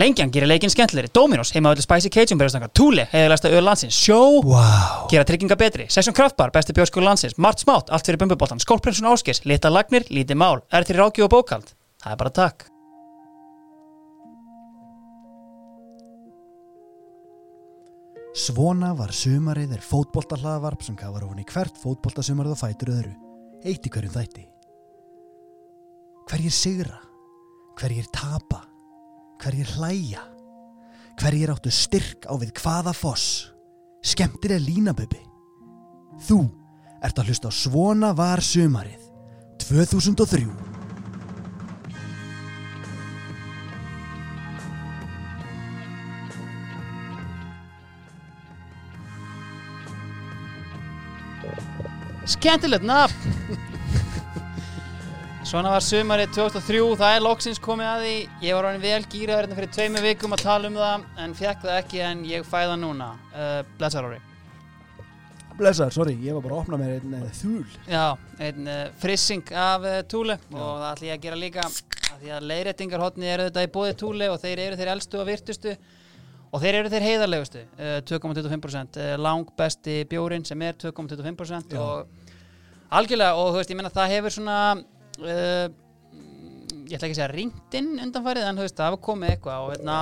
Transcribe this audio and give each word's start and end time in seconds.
Lengjan 0.00 0.30
gerir 0.32 0.48
leikinn 0.48 0.72
skemmtilegri, 0.72 1.10
Dominos, 1.12 1.50
heimaðalli 1.52 1.84
Spicy 1.84 2.08
Cajun 2.12 2.40
berjastanga, 2.40 2.70
Thule, 2.72 3.04
heiðalæsta 3.12 3.50
öð 3.52 3.60
landsins, 3.66 3.92
Sjó, 3.98 4.40
Wow. 4.40 5.04
gera 5.12 5.26
trygginga 5.28 5.56
betri, 5.60 5.86
Session 5.92 6.16
Kraftbar, 6.16 6.50
besti 6.50 6.72
bjórskur 6.72 7.04
landsins, 7.04 7.36
Mart 7.36 7.60
Smátt, 7.60 7.92
allt 7.92 8.06
fyrir 8.08 8.16
bumbuboltan, 8.22 8.58
Skólprinsun 8.62 9.10
Áskis, 9.12 9.44
Lita 9.44 9.68
Lagnir, 9.68 10.08
Lítið 10.08 10.40
Mál, 10.40 10.62
er 10.72 10.84
til 10.88 10.96
rákju 10.96 11.28
og 11.28 11.30
bókald. 11.36 11.74
Það 12.02 12.12
er 12.12 12.16
bara 12.24 12.30
takk. 12.30 12.72
Svona 18.32 18.94
var 18.96 19.12
sumarið 19.12 19.74
er 19.76 19.84
fótboltahlaðvarp 19.84 20.82
sem 20.86 20.96
gafar 20.96 21.26
ofan 21.26 21.42
í 21.42 21.46
hvert 21.52 21.76
fótboltasumarið 21.82 22.54
og 22.56 22.60
fætur 22.62 22.94
öðru. 22.94 23.12
Eitt 23.62 23.84
í 23.84 23.92
hverjum 23.92 24.14
þætti. 24.16 24.48
Hverjir 26.32 26.54
sigra? 26.56 26.96
Hverjir 27.76 28.08
tapa? 28.08 28.71
Hverjir 29.42 29.66
hlæja? 29.74 30.20
Hverjir 31.18 31.50
áttu 31.50 31.70
styrk 31.74 32.28
á 32.30 32.34
við 32.38 32.52
hvaða 32.62 32.92
foss? 32.94 33.50
Skemmtir 34.06 34.54
er 34.54 34.62
línaböbi. 34.62 35.18
Þú 36.22 36.44
ert 37.02 37.18
að 37.18 37.32
hlusta 37.32 37.50
á 37.50 37.52
Svona 37.52 38.12
var 38.14 38.38
sumarið 38.38 39.02
2003. 39.58 40.46
Skemmtilegt 52.30 52.86
nafn 52.86 53.58
Svona 55.52 55.68
var 55.68 55.82
sumarið 55.84 56.30
2003 56.32 56.78
Það 56.96 57.14
er 57.14 57.24
loksins 57.26 57.58
komið 57.60 57.88
að 57.90 58.02
því. 58.06 58.12
Ég 58.40 58.54
var 58.56 58.66
orðin 58.70 58.80
vel 58.86 59.00
gýraður 59.12 59.42
hérna 59.42 59.56
fyrir 59.58 59.72
tveimu 59.76 60.00
vikum 60.00 60.32
að 60.32 60.44
tala 60.46 60.68
um 60.70 60.76
það 60.80 61.02
En 61.20 61.34
fekk 61.36 61.58
það 61.66 61.72
ekki 61.76 61.98
en 62.08 62.22
ég 62.24 62.46
fæ 62.48 62.54
það 62.62 62.78
núna. 62.80 63.08
Uh, 63.34 63.58
Blessar 63.76 64.06
ári 64.08 64.20
Blessaður, 65.58 65.92
sorry, 65.92 66.14
ég 66.24 66.38
var 66.38 66.46
bara 66.46 66.56
að 66.56 66.62
opna 66.62 66.78
mér 66.80 66.94
einn 66.94 67.16
uh, 67.18 67.26
þúl. 67.36 67.66
Já, 67.84 68.06
einn 68.46 68.70
uh, 68.72 68.78
frissing 69.02 69.52
af 69.52 69.84
uh, 69.84 69.98
Túle 70.08 70.38
Og 70.54 70.56
það 70.62 70.86
ætla 70.88 71.10
ég 71.10 71.18
að 71.18 71.26
gera 71.26 71.40
líka 71.42 71.66
af 71.66 71.76
Því 72.22 72.32
að 72.32 72.48
leiðréttingarhotni 72.48 73.30
eru 73.34 73.50
þetta 73.50 73.66
í 73.66 73.70
bóði 73.76 73.98
Túle 74.00 74.30
Og 74.32 74.40
þeir 74.40 74.62
eru 74.70 74.80
þeir 74.80 74.92
elstu 74.94 75.20
og 75.20 75.28
virtustu 75.28 75.76
Og 76.48 76.64
þeir 76.64 76.78
eru 76.80 76.94
þeir 76.96 77.08
heiðarlegustu 77.10 77.66
uh, 77.76 77.98
2,25% 78.08 79.02
uh, 79.04 79.12
Lang 79.20 79.52
besti 79.60 80.00
bjórin 80.08 80.48
sem 80.48 80.64
er 80.64 80.80
2,25% 80.80 81.76
Já. 81.76 81.84
Og 81.84 82.32
algjörlega 82.88 83.36
Og 83.36 83.52
þú 83.52 83.60
veist, 83.60 83.76
ég 83.76 83.82
menna 83.82 83.92
það 83.92 84.16
hefur 84.16 84.38
svona 84.40 84.58
uh, 85.20 85.66
Ég 86.88 86.96
ætla 86.98 87.06
ekki 87.08 87.14
að 87.14 87.18
segja 87.20 87.30
ringtinn 87.32 87.92
undanfarið 88.04 88.48
En 88.50 88.60
veist, 88.60 88.76
það 88.76 88.90
hafa 88.92 89.02
komið 89.08 89.34
eitthvað 89.34 89.66
Og 89.66 89.74
hérna 89.76 89.98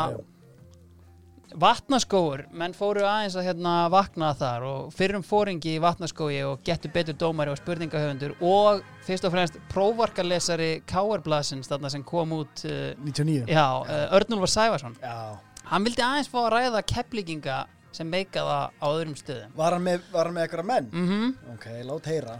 Vatnaskóur, 1.50 2.44
menn 2.54 2.70
fóru 2.78 3.02
aðeins 3.02 3.34
að 3.34 3.48
hérna 3.48 3.72
vakna 3.90 4.28
þar 4.38 4.62
og 4.68 4.92
fyrrum 4.94 5.24
fóringi 5.26 5.72
í 5.74 5.80
vatnaskói 5.82 6.36
og 6.46 6.60
getur 6.62 6.92
betur 6.94 7.16
dómari 7.18 7.50
og 7.50 7.58
spurningahöfundur 7.58 8.36
og 8.38 8.84
fyrst 9.02 9.26
og 9.26 9.32
fremst 9.34 9.58
prófarkalesari 9.72 10.68
Káarblasins 10.86 11.66
þarna 11.72 11.90
sem 11.90 12.04
kom 12.06 12.36
út 12.38 12.62
uh, 12.70 12.92
99. 13.02 13.50
já, 13.50 13.64
uh, 13.82 14.14
Örnulfur 14.14 14.52
Sævarsson 14.52 14.94
Já. 15.02 15.40
hann 15.72 15.88
vildi 15.88 16.06
aðeins 16.06 16.30
fá 16.30 16.38
að 16.44 16.52
ræða 16.54 16.84
kepplíkinga 16.94 17.58
sem 17.98 18.06
meikaða 18.14 18.60
á 18.70 18.86
öðrum 18.86 19.18
stöðum 19.18 19.50
Var 19.58 19.74
hann 19.74 19.86
með, 19.88 20.06
var 20.14 20.30
hann 20.30 20.38
með 20.38 20.46
eitthvað 20.46 20.70
menn? 20.70 20.90
mm 20.94 21.56
Ok, 21.56 21.66
lát 21.90 22.06
heyra. 22.14 22.36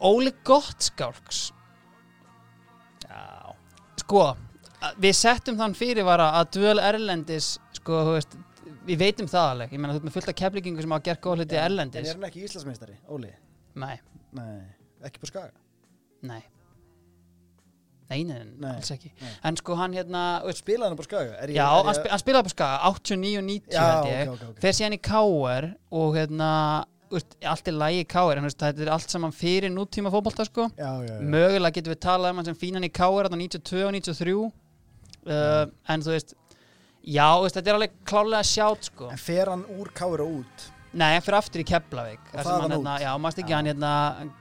Óli 0.00 0.32
Gottskálks. 0.48 1.50
Sko, 4.12 4.28
við 5.00 5.14
settum 5.16 5.56
þann 5.60 5.74
fyrirvara 5.78 6.30
að 6.40 6.52
dvöl 6.58 6.78
erlendis 6.84 7.54
sko, 7.80 8.04
þú 8.06 8.14
veist, 8.18 8.38
við 8.86 8.98
veitum 9.02 9.28
það 9.30 9.50
alveg 9.56 9.72
ég 9.76 9.80
meina 9.82 9.94
þú 9.96 10.00
ert 10.02 10.06
með 10.10 10.16
fullt 10.20 10.30
af 10.32 10.38
kepplíkingu 10.44 10.82
sem 10.84 10.92
hafa 10.96 11.06
gert 11.10 11.20
góð 11.24 11.40
hluti 11.42 11.56
En 11.58 11.66
erlendis 11.68 12.08
er 12.10 12.16
hann 12.18 12.28
ekki 12.28 12.42
Íslandsmeistari, 12.46 12.96
Óli? 13.14 13.30
nei, 13.78 13.94
Nei, 14.36 14.56
ekki 15.06 15.20
på 15.22 15.28
skaga. 15.30 15.52
nei 16.28 16.42
nei, 18.12 18.24
nei, 18.28 18.40
nei, 18.60 18.72
alls 18.76 18.90
ekki 18.92 19.08
nei. 19.22 19.30
en 19.48 19.56
sko 19.56 19.76
hann 19.78 19.94
hérna, 19.96 20.22
veist, 20.44 20.60
Spilaði 20.60 20.90
hann 20.92 20.98
på 21.00 21.06
skaga? 21.06 21.36
Ég, 21.46 21.54
já, 21.56 21.64
hann, 21.72 21.88
ég, 21.94 22.08
hann 22.12 22.20
spilaði 22.20 22.48
på 22.50 22.52
skaga 22.52 22.90
89 22.90 23.38
og 23.40 23.46
90 23.48 23.76
Já, 23.76 23.84
held 23.86 24.10
ég 24.10 24.32
ok, 24.32 24.34
ok, 24.34 24.50
ok. 24.52 24.60
fer 24.66 24.76
síðan 24.76 24.96
í 24.98 25.00
KR 25.08 25.68
og 26.02 26.18
hérna 26.18 26.50
veist, 27.12 27.36
allt 27.52 27.70
er 27.70 27.78
lægi 27.78 28.02
í 28.02 28.08
KR 28.10 28.40
en 28.40 28.48
veist, 28.48 28.60
þetta 28.62 28.84
er 28.84 28.92
allt 28.96 29.14
saman 29.14 29.34
fyrir 29.36 29.72
nútíma 29.72 30.12
fótbolta 30.12 30.46
sko. 30.48 30.68
Mögulega 31.20 31.76
getum 31.78 31.94
við 31.94 32.02
talað 32.04 32.34
um 32.34 32.42
hann 32.42 32.50
sem 32.50 32.58
fínan 32.58 32.88
í 32.88 32.92
KR 32.92 33.28
þarna 33.28 33.40
92 33.44 33.82
og 33.86 33.96
93 33.98 34.36
uh, 34.42 35.64
en 35.94 36.04
þú 36.04 36.14
veist 36.16 36.36
já, 37.02 37.26
veist, 37.42 37.58
þetta 37.58 37.72
er 37.72 37.78
alveg 37.80 37.98
klálega 38.08 38.46
sjátt 38.46 38.92
sko. 38.92 39.10
En 39.12 39.20
fer 39.20 39.50
hann 39.52 39.66
úr 39.78 39.92
kára 39.96 40.26
út? 40.26 40.70
nei, 40.92 41.14
hann 41.14 41.24
fyrir 41.24 41.38
aftur 41.38 41.62
í 41.62 41.66
Keflavík. 41.68 42.24
Og 42.32 42.34
sem 42.34 42.46
þaðan 42.46 42.62
hann, 42.62 42.72
hérna, 42.74 42.94
út? 42.96 43.04
já, 43.04 43.12
ekki 43.42 43.52
Já. 43.52 43.56
hann 43.56 43.68
hérna, 43.70 43.92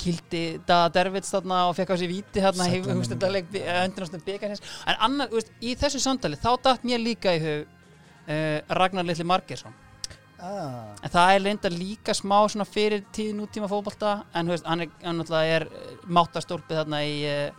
kildi 0.01 0.41
Dada 0.67 0.89
Dervits 0.97 1.31
þarna 1.31 1.59
og 1.69 1.75
fekk 1.77 1.93
á 1.93 1.95
sig 2.01 2.11
víti 2.11 2.43
hérna 2.43 2.67
en 4.91 4.99
annar, 5.07 5.37
í 5.63 5.75
þessu 5.79 6.01
samtali 6.03 6.39
þá 6.39 6.51
datt 6.67 6.83
mér 6.87 7.03
líka 7.03 7.35
í 7.37 7.39
hug 7.45 7.61
uh, 7.63 8.57
Ragnar 8.81 9.07
Litli 9.07 9.27
Margersson 9.27 9.75
Ah, 10.41 10.95
En 11.05 11.11
það 11.13 11.31
er 11.35 11.43
reynda 11.45 11.69
líka 11.69 12.13
smá 12.17 12.39
fyrir 12.65 13.03
tíð 13.13 13.35
nútíma 13.37 13.67
fótbolta 13.69 14.23
en 14.33 14.47
veist, 14.49 14.65
hann, 14.65 14.81
er, 14.81 14.89
hann 15.03 15.21
er 15.21 15.67
eh, 15.67 15.91
máttarstólpið 16.09 16.79
þarna 16.81 17.01
í 17.05 17.17
uh, 17.29 17.51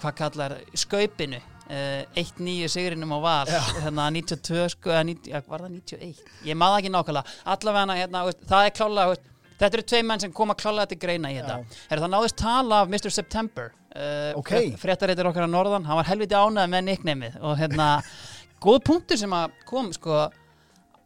hvað 0.00 0.14
kallar 0.16 0.54
skaupinu 0.74 1.36
uh, 1.42 2.02
1-9 2.16 2.70
sigrinum 2.72 3.12
á 3.12 3.18
val 3.20 3.52
Já. 3.52 3.60
hérna 3.84 4.08
92 4.16 4.72
sko 4.76 4.94
eða 4.94 5.04
90, 5.10 5.28
ja, 5.34 5.42
var 5.46 5.66
það 5.66 5.76
91? 5.76 6.24
Ég 6.48 6.58
maður 6.58 6.80
ekki 6.80 6.94
nákvæmlega 6.96 7.36
allavega 7.54 7.98
hérna, 8.00 8.24
það 8.48 8.66
er 8.66 8.74
klálega 8.80 9.20
þetta 9.60 9.76
eru 9.76 9.88
tvei 9.92 10.02
menn 10.08 10.24
sem 10.24 10.34
koma 10.34 10.56
klálega 10.58 10.90
til 10.90 11.02
greina 11.04 11.30
í 11.32 11.38
þetta 11.38 11.60
Já. 11.60 11.80
Heru, 11.92 12.04
það 12.06 12.14
náðist 12.16 12.40
tala 12.40 12.82
af 12.82 12.92
Mr. 12.92 13.14
September 13.14 13.72
uh, 13.92 14.30
Ok. 14.40 14.54
fréttareitur 14.80 15.28
okkar 15.30 15.46
að 15.46 15.52
norðan 15.58 15.88
hann 15.88 16.00
var 16.00 16.08
helviti 16.08 16.38
ánægð 16.38 16.72
með 16.72 16.86
nicknameið 16.88 17.42
og 17.44 17.58
hérna 17.60 17.88
góð 18.64 18.86
punktur 18.88 19.20
sem 19.20 19.36
að 19.36 19.58
kom 19.68 19.92
sko 19.92 20.30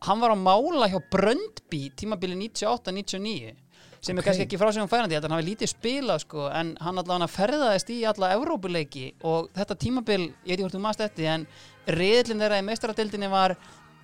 hann 0.05 0.21
var 0.21 0.35
að 0.35 0.43
mála 0.45 0.89
hjá 0.93 0.99
Bröndby 1.11 1.91
tímabili 1.97 2.37
98-99 2.37 3.55
sem 4.07 4.17
er 4.17 4.21
Ok. 4.21 4.27
kannski 4.29 4.45
ekki 4.45 4.59
frá 4.61 4.73
sig 4.73 4.83
um 4.83 4.89
færandi 4.89 5.17
hann 5.19 5.33
hafi 5.35 5.47
lítið 5.49 5.73
spilað 5.73 6.21
sko 6.27 6.51
en 6.53 6.77
hann 6.81 6.99
allavega 7.01 7.27
ferðaðist 7.33 7.91
í 7.91 8.03
alla 8.07 8.35
Evrópuleiki 8.37 9.15
og 9.25 9.51
þetta 9.57 9.79
tímabil, 9.83 10.29
ég 10.45 10.53
veit 10.53 10.59
ekki 10.59 10.67
hvort 10.67 10.77
þú 10.77 10.85
maður 10.85 11.03
þetta 11.07 11.35
en 11.35 11.47
riðlinn 11.97 12.41
þeirra 12.45 12.61
í 12.61 12.67
meistaradildinni 12.69 13.31
var 13.33 13.57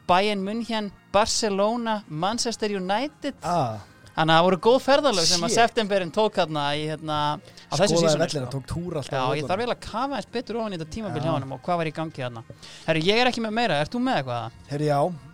Bayern 0.08 0.42
München, 0.42 0.91
Barcelona 1.12 2.03
Manchester 2.09 2.72
United 2.74 3.34
ah, 3.47 3.78
þannig 4.16 4.32
að 4.32 4.38
það 4.38 4.47
voru 4.48 4.60
góð 4.66 4.78
ferðalög 4.86 5.28
sem 5.28 5.44
að 5.44 5.53
Shit. 5.53 5.60
septemberin 5.60 6.10
tók 6.12 6.41
hérna 6.41 6.64
í 6.74 6.86
hérna 6.91 7.19
á 7.38 7.74
þessu 7.78 8.62
túr 8.66 8.98
alltaf 8.98 9.12
Já, 9.12 9.36
ég 9.38 9.47
þarf 9.47 9.62
vel 9.62 9.74
að 9.76 9.84
kafa 9.86 10.19
eins 10.19 10.32
betur 10.32 10.59
ofan 10.59 10.74
í 10.74 10.80
þetta 10.80 10.97
tímabil 10.97 11.22
Já. 11.22 11.28
hjá 11.28 11.32
hann 11.36 11.53
og 11.53 11.62
hvað 11.62 11.82
var 11.82 11.92
í 11.92 11.94
gangi 12.00 12.24
hérna 12.24 12.42
Herru, 12.88 13.04
ég 13.06 13.22
er 13.22 13.30
ekki 13.30 13.44
með 13.44 13.54
meira, 13.60 13.78
ert 13.84 13.94
þú 13.94 14.03
með 14.03 14.22
eitthvað? 14.22 14.59
Herri, 14.72 14.91
já 14.91 15.31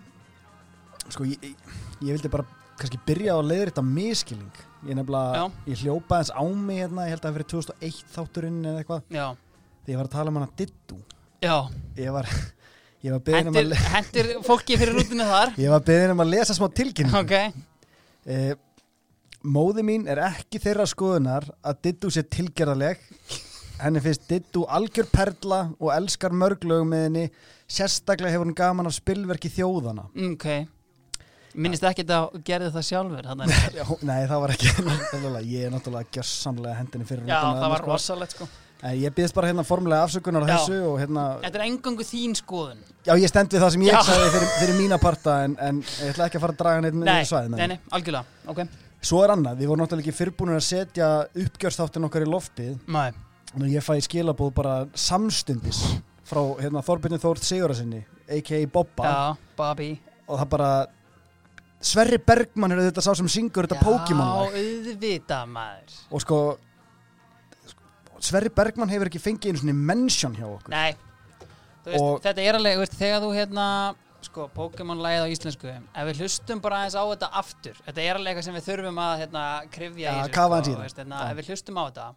Sko, 1.08 1.24
ég, 1.28 1.42
ég, 1.48 2.08
vildi 2.12 2.30
bara 2.32 2.44
kannski 2.78 3.00
byrja 3.08 3.34
á 3.34 3.38
að 3.40 3.48
leiða 3.50 3.68
þetta 3.70 3.84
miskilning 3.88 4.58
Ég 4.86 4.94
nefnilega, 4.94 5.34
Já. 5.34 5.44
ég 5.72 5.80
hljópa 5.82 6.18
eins 6.20 6.30
á 6.30 6.42
mig 6.46 6.78
hérna, 6.84 7.06
ég 7.08 7.14
held 7.16 7.22
að 7.24 7.26
það 7.28 7.36
verið 7.38 7.48
2001 7.52 8.12
þátturinn 8.14 8.58
eða 8.70 8.82
eitthvað. 8.84 9.00
Já, 9.10 9.24
Þegar 9.82 9.90
ég 9.94 9.98
var 9.98 10.06
að 10.08 10.12
tala 10.14 10.30
um 10.30 10.38
hana 10.38 10.48
Dittu 10.60 10.98
já, 11.42 11.56
Ég 11.98 12.12
var, 12.14 12.28
ég 13.08 13.16
var 13.16 13.24
beðin 13.26 13.50
um 13.50 13.56
að 13.56 13.58
hendir, 13.58 13.68
le- 13.72 13.82
hendir 13.96 14.30
fólki 14.46 14.78
fyrir 14.78 14.94
rútinu 15.00 15.26
þar? 15.32 15.52
Ég 15.64 15.74
var 15.74 15.82
beðin 15.88 16.14
um 16.14 16.22
að 16.22 16.32
lesa 16.36 16.54
smá 16.58 16.68
tilkynning 16.78 17.18
Ok, 17.18 17.34
eh, 18.28 18.54
Móði 19.48 19.84
mín 19.86 20.06
er 20.10 20.18
ekki 20.28 20.58
þeirra 20.62 20.86
skoðunar 20.90 21.44
að 21.66 21.82
Dittu 21.88 22.10
sé 22.14 22.22
tilgerðaleg 22.26 23.02
Henni 23.78 24.00
finnst 24.02 24.24
Dittu 24.30 24.64
algjör 24.74 25.06
perla 25.14 25.60
og 25.78 25.92
elskar 25.94 26.32
mörglögum 26.34 26.88
með 26.90 27.04
henni. 27.06 27.22
Sérstaklega 27.70 28.32
hefur 28.34 28.48
hún 28.48 28.56
gaman 28.58 28.88
af 28.90 28.96
spilverki 28.96 29.50
þjóðana 29.54 30.08
ok 30.32 30.46
Minnist 31.54 31.84
ekki 31.88 32.04
að 32.04 32.38
gerði 32.44 32.70
það 32.74 32.86
sjálfur 32.90 33.28
þannig. 33.30 33.52
Já, 33.78 33.84
Nei, 34.04 34.22
það 34.28 34.40
var 34.44 34.54
ekki 34.54 34.72
Ég 35.54 35.68
er 35.68 35.72
náttúrulega 35.74 36.10
gjössamlega 36.18 36.78
hendinni 36.78 37.06
fyrir 37.08 37.28
Já, 37.28 37.38
það 37.40 37.70
var 37.72 37.84
sko. 37.84 37.92
rosalegt 37.92 38.36
sko. 38.36 38.48
Ég 38.94 39.10
byggðist 39.10 39.34
bara 39.34 39.48
hérna 39.50 39.64
formulega 39.66 40.04
afsökunar 40.06 40.44
á 40.46 40.48
þessu 40.52 40.76
og 40.86 40.98
hérna, 41.00 41.22
Þetta 41.42 41.58
er 41.58 41.64
engangu 41.64 42.04
þín 42.06 42.36
skoðun. 42.38 42.82
Já 43.08 43.14
ég 43.18 43.30
stend 43.32 43.50
við 43.50 43.64
það 43.64 43.72
sem 43.74 43.86
ég 43.88 44.04
sagði 44.06 44.28
fyrir, 44.36 44.52
fyrir 44.60 44.76
mína 44.78 44.98
parta 45.02 45.38
en, 45.46 45.56
en 45.58 45.80
ég 45.82 46.12
ætla 46.12 46.28
ekki 46.28 46.38
að 46.38 46.44
fara 46.44 46.54
að 46.54 46.60
draga 46.60 46.84
neitt 46.84 46.98
Nei, 46.98 47.08
með 47.08 47.30
svæðið 47.32 47.48
með 47.54 47.62
nei, 47.62 47.70
nei, 47.72 47.80
algjörlega 47.98 48.52
Ok, 48.52 48.60
Svo 49.08 49.22
er 49.22 49.32
annað, 49.34 49.60
við 49.60 49.70
vorum 49.70 49.82
náttúrulega 49.84 50.06
ekki 50.08 50.18
fyrrbúinir 50.18 50.58
að 50.58 50.64
setja 50.66 51.08
uppgjörstáttin 51.38 52.06
okkar 52.08 52.24
í 52.26 52.30
loftið. 52.30 52.76
Nei, 52.90 53.10
og 53.54 53.66
ég 53.70 53.84
fæ 53.86 53.92
skilabóð 54.04 54.52
bara 54.56 54.76
samstundis 54.98 55.82
frá 56.28 56.40
hérna, 56.60 56.82
Þorbjörni 56.84 57.20
Þórð 57.22 57.46
Sigurðarsinni 57.46 58.00
a.k.a. 58.28 58.62
Bobba. 58.72 59.06
Já, 59.10 59.52
Bobby. 59.58 59.90
Og 60.28 60.42
það 60.42 60.50
bara 60.54 60.70
Sverri 61.78 62.18
Bergmann 62.18 62.74
er 62.74 62.80
þetta 62.88 63.04
sá 63.04 63.12
sem 63.14 63.28
syngur 63.30 63.68
þetta 63.68 63.84
Pokémon 63.84 64.26
lag. 64.26 64.56
Já, 64.56 64.62
auðvitað 64.64 65.52
maður. 65.52 65.98
Og 66.10 66.24
sko 66.24 66.38
Sverri 68.18 68.50
Bergmann 68.50 68.90
hefur 68.90 69.10
ekki 69.10 69.22
fengið 69.22 69.52
einu 69.52 69.62
svona 69.62 69.76
mention 69.92 70.34
hjá 70.34 70.46
okkur. 70.48 70.72
Nei, 70.74 70.96
veist, 71.86 72.06
þetta 72.24 72.42
er 72.42 72.58
alveg, 72.58 72.80
veist, 72.82 72.96
þegar 72.98 73.22
þú 73.22 73.28
hérna 73.36 73.66
sko, 74.26 74.48
Pokémon 74.54 74.98
lagið 75.02 75.22
á 75.22 75.26
íslensku 75.30 75.68
ef 75.70 76.08
við 76.08 76.22
hlustum 76.24 76.62
bara 76.62 76.80
aðeins 76.82 76.96
á 76.98 77.04
þetta 77.06 77.28
aftur 77.40 77.76
þetta 77.86 78.02
er 78.02 78.18
alveg 78.18 78.32
eitthvað 78.32 78.46
sem 78.48 78.56
við 78.58 78.66
þurfum 78.66 78.98
að 79.04 79.12
hérna, 79.22 79.44
krifja 79.76 80.08
Já, 80.08 80.10
í 80.10 80.24
þessu, 80.24 80.32
sko, 80.34 80.98
hérna, 80.98 81.20
ef 81.28 81.38
við 81.38 81.52
hlustum 81.52 81.78
á 81.78 81.82
þetta 81.86 82.08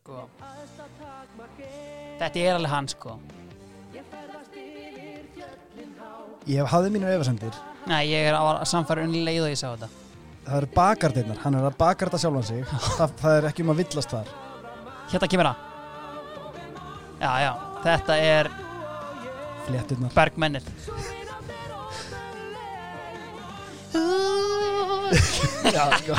sko. 0.00 0.24
Þetta 2.18 2.42
er 2.42 2.58
alveg 2.58 2.74
hann 2.74 2.90
sko. 2.90 3.14
Ég 6.50 6.74
hafði 6.74 6.90
mínur 6.92 7.14
efasemdir 7.14 7.54
Nei, 7.90 8.02
ég 8.08 8.30
er 8.30 8.36
á 8.36 8.64
samfæri 8.68 9.04
unni 9.04 9.20
leið 9.26 9.44
og 9.44 9.52
ég 9.52 9.60
sá 9.60 9.68
þetta. 9.74 9.88
Það 10.44 10.56
eru 10.60 10.68
bakardirnar, 10.74 11.38
hann 11.44 11.56
er 11.56 11.66
að 11.68 11.76
bakarta 11.80 12.20
sjálfan 12.20 12.46
sig. 12.48 12.64
Það, 12.98 13.14
það 13.20 13.38
er 13.38 13.46
ekki 13.50 13.64
um 13.64 13.72
að 13.72 13.80
villast 13.82 14.12
þar. 14.12 14.28
Hérna 15.12 15.30
kemur 15.32 15.50
það. 15.50 15.70
Já, 17.24 17.32
já, 17.40 17.52
þetta 17.84 18.16
er 18.20 18.50
Fléttirnar 19.64 20.10
Bergmennir 20.12 20.64
Já, 25.74 25.84
sko. 26.00 26.16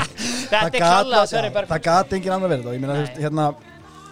Þetta 0.50 0.69
er 0.69 0.79
klálega 0.79 1.25
Sverri 1.27 1.50
já, 1.50 1.53
Bergmann. 1.53 1.71
Það 1.73 1.81
gati 1.85 2.15
engin 2.17 2.33
annar 2.35 2.51
verið 2.53 2.65
þá. 2.65 2.71
Ég 2.73 2.81
meina, 2.81 2.95
hérna 3.19 3.45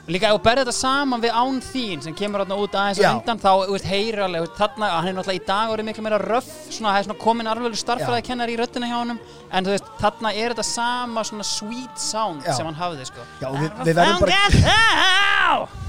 Líka 0.03 0.27
ef 0.27 0.35
þú 0.35 0.39
berði 0.44 0.63
þetta 0.65 0.75
saman 0.75 1.21
við 1.23 1.35
án 1.39 1.59
þín 1.63 2.01
sem 2.03 2.15
kemur 2.19 2.41
þarna 2.44 2.55
út 2.59 2.73
aðeins 2.75 3.00
og 3.00 3.05
undan 3.21 3.39
þá, 3.39 3.51
þú 3.69 3.75
veist, 3.77 3.85
veist, 3.88 4.57
þarna, 4.57 4.89
hann 4.97 5.07
er 5.07 5.15
náttúrulega 5.15 5.39
í 5.39 5.45
dag 5.47 5.71
orðið 5.71 5.88
miklu 5.88 6.03
meira 6.03 6.19
röff, 6.19 6.50
svona, 6.67 6.91
það 6.91 7.00
er 7.00 7.07
svona 7.07 7.21
komin 7.21 7.51
alveg 7.53 7.77
starffræði 7.79 8.25
kennar 8.27 8.51
í 8.51 8.57
röddina 8.59 8.89
hjá 8.91 8.97
honum, 8.97 9.21
en 9.47 9.69
þú 9.69 9.77
veist, 9.77 9.94
þarna 10.01 10.33
er 10.35 10.51
þetta 10.57 10.67
sama 10.67 11.23
svona 11.29 11.47
sweet 11.47 12.03
sound 12.03 12.44
Já. 12.44 12.51
sem 12.57 12.67
hann 12.67 12.81
hafði, 12.81 13.07
sko. 13.13 13.29
Já, 13.39 13.47
við, 13.55 13.69
við 13.88 14.01
verðum 14.01 14.27
bara. 14.27 15.83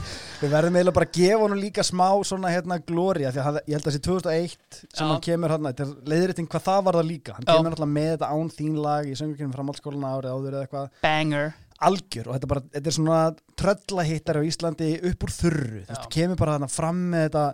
Við 0.44 0.50
verðum 0.52 0.75
eiginlega 0.76 0.96
bara 0.99 1.06
að 1.08 1.16
gefa 1.16 1.40
honum 1.40 1.61
líka 1.62 1.82
smá 1.87 2.08
svona 2.26 2.50
hérna 2.52 2.76
glória 2.84 3.31
því 3.32 3.40
að 3.40 3.46
hann, 3.46 3.58
ég 3.64 3.78
held 3.78 3.87
að 3.87 3.90
þessi 3.94 4.02
2001 4.05 4.56
sem 4.82 4.88
Já. 4.93 5.06
hann 5.08 5.22
kemur 5.25 5.55
hérna, 5.55 5.72
þetta 5.72 5.87
er 5.87 6.11
leiðrétting 6.12 6.49
hvað 6.52 6.64
það 6.66 6.81
var 6.88 6.99
það 6.99 7.08
líka 7.08 7.37
hann 7.37 7.46
kemur 7.49 7.70
náttúrulega 7.70 7.94
með 7.94 8.11
þetta 8.11 8.31
án 8.34 8.50
þín 8.58 8.75
lag 8.84 9.08
í 9.08 9.14
söngurkynum 9.20 9.55
framhaldsskólana 9.55 10.11
árið 10.19 10.34
áður 10.34 10.58
eða 10.58 10.66
eitthvað 10.66 11.00
Banger. 11.06 11.55
Algjör 11.89 12.29
og 12.31 12.37
þetta, 12.37 12.51
bara, 12.51 12.65
þetta 12.75 12.91
er 12.91 12.97
svona 12.97 13.19
tröllahittar 13.61 14.39
á 14.41 14.43
Íslandi 14.49 14.91
upp 15.11 15.27
úr 15.27 15.33
þurru. 15.35 15.83
Þú 15.85 15.95
veist, 15.95 16.11
kemur 16.15 16.41
bara 16.41 16.57
þarna 16.57 16.71
fram 16.73 17.03
með 17.13 17.27
þetta 17.29 17.45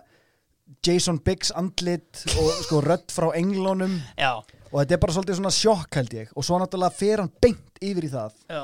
Jason 0.87 1.19
Biggs 1.25 1.51
andlit 1.59 2.21
og 2.39 2.51
sko 2.63 2.79
rödd 2.85 3.09
frá 3.11 3.27
englónum 3.35 3.97
Já, 4.15 4.37
og 4.71 4.77
þetta 4.79 4.95
er 4.95 5.01
bara 5.03 5.15
svolítið 5.17 5.39
svona 5.41 5.55
sjokk 5.55 5.99
held 5.99 6.15
ég. 6.15 6.31
Og 6.35 6.47
svo 6.47 6.59
náttúrulega 6.61 6.95
fer 6.95 7.23
hann 7.23 7.33
beint 7.43 7.81
yfir 7.83 8.07
í 8.07 8.11
það. 8.13 8.37
Já. 8.47 8.63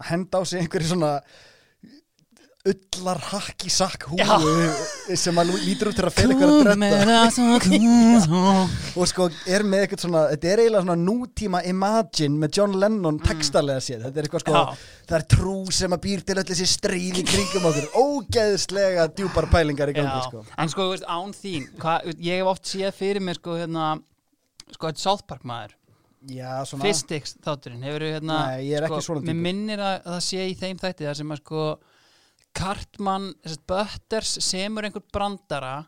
að 0.00 0.08
henda 0.10 0.40
á 0.40 0.42
sig 0.48 0.62
einhverju 0.64 0.90
svona 0.94 1.12
ullar 2.68 3.16
hakki 3.30 3.70
sakk 3.72 4.02
húu 4.10 5.16
sem 5.16 5.38
að 5.40 5.52
lítur 5.64 5.88
út 5.88 5.96
til 5.96 6.04
að 6.04 6.12
fyrir 6.12 6.34
eitthvað 6.34 6.50
að 6.52 6.64
dretta 6.66 8.18
og 9.00 9.08
sko 9.08 9.28
er 9.48 9.64
með 9.64 9.84
eitthvað 9.86 10.02
svona 10.04 10.24
þetta 10.34 10.50
er 10.50 10.62
eiginlega 10.64 10.82
svona 10.84 10.96
nútíma 11.00 11.62
Imagine 11.70 12.36
með 12.42 12.58
John 12.58 12.76
Lennon 12.82 13.20
textalega 13.24 13.80
séð. 13.84 14.04
Þetta 14.04 14.20
er 14.20 14.28
eitthvað 14.28 14.44
sko, 14.44 14.56
Já. 14.58 14.90
það 15.08 15.16
er 15.20 15.26
trú 15.32 15.56
sem 15.78 15.96
að 15.96 16.02
býr 16.04 16.24
til 16.28 16.36
öll 16.36 16.46
þessi 16.50 16.68
stríð 16.68 17.20
í 17.22 17.24
kringum 17.30 17.68
okkur. 17.70 17.88
Ógeðslega 18.04 19.06
djúpar 19.16 19.48
pælingar 19.54 19.92
í 19.92 19.96
gangi 19.96 20.24
sko. 20.26 20.44
En 20.60 20.72
sko, 20.72 20.90
þú 20.90 20.96
veist, 20.98 21.08
án 21.08 21.32
þín, 21.36 21.68
hva, 21.80 21.98
ég 22.12 22.42
hef 22.42 22.50
oft 22.52 22.68
séð 22.68 22.92
fyrir 22.98 23.24
mér, 23.24 23.40
sko, 23.40 23.56
hérna, 23.60 23.92
sko, 24.74 24.90
þetta 24.90 25.06
South 25.06 25.24
Park 25.30 25.48
maður. 25.48 25.78
Já, 26.28 26.58
svona. 26.68 26.84
Fistix 26.84 27.38
þátturinn, 27.40 27.80
hefur 27.88 28.04
hérna 28.04 28.42
Nei, 28.52 28.68
sko, 29.00 29.16
Mér 29.24 29.38
minnir 29.48 29.80
að 29.80 30.02
það 30.04 30.18
sé 30.26 30.44
í 30.50 30.56
þeim 30.60 30.80
þætti 30.82 31.08
þar 31.08 31.16
sem 31.16 31.32
að 31.32 31.40
sko 31.40 31.62
Cartman, 32.56 33.32
Butters 33.70 34.36
semur 34.44 34.86
einhver 34.86 35.04
brandara 35.12 35.78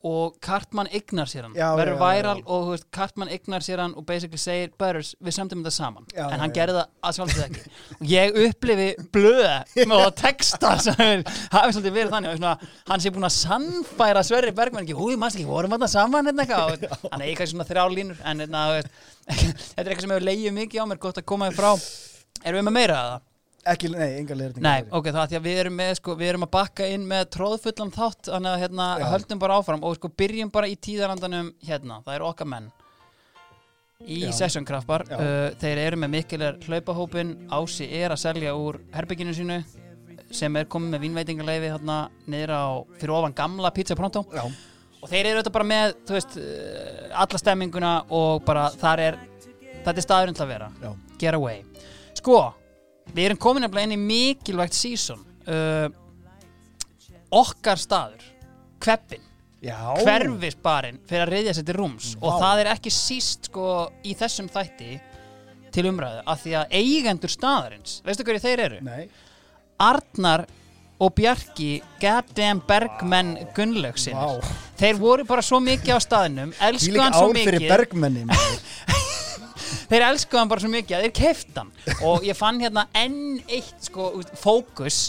og 0.00 0.38
Cartman 0.40 0.88
ignar 0.96 1.28
sér 1.28 1.44
hann. 1.44 1.54
Já, 1.58 1.74
verður 1.76 1.92
já, 1.92 1.98
já, 1.98 2.00
væral 2.00 2.38
já. 2.38 2.44
og 2.54 2.68
veist, 2.70 2.86
Cartman 2.94 3.28
ignar 3.34 3.64
sér 3.64 3.82
hann 3.82 3.92
og 3.98 4.06
basically 4.08 4.40
segir 4.40 4.72
Butters, 4.80 5.10
við 5.20 5.36
samtum 5.36 5.60
þetta 5.60 5.74
saman. 5.74 6.06
Já, 6.14 6.22
en 6.24 6.32
já, 6.32 6.40
hann 6.40 6.54
já. 6.54 6.54
gerði 6.56 6.76
það 6.78 6.86
að 7.04 7.16
sjálfsögðu 7.18 7.44
ekki. 7.44 7.72
Og 7.98 8.06
ég 8.08 8.38
upplifi 8.46 8.88
blöð 9.12 9.44
með 9.92 10.04
að 10.06 10.14
texta 10.22 10.72
sem 10.86 11.24
hafi 11.52 11.76
svolítið 11.76 11.96
verið 11.98 12.16
þannig. 12.16 12.40
Svona, 12.40 12.72
hann 12.88 13.04
sé 13.04 13.12
búin 13.12 13.28
að 13.28 13.36
sannfæra 13.36 14.24
Sverri 14.24 14.56
Bergman 14.56 14.86
ekki, 14.86 14.96
húi, 14.96 15.18
maður 15.20 15.42
ekki, 15.42 15.50
vorum 15.52 15.76
þetta 15.76 15.92
saman 15.92 16.32
hérna 16.32 16.48
hann 16.48 17.20
er 17.20 17.28
eitthvað 17.28 17.52
svona 17.52 17.68
þrjá 17.68 17.84
línur. 17.92 18.22
En 18.24 18.40
hérna, 18.46 18.68
þetta 19.28 19.84
er 19.84 19.90
eitthvað 19.90 20.06
sem 20.06 20.14
hefur 20.16 20.30
leiðið 20.30 20.56
mikið 20.62 20.80
á 20.80 20.84
mér, 20.88 21.02
gott 21.04 21.20
að 21.20 21.28
koma 21.28 21.50
þér 21.50 21.60
frá. 21.60 21.74
Erum 22.40 22.62
við 22.62 22.70
með 22.70 22.78
meira 22.80 22.96
að 22.96 23.12
það? 23.12 23.26
Ekki, 23.68 23.90
nei, 23.92 24.08
enga 24.20 24.36
leiðréttingar 24.36 24.64
Nei, 24.64 24.90
ok, 24.96 25.08
það 25.10 25.22
er 25.22 25.30
því 25.30 25.38
að 25.38 25.46
við 25.46 25.58
erum 25.62 25.74
með 25.80 25.90
sko, 25.98 26.14
við 26.16 26.30
erum 26.32 26.44
að 26.46 26.52
bakka 26.56 26.86
inn 26.88 27.06
með 27.08 27.24
tróðfullan 27.36 27.92
þátt 27.94 28.30
þannig 28.30 28.52
að 28.54 28.62
hérna, 28.64 28.86
Já. 29.00 29.06
höldum 29.12 29.42
bara 29.42 29.56
áfram 29.60 29.84
og 29.84 29.96
sko 29.98 30.10
byrjum 30.22 30.52
bara 30.54 30.70
í 30.70 30.76
tíðarandanum 30.80 31.50
hérna, 31.66 32.00
það 32.06 32.16
eru 32.16 32.28
okkar 32.30 32.48
menn. 32.50 32.70
Í 34.00 34.22
Já. 34.24 34.30
Session 34.32 34.64
Kraftbar 34.64 35.04
Já. 35.10 35.16
uh, 35.20 35.58
þeir 35.60 35.82
eru 35.82 36.00
með 36.00 36.12
mikilvæg 36.14 36.62
hlaupahópin 36.64 37.34
Ási 37.52 37.84
er 38.00 38.14
að 38.14 38.22
selja 38.22 38.54
úr 38.56 38.78
herbygginu 38.94 39.34
sínu 39.36 39.58
sem 40.32 40.56
er 40.56 40.68
komið 40.70 40.94
með 40.94 41.02
vínveitingarleifi 41.04 41.72
hérna 41.74 41.96
niður 42.30 42.52
á 42.56 42.64
fyrir 42.96 43.12
ofan 43.18 43.34
gamla 43.36 43.72
Pizza 43.76 43.96
Pronto. 43.98 44.22
Já, 44.32 44.46
og 45.00 45.10
þeir 45.10 45.32
eru 45.32 45.42
þetta 45.42 45.52
bara 45.58 45.68
með 45.68 45.92
þú 46.08 46.16
veist, 46.16 46.38
uh, 46.40 47.10
alla 47.26 47.42
stemminguna 47.42 47.92
og 48.08 48.40
bara 48.46 48.70
þar 48.80 49.04
er 49.08 49.20
þetta 49.84 49.96
er 49.98 50.06
staðurinn 50.06 50.38
til 50.38 50.46
að 50.46 50.52
vera. 50.54 50.70
Já, 50.80 50.90
get 51.20 51.36
away. 51.36 51.60
Sko, 52.16 52.38
við 53.14 53.30
erum 53.30 53.40
komin 53.40 53.64
nefnilega 53.66 53.88
inn 53.88 53.96
í 53.96 54.02
mikilvægt 54.04 54.76
season. 54.76 55.24
Uh, 55.46 55.88
okkar 57.30 57.80
staður 57.80 58.24
kveppin, 58.80 59.22
já. 59.62 59.76
hverfisbarinn 60.00 61.00
fyrir 61.08 61.24
að 61.26 61.34
reyðja 61.34 61.56
sér 61.58 61.66
til 61.68 61.78
rúms. 61.78 62.12
Og 62.20 62.34
Vá. 62.34 62.38
það 62.44 62.62
er 62.62 62.72
ekki 62.74 62.92
síst 62.94 63.50
sko 63.50 63.66
í 64.06 64.14
þessum 64.18 64.50
þætti 64.52 65.00
til 65.74 65.86
umræðu 65.90 66.24
af 66.26 66.40
því 66.42 66.56
að 66.60 66.78
eigendur 66.80 67.30
staðarins 67.30 68.00
veistu 68.06 68.26
hverju 68.26 68.42
þeir 68.42 68.64
eru? 68.66 68.80
Nei, 68.86 69.04
Arnar 69.80 70.46
og 71.00 71.14
Bjarki 71.16 71.70
goddamn 72.02 72.60
Bergmenn 72.68 73.36
Gunnlaugsinn 73.56 74.18
þeir 74.80 74.98
voru 75.00 75.24
bara 75.28 75.44
svo 75.44 75.60
mikið 75.64 75.96
á 75.96 76.00
staðinum 76.02 76.52
hann 76.58 76.80
svo 77.16 77.30
mikið. 77.36 77.68
Bergmenni. 77.70 78.26
þeir 79.90 80.04
elskuðu 80.10 80.40
hann 80.42 80.50
bara 80.52 80.64
svo 80.64 80.70
mikið 80.72 80.96
að 80.98 81.06
þeir 81.06 81.14
keift 81.20 81.56
hann. 81.60 81.72
Og 82.06 82.26
ég 82.28 82.38
fann 82.38 82.60
hérna 82.62 82.86
enn 82.96 83.40
eitt 83.48 83.88
sko, 83.90 84.10
fókus. 84.40 85.00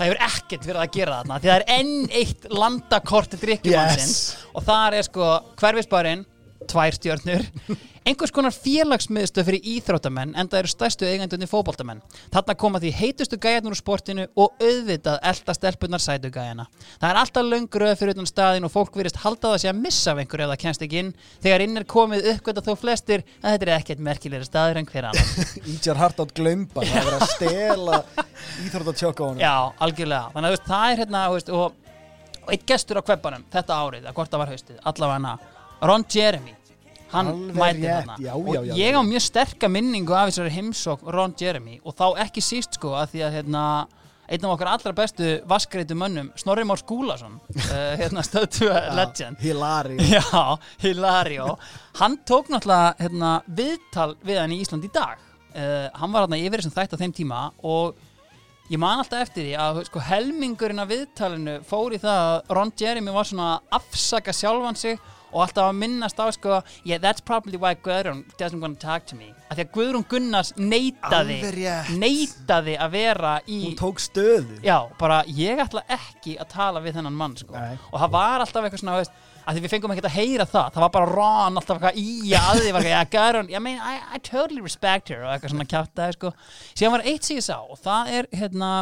Það 0.00 0.06
hefur 0.08 0.22
ekkert 0.24 0.66
verið 0.70 0.80
að 0.80 0.92
gera 0.96 1.16
þarna 1.20 1.38
því 1.42 1.48
það 1.50 1.58
er 1.58 1.64
enn 1.74 1.96
eitt 2.22 2.44
landakort 2.56 3.34
drikkjumannsins 3.42 4.12
Yes. 4.16 4.44
og 4.56 4.62
þar 4.64 4.94
er 4.96 5.04
sko 5.04 5.26
hverfisbarinn, 5.60 6.22
tvær 6.68 6.96
stjörnur. 6.96 7.46
Einhvers 8.08 8.32
konar 8.32 8.54
félagsmiðstöð 8.54 9.46
fyrir 9.46 9.66
íþróttamenn 9.74 10.32
en 10.38 10.48
það 10.48 10.62
eru 10.62 10.70
stærstu 10.72 11.04
eigandunni 11.04 11.46
fótboltamenn. 11.48 12.00
Þarna 12.32 12.54
koma 12.58 12.80
því 12.80 12.92
heitustu 12.96 13.36
gæjarnir 13.40 13.74
úr 13.74 13.78
sportinu 13.78 14.24
og 14.40 14.56
auðvitað 14.56 15.18
elda 15.30 15.54
stelpunar 15.56 16.02
sætu 16.02 16.30
gæjana. 16.32 16.64
Það 16.96 17.10
er 17.10 17.20
alltaf 17.20 17.46
löngröð 17.46 17.92
fyrir 18.00 18.16
utan 18.16 18.30
staðin 18.30 18.68
og 18.68 18.72
fólk 18.72 18.96
virðist 18.96 19.20
halda 19.20 19.52
það 19.52 19.62
sé 19.64 19.70
að 19.72 19.82
missa 19.84 20.14
af 20.14 20.22
einhverju 20.22 20.46
ef 20.46 20.52
það 20.54 20.62
kemst 20.64 20.86
ekki 20.86 21.02
inn. 21.02 21.12
Þegar 21.44 21.66
inn 21.66 21.82
er 21.82 21.86
komið 21.92 22.30
uppgöta 22.32 22.64
þó 22.64 22.72
flestir 22.80 23.26
að 23.42 23.56
þetta 23.56 23.68
er 23.68 23.74
ekkert 23.76 24.02
merkilegri 24.08 24.48
staður 24.48 24.80
en 24.80 24.90
hver 24.90 25.10
annan 25.10 25.52
Íjar 25.74 26.00
hart 26.00 26.24
átt 26.24 26.34
glömba 26.40 26.86
Það 26.88 27.12
er 27.12 27.18
að 27.18 27.28
stela 27.34 28.00
íþrótt 28.64 28.90
að 28.94 28.98
tjóka 29.04 29.22
á 29.22 29.26
honum. 29.28 29.44
Já, 29.44 29.54
algjörlega. 29.84 30.32
Þannig 30.34 30.56
að 30.56 30.66
það 30.72 30.88
er 30.88 31.04
hérna, 31.04 31.22
og, 31.28 31.54
og 31.60 32.52
eitt 32.54 32.66
gestur 32.68 33.00
á 33.00 33.02
kveppanum 33.04 33.44
þetta 33.52 33.78
árið, 33.84 34.06
að 34.08 34.16
hvort 34.16 34.32
það 34.32 34.42
var 34.42 34.52
haustið, 34.54 34.78
allavega 34.90 35.18
hana, 35.18 35.34
Ron 35.80 36.04
Jeremy, 36.12 36.52
hann 37.12 37.30
mæti 37.56 37.86
þarna. 37.86 38.16
og 38.34 38.50
ég 38.76 38.94
á 38.94 39.00
mjög 39.02 39.22
sterka 39.24 39.68
minningu 39.72 40.12
af 40.14 40.28
þessari 40.30 40.52
heimsók 40.58 41.06
Ron 41.14 41.34
Jeremy 41.40 41.80
og 41.84 41.96
þá 41.98 42.04
ekki 42.26 42.42
síst 42.44 42.76
sko 42.78 42.92
að 43.00 43.14
því 43.14 43.22
að 43.26 43.36
hérna, 43.38 43.62
einn 44.30 44.44
af 44.46 44.52
okkar 44.54 44.70
allra 44.74 44.92
bestu 44.94 45.30
vaskreitu 45.50 45.96
mönnum, 45.98 46.28
Snorri 46.38 46.62
Már 46.68 46.78
Skúlason, 46.78 47.40
uh, 47.56 47.72
hérna 48.00 48.22
stöðtu 48.26 48.68
legend. 48.94 49.40
Hilari 49.42 49.96
Já, 50.14 50.58
Hilario. 50.84 51.56
Hann 51.98 52.20
tók 52.28 52.52
náttúrulega 52.52 52.94
hérna, 53.00 53.32
viðtal 53.48 54.14
við 54.22 54.38
hann 54.44 54.54
í 54.54 54.60
Ísland 54.62 54.86
í 54.86 54.92
dag. 54.94 55.18
Uh, 55.50 55.88
Hann 55.98 56.12
var 56.14 56.28
hérna 56.28 56.38
yfir 56.38 56.60
þessum 56.62 56.76
þætt 56.76 56.94
á 56.94 57.00
þeim 57.00 57.12
tíma 57.16 57.38
og 57.66 57.96
ég 58.70 58.78
man 58.78 59.00
alltaf 59.02 59.24
eftir 59.24 59.48
því 59.48 59.54
að 59.58 59.80
sko, 59.88 59.98
helmingurinn 60.06 60.78
af 60.84 60.92
viðtalinu 60.92 61.56
fór 61.66 61.96
í 61.96 61.98
það 61.98 62.20
að 62.28 62.52
Ron 62.54 62.70
Jeremy 62.78 63.10
var 63.16 63.26
svona 63.26 63.48
að 63.56 63.80
afsaka 63.80 64.30
sjálfan 64.36 64.78
sig 64.78 65.00
og 65.30 65.44
alltaf 65.44 65.68
að 65.70 65.78
minnast 65.80 66.18
á 66.20 66.26
sko 66.34 66.60
yeah, 66.84 67.00
that's 67.00 67.22
probably 67.24 67.58
why 67.60 67.74
Guðrún 67.74 68.24
doesn't 68.38 68.60
want 68.60 68.78
to 68.80 68.86
talk 68.86 69.06
to 69.10 69.16
me 69.16 69.30
af 69.50 69.58
því 69.58 69.64
að 69.64 69.72
Guðrún 69.74 70.06
Gunnars 70.10 70.52
rétt. 70.56 71.90
neitaði 71.98 72.76
að 72.78 72.94
vera 72.94 73.32
í 73.46 73.58
Hún 73.64 73.78
tók 73.80 74.02
stöðu 74.02 74.60
Já, 74.64 74.76
bara 75.00 75.22
ég 75.26 75.62
ætla 75.62 75.82
ekki 75.90 76.36
að 76.40 76.52
tala 76.54 76.82
við 76.84 77.00
þennan 77.00 77.18
mann 77.18 77.36
sko. 77.38 77.54
Nei. 77.56 77.74
og 77.90 77.98
það 77.98 78.14
var 78.14 78.44
alltaf 78.44 78.66
eitthvað 78.66 78.84
svona 78.84 79.00
veist, 79.00 79.18
að 79.40 79.56
því 79.56 79.64
við 79.64 79.74
fengum 79.74 79.94
ekkert 79.94 80.10
að 80.10 80.16
heyra 80.18 80.46
það 80.46 80.70
það 80.76 80.84
var 80.84 80.94
bara 80.98 81.10
Ron 81.10 81.60
alltaf 81.60 81.76
eitthvað 81.76 82.00
í 82.00 82.34
að 82.38 82.62
því 82.62 82.86
yeah, 82.90 83.04
Guðrún, 83.16 83.50
I 83.50 83.62
mean, 83.64 83.82
I, 83.82 83.98
I 84.14 84.22
totally 84.22 84.62
respect 84.62 85.10
her 85.10 85.26
og 85.26 85.34
eitthvað 85.34 85.54
svona 85.54 85.68
kjátaði 85.70 86.18
sko. 86.18 86.32
síðan 86.74 86.96
var 86.98 87.06
eitt 87.10 87.26
síðan 87.26 87.46
sá 87.48 87.56
og 87.60 87.78
það 87.80 88.14
er 88.18 88.30
hérna 88.42 88.72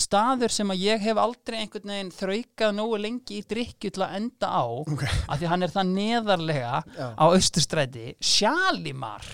staður 0.00 0.52
sem 0.52 0.70
að 0.74 0.82
ég 0.84 1.00
hef 1.06 1.16
aldrei 1.20 1.58
einhvern 1.62 1.88
veginn 1.92 2.12
þraukað 2.14 2.74
nógu 2.76 2.98
lengi 3.00 3.38
í 3.40 3.44
drikju 3.48 3.90
til 3.96 4.04
að 4.04 4.16
enda 4.20 4.50
á 4.52 4.64
Ok. 4.84 5.04
af 5.28 5.38
því 5.40 5.50
hann 5.52 5.62
er 5.66 5.72
það 5.72 5.92
neðarlega 5.96 6.72
Já. 6.96 7.06
á 7.16 7.24
austurstræti 7.32 8.08
Sjalimar 8.20 9.24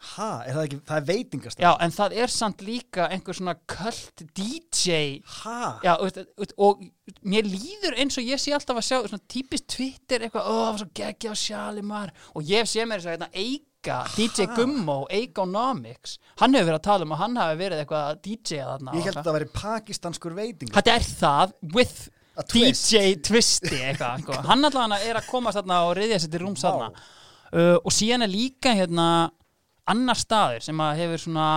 Ha, 0.00 0.46
er 0.48 0.54
það 0.56 0.62
ekki, 0.64 0.76
það 0.88 0.96
er 0.96 1.04
veitingastæð 1.10 1.60
Já, 1.66 1.70
en 1.84 1.92
það 1.92 2.14
er 2.24 2.30
samt 2.32 2.62
líka 2.64 3.08
einhver 3.12 3.36
svona 3.36 3.52
köld 3.68 4.22
DJ 4.32 4.94
Ha, 5.42 5.58
Já, 5.84 5.90
og, 6.00 6.16
og, 6.40 6.54
og 6.56 6.80
mér 7.28 7.44
líður 7.44 7.98
eins 8.00 8.16
og 8.16 8.24
ég 8.24 8.40
sé 8.40 8.54
alltaf 8.56 8.80
að 8.80 8.86
sjá 8.88 8.96
svona 9.04 9.20
típist 9.28 9.66
Twitter 9.68 10.24
eitthvað, 10.24 10.48
ó, 10.48 10.54
það 10.56 10.70
var 10.70 10.80
svo 10.80 10.88
geggja 11.02 11.34
á 11.36 11.42
Sjalimar 11.42 12.14
og 12.32 12.48
ég 12.48 12.64
sé 12.72 12.86
mér 12.88 13.04
þess 13.04 13.10
að 13.12 13.18
hérna, 13.18 13.28
Eika, 13.80 14.04
DJ? 14.12 14.44
Gummo, 14.52 15.06
Eikonomics 15.08 16.18
hann 16.36 16.52
hefur 16.52 16.66
verið 16.68 16.76
að 16.76 16.84
tala 16.84 17.06
um 17.06 17.12
að 17.14 17.20
hann 17.22 17.36
hafi 17.40 17.56
verið 17.56 17.78
eitthvað 17.80 18.08
að 18.10 18.18
DJ-a 18.26 18.66
þarna 18.66 18.96
ég 18.98 19.06
held 19.06 19.16
að 19.16 19.28
það 19.28 19.36
væri 19.38 19.48
pakistanskur 19.54 20.34
veiting 20.36 20.72
Þetta 20.74 20.96
er 20.98 21.06
það 21.08 21.54
with 21.72 21.94
twist. 22.50 22.90
DJ 22.90 23.14
Twisti 23.24 23.78
eitthvað, 23.78 24.26
sko. 24.26 24.36
hann 24.50 24.68
allavega 24.68 24.98
er 25.08 25.20
að 25.22 25.30
komast 25.30 25.56
þarna 25.56 25.80
og 25.86 25.94
reyðja 25.96 26.20
sér 26.20 26.34
til 26.34 26.42
rúms 26.44 26.66
þarna. 26.66 26.90
Uh, 27.50 27.78
og 27.80 27.96
síðan 27.96 28.26
er 28.26 28.32
líka 28.34 28.76
hérna 28.76 29.08
annar 29.88 30.20
staður 30.20 30.68
sem 30.68 30.84
að 30.84 31.00
hefur 31.00 31.24
svona 31.24 31.48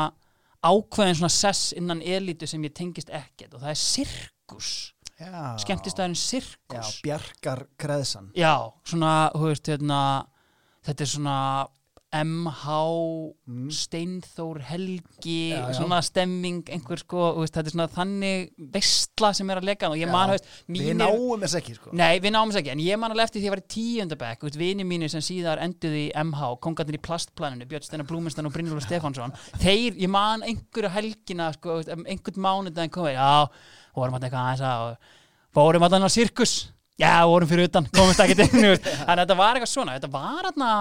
ákveðin 0.64 1.20
svona 1.20 1.36
sess 1.42 1.76
innan 1.76 2.00
elitu 2.00 2.48
sem 2.48 2.64
ég 2.64 2.72
tengist 2.72 3.12
ekkert 3.12 3.52
og 3.52 3.66
það 3.66 3.76
er 3.76 3.84
sirkus. 3.84 4.74
Já, 5.20 5.60
skemmtistæðurinn 5.60 6.16
Já, 6.16 6.24
sirkus 6.24 6.96
bjarkar 7.04 7.68
kreðsan 7.80 8.32
já, 8.36 8.56
svona, 8.88 9.12
þú 9.36 9.52
veist, 9.52 9.68
hérna 9.70 10.00
þetta 10.88 11.06
er 11.06 11.12
svona 11.12 11.38
MH 12.14 12.74
Mm. 13.44 13.68
Steinþór 13.76 14.62
Helgi 14.64 15.52
Já, 15.52 15.58
já. 15.68 15.74
svona 15.76 15.98
stemming, 16.06 16.62
einhver 16.72 17.00
sko 17.02 17.24
veist, 17.42 17.54
þetta 17.58 17.68
er 17.68 17.74
svona 17.74 17.88
þannig 17.92 18.54
veistla 18.72 19.32
sem 19.36 19.50
er 19.52 19.60
að 19.60 19.68
leika 19.68 19.90
og 19.92 19.98
ég 20.00 20.08
Já, 20.08 20.12
man, 20.14 20.30
þú 20.32 20.36
veist, 20.38 20.48
Við 20.70 20.78
mínir 20.78 20.96
náum 21.02 21.44
þess 21.44 21.58
ekki, 21.60 21.76
sko 21.76 21.92
Nei, 22.00 22.20
við 22.24 22.32
náum 22.36 22.54
þess 22.54 22.62
ekki, 22.62 22.72
en 22.72 22.84
ég 22.86 23.00
man 23.02 23.12
alveg 23.12 23.28
eftir 23.28 23.42
því 23.42 23.44
að 23.44 23.50
ég 23.50 23.54
var 23.56 23.62
í 23.64 23.68
tíundabæk, 23.76 24.46
vini 24.62 24.86
mínir 24.88 25.12
sem 25.12 25.24
síðar 25.26 25.60
enduði 25.66 26.06
í 26.06 26.14
MH, 26.24 26.54
kongarnir 26.64 26.96
í 27.00 27.02
plastplaninu, 27.04 27.68
Björn 27.68 27.84
Steinar 27.90 28.08
Blúmenstan 28.08 28.48
og 28.48 28.56
Brynjólfur 28.56 28.88
Stefánsson, 28.88 29.36
þeir, 29.60 30.00
ég 30.00 30.10
man 30.16 30.48
einhverju 30.48 30.94
helgina, 30.96 31.52
sko, 31.58 31.82
um 31.98 32.08
einhvern 32.08 32.42
mánudaginn 32.48 32.96
komið, 32.96 33.20
já, 33.20 33.48
vorum 34.00 34.16
að 34.18 34.30
eitthvað 34.30 34.48
aðeins 34.48 34.66
að, 34.72 34.98
fórum 35.54 35.84
allan 35.90 36.08
á 36.08 36.12
sirkus, 36.16 36.56
já, 36.96 37.12
vorum 37.28 37.50
fyrir 37.52 37.68
utan, 37.68 37.92
komumst 37.92 38.24
ekki 38.24 38.40
veist. 38.44 38.88
þannig 38.88 39.14
að 39.14 39.26
þetta 39.26 39.40
var 39.44 39.60
eitthvað 39.60 39.74
svona, 39.76 40.00
þetta 40.00 40.14
var 40.16 40.44
hérna 40.48 40.72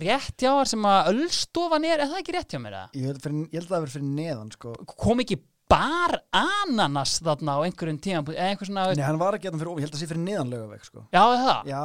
rétt 0.00 0.36
hjá 0.42 0.50
þar 0.50 0.68
sem 0.70 0.86
að 0.90 1.10
öllstofan 1.12 1.84
er, 1.88 2.02
er 2.02 2.10
það 2.10 2.20
ekki 2.22 2.34
rétt 2.36 2.54
hjá 2.54 2.60
mér 2.62 2.76
eða? 2.78 2.88
Ég 2.98 3.08
held, 3.10 3.20
fyrir, 3.24 3.42
ég 3.46 3.58
held 3.60 3.66
að 3.68 3.74
það 3.74 3.84
verið 3.84 3.94
fyrir 3.98 4.08
neðan, 4.18 4.50
sko. 4.56 4.74
Kom 5.04 5.22
ekki 5.24 5.38
bar 5.70 6.16
ananas 6.34 7.14
þarna 7.24 7.54
á 7.56 7.60
einhverjum 7.64 8.00
tíma, 8.04 8.34
einhver 8.34 8.68
svona, 8.68 8.88
Nei, 8.94 9.04
hann 9.06 9.18
var 9.22 9.38
ekki 9.38 9.48
það 9.50 9.62
fyrir 9.62 9.70
ofan, 9.72 9.80
ég 9.80 9.86
held 9.88 9.94
að 9.94 9.98
það 9.98 10.04
sé 10.04 10.10
fyrir 10.12 10.24
neðan 10.26 10.52
lögaveg, 10.52 10.84
sko. 10.90 11.04
Já, 11.14 11.22
það, 11.24 11.70
Já, 11.70 11.82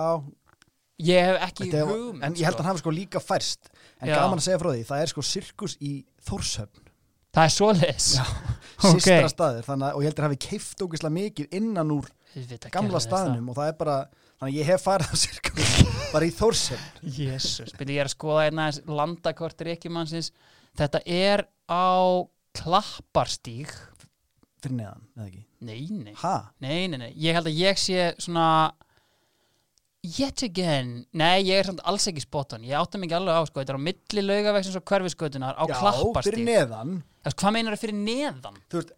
ég 1.10 1.30
hef 1.30 1.42
ekki 1.48 1.70
er- 1.72 1.88
hugmynd, 1.94 2.24
en 2.28 2.36
ég 2.42 2.50
held 2.50 2.58
að 2.60 2.64
hann 2.66 2.72
hafi 2.74 2.84
sko 2.84 2.94
líka 2.98 3.22
færst. 3.24 3.70
En 4.02 4.10
Já. 4.12 4.16
gaman 4.20 4.40
að 4.42 4.46
segja 4.50 4.60
frá 4.60 4.72
því, 4.74 4.84
það 4.90 5.02
er 5.06 5.12
sko 5.14 5.22
sirkus 5.30 5.78
í 5.80 5.94
Þórshöfn. 6.28 6.86
Það 7.36 7.46
er 7.46 7.54
svoleiðis. 7.56 8.10
Já. 8.18 8.26
Ok. 8.80 8.96
Sistra 9.04 9.28
staðir, 9.28 9.66
þannig 9.68 9.96
og 9.98 10.04
ég 10.06 10.08
held 10.08 10.20
að 10.22 10.26
hafi 10.30 10.38
keift 10.40 10.80
ógislega 10.86 11.12
mikið 11.12 11.56
innan 11.60 11.90
úr 11.92 12.06
gamla 12.72 13.02
staðnum 13.04 13.50
og 13.52 13.58
það 13.58 13.72
er 13.74 13.76
bara, 13.76 13.96
þannig 14.40 14.54
að 14.54 14.56
ég 14.56 14.70
hef 14.72 14.86
farið 14.86 15.10
á 15.12 15.16
sirkus 15.20 15.74
bara 16.14 16.26
í 16.28 16.32
Þórshöfn. 16.34 16.90
Það. 17.02 17.20
Jesús, 17.26 17.74
byrju 17.78 17.96
ég 17.96 18.02
er 18.04 18.10
að 18.10 18.16
skoða 18.16 18.46
einna 18.50 18.70
landakort 19.00 19.62
Reykjumannsins 19.68 20.32
Þetta 20.80 21.02
er 21.10 21.44
á 21.70 21.90
klapparstíg. 22.60 23.72
Fyrir 24.64 24.76
neðan, 24.82 25.06
eða 25.16 25.26
ekki? 25.30 25.42
Nei, 25.68 25.80
nei, 25.92 26.14
Ha? 26.22 26.34
nei, 26.64 26.88
nei, 26.92 26.98
nei. 27.02 27.10
Ég 27.20 27.36
held 27.36 27.48
að 27.50 27.58
ég 27.60 27.80
sé 27.80 28.10
svona 28.22 28.46
Yet 30.04 30.44
again. 30.48 30.92
Nei, 31.12 31.42
ég 31.44 31.60
er 31.60 31.68
samt 31.68 31.82
alls 31.84 32.06
ekki 32.08 32.22
spottan 32.24 32.64
Ég 32.64 32.72
átta 32.80 33.00
ekki 33.04 33.16
alveg 33.18 33.36
á, 33.36 33.44
sko 33.50 33.60
Þetta 33.60 33.74
er 33.76 33.80
á 33.84 33.88
milli 33.90 34.24
laugavegsins 34.24 34.78
og 34.80 34.86
hverfiskötunar 34.88 35.58
á 35.60 35.64
Já, 35.68 35.76
klapparstíg. 35.76 36.38
fyrir 36.38 36.46
neðan 36.48 36.94
Hvað 37.28 37.56
meinar 37.58 37.76
það 37.76 37.82
fyrir 37.84 37.98
neðan? 38.00 38.62
þú, 38.72 38.80
veist, 38.80 38.94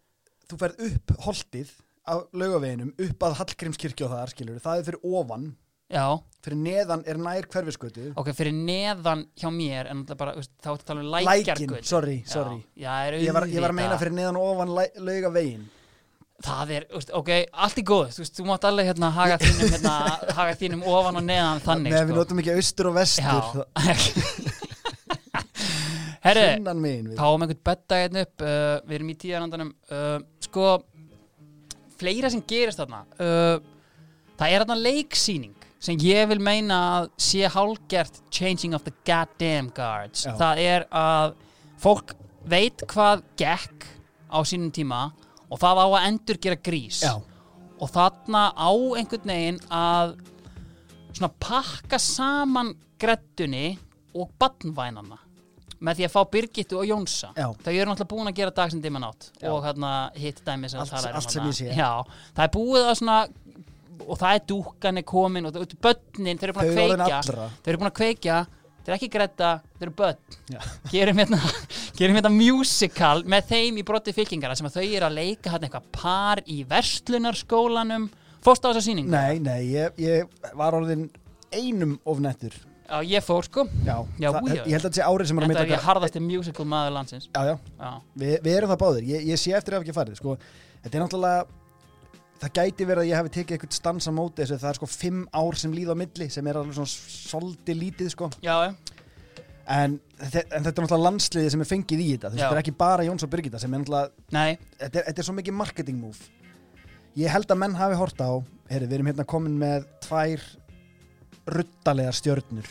þú 0.46 0.58
ferð 0.60 0.84
upp 0.86 1.14
holtið 1.26 1.72
á 2.06 2.14
laugaveginum, 2.34 2.92
upp 2.98 3.24
að 3.26 3.34
Hallgrímskirkju 3.40 4.06
og 4.06 4.12
það, 4.14 4.30
skilur, 4.32 4.60
það 4.62 4.78
er 4.80 4.86
fyrir 4.88 5.04
ofan. 5.18 5.44
Já, 5.92 6.06
fyrir 6.42 6.58
neðan 6.58 7.04
er 7.06 7.20
nær 7.22 7.46
hverfiskötu 7.52 8.08
ok, 8.18 8.32
fyrir 8.36 8.54
neðan 8.56 9.26
hjá 9.38 9.48
mér 9.54 9.90
En 9.92 10.02
bara, 10.08 10.34
veist, 10.38 10.50
þá 10.62 10.72
ertu 10.72 10.82
að 10.82 10.88
tala 10.88 11.04
um 11.04 11.12
Lækin, 11.12 11.28
lækjargötu. 11.30 11.84
Sorry, 11.86 12.16
sorry. 12.26 12.58
Já, 12.74 12.88
já 12.88 12.96
er 13.06 13.18
ég 13.22 13.36
var, 13.36 13.46
ég 13.46 13.62
var 13.62 13.74
að 13.74 13.78
meina 13.78 13.98
fyrir 14.00 14.16
neðan 14.18 14.40
ofan 14.42 14.74
læ- 14.78 14.98
laugavegin 14.98 15.68
Það 16.42 16.72
er, 16.74 16.86
ok, 17.14 17.30
allt 17.66 17.78
í 17.78 17.84
góð 17.86 18.08
Þú 18.16 18.26
þú 18.40 18.46
mátt 18.48 18.64
alveg 18.66 18.88
hérna 18.90 19.12
haga 19.14 19.36
þínum 19.38 19.76
hérna, 19.76 19.92
haga 20.40 20.56
þínum 20.58 20.82
ofan 20.90 21.20
og 21.20 21.26
neðan 21.28 21.62
þannig 21.62 21.94
Nei, 21.94 22.00
við 22.00 22.10
sko. 22.10 22.18
notum 22.18 22.42
ekki 22.42 22.56
austur 22.58 22.90
og 22.90 22.96
vestur. 22.98 23.62
Megin 26.22 27.10
við 27.10 27.16
fáum 27.18 27.42
einhvern 27.44 27.62
betta 27.66 27.98
hérna 28.02 28.22
upp 28.26 28.44
uh, 28.46 28.76
Við 28.86 28.96
erum 28.98 29.10
í 29.12 29.16
tíðanandanum 29.22 29.72
uh, 29.90 30.18
Sko, 30.42 30.66
fleira 31.98 32.30
sem 32.32 32.42
gerist 32.46 32.78
þarna 32.82 33.02
uh, 33.18 33.56
Það 34.38 34.54
er 34.54 34.64
þarna 34.64 34.78
leiksýning 34.82 35.61
sem 35.82 35.98
ég 36.06 36.28
vil 36.30 36.38
meina 36.42 36.76
að 37.00 37.08
sé 37.18 37.48
hálgert 37.50 38.20
changing 38.30 38.74
of 38.76 38.84
the 38.86 38.92
goddamn 39.08 39.72
guards. 39.74 40.24
Já. 40.28 40.36
það 40.38 40.60
er 40.62 40.86
að 40.94 41.34
fólk 41.82 42.14
veit 42.46 42.84
hvað 42.90 43.24
gekk 43.40 43.88
á 44.30 44.38
sínum 44.46 44.70
tíma 44.74 45.08
og 45.50 45.58
það 45.60 45.82
á 45.82 45.86
að 45.90 46.06
endur 46.08 46.38
gera 46.42 46.56
grís. 46.62 47.02
Já, 47.02 47.16
og 47.82 47.90
þarna 47.90 48.44
á 48.54 48.70
einhvern 48.70 49.26
veginn 49.34 49.58
að 49.74 50.14
svona 51.12 51.32
pakka 51.42 51.98
saman 52.00 52.72
grettunni 53.02 53.74
og 54.14 54.30
badnvænana 54.40 55.18
með 55.82 55.98
því 55.98 56.04
að 56.06 56.12
fá 56.14 56.20
Birgittu 56.30 56.76
og 56.78 56.84
Jónsa. 56.86 57.32
Já. 57.34 57.48
þau 57.58 57.72
eru 57.74 57.90
náttúrulega 57.90 58.10
búin 58.12 58.30
að 58.30 58.36
gera 58.38 58.52
dag 58.54 58.70
sem 58.70 58.80
dimman 58.84 59.02
átt 59.08 59.24
og 59.50 59.64
hérna 59.66 59.90
hitt 60.14 60.38
dæmi 60.46 60.68
sem 60.70 60.78
Allt- 60.78 60.92
það 60.94 61.06
er 61.08 61.16
allt 61.18 61.30
sem 61.34 61.48
ég 61.48 61.56
sé. 61.58 61.72
já, 61.74 61.90
það 62.36 62.44
er 62.44 62.52
búið 62.54 62.86
að 62.86 62.94
svona 63.00 63.16
og 64.06 64.18
það 64.18 64.34
er 64.38 64.42
dúkkan 64.52 64.98
er 64.98 65.06
komin 65.06 65.46
og 65.46 65.54
það- 65.54 65.76
börnin, 65.86 66.38
þau 66.38 66.48
eru 66.48 66.56
búin 66.56 66.66
að 66.66 66.74
kveikja. 66.76 67.22
þau 67.62 67.70
eru 67.72 67.78
búin 67.82 67.90
að 67.90 67.96
kveikja 68.00 68.40
þau 68.82 68.88
eru 68.90 68.96
ekki 68.98 69.10
gretta, 69.14 69.50
þau 69.78 69.84
eru 69.86 69.92
börn. 70.00 70.16
Já. 70.50 70.58
gerum 70.90 71.20
hérna, 71.22 71.38
gerum 71.98 72.16
hérna 72.18 72.32
musical 72.34 73.22
með 73.22 73.46
þeim 73.52 73.78
í 73.78 73.84
brotti 73.86 74.12
fylkingara 74.16 74.56
sem 74.58 74.66
að 74.66 74.80
þau 74.80 74.86
eru 74.88 75.06
að 75.06 75.16
leika 75.20 75.52
hérna 75.54 75.68
eitthvað 75.68 75.86
par 75.94 76.42
í 76.50 76.62
verslunarskólanum. 76.66 78.08
Fórst 78.42 78.64
á 78.66 78.72
þessa 78.72 78.82
sýningu? 78.88 79.12
Nei, 79.12 79.38
nei, 79.38 79.60
ég, 79.70 79.94
ég 80.02 80.26
var 80.58 80.74
orðin 80.74 81.06
einum 81.54 81.98
of 82.04 82.18
nettur. 82.18 82.56
Já, 82.92 82.98
ég 83.06 83.22
fór 83.24 83.46
sko. 83.46 83.62
Já, 83.86 83.94
Já, 84.20 84.32
það, 84.34 84.48
já. 84.50 84.64
ég 84.66 84.74
held 84.74 84.82
að 84.82 84.88
þetta 84.90 84.98
sé 84.98 85.04
árið 85.06 85.28
sem 85.30 85.38
er 85.38 85.44
að 85.44 85.46
Þetta 85.46 85.60
mynda 85.62 85.62
er 85.62 85.70
ég 85.78 85.86
harðasti 85.86 86.20
musical 86.26 86.66
maður 86.68 86.92
landsins. 86.96 87.28
Já, 87.30 87.40
já, 87.46 87.54
Já, 87.78 87.92
við, 88.18 88.34
við 88.42 88.56
erum 88.58 88.72
það 88.74 88.80
báðir. 88.82 89.06
Ég, 89.12 89.24
ég 89.30 89.40
sé 89.40 89.54
eftir 89.56 89.76
hafa 89.78 89.86
ekki 89.86 89.94
farið 89.96 90.18
sko. 90.18 90.34
Þetta 90.82 90.98
er 90.98 91.04
náttúrulega 91.04 91.46
Það 92.42 92.52
gæti 92.58 92.86
verið 92.88 93.02
að 93.04 93.08
ég 93.12 93.20
hef 93.20 93.28
tekið 93.36 93.54
eitthvað 93.56 93.76
stans 93.76 94.08
á 94.10 94.12
móti 94.12 94.42
þessu. 94.42 94.56
Það 94.58 94.70
er 94.72 94.78
sko 94.80 94.86
fimm 94.90 95.20
ár 95.30 95.58
sem 95.60 95.74
líða 95.76 95.94
á 95.94 96.00
milli 96.02 96.26
sem 96.34 96.46
er 96.50 96.58
alveg 96.58 96.74
svona 96.74 96.90
svolítið 97.30 97.76
lítið 97.78 98.08
sko. 98.16 98.28
Já, 98.42 98.56
en, 99.70 99.94
þe- 100.18 100.42
en 100.50 100.64
þetta 100.64 100.72
er 100.72 100.82
náttúrulega 100.82 101.04
landsliði 101.06 101.52
sem 101.54 101.62
er 101.62 101.68
fengið 101.70 102.00
í 102.02 102.08
þetta. 102.16 102.30
Veist, 102.32 102.40
Já. 102.42 102.48
þetta 102.48 102.56
er 102.58 102.62
ekki 102.64 102.74
bara 102.82 103.04
Jóns 103.06 103.22
og 103.22 103.30
Birgitta 103.30 103.60
sem 103.62 103.72
er 103.74 103.84
náttúrulega 103.84 104.34
Nei, 104.34 104.56
þetta 104.80 104.98
er, 104.98 105.04
þetta 105.10 105.22
er 105.22 105.28
svo 105.28 105.36
mikið 105.38 105.56
marketing 105.60 106.00
move. 106.02 106.18
Ég 107.22 107.30
held 107.30 107.46
að 107.54 107.60
menn 107.62 107.74
hafi 107.78 107.94
hort 108.00 108.18
á 108.24 108.30
heyri, 108.72 108.88
við 108.88 108.96
erum 108.98 109.06
hérna 109.12 109.24
komin 109.28 109.54
með 109.60 109.86
tvær 110.02 110.42
ruttalegar 111.52 112.16
stjörnur. 112.16 112.66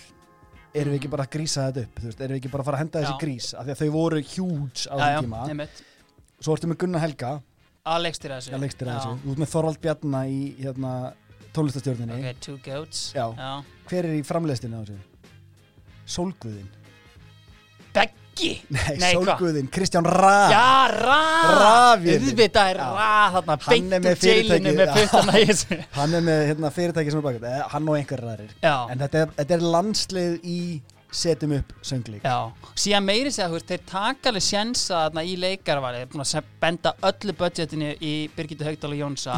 Erum 0.76 0.94
við 0.94 1.00
ekki 1.02 1.12
bara 1.12 1.26
að 1.28 1.34
grísa 1.36 1.66
þetta 1.70 1.84
upp? 1.88 1.96
Þú 2.00 2.08
veist, 2.10 2.22
erum 2.24 2.36
við 2.36 2.42
ekki 2.42 2.52
bara 2.54 2.64
að 2.64 2.68
fara 2.70 2.78
að 2.78 2.84
henda 2.86 3.00
þessi 3.02 3.16
Já. 3.16 3.22
grís? 3.24 3.48
Af 3.60 3.66
því 3.68 3.74
að 3.74 3.82
þau 3.82 3.90
voru 3.96 4.22
huge 4.24 4.84
á 4.88 4.96
já, 4.96 5.08
já, 5.16 5.20
tíma. 5.26 5.42
nefnt 5.52 5.82
svo 6.42 6.56
ertu 6.56 6.70
með 6.72 6.78
Gunnar 6.82 7.04
Helga 7.04 7.32
Að 7.82 8.04
leikstýra 8.06 8.38
þessu. 8.38 8.52
Að 8.54 8.64
leikstir 8.66 8.90
þessu, 8.92 9.14
ert 9.32 9.40
með 9.42 9.50
Þorvald 9.50 9.80
Bjarna 9.82 10.20
í 10.30 10.42
hérna, 10.60 10.92
tólistastjörninni 11.56 12.20
Ok, 12.20 12.44
two 12.46 12.60
goats. 12.62 13.08
Já. 13.16 13.24
já. 13.34 13.80
hver 13.90 14.08
er 14.10 14.20
í 14.20 14.22
framleiðstinu 14.28 14.78
á 14.78 14.82
þessu? 14.86 15.00
Sólguðin 16.12 16.70
Beggi? 17.96 18.52
Nei, 18.70 18.86
Nei, 19.02 19.10
hvað? 19.16 19.32
Sólguðin, 19.32 19.72
Kristján 19.74 20.06
Ra. 20.06 20.36
Já, 20.54 20.68
Ra. 20.94 21.18
Rafvélin. 21.58 22.30
Auðvitað 22.30 22.70
er. 22.76 22.82
Ra 22.86 23.10
þarna 23.34 23.58
Beint 23.66 23.98
úr 23.98 24.30
jailinu 24.30 24.76
með 24.78 24.94
puttana 24.96 25.42
í 25.42 25.50
þessu. 25.50 25.82
Hann 25.98 26.16
er 26.20 26.26
með 26.30 26.46
hérna, 26.52 26.72
fyrirtæki 26.78 27.16
sem 27.16 27.24
er 27.24 27.28
bakað 27.28 27.50
eh, 27.50 27.60
hann 27.74 27.90
og 27.90 27.98
einhverjar 27.98 28.36
aðrir. 28.36 28.56
En 28.62 29.02
þetta 29.02 29.26
er, 29.26 29.36
þetta 29.42 29.58
er 29.58 29.68
landslið 29.76 30.38
í 30.46 30.62
setjum 31.12 31.54
upp 31.60 31.74
söngleik. 31.86 32.24
Já 32.24 32.52
Síðan 32.80 33.06
meiri 33.06 33.32
segja, 33.34 33.50
veist, 33.52 33.68
þeir 33.68 33.84
taka 33.90 34.32
alveg 34.32 34.46
sjensa 34.46 35.04
þarna 35.06 35.24
í 35.28 35.36
leikarvali 35.40 36.02
Þeir 36.02 36.12
búin 36.14 36.26
að 36.26 36.50
benda 36.62 36.94
öllu 37.12 37.36
budgetinu 37.42 37.94
í 38.00 38.14
Birgitta 38.36 38.68
Haugdal 38.68 38.94
og 38.94 39.02
Jónsa 39.02 39.38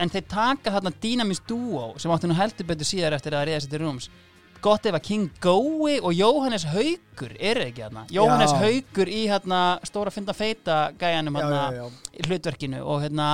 En 0.00 0.12
þeir 0.12 0.26
taka 0.30 0.74
þarna 0.76 0.94
Dynamins 1.02 1.42
Duo 1.48 1.92
sem 2.00 2.12
áttu 2.14 2.30
nú 2.30 2.38
heldur 2.38 2.68
betur 2.72 2.88
síðar 2.88 3.18
eftir 3.18 3.36
að 3.36 3.50
reyða 3.50 3.64
sér 3.64 3.74
til 3.74 3.82
rúms 3.84 4.08
gott 4.62 4.86
ef 4.86 4.94
að 4.94 5.02
King 5.06 5.30
Gói 5.42 5.96
og 5.98 6.12
Jóhannes 6.14 6.64
Haugur 6.70 7.32
eru 7.34 7.64
ekki 7.66 7.82
hérna 7.82 8.04
Jóhannes 8.12 8.52
Já. 8.54 8.60
Haugur 8.62 9.10
í 9.10 9.20
hérna 9.26 9.60
stóra 9.86 10.12
fynda 10.14 10.34
feita 10.36 10.76
gæjanum 11.00 11.38
hérna 11.38 11.88
í 12.12 12.26
hlutverkinu 12.26 12.82
og 12.86 13.02
hérna 13.02 13.26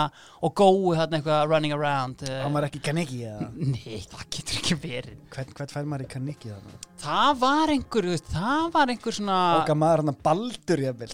og 0.44 0.54
Gói 0.56 0.96
hérna 0.96 1.18
eitthvað 1.18 1.50
running 1.50 1.74
around 1.76 2.22
uh, 2.24 2.32
Hann 2.44 2.54
var 2.56 2.68
ekki 2.68 2.80
Kaniki 2.84 3.20
eða? 3.28 3.48
Nei, 3.58 3.98
það 4.08 4.24
getur 4.36 4.60
ekki 4.60 4.78
verið. 4.80 5.16
Hvern, 5.34 5.54
hvern 5.58 5.72
fær 5.74 5.88
maður 5.90 6.06
í 6.06 6.10
Kaniki 6.14 6.52
þannig? 6.52 6.86
Það 7.02 7.32
var 7.42 7.72
einhver, 7.74 8.08
veist, 8.14 8.30
það 8.32 8.70
var 8.74 8.92
einhver 8.94 9.18
svona 9.18 9.40
Okkar 9.60 9.78
maður 9.78 10.02
hann 10.04 10.12
að 10.14 10.22
baldur 10.28 10.84
jafnvel. 10.86 11.10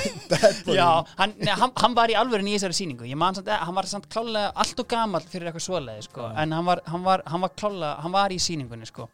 Já, 0.80 0.90
hann, 1.18 1.34
nei, 1.40 1.54
hann, 1.64 1.74
hann 1.82 1.96
var 1.98 2.12
í 2.12 2.16
alvörinni 2.20 2.54
í 2.54 2.58
þessari 2.60 2.78
sýningu. 2.78 3.08
Ég 3.10 3.18
man 3.20 3.36
samt, 3.36 3.50
eh, 3.50 3.64
hann 3.66 3.76
var 3.76 3.88
samt 3.90 4.06
klálega 4.12 4.54
allt 4.54 4.80
og 4.80 4.88
gamall 4.90 5.26
fyrir 5.26 5.50
eitthvað 5.50 5.66
svoleiði, 5.66 6.06
sko. 6.06 6.30
En 6.40 6.54
hann 6.56 6.68
var, 6.68 6.84
hann 6.88 7.04
var, 7.04 7.24
hann 7.28 7.44
var 7.44 7.52
klálega, 7.56 7.96
hann 8.04 8.14
var 8.14 8.32
í 8.32 8.38
sýningunni, 8.40 8.88
sko 8.88 9.10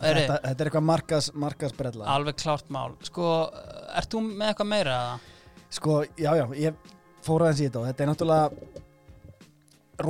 þetta, 0.00 0.36
þetta 0.46 0.64
er 0.64 0.70
eitthvað 0.70 0.86
markas, 0.90 1.30
markasbrella 1.34 2.06
Alveg 2.14 2.36
klárt 2.40 2.70
mál. 2.72 2.94
Sko, 3.06 3.26
ert 4.00 4.10
þú 4.14 4.22
með 4.28 4.48
eitthvað 4.52 4.70
meira? 4.72 4.96
Sko, 5.70 6.00
já, 6.18 6.30
já, 6.40 6.44
ég 6.56 6.74
fór 7.26 7.44
aðeins 7.46 7.60
í 7.60 7.68
þetta 7.68 7.82
og 7.82 7.86
þetta 7.90 8.04
er 8.06 8.10
náttúrulega 8.12 8.78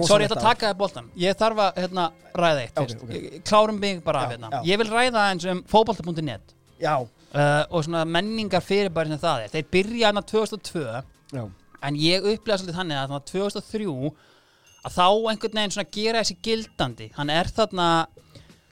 Sorry, 0.06 0.22
ég 0.22 0.30
ætla 0.30 0.38
að 0.38 0.44
taka 0.46 0.68
það 0.70 0.76
boltan 0.78 1.06
Ég 1.18 1.38
þarf 1.40 1.60
að, 1.64 1.78
hérna, 1.82 2.04
ræða 2.38 2.60
eitt 2.62 2.76
Ok, 2.78 2.84
fyrst. 2.92 3.00
ok. 3.02 3.10
Ég- 3.16 3.40
Klárum 3.48 3.78
mig 3.82 4.04
bara 4.04 4.20
af, 4.20 4.30
Já, 4.30 4.36
hérna. 4.36 4.50
já. 4.52 4.60
Ég 4.70 4.78
vil 4.78 4.86
ræða 4.92 5.24
eins 5.32 5.44
um 5.50 5.62
fótbolta.net 5.66 6.54
Já, 6.80 6.94
uh, 7.00 7.64
Og 7.70 7.84
svona 7.84 8.04
menningar 8.06 8.62
fyrirbæri 8.62 9.08
sem 9.10 9.18
það 9.18 9.44
er. 9.44 9.48
Þeir 9.48 9.66
byrja 9.74 10.06
hérna 10.12 10.22
2002 10.22 11.02
já, 11.34 11.50
En 11.82 11.94
ég 11.96 12.22
upplega 12.22 12.58
svolítið 12.60 12.78
þannig 12.78 12.96
að 13.00 13.08
þannig 13.08 13.18
að 13.18 13.30
2003 13.32 14.12
að 14.84 14.94
þá 14.94 15.06
einhvern 15.30 15.58
veginn 15.58 15.74
svona 15.74 15.90
gera 15.92 16.20
þessi 16.22 16.36
gildandi. 16.42 17.10
Hann 17.16 17.30
er 17.30 17.44
þarna 17.44 18.06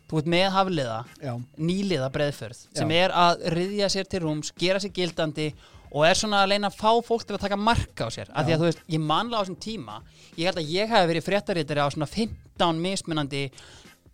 þú 0.09 0.21
veit 0.21 0.31
með 0.33 0.47
hafliða, 0.55 1.01
já, 1.23 1.33
nýliða 1.61 2.13
breiðförð 2.15 2.63
sem 2.79 2.93
Já. 2.95 3.01
er 3.05 3.17
að 3.25 3.43
riðja 3.55 3.91
sér 3.93 4.09
til 4.09 4.23
rúms 4.25 4.53
gera 4.59 4.81
sér 4.81 4.95
gildandi 4.97 5.51
og 5.89 6.05
er 6.05 6.19
svona 6.21 6.43
að 6.45 6.51
leina 6.53 6.69
að 6.69 6.79
fá 6.81 6.91
fólk 7.05 7.25
til 7.25 7.37
að 7.37 7.45
taka 7.47 7.57
marka 7.57 8.09
á 8.09 8.11
sér. 8.13 8.29
Af 8.33 8.45
því 8.45 8.55
að 8.55 8.61
þú 8.61 8.67
veist, 8.69 8.83
ég 8.93 9.01
manla 9.01 9.41
á 9.41 9.43
þessum 9.43 9.61
tíma 9.61 10.01
ég 10.37 10.49
held 10.49 10.61
að 10.61 10.73
ég 10.75 10.91
hef 10.93 11.07
verið 11.09 11.27
fréttaritari 11.29 11.85
á 11.85 11.89
svona 11.93 12.09
15 12.13 12.83
mismunandi 12.83 13.43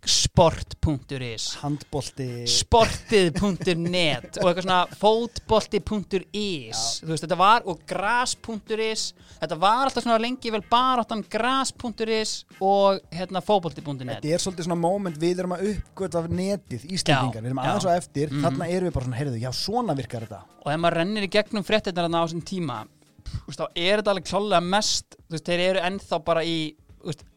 sport.is 0.09 1.45
handbolti. 1.61 2.27
Sportið.net 2.49 4.39
og 4.41 4.49
eitthvað 4.49 4.65
svona 4.65 4.79
fótbolti.is 4.99 6.81
þú 7.01 7.11
veist 7.11 7.25
þetta 7.25 7.37
var 7.39 7.65
og 7.69 7.81
gras.is 7.89 9.05
þetta 9.39 9.57
var 9.61 9.87
alltaf 9.87 10.05
svona 10.05 10.19
lengi 10.21 10.51
vel 10.53 10.63
bara 10.69 11.03
áttan 11.05 11.23
gras.is 11.31 12.33
og 12.59 13.01
hérna 13.13 13.41
fótbolti.net 13.45 14.15
Þetta 14.21 14.33
er 14.35 14.43
svolítið 14.45 14.69
svona 14.69 14.79
moment 14.81 15.19
við 15.21 15.43
erum 15.43 15.55
að 15.57 15.67
uppgöta 15.73 16.23
netið 16.29 16.85
Íslendingar, 16.89 17.39
Já, 17.39 17.43
við 17.43 17.51
erum 17.51 17.63
aðeins 17.63 17.87
og 17.89 17.95
eftir. 17.95 18.31
Mhm. 18.31 18.45
þarna 18.45 18.69
erum 18.69 18.89
við 18.89 18.93
bara 18.97 19.05
svona, 19.05 19.19
heyrðu, 19.19 19.41
já, 19.41 19.51
svona 19.53 19.95
virkar 19.97 20.25
þetta. 20.27 20.41
Og 20.65 20.71
ef 20.73 20.79
maður 20.81 20.97
rennir 21.01 21.27
í 21.27 21.31
gegnum 21.31 21.65
fréttinnar 21.65 22.07
þarna 22.07 22.21
á 22.21 22.25
þessum 22.25 22.45
tíma 22.45 22.79
þú 23.25 23.47
veist, 23.49 23.59
þá 23.59 23.67
er 23.75 24.01
þetta 24.01 24.11
alveg 24.13 24.27
klálega 24.29 24.61
mest 24.63 25.15
þú 25.17 25.35
veist, 25.37 25.45
þeir 25.49 25.63
eru 25.69 25.79
ennþá 25.89 26.19
bara 26.25 26.43
í 26.45 26.57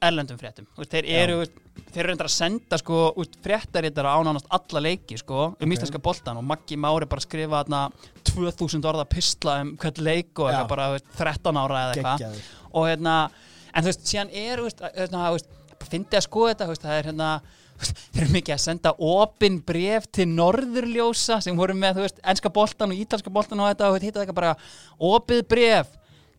erlendum 0.00 0.38
fréttum. 0.40 0.66
Þú 0.72 0.80
veist, 0.84 0.92
þeir 0.94 1.08
eru 1.18 1.32
þú 1.34 1.40
veist, 1.42 1.56
þeir 1.92 2.00
eru 2.02 2.10
reyndar 2.12 2.28
að 2.28 2.34
senda 2.34 2.78
sko, 2.80 2.98
þú 3.16 3.22
veist, 3.24 3.36
fréttarittara 3.44 4.14
á 4.14 4.18
nánast 4.26 4.48
alla 4.50 4.82
leiki 4.84 5.18
sko, 5.20 5.44
um 5.54 5.68
Ok. 5.68 5.74
íslenska 5.76 6.00
boltan 6.02 6.36
og 6.40 6.44
Maggi 6.44 6.76
Mári 6.76 7.08
bara 7.08 7.24
skrifa 7.24 7.62
þarna 7.64 7.82
2000 8.28 8.84
orða 8.90 9.04
pistla 9.08 9.60
um 9.62 9.76
hvern 9.76 10.02
leik 10.04 10.32
og 10.38 10.50
eitthvað 10.50 10.68
bara 10.72 10.88
þú 10.88 10.96
veist, 10.98 11.12
13 11.18 11.56
ára 11.62 11.84
eða 11.84 11.94
eitthvað. 11.94 12.42
Og 12.74 12.88
hérna, 12.88 13.14
en 13.74 13.84
þú 13.84 13.92
veist, 13.92 14.04
síðan 14.10 14.30
er 14.32 14.58
þú 14.58 14.66
veist, 14.68 14.82
hérna, 14.96 15.22
þú 15.28 15.38
veist, 15.38 15.54
fyndi 15.88 16.18
að 16.18 16.26
skoða 16.26 16.52
þetta 16.52 16.64
þú 16.68 16.74
veist, 16.74 16.82
það 16.88 16.98
er 16.98 17.08
hérna 17.12 17.28
þú 17.78 17.84
veist, 17.84 18.00
þeir 18.12 18.22
eru 18.24 18.32
mikið 18.34 18.54
að 18.56 18.64
senda 18.64 18.92
opin 18.98 19.60
bref 19.62 20.08
til 20.12 20.26
norðurljósa 20.32 21.40
sem 21.44 21.56
voru 21.56 21.76
með, 21.78 21.94
þú 22.00 22.06
veist, 22.08 22.20
enska 22.24 22.50
boltan 22.50 22.90
og 22.92 22.98
ítalska 23.04 23.30
boltan 23.30 23.60
og 23.62 23.70
þetta 23.70 23.90
og 23.92 24.02
hitta 24.02 24.24
þetta 24.24 24.34
bara 24.34 24.56
opið 24.98 25.44
bref 25.48 25.94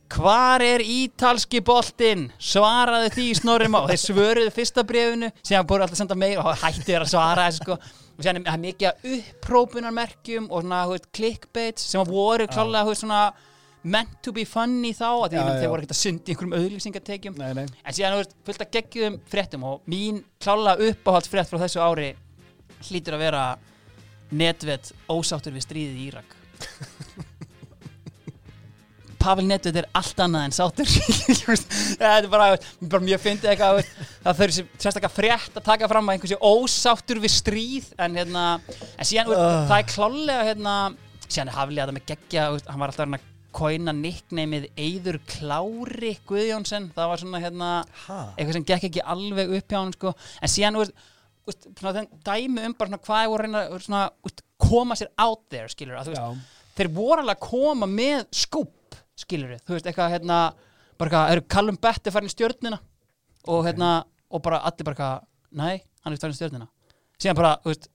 Hvar 0.10 0.64
er 0.66 0.82
ítalski 0.82 1.62
boltinn? 1.66 2.30
Svaraði 2.42 3.12
því 3.14 3.26
snorri 3.38 3.68
má. 3.70 3.84
Þeir 3.92 4.02
svöruðu 4.02 4.54
fyrsta 4.56 4.84
brefinu 4.88 5.30
síðan 5.44 5.68
búið 5.70 5.86
alltaf 5.86 5.98
að 5.98 6.02
senda 6.02 6.18
meira 6.18 6.46
og 6.46 6.64
hætti 6.64 6.88
þeir 6.88 7.06
að 7.06 7.12
svara 7.12 7.46
þessu 7.50 7.66
sko. 7.66 7.78
Og 8.18 8.26
síðan 8.26 8.42
er 8.42 8.64
mikið 8.64 8.90
að 8.90 9.06
upprópunarmerkjum 9.18 10.50
og 10.50 10.66
svona, 10.66 10.82
þú 10.88 10.96
veist, 10.96 11.08
clickbaits 11.16 11.86
sem 11.94 12.10
voru 12.10 12.50
klálega, 12.50 12.84
þú 12.88 12.94
veist, 12.96 13.06
svona 13.06 13.22
meant 13.84 14.18
to 14.26 14.34
be 14.36 14.44
funny 14.44 14.92
þá 14.92 15.08
að 15.08 15.36
Já, 15.38 15.40
að 15.40 15.54
já. 15.54 15.60
þeir 15.62 15.72
voru 15.72 15.84
ekkert 15.84 15.94
að 15.96 16.02
sundi 16.02 16.34
einhverjum 16.34 17.38
nei, 17.40 17.64
en 17.64 17.96
síðan, 17.96 18.16
þú 18.18 18.20
veist, 18.20 18.36
fullt 18.50 18.66
að 18.66 18.74
geggjum 18.76 19.20
fréttum 19.32 19.64
og 19.70 19.88
mín 19.90 20.20
klálega 20.44 20.90
uppáhaldsfrétt 20.90 21.52
frá 21.52 21.62
þessu 21.64 21.84
ári 21.86 22.10
hlýtur 22.90 23.16
að 23.16 23.24
vera 23.24 23.44
netvett 24.36 24.92
ósáttur 25.10 25.56
við 25.56 25.66
stríðið 25.66 25.96
í 25.96 26.10
Írak 26.10 26.36
Pavel 29.20 29.48
Nedved 29.50 29.80
er 29.82 29.88
allt 29.98 30.22
annað 30.24 30.46
en 30.48 30.56
sátur 30.56 30.90
þetta 32.00 32.12
er 32.12 32.28
bara, 32.32 32.52
bara 32.82 33.04
mjög 33.06 33.24
fyndið 33.24 33.52
eitthvað 33.54 33.82
það 34.24 34.44
eru 34.46 34.56
sérstaklega 34.56 35.12
frétt 35.14 35.60
að 35.60 35.66
taka 35.66 35.90
fram 35.92 36.10
að 36.10 36.18
einhversi 36.18 36.40
ósáttur 36.40 37.22
við 37.24 37.36
stríð 37.36 37.90
en 38.00 38.16
hérna, 38.20 38.46
en 38.96 39.10
síðan 39.10 39.34
uh. 39.34 39.44
Það 39.70 39.76
er 39.78 39.90
klálega 39.92 40.48
hérna, 40.50 40.78
síðan 41.28 41.52
er 41.52 41.60
haflega 41.60 41.86
þetta 41.86 41.98
með 41.98 42.08
geggja, 42.14 42.48
þú 42.48 42.58
veist, 42.58 42.72
hann 42.72 42.82
var 42.84 42.94
alltaf 42.94 43.06
að 43.06 43.10
reyna 43.10 43.22
að 43.22 43.28
kóina 43.60 43.94
nicknameið 43.98 44.68
Eyður 44.78 45.20
Klári 45.28 46.12
Guðjónsson, 46.30 46.92
það 46.96 47.12
var 47.12 47.22
svona 47.24 47.42
hérna 47.44 47.70
eitthvað 48.06 48.56
sem 48.60 48.68
gekk 48.70 48.90
ekki 48.92 49.08
alveg 49.16 49.56
upp 49.58 49.74
hjá 49.74 49.80
hann 49.80 49.96
sko. 49.96 50.14
en 50.40 50.54
síðan, 50.54 50.78
þú 50.78 50.86
veist, 50.86 51.70
svona 51.80 51.96
þenn 51.98 52.12
dæmi 52.30 52.68
um 52.68 52.76
bara 52.78 52.92
svona 52.92 53.02
hvað 53.08 53.32
voru 53.34 53.50
að 53.50 53.74
reyna 53.74 54.04
að 54.06 54.44
koma 54.62 54.98
sér 55.00 55.10
out 55.18 55.48
there, 55.50 55.72
skilur 55.72 55.98
að 55.98 56.12
veist, 56.14 56.52
þeir 56.78 56.92
voru 56.94 57.24
alveg 57.24 57.40
að 57.40 57.48
koma 57.50 57.90
með 57.90 58.28
skúp 58.38 58.76
skilur 59.20 59.54
við, 59.56 59.62
þú 59.68 59.78
veist, 59.78 59.90
eitthvað 59.92 60.16
hérna 60.16 60.40
bara 61.00 61.10
eitthvað, 61.10 61.36
eru 61.36 61.46
Callum 61.56 61.78
Betti 61.84 62.12
farin 62.16 62.32
í 62.32 62.34
stjörnina 62.34 62.82
og 63.50 63.64
hérna, 63.68 63.94
og 64.32 64.44
bara 64.46 64.64
allir 64.68 64.88
bara 64.90 64.98
eitthvað, 64.98 65.30
nei, 65.62 65.78
hann 66.04 66.14
er 66.18 66.22
farin 66.26 66.36
í 66.36 66.42
stjörnina 66.42 66.68
síðan 67.20 67.38
bara, 67.40 67.54
þú 67.64 67.72
veist, 67.74 67.88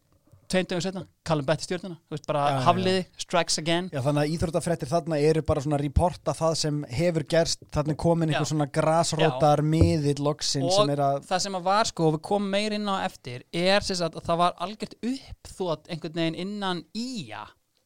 tveim 0.55 0.67
dögum 0.69 0.83
setna 0.85 1.03
Callum 1.25 1.47
Betti 1.49 1.65
í 1.65 1.69
stjörnina, 1.69 1.97
þú 2.05 2.15
veist, 2.17 2.27
bara 2.29 2.41
Já, 2.45 2.49
já, 2.51 2.57
já. 2.59 2.65
hafliði, 2.69 3.05
strikes 3.25 3.57
again. 3.63 3.87
Já, 3.95 4.01
þannig 4.05 4.23
að 4.27 4.33
íþróttafréttir 4.35 4.91
þarna 4.91 5.19
eru 5.25 5.43
bara 5.49 5.63
svona 5.65 5.79
reporta 5.81 6.35
það 6.37 6.57
sem 6.61 6.83
hefur 6.93 7.25
gerst 7.33 7.65
þarna 7.73 7.97
komin 8.05 8.29
einhver 8.33 8.51
svona 8.51 8.67
grasrótar 8.77 9.63
miðill 9.65 10.21
loksin 10.27 10.67
og 10.69 10.75
sem 10.77 10.93
er 10.93 11.01
að 11.07 11.23
það 11.31 11.45
sem 11.47 11.57
að 11.57 11.65
var 11.71 11.89
sko, 11.89 12.09
og 12.11 12.17
við 12.19 12.23
komum 12.29 12.53
meir 12.53 12.77
inn 12.77 12.89
á 12.93 12.97
eftir 13.09 13.45
er 13.57 13.81
sem 13.89 13.97
sagt 14.03 14.21
að 14.21 14.29
það 14.29 14.43
var 14.45 14.57
algjört 14.69 14.99
uppþótt 15.01 15.89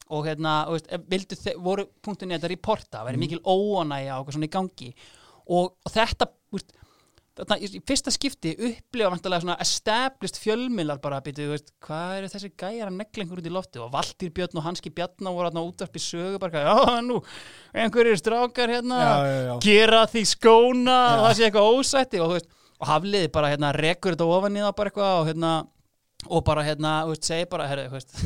og 0.09 0.25
hérna, 0.25 0.57
þú 0.67 0.75
veist, 0.77 0.91
vildu 1.11 1.37
þe- 1.37 1.55
voru 1.61 1.87
punktunni 2.05 2.37
að 2.39 2.49
reporta, 2.53 3.03
verið 3.05 3.23
mikil 3.27 3.41
óanægja 3.45 4.17
og 4.17 4.23
eitthvað 4.25 4.37
svona 4.39 4.49
í 4.49 4.53
gangi. 4.57 4.91
Og, 5.49 5.73
og 5.85 5.91
þetta, 5.93 6.27
veist, 6.53 6.73
þarna, 7.39 7.57
í 7.63 7.79
fyrsta 7.87 8.11
skipti 8.11 8.51
upplifa 8.57 9.11
vantarlega 9.13 9.43
svona 9.45 9.57
established 9.63 10.39
fjölmiðlar 10.41 10.99
bara 11.03 11.21
býtu, 11.23 11.45
þú 11.45 11.53
veist, 11.53 11.69
hvað 11.85 12.15
eru 12.17 12.31
þessi 12.33 12.49
gæjar 12.59 12.89
að 12.89 12.97
negla 12.97 13.23
einhver 13.23 13.39
út 13.43 13.47
í 13.47 13.53
lofti 13.55 13.79
og 13.79 13.91
Valtýr 13.93 14.33
Björn 14.35 14.59
og 14.59 14.65
Hanski 14.65 14.91
Bjarnar 14.97 15.35
voru 15.37 15.47
þarna 15.51 15.63
útvarp 15.69 15.95
í 15.95 16.03
sögu 16.03 16.41
bara, 16.41 16.63
já, 16.65 16.99
nú, 17.05 17.21
einhverjir 17.73 18.19
strákar 18.19 18.73
hérna, 18.75 18.99
já, 19.05 19.13
já, 19.29 19.39
já. 19.47 19.53
gera 19.69 20.01
því 20.11 20.25
skóna 20.33 20.97
og 21.15 21.23
það 21.27 21.37
sé 21.39 21.47
eitthvað 21.47 21.69
ósætti 21.77 22.19
og, 22.23 22.33
þú 22.33 22.39
veist, 22.39 22.51
og 22.79 22.91
hafliði 22.91 23.31
bara 23.37 23.53
hérna 23.53 23.71
rekur 23.75 24.17
þetta 24.17 24.27
ofan 24.35 24.57
í 24.59 24.65
það 24.65 24.75
bara 24.81 24.91
eitthvað 24.91 25.15
og 25.21 25.31
hérna 25.31 25.53
og 26.27 26.43
bara 26.51 26.67
hérna, 26.67 26.93
veist, 27.07 27.23
segi 27.29 27.47
bara 27.55 27.69
herri, 27.71 27.87
þú 27.87 27.95
veist, 28.01 28.19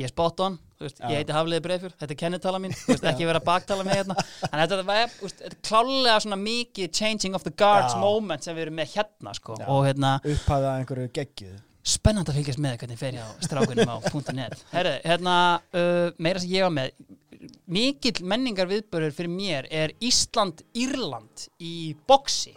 ég 0.00 0.08
er 0.08 0.14
spot 0.14 0.40
on 0.46 0.58
veist, 0.82 1.00
ég 1.02 1.20
heiti 1.20 1.34
Hafliði 1.34 1.64
Breifjör, 1.64 1.94
þetta 1.98 2.14
er 2.14 2.20
kennitala 2.22 2.60
mín 2.62 2.74
veist, 2.74 3.06
ekki 3.10 3.28
vera 3.28 3.42
baktala 3.44 3.86
mig 3.86 3.98
hérna. 3.98 4.16
En 4.48 4.58
þetta, 4.62 4.82
þetta 4.84 5.48
er 5.50 5.56
klálega 5.66 6.18
svona 6.24 6.40
mikið 6.40 6.92
changing 6.94 7.38
of 7.38 7.46
the 7.46 7.54
guards 7.54 7.96
Já. 7.96 8.00
moment 8.02 8.46
sem 8.46 8.56
við 8.56 8.68
erum 8.68 8.78
með 8.80 8.92
hérna 8.96 9.34
sko. 9.38 9.58
Og 9.66 9.86
hérna, 9.88 10.18
upphæða 10.22 10.76
einhverju 10.80 11.14
geggjuð 11.18 11.56
spennandi 11.88 12.32
að 12.32 12.40
fylgjast 12.40 12.60
með 12.60 12.74
hvernig 12.82 12.98
fer 13.00 13.16
ég 13.16 13.24
á 13.24 13.30
strákunum 13.46 13.88
á 13.88 13.96
.net. 14.36 14.64
Herri, 14.74 14.94
hérna, 15.08 15.36
uh, 15.72 16.10
meira 16.20 16.42
sem 16.42 16.52
ég 16.52 16.66
var 16.66 16.74
með 16.74 16.92
mikill 17.70 18.24
menningar 18.26 18.68
viðbörður 18.70 19.14
fyrir 19.14 19.32
mér 19.32 19.68
er 19.70 19.94
Ísland-Írland 20.04 21.48
í 21.62 21.94
boksi 22.08 22.56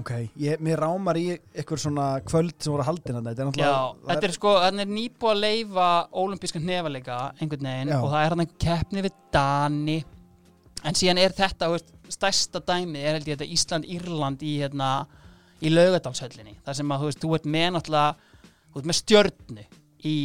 ok, 0.00 0.10
ég, 0.40 0.60
mér 0.64 0.80
rámar 0.80 1.18
í 1.20 1.26
einhver 1.34 1.80
svona 1.80 2.06
kvöld 2.24 2.54
sem 2.62 2.72
voru 2.72 2.86
haldin 2.86 3.18
þarna. 3.18 3.32
þetta 3.34 3.44
er 3.44 3.60
Já, 3.60 3.74
þetta 4.08 4.28
er 4.28 4.34
sko, 4.36 4.54
þannig 4.64 4.84
er 4.86 4.92
nýbúið 4.96 5.32
að 5.32 5.42
leifa 5.42 5.88
ólimpískan 6.22 6.66
nefalega 6.68 7.18
einhvern 7.38 7.68
veginn 7.68 7.92
Já. 7.92 7.98
og 7.98 8.08
það 8.12 8.24
er 8.24 8.34
hann 8.34 8.44
einhver 8.44 8.60
keppni 8.66 9.04
við 9.06 9.18
Dani 9.36 9.98
en 10.82 10.98
síðan 10.98 11.22
er 11.22 11.36
þetta, 11.36 11.70
veist, 11.74 11.92
stærsta 12.12 12.62
dæmi 12.72 13.02
er 13.02 13.18
held 13.18 13.28
ég 13.28 13.36
þetta 13.38 13.52
Ísland-Írland 13.56 14.42
í 14.44 14.54
hérna, 14.62 14.90
í 15.62 15.72
laugadalshöllinni 15.72 16.56
þar 16.64 16.78
sem 16.80 16.94
að, 16.94 17.04
þú 17.04 17.10
veist, 17.10 17.22
þú 17.22 17.34
ert 17.38 17.50
með 17.56 17.68
náttúrulega 17.76 18.32
þú 18.72 18.80
ert 18.80 18.90
með 18.90 18.98
stjörnu 19.02 19.66
í 20.08 20.16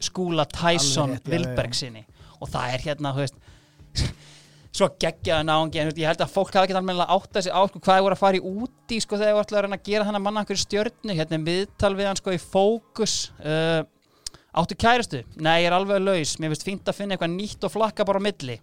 skúla 0.00 0.46
Tyson. 0.48 1.18
Vilberg 1.28 1.76
sinni 1.76 2.06
og 2.40 2.48
það 2.48 2.74
er 2.74 2.84
hérna, 2.88 3.12
þú 3.14 3.26
veist 3.26 4.14
svo 4.70 4.86
geggjaði 5.02 5.46
náungi 5.48 5.80
en 5.82 5.90
ég 5.98 6.06
held 6.06 6.20
að 6.22 6.30
fólk 6.30 6.52
hafa 6.54 6.68
ekki 6.68 6.76
almennilega 6.78 7.16
átt 7.16 7.38
að 7.38 7.46
sig 7.46 7.54
á 7.54 7.60
sko, 7.66 7.80
hvað 7.82 7.96
þið 7.96 8.04
voru 8.06 8.16
að 8.16 8.20
fara 8.20 8.38
í 8.38 8.42
úti 8.46 9.00
sko, 9.02 9.18
þegar 9.18 9.34
þú 9.34 9.42
ætlaði 9.42 9.58
að 9.58 9.64
reyna 9.66 9.78
að 9.80 9.88
gera 9.88 10.06
þannig 10.06 10.20
að 10.20 10.26
manna 10.26 10.44
einhverju 10.44 10.62
stjörnu 10.62 11.16
hérna 11.18 11.38
er 11.38 11.46
viðtal 11.48 11.90
við 11.98 12.08
hann 12.10 12.20
sko 12.20 12.34
í 12.34 12.40
fókus 12.42 13.16
uh, 13.42 13.80
áttu 14.62 14.78
kæristu? 14.78 15.24
Nei, 15.42 15.56
ég 15.64 15.70
er 15.70 15.76
alveg 15.76 16.02
laus, 16.04 16.36
mér 16.38 16.54
finnst 16.54 16.66
fínt 16.68 16.90
að 16.90 17.00
finna 17.00 17.16
eitthvað 17.16 17.34
nýtt 17.34 17.66
og 17.66 17.74
flakka 17.74 18.06
bara 18.06 18.22
á 18.22 18.26
milli. 18.28 18.60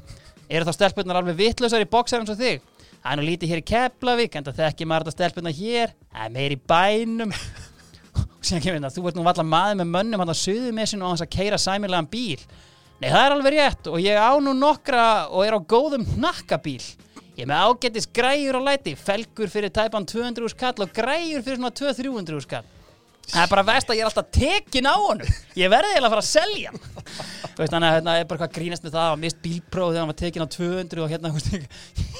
Eru 0.50 0.66
þá 0.66 0.72
stelpunnar 0.78 1.20
alveg 1.20 1.38
vitlausar 1.38 1.84
í 1.84 1.90
boxar 1.92 2.22
eins 2.22 2.32
og 2.32 2.40
þig? 2.40 2.64
Það 3.00 3.12
er 3.12 3.20
nú 3.20 3.26
lítið 3.28 3.52
hér 3.52 3.60
í 3.60 3.68
Keflavík 3.70 4.34
en 4.36 4.48
það 4.48 4.58
þekki 4.64 4.88
maður 4.88 5.08
þetta 5.08 5.16
stelpunnar 5.16 5.56
hér. 5.56 5.94
Það 6.10 6.24
er 6.26 6.34
meir 6.34 6.54
í 6.56 6.58
bænum. 6.72 7.36
Og 8.40 8.48
síðan 8.48 8.64
kemur 8.64 8.80
þetta, 8.80 8.92
þú 8.96 9.06
ert 9.08 9.20
nú 9.20 9.24
valla 9.24 9.46
maður 9.46 9.78
með 9.80 9.92
mönnum 9.94 10.24
hann 10.24 10.32
að 10.32 10.40
suðu 10.40 10.72
með 10.76 10.90
sinu 10.90 11.06
og 11.06 11.14
hans 11.14 11.24
að 11.24 11.32
keira 11.32 11.60
sæmilegan 11.60 12.08
bíl 12.10 12.40
Nei, 13.00 13.08
það 13.08 13.22
er 13.22 13.32
alveg 13.32 13.54
rétt 13.54 13.86
og 13.88 14.02
ég 14.04 14.18
á 14.20 14.32
nú 14.44 14.52
nokkra 14.52 15.04
og 15.32 15.46
er 15.46 15.54
á 15.56 15.60
góðum 15.64 16.02
hnakkabíl. 16.18 16.82
Ég 17.38 17.46
með 17.48 17.62
ágættis 17.64 18.04
græjur 18.12 18.58
á 18.60 18.62
læti, 18.66 18.92
felgur 18.92 19.48
fyrir 19.48 19.72
tæpan 19.72 20.04
200 20.04 20.52
skall 20.52 20.84
og 20.84 20.92
græjur 20.92 21.40
fyrir 21.46 21.56
svona 21.56 21.72
200-300 21.72 22.44
skall. 22.44 22.68
Það 23.30 23.40
er 23.46 23.50
bara 23.54 23.64
vest 23.70 23.88
að 23.88 23.96
ég 23.96 24.04
er 24.04 24.10
alltaf 24.10 24.28
tekin 24.36 24.90
á 24.90 24.96
honum. 25.00 25.32
Ég 25.56 25.72
verði 25.72 25.94
eiginlega 25.94 26.10
að 26.10 26.14
fara 26.18 26.26
að 26.26 26.28
selja 26.28 26.74
hann. 26.74 26.84
Þú 26.84 27.62
veist, 27.62 27.72
þannig 27.72 27.88
að 27.88 27.96
hérna 27.96 28.18
er 28.18 28.28
bara 28.28 28.42
hvað 28.42 28.54
grínast 28.58 28.84
með 28.84 28.96
það 28.98 29.08
að 29.08 29.20
mist 29.24 29.42
bílpróf 29.46 29.92
þegar 29.94 30.02
hann 30.02 30.12
var 30.12 30.20
tekin 30.20 30.44
á 30.44 30.48
200 30.60 31.04
og 31.04 31.12
hérna, 31.14 31.34
veist, 31.38 31.52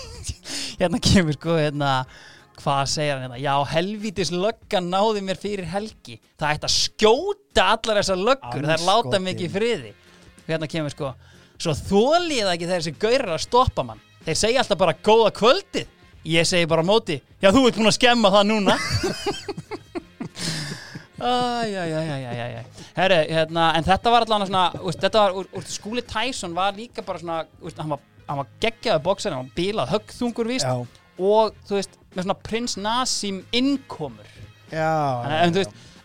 hérna 0.80 1.04
kemur 1.10 1.36
sko, 1.36 1.60
hérna, 1.60 1.94
hvað 2.62 2.84
segir 2.94 3.18
hann 3.18 3.26
hérna? 3.26 3.42
Já, 3.42 3.54
helvítis 3.74 4.32
löggan 4.32 4.88
náði 4.94 5.28
mér 5.28 5.44
fyrir 5.44 5.68
helgi. 5.74 6.20
Það 6.40 6.54
ætti 6.54 6.70
að 6.70 6.78
skjóta 6.78 7.72
allar 7.74 8.00
þessar 8.00 8.28
löggur, 8.30 8.62
það 8.64 8.78
er 8.78 8.86
láta 8.88 9.26
mikið 9.28 9.58
friði 9.58 9.98
hérna 10.54 10.68
kemur 10.70 10.94
sko 10.94 11.14
svo 11.60 11.72
þólið 11.76 12.52
ekki 12.54 12.66
þegar 12.68 12.80
þessi 12.80 12.94
gaurar 13.00 13.34
að 13.36 13.44
stoppa 13.44 13.82
mann. 13.84 14.00
Þeir 14.24 14.38
segja 14.40 14.62
alltaf 14.62 14.80
bara 14.80 14.96
góða 14.96 15.30
kvöldið. 15.36 15.86
Ég 16.28 16.44
segi 16.48 16.68
bara 16.68 16.84
móti 16.84 17.16
já 17.40 17.48
þú 17.48 17.66
ert 17.68 17.78
búin 17.80 17.88
að 17.88 17.96
skemma 17.96 18.28
það 18.32 18.44
núna. 18.50 18.74
Æjæjæjæjæjæ 21.20 22.64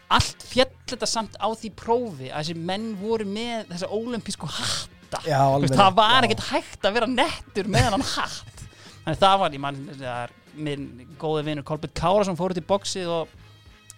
En 0.05 0.15
en 0.15 0.21
allt 0.21 0.43
fjall 0.45 0.71
þetta 0.85 1.07
samt 1.09 1.37
á 1.41 1.47
því 1.49 1.71
prófi 1.77 2.29
að 2.29 2.43
þessi 2.43 2.55
menn 2.55 2.91
voru 2.99 3.25
með 3.25 3.71
þessa 3.71 3.89
ólimpísku 3.89 4.47
hatta. 4.47 5.21
Já, 5.25 5.41
veist, 5.59 5.73
það 5.73 5.95
var 5.97 6.27
ekkert 6.27 6.45
hægt 6.51 6.85
að 6.85 6.93
vera 6.99 7.09
nettur 7.09 7.69
með 7.71 7.89
hann 7.89 8.05
hatt. 8.15 8.63
Þannig 9.05 9.19
það 9.21 9.39
var, 9.41 9.55
ég 9.55 9.63
mann, 9.63 9.81
er 10.01 10.33
minn 10.55 10.85
góði 11.21 11.43
vinur 11.49 11.65
Kolbjörn 11.65 11.95
Kára 11.97 12.25
sem 12.25 12.37
fór 12.37 12.53
út 12.53 12.61
í 12.61 12.65
boxið 12.65 13.11
og 13.11 13.33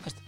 veist, 0.04 0.20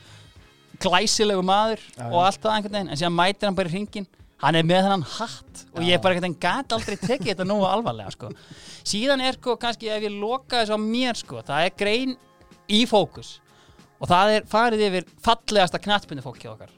glæsilegu 0.83 1.43
maður 1.43 1.83
Já, 1.95 2.05
og 2.09 2.21
allt 2.25 2.41
það 2.43 2.55
einhvern 2.55 2.77
veginn. 2.77 2.91
En 2.91 2.99
síðan 2.99 3.17
mætir 3.17 3.49
hann 3.49 3.57
bara 3.59 3.71
í 3.71 3.75
hringin 3.75 4.09
hann 4.39 4.55
er 4.55 4.67
með 4.67 4.85
þennan 4.85 5.07
hatt 5.17 5.65
og 5.73 5.83
ég 5.83 5.97
Já. 5.97 6.01
bara 6.03 6.15
einhvern 6.15 6.29
veginn 6.29 6.41
gæti 6.43 6.75
aldrei 6.77 6.95
tekið 7.01 7.31
þetta 7.33 7.47
nógu 7.47 7.67
alvarlega 7.67 8.13
sko. 8.15 8.29
síðan 8.87 9.23
er 9.25 9.35
sko 9.35 9.57
kannski 9.59 9.89
ef 9.91 10.05
ég 10.05 10.15
loka 10.15 10.61
þessu 10.61 10.75
á 10.75 10.79
mér 10.79 11.19
sko, 11.19 11.41
það 11.43 11.65
er 11.65 11.75
grein 11.75 12.15
í 12.71 12.85
fókus 12.87 13.39
og 13.99 14.09
það 14.09 14.33
er 14.35 14.49
farið 14.49 14.85
yfir 14.87 15.07
fallegasta 15.25 15.81
knattbundu 15.83 16.23
fólk 16.25 16.41
hjá 16.43 16.53
okkar. 16.53 16.73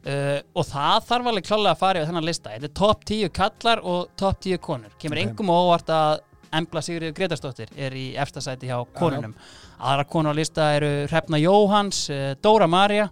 Uh, 0.00 0.40
og 0.56 0.64
það 0.64 1.06
þarf 1.10 1.26
alveg 1.28 1.44
klálega 1.44 1.74
að 1.74 1.80
fara 1.82 2.00
yfir 2.00 2.08
þennan 2.08 2.28
lista. 2.28 2.52
Þetta 2.54 2.68
er 2.70 2.76
top 2.80 3.06
10 3.10 3.32
kallar 3.36 3.82
og 3.84 4.12
top 4.20 4.40
10 4.40 4.60
konur. 4.64 4.94
Kemur 5.00 5.20
engum 5.20 5.52
óvart 5.52 5.92
að 5.92 6.22
Embla 6.56 6.82
Sigriður 6.82 7.12
Gretarsdóttir 7.14 7.68
er 7.78 7.94
í 7.94 8.06
efstasæti 8.18 8.70
hjá 8.70 8.78
konunum. 8.96 9.34
Aðra 9.78 10.06
konur 10.08 10.34
á 10.34 10.38
lista 10.40 10.70
eru 10.74 10.88
Hrefna 11.10 11.38
Jóhans, 11.38 12.06
uh, 12.10 12.32
Dóra 12.42 12.66
Maria 12.70 13.10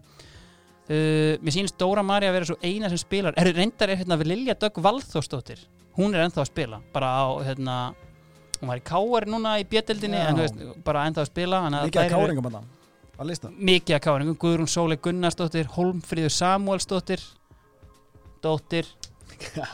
uh, 0.89 1.37
mér 1.45 1.55
sýnist 1.55 1.79
Dóra 1.81 2.03
Maria 2.07 2.33
að 2.33 2.39
vera 2.39 2.51
svo 2.51 2.59
eina 2.65 2.91
sem 2.91 3.01
spilar. 3.01 3.37
Er 3.37 3.53
reyndar 3.53 3.93
er 3.93 4.01
hérna 4.01 4.19
við 4.21 4.33
Lilja 4.33 4.57
Dögg 4.59 4.81
Valþórsdóttir. 4.85 5.61
Hún 5.99 6.15
er 6.15 6.25
ennþá 6.25 6.45
að 6.45 6.51
spila. 6.53 6.81
Bara 6.95 7.13
á 7.21 7.27
hérna 7.45 7.77
hún 8.63 8.73
var 8.73 8.81
í 8.81 8.87
Káar 8.87 9.29
núna 9.31 9.59
í 9.61 9.69
bjöldinni 9.69 10.19
Já. 10.19 10.31
en 10.31 10.41
þú 10.41 10.47
veist, 10.47 10.83
bara 10.87 11.07
ennþá 11.07 11.25
að 11.25 11.31
spila 11.31 11.63
þannig 11.67 11.99
að 12.01 12.78
Mikið 13.19 13.97
að 13.97 14.03
káringum, 14.05 14.37
Guðrún 14.39 14.71
Sóli 14.71 14.97
Gunnarsdóttir 15.03 15.67
Holmfríður 15.75 16.31
Samuelsdóttir 16.31 17.23
dóttir, 18.43 18.87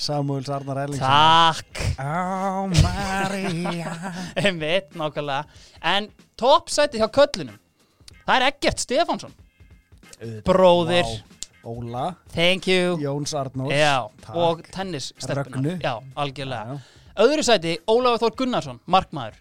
Samuels 0.00 0.48
Arnar 0.48 0.78
Erlingsson. 0.86 1.04
Takk. 1.04 1.82
Á 2.00 2.64
Maria 2.80 3.92
einmitt, 4.40 4.94
nákvæmlega. 4.96 5.44
En 5.84 6.08
toppsæti 6.40 7.02
hjá 7.02 7.10
köllunum 7.12 7.58
það 8.24 8.36
er 8.38 8.46
Eggert 8.48 8.80
Stefánsson. 8.80 9.36
Bróðir, 10.46 11.04
Vá. 11.04 11.36
Óla, 11.68 12.06
thank 12.32 12.64
you. 12.68 12.96
Jóns 13.00 13.34
já, 13.34 14.08
takk. 14.24 14.36
og 14.36 14.62
tennis 14.72 15.12
Rögnu. 15.28 15.76
já, 15.82 15.98
algjörlega. 16.16 16.78
Já. 16.80 17.24
öðru 17.26 17.44
sæti, 17.44 17.76
Ólafur 17.84 18.24
Þór 18.24 18.36
Gunnarsson 18.40 18.80
markmaður. 18.88 19.36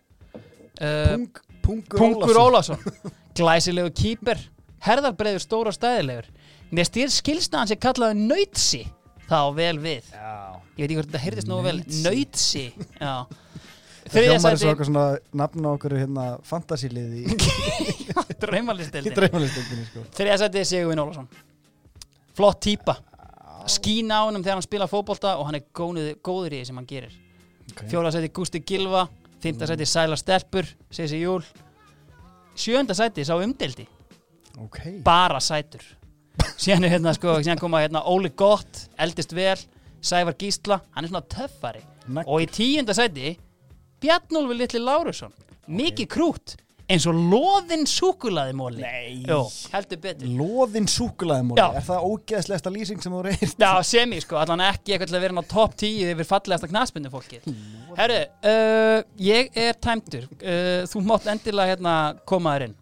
Uh, 0.79 1.27
Pung, 1.63 1.83
Pungur. 1.87 2.35
Ólafsson 2.35 2.79
glæsilegu 3.39 3.91
kýper 3.95 4.41
herðarbreiður 4.83 5.43
stóra 5.43 5.73
stæðilegur. 5.75 6.29
Mér 6.75 6.87
stýr 6.87 7.11
skilsta 7.13 7.61
hann 7.61 7.69
sem 7.71 7.79
kallaði 7.81 8.25
nöytsi 8.29 8.83
þá 9.29 9.39
vel 9.57 9.75
við. 9.81 10.09
Já. 10.13 10.57
Ég 10.77 10.81
veit 10.81 10.87
ekki 10.87 10.97
hvort 10.99 11.09
þetta 11.09 11.21
heyrðist 11.25 11.49
nógu 11.49 11.65
vel. 11.65 11.77
Nautsi. 11.79 12.01
nöytsi 12.05 12.65
já. 13.05 13.13
Það 14.09 14.15
þriðja 14.15 14.33
hljómar 14.33 14.55
er 14.55 14.61
svo 14.61 14.71
eitthvað 14.71 14.89
svona 14.89 15.05
nafn 15.41 15.65
á 15.65 15.69
okkur 15.69 15.95
hérna 15.99 16.25
fantasílið 16.49 17.17
í, 17.19 17.23
í 18.33 18.37
draumalistildin 18.41 19.17
dreifalistöndinni 19.17 19.85
sko. 19.89 20.05
þriðja 20.17 20.39
sæti 20.43 20.65
Sigurvin 20.65 21.03
Ólafsson. 21.03 21.29
Flott 22.37 22.61
típa. 22.65 22.97
Skína 23.69 24.23
á 24.23 24.27
honum 24.29 24.41
þegar 24.41 24.57
hann 24.57 24.65
spila 24.65 24.87
fótbolta 24.89 25.35
og 25.37 25.49
hann 25.49 25.59
er 25.59 25.65
góður, 25.75 26.13
góður 26.25 26.55
í 26.55 26.61
því 26.61 26.69
sem 26.71 26.79
hann 26.79 26.89
gerir. 26.89 27.17
Okay. 27.69 27.89
fjóla 27.91 28.09
sæti 28.13 28.31
Gústi 28.33 28.63
Gilva 28.65 29.03
fymta 29.43 29.67
sæti 29.69 29.85
Sæla 29.85 30.17
Stelpur 30.17 30.65
Sessi 30.89 31.19
Júl 31.21 31.43
sjönda 32.59 32.95
sæti 32.97 33.25
sá 33.25 33.35
umdeldi 33.39 33.87
ok, 34.59 34.79
bara 35.03 35.39
sætur. 35.39 35.83
Síðan 36.59 36.87
er 36.87 36.95
hérna 36.95 37.13
sko, 37.15 37.37
síðan 37.39 37.59
koma 37.59 37.81
hérna 37.83 38.01
Óli 38.07 38.31
Gott, 38.35 38.87
eldist 38.99 39.33
vel 39.35 39.59
Sævar 40.01 40.35
Gísla, 40.39 40.79
hann 40.95 41.05
er 41.05 41.11
svona 41.11 41.25
töffari. 41.27 41.81
Nagl. 42.09 42.25
og 42.25 42.41
í 42.41 42.47
tíunda 42.49 42.95
sæti 42.95 43.35
Bjarnólfi 44.01 44.55
Litli 44.57 44.79
Lárusson. 44.81 45.33
Mikið 45.69 46.07
krút 46.09 46.55
eins 46.89 47.05
og 47.09 47.17
loðin 47.17 47.83
súkulaði 47.89 48.55
móli 48.57 48.81
Nei. 48.81 49.19
Jó, 49.29 49.43
heldur 49.73 49.99
betur. 50.03 50.29
Loðin 50.39 50.87
súkulaðimóli 50.89 51.61
Já. 51.61 51.67
er 51.77 51.85
það 51.85 52.07
ógeðslegasta 52.09 52.73
lýsing 52.73 53.03
sem 53.03 53.13
þú 53.13 53.23
reynt 53.27 53.61
Já, 53.61 53.71
semi 53.85 54.21
sko, 54.23 54.39
allan 54.41 54.63
ekki 54.69 54.95
eitthvað 54.95 55.11
til 55.11 55.19
að 55.19 55.25
vera 55.25 55.35
inn 55.35 55.43
á 55.43 55.51
topp 55.53 55.75
10 55.83 56.13
yfir 56.15 56.29
fallegasta 56.29 56.71
knaspindu 56.71 57.11
fólkið 57.13 57.45
Herru, 57.99 58.21
uh, 58.47 59.01
ég 59.19 59.49
er 59.59 59.77
tæmdur. 59.81 60.25
Uh, 60.39 60.85
þú 60.89 61.01
mátt 61.05 61.27
endilega 61.31 61.73
hérna 61.73 61.93
koma 62.29 62.53
þér 62.55 62.69
inn. 62.69 62.75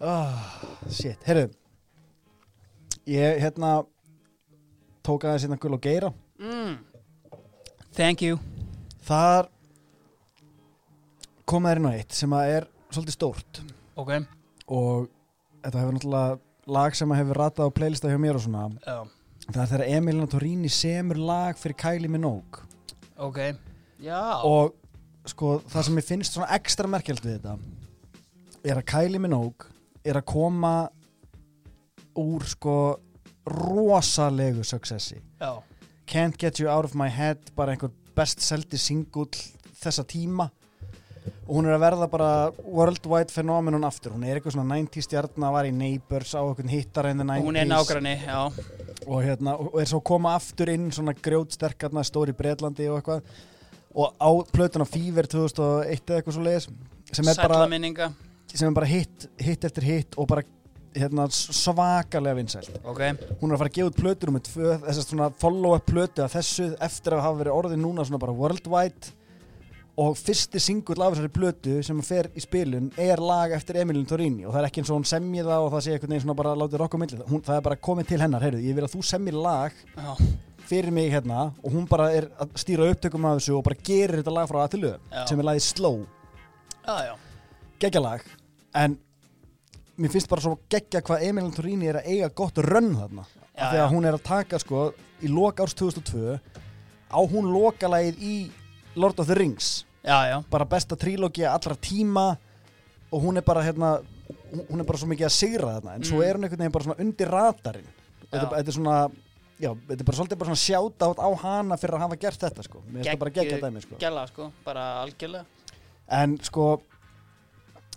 Oh, 0.00 0.44
shit, 0.92 1.20
heyrðu 1.26 1.50
ég 3.06 3.38
hérna 3.42 3.84
tók 5.06 5.24
aðeins 5.24 5.46
hérna 5.46 5.58
gul 5.62 5.76
og 5.76 5.82
geira. 5.82 6.10
Mm. 6.42 6.78
Thank 7.94 8.22
you. 8.26 8.40
Þar 9.06 9.46
kom 11.46 11.68
þær 11.68 11.80
inn 11.80 11.88
á 11.88 11.92
eitt 11.94 12.16
sem 12.16 12.34
að 12.34 12.54
er 12.56 12.66
svolítið 12.96 13.18
stórt. 13.18 13.60
Ok, 13.96 14.12
og 14.72 15.06
þetta 15.62 15.82
hefur 15.82 15.96
náttúrulega 15.96 16.74
lag 16.76 16.96
sem 16.98 17.14
hefur 17.16 17.40
ratað 17.42 17.70
á 17.70 17.76
playlista 17.76 18.10
hjá 18.10 18.18
mér 18.20 18.40
og 18.40 18.44
svona. 18.46 18.66
Já, 18.82 18.98
það 19.46 19.62
er 19.62 19.70
þegar 19.72 19.86
Emilina 20.00 20.28
Torrini 20.32 20.72
semur 20.72 21.20
lag 21.20 21.60
fyrir 21.60 21.78
Kylie 21.80 22.10
Minogue. 22.10 22.66
Ok. 23.16 23.40
Já, 24.02 24.42
og 24.44 24.74
sko 25.26 25.56
það 25.70 25.88
sem 25.88 25.98
ég 26.00 26.06
finnst 26.06 26.36
svona 26.36 26.52
ekstra 26.54 26.90
merkjald 26.90 27.22
við 27.24 27.38
þetta 27.38 27.56
er 28.66 28.80
að 28.80 28.88
Kylie 28.90 29.22
Minogue 29.22 29.70
er 30.06 30.18
að 30.18 30.26
koma 30.28 30.74
úr 32.18 32.46
sko 32.48 32.76
rosalegu 33.46 34.64
successi. 34.66 35.20
Já, 35.40 35.62
Can't 36.06 36.38
Get 36.38 36.60
You 36.60 36.70
Out 36.70 36.88
of 36.88 36.94
My 36.98 37.08
Head 37.10 37.52
bara 37.56 37.74
einhver 37.74 37.92
best 38.16 38.42
seldi 38.42 38.78
singull 38.80 39.30
þessa 39.76 40.06
tíma 40.08 40.48
og 41.46 41.52
hún 41.58 41.68
er 41.68 41.76
að 41.76 41.82
verða 41.84 42.08
bara 42.10 42.30
worldwide 42.64 43.34
phenomenon 43.34 43.86
aftur, 43.86 44.14
hún 44.16 44.24
er 44.26 44.38
eitthvað 44.38 44.56
svona 44.56 44.76
90 44.76 45.06
stjarnar, 45.06 45.54
var 45.54 45.68
í 45.68 45.74
Neighbours 45.74 46.34
á 46.34 46.42
einhvern 46.42 46.72
hittar 46.72 47.10
in 47.10 47.22
the 47.22 47.26
90s 47.26 47.46
hún 47.46 47.60
er 47.60 47.68
nágranni, 47.70 48.14
já. 48.22 48.40
Og, 49.06 49.20
hérna, 49.22 49.54
og 49.60 49.78
er 49.80 49.90
svo 49.90 50.00
að 50.02 50.08
koma 50.10 50.34
aftur 50.38 50.72
inn 50.72 50.90
svona 50.94 51.14
grjótsterkarna 51.14 52.02
stóri 52.06 52.34
Breitlandi 52.36 52.88
og 52.90 52.98
eitthvað. 52.98 53.36
Og 53.96 54.16
á 54.18 54.30
plötuna 54.52 54.84
Fever 54.88 55.28
2001 55.30 56.02
eða 56.02 56.18
eitthvað 56.18 56.36
svo 56.36 56.44
leiðis 56.44 56.68
sem 57.14 57.30
er 57.30 57.38
bara, 57.38 58.10
sem 58.50 58.66
er 58.66 58.74
bara 58.76 58.90
hit, 58.90 59.28
hit 59.40 59.64
eftir 59.68 59.86
hit 59.86 60.18
og 60.18 60.26
bara 60.28 60.42
hérna, 60.96 61.26
svakalega 61.30 62.36
vinsælt. 62.38 62.80
Ok, 62.84 63.02
hún 63.40 63.50
er 63.50 63.56
að 63.56 63.62
fara 63.62 63.70
að 63.70 63.76
gefa 63.78 63.90
út 63.90 64.00
plötur 64.00 64.32
um 64.32 64.40
tvö, 64.40 64.72
þessast 64.86 65.12
svona 65.12 65.28
follow-up 65.40 65.86
plötu 65.88 66.24
að 66.24 66.38
þessu 66.38 66.68
eftir 66.82 67.16
að 67.16 67.24
hafa 67.26 67.40
verið 67.42 67.58
orðið 67.60 67.82
núna 67.82 68.06
svona 68.08 68.22
bara 68.22 68.36
worldwide 68.36 69.12
og 69.96 70.16
fyrsti 70.20 70.60
singull 70.60 71.00
af 71.00 71.14
þessari 71.14 71.32
plötu 71.32 71.76
sem 71.84 72.00
fer 72.04 72.26
í 72.36 72.42
spilun 72.44 72.90
er 73.00 73.20
lag 73.22 73.54
eftir 73.56 73.78
Emilin 73.80 74.04
Torini 74.08 74.44
og 74.44 74.52
það 74.52 74.60
er 74.60 74.66
ekki 74.68 74.82
eins 74.82 74.90
og 74.92 74.98
hún 74.98 75.06
semji 75.08 75.44
það 75.46 75.64
og 75.64 75.70
það 75.72 75.84
sé 75.86 75.94
einhvern 75.94 76.12
veginn 76.12 76.24
svona 76.26 76.36
bara 76.36 76.52
látið 76.60 76.84
á 76.84 76.88
milli. 77.00 77.20
Hún, 77.30 77.44
það 77.46 77.56
er 77.56 77.64
bara 77.64 77.78
komið 77.88 78.10
til 78.10 78.18
hennar, 78.20 78.44
heyrðu, 78.44 78.60
ég 78.66 78.76
vil 78.76 78.84
að 78.84 78.92
þú 78.92 79.04
semjir 79.08 79.38
lag 79.40 79.78
já, 79.96 80.10
fyrir 80.68 80.92
mig 80.92 81.08
hérna 81.14 81.46
og 81.62 81.72
hún 81.72 81.86
bara 81.88 82.10
er 82.12 82.28
að 82.36 82.52
stýra 82.60 82.90
upptökum 82.92 83.24
af 83.30 83.38
þessu 83.38 83.56
og 83.56 83.64
bara 83.70 83.80
gerir 83.88 84.20
þetta 84.20 84.36
lag 84.36 84.50
frá 84.50 84.60
að 84.66 84.74
til 84.74 84.82
lög 84.84 85.08
Já. 85.14 85.22
sem 85.30 85.40
er 85.40 85.48
lagið 85.48 85.66
Slow, 85.70 85.98
já, 86.84 86.96
já. 87.08 87.14
Geggjalag 87.80 88.28
en 88.76 88.98
mér 89.96 90.12
finnst 90.12 90.28
bara 90.28 90.44
svo 90.44 90.58
geggja 90.68 91.00
hvað 91.00 91.24
Emilin 91.30 91.56
Torini 91.56 91.88
er 91.88 92.02
að 92.02 92.12
eiga 92.12 92.28
gott 92.36 92.60
rönn 92.60 92.92
þarna. 93.00 93.24
Já, 93.56 93.64
af 93.64 93.72
því 93.72 93.80
já. 93.80 93.86
að 93.86 93.92
hún 93.96 94.10
er 94.10 94.20
að 94.20 94.28
taka 94.28 94.60
sko 94.60 94.86
í 95.24 95.32
loka 95.32 95.64
árs 95.64 95.72
2002 95.80 96.36
á 97.08 97.20
hún 97.32 97.48
lokalagið 97.48 98.20
í 98.20 98.36
Lord 98.96 99.20
of 99.20 99.28
the 99.30 99.36
Rings 99.36 99.85
já, 100.06 100.18
já, 100.30 100.36
bara 100.50 100.64
besta 100.64 100.96
trílógia 100.96 101.52
allra 101.52 101.74
tíma 101.76 102.36
og 103.12 103.22
hún 103.22 103.36
er 103.38 103.42
bara 103.42 103.62
hérna 103.62 104.00
hún- 104.70 104.80
er 104.80 104.84
bara 104.86 104.98
svo 104.98 105.08
mikið 105.10 105.26
að 105.26 105.34
sigra 105.36 105.74
þarna 105.80 105.94
en 105.96 106.02
svo 106.02 106.18
Mm. 106.18 106.22
er 106.28 106.34
hún 106.36 106.44
einhvern 106.44 106.58
veginn 106.58 106.72
bara 106.72 106.84
svona 106.84 107.00
undir 107.00 107.28
radarinn. 107.28 107.88
Þetta, 108.32 108.58
er 108.58 108.72
svona 108.72 109.10
já, 109.60 109.70
þetta 109.74 110.00
er 110.00 110.04
bara 110.04 110.16
svolítið 110.18 110.38
bara 110.38 110.50
svona 110.50 110.64
sjáta 110.66 111.14
á 111.14 111.28
hana 111.42 111.76
fyrir 111.76 111.94
að 111.94 112.00
hafa 112.00 112.16
gert 112.16 112.40
þetta 112.40 112.62
sko. 112.64 112.82
Mér 112.90 113.02
finnst 113.04 113.10
það 113.10 113.18
bara 113.18 113.30
geggja 113.30 113.60
dæmi 113.60 113.82
sko. 113.82 113.96
gæla 113.98 114.26
sko, 114.28 114.52
bara 114.64 115.02
algjörlega. 115.04 115.44
En 116.08 116.38
sko 116.42 116.82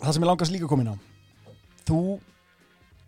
það 0.00 0.12
sem 0.12 0.22
ég 0.22 0.26
langast 0.26 0.52
líka 0.52 0.78
inn 0.80 0.88
á. 0.88 0.96
Þú 1.86 2.20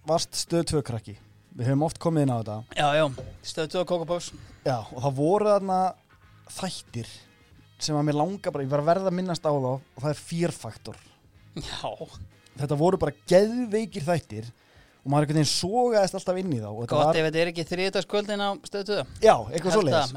varst 0.06 0.32
stöð 0.34 0.64
2 0.64 0.82
krakki. 0.82 1.16
Við 1.56 1.66
höfum 1.66 1.82
oft 1.84 1.98
komið 1.98 2.22
inn 2.22 2.30
á 2.32 2.38
þetta. 2.42 2.64
Já, 2.76 2.88
já, 2.96 3.06
stöðu 3.44 3.80
og 3.80 3.86
kókabós 3.86 4.32
Já, 4.64 4.78
og 4.92 5.02
það 5.02 5.14
voru 5.14 5.44
þarna 5.46 5.94
þættir 6.48 7.06
sem 7.82 7.98
að 7.98 8.06
mér 8.08 8.18
langa 8.20 8.52
bara, 8.54 8.64
ég 8.66 8.70
var 8.72 8.82
að 8.84 8.90
verða 8.92 9.10
að 9.12 9.16
minnast 9.18 9.44
á 9.46 9.52
þá 9.52 9.70
og 9.74 10.00
það 10.04 10.10
er 10.14 10.20
fýrfaktor. 10.30 11.00
já, 11.58 11.90
Þetta 12.52 12.76
voru 12.76 12.98
bara 13.00 13.14
geðveikir 13.32 14.04
þættir 14.04 14.48
og 15.02 15.10
maður 15.10 15.24
einhvern 15.26 15.38
veginn 15.40 15.50
sogaðist 15.50 16.14
alltaf 16.18 16.36
inn 16.42 16.52
í 16.52 16.60
þá. 16.62 16.68
og 16.70 16.80
þetta 16.84 16.94
gott 16.94 17.06
var, 17.08 17.16
ef 17.18 17.26
þetta 17.28 17.40
er 17.42 17.50
ekki 17.52 17.64
þriðdagskvöldin 17.72 18.42
á 18.44 18.50
stöðu 18.68 18.96
2 19.02 19.22
Já, 19.24 19.36
eitthvað 19.50 19.76
svo 19.78 19.84
leiðis. 19.88 20.12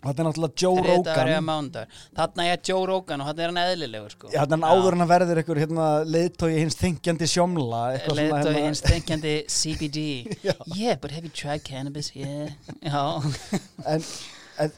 Þetta 0.00 0.22
er 0.22 0.24
náttúrulega 0.30 0.56
Joe 0.62 0.76
þriðdagur 0.80 1.18
eða 1.20 1.24
Rogan. 1.28 1.44
mánudagur 1.44 1.96
þarna 2.16 2.44
er 2.48 2.60
Joe 2.64 2.86
Rogan 2.88 3.20
og 3.20 3.26
hann 3.28 3.40
er 3.44 3.50
hann 3.50 3.58
eðlilegur 3.60 4.14
sko 4.14 4.30
Já, 4.32 4.40
þannig 4.48 4.70
áður 4.72 4.96
en 4.96 5.04
að 5.04 5.10
verður 5.12 5.40
einhver 5.42 5.60
hérna, 5.60 5.88
leiðtói 6.08 6.54
hins 6.56 6.78
þengjandi 6.80 7.28
sjómla. 7.28 7.80
eitthvað 7.98 8.16
svona 8.16 8.24
Leðtói 8.40 8.54
hérna- 8.54 8.64
hins 8.70 8.82
þenkjandi 8.86 9.34
CBD. 9.58 10.06
Yeah, 10.80 10.96
but 10.96 11.10
have 11.12 11.24
you 11.28 11.30
tried 11.42 11.60
cannabis? 11.68 12.08
Yeah 12.16 12.56
Já, 12.80 13.20
en 13.84 14.00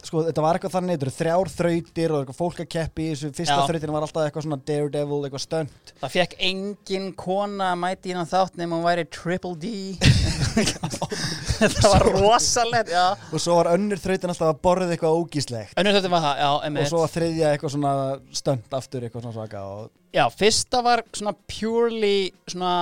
sko, 0.07 0.23
þetta 0.29 0.43
var 0.45 0.59
eitthvað 0.59 0.75
þannig, 0.77 0.97
þetta 0.97 1.07
eru 1.09 1.15
þrjár 1.17 1.51
þrautir 1.53 2.15
og 2.17 2.33
fólk 2.37 2.61
að 2.63 2.69
keppi 2.75 3.07
þessu. 3.11 3.31
Fyrsta 3.37 3.57
Já. 3.59 3.65
þrautin 3.71 3.95
var 3.95 4.07
alltaf 4.07 4.27
eitthvað 4.27 4.47
svona 4.47 4.59
daredevil, 4.71 5.21
eitthvað 5.27 5.45
stönd. 5.45 5.93
það 6.03 6.15
fekk 6.17 6.37
engin 6.49 7.09
kona 7.19 7.71
mæti 7.79 8.13
innan 8.13 8.29
þátt 8.31 8.59
nema 8.61 8.79
hún 8.79 8.87
væri 8.87 9.07
triple 9.11 9.55
D 9.63 9.73
Það 11.63 11.89
var 11.93 12.05
rosalegt, 12.17 12.93
Og 13.33 13.41
svo 13.43 13.57
var 13.61 13.73
önnur 13.73 14.01
þrautin 14.03 14.33
alltaf 14.33 14.51
að 14.51 14.63
borða 14.65 14.89
eitthvað 14.95 15.19
ógíslegt. 15.21 15.77
Önnur 15.79 15.97
þetta 15.99 16.13
var 16.13 16.25
það, 16.27 16.43
já, 16.43 16.49
Og 16.53 16.67
emmitt 16.69 16.91
svo 16.91 17.03
var 17.05 17.13
þriðja 17.13 17.53
eitthvað 17.55 17.75
svona 17.77 17.95
stönd 18.43 18.77
aftur, 18.79 19.07
eitthvað 19.07 19.27
svona 19.27 19.37
svaka. 19.39 19.63
Og 19.63 19.91
Já, 20.13 20.27
fyrsta 20.37 20.83
var 20.85 21.05
svona 21.15 21.35
purely 21.49 22.17
svona 22.51 22.75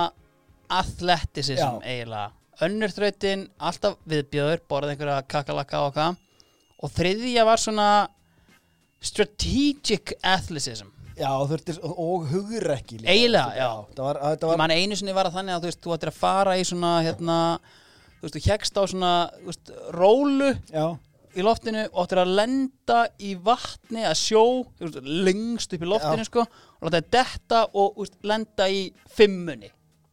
athleticism 0.71 1.79
Já. 1.79 1.85
eiginlega 1.85 2.31
Önnur 2.61 2.91
þrautin, 2.93 3.47
alltaf 3.57 3.95
viðbjöður, 4.05 4.59
borðið 4.69 4.91
einhverja 4.93 5.21
kakalaka 5.33 5.79
og 5.87 5.95
hvað 5.95 6.19
Og 6.81 6.91
þriðja 6.95 7.45
var 7.45 7.61
svona 7.61 7.89
strategic 9.01 10.15
athleticism 10.21 10.89
Já, 11.21 11.29
þurftir, 11.45 11.77
og 11.83 12.25
hugrekki. 12.31 13.01
Eiginlega, 13.03 13.51
já. 13.53 13.69
Það 13.93 14.05
var, 14.07 14.19
það 14.39 14.49
var, 14.49 14.59
man 14.61 14.73
einu 14.73 14.97
sinni 14.97 15.13
var 15.13 15.27
það 15.29 15.37
þannig 15.37 15.53
að 15.53 15.61
þú 15.61 15.69
veist, 15.69 15.79
þú 15.83 15.93
ættir 15.95 16.11
að 16.11 16.17
fara 16.17 16.55
í 16.57 16.63
svona, 16.65 16.91
hérna, 17.05 17.37
þú 18.17 18.25
veist, 18.25 18.37
þú 18.37 18.43
hjekst 18.47 18.79
á 18.79 18.83
svona, 18.89 19.11
veist, 19.45 19.73
rólu 19.93 20.49
já, 20.71 20.85
í 21.37 21.45
loftinu 21.45 21.83
og 21.91 21.99
ættir 22.05 22.21
að 22.23 22.33
lenda 22.39 23.01
í 23.21 23.33
vatni 23.43 24.05
að 24.07 24.15
sjó, 24.21 24.43
þú 24.79 24.87
veist, 24.87 25.11
lengst 25.27 25.75
upp 25.75 25.85
í 25.85 25.91
loftinu, 25.91 26.25
Já. 26.25 26.29
sko, 26.31 26.47
og 26.47 26.87
láta 26.87 26.97
það 26.97 27.11
detta 27.17 27.61
og, 27.69 27.99
veist, 27.99 28.17
lenda 28.31 28.69
í 28.71 28.81
fimmunni 29.19 29.69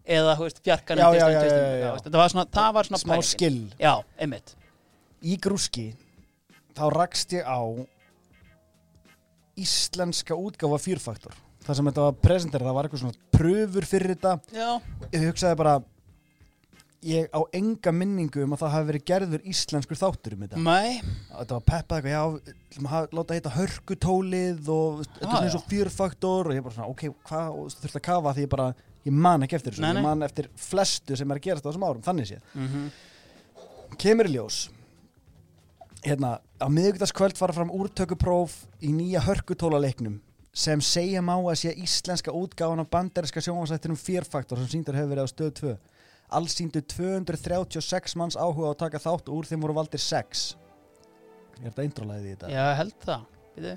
eða, 0.08 0.36
þú 0.38 0.48
veist, 0.48 0.60
fjarkan 0.66 1.02
Já, 1.02 1.08
já, 1.14 1.24
já, 1.32 1.40
já, 1.46 1.72
já. 1.82 1.88
Þetta 2.04 2.20
var 2.20 2.34
svona, 2.34 2.46
það 2.58 2.76
var 2.76 2.90
svona 2.90 3.02
smá 3.02 3.14
pælingin. 3.14 3.32
skill. 3.32 3.58
Já, 3.80 3.94
einmitt. 4.18 4.54
Í 5.24 5.40
grúski, 5.42 5.88
þá 6.78 6.86
rakst 6.94 7.32
ég 7.36 7.44
á 7.46 7.60
íslenska 9.58 10.36
útgáfa 10.38 10.78
fýrfaktor. 10.82 11.34
Það 11.66 11.76
sem 11.80 11.88
þetta 11.90 12.04
var 12.06 12.18
presenterið, 12.24 12.68
það 12.68 12.76
var 12.78 12.86
eitthvað 12.88 13.00
svona 13.02 13.30
pröfur 13.34 13.86
fyrir 13.90 14.12
þetta. 14.14 14.34
Já, 14.54 14.68
Ég 15.12 15.24
hugsaði 15.26 15.56
bara, 15.58 15.72
ég 17.08 17.26
á 17.34 17.40
enga 17.58 17.92
minningu 17.94 18.44
um 18.44 18.54
að 18.56 18.62
það 18.62 18.72
hafi 18.76 18.88
verið 18.92 19.04
gerður 19.10 19.44
íslenskur 19.52 19.98
þáttur 20.00 20.36
um 20.36 20.44
þetta. 20.46 20.62
mæ, 20.62 21.02
Þetta 21.34 21.58
var 21.58 21.66
peppað 21.72 21.98
eitthvað, 21.98 22.14
já, 22.14 22.88
hafa- 22.94 23.10
láta 23.18 23.34
heita 23.36 23.52
hörkutólið 23.58 24.68
og 24.68 25.02
þetta 25.02 25.18
er 25.20 25.26
Ah, 25.26 25.30
svona 25.30 25.42
eins 25.44 25.54
já. 25.54 25.58
og 25.58 25.68
fýrfaktor 25.72 26.46
og 26.46 26.54
ég 26.54 26.62
bara 26.62 26.74
svona, 26.74 26.88
ok, 26.88 27.02
hvað, 27.26 27.48
og 27.58 27.68
þurfti 27.68 27.98
að 28.00 28.06
kafa 28.08 28.34
því 28.34 28.42
ég 28.46 28.48
bara, 28.48 28.74
ég 29.06 29.12
man 29.12 29.42
ekki 29.42 29.54
eftir 29.58 29.72
þessu, 29.72 29.80
Nei, 29.80 29.92
nei. 29.92 30.02
ég 30.02 30.06
man 30.06 30.22
eftir 30.22 30.48
flestu 30.56 31.16
sem 31.16 31.30
er 31.30 31.36
að 31.38 31.42
gerast 31.42 31.66
á 31.66 31.70
þessum 31.70 31.86
árum, 31.88 32.02
þannig 32.02 32.26
séð. 32.26 32.42
mhm, 32.54 32.90
kemur 33.98 34.24
í 34.26 34.34
ljós 34.38 34.68
hérna, 36.04 36.38
á 36.58 36.66
miðugdagskvöld 36.66 37.38
fara 37.38 37.54
fram 37.54 37.70
úrtökupróf 37.74 38.54
í 38.82 38.90
nýja 38.94 39.22
hörkutóla-leiknum 39.26 40.18
sem 40.58 40.80
segja 40.82 41.22
má 41.22 41.36
að 41.38 41.60
sé 41.60 41.74
íslenska 41.78 42.34
útgáfan 42.34 42.82
af 42.82 42.90
banderiska 42.90 43.42
sjónvarsættinum 43.44 43.98
Fear-Factor 44.00 44.58
sem 44.62 44.72
síndar 44.72 44.98
hefur 44.98 45.12
verið 45.12 45.28
á 45.28 45.30
stöð 45.30 45.52
2 45.60 45.74
alls 46.38 46.56
síndu 46.58 46.82
236 46.82 48.16
manns 48.18 48.36
áhuga 48.36 48.68
á 48.68 48.72
að 48.74 48.80
taka 48.82 49.02
þátt 49.04 49.30
og 49.30 49.38
úr 49.38 49.48
þeim 49.48 49.62
voru 49.64 49.78
valdir 49.78 50.02
6 50.02 50.44
er 51.62 51.68
þetta 51.70 51.84
eindrólaðið 51.86 52.26
í 52.26 52.34
þetta? 52.34 52.50
já, 52.52 52.64
held 52.82 52.98
það, 53.06 53.28
veitu 53.56 53.76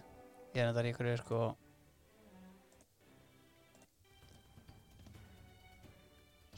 Ég 0.52 0.60
er 0.60 0.74
þetta 0.74 0.82
í 0.84 0.90
ykkur, 0.92 1.08
sko. 1.22 1.38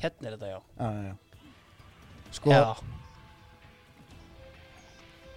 Hérna 0.01 0.31
er 0.31 0.33
þetta, 0.33 0.49
já. 0.49 0.59
Já, 0.79 0.87
já, 0.89 1.03
já. 1.05 1.15
sko, 2.33 2.49
Já 2.49 3.02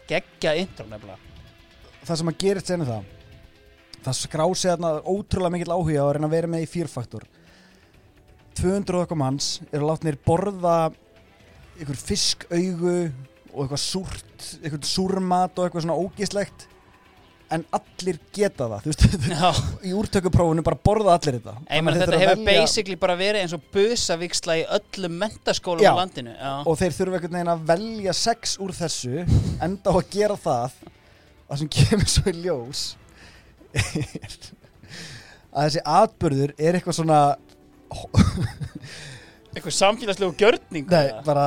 Geggja 0.07 0.55
intro 0.61 0.87
nefnilega. 0.91 1.19
Það 2.07 2.21
sem 2.21 2.31
að 2.31 2.43
gerist 2.43 2.71
senu 2.71 2.87
það 2.87 3.13
það 4.07 4.19
skrási 4.21 4.71
þarna 4.71 4.93
ótrúlega 5.03 5.53
mikill 5.57 5.75
áhuga 5.75 6.05
að 6.05 6.13
reyna 6.15 6.29
að 6.29 6.37
vera 6.37 6.51
með 6.53 6.63
í 6.63 6.71
Fear-Factor 6.71 7.25
200 8.57 8.95
og 8.95 9.03
eitthvað 9.03 9.21
manns 9.21 9.49
eru 9.73 9.89
látnir 9.89 10.19
borða 10.27 10.77
ykkur 11.77 11.99
fiskaugu 11.99 12.95
og 13.57 13.65
eitthvað 13.65 13.83
súrt, 13.83 14.47
eitthvað 14.63 14.87
súrmat 14.89 15.59
og 15.59 15.67
eitthvað 15.67 15.87
svona 15.87 15.99
ógislegt 15.99 16.69
en 17.55 17.63
allir 17.79 18.19
geta 18.35 18.67
það, 18.73 18.87
veist. 18.89 19.05
Í 19.89 19.93
úrtökuprófunu 19.95 20.65
bara 20.67 20.79
borða 20.89 21.15
allir 21.15 21.39
þetta. 21.39 21.55
Að 21.63 21.89
þeir 21.91 22.01
þetta 22.01 22.21
hefur 22.23 22.41
velja- 22.43 22.61
basically 22.63 22.99
bara 23.05 23.17
verið 23.21 23.45
eins 23.45 23.55
og 23.57 23.65
busavíksla 23.75 24.59
í 24.59 24.65
öllum 24.79 25.19
mentaskólum 25.23 25.87
á 25.87 25.95
landinu 26.01 26.35
Já, 26.35 26.53
og 26.67 26.79
þeir 26.81 26.97
þurfa 26.99 27.21
einhvern 27.21 27.39
veginn 27.39 27.53
að 27.55 27.65
velja 27.71 28.17
sex 28.19 28.57
úr 28.63 28.75
þessu 28.77 29.25
enda 29.63 29.95
á 29.95 29.95
að 29.95 30.11
gera 30.17 30.39
það. 30.43 30.79
Það 31.47 31.61
sem 31.63 31.73
kemur 31.79 32.11
svo 32.11 32.33
í 32.33 32.39
ljós 32.43 32.87
að 35.57 35.69
þessi 35.69 35.83
atbyrður 35.89 36.55
er 36.59 36.77
eitthvað 36.79 36.99
svona 36.99 37.21
eitthvað 39.57 39.77
samfélagslegu 39.77 40.35
gjörning 40.41 40.91
nei, 40.91 41.13
bara 41.27 41.47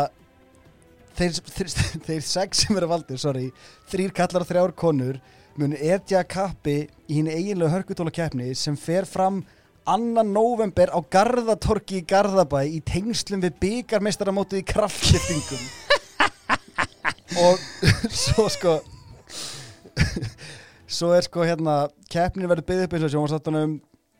þeir, 1.19 1.41
þeir, 1.51 1.73
þeir 2.07 2.23
sex 2.25 2.63
sem 2.65 2.79
eru 2.79 2.89
valdir 2.89 3.19
sorry, 3.21 3.49
þrýr 3.91 4.13
kallar 4.15 4.45
og 4.45 4.49
þrjár 4.49 4.73
konur 4.79 5.19
munu 5.59 5.77
etja 5.79 6.23
kappi 6.27 6.77
í 7.09 7.17
hinn 7.17 7.29
eiginlega 7.31 7.73
hörkutóla 7.73 8.13
keppni 8.13 8.53
sem 8.57 8.77
fer 8.79 9.07
fram 9.09 9.41
annan 9.89 10.31
november 10.33 10.91
á 10.93 10.99
Garðatorki 11.01 12.01
í 12.01 12.05
Garðabæ 12.07 12.61
í 12.69 12.79
tengslum 12.85 13.41
við 13.43 13.57
byggarmeistaramótið 13.63 14.61
í 14.61 14.67
kraftliftingum 14.69 15.63
og 17.45 17.55
svo 18.13 18.47
sko 18.53 18.77
svo 20.89 21.11
er 21.15 21.25
sko 21.25 21.45
hérna 21.45 21.81
keppnin 22.11 22.49
verður 22.49 22.67
byggð 22.69 22.85
upp 22.85 22.95
eins 22.97 23.05
og 23.07 23.13
sjónvarsáttunum 23.13 23.75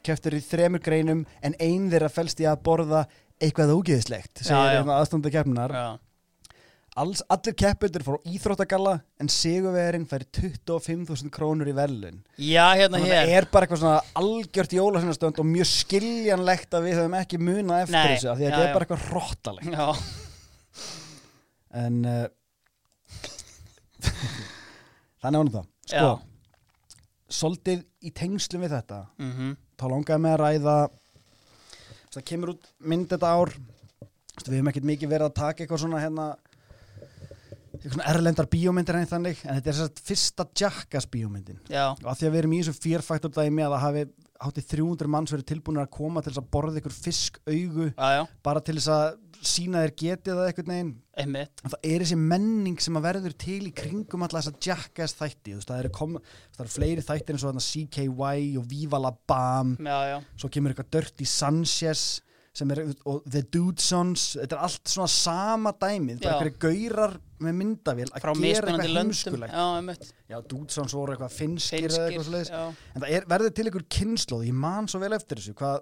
kepptur 0.06 0.38
í 0.38 0.44
þremur 0.44 0.84
greinum 0.84 1.26
en 1.46 1.58
ein 1.60 1.90
þeirra 1.92 2.12
felst 2.14 2.40
í 2.42 2.48
að 2.50 2.62
borða 2.66 3.06
eitthvað 3.40 3.74
ógeðislegt 3.78 4.44
Já, 4.44 4.46
segir 4.52 4.60
já. 4.60 4.76
hérna 4.80 5.00
aðstönda 5.00 5.32
keppnar 5.34 5.74
Já, 5.76 5.88
Alls, 7.00 7.22
allir 7.32 7.54
keppindur 7.56 8.04
fór 8.04 8.18
íþróttagalla 8.28 8.96
en 9.24 9.30
sigurvegarinn 9.32 10.08
fær 10.10 10.26
25.000 10.36 11.30
krónur 11.32 11.70
í 11.72 11.76
velun 11.78 12.18
Já, 12.36 12.66
hérna 12.76 13.00
hér. 13.00 13.14
það 13.14 13.36
er 13.38 13.48
bara 13.54 13.68
eitthvað 13.68 13.82
svona 13.84 14.02
algjört 14.20 14.76
jólasynastönd 14.76 15.40
og 15.40 15.48
mjög 15.48 15.70
skiljanlegt 15.72 16.76
að 16.76 16.90
við 16.90 16.98
höfum 17.00 17.16
ekki 17.22 17.40
munað 17.40 17.86
eftir 17.86 17.96
Nei, 18.00 18.10
þessu 18.18 18.32
af 18.34 18.42
því 18.42 18.50
að 18.50 18.52
já. 18.52 18.60
er 18.66 18.74
bara 18.76 18.88
eitthvað 18.88 19.06
hróttalegt 19.08 19.72
Já, 19.72 19.88
en 21.86 22.02
uh, 22.10 22.28
þannig 25.22 25.40
ánum 25.40 25.54
það. 25.54 25.66
Sko, 25.90 26.04
já. 26.04 26.12
svolítið 27.40 27.82
í 28.06 28.14
tengslum 28.16 28.64
við 28.66 28.76
þetta 28.78 29.02
mm 29.22 29.56
þá 29.80 29.86
langaði 29.88 30.20
með 30.26 30.34
að 30.34 30.42
ræða 30.44 30.72
það 32.12 32.24
kemur 32.28 32.50
út 32.52 32.66
mynd 32.92 33.06
þetta 33.14 33.30
ár. 33.32 33.52
Við 34.44 34.56
hefum 34.58 34.70
ekkert 34.72 34.88
mikið 34.90 35.12
verið 35.14 35.28
að 35.30 35.38
taka 35.38 35.64
eitthvað 35.64 35.82
svona 35.86 36.02
hérna 36.04 36.26
eitthvað 37.80 38.08
erlendar 38.12 38.50
bíómyndir 38.52 39.00
en 39.00 39.10
þannig 39.10 39.44
en 39.46 39.60
þetta 39.60 39.72
er 39.72 39.78
þess 39.78 39.86
að 39.86 40.02
fyrsta 40.10 40.48
Jackass 40.62 41.10
bíómyndin. 41.12 41.62
Já, 41.72 41.86
og 41.94 42.10
að 42.12 42.20
því 42.20 42.30
að 42.30 42.34
við 42.34 42.42
erum 42.44 42.56
í 42.56 42.60
þessu 42.64 42.84
fyrfættur 42.84 43.34
dæmi 43.36 43.66
að 43.66 43.76
það 43.76 43.86
hafi 43.86 44.04
hátti 44.40 44.64
300 44.72 45.12
manns 45.12 45.34
verið 45.34 45.50
tilbúinir 45.52 45.84
að 45.84 45.96
koma 45.96 46.24
til 46.24 46.32
þess 46.32 46.42
að 46.42 46.52
borða 46.54 46.80
ykkur 46.80 46.96
fisk 46.96 47.42
augu 47.44 47.90
já, 47.90 48.10
já, 48.16 48.22
bara 48.46 48.62
til 48.64 48.78
þess 48.78 48.92
að 48.96 49.18
sína 49.50 49.84
þér 49.84 49.94
getið 50.00 50.38
það 50.38 50.50
eitthvað 50.50 50.70
neginn 50.70 50.94
einmitt. 51.20 51.62
En 51.64 51.74
það 51.74 51.90
er 51.90 52.04
þessi 52.04 52.18
menning 52.20 52.80
sem 52.84 53.00
að 53.00 53.06
verður 53.08 53.36
til 53.40 53.60
í 53.68 53.74
kringum 53.76 54.24
alla 54.26 54.42
þessa 54.42 54.64
Jackass 54.64 55.18
þætti. 55.20 55.54
Þú 55.54 55.60
veist, 55.60 55.72
það 55.72 55.84
eru, 55.84 55.92
kom, 55.96 56.16
það 56.56 56.64
eru 56.66 56.74
fleiri 56.76 57.06
þættir 57.08 57.36
eins 57.36 57.46
og 57.46 57.52
þarna 57.52 57.66
CKY 57.68 58.48
og 58.60 58.68
Viva 58.72 59.02
La 59.04 59.14
Bam. 59.32 59.76
Já, 59.80 60.00
já, 60.14 60.18
svo 60.40 60.52
kemur 60.52 60.74
eitthvað 60.76 60.92
Dirty 60.96 61.28
Sanchez 61.28 62.06
sem 62.60 62.74
er, 62.76 62.82
og 63.10 63.24
The 63.26 63.42
Dudesons 63.54 64.26
þetta 64.42 64.58
er 64.58 64.64
allt 64.68 64.92
svona 64.92 65.12
sama 65.14 65.74
dæmið 65.80 66.20
bara 66.24 66.34
Já. 66.34 66.36
einhverju 66.36 66.60
gaurar 66.66 67.16
með 67.40 67.56
myndavél 67.62 68.10
að 68.10 68.26
frá 68.26 68.34
gera 68.36 68.74
eitthvað 68.74 68.98
heimskulegt. 69.00 69.56
Já, 69.56 70.10
já, 70.34 70.38
Dudesons 70.52 70.96
voru 70.98 71.16
eitthvað 71.16 71.38
finskir, 71.38 71.88
eitthvað 71.88 72.18
Finskir, 72.18 72.52
já. 72.52 72.66
En 72.94 73.06
það 73.06 73.16
er, 73.16 73.30
verður 73.32 73.56
til 73.56 73.68
einhver 73.70 73.88
kynnslóð 73.96 74.46
ég 74.50 74.60
man 74.66 74.90
svo 74.92 75.02
vel 75.04 75.16
eftir 75.16 75.40
þessu 75.40 75.56
hvað 75.60 75.80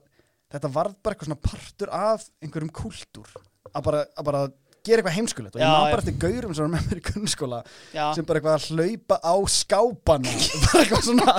þetta 0.54 0.72
varð 0.78 1.00
bara 1.04 1.16
eitthvað 1.18 1.32
svona 1.32 1.46
partur 1.50 1.94
af 1.98 2.28
einhverjum 2.46 2.74
kultúr 2.78 3.34
að 3.74 3.88
bara, 3.90 4.06
að 4.14 4.30
bara 4.30 4.44
gera 4.88 5.02
eitthvað 5.04 5.18
heimskulegt 5.18 5.58
og 5.58 5.62
ég 5.62 5.68
já. 5.68 5.78
bara 5.92 6.02
eftir 6.02 6.18
gaurum 6.24 6.56
sem 6.58 6.66
var 6.66 6.74
með 6.74 6.88
mér 6.90 7.02
í 7.02 7.06
kunnskóla 7.08 7.60
sem 7.94 8.28
bara 8.28 8.42
eitthvað 8.42 8.58
að 8.58 8.68
hlaupa 8.72 9.20
á 9.22 9.36
skápana 9.58 10.36
bara 10.66 10.84
eitthvað 10.84 11.06
svona. 11.08 11.38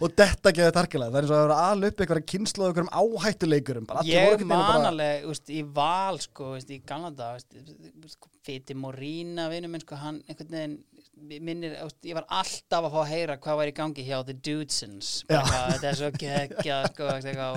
Og 0.00 0.16
detta 0.22 0.54
geða 0.56 0.74
tarkilega, 0.76 1.10
það 1.10 1.20
er 1.20 1.26
eins 1.26 1.34
og 1.34 1.40
að 1.40 1.46
vera 1.50 1.90
upp 1.90 2.04
eitthvað 2.04 2.22
kynnslóð 2.34 2.70
einhverjum 2.70 2.92
áhættuleikurum. 3.00 3.88
Bara 3.90 4.04
allir 4.04 4.16
voru 4.16 4.30
ég 4.30 4.42
veginn 4.42 4.54
bara- 4.54 4.76
manaleg, 4.78 5.28
úst, 5.30 5.50
í 5.50 5.64
val 5.80 6.20
sko, 6.22 6.54
úst, 6.58 6.70
í 6.70 6.80
dag 6.84 7.40
úst, 7.40 8.30
Fiti 8.40 8.74
Morína, 8.74 9.50
vinur 9.52 9.68
minn 9.68 9.82
sko, 9.84 9.98
hann 10.00 10.22
einhvern 10.26 10.54
veginn 10.54 10.78
minnir, 11.20 11.74
ég 12.06 12.16
var 12.16 12.26
alltaf 12.32 12.86
að 12.86 12.94
fá 12.94 12.98
að 13.02 13.10
heyra 13.10 13.36
hvað 13.42 13.58
var 13.60 13.70
í 13.70 13.74
gangi 13.76 14.04
hjá 14.06 14.16
The 14.24 14.36
Dudesons 14.40 15.10
þetta 15.28 15.90
er 15.90 15.98
svo 15.98 16.10
geggja 16.16 16.78
sko, 16.88 17.08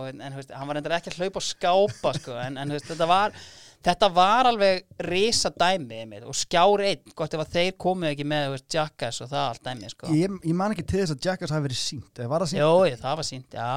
en 0.09 0.23
hann 0.25 0.69
var 0.69 0.79
endur 0.79 0.95
ekki 0.97 1.13
að 1.13 1.21
hlaupa 1.21 1.39
og 1.39 1.47
skápa 1.47 2.13
sko, 2.17 2.35
en, 2.43 2.59
en 2.59 2.75
þetta 2.75 3.07
var 3.09 3.37
Þetta 3.83 4.07
var 4.15 4.47
alveg 4.47 4.83
risa 5.03 5.49
dæmi 5.51 6.21
og 6.23 6.35
skjár 6.37 6.83
einn, 6.87 7.13
gott 7.17 7.33
ef 7.35 7.41
að 7.43 7.55
þeir 7.57 7.73
komu 7.83 8.07
ekki 8.07 8.25
með 8.31 8.53
veist, 8.53 8.67
Jackass 8.71 9.23
og 9.25 9.31
það 9.33 9.47
allt 9.49 9.63
dæmi 9.67 9.89
sko. 9.91 10.11
ég, 10.15 10.37
ég 10.47 10.55
man 10.55 10.75
ekki 10.75 10.85
til 10.87 11.01
þess 11.01 11.15
að 11.15 11.27
Jackass 11.27 11.51
hafi 11.51 11.65
verið 11.65 11.79
sínt 11.81 12.21
eða 12.21 12.31
var 12.31 12.45
það 12.45 12.51
sínt? 12.53 12.61
Jó, 12.61 12.69
ég, 12.87 13.01
það 13.01 13.17
var 13.19 13.27
sínt, 13.27 13.57
já, 13.57 13.67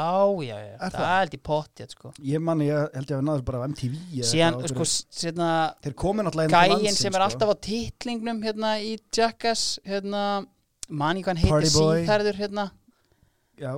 já, 0.46 0.54
já, 0.62 0.76
það 0.94 1.10
held 1.10 1.34
í 1.34 1.40
pottið 1.50 1.96
sko. 1.96 2.12
ég 2.30 2.44
man, 2.46 2.62
ég 2.62 2.94
held 2.94 3.10
ég 3.10 3.16
að 3.16 3.22
við 3.22 3.26
náðum 3.30 3.48
bara 3.50 3.62
á 3.62 3.66
MTV 3.66 3.98
Síðan, 4.30 4.60
sko, 4.70 4.88
sérna 5.18 5.50
þeir 5.82 5.98
komu 6.04 6.26
náttúrulega 6.26 6.46
inn 6.46 6.54
til 6.54 6.62
gæinn 6.62 6.76
landsins, 6.76 7.02
sem 7.02 7.18
er 7.18 7.24
sko. 7.24 7.26
alltaf 7.26 7.50
á 7.50 7.56
titlingnum 7.66 8.46
hérna 8.46 8.72
í 8.78 8.94
Jackass 9.10 9.80
hérna, 9.82 10.22
mani 10.86 11.26
hvað 11.26 11.42
hann 11.42 11.66
Boy. 11.66 11.70
síðherður 11.74 12.42
hérna, 12.44 12.70
já, 13.58 13.74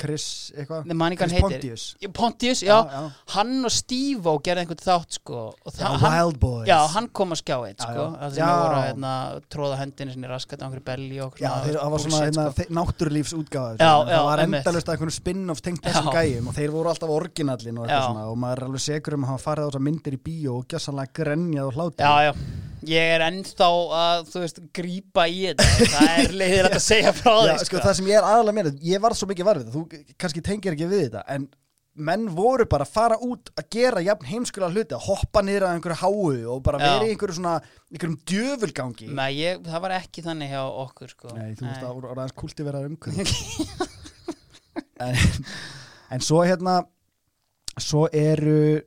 Chris 0.00 0.24
eitthvað 0.56 0.86
Chris 1.20 1.34
heitir. 1.36 1.42
Pontius 1.44 1.84
Pontius, 2.16 2.62
já, 2.64 2.76
já, 2.90 3.02
hann 3.34 3.52
og 3.68 3.72
Steve-O 3.74 4.34
gerði 4.46 4.64
einhvern 4.64 4.82
þátt 4.84 5.18
sko 5.18 5.42
já, 5.76 5.90
Wild 6.02 6.38
Boys 6.42 6.68
já, 6.70 6.78
hann 6.94 7.08
kom 7.16 7.34
að 7.36 7.40
skjá 7.42 7.56
eitt 7.68 7.80
Já, 7.84 7.88
sko, 7.90 8.04
já. 8.06 8.20
að 8.26 8.36
þeim 8.38 8.40
Já. 8.40 8.50
voru 8.62 8.80
hérna, 8.86 9.12
tróða 9.52 9.78
hendinu 9.82 10.14
sinni 10.14 10.30
raskat 10.30 10.62
á 10.62 10.64
einhverju 10.68 10.86
belli 10.90 11.20
og 11.24 11.36
Já, 11.40 11.50
þeir, 11.66 11.78
það 11.82 11.94
var 11.96 12.04
svona 12.06 12.22
hérna, 12.24 12.46
sko. 12.54 12.66
náttúrulífs 12.80 13.34
útgáða 13.36 13.76
Já, 13.76 13.90
já, 13.90 14.16
það 14.16 14.26
var 14.30 14.44
endalust 14.46 14.88
að 14.90 14.96
einhvern 14.96 15.16
spin-off 15.18 15.62
tengt 15.66 15.84
þessum 15.84 16.10
Já. 16.10 16.16
gæjum 16.20 16.48
og 16.52 16.58
þeir 16.60 16.74
voru 16.74 16.92
alltaf 16.94 17.14
orginallin 17.20 17.78
og, 17.84 17.90
Já. 17.92 18.00
og 18.30 18.36
maður 18.40 18.62
er 18.64 18.68
alveg 18.70 18.84
segur 18.86 19.18
um 19.18 19.26
að 19.28 19.32
hafa 19.34 19.44
farið 19.50 19.62
á 19.62 19.68
þessar 19.70 19.86
myndir 19.90 20.16
í 20.16 20.22
bíó 20.30 20.56
og 20.60 20.66
gjössanlega 20.72 21.14
grenjað 21.20 21.70
og 21.70 21.78
hlátur 21.78 22.06
Já, 22.06 22.30
já, 22.30 22.32
ég 22.88 23.14
er 23.16 23.24
ennþá 23.26 23.68
að, 24.00 24.26
þú 24.32 24.42
veist, 24.44 24.60
grípa 24.76 25.26
í 25.28 25.40
þetta. 25.48 25.66
Það 25.94 26.12
er 26.24 26.36
leiðir 26.40 26.68
að 26.70 26.82
segja 26.84 27.14
frá 27.16 27.32
Já, 27.34 27.54
því 27.54 27.68
sko, 27.68 27.80
það 27.86 27.96
sem 28.00 28.10
ég 28.10 28.20
er 28.20 28.28
aðalega 28.28 28.58
meina, 28.58 28.74
ég 28.90 29.02
var 29.04 29.16
svo 29.18 29.28
mikið 29.30 29.50
varfið 29.50 29.74
þú 29.74 29.82
kannski 30.20 30.44
tengir 30.46 30.76
ekki 30.76 30.90
við 30.90 31.04
þetta 31.08 31.24
en 31.36 31.48
menn 32.00 32.28
voru 32.32 32.64
bara 32.70 32.86
að 32.86 32.92
fara 32.94 33.16
út 33.26 33.50
að 33.58 33.66
gera 33.74 34.02
jafn 34.04 34.28
heimskulega 34.30 34.72
hluti, 34.72 34.96
að 34.96 35.06
hoppa 35.08 35.42
niður 35.44 35.66
að 35.66 35.74
einhverju 35.76 35.98
háu 36.00 36.52
og 36.54 36.62
bara 36.64 36.80
vera 36.80 37.08
í 37.08 37.12
einhverju 37.12 37.36
svona 37.36 37.56
einhverjum 37.90 38.16
djöfulgangi. 38.30 39.08
Nei, 39.18 39.28
ég, 39.40 39.60
það 39.66 39.84
var 39.84 39.96
ekki 39.98 40.24
þannig 40.24 40.54
hjá 40.54 40.62
okkur 40.64 41.12
sko. 41.12 41.34
Nei, 41.36 41.50
þú 41.58 41.66
veist 41.66 41.82
að 41.82 41.96
voru 41.98 42.12
aðeins 42.14 42.36
kulti 42.40 42.66
vera 42.68 42.84
umhverju 42.86 43.26
en, 45.06 45.20
en 46.14 46.24
svo 46.24 46.44
hérna 46.46 46.78
svo 47.80 48.06
eru 48.14 48.80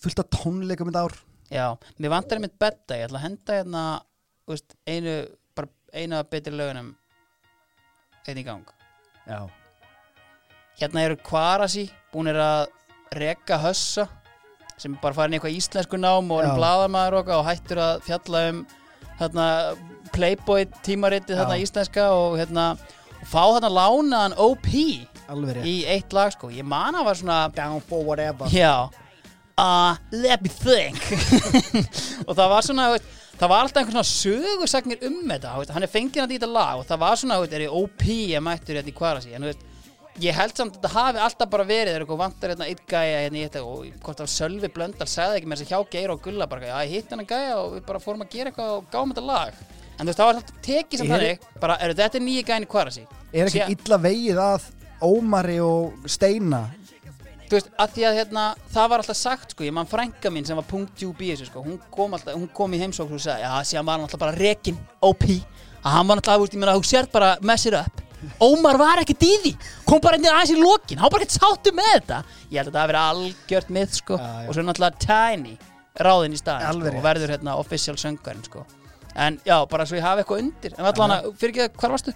fullt 0.00 0.22
af 0.22 0.30
tónleikum 0.40 0.90
í 0.90 0.96
ár 0.96 1.16
Já, 1.50 1.74
mér 1.98 2.12
vantar 2.12 2.38
einmitt 2.38 2.58
betta 2.62 2.94
Ég 2.94 3.08
ætla 3.08 3.18
að 3.18 3.24
henda 3.26 3.56
hérna 3.58 3.84
veist, 4.50 4.76
einu, 4.86 5.14
bara 5.56 5.70
einu 5.94 6.18
af 6.20 6.30
betri 6.30 6.54
lögunum 6.54 6.92
einn 8.28 8.38
í 8.38 8.44
gang. 8.46 8.68
Já, 9.26 9.48
Hérna 10.80 11.02
eru 11.04 11.18
Kvarasi 11.20 11.88
búinir 12.12 12.38
að 12.40 12.68
reka 13.18 13.58
hössa 13.60 14.06
sem 14.80 14.94
er 14.94 15.02
bara 15.02 15.16
farin 15.16 15.36
eitthvað 15.36 15.58
íslensku 15.58 15.98
nám 16.00 16.30
og 16.32 16.40
Já. 16.40 16.44
erum 16.44 16.60
blaðamaður 16.60 17.18
og, 17.20 17.32
hættur 17.44 17.82
að 17.84 18.04
fjalla 18.06 18.44
um 18.52 18.62
hérna, 19.18 19.46
Playboy 20.14 20.64
tímaritið 20.86 21.36
hérna 21.36 21.58
íslenska 21.60 22.06
og 22.16 22.38
hérna 22.40 22.70
og 23.20 23.28
fá 23.28 23.42
hérna 23.42 23.72
lánaðan 23.74 24.38
OP 24.40 24.70
alveg 25.30 25.60
í 25.68 25.74
eitt 25.90 26.14
lag 26.16 26.32
sko. 26.32 26.48
Ég 26.54 26.64
man 26.66 26.96
að 26.96 27.10
var 27.10 27.20
svona 27.20 27.40
Down 27.54 27.82
for 27.84 28.06
whatever. 28.06 28.48
Já 28.54 28.88
uh, 29.60 29.96
Let 30.16 30.42
me 30.44 30.50
think. 30.50 31.00
Og 32.28 32.34
það 32.36 32.52
var 32.56 32.66
svona 32.66 32.90
þú 32.90 32.96
veist, 32.98 33.16
Það 33.40 33.48
var 33.54 33.62
alltaf 33.64 33.80
einhvern 33.80 34.04
svona 34.04 34.10
sögursagnir 34.44 35.04
um 35.08 35.20
þetta 35.30 35.54
þú 35.54 35.62
veist, 35.62 35.74
Hann 35.76 35.86
er 35.86 35.92
fengið 35.94 36.20
hann 36.24 36.32
í 36.34 36.38
þetta 36.40 36.50
lag 36.52 36.80
Og 36.82 36.86
það 36.90 36.98
var 37.06 37.20
svona, 37.20 37.38
þú 37.38 37.44
veist, 37.46 37.54
er 37.56 37.64
ég 37.64 37.76
OP 37.82 38.02
ég 38.10 38.42
mættur 38.44 38.76
hérna 38.80 38.92
í 38.92 38.96
kvarasi? 38.98 39.32
En 39.36 39.44
þú 39.46 39.52
veist 39.54 39.66
Ég 40.20 40.34
held 40.36 40.52
samt 40.58 40.74
að 40.74 40.82
þetta 40.82 40.90
hafi 40.92 41.20
alltaf 41.24 41.48
bara 41.52 41.64
verið 41.64 41.94
þegar 41.94 42.02
eitthvað 42.04 42.18
vantar 42.20 42.50
hérna 42.52 42.66
eitt 42.68 42.80
gæja 42.90 43.20
hérna 43.22 43.38
í 43.38 43.44
þetta 43.46 43.60
og 43.64 43.84
hvort 44.04 44.18
af 44.20 44.28
Sölvi 44.28 44.68
Blöndal 44.74 45.06
sagði 45.08 45.38
ekki 45.38 45.48
með 45.48 45.60
þess 45.62 45.64
að 45.64 45.70
hjá 45.70 45.92
Geir 45.94 46.12
og 46.12 46.20
Gulla 46.26 46.48
bara, 46.50 46.66
já 46.66 46.74
ég 46.82 46.90
hitt 46.98 47.14
hann 47.14 47.22
að 47.22 47.30
gæja 47.30 47.54
og 47.62 47.68
við 47.76 47.84
bara 47.86 48.02
fórum 48.04 48.24
að 48.26 48.34
gera 48.34 48.50
eitthvað 48.50 48.72
og 48.74 48.90
gáum 48.92 49.14
þetta 49.14 49.24
lag. 49.30 49.62
En 49.94 50.02
þú 50.02 50.10
veist, 50.10 50.20
það 50.20 50.28
var 50.28 50.40
alltaf 50.42 50.60
tekið 50.66 51.00
samt 51.00 51.08
Er- 51.08 51.14
þannig 51.14 51.46
bara, 51.62 51.78
eru 51.86 51.96
þetta 52.02 52.20
er 52.20 52.24
nýja 52.26 52.44
gæin 52.50 52.66
í 52.66 52.70
Kvarasi. 52.74 53.06
Er 53.32 53.48
ekki 53.48 53.78
illa 53.78 54.00
vegið 54.04 54.42
að 54.44 54.68
Ómari 55.08 55.56
og 55.64 56.10
Steina 56.18 56.62
þú 57.50 57.56
veist, 57.58 57.70
að 57.82 57.94
því 57.96 58.04
að 58.08 58.18
hérna, 58.20 58.42
það 58.70 58.90
var 58.92 59.02
alltaf 59.02 59.18
sagt 59.18 59.54
sko, 59.56 59.64
ég 59.66 59.74
mann 59.74 59.88
frænka 59.90 60.30
mín 60.32 60.46
sem 60.46 60.58
var 60.58 60.66
punkt 60.70 60.92
djúb 61.00 61.18
í 61.26 61.32
þessu 61.32 61.48
sko, 61.50 61.64
hún 61.66 61.80
kom 61.92 62.14
alltaf, 62.14 62.36
hún 62.38 62.50
kom 62.54 62.76
í 62.76 62.80
heimsókn 62.82 63.16
og 63.16 63.24
sagði, 63.24 63.42
já, 63.42 63.50
síðan 63.72 63.88
var 63.88 63.98
hann 63.98 64.06
alltaf 64.06 64.22
bara 64.22 64.36
rekin 64.38 64.78
OP, 65.02 65.26
að 65.80 65.96
hann 65.96 66.06
var 66.12 66.20
alltaf, 66.22 66.38
þú 66.38 66.44
veist, 66.46 66.54
ég 66.54 66.62
meina, 66.62 66.76
þú 66.78 66.86
sért 66.92 67.12
bara 67.14 67.32
mess 67.42 67.66
it 67.66 67.76
up, 67.78 68.06
Ómar 68.44 68.76
var 68.76 69.00
ekkert 69.00 69.22
í 69.24 69.30
því. 69.40 69.50
Kom 69.88 70.00
bara 70.04 70.18
inn 70.18 70.26
aðeins 70.28 70.50
í 70.52 70.58
lokin, 70.60 70.98
hann 71.00 71.06
var 71.08 71.14
bara 71.14 71.24
ekkert 71.24 71.38
sáttu 71.38 71.72
með 71.72 71.86
þetta, 71.94 72.18
ég 72.52 72.58
held 72.60 72.68
að 72.68 72.74
það 72.74 72.82
hafi 72.82 72.90
verið 72.92 73.06
algjört 73.08 73.70
mið, 73.76 73.94
sko, 73.96 74.18
Já, 74.20 74.26
já. 74.28 74.48
og 74.50 74.56
svo 74.58 74.64
náttúrulega 74.66 75.00
Tiny 75.06 75.54
ráðinn 76.04 76.36
í 76.36 76.40
staðin, 76.42 76.82
sko, 76.82 76.92
og 77.00 77.06
verður 77.06 77.32
hérna 77.32 77.54
official 77.62 77.96
söngarinn, 77.96 78.44
sko. 78.44 78.66
En 79.16 79.40
já, 79.48 79.56
bara 79.72 79.86
svo 79.88 79.96
ég 79.96 80.04
hafi 80.04 80.20
eitthvað 80.22 80.42
undir. 80.44 80.76
En 80.76 80.90
allan 80.92 81.14
að, 81.16 81.30
fyrir 81.40 81.64
ekki, 81.64 81.80
hvar 81.80 81.94
varstu? 81.96 82.12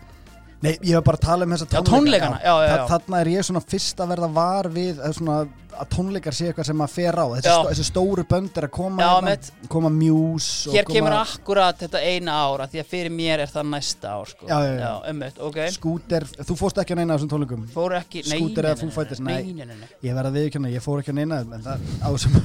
Nei, 0.64 0.72
ég 0.80 0.96
var 0.96 1.04
bara 1.10 1.18
að 1.20 1.26
tala 1.26 1.46
um 1.46 1.52
þessa 1.54 1.66
tónleika 1.68 1.90
tónleikana, 1.92 2.38
já, 2.40 2.54
já, 2.54 2.64
já. 2.64 2.78
Þa- 2.78 2.88
Þarna 2.94 3.20
er 3.20 3.30
ég 3.34 3.46
svona 3.48 3.62
fyrst 3.74 4.00
að 4.00 4.10
verða 4.14 4.28
var 4.38 4.68
við 4.72 5.00
svona, 5.18 5.36
að 5.74 5.88
tónleikar 5.94 6.36
sé 6.36 6.46
eitthvað 6.48 6.68
sem 6.70 6.82
að 6.84 6.92
fer 6.94 7.18
á 7.20 7.26
þessi, 7.34 7.44
stó, 7.50 7.68
þessi 7.70 7.86
stóru 7.88 8.24
bönd 8.30 8.58
er 8.60 8.66
að 8.68 8.72
koma 8.76 9.02
Já, 9.02 9.08
hérna, 9.10 9.30
mitt. 9.30 9.50
koma 9.74 9.90
og 9.90 10.74
Hér 10.74 10.84
koma 10.88 10.96
kemur 10.98 11.16
akkurat 11.18 11.80
þetta 11.84 12.02
eina 12.08 12.36
ára 12.46 12.68
því 12.70 12.82
að 12.84 12.90
fyrir 12.94 13.14
mér 13.14 13.44
er 13.44 13.50
það 13.54 13.70
næsta 13.74 14.12
ár 14.14 14.30
sko. 14.30 14.46
Já, 14.48 14.58
já, 14.64 14.74
já. 14.80 14.92
einmitt, 15.10 15.38
ok 15.38 15.58
Skúter, 15.74 16.28
þú 16.48 16.58
fórst 16.62 16.78
ekki 16.84 16.94
að 16.94 17.02
neina 17.02 17.18
þessum 17.18 17.32
tónleikum 17.34 17.66
Fóru 17.74 17.98
ekki, 17.98 18.22
nei, 18.30 18.38
nei, 18.40 18.54
eða 18.54 18.92
Fighters, 18.94 19.20
nei, 19.20 19.42
nei. 19.52 19.66
nei. 19.66 19.88
Ég 20.06 20.14
verða 20.14 20.30
að 20.30 20.38
viðkjanna, 20.40 20.72
ég 20.74 20.84
fór 20.84 21.02
ekki 21.02 21.12
að 21.14 21.20
neina 21.20 21.42
en 21.44 21.66
það 21.66 21.88
á 22.00 22.08
þessum 22.14 22.38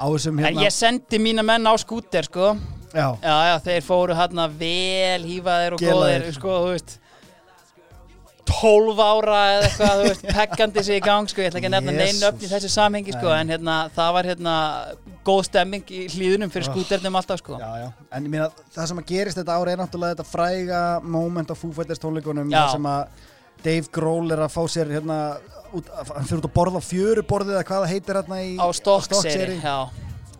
þessum 0.00 0.38
En 0.40 0.46
hérna 0.46 0.64
ég 0.64 0.72
sendi 0.74 1.18
mína 1.20 1.44
menn 1.46 1.66
á 1.68 1.74
skúter 1.80 2.24
sko 2.30 2.54
Já, 2.90 3.06
Já, 3.22 3.34
já, 3.50 3.56
þeir 3.66 3.84
fóru 3.86 4.16
hérna 4.18 4.48
vel 4.50 5.22
hífaðir 5.28 5.76
og 5.76 5.82
góðir 5.84 6.24
sko, 6.34 6.56
þú 6.64 6.72
veist 6.74 6.96
12 8.50 9.00
ára 9.04 9.38
eða 9.54 9.68
eitthvað, 9.68 9.94
þú 10.00 10.06
veist, 10.08 10.24
peggandi 10.36 10.82
sig 10.86 10.98
í 11.00 11.04
gang 11.04 11.28
sko, 11.30 11.40
ég 11.42 11.50
ætla 11.50 11.60
ekki 11.60 11.68
að 11.70 11.74
nefna 11.76 11.92
neinn 11.96 12.10
Jesus. 12.14 12.28
öfn 12.28 12.44
í 12.46 12.50
þessu 12.50 12.70
samhengi 12.74 13.14
sko, 13.16 13.32
en 13.36 13.52
hérna, 13.54 13.76
það 13.96 14.12
var 14.16 14.28
hérna 14.30 14.54
góð 15.30 15.42
stemming 15.48 15.84
í 15.94 16.02
hlýðunum 16.14 16.50
fyrir 16.52 16.68
Oh. 16.68 16.74
skúternum 16.74 17.16
alltaf 17.20 17.38
sko. 17.42 17.58
Já, 17.60 17.70
já, 17.84 17.88
en 18.16 18.24
ég 18.26 18.30
meina 18.34 18.48
það 18.74 18.86
sem 18.92 18.98
að 19.02 19.08
gerist 19.12 19.38
þetta 19.40 19.56
ári 19.60 19.72
er 19.74 19.80
náttúrulega 19.82 20.16
þetta 20.16 20.28
fræga 20.30 20.82
moment 21.02 21.50
á 21.52 21.54
Fighters 21.60 22.00
tónleikunum 22.02 22.50
sem 22.72 22.88
að 22.90 23.06
Dave 23.62 23.88
Grohl 23.92 24.32
er 24.32 24.40
að 24.46 24.54
fá 24.54 24.62
sér 24.72 24.88
hérna 24.88 25.18
út, 25.76 25.86
hann 25.92 26.24
fyrir 26.24 26.40
út 26.40 26.48
að 26.48 26.54
borða 26.56 26.80
á 26.80 26.88
fjöruborðið 26.88 27.56
eða 27.58 27.66
hvað 27.68 27.82
það 27.84 27.92
heitir 27.92 28.20
hérna 28.22 28.38
í 28.42 28.50
á 28.56 28.66
Stokkseri, 28.72 29.58
já, 29.60 29.76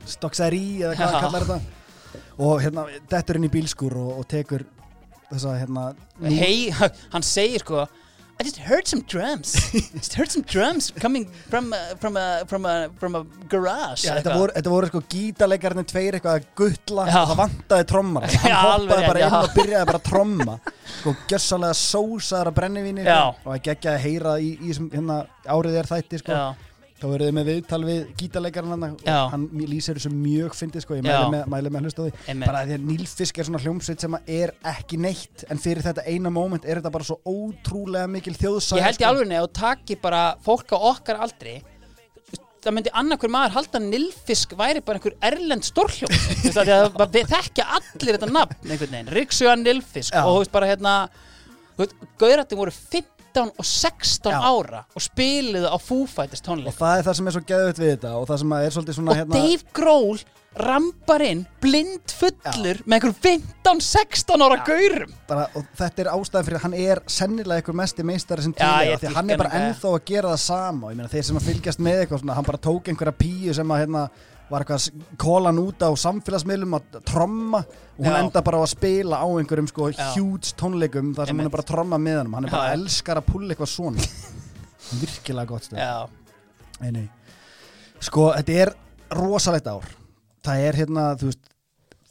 Stokkseri 0.09 0.63
eða 0.81 0.95
hvað 0.97 1.13
það 1.15 1.25
kallar 1.27 1.45
þetta. 1.47 1.61
Og 2.41 2.63
hérna 2.65 2.85
dettur 3.13 3.37
inn 3.37 3.45
í 3.45 3.53
bílskur 3.53 3.93
og, 4.01 4.13
og 4.23 4.27
tekur 4.31 4.65
þessa 5.31 5.53
hérna 5.61 5.91
nú- 6.19 6.33
hei, 6.41 6.71
hann 7.13 7.23
segir 7.23 7.61
sko 7.63 7.85
I 8.41 8.43
just 8.43 8.57
heard 8.57 8.87
some 8.89 9.03
drums. 9.03 9.53
Just 9.93 10.15
heard 10.15 10.31
some 10.31 10.41
drums 10.49 10.91
coming 10.99 11.27
from 11.51 11.75
a, 11.75 11.95
from 12.01 12.17
a, 12.17 12.45
from 12.47 12.65
a, 12.65 12.89
from 12.99 13.15
a 13.15 13.27
garage. 13.53 14.07
Já, 14.07 14.15
þetta, 14.17 14.33
voru, 14.33 14.55
þetta 14.57 14.73
voru 14.73 14.89
sko 14.89 15.03
gítarleikarnir 15.13 15.85
tveir 15.91 16.17
eitthvað 16.17 16.39
að 16.39 16.47
guttla 16.57 17.05
Já. 17.11 17.19
og 17.21 17.29
það 17.33 17.41
vantaði 17.43 17.87
trommar 17.91 18.25
hann 18.31 18.49
Já, 18.49 18.57
alveg 18.71 18.95
hoppaði 18.95 19.03
rétt, 19.03 19.11
bara 19.11 19.21
inn 19.21 19.35
já. 19.37 19.43
og 19.43 19.53
byrjaði 19.59 19.91
bara 19.91 20.01
að 20.01 20.09
tromma. 20.09 20.57
Sko 20.95 21.15
gjössalega 21.35 21.79
sósaðar 21.83 22.53
að 22.53 22.57
brennivíni 22.63 23.05
Já. 23.05 23.19
og 23.29 23.53
að 23.59 23.61
geggja 23.69 23.93
að 23.93 24.03
heyra 24.07 24.35
í, 24.41 24.49
í 24.57 24.71
þessum 24.73 24.89
hérna, 24.97 25.19
árið 25.59 25.79
er 25.83 25.91
þætti 25.93 26.23
sko. 26.25 26.41
Já, 26.41 26.70
þá 27.01 27.07
verður 27.09 27.27
þið 27.31 27.35
með 27.39 27.49
viðtal 27.51 27.81
við 27.89 28.01
gítarleikarinn 28.21 28.75
hann 28.75 28.85
og 28.85 29.67
lýsir 29.71 29.97
þessu 29.97 30.11
mjög 30.13 30.55
fyndið 30.59 30.85
sko. 30.85 30.99
Ég 30.99 31.07
mæli 31.07 31.31
með, 31.33 31.47
mæli 31.55 31.71
með 31.73 31.81
að 31.81 31.87
hlusta 31.89 32.03
á 32.03 32.05
því. 32.07 32.37
Bara 32.45 32.63
því 32.69 32.77
að 32.77 32.87
Nílfisk 32.91 33.41
er 33.41 33.49
svona 33.49 33.63
hljómsveit 33.65 34.05
sem 34.05 34.17
er 34.37 34.53
ekki 34.75 34.99
neitt 35.01 35.45
en 35.51 35.63
fyrir 35.65 35.83
þetta 35.87 36.05
eina 36.07 36.33
moment 36.35 36.65
er 36.69 36.81
þetta 36.83 36.93
bara 36.99 37.09
svo 37.09 37.19
ótrúlega 37.25 38.11
mikil 38.13 38.37
þjóðsæð 38.37 38.81
Ég 38.83 38.89
held 38.91 39.01
í 39.01 39.09
alveg 39.11 39.33
að 39.41 39.47
þú 39.49 39.53
taki 39.61 39.97
bara 40.05 40.23
fólk 40.45 40.75
á 40.77 40.79
okkar 40.93 41.23
aldri 41.25 41.57
það 42.61 42.75
myndi 42.77 42.91
annarkur 43.01 43.33
maður 43.33 43.55
halda 43.57 43.81
Nilfisk 43.81 44.53
væri 44.61 44.83
bara 44.85 44.99
einhver 45.01 45.15
erlend 45.25 45.65
að 46.61 46.69
það- 46.69 47.17
þekkja 47.33 47.65
allir 47.79 48.19
þetta 48.19 48.29
nafn 48.29 49.09
Ríksuga 49.17 49.55
Nilfisk 49.57 50.13
Já. 50.13 50.21
og 50.27 50.35
þú 50.35 50.43
veist 50.43 50.53
bara 50.53 50.69
hérna 50.69 50.95
Gauðrættin 52.21 52.61
voru 52.61 52.75
15 53.31 53.55
og 53.57 53.65
16 53.67 54.33
Já. 54.33 54.41
ára 54.41 54.83
og 54.95 55.05
spiluðu 55.05 55.71
á 55.71 55.77
Foo 55.79 56.07
Fighters 56.11 56.43
og 56.43 56.51
tónleik 56.51 56.77
það 56.79 56.99
er 56.99 57.09
það 57.09 57.19
sem 57.21 57.31
er 57.31 57.37
svo 57.37 57.47
geðut 57.53 57.81
við 57.81 57.95
þetta 57.95 58.13
og 58.19 58.29
það 58.31 58.43
sem 58.43 58.55
er 58.59 58.77
svolítið 58.77 58.99
svona 58.99 59.15
og 59.15 59.21
hérna 59.21 59.41
Dave 59.41 59.75
Grohl 59.77 60.23
rambar 60.61 61.23
inn 61.23 61.45
blind 61.63 62.11
fullur 62.11 62.81
með 62.83 62.97
einhverjum 62.97 63.45
15-16 63.63 64.43
ára 64.43 64.57
gaurum. 64.67 65.13
Bara, 65.29 65.45
og 65.55 65.69
þetta 65.79 66.03
er 66.03 66.11
ástæðan 66.11 66.49
fyrir 66.49 66.59
að 66.59 66.65
hann 66.65 66.75
er 66.75 67.03
sennilega 67.07 67.63
einhver 67.63 67.79
mesti 67.79 68.07
meistari 68.07 68.43
sem 68.43 68.57
Já, 68.59 68.67
er 68.67 68.89
ég 68.91 69.03
því 69.03 69.11
að 69.13 69.19
hann 69.21 69.31
er 69.31 69.41
bara 69.45 69.61
ennþá 69.61 69.93
að 69.95 70.03
gera 70.11 70.33
það 70.35 70.43
sama. 70.43 70.89
Og 70.89 70.91
ég 70.91 70.99
meina 70.99 71.13
þeir 71.13 71.29
sem 71.29 71.39
að 71.39 71.47
fylgjast 71.53 71.85
með 71.87 72.03
eitthvað 72.03 72.23
svona, 72.25 72.39
hann 72.41 72.49
bara 72.51 72.63
tók 72.67 72.91
einhverja 72.91 73.17
píu 73.21 73.55
sem 73.61 73.75
að 73.77 73.83
hérna 73.85 74.05
var 74.51 74.65
eitthvað 74.65 74.87
að 74.89 75.17
kóla 75.21 75.51
hann 75.53 75.61
út 75.63 75.85
á 75.87 75.91
samfélagsmiðlum 76.03 76.77
að 76.79 76.99
tromma 77.07 77.61
og 77.63 78.01
hún 78.01 78.11
Já. 78.11 78.19
enda 78.25 78.43
bara 78.47 78.59
á 78.59 78.63
að 78.65 78.73
spila 78.73 79.21
á 79.23 79.27
einhverjum 79.31 79.69
sko 79.71 79.91
huge 80.17 80.55
tónleikum 80.59 81.13
þar 81.15 81.31
sem 81.31 81.37
hún 81.37 81.45
Einmitt. 81.45 81.51
er 81.51 81.55
bara 81.55 81.65
að 81.67 81.71
tromma 81.71 82.01
með 82.03 82.19
hann 82.21 82.35
hann 82.35 82.49
er 82.49 82.55
bara 82.57 82.73
Já. 82.73 82.79
elskar 82.79 83.21
að 83.21 83.29
pulla 83.31 83.55
eitthvað 83.55 83.73
svona. 83.75 84.09
Virkilega 85.01 85.47
gott 85.47 85.71
nei, 86.81 87.07
sko 88.01 88.31
þetta 88.33 88.59
er 88.65 88.75
rosalegt 89.13 89.69
ár. 89.69 89.87
Það 90.41 90.67
er 90.67 90.79
hérna 90.81 91.07
þú 91.21 91.29
veist 91.29 91.51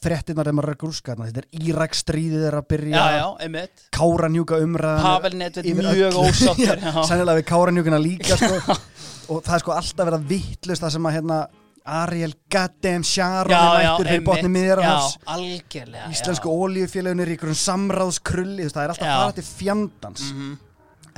fréttinnar 0.00 0.46
þegar 0.48 0.56
maður 0.56 0.72
er 0.72 0.78
grúska 0.80 1.16
þetta 1.18 1.42
er 1.42 1.48
Írak 1.60 1.96
stríðið 1.98 2.44
er 2.48 2.56
að 2.56 2.68
byrja. 2.72 3.02
Já, 3.20 3.64
Káranjúka 3.92 4.60
umræðan. 4.64 5.04
Pavel 5.04 5.34
Nedved 5.40 5.68
yfir 5.68 5.88
mjög 5.90 6.20
ósáttur 6.22 6.84
já. 6.86 6.92
sennilega 7.04 7.40
við 7.40 7.48
Káranjúkina 7.50 8.00
líka 8.00 8.38
sko. 8.40 8.76
og 9.34 9.42
það 9.44 9.56
er 9.58 9.64
sko 9.64 9.74
alltaf 9.76 10.08
verið 10.08 10.20
að 10.20 10.30
vittlust 10.30 10.86
það 10.86 10.94
sem 10.96 11.10
að 11.10 11.16
hérna 11.18 11.40
Ariel 11.84 12.34
Goddamn 12.52 13.04
Sharon 13.06 13.54
er 13.54 13.84
mættur 13.84 14.10
fyrir 14.10 14.24
botni 14.26 14.50
miðjarahafs 14.52 15.14
Já, 15.16 15.22
algjörlega 15.34 16.10
íslensku 16.12 16.52
ólíufélögunir 16.52 17.30
í 17.32 17.36
einhverjum 17.36 17.60
samráðskrulli 17.62 18.68
það 18.68 18.82
er 18.84 18.92
alltaf 18.94 19.06
Já. 19.06 19.14
að 19.14 19.22
fara 19.24 19.38
til 19.38 19.48
fjandans. 19.48 20.26
Mm 20.34 20.58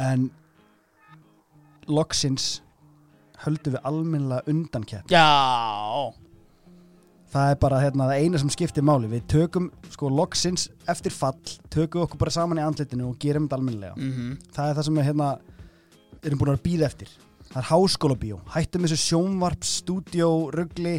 en 0.02 0.30
loksins 1.92 2.62
höldum 3.44 3.74
við 3.74 3.82
almennilega 3.88 4.46
undan 4.52 4.84
kepp 4.88 5.10
Já, 5.12 5.24
það 7.32 7.50
er 7.52 7.58
bara 7.60 7.80
hérna, 7.82 8.06
það 8.10 8.22
eina 8.24 8.40
sem 8.40 8.52
skiptir 8.54 8.84
máli. 8.86 9.10
Við 9.10 9.26
tökum 9.34 9.68
sko 9.92 10.10
loksins 10.12 10.68
eftir 10.90 11.14
fall 11.14 11.38
tökum 11.72 12.06
okkur 12.06 12.20
bara 12.22 12.34
saman 12.34 12.60
í 12.60 12.64
andlitinu 12.64 13.10
og 13.10 13.18
gerum 13.22 13.48
þetta 13.48 13.58
almennilega. 13.60 13.94
Mm 13.98 14.38
það 14.54 14.70
er 14.70 14.78
það 14.78 14.88
sem 14.88 15.00
við 15.00 15.08
hérna 15.10 15.28
erum 16.22 16.42
búin 16.42 16.54
að 16.54 16.64
býða 16.66 16.88
eftir 16.88 17.12
það 17.52 17.60
er 17.62 17.68
háskóla 17.68 18.16
bíó, 18.18 18.40
hættum 18.54 18.86
þessu 18.86 19.00
sjónvarp 19.02 19.66
stúdíó, 19.66 20.30
ruggli 20.54 20.96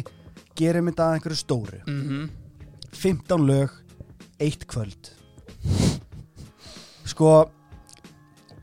gerum 0.58 0.88
þetta 0.90 1.08
að 1.08 1.16
einhverju 1.18 1.40
stóru 1.40 1.80
-hmm. 1.86 2.28
15 2.94 3.46
lög, 3.46 3.70
eitt 4.40 4.66
kvöld 4.70 5.10
sko 7.04 7.50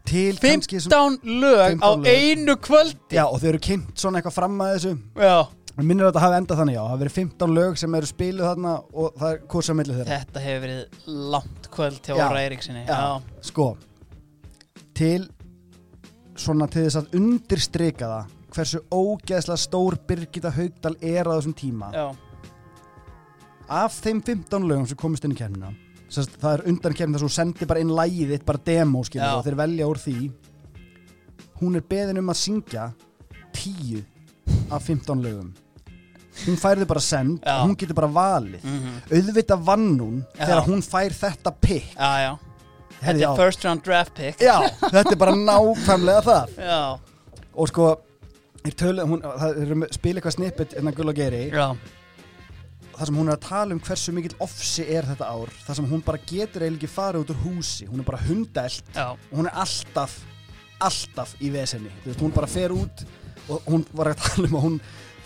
til 0.08 0.36
kannski 0.39 0.80
sem, 0.82 0.92
15 0.92 1.39
lög 1.42 1.80
15 1.80 1.82
á 1.84 1.89
lög. 1.96 2.08
einu 2.08 2.56
kvöldi 2.58 3.16
já, 3.16 3.26
og 3.26 3.39
þau 3.39 3.48
eru 3.50 3.60
kynnt 3.60 3.98
svona 4.00 4.20
eitthvað 4.20 4.38
fram 4.39 4.62
að 4.62 4.76
þessu 4.76 4.98
Já. 5.16 5.48
Minnir 5.82 6.04
að 6.06 6.12
þetta 6.12 6.20
hafi 6.26 6.36
endað 6.38 6.58
þannig, 6.60 6.74
já, 6.76 6.82
það 6.82 6.89
hafi 6.92 7.00
verið 7.02 7.14
15 7.16 7.54
lög 7.56 7.78
sem 7.80 7.96
eru 7.96 8.06
spiluð 8.10 8.46
þarna 8.46 8.74
og 8.94 9.14
það 9.18 9.30
er 9.32 9.38
kursa 9.48 9.74
milli 9.74 9.94
þeirra 9.96 10.18
Þetta 10.18 10.39
hefur 10.39 10.62
verið 10.66 11.08
langt 11.32 11.70
kvöld 11.72 12.10
Já. 12.10 12.16
Óra. 12.16 12.42
Já. 12.88 13.22
Sko, 13.42 13.78
til 14.94 15.30
svona 16.42 16.68
til 16.72 16.84
þess 16.88 17.00
að 17.00 17.16
undirstrika 17.20 18.10
það 18.12 18.36
hversu 18.52 18.82
ógeðslega 18.92 19.62
stór 19.62 19.98
Birgitta 20.08 20.52
Haugdal 20.52 20.98
er 21.00 21.30
á 21.30 21.34
þessum 21.38 21.56
tíma. 21.56 21.92
Já. 21.96 22.10
af 23.72 23.96
þeim 24.04 24.20
15 24.20 24.68
lögum 24.68 24.88
sem 24.89 25.00
komist 25.00 25.24
inn 25.24 25.32
í 25.32 25.39
kemna 25.39 25.70
Sest, 26.12 26.34
það 26.42 26.58
er 26.58 26.64
undan 26.68 26.96
kemna 26.98 27.16
þess 27.16 27.24
að 27.24 27.30
þú 27.30 27.36
sendir 27.38 27.70
bara 27.72 27.80
inn 27.80 27.94
lægið 27.96 28.34
þitt, 28.34 28.46
bara 28.50 28.60
demo 28.68 29.04
skilur 29.08 29.38
og 29.38 29.46
þeir 29.46 29.56
velja 29.62 29.88
úr 29.88 30.00
því. 30.02 30.16
Hún 31.62 31.78
er 31.80 31.86
beðin 31.88 32.20
um 32.20 32.32
að 32.34 32.39
syngja 32.42 32.88
10 33.56 34.02
af 34.76 34.89
15 34.89 35.24
lögum. 35.24 35.54
Hún 36.42 36.60
færði 36.60 36.88
bara 36.89 37.04
send 37.04 37.39
Já. 37.39 37.62
hún 37.64 37.78
getur 37.80 37.96
bara 37.96 38.12
valið. 38.12 38.60
Mm 38.68 39.00
auðvitað 39.12 39.64
vann 39.72 39.89
hún 40.00 40.20
Já. 40.36 40.46
þegar 40.46 40.68
hún 40.68 40.84
fær 40.84 41.16
þetta 41.16 41.56
pick. 41.62 41.96
Já, 41.96 42.12
já 42.28 42.51
Þetta 43.02 43.26
er 43.28 43.39
first 43.39 43.66
round 43.66 43.84
draft 43.86 44.14
pick. 44.18 44.41
Já, 44.41 44.60
þetta 44.84 45.16
er 45.16 45.20
bara 45.22 45.34
nákvæmlega 45.38 46.22
það. 46.28 46.56
Já, 46.72 46.82
og 47.52 47.72
sko 47.72 47.88
tölu, 48.78 49.08
hún, 49.10 49.24
það 49.26 49.58
er 49.64 49.74
að 49.74 49.88
spila 49.97 50.22
eitthvað 50.22 50.38
snippet 50.38 50.78
innan 50.80 50.95
Gull 50.95 51.10
og 51.10 51.18
Geri 51.18 51.47
já, 51.49 51.72
þar 52.93 53.10
sem 53.10 53.18
hún 53.18 53.32
er 53.32 53.38
að 53.39 53.47
tala 53.47 53.74
um 53.74 53.80
hversu 53.82 54.14
mikill 54.14 54.36
ofsi 54.45 54.86
er 54.86 55.08
þetta 55.10 55.30
ár 55.34 55.49
þar 55.66 55.80
sem 55.80 55.88
hún 55.89 56.04
bara 56.06 56.22
getur 56.22 56.62
eiginlega 56.62 56.86
ekki 56.86 56.91
farið 56.93 57.24
út 57.24 57.34
úr 57.34 57.39
húsi 57.47 57.88
hún 57.89 58.04
er 58.04 58.08
bara 58.12 58.22
hundelt 58.28 58.93
já. 58.93 59.08
Og 59.18 59.39
hún 59.39 59.49
er 59.49 59.58
alltaf 59.64 60.20
alltaf 60.82 61.36
í 61.41 61.52
vesenni. 61.54 61.91
Þú 62.02 62.10
veist, 62.10 62.22
hún 62.26 62.36
bara 62.36 62.49
fer 62.49 62.74
út 62.74 63.04
og 63.52 63.68
hún 63.70 63.84
var 63.97 64.12
að 64.12 64.22
tala 64.24 64.47
um 64.47 64.58
að 64.58 64.66
hún 64.66 64.78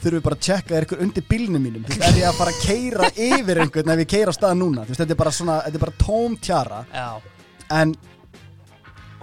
þurfi 0.01 0.23
bara 0.25 0.37
að 0.37 0.43
tjekka 0.47 0.75
er 0.75 0.87
ykkur 0.87 1.03
undir 1.05 1.25
bílnum 1.29 1.63
mínum. 1.63 1.85
Þú 1.85 1.93
veist, 1.93 2.07
er 2.09 2.19
ég 2.19 2.27
að 2.29 2.39
fara 2.39 2.53
að 2.53 2.65
keira 2.65 3.11
yfir 3.13 3.61
einhvern 3.63 3.93
ef 3.93 4.03
ég 4.03 4.11
keira 4.15 4.33
á 4.35 4.37
stað 4.37 4.57
núna? 4.59 4.83
Þú 4.83 4.93
veist, 4.93 5.03
þetta 5.03 5.15
er 5.15 5.21
bara 5.21 5.33
svona, 5.37 5.55
þetta 5.65 5.79
er 5.79 5.85
bara 5.85 5.97
tóm 6.01 6.35
tjara. 6.43 6.81
Já, 6.91 7.34
en 7.73 7.95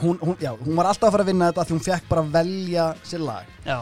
hún, 0.02 0.18
hún, 0.20 0.36
já, 0.40 0.52
hún 0.58 0.76
var 0.76 0.90
alltaf 0.90 1.08
að 1.08 1.16
fara 1.16 1.26
að 1.26 1.30
vinna 1.32 1.50
þetta 1.50 1.62
af 1.62 1.68
því 1.68 1.76
hún 1.76 1.84
fekk 1.86 2.08
bara 2.10 2.24
að 2.24 2.32
velja 2.36 2.86
sér 3.06 3.24
lag. 3.26 3.52
Já, 3.66 3.78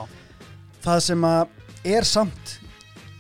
það 0.85 1.01
sem 1.07 1.25
að 1.31 1.95
er 1.95 2.09
samt 2.09 2.57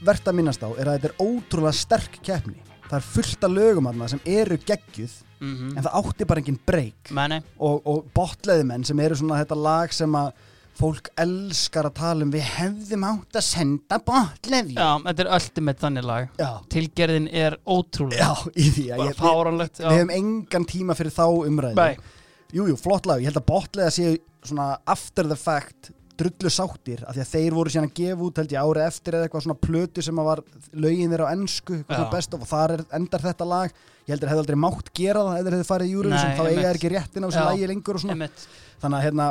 verðt 0.04 0.30
að 0.30 0.38
minnast 0.40 0.64
á 0.64 0.68
er 0.74 0.90
að 0.90 0.98
þetta 0.98 1.10
er 1.10 1.24
ótrúlega 1.24 1.76
sterk 1.76 2.20
keppni. 2.24 2.60
Það 2.90 2.96
er 2.98 3.08
fullt 3.14 3.44
af 3.46 3.52
lögum 3.54 3.88
aðna 3.90 4.08
sem 4.10 4.22
eru 4.26 4.56
geggjuð 4.66 5.12
mhm. 5.38 5.74
en 5.76 5.84
það 5.84 5.98
átti 6.00 6.26
bara 6.26 6.42
engin 6.42 6.62
breyk 6.66 7.12
og, 7.14 7.76
og 7.86 8.08
botleðimenn 8.16 8.86
sem 8.88 9.02
eru 9.04 9.18
svona 9.20 9.38
þetta 9.38 9.58
lag 9.60 9.94
sem 9.94 10.16
að 10.18 10.32
fólk 10.78 11.10
elskar 11.20 11.88
að 11.90 11.96
tala 11.98 12.24
um 12.24 12.30
við 12.32 12.46
hefðum 12.56 13.04
átt 13.10 13.36
að 13.40 13.44
senda 13.44 13.98
botleði 14.06 14.76
já, 14.78 14.88
þetta 15.04 15.24
er 15.26 15.32
ultimate 15.36 15.84
þannig 15.84 16.08
lag. 16.08 16.30
Já, 16.40 16.50
Tilgerðin 16.72 17.28
er 17.42 17.58
ótrúlega 17.68 18.30
já, 18.30 18.50
í 18.56 18.66
því 18.76 18.86
að 18.88 19.02
Bara 19.02 19.10
ég, 19.10 19.14
við, 19.14 19.20
fáranlegt 19.20 19.82
við 19.82 19.94
hefum 19.98 20.14
engan 20.16 20.68
tíma 20.70 20.96
fyrir 20.98 21.16
þá 21.16 21.24
umræðu. 21.28 21.76
Nei, 21.80 22.18
Jújú, 22.50 22.72
jú, 22.72 22.80
flott 22.82 23.06
lag, 23.06 23.20
ég 23.22 23.30
held 23.30 23.38
að 23.38 23.48
botlega 23.52 23.94
séu 23.94 24.16
svona 24.42 24.72
after 24.90 25.28
the 25.28 25.36
fact 25.38 25.92
drullu 26.20 26.50
sáttir 26.52 27.04
af 27.08 27.14
því 27.16 27.22
að 27.22 27.30
þeir 27.30 27.54
voru 27.56 27.72
síðan 27.72 27.86
að 27.88 27.94
gefa 28.00 28.24
út 28.26 28.40
held 28.40 28.52
ég 28.52 28.66
árið 28.66 28.86
eftir 28.86 29.16
eða 29.16 29.26
eitthvað 29.28 29.44
svona 29.46 29.60
plötu 29.66 30.04
sem 30.04 30.20
að 30.20 30.28
var 30.28 30.42
lögin 30.84 31.12
þeirra 31.14 31.28
á 31.28 31.32
ennsku, 31.32 31.78
eitthvað 31.78 31.94
Já. 31.94 32.00
svona 32.00 32.14
best 32.16 32.34
of 32.36 32.44
og 32.44 32.50
þar 32.50 32.74
er, 32.76 32.82
endar 32.98 33.24
þetta 33.24 33.46
lag. 33.48 33.76
Ég 34.04 34.12
heldur 34.14 34.32
hefði 34.32 34.42
aldrei 34.44 34.58
mátt 34.60 34.90
gera 34.96 35.22
það 35.28 35.38
þeir 35.46 35.56
hefði 35.56 35.68
farið 35.70 35.90
í 35.90 35.94
Eurovision 35.96 36.30
Nei, 36.30 36.36
þá 36.36 36.42
eiga 36.42 36.50
einmitt. 36.50 36.66
þeir 36.66 36.80
ekki 36.80 36.92
réttin 36.94 37.24
á 37.24 37.28
þessu 37.30 37.40
Já. 37.40 37.48
lagi 37.48 37.70
lengur 37.70 37.98
og 37.98 38.02
svona. 38.04 38.16
einmitt. 38.16 38.44
Þannig 38.82 38.98
að 39.00 39.06
hérna 39.06 39.26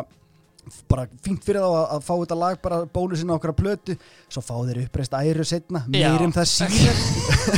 bara 0.91 1.07
fínt 1.25 1.43
fyrir 1.45 1.61
þá 1.61 1.69
að, 1.69 1.85
að 1.95 2.03
fá 2.07 2.13
þetta 2.23 2.37
lag 2.39 2.59
bara 2.61 2.79
bónusinn 2.93 3.31
á 3.31 3.37
okkar 3.37 3.53
plötu 3.57 3.95
svo 4.29 4.41
fá 4.45 4.55
þeir 4.67 4.83
uppreist 4.85 5.13
æru 5.19 5.45
setna 5.47 5.83
meirum 5.87 6.33
það 6.35 6.49
síðar. 6.53 7.01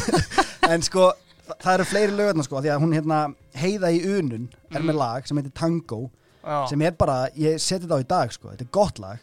en 0.74 0.82
sko 0.86 1.09
þa- 1.47 1.57
það 1.64 1.74
eru 1.76 1.88
fleiri 1.91 2.16
lögurna 2.18 2.45
sko 2.47 2.62
því 2.64 2.72
að 2.76 2.82
hún 2.86 2.95
hérna 2.97 3.20
heiða 3.59 3.91
í 3.95 4.01
unun 4.18 4.47
er 4.72 4.80
Mm. 4.82 4.88
með 4.91 4.99
lag 5.01 5.28
sem 5.28 5.38
heitir 5.41 5.53
Tango 5.57 6.01
Já, 6.41 6.66
sem 6.72 6.82
er 6.82 6.91
bara, 6.97 7.28
ég 7.38 7.59
seti 7.62 7.86
þetta 7.86 7.97
á 7.99 8.01
í 8.01 8.07
dag 8.09 8.32
sko, 8.34 8.49
þetta 8.49 8.64
er 8.66 8.70
gott 8.74 8.97
lag. 9.03 9.20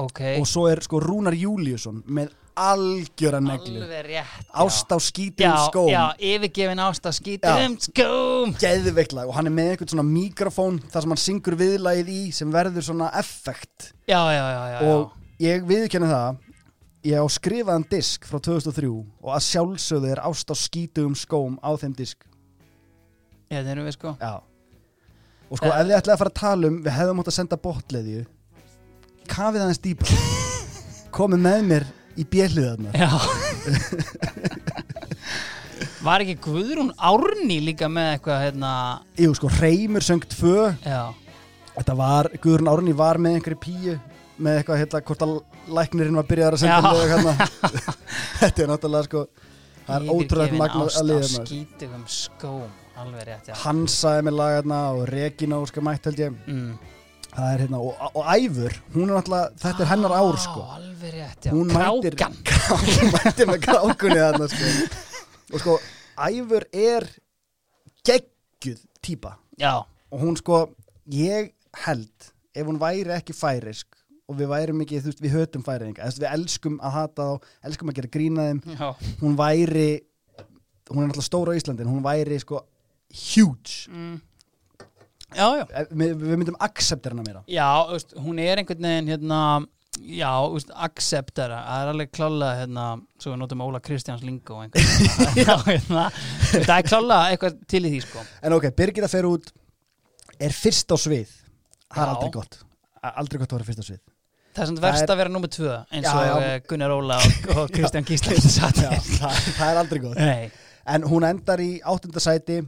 Ok. 0.00 0.20
Og 0.40 0.46
svo 0.48 0.62
er 0.70 0.80
sko 0.80 1.00
Rúnar 1.02 1.34
Júliusson 1.36 1.98
með 2.08 2.30
algjöra 2.58 3.40
neglu 3.42 3.84
ást 4.52 4.90
á 4.90 4.98
skítum 5.02 5.46
já, 5.46 5.54
skóm. 5.68 5.88
Já, 5.92 6.04
yfirgefin 6.18 6.82
ást 6.82 7.06
á 7.06 7.10
Já. 7.10 7.16
skítum 7.18 7.76
skóm. 7.82 8.54
Geðveikt 8.58 9.14
lag. 9.16 9.30
Og 9.30 9.36
hann 9.36 9.46
er 9.46 9.54
með 9.54 9.70
eitthvað 9.72 9.94
svona 9.94 10.06
mikrofón 10.08 10.80
þar 10.90 11.06
sem 11.06 11.14
hann 11.14 11.22
syngur 11.22 11.58
viðlagið 11.60 12.10
í 12.12 12.20
sem 12.34 12.52
verður 12.52 12.88
svona 12.90 13.12
effekt. 13.18 13.92
Já, 14.08 14.20
já, 14.34 14.44
já, 14.44 14.82
og 14.90 15.14
ég 15.42 15.64
viðurkenni 15.68 16.10
það 16.10 16.44
ég 17.08 17.22
á 17.22 17.26
skrifaðan 17.30 17.86
disk 17.88 18.26
frá 18.26 18.40
2003 18.42 18.90
og 18.90 19.32
að 19.32 19.46
sjálfsögðu 19.46 20.12
er 20.12 20.24
ást 20.26 20.50
á 20.50 20.56
skítugum 20.58 21.14
skóm 21.16 21.58
á 21.62 21.70
þeim 21.78 21.94
disk. 21.96 22.26
Já, 23.48 23.62
það 23.62 23.74
erum 23.76 23.88
við 23.88 23.96
sko. 23.96 24.16
Já. 24.20 24.34
Og 25.48 25.56
sko, 25.56 25.70
ef 25.72 25.86
þið 25.86 25.94
ætlaði 25.96 26.14
að 26.14 26.20
fara 26.20 26.32
að 26.34 26.40
tala 26.42 26.68
um 26.68 26.74
Við 26.84 26.92
hefðum 26.92 27.20
átt 27.22 27.30
að 27.30 27.36
senda 27.38 27.58
botleðju 27.64 28.24
Kafið 29.32 29.62
aðeins 29.64 29.80
dýpa 29.80 30.18
Komið 31.16 31.40
með 31.46 31.62
mér 31.70 31.86
í 32.18 32.24
bjelliðarnar 32.28 32.94
Já. 32.98 33.10
Var 36.02 36.22
ekki 36.24 36.36
Guðrún 36.42 36.92
Árný 36.94 37.58
líka 37.68 37.88
með 37.90 38.12
eitthvað 38.16 38.44
hérna? 38.46 38.70
Jú, 39.18 39.32
sko, 39.34 39.50
Reymur 39.58 40.04
söng 40.06 40.22
tvö. 40.30 40.68
Já, 40.84 41.10
Þetta 41.78 41.94
var, 41.98 42.28
Guðrun 42.42 42.70
Árni 42.72 42.94
var 42.98 43.18
með 43.22 43.38
einhverju 43.38 43.60
píu 43.62 43.96
Með 44.38 44.60
eitthvað, 44.60 44.80
hérna, 44.84 45.02
hvort 45.08 45.24
að 45.26 45.32
læknirinn 45.74 46.18
var 46.18 46.26
byrjaðar 46.30 46.56
að 46.56 46.62
senda 46.62 46.92
lög 46.94 47.08
hérna. 47.10 47.32
Þetta 48.40 48.62
er 48.64 48.70
náttúrulega, 48.70 49.08
sko 49.08 49.24
Það 49.88 49.96
er 49.96 50.04
ótrúlega 50.12 50.28
Yfirgefin 50.28 50.60
magna 50.62 50.84
ást 50.84 51.00
að 51.00 51.08
liða 51.08 51.24
maður 51.32 51.48
skítugum 51.48 52.04
skóm 52.12 52.68
Alveg 52.98 53.26
rétt, 53.28 53.50
Hansa 53.62 54.12
er 54.18 54.24
með 54.26 54.34
lag 54.38 54.54
hérna 54.56 54.78
og 54.96 55.04
Regina 55.06 55.58
óska 55.62 55.82
mætt 55.86 56.08
held 56.08 56.18
ég. 56.18 56.38
Mm. 56.50 56.72
Það 57.34 57.52
er 57.54 57.60
hérna, 57.62 57.78
og, 57.78 58.00
og 58.18 58.24
Æfur, 58.34 58.74
hún 58.94 59.04
er 59.10 59.14
náttúrulega, 59.18 59.50
þetta 59.62 59.84
er 59.84 59.90
hennar 59.92 60.14
ár, 60.16 60.38
sko. 60.42 60.62
Á, 60.64 60.70
Alveg 60.78 61.12
rétt, 61.14 61.44
já. 61.46 61.52
Hún 61.54 61.68
mætir- 61.70 62.16
Krákan. 62.18 62.38
hún 62.98 63.12
mætti 63.14 63.46
með 63.46 63.60
krákunni 63.66 64.18
þarna 64.18 64.48
sko. 64.50 64.72
og 65.52 65.62
sko 65.62 65.76
Æfur 66.28 66.66
er 66.72 67.06
geggjuð 68.08 68.80
típa. 69.04 69.36
Já, 69.60 69.74
og 70.10 70.20
hún 70.22 70.36
sko 70.40 70.64
ég 71.12 71.52
held 71.84 72.28
ef 72.58 72.66
hún 72.66 72.80
væri 72.80 73.12
ekki 73.14 73.34
færisk 73.36 73.94
og 74.28 74.36
við 74.40 74.50
værum 74.50 74.82
ekki, 74.84 74.98
þú 75.00 75.08
veist, 75.12 75.20
við 75.24 75.34
hötum 75.38 75.62
færiðinga 75.64 76.04
Þess, 76.04 76.18
við 76.20 76.32
elskum 76.34 76.74
að 76.84 76.96
hata 76.98 77.26
þá, 77.30 77.46
elskum 77.70 77.92
að 77.92 77.96
gera 78.00 78.10
grína 78.12 78.48
þeim. 78.50 78.58
Já. 78.76 78.88
Hún 79.22 79.36
væri 79.38 79.86
hún 80.90 81.04
er 81.04 81.08
náttúrulega 81.10 81.28
stóra 81.28 81.54
á 81.54 81.58
Íslandin, 81.60 81.88
hún 81.88 82.02
væri 82.04 82.40
sko 82.42 82.60
huge. 83.08 83.86
Mm. 83.92 84.18
Já, 85.36 85.46
já. 85.60 85.64
Við, 85.92 86.12
við 86.22 86.38
myndum 86.40 86.56
accepta 86.64 87.10
hana 87.12 87.24
meira. 87.26 87.42
Já, 87.52 87.66
veist, 87.90 88.14
hún 88.16 88.38
er 88.40 88.62
einhvern 88.62 88.86
veginn 88.88 89.10
hérna 89.12 89.40
Já, 89.98 90.30
veist, 90.52 90.70
acceptara 90.78 91.58
Það 91.66 91.82
er 91.82 91.90
alveg 91.92 92.10
klálega, 92.14 92.58
hérna 92.62 92.84
Svo 93.20 93.32
við 93.34 93.40
notum 93.42 93.64
Óla 93.66 93.80
Kristjáns. 93.84 94.22
Já, 95.42 95.54
hérna. 95.66 96.04
Það 96.54 96.76
er 96.78 96.86
klálega 96.88 97.32
eitthvað 97.32 97.58
til 97.68 97.82
í 97.84 97.90
því, 97.92 98.00
sko. 98.06 98.24
En 98.46 98.56
ok, 98.56 98.68
Birgitta 98.78 99.10
fer 99.10 99.28
út 99.28 99.50
er 100.38 100.54
fyrst 100.54 100.94
á 100.94 100.96
svið. 100.96 101.32
Það 101.90 102.04
er 102.04 102.12
aldrei 102.14 102.30
gott. 102.38 102.60
Aldrei 103.10 103.40
gott 103.42 103.52
að 103.52 103.58
vera 103.60 103.68
fyrst 103.68 103.82
á 103.82 103.86
svið. 103.90 104.00
Það 104.54 104.62
er 104.64 104.70
Það 104.78 104.84
verst 104.86 105.02
er- 105.04 105.12
að 105.12 105.18
vera 105.20 105.32
nummið 105.34 105.52
tvö 105.58 105.74
eins 105.92 106.08
og 106.08 106.22
já. 106.24 106.32
já. 106.46 106.62
Gunnar 106.70 106.94
Óla 106.94 107.18
og, 107.20 107.50
og 107.56 107.68
Kristján 107.74 108.06
Gísla 108.08 108.38
það, 108.72 109.44
það 109.58 109.68
er 109.68 109.80
aldrei 109.82 110.00
gott. 110.06 110.18
Nei, 110.18 110.48
En 110.88 111.04
hún 111.04 111.26
endar 111.28 111.60
í 111.60 111.82
áttunda 111.84 112.22
sæti 112.22 112.62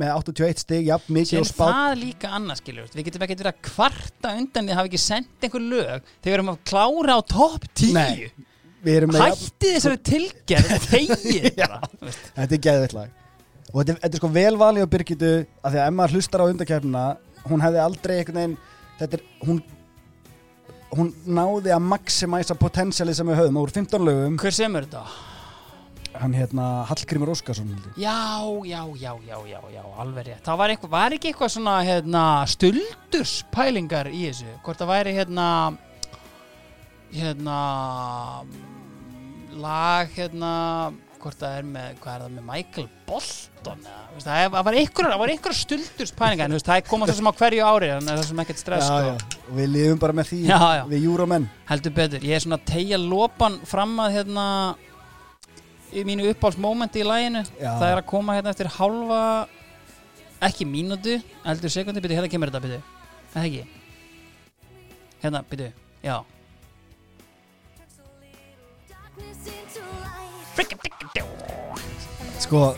með 0.00 0.10
81 0.18 0.58
stig, 0.64 0.86
jafn 0.88 1.12
mikið 1.14 1.30
sem 1.30 1.44
og 1.44 1.48
spátt 1.50 1.74
það 1.76 1.92
líka 2.00 2.30
annað 2.34 2.58
skilur 2.62 2.88
Við 2.96 3.04
getum 3.08 3.24
ekki 3.26 3.36
verið 3.38 3.50
að 3.52 3.60
kvarta 3.68 4.32
undan 4.40 4.66
því 4.66 4.72
að 4.74 4.78
hafa 4.80 4.90
ekki 4.90 5.00
sendt 5.04 5.46
einhver 5.46 5.64
lög 5.70 6.08
þegar 6.08 6.26
við 6.30 6.34
erum 6.38 6.50
að 6.54 6.58
klára 6.70 7.14
á 7.14 7.20
topp 7.30 7.68
10 7.78 7.92
Nei, 7.94 8.30
Hætti 8.84 9.70
þessari 9.76 10.00
tilgerð 10.04 10.72
og 10.74 10.82
þegið. 10.92 11.46
Þetta 11.56 12.44
er 12.44 12.60
geðvitt 12.66 12.92
lag. 12.98 13.14
Og 13.72 13.78
þetta, 13.80 13.94
er- 13.94 14.00
þetta 14.02 14.10
er 14.10 14.20
sko 14.20 14.28
vel 14.34 14.58
valið 14.60 14.84
á 14.84 14.92
Birgitu 14.92 15.30
að 15.64 15.72
því 15.76 15.80
að 15.86 15.94
maður 15.96 16.16
hlustar 16.18 16.42
á 16.44 16.50
undakefnina 16.52 17.04
hún 17.48 17.64
hefði 17.64 17.80
aldrei 17.84 18.12
einhvern 18.18 18.40
veginn 18.42 18.58
þetta 19.00 19.16
er, 19.20 19.24
hún 19.48 19.62
hún 20.94 21.08
náði 21.26 21.72
að 21.74 21.86
maximæsa 21.90 22.54
potensialið 22.60 23.16
sem 23.18 23.30
við 23.32 23.40
höfum. 23.40 23.56
Úr 23.64 23.72
15 23.74 24.04
lögum 24.06 24.36
Hver 24.42 24.54
semur 24.54 24.84
þetta? 24.86 25.00
Hann 26.20 26.34
hérna 26.36 26.66
Hallgrímur 26.88 27.32
Óskarsson. 27.34 27.70
Já, 27.96 28.14
já, 28.64 28.82
já, 29.00 29.12
já, 29.26 29.38
já, 29.50 29.60
já, 29.74 29.82
alveg 29.98 30.28
rétt 30.28 30.44
Það 30.46 30.60
var, 30.60 30.74
eitthvað, 30.74 30.92
var 30.94 31.16
ekki 31.16 31.32
eitthvað 31.32 31.54
svona 31.56 31.78
hérna, 31.86 32.24
stulduspælingar 32.54 34.10
í 34.12 34.26
þessu 34.28 34.58
Hvort 34.66 34.82
það 34.82 34.92
væri 34.94 35.16
hérna 35.18 35.48
hérna 37.14 37.58
lag 39.54 40.14
hérna 40.16 40.52
hvort 41.24 41.40
það 41.40 41.54
er 41.56 41.68
með, 41.68 41.92
hvað 42.02 42.14
er 42.14 42.22
það 42.24 42.32
með 42.34 42.46
Michael 42.50 42.88
Bolton 43.08 43.84
eða, 43.86 44.00
það 44.26 44.56
var 44.66 44.76
þú 46.50 46.58
veist, 46.58 46.68
það 46.68 46.82
komað 46.90 47.12
svo 47.12 47.16
sem 47.18 47.30
á 47.30 47.34
hverju 47.38 47.64
ári 47.64 47.90
þannig 47.94 48.10
að 48.10 48.18
það 48.18 48.24
er 48.24 48.28
sem 48.28 48.42
ekkert 48.44 48.60
stress 48.60 48.84
já, 48.84 48.98
sko. 48.98 49.14
já. 49.14 49.46
Við 49.56 49.70
lifum 49.72 50.02
bara 50.02 50.16
með 50.18 50.28
því 50.30 50.40
Já, 50.50 50.58
við 50.90 51.06
júrómenn 51.06 51.46
heldur 51.70 51.94
betur, 51.96 52.26
ég 52.28 52.36
er 52.36 52.44
svona 52.44 52.58
að 52.60 52.66
tegja 52.74 53.00
lopan 53.00 53.56
fram 53.68 53.96
að 54.04 54.18
hérna 54.18 54.46
í 55.94 56.02
mínu 56.06 56.26
uppáhaldsmómenti 56.32 57.02
í 57.02 57.06
læginu 57.06 57.44
Já. 57.54 57.70
það 57.78 57.88
er 57.90 58.00
að 58.00 58.08
koma 58.10 58.34
hérna 58.36 58.50
eftir 58.54 58.70
hálfa 58.76 59.20
ekki 60.44 60.66
mínútu, 60.68 61.16
heldur 61.46 61.72
sekundi 61.72 62.02
byrju, 62.04 62.18
hérna 62.18 62.30
kemur 62.32 62.50
þetta 62.50 62.64
byrju, 62.64 62.80
það 63.32 63.46
ekki? 63.48 63.64
Hérna 65.22 65.44
byrju, 65.48 65.70
já. 66.04 66.16
Sko, 72.44 72.74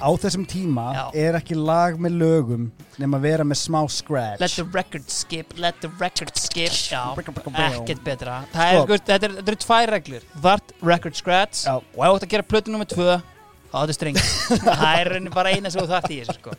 á 0.00 0.10
þessum 0.24 0.44
tíma 0.48 0.86
Já. 0.96 1.02
er 1.26 1.38
ekki 1.38 1.56
lag 1.58 1.98
með 2.00 2.16
lögum 2.20 2.68
nema 3.00 3.20
að 3.20 3.26
vera 3.28 3.46
með 3.46 3.60
smá 3.62 3.80
scratch. 3.92 4.40
Let 4.42 4.56
the 4.56 4.66
record 4.74 5.10
skip, 5.12 5.52
let 5.60 5.80
the 5.84 5.90
record 6.00 6.32
skip. 6.40 6.72
Já, 6.90 7.04
ekkert 7.16 8.04
betra. 8.04 8.40
Það 8.52 8.72
er, 8.72 8.80
sko, 8.80 8.98
þetta, 8.98 9.18
er, 9.28 9.36
þetta 9.40 9.52
eru 9.54 9.60
tvær 9.66 9.92
reglur. 9.96 10.30
Þart 10.46 10.74
record 10.92 11.20
scratch. 11.20 11.66
Já. 11.68 11.76
og 11.76 12.00
ef 12.00 12.08
þú 12.10 12.16
ert 12.16 12.26
að 12.26 12.34
gera 12.34 12.48
plötu 12.54 12.74
nummer 12.74 12.88
tvö 12.90 13.20
þá 13.70 13.76
áttu 13.84 13.96
streng. 13.96 14.18
Það 14.66 14.90
er 14.90 15.12
rauninni 15.14 15.34
bara 15.34 15.54
eina 15.54 15.70
sem 15.70 15.82
þú 15.82 15.88
þart 15.92 16.10
í 16.10 16.20
þessu 16.20 16.36
sko. 16.40 16.56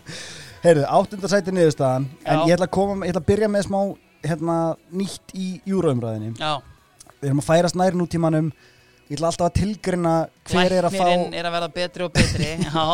Heyrðu, 0.62 0.86
áttundasæti 0.98 1.54
niðurstaðan. 1.56 2.08
En 2.24 2.42
Já. 2.42 2.44
ég 2.48 2.56
ætla 2.56 2.68
að 2.70 2.76
koma, 2.78 3.00
ég 3.06 3.14
ætla 3.14 3.24
að 3.24 3.30
byrja 3.32 3.50
með 3.52 3.66
smá 3.68 3.80
hérna, 4.22 4.58
nýtt 4.94 5.34
í 5.34 5.48
júróumræðinni 5.66 6.36
já, 6.38 6.60
Við 7.22 7.32
erum 7.32 7.42
að 7.42 7.48
færast 7.48 7.78
nær 7.78 7.98
nútímanum. 7.98 8.52
Ég 9.10 9.18
ætla 9.18 9.32
alltaf 9.32 9.50
að 9.50 9.58
tilgrina 9.60 10.14
hver 10.48 10.74
er 10.78 10.88
að 10.88 10.96
fá 10.96 11.04
Læknirinn 11.04 11.36
er 11.36 11.48
að 11.50 11.56
verða 11.58 11.72
betri 11.76 12.06
og 12.06 12.14
betri. 12.16 12.52
Já, 12.66 12.86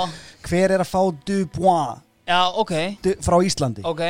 Hver 0.47 0.73
er 0.77 0.83
að 0.83 0.87
fá 0.87 1.01
Dubois? 1.27 2.03
Já, 2.27 2.39
ok, 2.59 2.73
du, 3.03 3.11
frá 3.23 3.37
Íslandi. 3.43 3.83
Ok. 3.87 4.03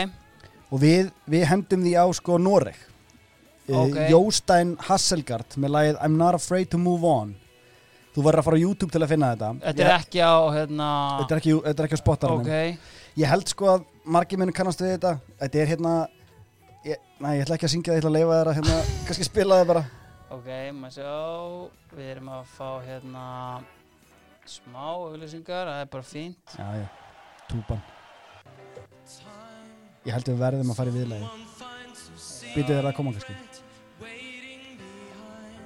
Og 0.73 0.81
við, 0.81 1.09
við 1.29 1.43
hendum 1.49 1.83
því 1.85 1.93
á 1.97 2.05
sko 2.17 2.37
Noreg. 2.41 2.77
Ok. 3.67 3.75
okay. 3.81 4.07
Jóstein 4.13 4.75
Hasselgaard 4.87 5.57
með 5.59 5.73
lagið 5.75 5.99
I'm 6.05 6.17
not 6.19 6.37
afraid 6.37 6.69
to 6.73 6.79
move 6.81 7.07
on. 7.07 7.35
Þú 8.15 8.23
verður 8.25 8.41
að 8.41 8.47
fara 8.47 8.57
á 8.57 8.63
YouTube 8.63 8.93
til 8.93 9.01
að 9.03 9.11
finna 9.13 9.31
þetta. 9.33 9.49
Þetta 9.61 9.83
er 9.85 9.91
ekki 9.93 10.21
á 10.25 10.35
hérna 10.55 10.89
Þetta 11.19 11.35
er 11.35 11.41
ekki, 11.41 11.55
þetta 11.65 11.83
er 11.83 11.89
ekki 11.89 11.99
á 11.99 12.01
spottaranum 12.01 12.47
ok, 12.47 12.93
Ég 13.17 13.29
held 13.33 13.51
sko 13.53 13.69
að 13.75 13.83
margir 14.17 14.41
munum 14.41 14.57
kannast 14.57 14.81
við 14.81 14.95
þetta. 14.95 15.11
Þetta 15.43 15.61
er 15.61 15.71
hérna 15.73 15.93
ég, 16.87 17.03
Næ, 17.21 17.29
ég 17.37 17.45
ætla 17.45 17.57
ekki 17.57 17.67
að 17.69 17.73
syngja 17.75 17.91
það, 17.91 17.97
ég 17.99 18.03
ætla 18.03 18.13
að 18.13 18.17
leifa 18.17 18.39
að 18.39 18.53
hérna, 18.57 18.77
kannski 19.09 19.27
spila 19.27 19.59
það 19.61 19.71
bara. 19.73 19.83
Ok, 20.33 20.49
maður 20.77 20.95
sjá. 20.97 21.13
Við 21.97 22.13
erum 22.15 22.31
að 22.33 22.49
fá 22.57 22.69
hérna 22.87 23.25
smá 24.51 24.83
auðlýsingar 24.95 25.69
það 25.69 25.83
er 25.83 25.91
bara 25.93 26.07
fínt. 26.07 26.55
Já, 26.57 26.67
já, 26.81 26.87
túpan. 27.49 27.81
Ég 30.07 30.15
held 30.15 30.29
við 30.31 30.39
verðum 30.39 30.71
að 30.71 30.77
fara 30.79 30.91
í 30.91 30.95
viðlagi 30.95 31.27
Býtu 32.53 32.71
þér 32.71 32.85
að 32.89 32.95
koma 32.95 33.11
kannski? 33.11 33.33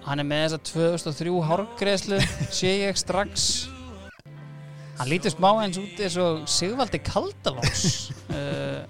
Hann 0.02 0.22
er 0.24 0.26
með 0.26 0.42
þessa 0.48 0.60
2003 0.72 1.36
hárgreðslu 1.46 2.18
sé 2.50 2.72
ég 2.82 2.98
strax. 2.98 3.50
Hann 4.98 5.12
lítur 5.12 5.34
smá 5.34 5.52
eins 5.62 5.78
út 5.82 6.02
eins 6.02 6.18
og 6.22 6.42
Sigvaldi 6.50 7.04
Kaldalóns. 7.06 7.86
Uh, 8.32 8.86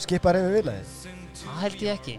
Skipa 0.00 0.32
reyfi 0.32 0.54
viðlagi 0.54 1.10
Það 1.42 1.58
held 1.60 1.82
ég 1.84 1.98
ekki. 1.98 2.14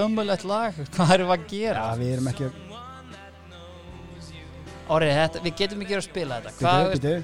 Ömulegt 0.00 0.46
lag, 0.48 0.78
hvað 0.94 1.12
erum 1.18 1.28
við 1.28 1.34
að 1.34 1.42
já, 1.42 1.48
gera? 1.50 1.82
við 2.00 2.12
erum 2.14 2.30
ekki 2.30 2.48
Orri, 4.92 5.06
þetta, 5.16 5.40
við 5.44 5.54
getum 5.62 5.80
ekki 5.84 5.94
að 5.96 6.02
spila 6.04 6.40
þetta. 6.40 6.52
Hvað, 6.60 6.90
Býtu, 6.92 7.14
býtu 7.14 7.22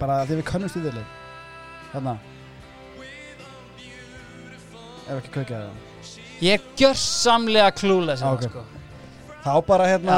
Bara 0.00 0.16
því 0.26 0.38
við 0.40 0.44
kannumst 0.48 0.76
í 0.78 0.82
viðlagi 0.82 1.06
Þarna 1.92 2.16
Ef 5.08 5.14
ekki 5.22 5.30
kveikja 5.38 5.60
það. 5.62 6.18
Ég 6.44 6.58
er 6.58 6.66
gjörsamlega 6.78 7.70
klúlega 7.78 8.18
Já, 8.20 8.28
ok. 8.34 8.42
sko. 8.50 8.64
Þá 9.38 9.52
bara 9.66 9.86
hérna 9.88 10.16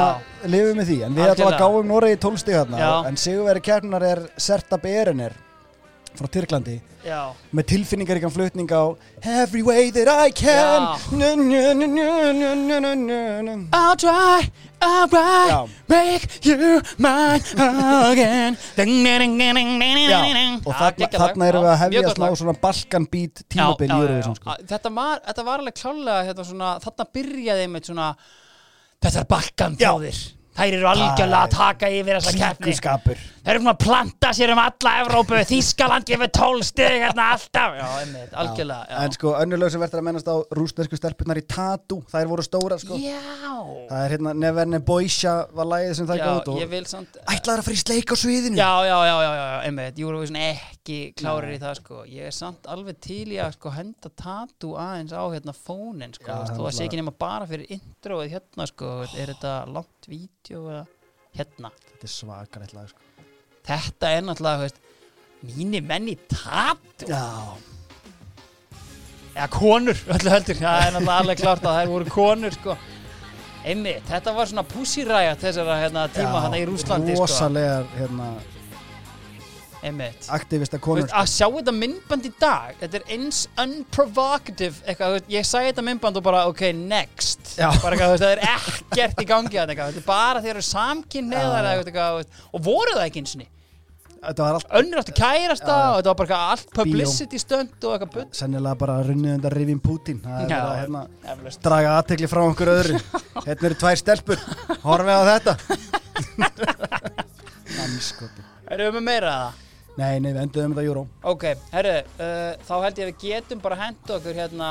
lifum 0.51 0.81
við 0.81 0.89
því. 0.89 0.97
En 1.07 1.15
við 1.15 1.29
ætlum 1.31 1.47
að 1.47 1.53
Algjörlega. 1.53 1.61
gáum 1.61 1.87
Noregi 1.87 2.17
tólstig 2.25 2.57
hérna 2.57 2.81
Já. 2.81 2.89
En 3.07 3.17
sigurveri 3.21 3.61
kjarnar 3.63 4.03
er 4.03 4.21
Serta 4.41 4.77
Berenir 4.81 5.37
frá 6.17 6.27
Tyrklandi. 6.31 6.81
Já. 7.01 7.33
með 7.49 7.65
tilfinningaríkan 7.71 8.29
flutning 8.29 8.69
á 8.69 8.93
Every 9.25 9.63
way 9.65 9.89
that 9.89 10.05
I 10.05 10.29
can. 10.29 10.99
Njö, 11.17 11.33
njö, 11.35 11.73
njö, 11.73 12.13
I'll 13.73 13.97
try, 13.97 14.51
I'll 14.81 15.09
try 15.09 15.49
Já. 15.49 15.67
make 15.89 16.27
you 16.45 16.81
mine 16.97 17.41
again. 17.57 18.57
Já. 18.77 20.21
og 20.65 20.73
þarna, 20.77 21.09
þarna 21.09 21.47
erum 21.47 21.65
við 21.65 21.71
að 21.71 21.81
hefja 21.85 22.13
smá 22.13 22.27
svona 22.37 22.55
balkanbít 22.61 23.43
tímabill 23.49 23.89
í 23.89 23.97
Eurovision 23.97 24.37
sko. 24.37 24.57
þetta, 24.61 24.93
þetta 25.25 25.47
var 25.47 25.63
alveg 25.63 25.79
klálega 25.81 26.21
þetta 26.21 26.29
hérna, 26.29 26.45
svona, 26.51 26.69
þarna 26.85 27.09
byrjaði 27.17 27.65
með 27.71 27.89
svona 27.89 28.11
þetta 29.01 29.19
er 29.23 29.27
balkan 29.31 29.79
þjóðir. 29.81 30.21
Þær 30.51 30.75
eru 30.75 30.87
algjörlega 30.89 31.45
að 31.45 31.53
taka 31.53 31.89
yfir 31.95 32.17
þessa 32.17 32.31
keppni. 32.35 32.65
Klíkuskapur. 32.67 33.19
Þær 33.41 33.51
eru 33.55 33.61
svona 33.63 33.71
að 33.73 33.81
planta 33.81 34.31
sér 34.35 34.51
um 34.53 34.59
alla 34.61 34.91
Evrópu. 35.01 35.37
Þískaland 35.47 36.05
gefur 36.09 36.29
tólstig 36.35 36.97
hérna 37.01 37.29
alltaf. 37.33 37.77
Já, 37.79 37.85
einmitt, 38.01 38.33
algjörlega 38.37 38.89
já. 38.91 38.97
En 39.05 39.15
sko, 39.15 39.31
önnur 39.39 39.61
lög 39.61 39.71
sem 39.73 39.81
verður 39.81 40.01
að 40.01 40.05
mennast 40.09 40.27
á 40.29 40.35
rústnesku 40.59 40.99
stelpunar 40.99 41.39
í 41.39 41.45
Tatu, 41.49 42.01
þær 42.11 42.29
voru 42.33 42.45
stóra 42.45 42.77
sko. 42.81 42.99
Já, 42.99 43.15
Það 43.87 44.03
er 44.03 44.13
hérna 44.15 44.33
Neverne 44.41 44.81
Boysha 44.83 45.33
var 45.55 45.69
lagið 45.71 45.95
sem 45.97 46.09
það 46.11 46.19
já 46.19 46.25
gátt 46.27 46.51
og 46.51 46.59
ég 46.61 46.69
vil 46.71 46.83
samt 46.89 47.17
ætlaður 47.21 47.63
að 47.63 47.67
fara 47.69 47.77
í 47.77 47.81
sleik 47.81 48.11
á 48.11 48.15
sviðinu. 48.21 48.59
Já, 48.59 48.71
já, 48.85 48.97
já, 49.07 49.15
já, 49.15 49.31
já, 49.31 49.45
já, 49.47 49.57
einmitt. 49.69 50.03
Eurovision 50.03 50.39
ekki 50.43 50.99
klárir 51.17 51.55
í 51.55 51.59
það 51.63 51.75
sko. 51.79 52.03
Ég 52.11 52.29
er 52.29 52.35
samt 52.35 52.69
alveg 52.71 52.99
til 53.01 53.25
í 53.31 53.39
að 53.41 53.55
sko 53.55 53.73
henda 53.73 54.11
tatu 54.19 54.75
aðeins 54.75 55.15
á 55.15 55.23
hérna 55.31 55.55
fónin 55.55 56.13
sko. 56.17 56.27
Já, 56.27 56.35
90 60.47 60.69
eða 60.71 60.85
hérna 61.37 61.71
Þetta 61.91 62.07
er 62.07 62.13
svakar 62.15 62.63
eitthvað 62.65 62.87
sko. 62.91 63.27
Þetta 63.67 64.09
er 64.15 64.23
náttúrulega 64.25 64.63
veist, 64.65 64.79
mínir 65.45 65.85
menni 65.85 66.15
tatt 66.31 67.05
Já 67.09 67.25
Eða 69.31 69.47
konur, 69.53 69.99
öllu 70.11 70.33
heldur 70.33 70.57
Það 70.59 70.85
er 70.85 70.95
náttúrulega 70.95 71.19
alveg 71.23 71.43
klart 71.43 71.63
að 71.63 71.77
það 71.77 71.91
voru 71.93 72.09
konur 72.11 72.57
sko. 72.57 72.77
Einmitt, 73.61 74.01
þetta 74.09 74.33
var 74.33 74.49
svona 74.49 74.63
pussiræja 74.65 75.35
þessara 75.37 75.75
hérna, 75.83 76.07
tíma 76.09 76.33
Já, 76.33 76.41
hann 76.47 76.55
í 76.57 76.63
Rúslandi 76.65 77.13
Rósalega 77.19 77.83
sko. 77.85 77.99
hérna 77.99 78.29
aktivista 80.31 80.79
konur 80.81 81.05
veist, 81.05 81.15
að 81.15 81.29
sjá 81.31 81.47
þetta 81.47 81.73
myndband 81.75 82.27
í 82.27 82.33
dag 82.41 82.75
þetta 82.81 82.99
er 82.99 83.07
eins 83.15 83.39
unprovocative 83.61 84.83
eitthvað, 84.85 85.15
veist, 85.17 85.31
ég 85.33 85.47
sagði 85.47 85.71
þetta 85.71 85.85
myndband 85.87 86.19
og 86.19 86.25
bara 86.25 86.43
ok, 86.51 86.67
next. 86.77 87.55
Bara, 87.57 87.95
eitthvað, 87.95 88.13
veist, 88.13 88.25
það 88.25 88.35
er 88.35 88.43
ekkert 88.51 89.23
í 89.23 89.29
gangi 89.31 89.57
þetta 89.57 89.87
er 89.87 90.05
bara 90.05 90.43
þeir 90.43 90.53
eru 90.55 90.67
veist, 92.19 92.45
og 92.51 92.63
voru 92.69 92.95
það 92.99 93.07
ekki 93.07 93.25
eins 93.25 93.35
og 93.35 93.43
allt 94.53 94.73
önnur 94.77 95.01
áttu 95.01 95.13
kærasta 95.17 95.75
og 95.75 95.95
þetta 95.97 96.11
var 96.11 96.17
bara 96.19 96.39
allt 96.51 96.67
publicity 96.75 97.39
stönd 97.41 97.87
og 97.87 97.95
eitthvað 97.95 98.11
bull 98.13 98.27
sennilega 98.37 98.77
bara 98.77 98.99
runnið 99.07 99.33
undan 99.39 99.55
Rivin 99.55 99.81
Putin. 99.81 100.19
Það 100.21 100.43
er 100.43 100.51
Já. 100.51 100.59
bara 100.59 100.75
hérna 100.77 101.01
Eflaust. 101.33 101.61
draga 101.65 101.95
aðtekli 101.97 102.29
frá 102.29 102.41
okkur 102.43 102.71
öðru. 102.75 103.01
Hérna 103.47 103.65
eru 103.71 103.79
tvær 103.81 103.97
stelpur. 103.97 104.43
Horfið 104.83 105.17
á 105.17 105.23
þetta. 105.31 105.53
Anskoti 107.81 108.45
Erum 108.71 108.91
við 108.91 108.99
með 108.99 109.05
meira 109.09 109.31
að 109.33 109.41
það? 109.41 109.67
Nei, 109.99 110.19
nei, 110.23 110.31
við 110.31 110.41
enduðum 110.45 110.73
þetta 110.75 110.87
Euro. 110.87 111.01
Ok, 111.27 111.45
herru, 111.73 111.95
uh, 112.15 112.51
þá 112.67 112.73
held 112.85 113.01
ég 113.01 113.07
að 113.07 113.09
við 113.11 113.23
getum 113.25 113.63
bara 113.63 113.79
hent 113.81 114.13
okkur 114.15 114.37
hérna. 114.39 114.69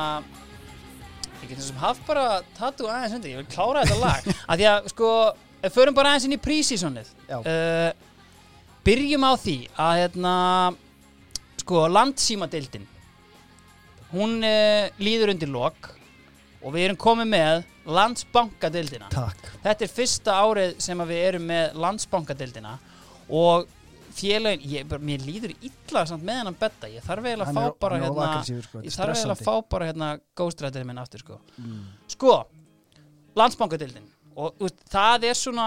Ég 1.42 1.50
getum 1.50 1.64
sem 1.66 1.80
haft 1.80 2.04
bara 2.08 2.24
tattu 2.56 2.88
aðeins 2.88 3.16
undir, 3.16 3.34
ég 3.34 3.42
vil 3.42 3.50
klára 3.52 3.84
þetta 3.84 4.00
lag. 4.00 4.30
Að 4.50 4.60
því 4.62 4.68
að 4.70 4.88
sko, 4.92 5.10
förum 5.76 5.96
bara 5.96 6.12
aðeins 6.12 6.28
inn 6.28 6.36
í 6.36 6.40
prísísonið 6.40 7.12
Já. 7.28 7.38
uh, 7.40 7.90
Byrjum 8.84 9.24
á 9.28 9.32
því 9.40 9.56
að 9.76 9.98
hérna 10.00 10.34
sko, 11.60 11.84
landsímadeildin 11.92 12.86
hún 14.14 14.38
uh, 14.44 14.88
líður 15.00 15.34
undir 15.34 15.52
lok 15.52 15.90
og 16.60 16.72
við 16.74 16.86
erum 16.88 17.00
komið 17.00 17.28
með 17.32 17.60
landsbankadeildina. 17.90 19.08
Takk. 19.12 19.50
Þetta 19.64 19.84
er 19.86 19.92
fyrsta 19.92 20.38
árið 20.44 20.72
sem 20.82 21.04
við 21.08 21.20
erum 21.28 21.46
með 21.48 21.76
landsbankadeildina 21.84 22.74
og 23.32 23.68
félagin, 24.14 24.64
ég, 24.70 24.86
bara, 24.90 25.02
mér 25.04 25.24
líður 25.24 25.54
illa 25.58 26.04
samt 26.08 26.24
með 26.26 26.40
hennan 26.42 26.58
betta, 26.61 26.90
ég 26.90 27.04
þarf 27.06 27.28
eiginlega 27.28 27.50
að 27.50 27.58
fá 27.58 27.80
bara 27.84 28.00
hérna, 28.02 28.30
sko, 28.46 28.82
ég 28.84 28.94
þarf 28.94 29.14
eiginlega 29.14 29.36
að 29.36 29.44
fá 29.46 29.70
bara 29.74 29.90
hérna 29.90 30.11
ghostwriterinn 30.38 30.90
minn 30.90 31.02
aftur 31.02 31.24
sko. 31.24 31.40
mm. 31.61 31.82
Sko, 32.16 32.36
landsbankadeildin 33.38 34.06
og 34.40 34.62
veist, 34.62 34.80
það 34.90 35.28
er 35.30 35.38
svona 35.38 35.66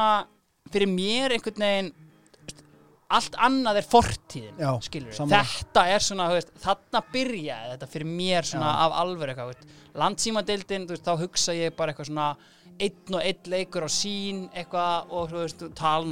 fyrir 0.73 0.89
mér 0.89 1.35
einhvern 1.35 1.65
veginn 1.67 1.91
allt 3.13 3.35
annað 3.45 3.79
er 3.81 3.85
fortíðin 3.85 4.61
Já, 4.61 4.71
þetta 5.29 5.85
er 5.91 6.03
svona, 6.03 6.29
veist, 6.33 6.53
þarna 6.63 7.03
byrjaði 7.13 7.75
þetta 7.75 7.89
fyrir 7.91 8.09
mér 8.09 8.47
svona 8.49 8.71
Já. 8.71 8.87
af 8.87 9.45
veist. 9.51 9.67
landsímadeildin, 10.01 10.87
þá 10.89 11.13
hugsa 11.21 11.53
ég 11.57 11.75
bara 11.77 11.93
eitthvað 11.93 12.09
svona 12.09 12.31
einn 12.84 13.17
og 13.17 13.23
einn 13.23 13.49
leikur 13.53 13.88
á 13.88 13.89
sín 13.91 14.43
eitthvað 14.51 15.11
og 15.13 15.31
þú 15.31 15.41
veist, 15.41 15.65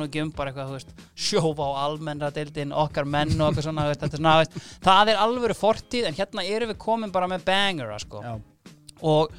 ekki 0.07 0.24
um 0.24 0.34
bara 0.36 0.51
eitthvað, 0.51 0.72
þú 0.72 0.80
veist, 0.80 1.05
sjófa 1.28 1.69
á 1.69 1.72
almennra 1.86 2.32
deildin, 2.36 2.74
okkar 2.74 3.07
menn 3.07 3.36
og 3.38 3.49
eitthvað 3.51 3.67
svona, 3.69 3.88
veist, 3.91 4.03
þetta 4.05 4.22
svona, 4.22 4.36
veist, 4.41 4.59
það 4.88 5.13
er 5.13 5.24
alvöru 5.28 5.57
fortíð 5.57 6.09
en 6.09 6.19
hérna 6.19 6.45
erum 6.47 6.74
við 6.74 6.82
komin 6.82 7.13
bara 7.13 7.30
með 7.32 7.47
bangera, 7.47 7.99
sko. 8.01 8.24
Og 9.01 9.32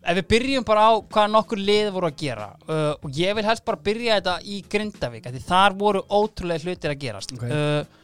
ef 0.00 0.16
við 0.16 0.26
byrjum 0.32 0.64
bara 0.64 0.86
á 0.88 0.92
hvað 1.12 1.32
nokkur 1.34 1.60
lið 1.60 1.90
voru 1.92 2.08
að 2.08 2.20
gera 2.22 2.46
uh, 2.64 2.94
og 3.04 3.16
ég 3.20 3.34
vil 3.36 3.44
helst 3.44 3.64
bara 3.66 3.82
byrja 3.84 4.16
þetta 4.16 4.36
í 4.48 4.60
Grindavík 4.72 5.26
því 5.28 5.42
þar 5.44 5.76
voru 5.80 6.00
ótrúlega 6.08 6.64
hlutir 6.64 6.94
að 6.94 7.02
gerast. 7.02 7.34
Ok. 7.36 7.44
uh, 7.44 7.99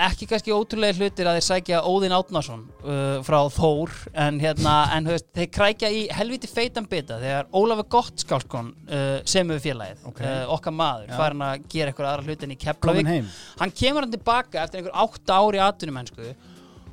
ekki 0.00 0.26
kannski 0.30 0.52
ótrúlega 0.54 0.96
hlutir 0.96 1.28
að 1.28 1.36
þeir 1.36 1.44
sækja 1.46 1.80
Óðinn 1.84 2.14
Átnason 2.16 2.62
uh, 2.80 3.18
frá 3.26 3.38
Þór 3.52 3.92
en 4.24 4.38
hérna, 4.40 4.76
en 4.96 5.10
veist, 5.10 5.26
þeir 5.36 5.50
krækja 5.52 5.90
í 5.92 6.06
helviti 6.16 6.48
feitan 6.48 6.86
bita 6.88 7.18
þegar 7.20 7.50
Ólafur 7.52 7.88
Gottskálskon 7.92 8.72
uh, 8.88 9.18
sem 9.28 9.48
við 9.52 9.60
félagið, 9.66 10.06
Ok. 10.08 10.22
uh, 10.24 10.46
okkar 10.56 10.76
maður 10.78 11.12
Já. 11.12 11.16
farin 11.20 11.44
að 11.44 11.68
gera 11.74 11.92
eitthvað 11.92 12.10
aðra 12.12 12.26
hluti 12.30 12.48
en 12.48 12.56
í 12.56 12.58
Keflavík 12.64 13.12
hann 13.60 13.76
kemur 13.82 14.06
hann 14.06 14.16
tilbaka 14.16 14.64
eftir 14.64 14.80
einhver 14.80 14.96
átta 15.04 15.38
ári 15.44 15.62
atvinnumennsku 15.66 16.32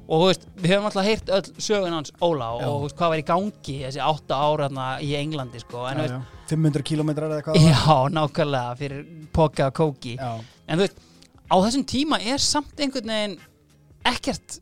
og 0.09 0.23
þú 0.23 0.27
veist, 0.31 0.45
við 0.57 0.71
höfum 0.73 0.87
alltaf 0.89 1.05
heyrt 1.05 1.27
öll 1.37 1.49
sögun 1.61 1.95
hans 1.95 2.13
Óla 2.25 2.51
og, 2.57 2.63
og 2.67 2.79
veist, 2.87 2.97
hvað 2.99 3.13
var 3.13 3.21
í 3.21 3.27
gangi 3.27 3.75
þessi 3.85 4.01
átta 4.03 4.39
ára 4.43 4.67
þarna 4.67 4.87
í 5.05 5.11
Englandi 5.19 5.61
sko. 5.61 5.85
en, 5.87 6.01
já, 6.01 6.09
já. 6.09 6.17
veist, 6.19 6.47
500 6.49 6.87
kilometrar 6.91 7.31
eða 7.35 7.45
hvað 7.45 7.59
já, 7.63 7.99
nákvæmlega 8.17 8.79
fyrir 8.79 9.03
poka 9.31 9.69
og 9.69 9.77
kóki 9.77 10.15
já, 10.17 10.31
en 10.67 10.81
þú 10.81 10.87
veist, 10.87 11.05
á 11.49 11.55
þessum 11.65 11.85
tíma 11.89 12.19
er 12.21 12.41
samt 12.43 12.79
einhvern 12.79 13.09
veginn 13.13 13.37
ekkert 14.09 14.59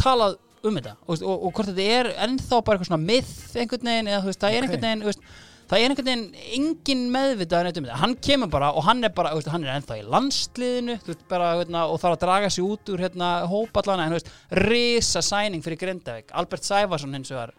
talað 0.00 0.38
um 0.66 0.74
þetta. 0.78 0.94
Og, 1.06 1.20
og, 1.22 1.44
og 1.48 1.52
hvort 1.54 1.70
þetta 1.70 1.84
er 1.98 2.08
ennþá 2.26 2.62
bara 2.66 2.78
eitthvað 2.78 2.90
svona 2.90 3.04
myth 3.04 3.58
einhvern 3.58 3.90
veginn 3.92 4.10
eða 4.10 4.24
þú 4.24 4.32
veist, 4.32 4.42
það 4.42 4.56
er 4.56 4.58
Ok. 4.58 4.64
einhvern 4.66 4.86
veginn 4.88 5.06
veist, 5.06 5.22
það 5.68 5.78
er 5.78 5.92
einhvern 5.92 6.08
veginn 6.08 6.24
engin 6.58 7.04
meðvitað 7.14 7.68
um 7.70 7.86
þetta, 7.88 8.00
hann 8.02 8.16
kemur 8.28 8.50
bara 8.52 8.70
og 8.72 8.86
hann 8.88 9.04
er 9.06 9.12
bara, 9.14 9.34
veist, 9.36 9.50
hann 9.52 9.66
er 9.66 9.76
ennþá 9.76 9.98
í 10.00 10.06
landsliðinu 10.08 10.98
bara, 11.30 11.52
hérna, 11.60 11.84
og 11.92 12.00
þarf 12.02 12.16
að 12.16 12.22
draga 12.24 12.50
sig 12.50 12.64
út 12.66 12.92
úr 12.94 13.04
hérna, 13.06 13.30
hópallana, 13.50 14.06
en 14.08 14.14
þú 14.14 14.18
veist, 14.18 14.32
risa 14.64 15.22
sæning 15.22 15.62
fyrir 15.64 15.80
Grindavík, 15.82 16.32
Albert 16.32 16.66
Sæfarsson 16.66 17.14
hins 17.14 17.30
vegar 17.34 17.54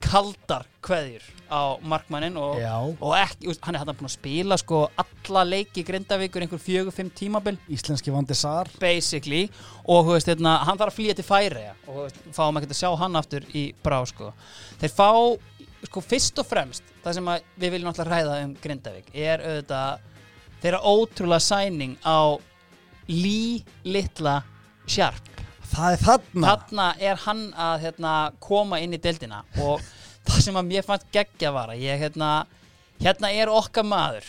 kaldar 0.00 0.64
kveðjur 0.84 1.24
á 1.52 1.76
markmannin 1.84 2.36
og, 2.40 2.60
og 3.02 3.12
ekki, 3.18 3.52
hann 3.66 3.76
er 3.76 3.82
hann 3.82 3.90
búin 3.98 4.08
að 4.08 4.14
spila 4.14 4.56
sko 4.60 4.80
alla 5.02 5.42
leiki 5.44 5.84
Grindavíkur 5.86 6.44
einhver 6.46 6.62
fjögur, 6.62 6.94
fimm 6.94 7.10
tímabil. 7.14 7.58
Íslenski 7.70 8.12
Vandi 8.14 8.36
Sar. 8.38 8.70
Basically. 8.80 9.44
Og 9.84 10.06
þú 10.06 10.16
veist, 10.16 10.30
hérna, 10.30 10.56
hann 10.66 10.80
þarf 10.80 10.94
að 10.94 10.98
flýja 10.98 11.16
til 11.18 11.26
Færiða 11.26 11.74
og 11.86 11.90
þú 11.92 12.04
veist, 12.06 12.20
fáum 12.36 12.60
ekkert 12.60 12.74
að 12.76 12.80
sjá 12.80 12.90
hann 13.02 13.20
aftur 13.20 13.48
í 13.52 13.64
brá 13.84 13.98
sko. 14.08 14.32
þeir 14.80 14.94
fá 14.96 15.10
sko 15.88 16.02
fyrst 16.04 16.40
og 16.42 16.48
fremst 16.48 16.94
það 17.04 17.16
sem 17.16 17.28
við 17.60 17.74
viljum 17.74 17.90
alltaf 17.90 18.08
ræða 18.08 18.40
um 18.44 18.54
Grindavík 18.60 19.12
er 19.16 19.44
auðvitað 19.44 20.08
þeirra 20.60 20.80
ótrúlega 20.84 21.44
sæning 21.44 21.96
á 22.04 22.36
Lý 23.08 23.62
Litla 23.88 24.40
Sharp 24.86 25.30
Það 25.70 25.94
er 25.94 26.02
þarna. 26.04 26.46
Þarna 26.46 26.86
er 27.10 27.20
hann 27.24 27.42
að 27.68 27.74
hérna, 27.84 28.14
koma 28.42 28.80
inn 28.82 28.96
í 28.96 29.00
deildina 29.02 29.42
og 29.62 29.84
það 30.28 30.46
sem 30.46 30.58
að 30.60 30.70
mér 30.72 30.86
fannst 30.86 31.10
geggja 31.14 31.52
var 31.54 31.74
að 31.74 31.84
ég 31.84 32.00
hérna, 32.02 32.30
hérna 33.00 33.30
er 33.32 33.52
okkar 33.52 33.86
maður 33.86 34.26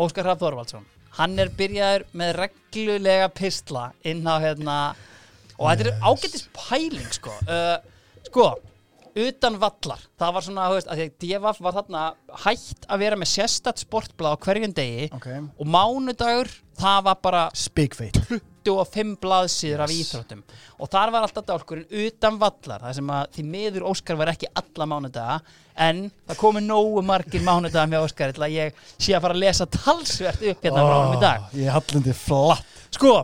Óskar 0.00 0.26
Hrafn 0.26 0.42
Þorvaldsson. 0.42 0.86
Hann 1.14 1.38
er 1.38 1.50
byrjaður 1.54 2.06
með 2.18 2.36
reglulega 2.40 3.28
pistla 3.30 3.88
inn 4.02 4.24
á 4.26 4.36
hérna 4.42 4.78
og 5.54 5.68
þetta 5.70 5.90
er 5.92 6.00
ágættis 6.02 6.48
pæling 6.56 7.12
sko. 7.14 7.34
Uh, 7.46 7.76
sko 8.26 8.48
utan 9.14 9.58
vallar, 9.62 10.00
það 10.18 10.34
var 10.36 10.46
svona 10.46 10.70
þú 10.70 10.78
veist, 10.78 10.88
að 10.90 11.00
því 11.00 11.04
að 11.06 11.18
Devaf 11.24 11.60
var 11.64 11.76
þarna 11.78 12.06
hætt 12.44 12.88
að 12.88 13.04
vera 13.04 13.20
með 13.20 13.32
sérstætt 13.34 13.84
sportblað 13.84 14.34
á 14.34 14.42
hverjum 14.46 14.74
degi 14.74 15.06
Ok, 15.14 15.28
og 15.58 15.70
mánudagur 15.76 16.50
það 16.80 17.06
var 17.08 17.22
bara 17.22 17.44
spikfeit 17.54 18.18
25 18.64 19.18
blaðsíður 19.20 19.82
af 19.84 19.92
íþróttum. 19.92 20.40
Og 20.80 20.88
þar 20.88 21.12
var 21.12 21.26
alltaf 21.26 21.44
dálkurinn 21.48 21.90
utan 22.06 22.38
vallar 22.40 22.80
það 22.86 22.96
sem 22.98 23.10
að 23.12 23.26
því 23.36 23.44
miður 23.52 23.86
Óskar 23.90 24.18
var 24.20 24.32
ekki 24.32 24.48
alla 24.56 24.86
mánudaga 24.88 25.38
en 25.84 26.04
það 26.24 26.40
komi 26.40 26.62
nógu 26.64 27.02
margir 27.04 27.44
mánudaga 27.44 27.84
með 27.90 28.06
Óskar 28.08 28.32
til 28.34 28.46
að 28.46 28.56
ég 28.56 28.78
sé 28.96 29.12
að 29.12 29.26
fara 29.26 29.36
að 29.36 29.42
lesa 29.44 29.68
talsvert 29.68 30.46
upp 30.48 30.64
hérna 30.64 30.86
frá 30.86 30.94
honum 30.96 31.18
í 31.18 31.24
dag. 31.26 31.50
Ég 31.60 31.76
hallandi 31.76 32.16
flatt. 32.16 32.78
Sko, 32.94 33.18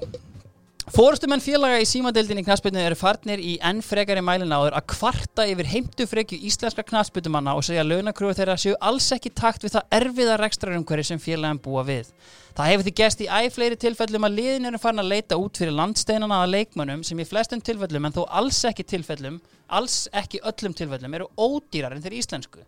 Fórustumenn 0.91 1.39
félaga 1.39 1.77
í 1.79 1.85
símadeildinni 1.87 2.43
knaspinu 2.43 2.81
eru 2.83 2.97
farnir 2.99 3.39
í 3.39 3.53
enn 3.63 3.79
frekari 3.87 4.25
mælin 4.27 4.51
áður 4.51 4.75
að 4.75 4.89
kvarta 4.91 5.45
yfir 5.47 5.69
heimtufrekju 5.71 6.39
íslenska 6.49 6.83
knaspitumanna 6.89 7.53
og 7.55 7.63
segja 7.63 7.85
að 7.85 7.93
launakröfu 7.93 8.35
þeirra 8.41 8.57
séu 8.59 8.73
alls 8.89 9.07
ekki 9.15 9.31
takt 9.39 9.63
við 9.63 9.77
það 9.77 9.95
erfiða 10.01 10.39
rekstrarumhverju 10.41 11.07
sem 11.07 11.23
félagin 11.23 11.61
búa 11.63 11.85
við. 11.87 12.11
Það 12.59 12.71
hefur 12.73 12.89
því 12.89 12.95
gest 13.03 13.23
í 13.23 13.29
æg 13.31 13.47
fleiri 13.55 13.79
tilfellum 13.85 14.27
að 14.27 14.35
liðin 14.41 14.67
eru 14.73 14.81
farin 14.83 15.05
að 15.05 15.13
leita 15.13 15.39
út 15.39 15.63
fyrir 15.63 15.79
landsteinana 15.79 16.41
að 16.43 16.57
leikmönnum 16.57 17.07
sem 17.07 17.23
í 17.23 17.29
flestum 17.31 17.63
tilfellum 17.71 18.11
en 18.11 18.17
þó 18.19 18.25
alls 18.43 18.59
ekki 18.73 18.89
tilfellum, 18.97 19.39
alls 19.71 20.01
ekki 20.11 20.43
öllum 20.43 20.75
tilfellum 20.75 21.15
eru 21.21 21.31
ódýrar 21.39 21.95
en 21.95 22.03
þeir 22.03 22.19
íslensku. 22.19 22.67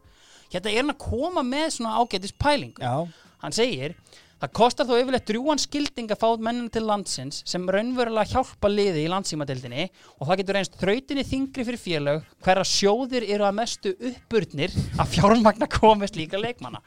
Hérna 0.54 0.70
er 0.70 0.84
hann 0.84 0.94
að 0.94 1.02
koma 1.08 1.42
með 1.42 1.72
svona 1.74 1.98
ágætis 1.98 2.38
pælingu. 2.38 2.78
Já, 2.78 3.02
Hann 3.42 3.54
segir, 3.54 3.96
það 4.42 4.52
kostar 4.58 4.88
þó 4.88 4.96
yfirleitt 4.98 5.28
drjúan 5.28 5.60
skilding 5.62 6.10
að 6.10 6.18
fá 6.18 6.28
mennina 6.42 6.72
til 6.72 6.82
landsins 6.88 7.42
sem 7.46 7.62
raunverulega 7.62 8.32
hjálpa 8.32 8.70
liði 8.72 9.04
í 9.04 9.10
landsímadeildinni 9.12 9.86
og 10.16 10.26
það 10.26 10.40
getur 10.40 10.58
reynst 10.58 10.78
þrautinni 10.80 11.24
þingri 11.28 11.66
fyrir 11.68 11.82
félög 11.82 12.28
hverra 12.42 12.66
sjóðir 12.66 13.26
eru 13.28 13.46
að 13.46 13.58
mestu 13.60 13.94
uppburnir 13.94 14.74
að 14.98 15.14
fjármagna 15.14 15.68
komist 15.70 16.18
líka 16.18 16.40
leikmanna. 16.42 16.82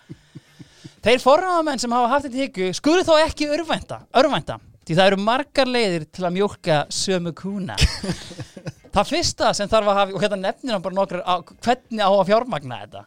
Þeir 1.05 1.21
forráðamenn 1.23 1.79
sem 1.79 1.93
hafa 1.95 2.11
haft 2.11 2.27
þetta 2.27 2.41
hyggu 2.43 2.71
skulu 2.75 3.05
þó 3.07 3.13
ekki 3.21 3.47
örvænta, 3.55 4.01
örvænta 4.19 4.59
því 4.85 4.97
það 4.97 5.11
eru 5.11 5.21
margar 5.21 5.69
leiðir 5.69 6.07
til 6.13 6.25
að 6.27 6.35
mjólka 6.35 6.81
sömu 6.93 7.31
kúna. 7.37 7.77
Það 8.95 9.09
fyrsta 9.11 9.49
sem 9.51 9.67
þarf 9.67 9.89
að 9.91 9.97
hafa, 9.99 10.13
og 10.15 10.21
hérna 10.23 10.37
nefnir 10.39 10.71
hann 10.71 10.83
bara 10.83 10.95
nokkur 10.95 11.23
á, 11.23 11.35
hvernig 11.43 11.99
á 11.99 12.09
að 12.09 12.27
fjármagna 12.29 12.77
þetta. 12.83 13.01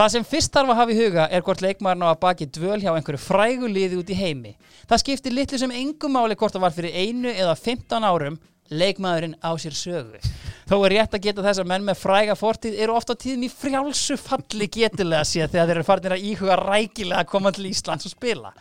Það 0.00 0.12
sem 0.14 0.24
fyrst 0.24 0.54
þarf 0.54 0.70
að 0.72 0.78
hafa 0.78 0.92
í 0.94 0.96
huga 0.96 1.24
er 1.28 1.42
hvort 1.44 1.60
leikmaðurinn 1.60 2.06
á 2.08 2.12
að 2.14 2.20
baki 2.22 2.46
dvöl 2.56 2.78
hjá 2.80 2.94
einhverju 2.94 3.18
frægu 3.20 3.68
liði 3.68 3.98
út 4.00 4.08
í 4.08 4.14
heimi. 4.16 4.52
Það 4.88 5.00
skiptir 5.02 5.34
litlu 5.36 5.58
sem 5.60 5.74
engum 5.76 6.14
máli 6.16 6.38
hvort 6.40 6.54
það 6.54 6.62
var 6.64 6.72
fyrir 6.72 6.94
einu 6.96 7.28
eða 7.28 7.52
15 7.60 8.06
árum 8.08 8.38
leikmaðurinn 8.72 9.34
á 9.44 9.52
sér 9.60 9.76
sögu. 9.76 10.22
Þó 10.70 10.74
er 10.78 10.94
rétt 10.94 11.18
að 11.18 11.26
geta 11.26 11.44
þess 11.44 11.60
að 11.60 11.68
menn 11.74 11.84
með 11.84 12.00
fræga 12.00 12.38
fortíð 12.40 12.80
eru 12.80 12.96
ofta 12.96 13.12
á 13.12 13.20
tíðum 13.20 13.44
í 13.44 13.52
frjálsu 13.52 14.16
falli 14.22 14.70
getilega 14.72 15.28
séð 15.28 15.52
þegar 15.52 15.68
þeir 15.68 15.76
eru 15.76 15.88
farinir 15.90 16.16
að 16.16 16.24
íhuga 16.30 16.56
rækilega 16.62 17.20
að 17.20 17.30
koma 17.34 17.52
til 17.52 17.68
Íslands 17.68 18.08
og 18.08 18.14
spila. 18.14 18.54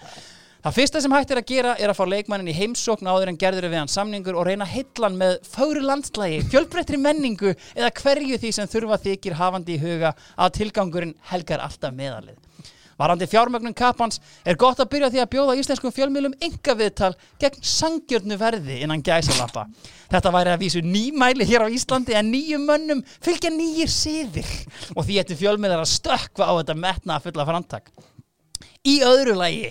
Það 0.60 0.76
fyrsta 0.76 1.00
sem 1.00 1.14
hægt 1.16 1.30
er 1.32 1.40
að 1.40 1.46
gera 1.48 1.74
er 1.80 1.88
að 1.88 1.96
fá 1.96 2.02
leikmannin 2.12 2.50
í 2.52 2.54
heimsókn 2.58 3.08
áður 3.08 3.30
en 3.32 3.38
gerður 3.40 3.70
er 3.70 3.72
við 3.72 3.80
hann 3.80 3.92
samningur 3.94 4.36
og 4.36 4.44
reyna 4.44 4.66
hann 4.68 5.16
með 5.16 5.38
fáru 5.48 5.80
landslægi, 5.86 6.42
fjölbreyttri 6.52 7.00
menningu 7.00 7.54
eða 7.78 7.94
hverju 8.02 8.40
því 8.42 8.52
sem 8.58 8.68
þurfa 8.68 8.98
þykir 9.06 9.38
hafandi 9.40 9.78
í 9.78 9.80
huga 9.80 10.12
að 10.36 10.58
tilgangurinn 10.58 11.16
helgar 11.32 11.64
alltaf 11.64 11.96
meðalið. 11.96 12.36
Varandi 13.00 13.30
fjármögnun 13.32 13.78
kapans 13.80 14.20
er 14.44 14.60
gott 14.60 14.84
að 14.84 14.92
byrja 14.92 15.12
því 15.14 15.24
að 15.24 15.32
bjóða 15.38 15.56
íslenskum 15.62 15.96
fjölmiðlum 15.96 16.36
enga 16.44 16.76
viðtal 16.82 17.14
gegn 17.40 17.64
sangjörnu 17.64 18.36
verði 18.42 18.82
innan 18.84 19.00
gæsalappa. 19.00 19.64
Þetta 20.12 20.36
væri 20.36 20.58
að 20.58 20.66
vísu 20.66 20.84
nýmæli 20.84 21.48
hér 21.48 21.64
á 21.64 21.72
Íslandi 21.72 22.20
en 22.20 22.34
nýjum 22.36 22.68
mönnum 22.68 23.06
fylgja 23.24 23.56
nýjir 23.56 23.96
siðir 23.96 24.52
og 24.92 25.06
því 25.08 25.24
ættu 25.24 25.40
fjölmiðlar 25.40 25.88
að 25.88 25.94
stökkva 25.96 26.52
á 26.52 26.54
þetta 26.60 26.80
metna 26.84 27.24
fulla 27.24 27.48
framtak. 27.48 27.94
Í 28.90 28.96
öðru 29.06 29.36
lagi, 29.38 29.70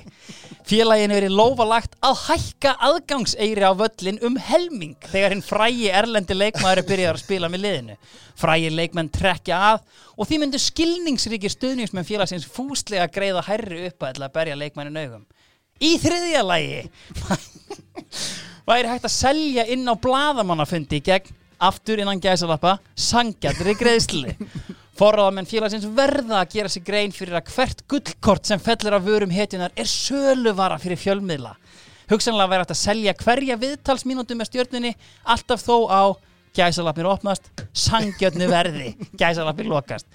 félaginu 0.69 1.17
verið 1.17 1.35
lofalagt 1.35 1.97
að 2.05 2.21
hækka 2.27 2.75
aðgangseyri 2.87 3.65
á 3.67 3.73
völlin 3.75 4.21
um 4.27 4.37
helming 4.39 4.95
þegar 5.09 5.35
hinn 5.35 5.43
frægi 5.43 5.89
erlendi 5.91 6.37
leikmaður 6.37 6.83
er 6.83 6.89
byrjar 6.91 7.19
að 7.19 7.25
spila 7.25 7.51
með 7.51 7.65
liðinu. 7.65 7.97
Frægi 8.39 8.71
leikmenn 8.77 9.11
trekja 9.15 9.59
að 9.73 9.81
og 10.15 10.29
því 10.29 10.41
myndu 10.43 10.61
skilningsríkir 10.63 11.55
stuðningsmenn 11.55 12.07
félagsins 12.07 12.47
fúslega 12.47 13.09
greiða 13.11 13.43
hærri 13.49 13.89
upp 13.89 14.07
að 14.07 14.29
berja 14.37 14.61
leikmennin 14.61 15.01
augum. 15.03 15.27
Í 15.83 15.97
þriðja 16.03 16.45
lagi 16.47 16.85
væri 18.69 18.93
hægt 18.93 19.09
að 19.09 19.15
selja 19.17 19.67
inn 19.73 19.87
á 19.89 19.95
bladamannafundi 19.99 21.01
gegn 21.07 21.35
aftur 21.59 22.01
innan 22.03 22.21
gæsalappa 22.23 22.79
sangjadri 22.95 23.75
greiðsli. 23.79 24.35
Forráðamenn 24.99 25.47
félagsins 25.47 25.87
verða 25.95 26.41
að 26.43 26.55
gera 26.57 26.71
sig 26.73 26.85
grein 26.87 27.13
fyrir 27.15 27.39
að 27.39 27.53
hvert 27.55 27.85
gullkort 27.91 28.49
sem 28.49 28.63
fellur 28.63 28.97
af 28.99 29.05
vörum 29.07 29.35
hetjunar 29.35 29.75
er 29.79 29.87
söluvara 29.87 30.79
fyrir 30.83 30.99
fjölmiðla. 30.99 31.55
Hugsanlega 32.11 32.51
væri 32.51 32.65
hægt 32.65 32.75
að 32.75 32.81
selja 32.81 33.15
hverja 33.21 33.59
viðtalsmínútu 33.61 34.35
með 34.39 34.51
stjörnunni 34.51 34.95
alltaf 35.29 35.63
þó 35.63 35.77
á 35.87 36.03
gæsalapnir 36.57 37.07
opnast, 37.11 37.51
sangjötnu 37.77 38.49
verði, 38.51 38.95
gæsalapnir 39.21 39.69
lokast. 39.71 40.09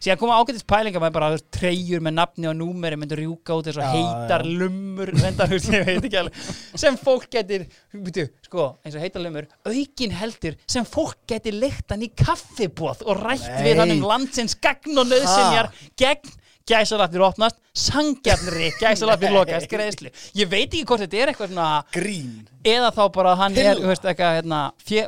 Síðan 0.00 0.16
koma 0.16 0.36
ágættis 0.40 0.64
pælinga 0.64 1.00
með 1.02 1.10
bara 1.12 1.26
þú 1.28 1.34
veist, 1.36 1.46
treyjur 1.52 2.00
með 2.00 2.14
nafni 2.16 2.48
og 2.48 2.54
númeri 2.56 2.96
myndur 2.96 3.20
rjúka 3.20 3.58
út 3.58 3.66
og 3.68 3.76
Já, 3.76 3.88
heitar 3.92 4.46
já. 4.46 4.54
lummur 4.62 5.10
reyndar, 5.12 5.52
ég 5.52 5.84
veit 5.90 6.06
ekki 6.08 6.16
alveg 6.22 6.38
sem 6.80 6.96
fólk 6.96 7.26
getur, 7.36 7.66
veitu, 7.92 8.24
sko 8.46 8.64
eins 8.80 8.96
og 8.96 9.04
heitar 9.04 9.20
lummur, 9.26 9.44
aukin 9.68 10.14
heldur 10.16 10.56
sem 10.64 10.88
fólk 10.88 11.18
getur 11.28 11.58
leiktan 11.60 12.06
í 12.06 12.08
kaffibóð 12.16 13.04
og 13.04 13.20
rætt 13.20 13.44
Nei. 13.44 13.60
við 13.68 13.82
hann 13.82 13.92
um 13.98 14.06
landsins 14.08 14.56
gagn 14.64 14.96
og 15.04 15.10
nöðsynjar 15.12 15.68
gegn 16.00 16.32
gæsalapnir 16.70 17.26
opnast, 17.26 17.58
sangjarnri 17.74 18.70
gæsalapnir 18.82 19.34
lokast, 19.34 19.68
greiðslu 19.70 20.14
ég 20.38 20.50
veit 20.50 20.70
ekki 20.70 20.86
hvort 20.86 21.04
þetta 21.04 21.20
er 21.20 21.32
eitthvað 21.32 21.52
svona 21.52 21.68
grín 21.94 22.38
eða 22.66 22.90
þá 22.92 23.02
bara 23.14 23.32
að 23.32 23.40
hann 23.40 23.54
er, 23.56 23.68
Pilla. 23.70 23.80
þú 23.80 23.90
veist, 23.90 24.06
eitthvað 24.10 24.34
hérna, 24.36 24.60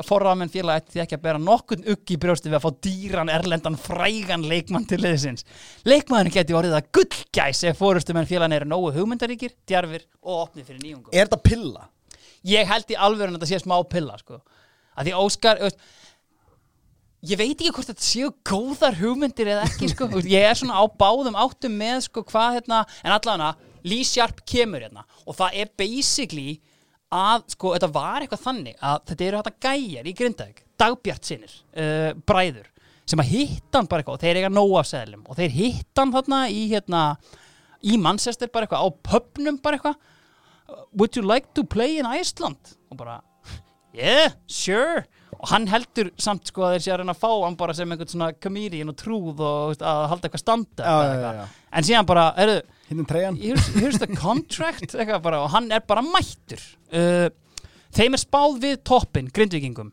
forráðamenn 0.09 0.53
félag 0.53 0.81
ætti 0.81 1.03
ekki 1.03 1.17
að 1.19 1.25
bera 1.27 1.41
nokkurn 1.43 1.89
ugg 1.93 2.13
í 2.15 2.19
brjósti 2.21 2.49
við 2.49 2.59
að 2.59 2.65
fá 2.65 2.79
dýran 2.87 3.33
erlendan 3.33 3.77
frægan 3.81 4.47
leikmann 4.49 4.87
til 4.89 5.03
liðsins. 5.03 5.45
Leikmannin 5.89 6.33
geti 6.33 6.57
orðið 6.57 6.79
að 6.79 6.89
gullgæs 6.97 7.63
ef 7.69 7.81
fórustumenn 7.81 8.29
félagin 8.31 8.57
eru 8.57 8.71
nógu 8.73 8.95
hugmyndaríkir, 8.97 9.53
djarfir 9.69 10.07
og 10.23 10.47
opnið 10.47 10.71
fyrir 10.71 10.81
nýjungum. 10.87 11.13
Er 11.13 11.29
þetta 11.29 11.43
pilla? 11.45 11.89
Ég 12.49 12.73
held 12.73 12.89
í 12.91 12.99
alvöru 12.99 13.35
að 13.35 13.39
þetta 13.39 13.51
sé 13.53 13.61
smá 13.63 13.77
pilla, 13.93 14.17
sko. 14.23 14.41
Að 14.97 15.09
því 15.09 15.19
Óskar, 15.21 15.61
veist, 15.61 15.85
ég 17.23 17.39
veit 17.39 17.55
ekki 17.55 17.71
hvort 17.71 17.91
þetta 17.93 18.05
séu 18.05 18.31
góðar 18.47 18.97
hugmyndir 18.99 19.53
eða 19.55 19.67
ekki, 19.69 19.93
sko. 19.93 20.09
Ég 20.27 20.47
er 20.49 20.59
svona 20.59 20.83
á 20.83 20.85
báðum 20.99 21.39
áttum 21.39 21.77
með, 21.79 22.09
sko, 22.09 22.25
hvað 22.27 22.59
hérna, 22.59 22.83
en 23.05 23.15
allavega, 23.15 23.53
Lee 23.87 24.07
Sharp 24.07 24.45
kemur 24.47 24.83
hérna 24.85 25.03
og 25.27 25.35
það 25.39 25.57
er 25.59 25.71
basically 25.79 26.57
að, 27.13 27.47
sko, 27.55 27.73
þetta 27.77 27.91
var 27.95 28.23
eitthvað 28.23 28.45
þannig 28.45 28.77
að 28.79 29.01
þetta 29.11 29.27
eru 29.27 29.41
þetta 29.41 29.67
gæjar 29.67 30.11
í 30.11 30.15
Grindavík, 30.19 30.61
dagbjart 30.83 31.31
sinir, 31.31 31.57
uh, 31.79 32.11
bræður, 32.27 32.69
sem 33.07 33.23
að 33.23 33.33
hitta 33.33 33.81
hann 33.81 33.91
bara 33.91 34.03
eitthvað 34.05 34.19
og 34.19 34.23
þeir 34.23 34.41
eiga 34.41 34.53
nóg 34.53 34.77
af 34.81 34.91
seðlum 34.91 35.25
og 35.27 35.39
þeir 35.39 35.57
hitta 35.57 36.05
hann 36.05 36.15
þarna 36.15 36.45
í, 36.51 36.63
hérna, 36.71 37.03
í 37.83 37.99
Manchester 38.03 38.51
bara 38.55 38.67
eitthvað, 38.67 38.87
á 38.87 38.89
pubnum 39.11 39.59
bara 39.63 39.79
eitthvað. 39.79 40.09
Would 40.97 41.19
you 41.19 41.23
like 41.27 41.53
to 41.55 41.67
play 41.67 41.99
in 41.99 42.07
Iceland? 42.07 42.77
Og 42.91 42.97
bara, 43.03 43.19
yeah, 43.93 44.33
sure 44.47 45.05
og 45.43 45.51
hann 45.51 45.67
heldur 45.67 46.13
samt 46.23 46.47
sko 46.53 46.63
að 46.69 46.77
þeir 46.77 46.85
sé 46.85 46.93
að 46.95 47.01
reyna 47.03 47.15
að 47.17 47.23
fá 47.25 47.31
hann 47.43 47.57
bara 47.59 47.75
sem 47.75 47.91
einhvern 47.91 48.11
svona 48.13 48.29
comedian 48.39 48.93
og 48.93 48.99
trúð 49.01 49.41
og 49.43 49.73
veist, 49.73 49.83
að 49.83 50.03
halda 50.13 50.29
eitthvað 50.29 50.43
standa 50.45 50.85
Já, 50.87 50.93
já, 50.95 51.11
eitthvað. 51.17 51.41
já. 51.41 51.47
en 51.79 51.89
síðan 51.89 52.09
bara, 52.13 52.27
treyjan? 53.11 53.41
here's, 53.43 53.67
here's 53.75 53.99
the 53.99 54.11
contract 54.15 54.95
bara, 55.27 55.43
og 55.43 55.51
hann 55.57 55.67
er 55.75 55.83
bara 55.89 56.05
mættur 56.07 56.63
uh, 56.95 57.27
þeim 57.97 58.15
er 58.19 58.23
spáð 58.23 58.59
við 58.63 58.79
toppin 58.87 59.31
grindvikingum 59.35 59.91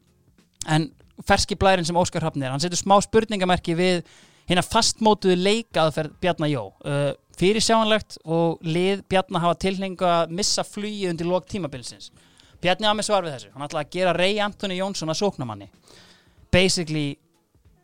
en 0.69 0.89
ferski 1.25 1.57
blærin 1.59 1.87
sem 1.87 1.97
Óskar 1.99 2.23
Hrafn 2.23 2.45
er 2.45 2.53
hann 2.53 2.61
setur 2.63 2.79
smá 2.79 2.99
spurningamerki 3.03 3.73
við 3.75 4.03
hérna 4.49 4.63
fastmótuðu 4.65 5.35
leikaðferð 5.41 6.13
Bjarnar 6.21 6.53
Jó 6.53 6.63
uh, 6.85 7.11
fyrir 7.39 7.63
sjáanlegt 7.63 8.19
og 8.25 8.61
lið 8.65 9.01
Bjarnar 9.09 9.47
hafa 9.47 9.59
tilhengu 9.65 10.05
að 10.05 10.33
missa 10.37 10.65
flugið 10.67 11.15
undir 11.15 11.29
lok 11.29 11.49
tímabilsins 11.49 12.11
Bjarni 12.59 12.89
á 12.89 12.93
með 12.93 13.07
svar 13.07 13.25
við 13.25 13.35
þessu. 13.37 13.51
Hann 13.55 13.65
ætlaði 13.65 13.85
að 13.85 13.95
gera 13.95 14.13
Ray 14.17 14.39
Anthony 14.43 14.79
Jónsson 14.79 15.11
að 15.13 15.19
sóknamanni 15.21 15.69
basically 16.51 17.17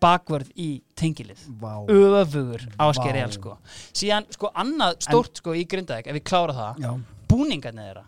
bakvörð 0.04 0.52
í 0.60 0.70
tengilið. 0.98 1.46
Vá. 1.62 1.86
Öfugur 1.88 2.66
ásker 2.82 3.16
Vá. 3.16 3.22
el 3.24 3.34
sko. 3.34 3.56
Síðan 3.96 4.28
sko 4.34 4.52
annað 4.54 5.00
stórt 5.06 5.42
sko 5.42 5.56
í 5.56 5.64
Grindavík 5.70 6.10
ef 6.12 6.18
við 6.20 6.26
klára 6.28 6.56
það, 6.58 6.84
Já, 6.84 6.92
búningarnir 7.32 7.90
þeirra. 7.90 8.06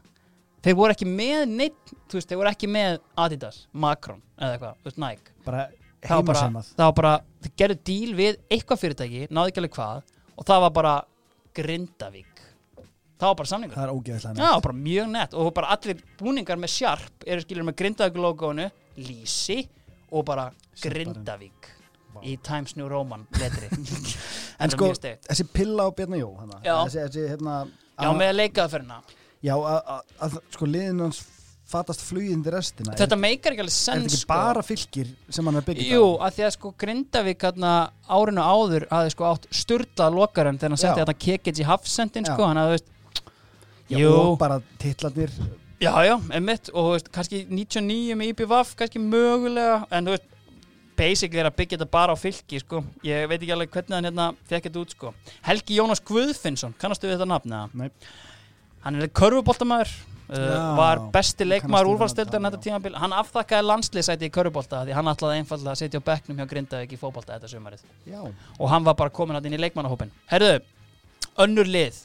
Þeir 0.67 0.77
voru 0.77 0.95
ekki 0.95 1.07
með 1.07 1.43
neitt 1.53 1.93
þú 2.09 2.19
veist, 2.19 2.29
þeir 2.29 2.41
voru 2.41 2.51
ekki 2.51 2.69
með 2.69 2.99
Adidas, 3.23 3.59
Macron 3.71 4.21
eða 4.35 4.57
eitthvað, 4.57 4.79
þú 4.81 4.89
veist, 4.89 5.01
Nike. 5.03 5.35
Bara 5.45 5.67
það 6.03 6.21
var 6.21 6.27
bara, 6.27 6.63
það 6.67 6.85
var 6.85 6.97
bara, 6.99 7.13
þeir 7.45 7.53
gerðu 7.61 7.79
díl 7.89 8.15
við 8.17 8.39
eitthvað 8.51 8.81
fyrirtæki, 8.83 9.27
náðu 9.31 9.51
ekki 9.51 9.63
alveg 9.63 9.77
hvað 9.77 10.15
og 10.37 10.49
það 10.49 10.65
var 10.65 10.73
bara 10.75 10.95
Grindavík 11.57 12.26
það 13.17 13.27
var 13.31 13.35
bara 13.41 13.51
samningur. 13.51 13.75
Það 13.77 13.87
er 13.87 13.93
ógeðslega 13.95 14.45
Já, 14.47 14.61
bara 14.67 14.77
mjög 14.77 15.07
nett. 15.13 15.33
Og 15.33 15.53
bara 15.57 15.71
allir 15.75 16.01
búningar 16.19 16.59
með 16.61 16.73
Sharp 16.75 17.25
eru 17.25 17.41
skilur 17.45 17.65
með 17.69 17.77
Grindavík 17.81 18.19
logónu 18.21 18.69
Lísi 18.97 19.63
og 20.11 20.25
bara. 20.25 20.49
Grindavík 20.81 21.71
Vá. 22.13 22.21
í 22.23 22.37
Times 22.45 22.75
New 22.77 22.87
Roman 22.89 23.25
letri. 23.39 23.69
En 24.61 24.71
sko, 24.73 24.87
þessi 24.97 25.45
pilla 25.53 25.85
á 25.85 25.89
Bjarni 25.93 26.17
Jó 26.23 26.31
Já. 26.65 26.75
Þessi, 26.87 27.01
þessi 27.05 27.25
hérna 27.33 27.57
Já, 27.97 28.11
með 28.17 28.31
leikaðferðina. 28.39 29.01
Já, 29.45 29.53
að- 29.57 30.37
sko 30.53 30.65
liðin 30.69 31.01
hans 31.05 31.19
fatast 31.67 32.01
fluginn 32.07 32.41
til 32.45 32.53
restina 32.55 32.93
Er- 32.93 33.01
Þetta 33.03 33.17
meikar 33.19 33.53
ekki 33.53 33.61
alveg 33.65 33.73
Er 33.73 33.75
sens 33.75 34.03
þetta 34.05 34.13
ekki 34.13 34.21
sko. 34.23 34.33
bara 34.33 34.63
fylgir 34.65 35.09
sem 35.29 35.45
hann 35.49 35.59
er 35.59 35.65
byggðið 35.67 35.89
Jú, 35.93 36.03
að 36.23 36.37
því 36.37 36.45
að 36.47 36.53
sko 36.55 36.71
Grindavík 36.83 37.45
hérna, 37.45 37.71
árinu 38.17 38.45
áður 38.47 38.85
hafði 38.93 39.13
sko 39.13 39.27
átt 39.33 39.47
sturla 39.61 40.07
lokarum 40.13 40.57
þegar 40.57 40.73
hann 40.73 40.81
setti 40.85 41.01
hérna 41.03 41.17
kekits 41.27 41.59
í 41.61 41.67
hafsendin 41.67 42.25
sko, 42.29 42.47
hann 42.49 42.61
hafði 42.61 42.77
veist 42.77 42.89
Já, 43.87 43.99
Jú, 44.01 44.11
og 44.11 44.39
bara 44.41 44.59
titlarnir 44.81 45.31
Já, 45.77 45.91
já, 46.03 46.15
einmitt 46.33 46.71
og 46.73 46.87
þú 46.87 46.95
veist, 46.95 47.11
kannski 47.13 47.43
99 47.45 48.17
með 48.17 48.31
IPVAF 48.33 48.73
kannski 48.79 48.99
mögulega, 48.99 49.83
en 49.93 50.09
þú 50.09 50.15
veist 50.15 50.33
basically 50.97 51.43
er 51.43 51.51
að 51.51 51.59
byggja 51.59 51.77
þetta 51.77 51.93
bara 51.93 52.15
á 52.15 52.17
fylki 52.17 52.59
sko. 52.63 52.81
ég 53.05 53.27
veit 53.29 53.37
ekki 53.37 53.53
alveg 53.53 53.73
hvernig 53.75 53.95
hann 53.95 54.09
hérna 54.09 54.27
fekk 54.49 54.67
þetta 54.67 54.81
út 54.81 54.95
sko. 54.95 55.13
Helgi 55.45 55.77
Jónas 55.77 56.01
Guðfinnsson 56.01 56.73
kannastu 56.81 57.07
við 57.07 57.19
þetta 57.19 57.29
nafn? 57.29 57.53
eða? 57.53 57.69
Nei. 57.73 57.91
Hann 58.81 58.97
er 58.97 59.11
körfuboltamæður 59.21 59.93
uh, 60.33 60.77
var 60.77 61.01
besti 61.13 61.45
við 61.47 61.91
úrvalstildar 61.91 62.41
þetta, 62.41 62.61
tímabil 62.63 62.95
hann 62.99 63.15
afþakkaði 63.15 63.67
landsliðsæti 63.67 64.27
í 64.27 64.33
körfubolta 64.33 64.83
því 64.87 64.95
hann 64.97 65.11
ætlaði 65.11 65.41
einfallega 65.41 65.75
að 65.75 65.81
setja 65.83 66.01
á 66.01 66.07
bekknum 66.09 66.41
hjá 66.41 66.49
Grindavík 66.51 66.95
í 66.95 66.99
fótbolta 66.99 67.37
þetta 67.37 67.51
sumarið 67.51 67.85
Já, 68.09 68.19
og 68.25 68.71
hann 68.71 68.87
var 68.87 68.97
bara 68.99 69.13
komin 69.13 69.37
að 69.39 69.49
inn 69.49 69.57
í 69.57 69.61
leikmannahópin 69.61 70.11
Herðu, 70.31 70.59
önnur 71.45 71.69
lið 71.69 72.01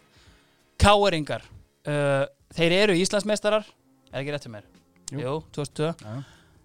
Káeringar 0.82 1.44
uh, 1.88 2.24
þeir 2.56 2.76
eru 2.82 2.98
Íslandsmeistarar 3.00 3.66
er 4.12 4.20
ekki 4.20 4.34
rétt 4.34 4.46
fyrir 4.46 4.56
mér? 4.58 4.68
Jú. 5.12 5.22
Jú 5.22 5.34
2002 5.58 5.90
já, 5.92 6.20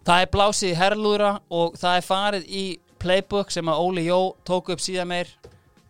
Það 0.07 0.23
er 0.23 0.29
blásið 0.31 0.69
í 0.69 0.77
herrlúðra 0.79 1.31
og 1.51 1.73
það 1.79 1.97
er 1.99 2.05
farið 2.07 2.45
í 2.47 2.65
playbook 2.97 3.51
sem 3.51 3.67
að 3.67 3.81
Óli 3.83 4.05
Jó 4.07 4.19
tók 4.47 4.71
upp 4.73 4.81
síðan 4.81 5.11
meir. 5.11 5.33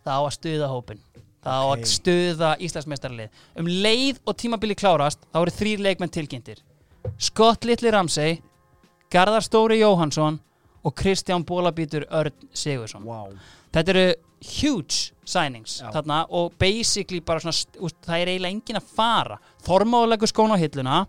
Það 0.02 0.18
á 0.18 0.22
að 0.24 0.34
stuða 0.34 0.70
hópin 0.72 1.04
það 1.44 1.62
á 1.62 1.66
að 1.70 1.84
stuða 1.88 2.50
Íslandsmeistarlið 2.66 3.44
um 3.60 3.70
leið 3.70 4.20
og 4.24 4.36
tímabili 4.40 4.76
klárast 4.78 5.22
þá 5.30 5.38
eru 5.42 5.54
þrýr 5.54 5.84
leikmenn 5.86 6.12
tilkynntir. 6.12 6.60
Scott 7.18 7.64
Little 7.68 7.92
Ramsey 7.94 8.40
Garðar 9.12 9.44
Stóri 9.46 9.78
Jóhansson 9.80 10.40
og 10.88 10.94
Kristján 10.96 11.44
Bólabítur 11.48 12.06
Örn 12.08 12.48
Sigursson 12.56 13.04
wow 13.08 13.28
þetta 13.74 13.92
eru 13.94 14.06
huge 14.48 15.12
signings 15.28 15.78
þarna 15.92 16.22
og 16.32 16.54
basically 16.62 17.20
bara 17.20 17.42
svona 17.42 17.56
það 18.06 18.20
er 18.22 18.30
eiginlega 18.32 18.54
engin 18.54 18.78
að 18.80 18.86
fara. 18.96 19.36
Þormáðulegur 19.66 20.30
skón 20.30 20.54
á 20.54 20.58
hilluna. 20.62 21.00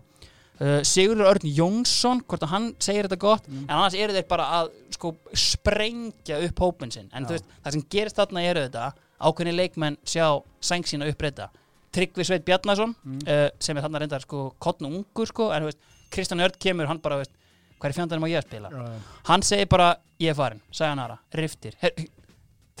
Uh, 0.60 0.82
Sigurður 0.84 1.30
Örn 1.30 1.46
Jónsson 1.56 2.18
hvort 2.28 2.42
að 2.44 2.50
hann 2.52 2.66
segir 2.84 3.06
þetta 3.08 3.16
gott 3.22 3.46
Mm. 3.48 3.62
en 3.64 3.70
annars 3.78 3.94
eru 3.96 4.12
þeir 4.12 4.26
bara 4.28 4.44
að 4.58 4.66
sko 4.92 5.14
sprengja 5.32 6.36
upp 6.44 6.60
hópin 6.60 6.92
sinn. 6.92 7.08
En 7.16 7.24
veist, 7.30 7.46
það 7.64 7.72
sem 7.76 7.84
gerist 7.94 8.18
þarna 8.20 8.42
eru 8.50 8.66
þetta 8.66 8.90
ákveðni 9.20 9.54
leikmenn 9.56 9.96
sjá 10.04 10.26
sæng 10.60 10.84
sína 10.84 11.08
uppbreyta 11.08 11.48
Tryggvi 11.96 12.24
Sveit 12.28 12.44
Bjarnason 12.44 12.92
Mm. 13.06 13.22
uh, 13.26 13.48
sem 13.58 13.76
er 13.76 13.82
þarna 13.86 14.00
reyndar 14.04 14.20
sko 14.26 14.50
kottn 14.60 14.86
ungur 14.90 15.26
sko 15.32 15.48
en 15.56 15.70
Kristján 16.10 16.42
Örn 16.44 16.58
kemur 16.60 16.86
hann 16.90 16.98
bara 17.00 17.16
veist, 17.22 17.32
hvað 17.80 17.90
er 17.90 17.96
fjandarinn 17.96 18.24
má 18.24 18.30
ég 18.30 18.44
spila 18.44 18.70
já, 18.70 18.80
já. 18.84 19.02
hann 19.30 19.44
segir 19.46 19.68
bara 19.72 19.90
ég 20.20 20.32
er 20.34 20.38
farin, 20.38 20.60
aðra, 20.80 21.18
riftir 21.40 21.76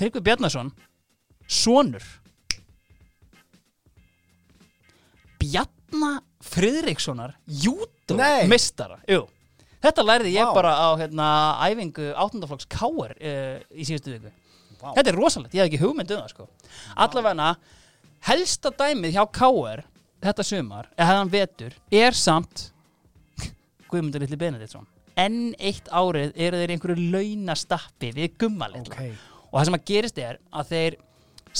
Tryggvi 0.00 0.22
Bjarnason 0.24 0.70
sonur 1.48 2.04
Bjarna 5.40 6.18
Friðrikssonar 6.44 7.34
júdó 7.48 8.16
Nei. 8.20 8.46
mistara 8.48 9.00
Jú. 9.08 9.24
þetta 9.82 10.04
lærði 10.04 10.34
ég 10.36 10.48
Vá. 10.48 10.54
bara 10.56 10.72
á 10.76 10.88
hérna, 11.00 11.28
æfingu 11.68 12.12
áttundaflokks 12.14 12.68
Káar 12.70 13.16
uh, 13.16 13.60
í 13.72 13.88
síðustu 13.88 14.14
viku 14.16 14.32
Vá. 14.80 14.92
þetta 14.96 15.12
er 15.12 15.18
rosalegt, 15.18 15.56
ég 15.56 15.64
hef 15.64 15.70
ekki 15.70 15.82
hugmynd 15.82 16.12
um 16.16 16.22
það 16.22 16.34
sko. 16.34 16.48
allavega 16.96 17.54
helsta 18.28 18.72
dæmið 18.76 19.16
hjá 19.16 19.24
Káar 19.32 19.84
þetta 20.20 20.44
sumar, 20.44 20.90
eða 20.96 21.16
hann 21.16 21.32
vetur 21.32 21.76
er 21.92 22.16
samt 22.16 22.70
Guðmundur 23.90 24.24
Litli 24.24 24.38
Benediktsson. 24.40 24.88
Enn 25.20 25.52
eitt 25.58 25.90
árið 25.90 26.34
eru 26.38 26.60
þeir 26.60 26.74
einhverju 26.76 27.08
launastappi 27.12 28.12
við 28.16 28.36
gummalilla 28.40 28.94
Ok, 28.94 29.00
og 29.50 29.56
það 29.58 29.68
sem 29.68 29.78
að 29.78 29.86
gerist 29.90 30.20
er 30.22 30.38
að 30.54 30.70
þeir 30.74 30.98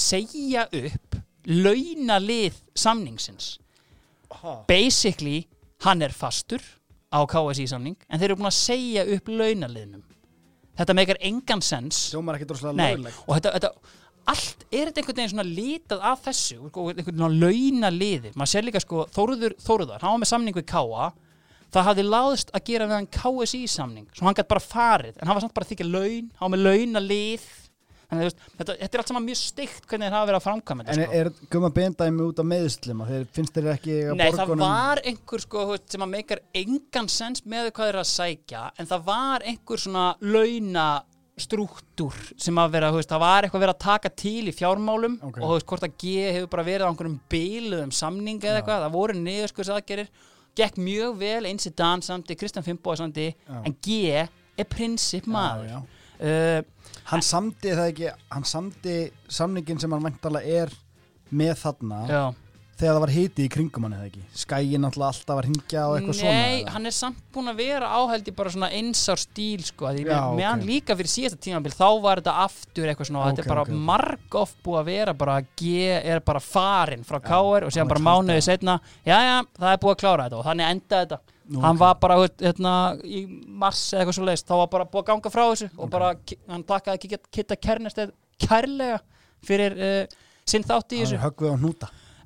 segja 0.01 0.66
upp 0.81 1.18
launalið 1.51 2.61
samningsins. 2.78 3.55
Ha, 4.31 4.61
basically 4.68 5.43
hann 5.83 6.05
er 6.07 6.14
fastur 6.14 6.62
á 7.11 7.18
KSI 7.26 7.66
samning 7.72 7.97
en 8.07 8.20
þeir 8.20 8.31
eru 8.31 8.41
búin 8.41 8.51
að 8.53 8.59
segja 8.61 9.07
upp 9.16 9.31
launaliðnum. 9.33 10.05
Þetta 10.78 10.95
meikar 10.97 11.18
engan 11.26 11.61
sens. 11.64 12.07
Nei, 12.78 12.95
og 13.26 13.35
þetta, 13.37 13.57
þetta 13.57 13.72
allt 14.31 14.62
er 14.70 14.91
þetta 14.91 15.03
einhvern 15.03 15.18
veginn 15.18 15.33
svona 15.33 15.47
litað 15.49 16.05
af 16.12 16.22
þessu 16.28 16.61
einhvern 16.61 17.01
veginn 17.01 17.18
svona 17.18 17.41
launaliði? 17.43 18.33
Maður 18.37 18.53
sér 18.53 18.66
líka 18.66 18.83
sko, 18.85 19.05
Þóruður 19.14 19.57
Þóruðar 19.64 20.05
hann 20.05 20.14
var 20.14 20.22
með 20.22 20.31
samning 20.31 20.57
við 20.57 20.66
Káa 20.70 21.11
það 21.71 21.89
hafði 21.91 22.05
láðist 22.09 22.53
að 22.57 22.64
gera 22.71 22.87
við 22.91 22.97
hann 22.99 23.11
KSI 23.16 23.62
samning 23.71 24.07
svo 24.14 24.27
hann 24.29 24.37
gætt 24.39 24.51
bara 24.51 24.64
farið, 24.64 25.16
en 25.21 25.27
hann 25.31 25.37
var 25.39 25.45
samt 25.47 25.55
bara 25.57 25.66
að 25.68 25.75
þykja 25.75 25.91
laun 25.91 26.31
hann 26.39 26.47
var 26.47 26.55
með 26.57 26.64
launalið 26.66 27.49
þannig 28.11 28.27
að 28.27 28.39
þetta, 28.59 28.75
þetta 28.81 28.97
er 28.97 29.01
allt 29.05 29.11
saman 29.12 29.27
mjög 29.29 29.39
stygt 29.39 29.85
hvernig 29.87 30.09
þeir 30.09 30.14
hafa 30.16 30.27
verið 30.31 30.39
að 30.41 30.47
framkvæma 30.49 30.83
En 30.83 30.89
þetta 30.91 31.18
er, 31.21 31.29
sko. 31.31 31.45
er 31.45 31.53
gumma 31.55 31.68
bendæmi 31.77 32.25
út 32.27 32.41
af 32.43 32.49
meðslum 32.51 33.05
þeir 33.07 33.27
finnst 33.37 33.55
þeir 33.55 33.68
ekki 33.77 33.99
að 34.03 34.16
Nei, 34.18 34.25
það 34.27 34.41
borgunum 34.41 34.64
var 34.66 35.03
einhver 35.07 35.45
sko, 35.45 35.66
sem 35.95 36.03
að 36.07 36.11
meikar 36.16 36.41
engan 36.59 37.11
sens 37.14 37.45
með 37.47 37.71
hvað 37.77 37.93
þeir 37.93 38.01
að 38.03 38.09
sækja 38.11 38.64
en 38.83 38.91
það 38.91 39.05
var 39.12 39.47
einhver 39.53 39.85
svona 39.85 40.09
launastrúktúr 40.27 42.18
sem 42.41 42.59
að 42.61 42.75
vera, 42.75 42.91
það 42.99 43.23
var 43.23 43.47
eitthvað 43.47 43.64
verið 43.64 43.77
að 43.77 43.85
taka 43.87 44.12
til 44.25 44.51
í 44.51 44.57
fjármálum 44.59 45.16
Ok. 45.31 45.39
og 45.47 45.62
hvort 45.71 45.87
að 45.87 45.95
G 46.03 46.16
hefur 46.35 46.51
bara 46.57 46.66
verið 46.66 46.87
á 46.87 46.91
einhverjum 46.91 47.21
bíluðum 47.31 47.95
samning 47.95 48.43
eða 48.43 48.59
Já. 48.59 48.61
eitthvað, 48.64 48.85
það 48.89 48.99
voru 48.99 49.18
niðurskurðs 49.23 49.73
aðgerir 49.77 50.11
gekk 50.61 50.79
mjög 50.83 51.17
vel 51.21 51.49
eins 51.51 51.67
í 51.69 51.73
dansandi 51.77 52.37
Kristján 52.39 52.67
Fimboa 52.67 52.97
sandi, 53.01 53.31
Já. 53.49 53.57
en 53.67 53.77
G 53.85 53.99
er 54.61 54.69
prinsip 54.69 55.27
maður 55.31 55.71
já. 55.73 55.81
Uh, 56.21 56.61
Hann 57.09 57.23
samdi 57.25 57.71
það 57.73 57.87
ekki 57.95 58.09
Hann 58.35 58.45
samdi 58.45 58.97
samningin 59.33 59.79
sem 59.81 59.93
hann 59.95 60.05
væntalega 60.05 60.59
er 60.67 60.73
með 61.33 61.55
þarna 61.63 62.01
já. 62.11 62.23
Þegar 62.81 62.97
það 62.97 63.03
var 63.05 63.12
hiti 63.14 63.45
í 63.45 63.51
kringum 63.53 63.85
hann 63.87 63.95
eða 63.99 64.07
ekki? 64.09 64.22
Skæin 64.41 64.87
alltaf 64.89 65.07
alltaf 65.11 65.39
var 65.39 65.49
hingja 65.49 65.83
og 65.87 65.97
eitthvað 65.99 66.16
svona 66.18 66.35
Nei, 66.41 66.64
hann 66.74 66.89
er 66.91 66.95
samt 66.97 67.20
búin 67.35 67.53
að 67.53 67.59
vera 67.61 67.91
áhældi 68.01 68.35
bara 68.37 68.53
svona 68.55 68.70
einsár 68.74 69.20
stíl 69.20 69.64
sko, 69.66 69.91
Já, 69.95 70.20
með 70.33 70.41
ok. 70.41 70.45
hann 70.49 70.64
líka 70.68 70.97
fyrir 70.99 71.12
síðasta 71.14 71.41
tímabil 71.47 71.74
þá 71.76 71.87
var 72.05 72.22
þetta 72.22 72.37
aftur 72.47 72.91
eitthvað 72.93 73.11
svona, 73.11 73.26
þetta 73.31 73.45
Ok, 73.45 73.47
er 73.47 73.53
bara 73.55 73.64
ok, 73.66 73.72
ok. 73.74 73.83
marg 73.91 74.39
oft 74.43 74.57
búið 74.64 74.81
að 74.81 74.89
vera 74.91 75.14
bara 75.20 75.37
að 75.41 75.66
er 76.14 76.24
bara 76.31 76.41
farin 76.45 77.05
frá 77.07 77.20
KR 77.20 77.66
og 77.68 77.74
síðan 77.74 77.91
bara 77.93 78.01
vill 78.01 78.09
halda 78.11 78.24
mánuði 78.24 78.41
það. 78.41 78.49
setna 78.51 78.78
já, 79.07 79.16
já, 79.28 79.37
það 79.61 79.74
er 79.74 79.83
búið 79.85 79.95
að 79.95 80.01
klára 80.05 80.26
þetta 80.26 80.41
og 80.41 80.49
þannig 80.51 80.74
endaði 80.74 81.05
þetta. 81.07 81.20
Nú, 81.51 81.61
hann 81.64 81.78
var 81.81 81.97
bara 81.99 82.16
hérna, 82.39 82.72
í 83.03 83.24
mars 83.61 83.81
eða 83.91 84.05
eitthvað 84.05 84.16
svo 84.20 84.26
leiðist, 84.28 84.47
þá 84.47 84.55
var 84.61 84.68
bara 84.70 84.85
búið 84.87 85.03
að 85.03 85.09
ganga 85.11 85.33
frá 85.35 85.43
þessu 85.51 85.68
og 85.76 85.91
bara, 85.91 86.11
hann 86.53 86.62
takkaði 86.68 87.01
ekki 87.01 87.18
kitta 87.35 87.57
kærlega 87.59 89.01
fyrir 89.43 89.74
uh, 89.74 90.05
sinn 90.47 90.62
þátt 90.66 90.95
í 90.95 91.03
þessu 91.03 91.18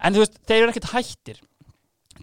En 0.03 0.15
þú 0.15 0.25
veist, 0.25 0.39
þeir 0.49 0.63
eru 0.63 0.73
ekkert 0.75 0.91
hættir. 0.95 1.41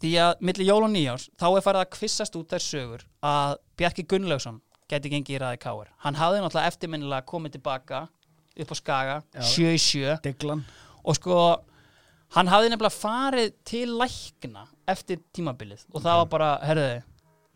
Því 0.01 0.11
að 0.23 0.43
milli 0.47 0.65
jól 0.65 0.81
og 0.85 0.91
nýjárs 0.93 1.27
Þá 1.37 1.45
er 1.49 1.63
farið 1.65 1.81
að 1.83 1.89
kvissast 1.93 2.35
út 2.39 2.53
þær 2.53 2.63
sögur 2.63 3.01
Að 3.27 3.57
Bjarki 3.77 4.05
Gunnlaugsson 4.09 4.61
gæti 4.89 5.11
gengið 5.11 5.35
í 5.35 5.41
ræði 5.43 5.59
káir 5.61 5.89
Hann 6.05 6.17
hafði 6.17 6.39
náttúrulega 6.41 6.71
eftirminnilega 6.71 7.27
komið 7.27 7.57
tilbaka 7.57 7.99
Upp 8.61 8.71
á 8.71 8.75
Skaga. 8.79 9.17
7 9.35 9.73
í 9.75 9.81
7 9.83 10.15
Deglan 10.23 10.63
Og 11.03 11.19
sko, 11.19 11.35
hann 12.37 12.49
hafði 12.51 12.71
nefnilega 12.71 12.95
farið 12.95 13.51
til 13.67 13.83
lækna 13.99 14.65
Eftir 14.89 15.21
tímabilið. 15.35 15.83
Og 15.91 16.01
það 16.03 16.23
var 16.23 16.31
bara, 16.33 16.49
herðu 16.65 16.89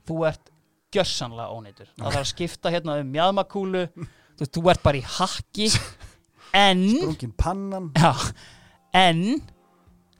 Þú 0.05 0.19
ert 0.29 0.53
gjörsanlega 0.93 1.55
óneitur 1.55 1.89
Það 1.95 2.05
þarf 2.11 2.21
að 2.21 2.31
skipta 2.35 2.75
hérna 2.75 2.99
um 3.01 3.09
mjadmakúlu 3.15 3.87
þú, 3.95 4.51
þú 4.59 4.67
ert 4.75 4.85
bara 4.85 4.99
í 4.99 5.05
hakki. 5.17 5.71
En 6.55 6.85
Sprungin 6.87 7.33
pannan. 7.35 7.89
Já, 7.99 8.13
en 8.95 9.41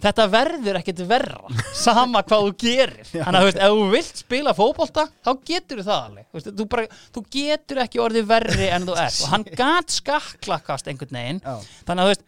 þetta 0.04 0.26
verður 0.30 0.78
ekkert 0.82 1.02
verra 1.10 1.62
sama 1.78 2.22
hvað 2.28 2.46
þú 2.48 2.52
gerir. 2.62 3.08
Þannig 3.12 3.38
að 3.39 3.41
þú 3.41 3.48
veist, 3.48 3.60
ef 3.64 3.72
þú 3.76 3.86
vilt 3.93 4.20
spila 4.22 4.54
fótbolta 4.58 5.06
þá 5.24 5.32
getur 5.50 5.82
þú 5.82 5.86
það 5.88 6.04
alveg. 6.10 6.26
Þú, 6.28 6.38
veist, 6.39 6.50
þú, 6.60 6.68
bara, 6.74 7.00
þú 7.16 7.24
getur 7.38 7.82
ekki 7.86 8.02
orðið 8.04 8.28
verri 8.30 8.70
en 8.76 8.88
þú 8.89 8.98
ert. 9.06 9.22
Og 9.24 9.32
hann 9.34 9.48
gat 9.62 9.96
skakklakast 9.96 10.91
einhvern 10.91 11.20
veginn. 11.20 11.41
Þannig 11.88 11.96
að 11.96 12.06
þú 12.06 12.14
veist 12.14 12.26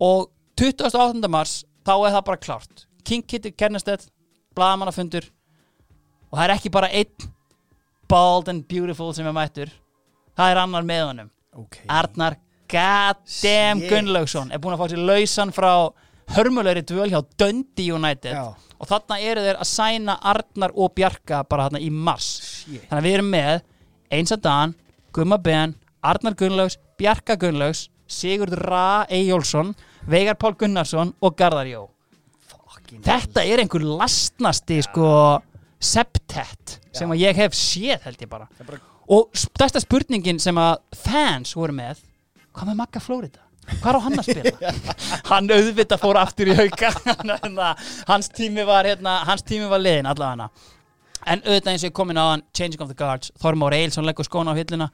og 0.00 0.30
28. 0.60 1.28
mars 1.32 1.56
þá 1.88 1.92
er 1.96 2.14
það 2.18 2.24
bara 2.30 2.42
klárt. 2.46 2.86
King 3.08 3.24
Kitty 3.26 3.50
Kernestedt 3.56 4.08
bladamannafundur 4.56 5.24
og 6.30 6.36
það 6.38 6.44
er 6.44 6.52
ekki 6.54 6.70
bara 6.74 6.90
einn 6.94 7.30
bald 8.10 8.48
and 8.50 8.66
beautiful 8.68 9.12
sem 9.16 9.26
er 9.26 9.34
mættur. 9.34 9.70
Það 10.36 10.52
er 10.52 10.60
annar 10.62 10.86
með 10.86 11.02
honum. 11.08 11.32
Ok. 11.58 11.80
Arnar 11.90 12.36
goddamn. 12.70 13.82
Gunnlaugsson 13.90 14.52
er 14.54 14.60
búin 14.62 14.76
að 14.76 14.82
fá 14.84 14.92
sér 14.92 15.02
lausan 15.08 15.52
frá 15.54 15.72
hörmulegri 16.36 16.82
dvöl 16.86 17.10
hjá 17.12 17.20
Dundee 17.38 17.92
United. 17.92 18.34
Já. 18.34 18.54
og 18.80 18.88
þarna 18.88 19.18
eru 19.20 19.42
þeir 19.44 19.58
að 19.60 19.68
sæna 19.68 20.14
Arnar 20.30 20.72
og 20.74 20.94
Bjarka 20.96 21.42
bara 21.44 21.68
þarna 21.68 21.80
í 21.84 21.90
mars. 21.92 22.28
Shit. 22.64 22.86
þannig 22.88 23.00
að 23.00 23.06
við 23.08 23.16
erum 23.18 23.30
með 23.34 23.62
Einsa 24.10 24.36
Dan, 24.40 24.74
Gumma 25.12 25.38
Ben 25.38 25.74
Arnar 26.02 26.34
Gunnlaugs, 26.34 26.78
Bjarka 26.98 27.36
Gunnlaugs 27.36 27.88
Sigurd 28.10 28.54
Ra 28.58 29.04
Eyjólfsson 29.10 29.74
Veigar 30.10 30.38
Pál 30.40 30.56
Gunnarsson 30.58 31.12
og 31.20 31.36
Garðar 31.36 31.68
Jó. 31.68 31.82
Fucking 32.50 33.04
þetta 33.04 33.44
er 33.44 33.62
einhver 33.62 33.84
lastnasti 33.84 34.80
sko 34.86 35.10
septett 35.80 36.78
sem 36.92 37.10
að 37.12 37.22
ég 37.22 37.36
hef 37.38 37.54
séð 37.56 38.00
held 38.08 38.24
ég 38.24 38.30
bara. 38.30 38.48
Bara 38.64 38.80
og 39.10 39.30
stærsta 39.34 39.80
spurningin 39.82 40.38
sem 40.42 40.56
að 40.60 40.80
fans 40.94 41.54
voru 41.58 41.74
með 41.74 42.02
hvað 42.54 42.70
með 42.70 42.78
Magga 42.78 43.02
Flórida? 43.02 43.42
Hvað 43.80 43.98
á 43.98 44.00
hann 44.06 44.18
að 44.20 44.28
spila? 44.30 44.74
hann 45.30 45.50
auðvitað 45.54 46.02
fór 46.02 46.20
aftur 46.20 46.50
í 46.52 46.58
hauka 46.58 46.92
hans 48.10 48.30
tími 48.34 48.66
var 48.68 48.88
hérna, 48.88 49.20
hans 49.28 49.46
tími 49.46 49.70
var 49.70 49.82
liðin 49.82 50.10
allavega 50.10 50.50
en 51.26 51.42
auðvitað 51.44 51.72
eins 51.74 51.84
og 51.84 51.90
ég 51.90 51.96
komin 51.96 52.20
á 52.20 52.32
hann 52.32 52.44
Changing 52.56 52.82
of 52.82 52.90
the 52.90 52.96
Guards, 52.98 53.32
Þormár 53.40 53.76
Eilsson 53.76 54.06
leggur 54.08 54.28
skóna 54.28 54.54
á 54.56 54.58
hilluna 54.58 54.90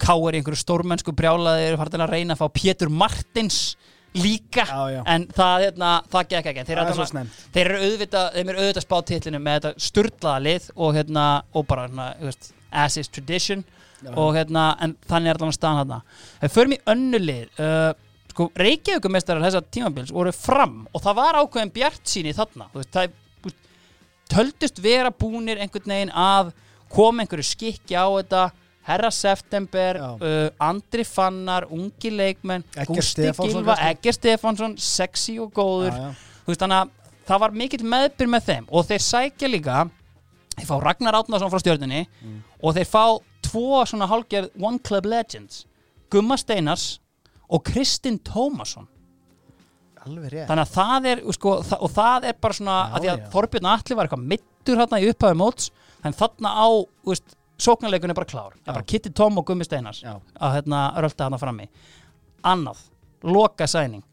Káur 0.00 0.34
í 0.36 0.40
einhverju 0.40 0.60
stórmennsku 0.60 1.14
brjálaði 1.16 1.70
eru 1.70 1.78
farin 1.80 2.04
að 2.04 2.10
reyna 2.12 2.34
að 2.36 2.42
fá 2.42 2.50
Pétur 2.52 2.90
Martins 2.92 3.76
líka 4.16 4.64
Já, 4.64 4.82
já. 4.92 5.00
en 5.12 5.26
það, 5.34 5.62
hérna, 5.66 5.92
það 6.12 6.28
gekk 6.32 6.50
ekki 6.52 6.64
þeir, 6.68 6.80
snemmt. 7.10 7.40
þeir 7.52 7.70
eru 7.70 7.80
auðvitað 7.84 8.28
þeim 8.36 8.50
eru 8.52 8.62
auðvitað 8.62 8.84
spáð 8.86 9.06
titlinu 9.10 9.40
með 9.44 9.58
þetta 9.58 9.86
sturlaða 9.86 10.44
lið 10.46 10.68
og, 10.74 10.92
hérna, 10.96 11.24
og 11.52 11.66
bara 11.68 11.86
hérna, 11.86 12.06
þú 12.20 12.30
veist, 12.30 12.50
as 12.84 12.96
is 13.00 13.12
tradition 13.12 13.64
Já. 14.00 14.10
og 14.12 14.36
hérna, 14.36 14.64
en 14.84 14.96
þannig 15.08 15.32
er 15.32 15.40
allan 15.40 15.56
staðan 15.56 15.82
hérna 15.82 16.52
förum 16.56 16.76
í 16.76 16.80
önnu 16.92 17.20
lið 17.22 17.60
uh, 17.60 17.92
sko, 18.36 18.50
Reykjavíkumestrar 18.60 19.40
þessa 19.40 19.62
tímabils 19.72 20.12
voru 20.12 20.32
fram 20.36 20.82
og 20.92 21.00
það 21.02 21.16
var 21.16 21.38
ákveðin 21.40 21.72
bjart 21.72 22.02
síni 22.12 22.34
þarna, 22.36 22.68
veist, 22.74 22.92
það 22.92 23.14
töldust 24.30 24.80
vera 24.82 25.10
búnir 25.14 25.60
einhvern 25.62 25.92
veginn 25.92 26.12
að 26.12 26.52
koma 26.92 27.22
einhverju 27.24 27.46
skikki 27.46 27.96
á 27.96 28.06
þetta 28.18 28.44
Herra 28.86 29.08
September, 29.10 29.96
uh, 29.98 30.50
Andri 30.62 31.02
Fannar, 31.02 31.64
ungi 31.74 32.10
leikmenn, 32.14 32.62
Stefánsson 33.02 33.48
Gilva? 33.64 33.74
Egger 33.88 34.14
Stefánsson, 34.14 34.76
sexy 34.78 35.38
og 35.42 35.50
góður 35.56 35.90
Já, 35.90 36.04
já. 36.04 36.12
veist 36.46 36.62
að 36.62 36.92
það 37.26 37.40
var 37.42 37.56
mikill 37.58 37.82
meðbyr 37.82 38.30
með 38.30 38.44
þeim 38.52 38.68
og 38.70 38.86
þeir 38.86 39.02
sækja 39.02 39.50
líka 39.50 39.80
þeir 40.54 40.68
fá 40.68 40.76
Ragnar 40.84 41.18
Átnarsson 41.18 41.50
frá 41.50 41.58
stjórnunni 41.64 42.04
Mm. 42.22 42.36
og 42.62 42.76
þeir 42.78 42.86
fá 42.92 43.02
tvo 43.42 43.82
svona 43.90 44.06
hálgerð 44.10 44.50
One 44.62 44.78
Club 44.78 45.06
Legends 45.10 45.64
Gumma 46.10 46.36
Steinars 46.38 47.00
og 47.48 47.64
Kristinn 47.66 48.18
Tómasson. 48.26 48.88
Alveg 50.06 50.30
rétt. 50.32 50.46
Þannig 50.50 50.62
að 50.66 50.74
það 50.76 51.08
er 51.12 51.22
sko, 51.34 51.54
þa 51.66 51.78
og 51.82 51.92
það 51.96 52.28
er 52.30 52.38
bara 52.46 52.58
svona 52.58 52.76
Já, 52.76 52.92
að 52.92 53.04
því 53.04 53.10
að. 53.12 53.24
Þorbjörn 53.34 53.70
Atli 53.72 53.98
var 53.98 54.08
eitthvað 54.08 54.28
mittur 54.34 54.80
hérna 54.82 55.00
í 55.02 55.08
upphafi 55.10 55.38
móts 55.40 55.70
þannig 56.02 56.20
þarna 56.20 56.52
á 56.54 56.66
veist, 57.10 57.36
sóknarleikun 57.66 58.14
er 58.14 58.18
bara 58.18 58.30
klár. 58.30 58.56
Það 58.60 58.70
er 58.70 58.78
bara 58.78 58.90
Kitty 58.92 59.14
Tom 59.16 59.40
og 59.40 59.46
Gummi 59.48 59.66
Steinars 59.66 60.02
að 60.06 60.58
hérna 60.58 60.82
rölda 61.02 61.26
hana 61.26 61.40
frammi. 61.42 61.66
Annað, 62.46 62.84
loka 63.26 63.66
sæning 63.70 64.04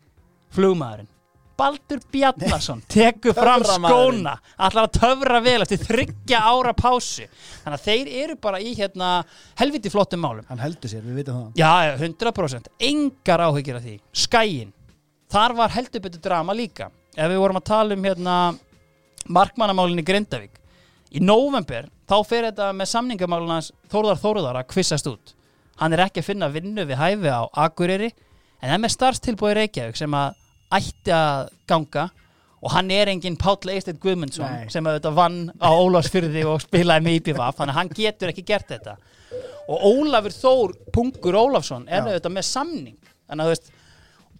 flugmaðurinn 0.53 1.12
Baldur 1.59 1.99
Bjallarsson 2.11 2.81
tekur 2.93 3.35
fram 3.37 3.63
skóna 3.67 4.33
ætlar 4.57 4.87
að 4.87 4.95
töfra 4.97 5.41
vel 5.45 5.59
eftir 5.65 5.81
þryggja 5.83 6.41
ára 6.49 6.73
pásu. 6.77 7.27
Þannig 7.63 7.77
að 7.77 7.85
þeir 7.87 8.11
eru 8.23 8.37
bara 8.41 8.61
í 8.61 8.73
hérna 8.77 9.11
helviti 9.59 9.91
flottum 9.93 10.23
málum. 10.25 10.47
Hann 10.49 10.63
heldur 10.63 10.91
sér, 10.91 11.05
við 11.05 11.21
vitum 11.21 11.39
það. 11.39 11.61
Já, 11.61 11.71
já, 11.87 11.93
100% 12.01 12.71
Engar 12.89 13.45
áhyggjur 13.47 13.79
af 13.79 13.87
því. 13.87 13.95
Skæin. 14.25 14.73
Þar 15.33 15.57
var 15.61 15.73
heldur 15.77 16.03
betur 16.03 16.25
drama 16.25 16.57
líka. 16.57 16.89
Ef 17.13 17.29
við 17.29 17.41
vorum 17.41 17.61
að 17.61 17.69
tala 17.69 17.97
um 17.97 18.09
hérna 18.09 18.37
Markmannamálin 19.33 20.01
í 20.01 20.05
Grindavík. 20.05 20.59
Í 21.13 21.21
november 21.21 21.89
Þá 22.09 22.17
fer 22.27 22.45
þetta 22.49 22.73
með 22.75 22.89
samningamálin 22.91 23.53
hans 23.53 23.71
Þórðar 23.91 24.19
Þórðar 24.19 24.57
að 24.59 24.69
kvissast 24.73 25.07
út. 25.07 25.31
Hann 25.79 25.95
er 25.95 26.03
ekki 26.03 26.21
að 26.21 26.27
finna 26.27 26.49
vinnu 26.51 26.83
við 26.85 26.99
hæfi 26.99 27.31
á 27.31 27.47
Akureyri 27.63 28.11
En 28.63 28.69
það 28.69 28.75
er 28.75 28.81
með 28.83 28.93
starfstilbúi 28.93 29.53
Reykjavík 29.57 29.97
sem 29.99 30.13
að 30.15 30.35
ætti 30.79 31.13
að 31.15 31.53
ganga 31.69 32.09
og 32.63 32.71
hann 32.71 32.91
er 32.95 33.11
enginn 33.11 33.37
Páll 33.39 33.73
Eistedd 33.73 33.99
Guðmundsson 34.03 34.47
Nei. 34.47 34.67
sem 34.71 34.85
auðvitað 34.87 35.17
vann 35.17 35.39
á 35.59 35.69
Ólafsfyrði 35.71 36.45
og 36.47 36.61
spilaði 36.63 37.03
með 37.07 37.17
IPVAF 37.19 37.57
þannig 37.59 37.73
að 37.73 37.79
hann 37.79 37.93
getur 37.97 38.31
ekki 38.31 38.45
gert 38.47 38.69
þetta. 38.71 38.97
Og 39.67 39.87
Ólafur 39.89 40.35
Þór 40.35 40.75
Pungur 40.95 41.39
Ólafsson 41.41 41.87
er 41.89 42.05
auðvitað 42.05 42.35
með 42.37 42.47
samning. 42.47 42.99
Þannig 43.27 43.43
að 43.43 43.49
þú 43.49 43.55
veist 43.55 43.73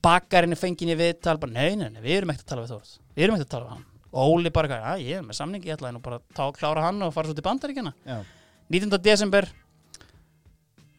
bakarinn 0.04 0.56
er 0.56 0.60
fengin 0.60 0.94
í 0.94 1.00
viðtal 1.00 1.40
bara 1.42 1.56
nei, 1.56 1.76
nei, 1.80 1.90
nei, 1.90 2.04
við 2.04 2.22
erum 2.22 2.32
ekkert 2.34 2.48
að 2.48 2.54
tala 2.54 2.64
við 2.64 2.74
Þór 2.76 2.94
við 3.18 3.26
erum 3.28 3.36
ekkert 3.38 3.50
að 3.50 3.56
tala 3.58 3.68
við 3.68 3.76
hann. 3.76 3.90
Og 4.14 4.32
Óli 4.36 4.54
bara, 4.54 4.80
að 4.94 5.04
ég 5.08 5.20
er 5.20 5.26
með 5.26 5.40
samning 5.40 5.64
ég 5.66 5.76
ætlaði 5.76 5.98
nú 5.98 6.04
bara 6.06 6.20
að 6.20 6.26
tá, 6.38 6.46
klára 6.56 6.86
hann 6.86 7.02
og 7.02 7.14
fara 7.16 7.32
svo 7.32 7.36
til 7.38 7.46
bandaríkjana 7.48 7.94
Já, 8.06 8.20
19. 8.70 9.00
desember 9.02 9.48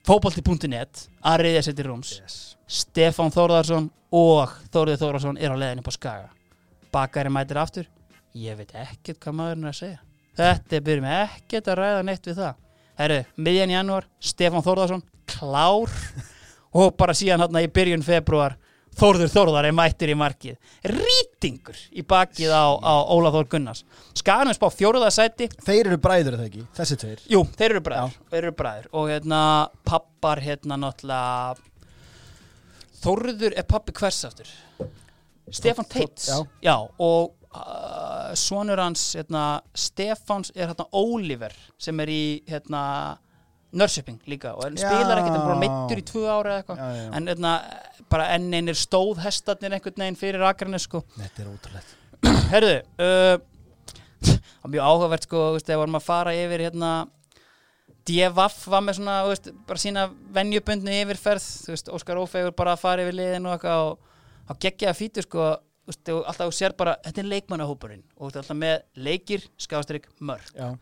fótbolti.net 0.04 1.06
að 1.24 1.40
reyðja 1.44 1.62
sér 1.68 1.78
til 1.78 1.86
rúms. 1.88 2.16
Yes. 2.20 2.38
Stefán 2.66 3.32
Þórðarsson 3.34 3.90
og 4.14 4.52
Þórður 4.72 5.00
Þórðarsson 5.02 5.38
er 5.40 5.52
á 5.52 5.56
leiðinni 5.60 5.84
på 5.84 5.94
Skaga. 5.94 6.30
Bakari 6.94 7.32
mætir 7.32 7.60
aftur. 7.60 7.88
Ég 8.34 8.56
veit 8.58 8.72
ekkert 8.74 9.20
hvað 9.22 9.38
maðurinn 9.38 9.68
er 9.68 9.74
að 9.74 9.80
segja. 9.80 10.02
Þetta 10.34 10.82
byrjum 10.88 11.08
ekkert 11.14 11.70
að 11.70 11.80
ræða 11.80 12.04
neitt 12.08 12.28
við 12.28 12.38
það. 12.40 12.60
Herru, 12.98 13.18
miðjan 13.36 13.72
í 13.72 13.76
janúar 13.76 14.06
Stefán 14.22 14.64
Þórðarsson, 14.66 15.02
klár. 15.30 15.92
Og 16.78 16.94
bara 16.98 17.14
síðan 17.14 17.44
hérna 17.44 17.62
í 17.62 17.70
byrjun 17.70 18.02
februar 18.02 18.56
Þórður 18.94 19.30
Þórðar 19.32 19.66
er 19.68 19.74
mættir 19.74 20.12
í 20.12 20.16
markið. 20.18 20.74
Rýtingur 20.86 21.78
í 21.98 22.04
bakið 22.06 22.52
á, 22.54 22.78
á 22.78 22.94
Óla 23.10 23.32
Þór 23.34 23.48
Gunnars. 23.50 23.82
Skagan 24.14 24.52
er 24.52 24.58
spá 24.58 24.68
fjóruða 24.70 25.10
sæti. 25.14 25.48
Þeir 25.66 25.90
eru 25.90 25.98
bræður 26.02 26.36
það 26.38 26.46
ekki, 26.46 26.62
þessi 26.78 26.98
tveir. 27.02 27.24
Jú, 27.32 27.42
þeir 27.58 27.68
eru 27.72 27.82
bræður, 27.88 28.14
þeir 28.30 28.40
eru 28.44 28.54
bræður. 28.60 28.86
Og 28.94 29.10
hérna 29.10 29.40
pappar 29.86 30.42
hérna 30.44 30.78
náttúrulega 30.78 31.58
Þórður 33.04 33.56
er 33.60 33.66
pappi 33.68 33.92
hvers 33.98 34.22
aftur 34.28 34.48
Stefán 35.52 35.84
Þór- 35.84 35.92
Teits 35.92 36.30
já. 36.64 36.74
og 36.98 37.34
uh, 37.54 38.30
sonur 38.38 38.80
hans 38.80 39.02
hérna, 39.18 39.42
Stefáns 39.76 40.50
er 40.56 40.70
hérna 40.72 40.86
Oliver 40.96 41.52
sem 41.78 42.00
er 42.00 42.12
í 42.14 42.22
hérna 42.48 42.84
Nörsöping 43.74 44.20
líka 44.30 44.52
og 44.54 44.62
hann 44.68 44.76
Já. 44.78 44.86
spilar 44.86 45.18
ekkert 45.18 45.34
en 45.34 45.42
bara 45.48 45.58
meittur 45.58 45.98
í 45.98 46.04
tvö 46.06 46.20
ára 46.30 46.52
eða 46.52 46.60
eitthvað 46.62 46.78
Já, 46.78 46.84
já, 46.94 47.00
já. 47.02 47.08
en 47.18 47.26
hérna, 47.32 47.52
bara 48.14 48.28
enn 48.36 48.52
einir 48.54 48.78
stóðhestarnir 48.78 49.74
einhvern 49.74 49.98
veginn 50.04 50.18
fyrir 50.20 50.44
akrarnir 50.46 50.82
sko 50.84 51.00
Þetta 51.16 51.42
er 51.42 51.48
ótrúlegt 51.50 51.96
Herðu, 52.52 52.76
uh, 53.02 53.34
það 54.30 54.62
var 54.62 54.72
mjög 54.76 54.86
áhugavert 54.92 55.26
sko, 55.26 55.40
þú 55.48 55.56
veist, 55.58 55.66
þegar 55.68 55.82
vorum 55.82 55.98
að 55.98 56.06
fara 56.06 56.36
yfir 56.38 56.62
hérna 56.68 56.92
DFF 58.04 58.66
var 58.68 58.82
með 58.84 58.98
svona, 58.98 59.14
veist, 59.28 59.46
bara 59.68 59.80
sína 59.80 60.06
venjubundni 60.36 60.98
yfirferð, 61.04 61.44
veist, 61.70 61.88
Óskar 61.88 62.20
Ófegur 62.20 62.52
bara 62.56 62.74
að 62.76 62.82
fara 62.82 63.04
yfir 63.06 63.16
liðin 63.16 63.46
og 63.48 63.64
og 63.64 63.98
þá 64.48 64.58
geggjaða 64.66 64.96
fítur 64.98 65.24
sko, 65.24 65.46
þú 65.84 65.92
veist, 65.92 66.02
þú- 66.08 66.24
alltaf 66.28 66.50
þú 66.50 66.56
sér 66.58 66.74
bara, 66.76 66.96
þetta 67.06 67.22
er 67.22 67.30
leikmannahópurinn 67.32 68.02
og 68.18 68.26
alltaf 68.28 68.50
með 68.60 68.82
leikir, 68.96 69.46
skástrík, 69.56 70.10
mörg 70.20 70.50
Já, 70.52 70.74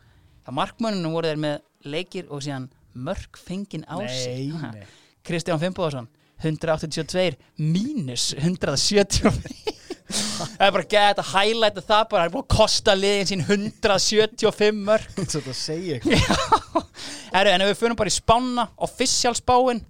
það 0.46 0.58
markmannunum 0.58 1.14
voru 1.14 1.30
þeir 1.30 1.42
með 1.44 1.60
leikir 1.94 2.26
og 2.30 2.42
síðan 2.42 2.66
mörg 2.94 3.38
fengin 3.38 3.84
á 3.86 3.96
sig. 4.08 4.50
Kristján 5.22 5.60
Fimboðarsson 5.62 6.08
182 6.42 7.36
mínus 7.58 8.32
175 8.34 9.38
það 10.12 10.66
er 10.66 10.74
bara 10.76 10.90
gett 10.94 11.22
að 11.22 11.30
highlighta 11.32 11.84
það 11.86 12.04
bara, 12.10 12.22
hann 12.22 12.30
er 12.30 12.34
búin 12.34 12.46
að 12.46 12.56
kosta 12.56 12.96
liðin 12.98 13.30
sín 13.30 13.46
175 13.46 14.82
mörg 14.90 15.16
þetta 15.36 15.56
segja 15.56 16.00
eitthvað 16.00 17.54
en 17.54 17.64
ef 17.64 17.72
við 17.72 17.80
fyrir 17.80 17.98
bara 17.98 18.12
í 18.12 18.16
spána 18.16 18.68
official 18.88 19.34
spáin 19.38 19.82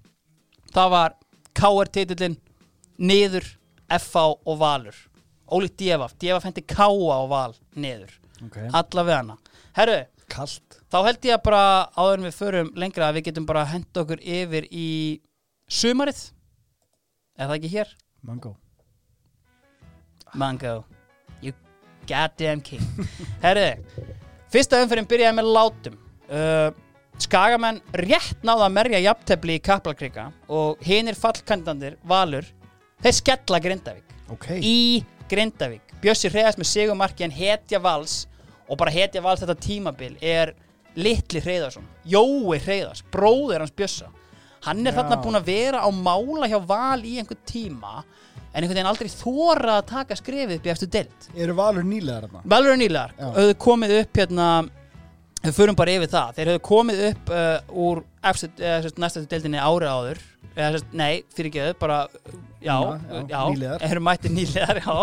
það 0.73 0.95
var 0.97 1.19
KR 1.57 1.91
titillin 1.93 2.39
niður 3.03 3.45
FH 3.93 4.23
og 4.49 4.59
Valur. 4.61 4.97
Ólíkt 5.53 5.83
DFF, 5.83 6.15
DFF 6.17 6.47
hendi 6.49 6.65
KA 6.65 6.89
og 6.89 7.29
Val 7.33 7.53
niður, 7.77 8.15
okay. 8.47 8.71
alla 8.73 9.05
við 9.05 9.19
hana. 9.19 9.37
Herru, 9.77 9.99
Kalt. 10.33 10.79
þá 10.89 10.99
held 11.09 11.29
ég 11.29 11.37
að 11.37 11.45
bara 11.51 11.65
áður 11.99 12.17
en 12.17 12.29
við 12.31 12.39
förum 12.39 12.73
lengra 12.79 13.11
að 13.11 13.19
við 13.19 13.29
getum 13.29 13.49
bara 13.49 13.69
henda 13.69 14.05
okkur 14.05 14.23
yfir 14.23 14.69
í 14.71 14.89
sumarið. 15.69 16.25
Er 17.37 17.49
það 17.49 17.59
ekki 17.59 17.75
hér? 17.77 17.97
Mango 18.25 18.57
Mango. 20.35 20.85
You 21.41 21.53
goddamn 22.09 22.61
king. 22.61 22.83
Herri, 23.45 23.77
fyrsta 24.53 24.81
umfyrin 24.83 25.09
byrjaði 25.09 25.39
með 25.39 25.53
látum. 25.57 25.99
Uh, 26.33 26.71
Skagamenn 27.23 27.83
rétt 28.01 28.41
náða 28.47 28.67
að 28.67 28.75
merja 28.75 29.01
jafntefli 29.05 29.59
í 29.59 29.63
Kaplakrika 29.63 30.31
og 30.51 30.81
hinir 30.83 31.15
fallkandandir, 31.19 31.99
Valur 32.09 32.47
þeir 33.05 33.17
skella 33.19 33.61
Grindavík. 33.63 34.15
Ok. 34.33 34.49
Í 34.59 35.03
Grindavík. 35.31 35.93
Bjössi 36.03 36.31
hreðast 36.33 36.59
með 36.59 36.71
sigumarki 36.71 37.27
en 37.27 37.35
hetja 37.35 37.79
vals 37.83 38.25
og 38.67 38.79
bara 38.81 38.95
hetja 38.95 39.23
vals 39.23 39.43
þetta 39.43 39.59
tímabil 39.61 40.17
er 40.25 40.55
litli 40.97 41.41
hreðarsson 41.41 41.87
Jói 42.09 42.59
hreðars, 42.65 43.05
bróðir 43.13 43.63
hans 43.63 43.75
Bjössa. 43.77 44.09
Hann 44.63 44.83
er 44.87 44.95
Já. 44.95 45.01
þarna 45.01 45.21
búin 45.23 45.39
að 45.39 45.49
vera 45.51 45.83
á 45.83 45.91
mála 45.91 46.49
hjá 46.51 46.59
val 46.67 47.03
í 47.05 47.17
einhvern 47.21 47.47
tíma 47.47 48.03
en 48.53 48.61
einhvern 48.61 48.77
veginn 48.77 48.91
aldrei 48.91 49.09
þóra 49.09 49.79
að 49.79 49.89
taka 49.89 50.17
skrefið 50.19 50.59
upp 50.59 50.67
í 50.69 50.73
eftir 50.75 50.91
deild. 50.93 51.27
Eru 51.35 51.57
valur 51.57 51.87
nýlegar 51.89 52.29
þarna? 52.29 52.43
Valur 52.53 52.81
Já. 52.85 53.29
höfðu 53.39 53.59
komið 53.65 53.95
upp 54.03 54.21
hérna 54.21 54.49
við 55.43 55.57
förum 55.57 55.79
bara 55.79 55.95
yfir 55.97 56.11
það. 56.13 56.35
Þeir 56.37 56.51
höfðu 56.53 56.65
komið 56.69 57.05
upp 57.09 57.33
uh, 57.33 57.79
úr 57.85 58.03
efstu, 58.31 58.51
eða, 58.61 58.83
sérst, 58.85 59.01
næstu 59.03 59.25
deildinni 59.31 59.63
ári 59.63 59.89
áður. 59.91 60.21
Eða, 60.53 60.83
nei, 60.93 61.13
fyrir 61.33 61.49
ekki 61.49 61.79
bara 61.81 62.03
já, 62.61 62.77
Já, 62.77 63.23
já, 63.25 63.39
já, 63.57 63.73
eru 63.89 64.03
mættir 64.05 64.35
nýlegar 64.35 64.83
já, 64.85 64.97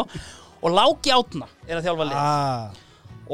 og 0.62 0.76
Láki 0.76 1.14
Átna 1.16 1.50
er 1.66 1.80
að 1.80 1.88
þjálfa 1.88 2.10
lið. 2.12 2.20
Ah. 2.22 2.84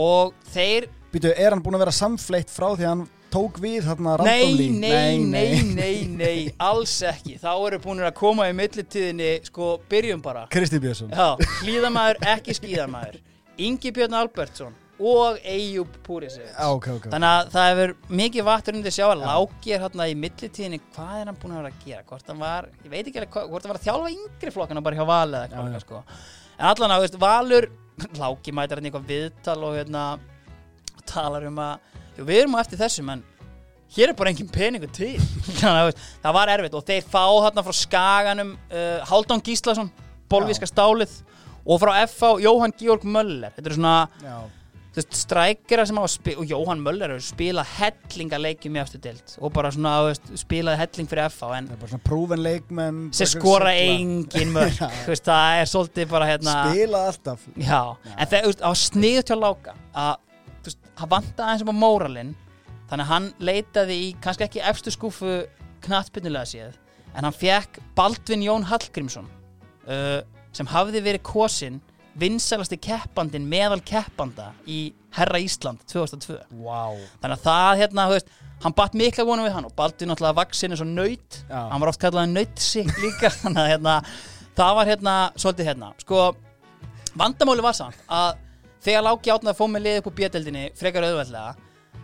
Og 0.05 0.31
þeir 0.53 0.87
Býtu, 1.11 1.31
er 1.31 1.53
hann 1.53 1.63
búin 1.63 1.77
að 1.77 1.85
vera 1.85 1.95
samfleitt 1.95 2.49
frá 2.51 2.69
því 2.73 2.87
að 2.87 2.89
hann 2.93 3.03
tók 3.35 3.59
við 3.63 3.89
þarna 3.89 4.15
Nei, 4.23 4.69
nei, 4.71 5.19
nei, 5.19 5.59
nei, 5.75 5.97
nei, 6.07 6.39
alls 6.63 6.95
ekki. 7.11 7.35
Þá 7.41 7.51
eru 7.67 7.79
búinir 7.83 8.07
að 8.07 8.15
koma 8.21 8.47
í 8.49 8.55
millitíðinni 8.55 9.29
Sko, 9.49 9.75
byrjum 9.91 10.23
bara. 10.23 10.45
Kristi 10.53 10.79
Björnsson. 10.83 11.11
Já, 11.11 11.35
hlýðamaður, 11.65 12.21
ekki 12.35 12.55
skíðamaður 12.61 13.21
Ingi 13.65 13.91
Björn 13.95 14.17
Albertsson 14.19 14.73
og 14.95 15.39
Eyjúb 15.43 15.91
Púrisic 16.05 16.45
Já, 16.47 16.67
ok, 16.71 16.85
ok. 16.97 17.07
Þannig 17.11 17.31
að 17.35 17.49
það 17.51 17.65
hefur 17.71 17.93
mikið 18.21 18.45
vatn 18.47 18.77
undir 18.79 18.93
sjá 18.95 19.05
að 19.09 19.23
Láki 19.25 19.73
er 19.75 19.81
hérna 19.83 20.05
í 20.07 20.13
millitíðinni. 20.19 20.79
Hvað 20.95 21.17
er 21.19 21.27
hann 21.31 21.39
búin 21.41 21.55
að 21.55 21.59
vera 21.59 21.71
að 21.73 21.81
gera? 21.83 22.03
Hvort 22.07 22.31
hann 22.31 22.39
var, 22.39 22.69
ég 22.85 22.93
veit 22.93 23.01
ekki 23.11 23.19
alveg 23.19 23.35
hvort 23.35 23.65
hann 23.67 23.73
var 23.73 23.79
að 23.81 23.87
þjálfa 23.89 24.13
yngri 24.15 24.53
flokkana 24.55 24.83
bara 24.85 24.99
hjá 24.99 25.07
Val 25.09 25.33
eða 25.33 25.49
Já, 25.49 25.57
hvað 25.57 25.75
já. 25.75 25.81
sko. 25.83 26.03
en 26.55 26.69
allan 26.71 26.95
að 26.95 27.19
Valur 27.25 27.67
Láki 28.19 28.55
mætir 28.55 28.79
hann 28.79 28.87
eitthvað 28.87 29.11
viðtal 29.11 29.59
og 29.67 29.75
hérna 29.81 30.05
talar 31.11 31.45
um 31.47 31.59
að 31.63 31.94
jú, 32.17 32.25
við 32.27 32.41
erum 32.43 32.57
á 32.57 32.63
eftir 32.63 32.81
þessum 32.81 33.11
en 33.15 33.23
hér 33.95 34.11
er 34.11 34.17
bara 34.17 34.33
engin 34.33 34.49
peningur 34.51 34.91
til. 34.95 35.13
Að, 35.69 35.93
það 36.23 36.37
var 36.39 36.53
erfitt 36.55 36.77
og 36.77 36.85
þeir 36.87 37.07
fá 37.07 37.23
hérna 37.45 37.65
frá 37.65 37.77
Skaganum 37.77 38.55
uh, 38.55 38.99
Haldón 39.09 39.43
Gíslason 39.45 39.91
bolvíska 40.31 40.67
stálið 40.69 41.21
og 41.65 41.81
frá 41.81 41.95
FH 42.05 42.37
Jóhann 42.45 42.75
Georg 42.77 43.05
Möller. 43.07 43.53
Þetta 43.55 43.71
er 43.71 43.77
svona 43.77 43.97
Já, 44.21 44.37
strækjara 44.95 45.83
sem 45.87 45.97
hafa 45.99 46.07
spil 46.11 46.37
og 46.39 46.47
Jóhann 46.47 46.81
Möller 46.83 47.11
hefur 47.11 47.25
spilað 47.25 47.71
hellinga 47.75 48.39
leikjum 48.39 48.77
í 48.77 48.79
eftir 48.79 49.01
dild 49.03 49.33
og 49.41 49.51
bara 49.55 49.71
svona, 49.73 49.95
veist, 50.07 50.29
spilaði 50.39 50.79
helling 50.79 51.09
fyrir 51.11 51.27
FH 51.33 51.49
en 51.57 51.67
það 51.67 51.75
er 51.75 51.81
bara 51.81 51.91
svona 51.91 52.05
prúven 52.05 52.43
leikmenn 52.45 53.01
sem 53.15 53.31
skora 53.33 53.73
engin 53.75 54.53
mörg 54.55 54.77
Já. 54.79 54.87
veist, 55.09 55.25
það 55.27 55.59
er 55.59 55.71
svolítið 55.73 56.13
bara 56.13 56.29
hérna 56.29 56.55
Spila 56.69 57.01
alltaf. 57.09 57.49
Já, 57.59 57.81
en 58.15 58.31
það, 58.31 58.47
veist, 58.47 58.63
á 58.63 58.71
sniðu 58.85 59.25
til 59.31 59.39
láka 59.41 59.75
að, 59.91 60.13
hann 60.99 61.11
vantaði 61.11 61.45
aðeins 61.47 61.65
um 61.65 61.73
á 61.73 61.81
móralinn 61.81 62.33
þannig 62.89 63.05
að 63.05 63.11
hann 63.11 63.29
leitaði 63.39 63.97
í 64.07 64.07
kannski 64.21 64.45
ekki 64.47 64.63
efstu 64.65 64.93
skúfu 64.93 65.39
knattbyrnulega 65.85 66.49
séð 66.49 66.77
en 67.15 67.27
hann 67.27 67.35
fekk 67.35 67.81
Baldvin 67.97 68.43
Jón 68.45 68.67
Hallgrímsson 68.69 69.27
uh, 69.87 70.21
sem 70.55 70.69
hafði 70.71 71.03
verið 71.05 71.25
kosinn 71.27 71.81
vinsalasti 72.15 72.77
keppandinn 72.79 73.47
meðal 73.49 73.81
keppanda 73.83 74.53
í 74.71 74.93
Herra 75.15 75.39
Ísland 75.43 75.83
2002 75.91 76.37
Vá. 76.63 76.95
Þannig 77.19 77.35
að 77.35 77.43
það 77.43 77.81
hérna, 77.81 78.07
veist 78.11 78.31
hann 78.63 78.75
batt 78.75 78.95
mikla 78.95 79.25
vonum 79.27 79.47
við 79.47 79.55
hann 79.57 79.67
og 79.67 79.75
Baldur 79.75 80.09
náttúrulega 80.09 80.39
vaksin 80.39 80.71
eins 80.71 80.83
og 80.83 80.87
nöyt, 80.87 81.41
Já. 81.49 81.59
hann 81.71 81.83
var 81.83 81.91
oft 81.91 82.01
kallaði 82.01 82.31
nöytsik 82.31 82.91
líka, 83.03 83.31
þannig 83.41 83.61
að 83.65 83.71
hérna 83.73 83.97
það 84.55 84.77
var 84.79 84.91
hérna, 84.91 85.15
svolítið 85.35 85.69
hérna. 85.71 85.91
Sko, 86.03 86.21
vandamáli 87.19 87.65
var 87.65 87.75
samt 87.77 87.99
að 88.07 88.41
þegar 88.85 89.07
Láki 89.09 89.33
átnaði 89.33 89.53
að 89.53 89.59
fóð 89.59 89.71
með 89.73 89.85
lið 89.87 89.99
upp 89.99 90.09
úr 90.11 90.17
bjödeldinni 90.21 90.65
frekar 90.77 91.07
auðveldlega 91.09 91.55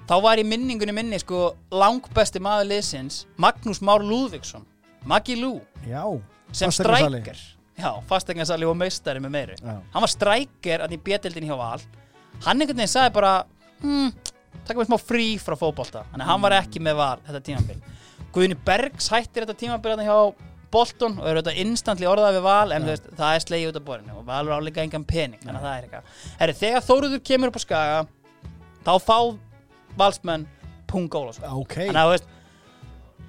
þá 0.10 0.16
var 0.26 0.42
í 0.42 0.46
minningunni 0.48 0.96
minni 0.98 1.22
sko 1.22 1.52
langbesti 1.72 2.42
maður 2.44 2.72
liðsins 2.74 3.24
Magnús 3.42 3.82
Már 3.86 4.04
Lúðvíksson 4.04 4.66
Maggi 5.06 5.38
Lú, 5.40 5.56
Já 5.88 6.04
sem 6.52 6.72
strækir. 6.72 7.40
Já, 7.80 7.96
fastegnarsali 8.06 8.68
og 8.68 8.76
meistari 8.78 9.22
með 9.24 9.34
meiri. 9.34 9.56
Já. 9.58 9.78
hann 9.94 10.04
var 10.04 10.12
strækir 10.12 10.84
að 10.84 10.96
í 10.98 11.00
bjödeldinni 11.02 11.50
hjá 11.50 11.58
Val. 11.58 11.80
Hann 12.44 12.62
einhvern 12.62 12.78
veginn 12.78 12.92
sagði 12.92 13.14
bara 13.16 13.32
hmm, 13.82 14.12
taka 14.68 14.78
mér 14.78 14.90
smá 14.90 15.00
frí 15.02 15.28
frá 15.42 15.56
að 15.56 16.28
hann 16.28 16.44
var 16.44 16.58
ekki 16.60 16.84
með 16.84 17.00
Val 17.00 17.18
þetta 17.26 17.44
tímabil. 17.48 17.80
Guðni 18.36 18.58
Bergs 18.68 19.10
hættir 19.12 19.46
þetta 19.46 19.58
hjá 20.08 20.18
Bolton 20.72 21.17
og 21.19 21.28
eru 21.28 21.41
þetta 21.41 21.61
instantli 21.65 22.07
orðað 22.09 22.38
við 22.38 22.45
Val 22.47 22.72
en 22.72 22.86
þú 22.86 22.91
veist, 22.93 23.07
það 23.19 23.36
er 23.36 23.45
slegið 23.45 23.72
út 23.72 23.80
af 23.82 23.86
borðinu 23.89 24.17
og 24.17 24.26
Val 24.30 24.41
er 24.45 24.53
áleika 24.55 24.84
engan 24.86 25.05
pening 25.07 25.41
þannig 25.43 25.59
að 25.59 25.65
það 25.67 25.78
er 25.78 25.88
eitthvað. 25.88 26.19
Herri, 26.39 26.57
þegar 26.61 26.86
Þóruður 26.88 27.24
kemur 27.32 27.51
upp 27.51 27.59
á 27.59 27.61
skaga 27.65 27.99
þá 28.86 28.93
fá 29.03 29.17
valsmenn 29.99 30.47
Pung 30.91 31.09
Ólafsson 31.11 31.47
Ok. 31.61 31.76
Þannig 31.88 32.01
að 32.01 32.07
þú 32.09 32.15
veist 32.15 32.32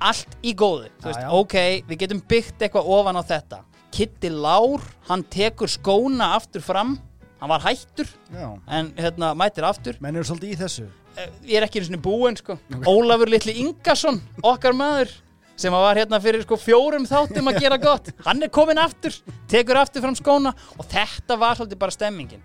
allt 0.03 0.37
í 0.43 0.55
góðu. 0.59 0.89
Þú 1.03 1.11
veist, 1.11 1.27
ok, 1.39 1.57
við 1.87 2.01
getum 2.03 2.23
byggt 2.31 2.65
eitthvað 2.67 2.91
ofan 2.97 3.19
á 3.19 3.23
þetta. 3.23 3.61
Kitty 3.93 4.31
Lár, 4.33 4.83
hann 5.09 5.23
tekur 5.31 5.71
skóna 5.71 6.33
aftur 6.39 6.65
fram. 6.65 6.97
Hann 7.43 7.51
var 7.51 7.63
hættur 7.65 8.09
Já. 8.33 8.49
en 8.71 8.93
hérna 8.97 9.33
mætir 9.39 9.67
aftur. 9.67 9.99
Menn 10.03 10.17
eru 10.17 10.27
svolítið 10.27 10.55
í 10.55 10.59
þessu. 10.61 10.87
Eh, 11.19 11.29
ég 11.51 11.59
er 11.59 11.67
ekki 11.67 11.81
einu 11.81 11.89
sinni 11.91 12.01
búinn 12.03 12.39
sko. 12.39 12.57
Ólafur 12.89 13.29
Litli 13.31 13.57
Ingarsson, 13.61 14.21
okkar 14.43 14.75
maður 14.79 15.11
sem 15.57 15.75
var 15.75 15.99
hérna 15.99 16.21
fyrir 16.23 16.43
sko 16.47 16.57
fjórum 16.61 17.05
þáttum 17.09 17.51
að 17.51 17.61
gera 17.63 17.79
gott, 17.81 18.11
hann 18.25 18.43
er 18.43 18.51
komin 18.53 18.81
aftur 18.81 19.15
tekur 19.51 19.79
aftur 19.83 20.05
fram 20.05 20.17
skóna 20.19 20.55
og 20.79 20.89
þetta 20.91 21.37
var 21.39 21.59
svolítið 21.59 21.81
bara 21.83 21.95
stemmingin. 21.95 22.43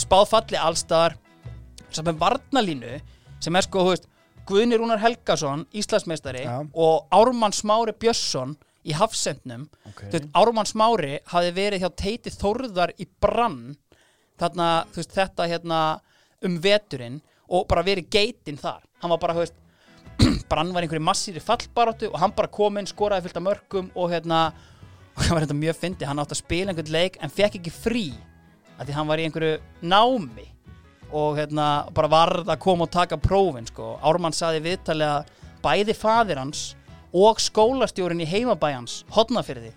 Spáðfalli 0.00 0.60
allstaðar 0.60 1.16
sem 1.94 2.08
er 2.10 2.18
varnalínu 2.18 2.98
sem 3.42 3.56
er 3.56 3.66
sko, 3.66 3.84
þú 3.84 3.94
veist, 3.94 4.08
Guðni 4.48 4.76
Rúnar 4.76 5.00
Helgason 5.00 5.64
Íslandsmeistari 5.72 6.44
Já. 6.44 6.58
og 6.60 7.08
Ármann 7.14 7.54
Smári 7.56 7.94
Björnsson 7.96 8.54
í 8.84 8.92
Hafsendnum. 8.96 9.66
Ok. 9.88 10.02
Þú 10.10 10.18
veist, 10.18 10.30
Ármann 10.36 10.68
Smári 10.68 11.18
hafi 11.32 11.52
verið 11.56 11.84
hjá 11.84 11.90
Teiti 11.96 12.32
Þórðar 12.34 12.92
í 13.00 13.06
Brann. 13.20 13.76
Þarna, 14.40 14.68
þú 14.92 15.00
veist, 15.00 15.14
þetta 15.16 15.48
hérna 15.48 15.80
um 16.44 16.58
veturinn 16.60 17.20
og 17.48 17.66
bara 17.70 17.84
verið 17.86 18.10
geitinn 18.12 18.60
þar. 18.60 18.82
Hann 19.00 19.12
var 19.14 19.22
bara, 19.22 19.36
þú 19.36 19.46
veist 19.46 19.56
Brann 20.50 20.72
var 20.74 20.84
einhverju 20.84 21.04
massíri 21.04 21.42
fallbaróttu 21.42 22.10
og 22.10 22.18
hann 22.20 22.34
bara 22.36 22.50
kom 22.52 22.78
inn, 22.78 22.88
skoraði 22.88 23.26
fullt 23.26 23.40
af 23.40 23.46
mörgum 23.46 23.90
og 23.94 24.10
hérna, 24.12 24.40
og 25.14 25.22
það 25.22 25.34
var 25.34 25.46
þetta 25.46 25.60
mjög 25.60 25.78
fyndi 25.80 26.08
hann 26.08 26.22
átti 26.22 26.36
að 26.36 26.42
spila 26.42 26.72
einhvern 26.72 26.94
leik 26.94 27.18
en 27.22 27.32
fekk 27.32 27.60
ekki 27.60 27.74
frí 27.74 28.04
af 28.78 28.86
því 28.86 28.98
hann 28.98 29.08
var 29.08 29.22
í 29.22 29.28
einhverju 29.28 29.56
námi 29.86 30.48
og 31.14 31.38
hérna 31.38 31.68
bara 31.94 32.10
varð 32.10 32.50
að 32.50 32.62
koma 32.64 32.88
og 32.88 32.92
taka 32.92 33.18
prófin 33.22 33.68
sko. 33.68 33.94
Ármann 34.02 34.34
saði 34.34 34.64
viðtalið 34.64 35.12
að 35.12 35.32
bæði 35.64 35.96
faðir 35.96 36.40
hans 36.42 36.64
og 37.14 37.40
skólastjórin 37.40 38.22
í 38.24 38.28
heimabæjans 38.28 39.02
hotnafyrði 39.14 39.70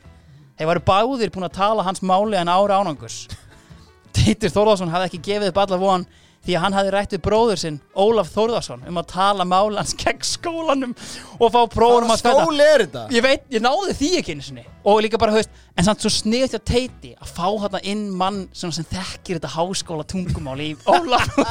þeir 0.58 0.70
varu 0.72 0.86
báðir 0.88 1.34
búin 1.34 1.46
að 1.48 1.60
tala 1.60 1.86
hans 1.86 2.02
máli 2.02 2.40
en 2.40 2.50
ára 2.50 2.80
ánangus 2.82 3.28
Teitur 4.16 4.54
Þórðarsson 4.54 4.92
hafði 4.92 5.12
ekki 5.12 5.26
gefið 5.30 5.52
upp 5.52 5.62
alla 5.62 5.80
von 5.82 6.08
því 6.48 6.56
að 6.56 6.64
hann 6.64 6.76
hafði 6.78 6.92
rætt 6.94 7.14
við 7.18 7.22
bróður 7.26 7.60
sinn 7.60 7.78
Ólaf 7.92 8.30
Þórðarsson 8.32 8.86
um 8.88 9.00
að 9.02 9.10
tala 9.12 9.44
málans 9.48 9.92
gegn 10.00 10.24
skólanum 10.24 10.94
og 11.38 11.52
fá 11.52 11.60
prófunum 11.74 12.14
að 12.14 12.22
spæta 12.22 12.46
skóli 12.46 12.64
er 12.64 12.84
þetta? 12.86 13.04
ég 13.12 13.26
veit, 13.26 13.44
ég 13.52 13.64
náði 13.66 13.96
því 14.00 14.12
ekki 14.22 14.36
einu 14.38 14.46
sinni. 14.46 14.64
Og 14.88 15.02
líka 15.04 15.20
bara, 15.20 15.34
höfst, 15.36 15.52
en 15.76 15.84
samt 15.84 16.00
svo 16.00 16.12
sniðt 16.14 16.54
hjá 16.56 16.62
Teiti 16.72 17.12
að 17.20 17.34
fá 17.36 17.48
hérna 17.50 17.82
inn 17.92 18.06
mann 18.16 18.38
sem, 18.56 18.72
sem 18.72 18.88
þekkir 18.88 19.42
þetta 19.42 19.52
háskóla 19.58 20.06
tungumál 20.08 20.56
í 20.64 20.70
Ólaf 20.88 21.28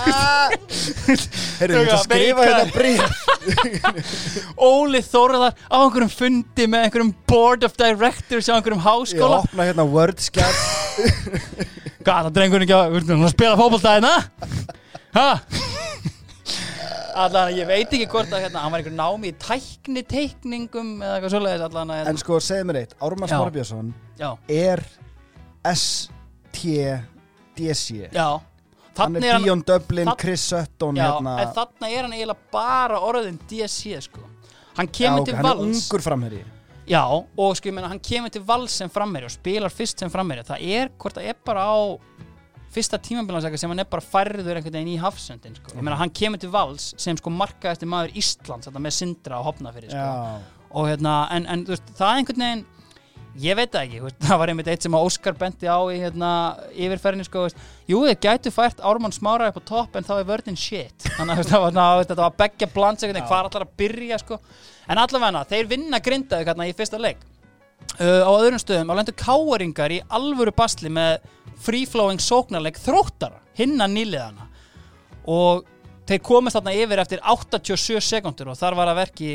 ég 1.12 1.66
ætla 1.66 1.98
að 1.98 2.04
skrifa 2.06 2.46
hérna 2.48 2.64
bríð 2.72 3.04
Óli 4.70 5.02
Þórðar 5.04 5.52
á 5.68 5.76
einhverjum 5.82 6.14
fundi 6.14 6.68
með 6.72 6.86
einhverjum 6.88 7.12
board 7.28 7.68
of 7.68 7.76
directors 7.76 8.48
á 8.48 8.56
einhverjum 8.56 8.80
Ég 8.80 8.88
háskóla 8.88 9.42
opna 9.44 9.68
hérna 9.68 9.84
WordScat 9.92 10.56
Gata 12.06 12.32
drengurinn 12.32 12.64
ekki 12.64 12.78
að, 12.78 13.12
að 13.18 13.30
spila 13.34 13.60
fótboltæðina 13.60 14.16
Ha? 14.16 14.82
Allan, 17.16 17.48
ég 17.56 17.64
veit 17.68 17.88
ekki 17.96 18.06
hvort 18.12 18.28
að 18.36 18.42
hérna, 18.44 18.60
hann 18.60 18.72
var 18.74 18.82
einhver 18.82 18.92
námi 18.96 19.30
í 19.32 19.34
tækni 19.40 20.02
teikningum 20.04 20.90
eða 21.00 21.14
eitthvað 21.16 21.32
svoleiðis 21.32 21.64
allan 21.70 21.92
að 21.94 22.00
En 22.02 22.06
hérna. 22.10 22.20
sko, 22.20 22.34
segð 22.44 22.64
mér 22.68 22.78
eitt 22.82 22.92
Ármann 23.00 23.30
Já. 23.30 23.36
Smári 23.38 23.52
Björnsson 23.54 23.88
Já, 24.20 24.30
er 24.52 24.78
S-T-D-C 26.76 27.86
já. 28.12 28.28
Hann 28.96 29.12
Þannig 29.16 29.24
er 29.28 29.32
hann, 29.36 29.42
Dion 29.44 29.62
Dublin, 29.68 30.06
þarna- 30.08 30.20
Chris 30.20 30.40
Sutton 30.52 30.94
já, 30.96 31.02
hérna. 31.08 31.32
en 31.42 31.48
þarna 31.56 31.86
er 31.92 32.02
hann 32.06 32.12
eiginlega 32.16 32.36
bara 32.52 32.96
orðin 33.00 33.38
DSC 33.48 34.00
sko. 34.06 34.20
Hann 34.76 34.86
Já, 34.88 34.92
kemur 35.00 35.20
ok, 35.20 35.24
til 35.26 35.34
Hann 35.36 35.44
er 35.46 35.54
vals. 35.56 35.64
ungur 35.88 36.00
framherri 36.04 36.42
Já, 36.86 37.02
og 37.36 37.56
sko 37.56 37.68
ég 37.68 37.74
meina 37.74 37.88
hann 37.88 37.98
kemur 38.00 38.30
til 38.30 38.42
vals 38.46 38.72
sem 38.72 38.88
frammeri 38.92 39.24
og 39.24 39.30
spilar 39.34 39.70
fyrst 39.72 39.98
sem 39.98 40.10
frammeri 40.12 40.44
það 40.46 40.60
er 40.62 40.88
hvort 40.98 41.14
það 41.18 41.28
er 41.32 41.34
bara 41.44 41.60
á 41.64 41.98
fyrsta 42.76 43.00
tímabilansækja 43.02 43.62
sem 43.62 43.72
hann 43.72 43.82
er 43.82 43.88
bara 43.90 44.04
færður 44.04 44.60
einhvern 44.60 44.78
veginn 44.78 44.94
í 44.94 45.00
hafsöndin 45.00 45.56
sko. 45.56 45.74
ég 45.74 45.82
meina 45.82 45.98
hann 46.00 46.12
kemur 46.12 46.40
til 46.42 46.52
vals 46.52 46.92
sem 47.00 47.16
sko 47.18 47.32
markaðasti 47.32 47.88
maður 47.88 48.16
Íslands 48.20 48.68
þetta 48.68 48.82
með 48.84 48.96
Sindra 49.00 49.40
og 49.40 49.50
Hopnafyrir 49.50 49.92
sko. 49.92 50.56
Og 50.76 50.90
hérna, 50.90 51.18
en, 51.32 51.46
en 51.48 51.62
veist, 51.68 51.94
það 51.96 52.08
er 52.08 52.20
einhvern 52.20 52.44
veginn 52.44 52.64
ég 53.40 53.56
veit 53.56 53.72
það 53.72 53.86
ekki, 53.86 54.00
veist, 54.06 54.18
það 54.26 54.40
var 54.40 54.52
einmitt 54.52 54.70
eitt 54.72 54.86
sem 54.86 54.96
að 54.96 55.06
Óskar 55.08 55.38
benti 55.38 55.68
á 55.68 55.78
í 55.92 56.00
hérna, 56.00 56.30
yfirferðinni 56.72 57.28
sko, 57.28 57.46
veist, 57.46 57.62
jú, 57.88 58.02
þið 58.08 58.18
gætu 58.26 58.52
fært 58.54 58.82
Ármann 58.84 59.14
Smára 59.14 59.50
upp 59.50 59.60
á 59.60 59.68
topp 59.72 59.96
en 59.96 60.08
þá 60.08 60.14
er 60.18 60.28
vörðin 60.30 60.60
shit 60.60 61.08
þannig 61.16 61.44
að 61.44 61.52
það 61.52 61.64
var, 61.66 61.78
var 61.78 62.04
einhvern 62.04 63.06
veginn, 63.06 63.28
hvað 63.28 63.48
allar 63.50 63.66
að 63.66 63.74
byrja 63.80 64.20
sko. 64.22 64.40
en 64.88 65.02
allavega, 65.02 65.44
þeir 65.52 65.72
vinna 65.72 66.02
grindaði 66.02 66.48
hérna 66.48 66.68
í 66.68 66.76
fyrsta 66.76 67.00
leik 67.00 67.24
uh, 68.00 68.22
á 68.24 68.30
öðrum 68.32 68.60
stöðum, 68.60 68.92
á 68.92 68.98
lendu 68.98 69.14
káaringar 69.16 69.94
í 69.94 70.02
alvöru 70.08 70.54
basli 70.56 70.92
með 70.92 71.18
free-flowing 71.62 72.20
sóknarleik 72.22 72.78
þróttara, 72.80 73.40
hinna 73.56 73.88
nýliðana 73.90 74.48
og 75.26 75.64
þeir 76.06 76.22
komast 76.26 76.58
þarna 76.58 76.74
yfir 76.76 77.02
eftir 77.02 77.22
87 77.22 78.02
sekundur 78.04 78.52
og 78.52 78.58
þar 78.58 78.76
var 78.78 78.92
að 78.92 79.00
verki 79.00 79.30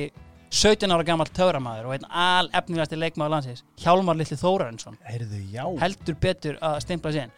17 0.52 0.92
ára 0.92 1.08
gammal 1.08 1.30
töframæður 1.32 1.88
og 1.88 1.96
einn 1.96 2.08
al 2.12 2.52
efnilegasti 2.60 3.00
leikmaður 3.00 3.36
landsins 3.38 3.66
Hjálmar 3.80 4.18
Lilli 4.20 4.38
já. 5.56 5.66
Heldur 5.80 6.18
betur 6.20 6.58
að 6.60 6.80
stimpla 6.84 7.14
sér 7.16 7.30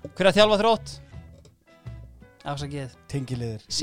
hver 0.00 0.24
er 0.24 0.30
að 0.30 0.36
þjálfa 0.38 0.58
þrótt? 0.62 0.92
Ásakið 2.40 2.92
tengiliðir 3.10 3.64
í 3.68 3.74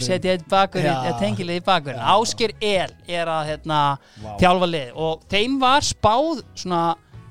setja 0.00 0.32
eitt 0.32 0.46
bakur 0.48 0.86
tengilið 1.20 1.58
í 1.58 1.64
bakur. 1.66 1.98
Ásker 2.00 2.54
El 2.64 2.94
er 3.12 3.28
að 3.28 3.50
hérna, 3.50 3.80
Vá. 4.22 4.30
þjálfa 4.40 4.68
lið 4.70 4.94
og 5.04 5.26
þeim 5.28 5.58
var 5.60 5.84
spáð 5.84 6.40
svona 6.56 6.84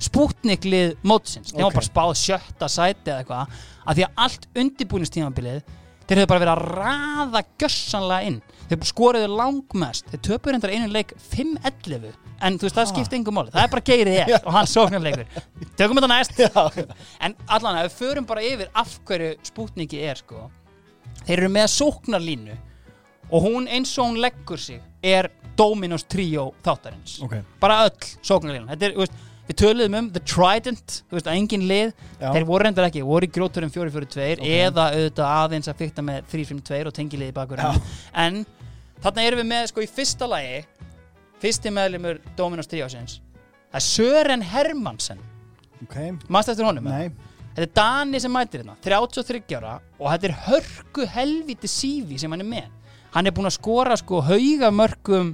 spútniklið 0.09 0.95
mótsins, 1.03 1.51
þeim 1.53 1.63
var 1.65 1.71
Ok. 1.71 1.79
bara 1.79 1.89
spáð 1.89 2.13
sjötta 2.21 2.69
sæti 2.71 3.11
eða 3.11 3.23
eitthvað, 3.23 3.57
að 3.87 3.95
því 3.99 4.05
að 4.05 4.21
allt 4.25 4.47
undirbúinistímabilið 4.55 5.61
þeir 6.05 6.19
höfðu 6.21 6.27
bara 6.29 6.41
verið 6.43 6.53
að 6.53 6.65
raða 6.77 7.41
gjössanlega 7.61 8.25
inn. 8.29 8.41
Þeir 8.69 8.83
skoruðu 8.89 9.29
langmest, 9.37 10.05
þeir 10.11 10.21
töpuðu 10.27 10.51
reyndar 10.53 10.73
einu 10.75 10.87
leik 10.93 11.13
5-11, 11.17 12.13
en 12.41 12.57
þú 12.59 12.67
veist 12.67 12.75
það 12.77 12.85
Ah. 12.85 12.91
skipti 12.93 13.17
engum 13.17 13.33
máli, 13.39 13.51
það 13.51 13.63
er 13.63 13.71
bara 13.73 13.81
geirið 13.89 14.17
ég 14.21 14.45
og 14.45 14.53
hann 14.53 14.69
sóknarleikur, 14.69 15.25
tökum 15.77 15.97
þetta 15.97 16.11
næst. 16.13 16.37
Já. 16.37 16.85
en 17.21 17.35
allan 17.47 17.75
að 17.81 17.87
við 17.89 17.97
förum 17.99 18.25
bara 18.27 18.41
yfir 18.45 18.69
af 18.75 18.99
hverju 19.05 19.35
spútniki 19.43 20.01
er 20.05 20.15
sko. 20.21 20.51
Þeir 21.25 21.37
eru 21.39 21.49
með 21.49 21.67
sóknarlínu 21.73 22.57
og 23.31 23.41
hún 23.47 23.67
eins 23.67 23.97
og 23.97 24.11
hún 24.11 24.21
leggur 24.21 24.57
sig 24.61 24.81
er 25.01 25.31
Dominos 25.57 26.03
Trio 26.03 26.51
þáttarins. 26.63 27.21
Ok, 27.23 27.37
bara 27.59 27.85
öll 27.87 27.97
sóknarlínan 28.21 28.67
þetta 28.75 28.89
er, 28.89 28.93
þú 28.93 29.05
veist, 29.05 29.13
við 29.45 29.57
töluðum 29.61 29.97
um 29.99 30.07
The 30.15 30.21
Trident 30.25 30.95
þú 31.09 31.17
veist, 31.17 31.27
að 31.29 31.37
engin 31.39 31.65
lið, 31.69 31.91
já, 32.19 32.29
þeir 32.33 32.45
voru 32.49 32.65
reyndar 32.65 32.87
ekki 32.89 33.03
voru 33.05 33.27
í 33.27 33.33
gróturum 33.35 33.69
4-4-2 33.73 34.29
Ok. 34.39 34.47
eða 34.47 34.87
auðvitað 34.95 35.33
aðeins 35.35 35.69
að 35.71 35.81
fykta 35.83 36.05
með 36.05 36.23
3-5-2 36.31 36.81
og 36.89 36.95
tengiliði 36.97 37.35
bakur 37.35 37.61
en 38.25 38.41
þarna 39.03 39.27
erum 39.27 39.43
við 39.43 39.49
með 39.51 39.67
sko 39.69 39.83
í 39.85 39.89
fyrsta 39.91 40.29
lagi 40.31 40.63
fyrsti 41.43 41.73
meðlumur 41.75 42.19
Dominos 42.39 42.69
Triosins 42.71 43.19
það 43.69 43.79
er 43.81 43.85
Sören 43.85 44.43
Hermansen. 44.53 45.19
Ok, 45.83 45.95
mannst 46.31 46.49
eftir 46.53 46.65
honum? 46.65 46.85
nei. 46.87 47.11
Þetta 47.55 47.63
er 47.65 47.71
Dani 47.75 48.19
sem 48.19 48.31
mætir 48.35 48.61
hérna, 48.63 48.73
33 48.83 49.55
ára 49.59 49.73
og 49.99 50.07
þetta 50.11 50.27
er 50.27 50.33
hörku 50.47 51.05
helviti 51.07 51.69
sífi 51.71 52.17
sem 52.19 52.31
hann 52.33 52.41
er 52.43 52.47
með. 52.49 52.71
Hann 53.13 53.27
er 53.29 53.35
búinn 53.35 53.47
að 53.47 53.55
skora 53.55 53.95
sko 53.99 54.19
hauga 54.27 54.71
mörgum, 54.75 55.29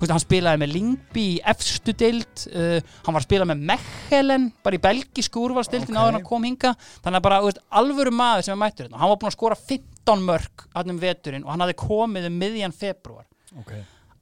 veist, 0.00 0.12
hann 0.12 0.22
spilaði 0.22 0.60
með 0.62 0.72
Lingby 0.74 1.24
í 1.34 1.40
efstu 1.52 1.94
deild, 1.96 2.44
uh, 2.52 2.78
hann 3.06 3.16
var 3.16 3.22
að 3.22 3.26
spila 3.28 3.48
með 3.50 3.64
Mechelen, 3.70 4.48
bara 4.66 4.78
í 4.78 4.82
belgisku 4.86 5.44
úrvalstildin 5.46 5.96
Ok. 5.96 6.00
áður 6.00 6.12
en 6.12 6.18
hann 6.20 6.28
kom 6.30 6.46
hinga, 6.48 6.72
þannig 7.04 7.20
að 7.20 7.26
bara, 7.28 7.40
veist, 7.46 7.62
alvöru 7.82 8.14
maður 8.16 8.46
sem 8.48 8.56
er 8.56 8.62
mættur 8.64 8.86
hérna. 8.88 9.00
Hann 9.02 9.12
var 9.12 9.20
búinn 9.22 9.32
að 9.32 9.38
skora 9.38 9.60
15 9.60 10.26
mörg 10.26 10.66
hann 10.74 10.90
um 10.94 11.00
veturinn 11.02 11.44
og 11.46 11.54
hann 11.54 11.64
hafði 11.66 11.78
komið 11.84 12.28
um 12.30 12.40
miðjan 12.42 12.76
februar. 12.76 13.24
Ok, 13.58 13.72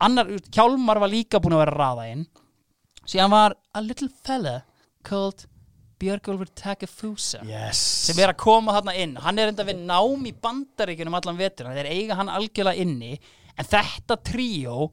Annar, 0.04 0.30
Hjálmar 0.52 0.98
var 1.00 1.12
líka 1.12 1.40
búinn 1.40 1.56
að 1.56 1.64
vera 1.64 1.74
að 1.74 1.82
raða 1.82 2.06
inn. 2.12 2.24
Síðan 3.04 3.30
var 3.34 3.54
a 3.74 3.80
little 3.84 4.08
fella 4.24 4.62
called 5.04 5.44
Björgólfur 6.00 6.48
Takefusa 6.58 7.40
yes 7.46 7.78
sem 8.08 8.18
er 8.20 8.32
að 8.32 8.40
koma 8.42 8.74
þarna 8.74 8.94
inn 8.98 9.12
hann 9.22 9.38
er 9.38 9.52
enda 9.52 9.64
við 9.66 9.84
nám 9.86 10.24
í 10.26 10.32
bandaríkjunum 10.42 11.16
allan 11.20 11.38
vetur 11.38 11.68
þeir 11.70 11.86
eiga 11.92 12.16
hann 12.18 12.32
algjörlega 12.32 12.82
inni 12.82 13.12
en 13.54 13.68
þetta 13.70 14.16
tríó 14.26 14.88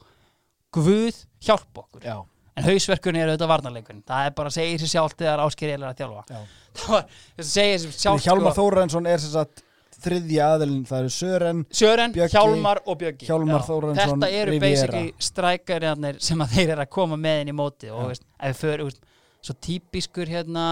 Guð 0.75 1.23
hjálp 1.43 1.81
okkur. 1.83 2.05
Já, 2.05 2.17
en 2.55 2.67
hausverkunni 2.69 3.23
er 3.23 3.33
auðvitað 3.33 3.51
varnarleikurinn. 3.55 4.05
Það 4.07 4.29
er 4.29 4.37
bara 4.37 4.51
að 4.51 4.57
segja 4.59 4.79
sér 4.83 4.93
sjálft 4.93 5.19
þegar 5.19 5.43
Ásker 5.45 5.73
er 5.73 5.83
að 5.89 5.99
þjálfa. 6.03 6.23
Já. 6.29 6.41
Það 6.81 6.95
var, 6.95 7.11
þess 7.35 7.47
að 7.47 7.51
segja 7.51 7.83
sér 7.83 7.99
sjálft 7.99 8.27
Hjálmar 8.29 8.53
sko, 8.55 8.61
Þórensson 8.61 9.11
er 9.11 9.19
sem 9.19 9.33
sagt 9.33 9.65
þriðja 10.01 10.47
aðilin, 10.55 10.83
það 10.87 11.03
eru 11.03 11.13
Sören 11.13 11.61
Sören, 11.75 12.13
Bjöggi, 12.15 12.33
Hjálmar 12.35 12.81
og 12.89 13.03
Hjálmar 13.21 13.65
Þórarinsson, 13.67 14.23
þetta 14.23 14.39
eru 14.39 14.59
basically 14.61 15.11
strækarinnir 15.21 16.21
sem 16.23 16.41
að 16.41 16.51
þeir 16.55 16.73
eru 16.75 16.85
að 16.85 16.91
koma 16.97 17.19
með 17.21 17.43
inn 17.43 17.51
í 17.53 17.57
móti 17.57 17.91
og 17.93 18.11
veist, 18.11 18.25
ef 18.41 18.63
við 18.65 18.85
veist, 18.85 19.03
svo 19.41 19.57
típiskur 19.67 20.31
hérna 20.31 20.65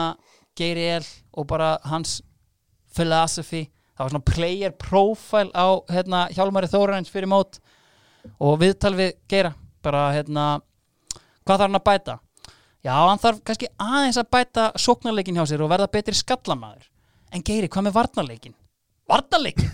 Geiri 0.58 0.88
El 0.96 1.06
og 1.38 1.48
bara 1.50 1.76
hans 1.90 2.20
philosophy 2.96 3.68
það 3.68 4.04
var 4.04 4.14
svona 4.16 4.30
player 4.32 4.76
profile 4.82 5.52
á 5.54 5.68
hérna, 5.92 6.26
Hjálmari 6.34 6.72
Þórarins 6.72 7.14
fyrir 7.14 7.30
mót 7.30 7.62
og 8.40 8.60
viðtal 8.62 8.96
við 8.98 9.14
Geira 9.30 9.54
bara 9.86 10.10
hérna 10.16 10.46
hvað 11.44 11.56
þarf 11.56 11.66
hann 11.68 11.80
að 11.80 11.86
bæta? 11.90 12.16
Já, 12.86 12.94
hann 12.96 13.22
þarf 13.22 13.42
kannski 13.48 13.70
aðeins 13.82 14.20
að 14.22 14.30
bæta 14.36 14.70
sóknarleikin 14.80 15.40
hjá 15.40 15.46
sér 15.50 15.64
og 15.66 15.72
verða 15.72 15.90
betri 15.92 16.16
skallamaður. 16.16 16.88
En 17.36 17.44
Geiri, 17.46 17.70
hvað 17.70 17.90
með 17.90 17.98
varnarleikin? 17.98 18.56
Varnarleikin? 19.10 19.74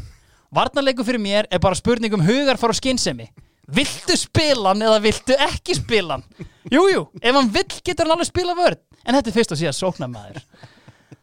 Varnarleiku 0.56 1.06
fyrir 1.06 1.22
mér 1.22 1.50
er 1.52 1.62
bara 1.62 1.78
spurning 1.78 2.14
um 2.16 2.24
hugarfar 2.26 2.74
og 2.74 2.80
skynsemi. 2.80 3.30
Viltu 3.76 4.18
spila 4.18 4.72
hann 4.72 4.84
eða 4.86 5.00
viltu 5.02 5.38
ekki 5.48 5.78
spila 5.78 6.18
hann? 6.18 6.26
Jújú, 6.70 6.90
jú, 6.92 7.06
ef 7.22 7.38
hann 7.38 7.54
vill 7.54 7.70
getur 7.82 8.06
hann 8.06 8.16
alveg 8.16 8.30
spila 8.30 8.54
vörð 8.58 8.82
En 9.06 9.14
þetta 9.14 9.30
er 9.30 9.36
fyrst 9.36 9.54
og 9.54 9.60
síðan 9.60 9.78
sóknarmaður. 9.78 10.42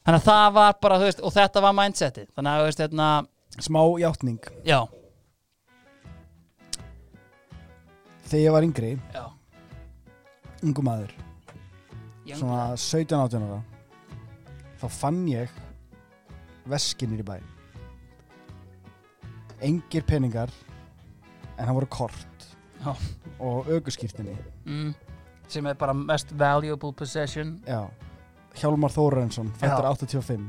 Þannig 0.07 0.19
að 0.21 0.27
það 0.27 0.49
var 0.55 0.75
bara, 0.83 0.99
þú 1.01 1.07
veist, 1.09 1.23
og 1.23 1.33
þetta 1.35 1.63
var 1.65 1.75
mindsetið. 1.79 2.27
Þannig 2.37 2.53
að, 2.53 2.61
þú 2.61 2.69
veist, 2.69 2.83
hérna, 2.85 3.09
Smá 3.61 3.83
játning. 4.01 4.39
Já, 4.65 4.79
Þegar 8.33 8.45
ég 8.47 8.55
var 8.55 8.65
yngri, 8.65 8.91
já. 9.13 9.25
ungu 10.65 10.83
maður 10.87 11.11
Svona 12.33 12.71
blood. 12.71 12.81
17-18 12.81 13.43
ára 13.45 13.59
Þá 14.81 14.87
fann 14.95 15.19
ég 15.29 15.51
Veskinir 16.71 17.21
í 17.21 17.27
bæ. 17.27 17.35
Engir 19.69 20.07
peningar 20.09 20.53
En 21.59 21.67
það 21.67 21.75
voru 21.77 21.91
kort 21.93 22.47
Já. 22.81 22.95
Og 23.37 23.69
auguskýrtinni 23.69 24.39
mm, 24.65 24.95
Sem 25.53 25.69
er 25.69 25.77
bara 25.77 25.93
mest 25.93 26.33
valuable 26.33 26.95
possession. 26.97 27.59
Já. 27.69 27.85
Hjálmar 28.57 28.97
Þórensson, 28.97 29.53
fættur 29.61 29.85
Já. 29.85 29.93
85 30.25 30.49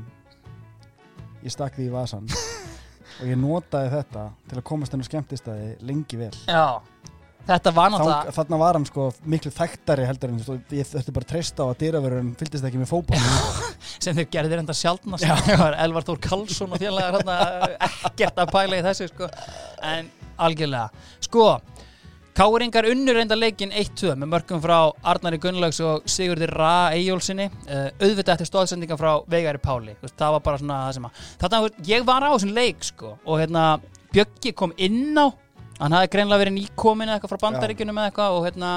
Ég 1.44 1.52
stakk 1.52 1.76
því 1.76 1.90
í 1.90 1.92
vasan 1.92 2.32
Og 3.20 3.28
ég 3.28 3.36
notaði 3.36 3.92
þetta 3.92 4.24
Til 4.48 4.56
að 4.62 4.66
komast 4.72 4.96
inn 4.96 5.04
á 5.04 5.08
skemmtistæði 5.12 5.70
lengi 5.84 6.24
vel. 6.24 6.32
Já, 6.48 6.80
þetta 7.48 7.74
var 7.76 7.92
náttúrulega 7.92 8.34
Þarna 8.38 8.60
var 8.64 8.78
hann 8.78 8.88
sko 8.88 9.08
miklu 9.34 9.52
þekktari 9.54 10.08
heldur 10.08 10.32
en 10.32 10.42
ég 10.74 10.88
þurfti 10.90 11.14
bara 11.14 11.28
að 11.28 11.32
treysta 11.34 11.66
á 11.66 11.66
að 11.68 11.78
dyravörun 11.84 12.32
fylgdist 12.40 12.68
ekki 12.68 12.80
með 12.80 12.90
fótboll 12.92 13.22
sem 14.04 14.16
þeir 14.16 14.30
gerðir 14.38 14.64
enda 14.64 14.76
sjálfnast 14.76 15.28
Elvar 15.84 16.08
Þór 16.08 16.20
Karlsson 16.24 16.74
og 16.74 16.82
félagar 16.82 17.20
hérna, 17.20 17.38
ekkert 18.10 18.42
að 18.42 18.52
pæla 18.54 18.80
í 18.80 18.84
þessu 18.88 19.08
sko. 19.12 19.30
en 19.84 20.10
algjörlega. 20.40 20.88
Sko, 21.22 21.46
Káringar 22.34 22.88
unnur 22.90 23.14
reynda 23.14 23.36
leikin 23.38 23.70
1-2 23.70 24.16
með 24.18 24.30
mörgum 24.32 24.62
frá 24.62 24.78
Arnari 25.06 25.38
Gunnlaugs 25.38 25.78
og 25.86 26.08
Sigurði 26.10 26.48
Ra 26.50 26.90
Eyjólfsinni 26.96 27.46
uh, 27.46 27.92
auðvitað 28.00 28.32
eftir 28.34 28.48
stóðsendinga 28.50 28.98
frá 28.98 29.12
Veigari 29.30 29.60
Páli. 29.62 29.94
Það 30.02 30.34
var 30.34 30.42
bara 30.48 30.58
svona 30.58 30.80
það 30.88 30.96
sem 30.96 31.06
að 31.06 31.20
þetta, 31.44 31.60
ég 31.92 32.08
var 32.08 32.26
á 32.26 32.34
þessum 32.34 32.56
leik 32.56 32.82
sko, 32.90 33.14
og 33.22 33.38
hérna, 33.38 33.68
Bjöggi 34.14 34.54
kom 34.58 34.74
inn 34.82 35.14
á 35.14 35.30
hann 35.80 35.96
hafði 35.96 36.10
greinlega 36.14 36.44
verið 36.44 36.56
nýkomin 36.58 37.08
eða 37.10 37.18
eitthvað 37.18 37.34
frá 37.34 37.42
bandaríkjunum 37.48 37.98
eða 38.00 38.10
eitthvað 38.10 38.38
og 38.38 38.46
hérna 38.48 38.70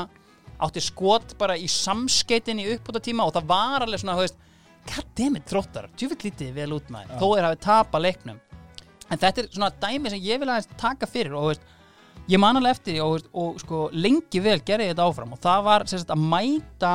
átti 0.68 0.82
skot 0.82 1.36
bara 1.38 1.58
í 1.60 1.68
samskeitinni 1.70 2.66
upp 2.74 2.90
út 2.90 3.00
tíma 3.06 3.28
og 3.28 3.36
það 3.36 3.50
var 3.52 3.86
alveg 3.86 4.02
svona, 4.02 4.18
þú 4.18 4.26
veist 4.26 4.44
goddammit 4.88 5.50
þróttar, 5.52 5.90
djúvill 6.00 6.30
lítið 6.30 6.54
vel 6.56 6.70
út 6.78 6.92
maður. 6.94 7.18
Þó 7.20 7.28
er 7.38 7.48
hafið 7.48 7.64
tapa 7.66 8.02
leiknum. 8.02 8.40
En 9.08 9.20
þetta 9.22 9.44
er 9.44 9.50
svona 9.52 9.72
dæmi 9.84 10.12
sem 10.12 10.24
ég 10.24 10.42
vil 10.42 10.50
aðeins 10.50 10.70
taka 10.80 11.10
fyrir 11.10 11.36
og 11.36 11.44
þú 11.46 11.52
veist, 11.52 11.68
ég 12.32 12.42
man 12.42 12.60
alveg 12.60 12.78
eftir 12.78 12.96
því 12.96 13.04
og, 13.04 13.14
veist, 13.16 13.30
og 13.44 13.62
sko 13.64 13.82
lengi 13.96 14.44
vel 14.44 14.58
gerði 14.68 14.90
ég 14.90 14.96
þetta 14.96 15.08
áfram 15.12 15.36
og 15.36 15.42
það 15.44 15.64
var 15.68 15.88
sagt, 15.92 16.14
að 16.16 16.26
mæta 16.34 16.94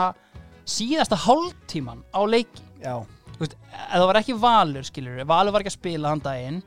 síðasta 0.73 1.21
hálftíman 1.27 2.03
á 2.13 2.21
leiki. 2.27 2.65
Já, 2.83 2.97
Þú 3.33 3.45
veist, 3.47 3.57
það 3.91 4.07
var 4.09 4.19
ekki 4.21 4.35
Valur 4.39 4.87
skilur 4.87 5.25
Valur 5.27 5.55
var 5.55 5.65
ekki 5.65 5.73
að 5.73 5.79
spila 5.79 6.13
hann 6.13 6.23
daginn 6.23 6.61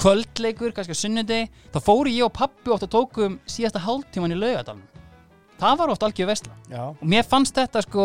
kvöldleikur, 0.00 0.72
kannski 0.76 0.96
á 0.96 1.02
sunnudegi 1.02 1.48
þá 1.74 1.80
fóru 1.84 2.12
ég 2.12 2.26
og 2.26 2.34
pappi 2.36 2.72
oft 2.72 2.86
og 2.86 2.92
tókum 2.92 3.38
síðasta 3.48 3.82
hálftíman 3.84 4.34
í 4.34 4.38
laugadalum 4.38 4.84
það 5.62 5.80
var 5.82 5.92
oft 5.94 6.06
algjör 6.06 6.30
vesla 6.32 6.54
já. 6.70 6.84
Og 6.90 7.04
mér 7.08 7.26
fannst 7.28 7.56
þetta 7.58 7.84
sko 7.84 8.04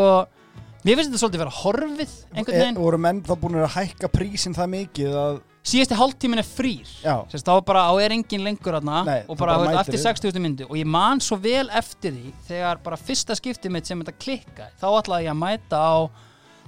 mér 0.86 1.00
finnst 1.00 1.12
þetta 1.12 1.22
svolítið 1.24 1.44
vera 1.44 1.56
horfið 1.62 2.16
einhvern 2.34 2.56
e, 2.56 2.64
veginn. 2.64 2.82
voru 2.82 3.00
menn 3.08 3.22
þá 3.26 3.34
búin 3.42 3.60
að 3.62 3.72
hækka 3.78 4.12
prísin 4.14 4.58
það 4.58 4.74
mikið 4.76 5.18
að 5.24 5.40
síðasti 5.68 5.98
hálftímin 6.00 6.40
er 6.40 6.48
frýr. 6.48 6.92
Þá 7.04 7.52
bara 7.68 7.88
á 7.92 7.94
er 8.00 8.14
engin 8.16 8.46
lengur 8.46 8.78
aðna 8.78 9.02
og 9.28 9.36
bara, 9.36 9.58
bara 9.60 9.82
eftir 9.82 9.98
þig. 9.98 10.22
60 10.32 10.44
myndu. 10.44 10.68
Og 10.70 10.78
ég 10.80 10.88
man 10.88 11.20
svo 11.24 11.36
vel 11.44 11.66
eftir 11.76 12.16
því 12.16 12.32
þegar 12.48 12.80
bara 12.86 13.00
fyrsta 13.02 13.36
skiptið 13.36 13.74
mitt 13.76 13.90
sem 13.90 14.00
þetta 14.00 14.16
klikka 14.22 14.70
þá 14.80 14.88
ætlaði 14.94 15.28
ég 15.28 15.34
að 15.34 15.42
mæta 15.42 15.82
á 15.82 15.96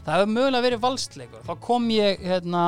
það 0.03 0.13
hefur 0.15 0.33
mögulega 0.33 0.65
verið 0.65 0.83
valstleikur 0.83 1.47
þá 1.47 1.53
kom 1.63 1.87
ég 1.93 2.23
hérna 2.25 2.63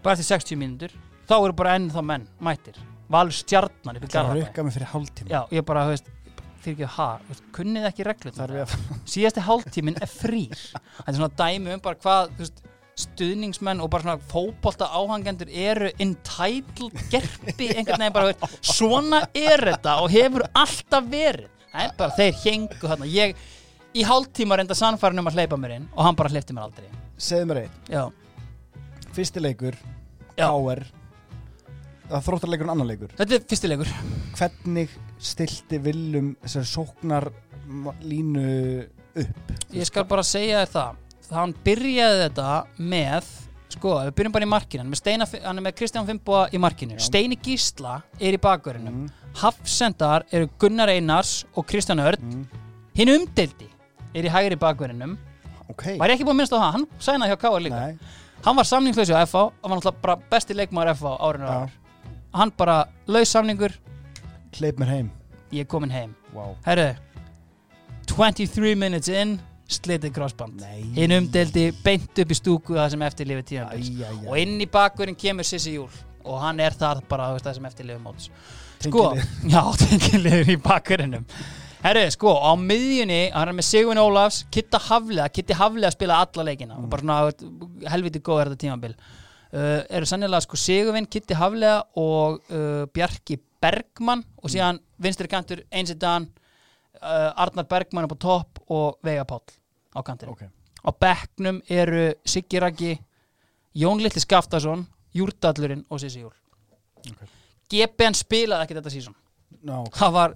bara 0.00 0.16
eftir 0.16 0.30
60 0.30 0.60
myndur 0.60 0.96
þá 1.30 1.36
eru 1.38 1.56
bara 1.60 1.74
enn 1.78 1.90
þá 1.92 2.00
menn 2.12 2.24
mættir. 2.42 2.78
Valur 3.10 3.34
stjarnan 3.34 3.98
upp 3.98 4.06
í 4.06 4.08
það 4.08 4.16
Garðabæ. 4.16 4.40
rukka 4.40 4.64
mig 4.66 4.74
fyrir 4.76 4.90
hálftíma? 4.92 5.30
Já, 5.30 5.40
ég 5.56 5.66
bara, 5.66 5.84
þú 5.86 5.94
veist 5.94 6.10
fyrir 6.60 6.74
ekki 6.76 6.86
að 6.86 6.96
ha, 6.96 7.06
kunnið 7.56 7.86
ekki 7.88 8.06
Það 8.36 8.56
að 8.56 8.74
síðasti 9.08 9.44
hálftíminn 9.46 9.96
er 10.02 10.10
frýr. 10.10 10.58
Þetta 10.74 11.06
er 11.08 11.16
svona 11.18 11.30
dæmi 11.40 11.72
um 11.74 11.82
bara 11.84 12.00
hvað 12.04 12.34
veist, 12.38 12.60
stuðningsmenn 13.00 13.80
og 13.80 13.88
bara 13.94 14.04
svona 14.04 14.28
fótbolta 14.30 14.90
áhangendur 14.92 15.48
eru 15.48 15.88
entitled 16.02 17.00
gerpi 17.12 17.70
einhvern 17.72 18.02
veginn 18.04 18.16
bara 18.18 18.28
veist, 18.28 18.58
svona 18.60 19.22
er 19.32 19.64
þetta 19.70 19.96
og 20.04 20.12
hefur 20.12 20.44
alltaf 20.52 21.08
verið. 21.10 21.48
Það 21.70 21.86
er 21.86 21.96
bara 22.02 22.16
þeir 22.18 22.38
hengu 22.44 22.80
þarna. 22.92 23.10
Ég 23.14 23.34
í 23.96 24.06
hálftíma 24.06 24.58
reynda 24.60 24.76
sannfærin 24.76 25.22
um 25.22 25.30
að 25.30 25.40
hleypa 25.40 25.58
mér 25.58 25.78
inn 25.78 25.88
og 25.96 26.04
hann 26.06 26.18
bara 26.18 26.30
hleypti 26.34 26.54
mér 26.54 26.68
aldrei. 26.68 26.90
Segðu 27.20 27.50
mér 27.50 27.64
eitt, 27.64 27.80
já, 27.90 28.04
fyrsti 29.16 29.42
leikur 29.42 29.76
Já. 30.36 30.46
KR 30.46 30.84
að 32.10 32.24
þróttarleikur 32.26 32.66
en 32.66 32.72
annan 32.74 32.90
leikur. 32.90 33.12
Þetta 33.18 33.36
er 33.36 33.44
fyrstilegur 33.50 33.92
hvernig 34.38 34.96
stilti 35.20 35.78
Willum 35.84 36.32
þessari 36.44 36.70
sóknar 36.70 37.28
línu 38.02 38.46
upp? 39.20 39.52
Ég 39.74 39.86
skal 39.88 40.06
bara 40.08 40.24
segja 40.26 40.64
þér 40.64 40.74
það. 40.74 40.98
Hann 41.30 41.54
byrjaði 41.64 42.24
þetta 42.24 42.50
með 42.82 43.28
Sko, 43.70 43.92
við 44.02 44.14
byrjum 44.18 44.32
bara 44.34 44.46
í 44.46 44.50
markinu 44.50 44.82
Hann 44.82 44.96
Steina, 44.98 45.26
hann 45.44 45.60
er 45.60 45.62
með 45.62 45.76
Kristján 45.78 46.06
Fimboa 46.08 46.48
í 46.50 46.58
markinu. 46.58 46.96
Já. 46.98 47.04
Steini 47.06 47.36
Gísla 47.38 48.00
er 48.18 48.34
í 48.34 48.40
bakverðinum 48.42 49.04
mm, 49.04 49.28
Hafsendar 49.38 50.24
eru 50.34 50.48
Gunnar 50.58 50.90
Einars 50.90 51.44
og 51.54 51.68
Kristján 51.70 52.02
Örd 52.02 52.24
mm, 52.24 52.40
Hinn 52.98 53.12
umdeldi 53.14 53.68
er 54.10 54.26
í 54.26 54.32
hægri 54.32 54.58
bakverðinum 54.58 55.14
ok. 55.70 55.84
Var 56.00 56.10
ég 56.10 56.16
ekki 56.16 56.26
búin 56.26 56.34
að 56.34 56.40
minnst 56.40 56.56
á 56.56 56.58
það? 56.58 56.72
Hann 56.80 56.88
sænaði 56.98 57.30
hjá 57.30 57.40
Káar 57.44 57.62
líka. 57.62 57.84
Nei, 57.86 58.18
Hann 58.40 58.56
var 58.58 58.66
samningsleysi 58.66 59.14
á 59.14 59.22
FH 59.22 59.44
og 59.46 59.70
var 59.70 59.78
náttúrulega 59.78 60.30
besti 60.32 60.56
leikmaður 60.56 60.94
FH 60.96 61.14
árinu 61.28 61.46
Já. 61.46 61.79
Hann 62.34 62.52
bara 62.56 62.84
laus 63.10 63.30
samningur. 63.34 63.74
Hleyp 64.58 64.78
mér 64.78 64.92
heim. 64.94 65.12
Ég 65.50 65.64
er 65.64 65.70
komin 65.70 65.90
heim. 65.90 66.14
Wow. 66.34 66.54
Herru 66.66 66.92
23 68.10 68.74
minutes 68.78 69.08
in 69.10 69.38
Slitið 69.70 70.12
crossband 70.14 70.62
Hinn 70.96 71.14
umdeldi 71.14 71.68
beint 71.84 72.18
upp 72.18 72.32
í 72.34 72.36
stúku 72.38 72.74
það 72.74 72.88
sem 72.94 73.04
eftir 73.06 73.28
lifið 73.30 73.46
tíðanbils 73.52 73.90
Æ, 73.90 74.00
æ, 74.02 74.08
æ. 74.10 74.28
Og 74.30 74.38
inn 74.40 74.56
í 74.62 74.66
bakverðin 74.70 75.18
kemur 75.18 75.46
Sissi 75.46 75.76
Júl. 75.76 75.90
Og 76.26 76.40
hann 76.42 76.58
er 76.62 76.74
þar 76.76 77.02
bara 77.08 77.30
veist, 77.34 77.46
það 77.46 77.56
sem 77.58 77.68
eftir 77.70 77.88
lifið 77.88 78.02
móts 78.04 78.30
Sko, 78.80 79.04
já, 79.54 79.62
tengiliður 79.84 80.52
í 80.54 80.58
bakverðinum 80.64 81.26
Herru, 81.84 82.04
sko, 82.12 82.34
á 82.42 82.52
miðjunni 82.60 83.20
Hann 83.32 83.52
er 83.52 83.56
með 83.56 83.68
Sigurinn 83.70 84.02
Ólafs, 84.02 84.42
Kitta 84.52 84.80
Haflega 84.90 85.30
Kitti 85.32 85.56
Haflega 85.56 85.94
spila 85.94 86.18
alla 86.26 86.46
leikina. 86.50 86.76
Mm. 86.76 86.90
Bara 86.92 87.06
svona, 87.06 87.90
helviti 87.94 88.22
góð 88.26 88.42
er 88.42 88.50
þetta 88.52 88.64
tímanbil 88.66 88.96
uh, 89.54 89.80
Eru 89.88 90.08
sannilega 90.08 90.44
sko 90.44 90.58
Sigurvinn, 90.60 91.08
Kitti 91.10 91.36
Haflega 91.38 91.80
Og 92.00 92.40
uh, 92.50 92.84
Bjarki 92.94 93.38
Bergmann 93.60 94.24
Og 94.42 94.52
síðan 94.52 94.80
vinstri 95.02 95.28
kantur 95.30 95.64
Einsidan 95.70 96.28
uh, 97.00 97.30
Arnar 97.34 97.68
Bergmann 97.70 98.08
upp 98.08 98.16
á 98.16 98.24
topp 98.26 98.62
Og 98.68 99.00
Veiga 99.06 99.26
Páll 99.28 99.56
á 99.90 100.00
kantinu 100.06 100.36
Ok, 100.36 100.46
á 100.86 100.90
bekknum 100.94 101.62
eru 101.68 102.10
Siggi 102.24 102.60
Raggi 102.62 102.94
Jón 103.74 104.02
Littli 104.02 104.22
Skaftason 104.22 104.86
Júrdallurinn 105.14 105.82
og 105.90 105.98
Sissi 105.98 106.20
Júl. 106.22 106.34
Ok. 107.10 107.26
GBN 107.70 108.16
spilaði 108.18 108.66
ekki 108.66 108.76
þetta 108.78 108.92
sísón 108.92 109.16
no, 109.66 109.84
það 109.94 110.14
var 110.16 110.34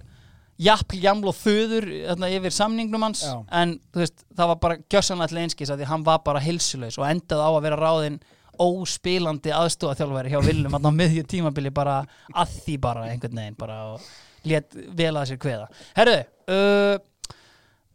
jafn, 0.61 0.97
jaml 1.03 1.29
og 1.31 1.35
þöður 1.37 1.87
þarna, 2.09 2.29
yfir 2.37 2.55
samningnum 2.55 3.05
hans 3.05 3.25
Já. 3.27 3.35
en 3.59 3.75
veist, 3.95 4.23
það 4.35 4.51
var 4.53 4.61
bara 4.63 4.77
gjössanlega 4.91 5.43
einskis 5.43 5.71
að 5.73 5.83
því 5.83 5.89
hann 5.91 6.05
var 6.07 6.21
bara 6.25 6.43
hilsulegs 6.43 6.99
og 7.01 7.07
endaði 7.09 7.43
á 7.43 7.51
að 7.51 7.65
vera 7.67 7.79
ráðinn 7.81 8.19
óspilandi 8.61 9.53
aðstofaþjálfæri 9.55 10.31
hjá 10.33 10.39
Willum 10.45 10.77
hann 10.77 10.87
á 10.87 10.91
miðju 10.93 11.25
tímabili 11.29 11.71
bara 11.73 12.01
að 12.33 12.55
því 12.61 12.77
bara 12.83 13.09
einhvern 13.09 13.41
veginn 13.41 13.59
bara 13.59 13.81
og 13.93 14.07
lét 14.45 14.75
vel 14.75 15.13
að 15.15 15.31
sér 15.31 15.41
kveða. 15.41 15.67
Herðu, 15.97 16.17
uh, 16.53 16.97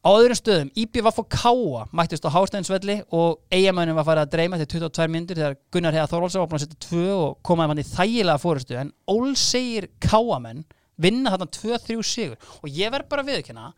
á 0.01 0.11
öðrum 0.11 0.39
stöðum 0.39 0.73
IBVF 0.83 1.21
og 1.23 1.29
Káa 1.33 1.85
mættist 1.97 2.25
á 2.27 2.35
Hásteinsvelli 2.35 3.01
og 3.13 3.43
eigamönnum 3.53 3.99
var 4.01 4.09
farið 4.09 4.27
að 4.27 4.35
dreyma 4.35 4.61
til 4.61 4.71
22 4.81 5.09
myndir 5.13 5.41
þegar 5.41 5.59
Gunnar 5.73 5.97
Heiða 5.97 6.09
Þorvaldsson 6.15 6.45
var 6.45 6.51
búin 6.51 6.61
að 6.61 6.67
setja 6.67 6.83
tvö 6.89 7.07
og 7.19 7.39
komaði 7.47 7.73
mann 7.73 7.83
í 7.83 7.89
þægilega 7.91 8.43
fórustu 8.43 8.81
en 8.81 8.95
ólsegir 9.11 9.91
Káamenn 10.03 10.65
vinna 11.01 11.33
þarna 11.35 11.49
2-3 11.57 12.03
sigur. 12.05 12.51
Og 12.61 12.69
ég 12.73 12.93
verð 12.93 13.09
bara 13.13 13.25
að 13.25 13.35
viðkynna 13.35 13.71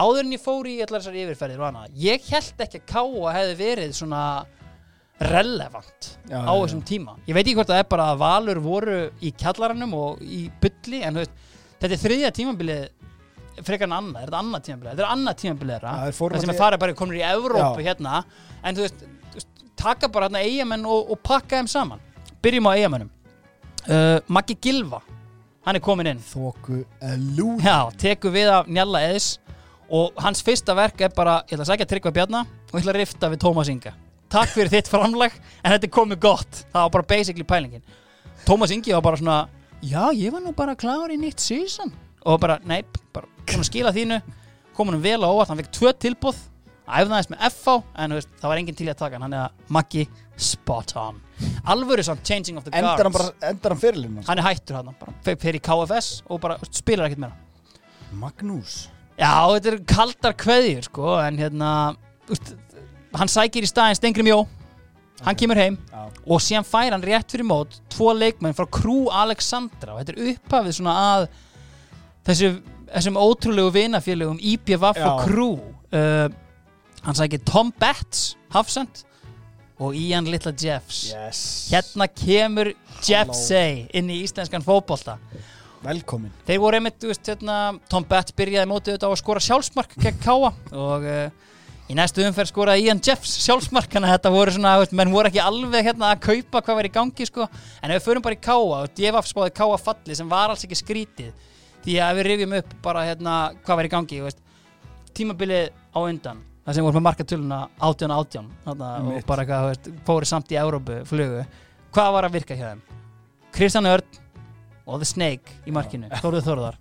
áður 0.00 0.24
en 0.24 0.34
ég 0.34 0.42
fór 0.42 0.68
í 0.68 0.78
allar 0.80 1.02
þessar 1.02 1.18
yfirferðir 1.20 1.60
og 1.60 1.68
annað 1.68 2.00
ég 2.00 2.26
held 2.30 2.64
ekki 2.64 2.80
að 2.80 2.88
Káa 2.88 3.34
hefði 3.36 3.56
verið 3.60 3.94
svona 3.98 4.22
relevant 5.20 6.08
Já, 6.30 6.40
á 6.40 6.52
þessum 6.62 6.80
tíma. 6.86 7.16
Ég 7.28 7.36
veit 7.36 7.44
ekki 7.44 7.58
hvort 7.58 7.68
það 7.70 7.82
er 7.82 7.88
bara 7.90 8.08
að 8.14 8.22
Valur 8.22 8.60
voru 8.64 8.98
í 9.20 9.32
kjallaranum 9.36 9.92
og 9.98 10.24
í 10.24 10.46
bulli 10.62 11.02
en 11.04 11.20
veist, 11.20 11.34
þetta 11.76 11.92
er 11.96 12.02
þriðja 12.04 12.32
tímabilið 12.38 12.88
frekar 13.66 13.90
en 13.90 13.96
annað, 13.98 14.22
er 14.22 14.30
þetta 14.30 14.40
annað 14.40 14.66
tímabilið? 14.66 14.90
Þetta 14.94 15.04
er 15.04 15.14
annað 15.14 15.38
tímabilið 15.42 15.84
það 15.84 16.40
sem 16.40 16.52
er 16.54 16.60
farið 16.60 16.82
bara 16.84 16.96
komur 16.96 17.18
í 17.18 17.24
Evrópu 17.28 17.84
hérna. 17.84 18.22
En 18.64 18.78
þú 18.78 18.86
veist, 18.86 19.06
þú 19.28 19.40
veist 19.40 19.64
taka 19.80 20.08
bara 20.12 20.30
hérna 20.30 20.44
eigamenn 20.46 20.88
og, 20.88 21.12
og 21.12 21.22
pakka 21.26 21.60
þeim 21.60 21.70
saman. 21.70 22.04
Byrjum 22.40 22.70
á 22.70 22.72
eigamennum 22.72 23.10
uh, 23.88 24.18
Maggi 24.32 24.56
Gilva, 24.56 25.02
hann 25.66 25.76
er 25.76 25.84
komin 25.84 26.14
inn. 26.14 26.24
Þóku 26.30 26.82
Elú. 27.12 27.54
Já, 27.60 27.90
tekur 28.00 28.32
við 28.34 28.52
af 28.56 28.70
Njalla 28.70 29.04
Eðis 29.10 29.34
og 29.90 30.16
hans 30.22 30.40
fyrsta 30.46 30.76
verk 30.78 31.02
er 31.04 31.12
bara 31.12 31.42
ég 31.44 31.56
ætla 31.58 31.66
að 31.66 31.72
sækja 31.74 31.90
Tryggva 31.90 32.14
Bjarna 32.14 32.46
og 32.46 32.76
ég 32.78 32.84
ætla 32.84 32.94
að 32.94 33.02
rifta 33.02 33.30
við 33.32 33.42
Tómas 33.44 33.70
Inga 33.72 33.92
Takk 34.30 34.52
fyrir 34.54 34.70
þitt 34.72 34.90
framlag 34.90 35.34
en 35.62 35.72
þetta 35.74 35.88
er 35.88 35.94
komið 35.94 36.20
gott. 36.22 36.62
Það 36.70 36.84
var 36.84 36.92
bara 36.98 37.08
basically 37.14 37.46
pælingin. 37.46 37.82
Tómas 38.46 38.72
Ingi 38.74 38.94
var 38.94 39.02
bara 39.04 39.18
svona 39.20 39.40
já, 39.82 40.12
ég 40.14 40.30
var 40.32 40.44
nú 40.44 40.54
bara 40.56 40.76
klár 40.78 41.10
í 41.12 41.18
nýtt 41.20 41.42
season. 41.42 41.90
Og 42.28 42.38
bara, 42.40 42.60
nei, 42.68 42.82
bara 43.14 43.26
búin 43.42 43.64
að 43.64 43.70
skila 43.70 43.92
þínu. 43.96 44.20
Kom 44.76 44.92
hann 44.92 45.02
vel 45.02 45.18
á 45.24 45.28
óvart, 45.28 45.50
hann 45.50 45.60
fekk 45.60 45.74
tvö 45.76 45.92
tilbúð 46.06 46.38
æfði 46.90 47.14
aðeins 47.14 47.30
með 47.30 47.42
FH 47.50 47.74
en 48.02 48.14
veist, 48.16 48.30
það 48.40 48.52
var 48.52 48.60
enginn 48.60 48.78
til 48.78 48.88
að 48.90 48.98
taka 49.00 49.16
hann. 49.18 49.24
Hann 49.26 49.36
er 49.36 49.44
að 49.46 49.74
Maggi 49.76 50.06
spot 50.40 50.94
on. 50.98 51.20
Alvöru 51.70 52.04
samt 52.04 52.24
changing 52.26 52.58
of 52.58 52.66
the 52.66 52.72
guards 52.72 52.82
Endar 52.82 53.08
hann 53.08 53.16
bara, 53.16 53.50
endar 53.50 53.74
hann 53.74 53.80
fyrirlinn 53.80 54.24
hann 54.26 54.40
er 54.40 54.46
hættur 54.46 54.78
hann, 54.80 54.96
bara 55.00 55.36
fer 55.44 55.56
í 55.56 55.62
KFS 55.64 56.10
og 56.28 56.40
bara 56.42 56.58
veist, 56.60 56.80
spilar 56.82 57.08
ekkert 57.08 57.24
meira. 57.26 57.78
Magnús. 58.20 58.80
Já, 59.20 59.32
þetta 59.54 59.72
er 59.72 59.80
kaldar 59.88 60.36
kveðjur 60.40 60.88
sko, 60.88 61.12
en 61.22 61.38
hérna 61.40 61.70
úst, 62.32 62.54
hann 63.16 63.30
sækir 63.30 63.66
í 63.66 63.70
staðin 63.70 63.98
Stengrim 63.98 64.30
Jó. 64.30 64.40
Hann 65.20 65.36
kemur 65.36 65.58
heim 65.60 65.76
Já, 65.90 66.04
og 66.24 66.40
síðan 66.40 66.64
fær 66.64 66.94
hann 66.94 67.04
rétt 67.04 67.32
fyrir 67.32 67.44
mót 67.44 67.76
tvo 67.92 68.12
leikmenn 68.16 68.56
frá 68.56 68.64
Krú 68.72 69.02
Alexandra. 69.12 69.94
Og 69.94 70.00
þetta 70.00 70.14
er 70.14 70.30
upphafið 70.32 70.78
svona 70.78 70.94
að 71.10 71.26
þessu, 72.28 72.52
þessum 72.94 73.20
ótrúlegu 73.20 73.74
vinafélögum 73.76 74.40
IPVF 74.54 75.02
og. 75.04 75.22
Krú 75.26 75.50
uh, 75.58 76.26
hann 77.04 77.18
sækir 77.18 77.44
Tom 77.48 77.72
Betts 77.80 78.34
Hafsend 78.54 79.04
og 79.80 79.96
Ian 79.96 80.28
Little 80.28 80.52
Jeffs. 80.52 81.10
Yes. 81.12 81.42
Hérna 81.72 82.08
kemur 82.08 82.72
Jeff 83.00 83.30
Halló. 83.30 83.36
Say 83.36 83.86
inn 83.96 84.10
í 84.12 84.20
íslenskan 84.24 84.64
fótbolta. 84.64 85.16
Velkomin. 85.80 86.32
Þeir 86.44 86.58
voru 86.60 86.76
einmitt, 86.76 86.98
þú 87.00 87.08
veist, 87.08 87.24
hérna, 87.24 87.54
Tom 87.88 88.04
Betts 88.08 88.34
byrjaði 88.36 88.68
mótið 88.68 88.98
þetta 88.98 89.08
á 89.08 89.12
að 89.14 89.20
skora 89.22 89.40
sjálfsmark 89.44 89.94
gegn 89.96 90.18
Káa 90.20 90.50
og 90.76 91.06
uh, 91.08 91.54
í 91.90 91.96
næstu 91.98 92.22
umferð 92.22 92.52
skoraði 92.52 92.86
Ian 92.86 93.00
Jeffs 93.02 93.32
sjálfsmark 93.42 93.94
að 93.98 94.12
þetta 94.12 94.30
voru 94.32 94.54
svona, 94.54 94.74
menn 94.94 95.10
voru 95.10 95.30
ekki 95.30 95.42
alveg 95.42 95.88
hérna 95.88 96.12
að 96.14 96.20
kaupa 96.28 96.62
hvað 96.62 96.78
var 96.78 96.88
í 96.88 96.92
gangi, 96.94 97.26
sko 97.26 97.46
en 97.46 97.90
ef 97.90 97.96
við 97.98 98.04
förum 98.06 98.24
bara 98.26 98.36
í 98.36 98.42
Káa 98.46 98.60
og 98.76 98.92
Devaf 98.98 99.30
spáði 99.30 99.54
Káa 99.56 99.78
falli 99.80 100.18
sem 100.18 100.30
var 100.30 100.52
alls 100.52 100.62
ekki 100.66 100.78
skrítið 100.78 101.32
því 101.82 101.96
að 102.04 102.20
við 102.20 102.28
rifjum 102.28 102.54
upp 102.60 102.76
bara 102.84 103.06
hérna 103.08 103.34
hvað 103.64 103.80
var 103.80 103.88
í 103.88 103.92
gangi, 103.96 104.22
veist 104.22 104.40
tímabilið 105.16 105.72
á 105.90 105.98
undan 105.98 106.44
það 106.62 106.78
sem 106.78 106.86
voru 106.86 107.00
með 107.00 107.06
markatöluna 107.08 107.60
18-18 107.80 108.50
þarna, 108.68 108.90
og 109.10 109.26
bara 109.26 109.62
veist, 109.66 109.90
fóru 110.06 110.30
samt 110.30 110.54
í 110.54 110.60
Európu 110.60 111.02
flugu, 111.08 111.42
hvað 111.90 112.16
var 112.16 112.28
að 112.28 112.38
virka 112.38 112.58
hjá 112.58 112.68
þeim? 112.68 112.84
Kristján 113.50 113.90
Örn 113.90 114.19
og 114.90 115.02
The 115.02 115.08
Snake 115.08 115.58
í 115.66 115.74
markinu, 115.74 116.10
Þórður 116.20 116.46
Þórðar. 116.48 116.80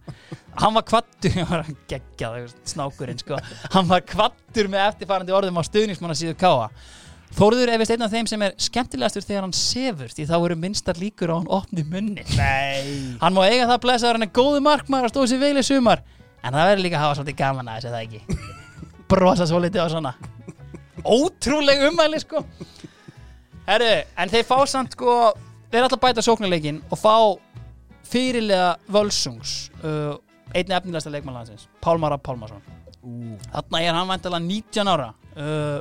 Hann 0.59 0.75
var 0.75 0.87
kvattur 0.89 1.35
hann 1.39 1.51
var 1.51 1.69
geggjað, 1.91 2.55
snákurinn 2.67 3.21
sko. 3.21 3.37
Hann 3.75 3.89
var 3.89 4.01
kvattur 4.07 4.71
með 4.71 4.87
eftirfarandi 4.89 5.37
orðum 5.37 5.61
á 5.61 5.63
stuðnismanna 5.69 6.17
síðu 6.17 6.37
Káa 6.39 6.71
Þórður 7.37 7.69
er 7.69 7.77
vist 7.77 7.91
einn 7.93 8.01
af 8.01 8.13
þeim 8.13 8.27
sem 8.29 8.41
er 8.41 8.55
skemmtilegastur 8.57 9.25
þegar 9.25 9.45
hann 9.45 9.53
sefur 9.53 10.09
því 10.09 10.25
þá 10.31 10.35
eru 10.37 10.55
minnstar 10.57 10.97
líkur 10.97 11.29
á 11.29 11.35
hann 11.37 11.51
opni 11.59 11.83
munni 11.85 12.23
Nei. 12.33 13.17
Hann 13.21 13.35
má 13.35 13.43
eiga 13.45 13.67
það 13.69 13.83
blessaður 13.83 14.17
hann 14.17 14.25
er 14.25 14.31
góðu 14.33 14.63
markmaður 14.65 15.09
að 15.09 15.13
stóða 15.13 15.29
sér 15.29 15.41
vel 15.43 15.61
í 15.61 15.65
sumar. 15.65 16.01
En 16.41 16.55
það 16.55 16.71
verður 16.71 16.83
líka 16.85 16.97
að 16.97 17.03
hafa 17.05 17.19
svolítið 17.19 17.37
gaman 17.43 17.69
að 17.69 17.77
þessu 17.77 17.93
það 17.93 18.07
ekki? 18.07 18.47
Brosa 19.11 19.47
svo 19.49 19.61
litið 19.61 19.85
á 19.85 19.87
svona. 19.93 20.13
Ótrúleg 21.05 21.85
umæli 21.89 22.21
sko. 22.23 22.41
Herru, 23.69 23.93
en 24.17 24.33
þeir 24.33 24.49
fá 24.49 24.57
samt 24.71 24.97
sko 24.97 25.19
þeir 25.69 25.85
að 25.85 25.99
bæta 26.01 26.25
sóknarleikin 26.25 26.81
og 26.89 26.97
fá 26.97 27.13
fyrirlega 28.09 28.73
völsungs 28.91 29.69
uh, 29.83 30.17
einn 30.55 30.73
efnilegasta 30.73 31.13
leikmannlandsins 31.13 31.67
Pálmar 31.83 32.15
Rapp 32.15 32.25
Pálmarsson. 32.25 32.61
Þarna 33.53 33.81
er 33.85 33.95
hann 33.95 34.09
væntalega 34.09 34.45
19 34.45 34.91
ára. 34.91 35.09
Uh, 35.37 35.79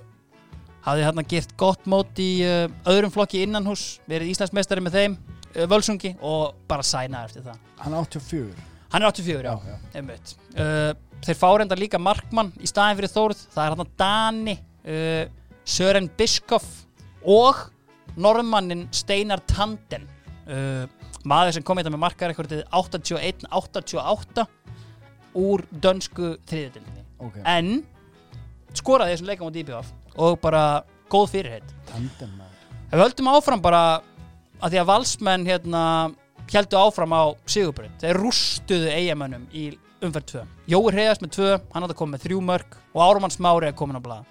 hafði 0.87 1.07
hérna 1.09 1.27
gert 1.29 1.57
gott 1.61 1.89
mót 1.91 2.21
í 2.23 2.31
uh, 2.47 2.67
öðrum 2.89 3.13
flokki 3.13 3.43
innanhús 3.45 3.99
verið 4.09 4.35
Íslandsmeistari 4.35 4.85
með 4.85 4.99
þeim 5.01 5.19
uh, 5.19 5.65
völsungi 5.71 6.15
og 6.21 6.59
bara 6.71 6.87
sæna 6.87 7.25
eftir 7.27 7.47
það. 7.49 7.63
Hann 7.83 7.97
er 7.97 8.05
84 8.07 8.69
hann 8.93 9.03
er 9.03 9.13
84, 9.13 9.43
já, 9.43 9.59
já. 9.69 9.79
einmitt. 9.99 10.35
Uh, 10.57 10.93
þeir 11.25 11.39
fá 11.39 11.49
reyndar 11.59 11.81
líka 11.81 12.01
markmann 12.01 12.53
í 12.63 12.69
staðin 12.69 13.01
fyrir 13.01 13.13
Þórð, 13.13 13.43
það 13.55 13.65
er 13.65 13.75
hann 13.77 13.91
Dani 14.03 14.55
uh, 14.59 15.25
Sören 15.69 16.09
Biskoff 16.17 16.69
og 17.29 17.67
norðmannin 18.19 18.87
Steinar 18.95 19.43
Tanden. 19.51 20.09
Uh, 20.49 20.87
maður 21.29 21.59
sem 21.59 21.67
kom 21.67 21.81
hérna 21.81 21.95
með 21.95 22.05
markarekordið 22.07 22.65
81-88 22.75 24.47
úr 25.39 25.67
dönsku 25.71 26.37
þriðutildinni 26.49 27.05
Ok. 27.19 27.41
En 27.43 27.81
skoraði 28.79 29.17
þessum 29.17 29.31
leikum 29.31 29.51
á 29.51 29.53
DBF 29.55 29.91
og 30.19 30.39
bara 30.43 30.63
góð 31.11 31.33
fyrirheit. 31.35 31.75
Við 32.89 33.03
höldum 33.03 33.31
áfram 33.33 33.63
bara 33.63 33.83
að 34.63 34.73
því 34.73 34.81
að 34.83 34.89
valsmenn 34.93 35.47
hérna 35.49 35.83
heldur 36.49 36.87
áfram 36.87 37.13
á 37.15 37.23
Sigurbrund 37.51 37.99
þeir 38.01 38.21
rústuðu 38.23 38.89
eigamönnum 38.95 39.45
í 39.53 39.69
umferð 40.05 40.31
2 40.39 40.45
Jói 40.73 40.93
Hreiðast 40.95 41.23
með 41.25 41.35
2, 41.37 41.49
hann 41.75 41.85
átti 41.85 41.95
að 41.95 42.01
koma 42.01 42.15
með 42.15 42.27
3 42.29 42.41
mörg 42.49 42.77
og 42.95 43.01
Árumann 43.05 43.35
Smári 43.35 43.69
er 43.69 43.77
komin 43.77 43.99
á 43.99 44.03
blað. 44.03 44.29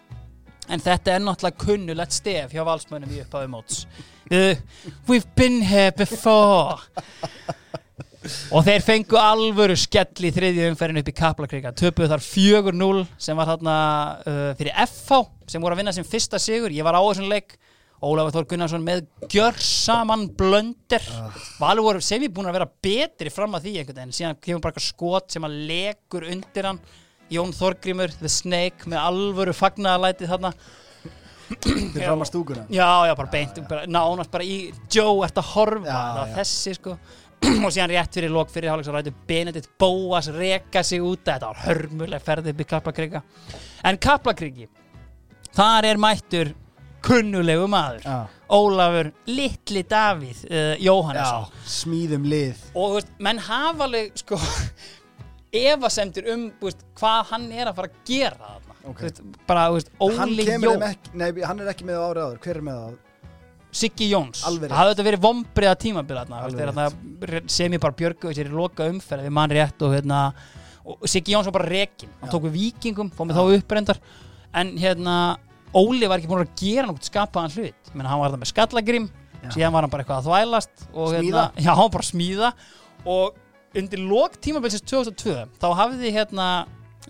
En 0.67 0.83
þetta 0.83 1.13
er 1.13 1.23
náttúrulega 1.23 1.63
kunnulegt 1.63 2.15
stef 2.15 2.55
hjá 2.55 2.63
valsmönnum 2.67 3.13
í 3.13 3.21
upphafi 3.23 3.51
móts 3.51 3.83
uh, 4.31 4.55
We've 5.07 5.27
been 5.35 5.61
here 5.61 5.91
before. 5.91 6.79
Og 8.51 8.65
þeir 8.65 8.83
fengu 8.83 9.17
alvöru 9.19 9.75
skell 9.79 10.27
í 10.27 10.33
þriðju 10.35 10.67
umferðin 10.71 11.01
upp 11.01 11.11
í 11.11 11.15
Kaplakrika. 11.15 11.71
Töpuð 11.77 12.11
þar 12.11 12.23
4-0 12.25 13.05
sem 13.23 13.39
var 13.39 13.51
þarna 13.53 13.77
uh, 14.19 14.51
fyrir 14.59 14.75
FH 14.83 15.21
sem 15.47 15.63
voru 15.63 15.77
að 15.77 15.83
vinna 15.83 15.95
sem 15.95 16.07
fyrsta 16.07 16.39
sigur, 16.41 16.73
ég 16.75 16.85
var 16.87 16.97
á 16.97 17.01
þessum 17.01 17.31
leik. 17.31 17.55
Ólafur 17.97 18.35
Þór 18.35 18.45
Gunnarsson 18.51 18.83
með 18.85 19.07
gjörsamann 19.31 20.27
blöndir. 20.37 21.05
Valur 21.57 21.87
voru 21.87 22.03
sem 22.05 22.21
ég 22.21 22.33
búin 22.33 22.49
að 22.51 22.59
vera 22.59 22.67
betri 22.85 23.31
fram 23.33 23.57
að 23.57 23.65
því 23.65 23.73
einhvern 23.79 24.01
veginn, 24.03 24.13
síðan 24.13 24.37
kemur 24.37 24.61
bara 24.61 24.75
eitthvað 24.75 24.89
skot 24.91 25.33
sem 25.33 25.47
að 25.47 25.55
legur 25.71 26.27
undir 26.29 26.67
hann. 26.69 26.81
Jón 27.33 27.55
Þorgrímur, 27.57 28.13
The 28.19 28.29
Snake 28.31 28.85
með 28.87 29.01
alvöru 29.01 29.55
fagnaðalætið 29.57 30.29
þarna 30.35 30.53
Þið 31.47 32.01
fram 32.01 32.23
að 32.25 32.29
stúkuna? 32.31 32.65
Já, 32.73 32.89
já, 33.07 33.13
bara 33.15 33.31
beint, 33.31 33.61
bara, 33.69 33.85
nánast 33.87 34.33
bara 34.33 34.47
í 34.47 34.57
Joe 34.91 35.23
ert 35.25 35.39
að 35.39 35.53
horfa, 35.53 35.87
það 35.87 36.19
var 36.19 36.29
já. 36.31 36.35
þessi 36.41 36.75
sko. 36.77 36.97
Og 37.65 37.69
síðan 37.69 37.91
rétt 37.93 38.17
fyrir 38.17 38.33
lók 38.33 38.49
fyrir 38.49 38.71
hálfleiks 38.71 38.89
að 38.89 38.97
rætu 38.97 39.13
Benedikt 39.29 39.69
Bóas 39.79 40.27
reka 40.33 40.81
sig 40.83 41.03
út. 41.05 41.21
Þetta 41.27 41.51
var 41.51 41.61
hörmuleg 41.67 42.23
ferð 42.25 42.49
upp 42.51 42.63
í 42.63 42.67
Kaplakrika. 42.67 43.21
En 43.85 43.99
Kaplakriki 44.01 44.65
þar 45.57 45.91
er 45.91 46.01
mættur 46.01 46.53
kunnulegu 47.05 47.67
maður 47.69 48.03
Já, 48.03 48.17
Ólafur 48.57 49.11
Litli 49.29 49.83
Davíð 49.87 50.43
uh, 50.49 50.73
Jóhannesson. 50.81 51.47
Já 51.47 51.73
smíðum 51.77 52.25
lið. 52.27 52.63
Og 52.73 52.89
þú 52.89 52.99
veist, 52.99 53.11
menn 53.29 53.41
hafa 53.47 53.87
alveg 53.87 54.17
sko 54.23 54.39
efasemtir 55.71 56.31
um 56.33 56.49
þú 56.57 56.71
veist, 56.71 56.87
hvað 56.99 57.31
hann 57.31 57.51
er 57.53 57.69
að 57.69 57.77
fara 57.79 57.91
að 57.93 58.01
gera 58.09 58.41
þarna 58.41 58.66
Ok. 58.87 59.01
Þú 59.01 59.07
veist, 59.07 59.21
bara, 59.49 59.65
þú 59.67 59.77
veist, 59.77 59.91
Óli 60.03 60.45
kemur 60.47 60.69
Jó 60.69 60.73
þeim 60.75 60.85
ekki, 60.87 61.13
nei, 61.19 61.27
hann 61.49 61.63
er 61.63 61.71
ekki 61.73 61.87
með 61.87 61.99
á 61.99 62.03
árið 62.07 62.25
áður. 62.27 62.39
Hver 62.45 62.59
er 62.59 62.65
með 62.67 62.77
á? 62.79 62.87
Siggi 63.77 64.07
Jóns. 64.09 64.43
Það 64.47 64.77
hafði 64.77 64.93
þetta 64.93 65.05
verið 65.09 65.25
vombriða 65.25 65.73
tímabil 65.81 66.15
þarna, 66.17 66.37
Alveg 66.47 66.61
veist, 66.63 66.77
þarna, 66.79 67.41
sem 67.51 67.75
ég 67.75 67.83
bara 67.83 67.97
björgu 67.99 68.31
sér 68.33 68.47
í 68.49 68.55
loka 68.55 68.87
umferð 68.89 69.27
við 69.27 69.35
mann 69.37 69.53
rétt 69.53 69.83
og, 69.85 69.93
hérna, 69.97 70.21
og 70.87 71.03
Siggi 71.11 71.35
Jóns 71.35 71.49
var 71.49 71.57
bara 71.59 71.67
rekin 71.69 72.13
hann 72.21 72.31
tók 72.31 72.47
við 72.47 72.55
vikingum, 72.55 73.11
fóð 73.13 73.29
með 73.29 73.41
þá 73.41 73.57
upprendar 73.59 73.99
en 74.57 74.71
hérna 74.79 75.17
Óli 75.75 76.07
var 76.07 76.21
ekki 76.21 76.29
búin 76.31 76.45
að 76.45 76.53
gera 76.57 76.87
nokkuð 76.87 77.09
skapaðan 77.09 77.53
hlut. 77.57 77.91
Menna, 77.91 78.13
hann 78.13 78.21
var 78.23 78.31
það 78.31 78.41
með 78.41 78.51
skallagrim 78.53 79.09
Já. 79.43 79.49
síðan 79.53 79.75
var 79.75 79.85
hann 79.85 79.91
bara 79.93 80.05
eitthvað 80.05 80.21
að 80.21 80.29
þvælast 80.29 80.85
og, 80.93 81.11
hérna, 81.13 81.43
já, 81.59 81.69
hann 81.73 81.83
var 81.83 81.93
bara 81.97 82.07
smíða. 82.07 82.51
Og 83.03 83.77
undir 83.77 84.01
lok 84.01 84.39
tímabilsins 84.41 84.85
2002 84.87 85.35
þá 85.59 85.67
hafði 85.77 86.13
hérna 86.15 86.47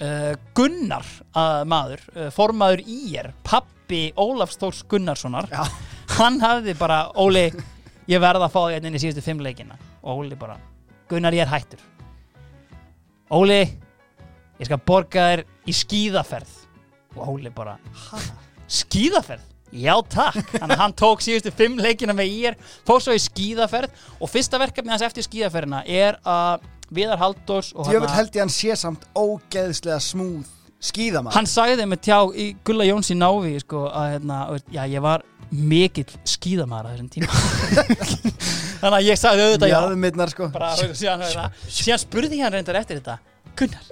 uh, 0.01 0.33
Gunnar 0.57 1.07
að 1.37 1.63
maður 1.71 2.05
uh, 2.13 2.29
formaður 2.35 2.83
ír, 2.85 3.31
pappi 3.47 4.07
Ólafs 4.19 4.59
Þórs 4.61 4.83
Gunnarssonar 4.89 5.49
Já. 5.51 5.63
hann 6.17 6.39
hafði 6.43 6.75
bara, 6.79 7.05
Óli 7.15 7.49
ég 8.07 8.23
verða 8.23 8.47
að 8.47 8.53
fá 8.55 8.61
þig 8.61 8.77
hérna 8.77 8.91
inn 8.91 8.99
í 8.99 9.03
síðustu 9.03 9.25
fimm 9.25 9.43
leikina. 9.43 9.77
Og 10.03 10.23
Óli 10.23 10.39
bara, 10.39 10.57
Gunnar 11.11 11.35
ég 11.35 11.45
er 11.45 11.51
hættur. 11.51 11.83
Óli 13.33 13.61
ég 13.65 14.65
skal 14.69 14.79
borga 14.79 15.27
þér 15.31 15.45
í 15.67 15.75
skíðaferð. 15.75 16.55
Og 17.17 17.35
Óli 17.35 17.51
bara 17.53 17.77
skíðaferð? 18.79 19.45
Já 19.75 19.93
takk. 20.07 20.45
Þannig 20.53 20.77
að 20.77 20.79
hann 20.79 20.95
tók 20.95 21.21
síðustu 21.23 21.51
fimm 21.51 21.75
leikina 21.83 22.15
með 22.15 22.31
ír 22.31 22.55
fór 22.87 23.01
svo 23.03 23.15
í 23.15 23.19
skíðaferð 23.19 23.91
og 24.23 24.31
fyrsta 24.31 24.59
verkefni 24.61 24.93
hans 24.93 25.03
eftir 25.03 25.25
skíðaferðina 25.27 25.81
er 25.83 26.19
að 26.23 26.63
Viðar 26.93 27.23
og 27.23 27.35
Djöfull 27.47 28.07
hann 28.07 28.15
held 28.15 28.37
ég 28.37 28.43
hann 28.45 28.53
sé 28.53 28.75
samt 28.79 29.03
ógeðslega 29.17 29.99
smúð 30.03 30.45
skíðamann 30.79 31.33
hann 31.35 31.49
sagði 31.49 31.87
með 31.89 32.03
tjá 32.07 32.19
í 32.31 32.51
Gulla 32.65 32.85
Jóns 32.87 33.09
í 33.11 33.17
Návi 33.17 33.57
sko, 33.63 33.87
að 33.89 34.13
hérna, 34.13 34.37
já, 34.71 34.83
ég 34.87 35.03
var 35.03 35.25
mikill 35.51 36.07
skíðamaður 36.27 36.87
á 36.87 36.91
þessum 36.91 37.09
tíma. 37.11 37.31
Þannig 38.81 38.97
að 38.97 39.07
ég 39.07 39.19
sagði 39.19 39.45
auðvitað 39.45 39.71
já. 39.71 39.75
Jaðmirnar 39.77 40.33
sko. 40.33 40.49
Bara, 40.53 40.73
síðan, 40.75 41.23
hérna, 41.23 41.45
síðan 41.63 42.03
spurði 42.03 42.39
ég 42.39 42.45
hann 42.45 42.55
reyndar 42.57 42.79
eftir 42.81 42.99
þetta. 42.99 43.15
Gunnar, 43.57 43.85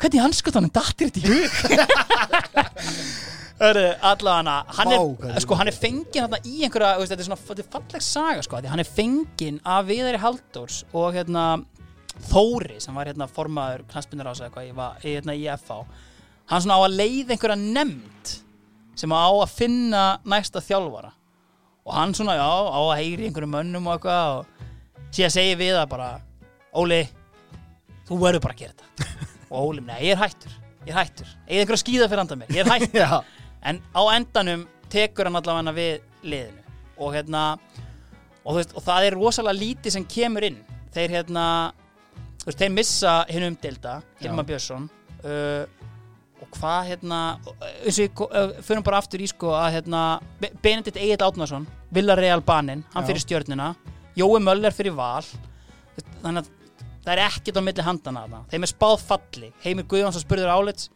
hvernig 0.00 0.24
anskotanum 0.26 0.72
dattir 0.76 1.10
þetta 1.10 1.20
í 1.20 1.26
hug? 1.32 1.50
Allavega 3.60 4.54
hann 4.78 4.92
er, 4.94 5.40
sko, 5.44 5.56
hann 5.60 5.68
er 5.68 5.76
fenginn 5.76 6.06
hérna 6.14 6.38
í 6.48 6.62
einhverja, 6.64 6.94
þetta 7.02 7.18
er 7.18 7.26
svona 7.28 7.66
falleg 7.68 8.04
saga, 8.04 8.44
sko, 8.46 8.60
hann 8.70 8.80
er 8.80 8.88
fenginn 8.88 9.58
af 9.68 9.84
Viðari 9.90 10.20
Halldórs 10.22 10.78
og 10.96 11.12
hérna 11.18 11.42
Þóri, 12.28 12.76
sem 12.82 12.96
var 12.96 13.10
hérna 13.10 13.28
formaður 13.30 13.86
knaspinnar 13.90 14.30
ás 14.30 14.42
eða 14.42 14.52
hvað, 14.54 14.68
ég 14.68 14.78
var 14.78 15.02
hérna, 15.04 15.36
í 15.36 15.46
FH 15.56 15.80
hann 16.50 16.64
svona 16.64 16.78
á 16.78 16.82
að 16.82 16.96
leiða 16.98 17.34
einhverja 17.34 17.58
nefnd 17.60 18.32
sem 18.98 19.14
á 19.14 19.30
að 19.30 19.52
finna 19.54 20.04
næsta 20.28 20.60
þjálfara. 20.64 21.12
Og 21.86 21.94
hann 21.96 22.14
svona, 22.14 22.34
já, 22.36 22.46
á 22.46 22.80
að 22.80 22.96
heyri 22.98 23.28
einhverjum 23.28 23.54
mönnum 23.54 23.86
og 23.88 23.96
eitthvað 23.96 24.40
og 24.40 25.12
síðan 25.14 25.36
segi 25.36 25.54
við 25.60 25.76
það 25.78 25.92
bara 25.94 26.10
Óli, 26.80 27.00
þú 28.06 28.18
verður 28.20 28.44
bara 28.44 28.54
að 28.54 28.64
gera 28.64 28.74
þetta. 28.76 29.20
Og 29.50 29.70
Óli, 29.70 29.84
nei, 29.86 29.96
ég 30.04 30.14
er 30.14 30.20
hættur 30.20 30.58
ég 30.86 30.94
er 30.94 30.98
hættur, 31.00 31.30
eða 31.46 31.62
einhverja 31.62 31.82
skýða 31.82 32.08
fyrir 32.08 32.22
handa 32.22 32.38
mér 32.40 32.52
ég 32.54 32.62
er 32.62 32.70
hættur, 32.74 33.16
en 33.68 33.80
á 33.92 34.02
endanum 34.14 34.66
tekur 34.92 35.28
hann 35.28 35.38
allavega 35.40 35.74
við 35.76 36.04
liðinu. 36.24 36.64
Og 37.00 37.14
hérna 37.16 37.44
og, 38.44 38.56
veist, 38.56 38.74
og 38.76 38.84
það 38.84 39.06
er 39.08 39.16
rosalega 39.16 39.60
lítið 39.60 39.96
sem 39.96 40.06
kemur 40.08 40.46
inn. 40.50 40.58
Þeir 40.94 41.20
hérna 41.20 41.44
þú 42.40 42.48
veist, 42.48 42.58
þeir 42.62 42.72
missa 42.74 43.14
hinn 43.28 43.46
umdelda 43.50 43.98
Hilma. 44.20 44.44
Björnsson 44.48 44.88
uh, 45.24 45.64
og 46.40 46.48
hvað 46.56 46.88
hérna 46.94 47.18
eins 47.84 47.98
og 48.00 48.04
við 48.06 48.22
uh, 48.26 48.54
förum 48.64 48.84
bara 48.86 49.00
aftur 49.02 49.20
í 49.22 49.28
sko 49.30 49.52
að 49.58 49.74
hérna 49.78 50.04
Be- 50.40 50.52
Benedikt 50.64 50.96
Egil 51.00 51.20
Átnason 51.26 51.66
Villareal 51.92 52.40
Banin, 52.46 52.84
hann 52.94 53.04
Já. 53.04 53.08
fyrir 53.10 53.24
stjörnuna 53.26 53.74
Jói 54.18 54.40
Möller 54.42 54.72
fyrir 54.74 54.96
val 54.96 55.24
þannig 56.22 56.42
að 56.42 56.48
það 57.04 57.12
er 57.14 57.22
ekkert 57.26 57.60
á 57.60 57.62
milli 57.64 57.84
handana 57.84 58.22
þarna. 58.24 58.40
þeim 58.50 58.64
er 58.66 58.72
spáð 58.72 58.96
falli 59.08 59.52
Heimir 59.64 59.86
Guðjóns 59.88 60.18
að 60.18 60.24
spurður 60.26 60.52
álits 60.56 60.88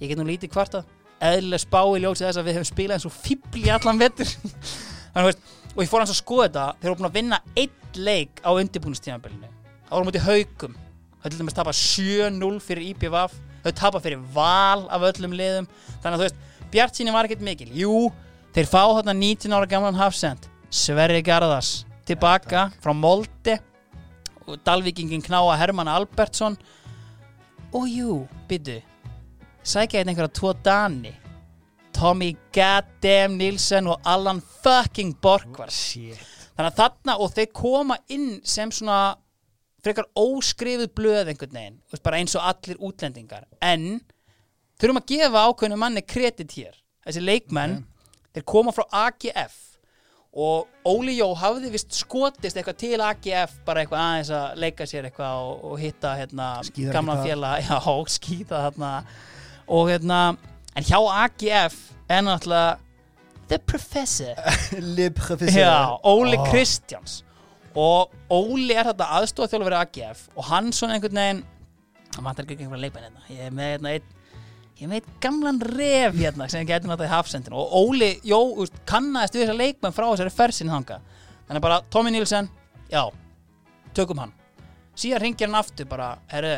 ég 0.00 0.08
get 0.12 0.20
nú 0.20 0.24
lítið 0.28 0.52
kvartað 0.52 0.84
eðlileg 1.20 1.60
spá 1.60 1.80
í 1.84 2.00
ljósi 2.00 2.24
þess 2.24 2.40
að 2.40 2.46
við 2.48 2.56
hefum 2.58 2.68
spilað 2.70 2.96
eins 2.96 3.08
og 3.08 3.16
fíbli 3.16 3.72
allan 3.72 3.98
veist 5.26 5.42
og 5.74 5.82
ég 5.84 5.90
fór 5.90 6.00
hans 6.02 6.12
að 6.14 6.20
skoða 6.20 6.46
þetta 6.48 6.64
þeir 6.80 6.88
eru 6.90 6.98
búin 7.00 7.08
að 7.10 7.18
vinna 7.18 7.38
einn 7.60 7.98
leik 8.00 8.40
á 8.40 8.50
undirbúinustímabilinu 8.56 9.50
það 9.88 9.92
voru 9.96 10.08
mútið 10.08 10.26
haugum 10.28 10.76
þau 11.20 11.28
til 11.28 11.38
dæmis 11.40 11.56
tapa 11.56 11.74
7-0 11.76 12.58
fyrir 12.64 12.90
IPVF 12.90 13.36
þau 13.64 13.72
tapa 13.76 14.00
fyrir 14.02 14.20
val 14.34 14.86
af 14.88 15.06
öllum 15.10 15.36
liðum. 15.36 15.68
Þannig 16.00 16.16
að 16.16 16.18
þú 16.18 16.26
veist, 16.28 16.42
Bjart 16.70 16.96
síni 16.96 17.14
var 17.14 17.26
ekkert 17.26 17.42
mikil. 17.42 17.70
Jú, 17.74 17.94
þeir 18.54 18.68
fá 18.70 18.82
þarna 18.82 19.16
19 19.18 19.56
ára 19.56 19.68
gamlan 19.68 19.98
hafsend 19.98 20.46
Sverri 20.70 21.22
Garðars 21.26 21.80
tilbaka 22.06 22.68
frá 22.82 22.94
Molde. 22.94 23.58
Og 24.46 24.60
Dalvíkingin 24.66 25.22
knáa 25.22 25.58
Hermann 25.58 25.90
Albertsson. 25.90 26.56
Og 27.74 27.86
jú, 27.90 28.22
byttu 28.50 28.80
sækja 29.62 30.00
einn 30.00 30.10
einhverja 30.10 30.32
tvo 30.34 30.52
Dani. 30.64 31.12
Tommy 31.92 32.32
Goddamn 32.54 33.36
Nilsen 33.38 33.90
og 33.90 34.00
Allan 34.08 34.40
fucking 34.62 35.16
Borgvars 35.20 35.74
Shit. 35.74 36.20
Þannig 36.56 36.70
að 36.70 36.78
þarna 36.78 37.16
og 37.20 37.34
þeir 37.34 37.50
koma 37.56 37.98
inn 38.12 38.40
sem 38.44 38.70
svona 38.72 39.16
frekar 39.84 40.08
óskrifið 40.18 40.92
blöð 40.96 41.32
einhvern 41.32 41.56
veginn 41.56 41.78
bara 42.04 42.20
eins 42.20 42.36
og 42.38 42.44
allir 42.50 42.80
útlendingar. 42.84 43.46
En 43.64 44.00
þurfum 44.80 45.00
að 45.00 45.08
gefa 45.14 45.46
ákveðinu 45.48 45.80
manni 45.80 46.04
kredit 46.04 46.54
hér. 46.58 46.76
Þessi 47.06 47.24
leikmenn, 47.24 47.80
þeir 48.34 48.46
koma 48.48 48.74
frá 48.76 48.84
AGF 49.06 49.58
og 50.30 50.68
Óli 50.86 51.16
Jó 51.16 51.32
hafði 51.34 51.72
vist 51.72 51.96
skotist 51.96 52.58
eitthvað 52.58 52.76
til 52.78 53.00
AGF 53.02 53.56
bara 53.66 53.82
eitthvað 53.82 54.04
aðeins 54.04 54.30
að 54.36 54.60
leika 54.62 54.86
sér 54.86 55.08
eitthvað 55.08 55.40
og, 55.48 55.64
og 55.72 55.80
hitta 55.82 56.12
hérna 56.20 56.50
Skíðar 56.68 56.98
gamla 56.98 57.16
félag, 57.24 57.64
já, 57.66 57.80
skýta 58.14 58.60
þarna. 58.68 58.92
Og 59.70 59.90
hérna 59.90 60.20
en 60.78 60.86
hjá 60.86 61.00
AGF 61.24 61.80
er 62.10 62.22
náttúrulega 62.26 62.78
The 63.50 63.58
Professor. 63.66 64.38
Le 64.96 65.10
professeur. 65.10 65.64
Já, 65.64 65.98
Óli 66.06 66.38
Ó. 66.38 66.46
Kristjáns 66.46 67.24
og 67.78 68.14
Óli 68.32 68.74
er 68.74 68.90
þetta 68.90 69.10
aðstofa 69.18 69.52
þjálfur 69.52 69.76
AGF 69.80 70.22
og 70.34 70.46
hann 70.50 70.72
svona 70.74 70.96
einhvern 70.96 71.20
veginn 71.20 71.42
hann 72.16 72.26
vantar 72.26 72.46
ekki 72.46 72.64
einhverja 72.64 72.82
leikmenn 72.86 73.06
hérna. 73.06 73.22
Ég 73.30 73.46
er 73.46 73.54
með 73.54 73.70
hérna 73.74 73.92
einn 73.94 74.16
ég 74.80 74.94
einn 74.96 75.14
gamlan 75.20 75.60
ref 75.60 76.16
hérna 76.16 76.48
sem 76.50 76.66
getur 76.66 76.88
náttúrulega 76.88 77.10
í 77.10 77.14
hafsendinu. 77.14 77.58
Og 77.60 77.74
Óli, 77.90 78.10
jó, 78.26 78.38
úst, 78.62 78.76
kannaðist 78.88 79.36
við 79.36 79.44
þessar 79.44 79.60
leikmenn 79.60 79.94
frá 79.96 80.06
þessari 80.08 80.34
fersin 80.34 80.72
þanga 80.72 81.00
þannig 81.46 81.64
bara 81.64 81.80
Tommy 81.92 82.12
Nielsen, 82.14 82.48
já 82.90 83.02
tökum 83.96 84.22
hann. 84.22 84.32
Síðan 84.98 85.24
ringir 85.24 85.50
hann 85.50 85.58
aftur 85.60 85.88
bara, 85.90 86.14
herru 86.30 86.54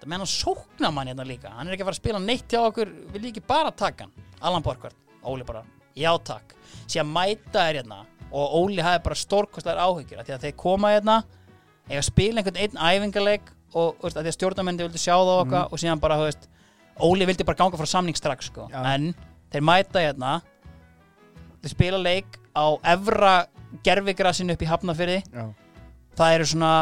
það 0.00 0.08
með 0.08 0.24
hann 0.24 0.32
sókna 0.32 0.90
mann 0.94 1.10
hérna 1.10 1.26
líka. 1.28 1.52
Hann 1.52 1.68
er 1.68 1.76
ekki 1.76 1.84
að 1.84 1.90
fara 1.90 1.98
að 1.98 2.02
spila 2.02 2.22
neitt 2.22 2.50
hjá 2.50 2.60
okkur 2.62 2.92
ég 3.14 3.30
ekki 3.30 3.44
bara 3.46 3.72
taka 3.72 4.06
hann, 4.06 4.26
Allan 4.40 4.64
Borgvart 4.64 4.96
Óli 5.24 5.46
bara, 5.46 5.64
já 5.96 6.10
takk. 6.24 6.56
Síðan 6.84 7.12
mæta 7.12 7.68
er 7.68 7.80
hérna 7.80 8.02
og 8.34 8.56
Óli 8.60 8.82
hafi 8.82 9.02
bara 9.04 9.18
stórkostlegar 9.18 9.82
áhyggjur 9.84 10.20
af 10.20 10.26
því 10.26 10.34
að 10.36 10.46
þeir 10.46 10.56
koma 10.58 10.90
hérna 10.94 11.20
að 11.90 12.06
spila 12.06 12.40
einhvern 12.40 12.60
einn 12.64 12.80
æfingarleik 12.80 13.52
og 13.74 14.00
veist, 14.02 14.16
að 14.16 14.24
því 14.24 14.32
að 14.32 14.36
stjórnarmenni 14.38 14.86
vildi 14.86 15.02
sjá 15.02 15.14
það 15.14 15.32
og, 15.34 15.46
mm. 15.50 15.70
og 15.70 15.82
síðan 15.82 16.02
bara, 16.02 16.18
þú 16.20 16.28
veist 16.30 16.50
Óli 17.04 17.26
vildi 17.26 17.46
bara 17.46 17.58
ganga 17.58 17.78
frá 17.80 17.90
samning 17.90 18.14
strax 18.14 18.50
sko. 18.52 18.68
Já. 18.70 18.78
en 18.94 19.10
þeir 19.50 19.64
mæta 19.66 20.02
hérna 20.02 20.34
þeir 21.62 21.72
spila 21.72 21.98
leik 21.98 22.38
á 22.54 22.66
evra 22.94 23.34
gerfigrasinu 23.84 24.54
upp 24.54 24.62
í 24.62 24.70
Hafnafyrði 24.70 25.20
Já. 25.26 25.46
það 26.18 26.36
eru 26.38 26.50
svona 26.52 26.74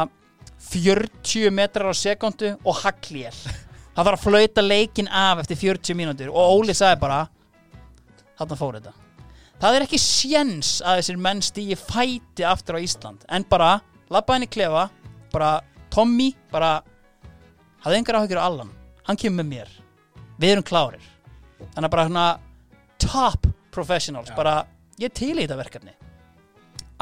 40 0.62 1.52
metrar 1.54 1.90
á 1.90 1.94
sekundu 1.96 2.54
og 2.60 2.82
haglél 2.84 3.32
það 3.32 4.04
þarf 4.04 4.16
að 4.16 4.24
flauta 4.24 4.64
leikin 4.64 5.08
af 5.08 5.42
eftir 5.44 5.60
40 5.64 5.98
mínútur 5.98 6.32
og 6.32 6.58
Óli 6.58 6.76
sagði 6.76 7.00
bara 7.02 7.22
þarna 8.38 8.60
fór 8.60 8.78
þetta 8.78 9.01
það 9.62 9.76
er 9.76 9.84
ekki 9.86 10.00
séns 10.02 10.74
að 10.82 11.00
þessir 11.00 11.20
menn 11.22 11.42
stígi 11.44 11.78
fæti 11.78 12.46
aftur 12.46 12.78
á 12.78 12.84
Ísland 12.84 13.22
en 13.30 13.46
bara 13.48 13.76
labba 14.12 14.36
henni 14.36 14.50
klefa 14.50 14.88
bara 15.32 15.54
Tommy 15.92 16.32
bara 16.50 16.80
hafði 17.84 18.00
engar 18.00 18.18
áhyggjur 18.20 18.42
á 18.42 18.46
Allan 18.48 18.74
hann 19.06 19.18
kemur 19.18 19.42
með 19.42 19.50
mér. 19.50 19.72
Við 20.40 20.54
erum 20.54 20.66
klárir. 20.66 21.02
Þannig 21.74 21.86
að 21.86 21.94
bara 21.94 22.06
svona 22.08 22.26
top 23.02 23.48
professionals 23.74 24.30
Já. 24.30 24.36
bara 24.36 24.54
ég 24.98 25.14
til 25.14 25.34
í 25.36 25.42
þetta 25.42 25.58
verkefni. 25.58 25.94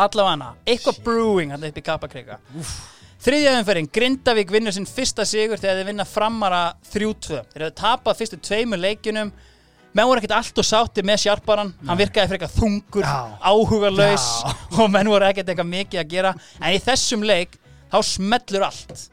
Allavega 0.00 0.54
eitthvað 0.68 1.02
brewing 1.04 1.52
hann 1.52 1.64
upp 1.68 1.76
í 1.76 1.84
Kapakrika 1.84 2.40
þriðja 3.20 3.56
umferðin, 3.58 3.88
Grindavík 3.92 4.52
vinnur 4.52 4.72
sinn 4.72 4.88
fyrsta 4.88 5.26
sigur 5.28 5.60
þegar 5.60 5.80
þeir 5.80 5.88
vinna 5.90 6.06
framara 6.08 6.60
3-2 6.88 7.42
þeir 7.52 7.64
hefðu 7.66 7.74
tapað 7.76 8.20
fyrstu 8.20 8.38
tveimur 8.40 8.80
leikjunum 8.80 9.32
menn 9.94 10.06
voru 10.06 10.20
ekkert 10.22 10.36
allt 10.38 10.60
og 10.62 10.66
sátti 10.66 11.04
með 11.06 11.24
sjarparan 11.24 11.72
hann 11.88 11.98
virkaði 11.98 12.34
frekar 12.34 12.52
þungur, 12.54 13.06
Já. 13.06 13.38
og 14.78 14.92
menn 14.92 15.10
voru 15.10 15.26
ekkert 15.30 15.50
eitthvað 15.50 15.72
mikið 15.72 16.04
að 16.04 16.14
gera. 16.14 16.34
En 16.60 16.76
í 16.76 16.84
þessum 16.84 17.26
leik 17.26 17.58
þá 17.90 17.98
smellur 18.06 18.68
allt. 18.70 19.08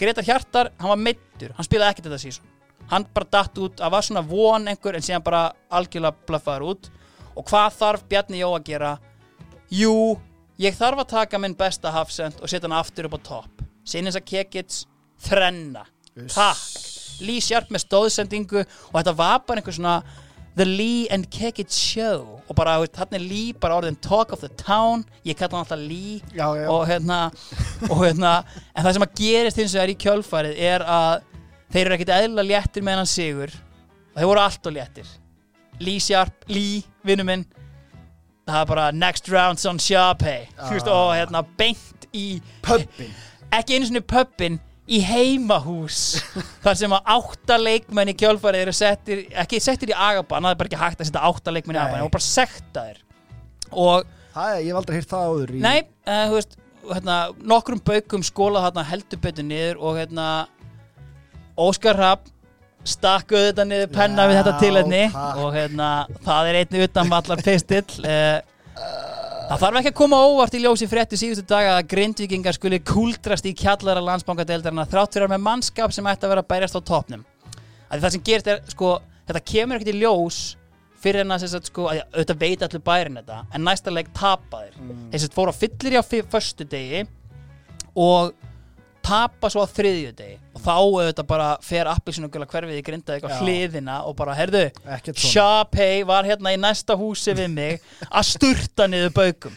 Gretar 0.00 0.24
Hjartar, 0.24 0.72
hann 0.80 0.94
var 0.94 1.04
meittur 1.08 1.52
hann 1.56 1.66
spilaði 1.66 1.96
ekkert 1.96 2.10
þetta 2.10 2.22
sísón 2.22 2.50
hann 2.90 3.06
bara 3.14 3.28
datt 3.30 3.58
út, 3.62 3.78
það 3.78 3.92
var 3.94 4.06
svona 4.06 4.22
von 4.26 4.70
einhver 4.70 4.98
en 4.98 5.04
síðan 5.04 5.24
bara 5.24 5.44
algjörlega 5.70 6.26
blöffaður 6.28 6.66
út. 6.72 6.90
Og 7.38 7.46
hvað 7.46 7.76
þarf 7.78 8.06
Bjarni 8.10 8.42
Jó 8.42 8.50
að 8.56 8.66
gera? 8.66 8.94
Jú, 9.70 9.94
ég 10.60 10.78
þarf 10.78 11.04
að 11.04 11.12
taka 11.14 11.40
minn 11.42 11.54
besta 11.58 11.92
hafsend 11.94 12.40
og 12.42 12.50
setja 12.50 12.66
hann 12.66 12.78
aftur 12.80 13.06
upp 13.08 13.20
á 13.22 13.26
topp. 13.30 13.66
Sinins 13.86 14.18
að 14.18 14.26
kekits 14.32 14.84
þrenna, 15.22 15.86
takk 16.34 16.99
Lee 17.24 17.40
Sharp 17.44 17.70
með 17.70 17.84
stóðsendingu 17.86 18.60
og 18.64 18.98
þetta 18.98 19.14
var 19.18 19.40
bara 19.46 19.60
einhver 19.62 19.76
svona 19.76 20.02
The 20.58 20.64
Lee 20.66 21.06
and 21.14 21.28
Kekit 21.30 21.70
Show 21.72 22.40
og 22.50 22.56
bara, 22.58 22.78
hann 22.82 23.14
er 23.14 23.22
Lee 23.22 23.52
bara 23.54 23.76
orðin 23.78 23.96
talk 24.02 24.32
of 24.34 24.40
the 24.42 24.48
town 24.58 25.04
ég 25.24 25.36
kalla 25.38 25.60
hann 25.60 25.64
alltaf 25.64 25.78
Lee 25.78 26.18
Já, 26.34 26.48
já. 26.58 26.66
og 26.68 26.86
hérna, 26.90 27.20
og 27.88 28.02
hérna 28.02 28.32
en 28.74 28.84
það 28.84 28.92
sem 28.96 29.06
að 29.06 29.14
gerist 29.22 29.60
hins 29.62 29.76
vegar 29.78 29.92
í 29.94 29.98
kjölfarið 30.02 30.58
er 30.72 30.82
að 30.82 31.22
þeir 31.70 31.84
eru 31.86 31.96
ekkit 31.98 32.12
eðla 32.16 32.44
léttir 32.48 32.82
með 32.86 32.98
hann 33.02 33.10
sigur 33.12 33.54
og 33.54 34.18
þeir 34.18 34.30
voru 34.32 34.42
allt 34.42 34.66
og 34.66 34.74
léttir 34.76 35.12
Lee 35.80 36.02
Sharp, 36.02 36.44
Lee, 36.50 36.82
vinnu 37.06 37.24
minn 37.24 37.46
það 38.50 38.58
er 38.64 38.66
bara 38.72 38.88
next 38.92 39.30
round's 39.30 39.68
on 39.70 39.78
Sharpay 39.78 40.48
Ah. 40.58 40.74
og 40.90 41.14
hérna 41.14 41.44
beint 41.56 42.08
í 42.12 42.40
Pöppin 42.66 43.14
ekki 43.54 43.76
einu 43.78 43.86
svona 43.86 44.02
pöppin 44.02 44.58
í 44.90 45.00
heimahús 45.06 45.98
þar 46.64 46.78
sem 46.80 46.94
að 46.96 47.12
átta 47.14 47.58
leikmenn 47.60 48.10
í 48.12 48.16
kjölfarið 48.18 48.64
eru 48.66 48.74
settir 48.74 49.22
ekki 49.42 49.60
settir 49.62 49.92
í 49.92 49.96
agabann, 49.96 50.48
það 50.48 50.54
er 50.54 50.60
bara 50.62 50.70
ekki 50.72 50.80
hægt 50.80 51.04
að 51.04 51.10
setja 51.10 51.26
átta 51.28 51.54
leikmenn 51.54 51.78
í 51.78 51.82
agabann, 51.82 52.08
er 52.08 52.16
bara 52.16 52.30
sektaðir 52.30 53.04
og 53.70 54.16
Það 54.30 54.50
er, 54.54 54.60
ég 54.62 54.68
hef 54.70 54.78
aldrei 54.78 54.96
hýrt 55.00 55.10
það 55.10 55.30
áður 55.30 55.50
í 55.50 55.60
Nei, 55.64 55.78
uh, 56.06 56.24
þú 56.30 56.34
veist 56.36 56.52
hérna, 56.90 57.14
nokkrum 57.52 57.80
baukum 57.86 58.26
skólað 58.26 58.66
hérna 58.68 58.84
heldur 58.86 59.22
betur 59.24 59.46
niður 59.46 59.80
og 59.82 59.98
hérna 59.98 60.26
Óskar 61.60 61.98
Rapp 61.98 62.28
stakkuð 62.88 63.50
þetta 63.50 63.66
niður 63.68 63.90
penna 63.92 64.26
við 64.30 64.38
þetta 64.38 64.54
Já, 64.54 64.60
tilhætni 64.62 65.02
takk. 65.12 65.40
og 65.42 65.56
hérna 65.58 65.88
það 66.24 66.50
er 66.50 66.58
einni 66.62 66.84
utan 66.86 67.12
allar 67.18 67.42
pistill 67.44 68.06
uh, 68.06 68.38
Það 69.50 69.62
þarf 69.64 69.78
ekki 69.80 69.90
að 69.90 69.94
koma 69.98 70.18
óvart 70.30 70.52
í 70.54 70.58
ljósi 70.62 70.86
frétti 70.86 71.18
síðustu 71.18 71.42
daga 71.50 71.72
að 71.80 71.88
grindvikingar 71.90 72.54
skuli 72.54 72.78
kúldrast 72.86 73.48
í 73.50 73.52
kjallara 73.58 73.98
fyrir 73.98 75.26
að 75.26 75.32
með 75.32 75.40
mannskap 75.42 75.94
sem 75.96 76.06
ætti 76.06 76.28
að 76.28 76.30
vera 76.30 76.44
að 76.44 76.50
bærast 76.52 76.76
á 76.78 76.80
topnum. 76.86 77.24
Það 77.90 78.06
sem 78.14 78.22
gerist 78.28 78.50
er, 78.52 78.60
sko, 78.70 78.92
þetta 79.26 79.42
kemur 79.50 79.80
ekkert 79.80 79.90
í 79.90 80.04
ljós 80.04 80.38
fyrir 81.02 81.24
en 81.24 81.34
að, 81.34 81.42
sem 81.42 81.50
sagt, 81.56 81.72
sko, 81.72 81.88
að 81.90 82.04
auðvitað 82.04 82.40
veit 82.44 82.62
allir 82.62 82.84
bærin 82.86 83.18
þetta, 83.18 83.40
en 83.50 83.66
næsta 83.66 83.96
leik 83.96 84.12
tapa 84.14 84.62
þeir. 84.62 84.78
Mm. 84.84 85.02
Þeir 85.10 85.24
sem 85.24 85.34
fóru 85.40 85.50
á 85.50 85.60
fyllir 85.64 85.96
í 85.96 85.98
á 85.98 86.04
förstu 86.36 86.68
degi 86.70 87.02
og 88.06 88.30
tapa 89.10 89.50
svo 89.50 89.66
á 89.66 89.74
þriðju 89.74 90.14
degi 90.22 90.38
og 90.60 90.66
þá 90.66 90.74
auðvitað 90.76 91.28
bara 91.30 91.48
fer 91.64 91.88
appilsinu 91.90 92.28
gula 92.32 92.46
hverfið 92.50 92.78
í 92.80 92.84
grindaði 92.84 93.16
Já. 93.16 93.22
eitthvað 93.22 93.42
hliðina 93.46 93.96
og 94.08 94.16
bara, 94.18 94.36
herðu, 94.36 94.66
Sharpay 95.16 96.04
var 96.08 96.28
hérna 96.28 96.52
í 96.54 96.60
næsta 96.60 96.96
húsi 97.00 97.34
við 97.38 97.50
mig 97.54 97.80
að 98.10 98.28
sturta 98.34 98.88
niður 98.90 99.14
baukum 99.16 99.56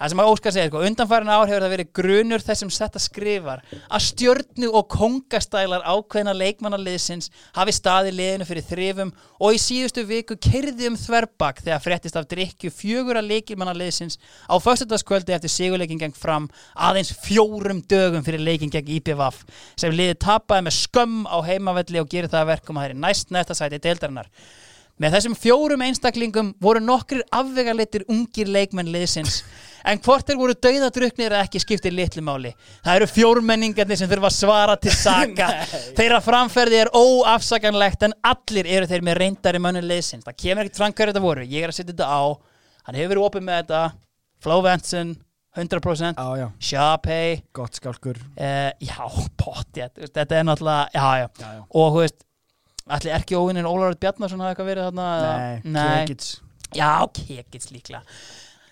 það 0.00 0.12
sem 0.12 0.20
að 0.22 0.30
Óskar 0.32 0.54
segir, 0.54 0.70
sko, 0.70 0.82
undanfærin 0.88 1.30
ár 1.30 1.44
hefur 1.44 1.64
það 1.64 1.72
verið 1.74 1.90
grunur 1.98 2.44
þess 2.44 2.62
sem 2.62 2.70
þetta 2.72 3.02
skrifar 3.04 3.62
að 3.76 4.04
stjörnu 4.06 4.70
og 4.78 4.86
kongastælar 4.94 5.84
ákveðna 5.84 6.32
leikmannaliðsins 6.38 7.28
hafi 7.56 7.74
staði 7.76 8.14
liðinu 8.16 8.46
fyrir 8.48 8.66
þrifum 8.70 9.12
og 9.40 9.56
í 9.56 9.60
síðustu 9.60 10.06
viku 10.08 10.38
kerði 10.40 10.88
um 10.88 10.96
þverbak 11.00 11.60
þegar 11.66 11.84
fréttist 11.84 12.16
af 12.16 12.28
drikju 12.30 12.72
fjögura 12.72 13.20
leikmannaliðsins 13.24 14.16
á 14.48 14.56
föstudagskvöldi 14.56 15.36
eftir 15.36 15.52
sigurleikin 15.52 16.00
gegn 16.00 16.16
fram 16.16 16.48
aðeins 16.74 17.12
fjórum 17.20 17.84
dögum 17.84 18.24
fyrir 18.24 18.40
leikin 18.40 18.72
gegn 18.72 18.96
IPVAF 18.96 19.44
sem 19.76 19.92
liðið 19.92 20.22
tapaði 20.24 20.68
með 20.68 20.78
skömm 20.78 21.28
á 21.28 21.38
heimavelli 21.44 22.00
og 22.00 22.08
gerir 22.08 22.32
það 22.32 22.46
að 22.46 22.52
verkum 22.54 22.80
að 22.80 22.88
það 22.88 22.94
er 22.94 23.00
næst 23.04 23.36
nefta 23.36 23.58
sæti 23.58 23.82
deildarinnar 23.84 24.32
Með 25.00 25.14
þessum 25.16 25.34
fjórum 25.38 25.80
einstaklingum 25.86 26.50
voru 26.60 26.82
nokkrir 26.84 27.22
afvegalitir 27.32 28.02
ungir 28.12 28.50
leikmenn 28.52 28.90
liðsins 28.92 29.38
en 29.88 30.00
hvort 30.04 30.28
þeir 30.28 30.36
voru 30.36 30.56
dauðadruknir 30.66 31.32
eða 31.32 31.46
ekki 31.46 31.62
skiptir 31.62 31.94
litlu 31.96 32.20
máli. 32.24 32.50
Það 32.84 32.98
eru 32.98 33.08
fjórmenningarnir 33.08 33.96
sem 33.96 34.10
þurfa 34.10 34.28
að 34.28 34.36
svara 34.36 34.76
til 34.76 34.92
saka. 34.92 35.48
Þeirra 35.98 36.20
framferði 36.24 36.82
er 36.82 36.92
óafsakanlegt 36.92 38.04
en 38.10 38.16
allir 38.28 38.68
eru 38.68 38.90
þeir 38.90 39.08
með 39.08 39.20
reyndari 39.22 39.62
mönnum 39.64 39.88
liðsins. 39.88 40.26
Það 40.28 40.38
kemur 40.44 40.68
ekkert 40.68 40.82
fram 40.82 40.96
hverju 40.98 41.14
þetta 41.14 41.24
voru. 41.24 41.48
Ég 41.48 41.64
er 41.64 41.72
að 41.72 41.80
setja 41.80 41.94
þetta 41.94 42.12
á. 42.12 42.22
Hann 42.84 43.00
hefur 43.00 43.14
verið 43.14 43.26
opið 43.30 43.46
með 43.48 43.60
þetta. 43.62 43.82
Flo 44.44 44.62
Venson, 44.64 45.14
100%. 45.56 46.20
Já, 46.20 46.44
já, 46.44 46.48
Sharpay, 46.68 47.38
gott 47.56 47.80
skálkur 47.80 48.20
uh, 48.36 48.70
já, 48.84 49.00
pottjætt. 49.40 49.96
Þetta 50.12 50.36
er 50.36 50.46
náttúrulega, 50.48 50.90
já, 50.92 51.24
já. 51.24 51.30
Já, 51.40 51.54
já 51.56 51.64
Og 51.72 51.94
þú 51.96 52.04
veist, 52.04 52.20
allir 52.96 53.16
erki 53.16 53.38
óvinnin 53.38 53.68
Ólaður 53.68 53.98
Bjarnason 54.02 54.42
hafa 54.42 54.54
eitthvað 54.54 54.70
verið 54.72 54.88
þarna? 54.90 55.08
Nei, 55.64 55.90
kekits 56.04 56.38
Já, 56.76 56.92
kekits 57.10 57.72
líklega. 57.74 58.04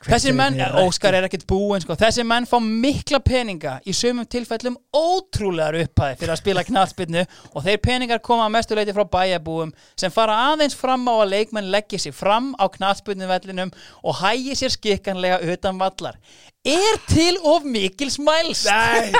Þessir 0.06 0.34
menn, 0.36 0.54
Óskar 0.78 1.16
er 1.18 1.24
ekkert 1.26 1.42
búinn 1.50 1.82
sko. 1.82 1.96
Þessir 1.98 2.26
menn 2.28 2.46
fá 2.46 2.56
mikla 2.62 3.18
peninga 3.24 3.78
í 3.82 3.94
sumum 3.96 4.28
tilfellum 4.30 4.76
ótrúlegar 4.94 5.74
upphæði 5.80 6.20
fyrir 6.20 6.32
að 6.34 6.38
spila 6.38 6.62
knallspinnu 6.68 7.24
og 7.50 7.64
þeir 7.66 7.80
peningar 7.82 8.22
koma 8.22 8.46
að 8.46 8.54
mestuleiti 8.54 8.94
frá 8.94 9.02
bæjabúum 9.10 9.72
sem 9.98 10.14
fara 10.14 10.36
aðeins 10.52 10.78
fram 10.78 11.02
á 11.10 11.14
að 11.18 11.32
leikmenn 11.32 11.72
leggja 11.74 11.98
sér 12.04 12.14
fram 12.14 12.52
á 12.62 12.70
knallspinnuvellinum 12.78 13.74
og 14.04 14.20
hægi 14.22 14.54
sér 14.62 14.76
skikkanlega 14.76 15.42
utan 15.50 15.82
vallar 15.82 16.20
Er 16.68 16.98
til 17.08 17.38
of 17.48 17.64
mikil 17.64 18.10
smæls? 18.12 18.64
Nei, 18.68 19.12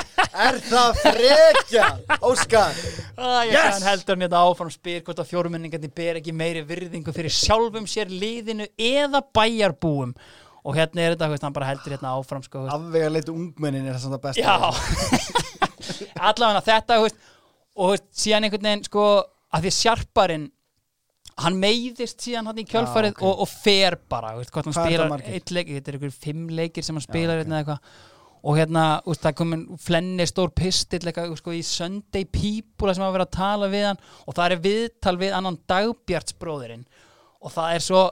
er 0.45 0.59
það 0.67 0.99
frekja 1.01 1.87
Óskar 2.21 2.75
Ah, 3.19 3.41
ég 3.47 3.55
Yes! 3.55 3.79
yes! 3.79 3.85
heldur 3.87 4.19
þetta 4.21 4.41
áfram 4.45 4.69
spyr 4.73 5.01
hvort 5.07 5.21
að 5.23 5.31
fjórmenningarnir 5.31 5.91
ber 5.95 6.19
ekki 6.21 6.35
meiri 6.35 6.61
virðingu 6.67 7.13
fyrir 7.15 7.33
sjálfum 7.33 7.87
sér 7.89 8.11
liðinu 8.13 8.69
eða 8.77 9.23
bæjarbúum 9.35 10.13
og 10.69 10.75
hérna 10.77 11.05
er 11.07 11.15
þetta, 11.15 11.39
hann 11.47 11.55
bara 11.55 11.69
heldur 11.71 11.95
hérna 11.95 12.13
áfram 12.19 12.43
sko. 12.45 12.65
Afvega 12.69 13.09
leitu 13.09 13.33
ungmennin 13.33 13.87
er 13.87 13.95
það 13.95 14.05
samt 14.05 14.17
að 14.19 14.23
besta 14.27 14.43
Já 14.43 14.55
Allavega 16.29 16.63
þetta, 16.67 16.99
og 17.79 18.07
síðan 18.11 18.47
einhvern 18.47 18.67
veginn, 18.69 18.85
sko 18.87 19.05
að 19.55 19.65
því 19.65 19.75
sjarparinn 19.79 20.47
hann 21.43 21.57
meiðist 21.61 22.21
síðan 22.25 22.49
hann 22.51 22.61
í 22.61 22.65
kjölfarið 22.67 23.11
Já, 23.13 23.17
ok. 23.17 23.25
og, 23.29 23.41
og 23.45 23.49
fer 23.51 23.95
bara, 24.11 24.35
veist, 24.37 24.51
hvort 24.53 24.67
hann 24.69 24.75
Hvað 24.75 24.85
er 24.85 24.89
það 24.89 24.95
spilar 24.95 25.11
margir? 25.13 25.35
eitt 25.39 25.51
leik, 25.55 25.73
þetta 25.75 25.91
er 25.93 25.97
ykkur 25.99 26.15
fimm 26.25 26.47
leikir 26.59 26.83
sem 26.87 26.97
hann 26.99 27.05
spilar 27.05 27.41
hérna 27.43 27.59
eitthvað 27.63 27.91
og 28.39 28.55
hérna, 28.55 28.83
veist, 29.03 29.23
það 29.25 29.33
komin 29.41 29.63
flenni 29.83 30.25
stór 30.29 30.51
pistill 30.55 31.01
eitthvað, 31.03 31.33
sko, 31.41 31.51
í 31.57 31.63
Sunday 31.67 32.23
People 32.31 32.93
sem 32.95 33.03
hafa 33.03 33.17
verið 33.17 33.27
að 33.27 33.35
tala 33.35 33.67
við 33.73 33.87
hann 33.89 34.01
og 34.25 34.37
það 34.37 34.55
er 34.55 34.61
viðtal 34.67 35.15
við 35.19 35.35
annan 35.39 35.57
dagbjartsbróðurinn 35.73 36.85
og 37.39 37.51
það 37.55 37.75
er 37.75 37.83
svo 37.87 38.03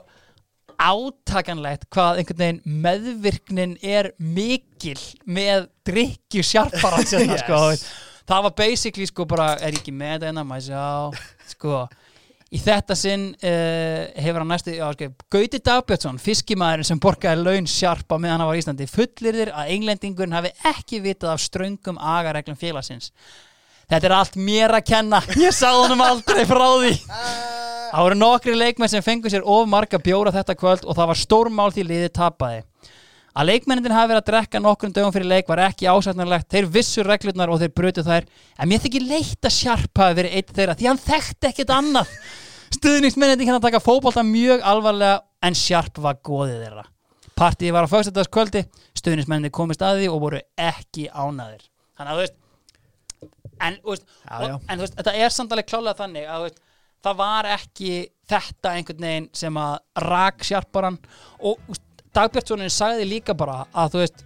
átakanlegt 0.78 1.88
hvað 1.92 2.20
einhvern 2.20 2.42
veginn 2.42 2.60
meðvirknin 2.84 3.72
er 3.82 4.12
mikil 4.22 4.98
með 5.26 5.66
drikju 5.88 6.44
sjarparans 6.46 7.12
yes. 7.18 7.42
sko, 7.42 7.62
Yes. 7.72 7.82
það 8.28 8.44
var 8.46 8.54
basically 8.60 9.08
sko 9.10 9.26
bara 9.28 9.48
er 9.58 9.74
ég 9.74 9.80
ekki 9.82 9.94
með 9.96 10.14
þetta 10.18 10.30
hérna 10.30 10.44
maður 10.46 10.68
sjá 10.68 11.54
sko 11.54 11.80
í 12.48 12.60
þetta 12.62 12.96
sinn 12.96 13.26
uh, 13.34 14.06
hefur 14.16 14.40
hann 14.42 14.52
næstu 14.52 14.76
já, 14.76 14.86
sko, 14.94 15.10
Gauti 15.32 15.60
Dagbjörnsson, 15.64 16.20
fiskimæðurinn 16.22 16.88
sem 16.88 17.02
borgaði 17.02 17.44
laun 17.44 17.68
sjarp 17.68 18.08
á 18.08 18.16
meðan 18.16 18.40
hann 18.40 18.50
var 18.50 18.56
í 18.56 18.62
Íslandi 18.62 18.88
fullir 18.88 19.40
þér 19.42 19.52
að 19.52 19.74
englendingurinn 19.74 20.36
hafi 20.38 20.54
ekki 20.70 21.02
vitað 21.04 21.34
af 21.34 21.44
ströngum 21.44 22.00
agareglum 22.00 22.58
félagsins. 22.60 23.12
Þetta 23.88 24.08
er 24.08 24.14
allt 24.18 24.34
mér 24.36 24.74
að 24.76 24.88
kenna. 24.90 25.22
Ég 25.40 25.54
sá 25.56 25.70
honum 25.72 26.02
aldrei 26.04 26.44
frá 26.48 26.66
því. 26.76 26.94
Það 27.88 28.04
voru 28.04 28.18
nokkri 28.20 28.56
leikmenn 28.56 28.90
sem 28.92 29.04
fengu 29.04 29.30
sér 29.32 29.46
of 29.48 29.68
marga 29.68 30.00
bjóra 30.00 30.32
þetta 30.34 30.56
kvöld 30.60 30.84
og 30.84 30.96
það 30.96 31.08
var 31.12 31.20
stórmál 31.22 31.70
því 31.72 31.86
liðið 31.88 32.10
tapaði 32.18 32.64
að 33.38 33.48
leikmennin 33.52 33.94
hafi 33.94 34.10
verið 34.10 34.22
að 34.22 34.28
drekka 34.32 34.60
nokkrum 34.64 34.92
dögum 34.96 35.14
fyrir 35.14 35.30
leik 35.30 35.48
var 35.50 35.62
ekki 35.68 35.86
ásætnarlegt 35.86 36.50
þeir 36.50 36.68
vissu 36.74 37.04
reglurnar 37.06 37.52
og 37.54 37.62
þeir 37.62 37.72
brutu 37.76 38.02
þær. 38.06 38.26
En 38.58 38.70
mér 38.70 38.82
þykir 38.82 39.06
leitt 39.06 39.46
að 39.46 39.54
Sjarp 39.54 40.02
hafi 40.02 40.18
verið 40.18 40.36
eitt 40.40 40.52
þeirra 40.56 40.76
því 40.78 40.90
hann 40.90 41.02
þekkti 41.06 41.50
ekkert 41.52 41.74
annað. 41.76 42.12
Stuðningsmennin 42.74 43.46
kann 43.46 43.60
að 43.60 43.66
taka 43.68 43.80
fótbolta 43.84 44.26
mjög 44.26 44.64
alvarlega 44.66 45.22
en 45.46 45.56
Sjarp 45.56 46.02
var 46.02 46.18
góðið 46.26 46.64
þeirra. 46.66 46.84
Partíði 47.38 47.70
var 47.76 47.86
á 47.86 47.92
föstudagskvöldi 47.94 48.64
stuðningsmennin 48.98 49.54
komist 49.54 49.82
að 49.86 50.00
því 50.02 50.10
og 50.10 50.22
voru 50.24 50.40
ekki 50.58 51.06
ánaðir 51.14 51.62
þannig 51.98 52.10
að 52.10 52.16
þú 52.16 52.22
veist 52.24 52.38
en, 53.58 53.76
veist, 53.84 54.06
Já, 54.24 54.32
og, 54.38 54.48
já. 54.48 54.56
en 54.58 54.78
þú 54.80 54.84
veist, 54.84 54.96
þetta 54.98 55.14
er 55.22 55.34
samt 55.34 55.54
alveg 55.54 55.68
klálega 55.70 55.98
þannig 56.00 56.26
að 56.30 56.46
veist, 56.46 56.58
það 57.06 57.20
var 57.20 57.48
ekki 57.54 57.92
þetta 58.32 58.72
einhvern 58.74 59.06
veginn 59.06 59.28
sem 59.38 59.60
að 59.62 59.76
rak 60.08 60.46
sjarparan 60.50 60.98
og 61.38 61.78
Dagbjörnssonin 62.18 62.72
sagði 62.74 63.04
líka 63.06 63.36
bara 63.38 63.60
að 63.70 63.92
þú 63.94 64.02
veist 64.02 64.24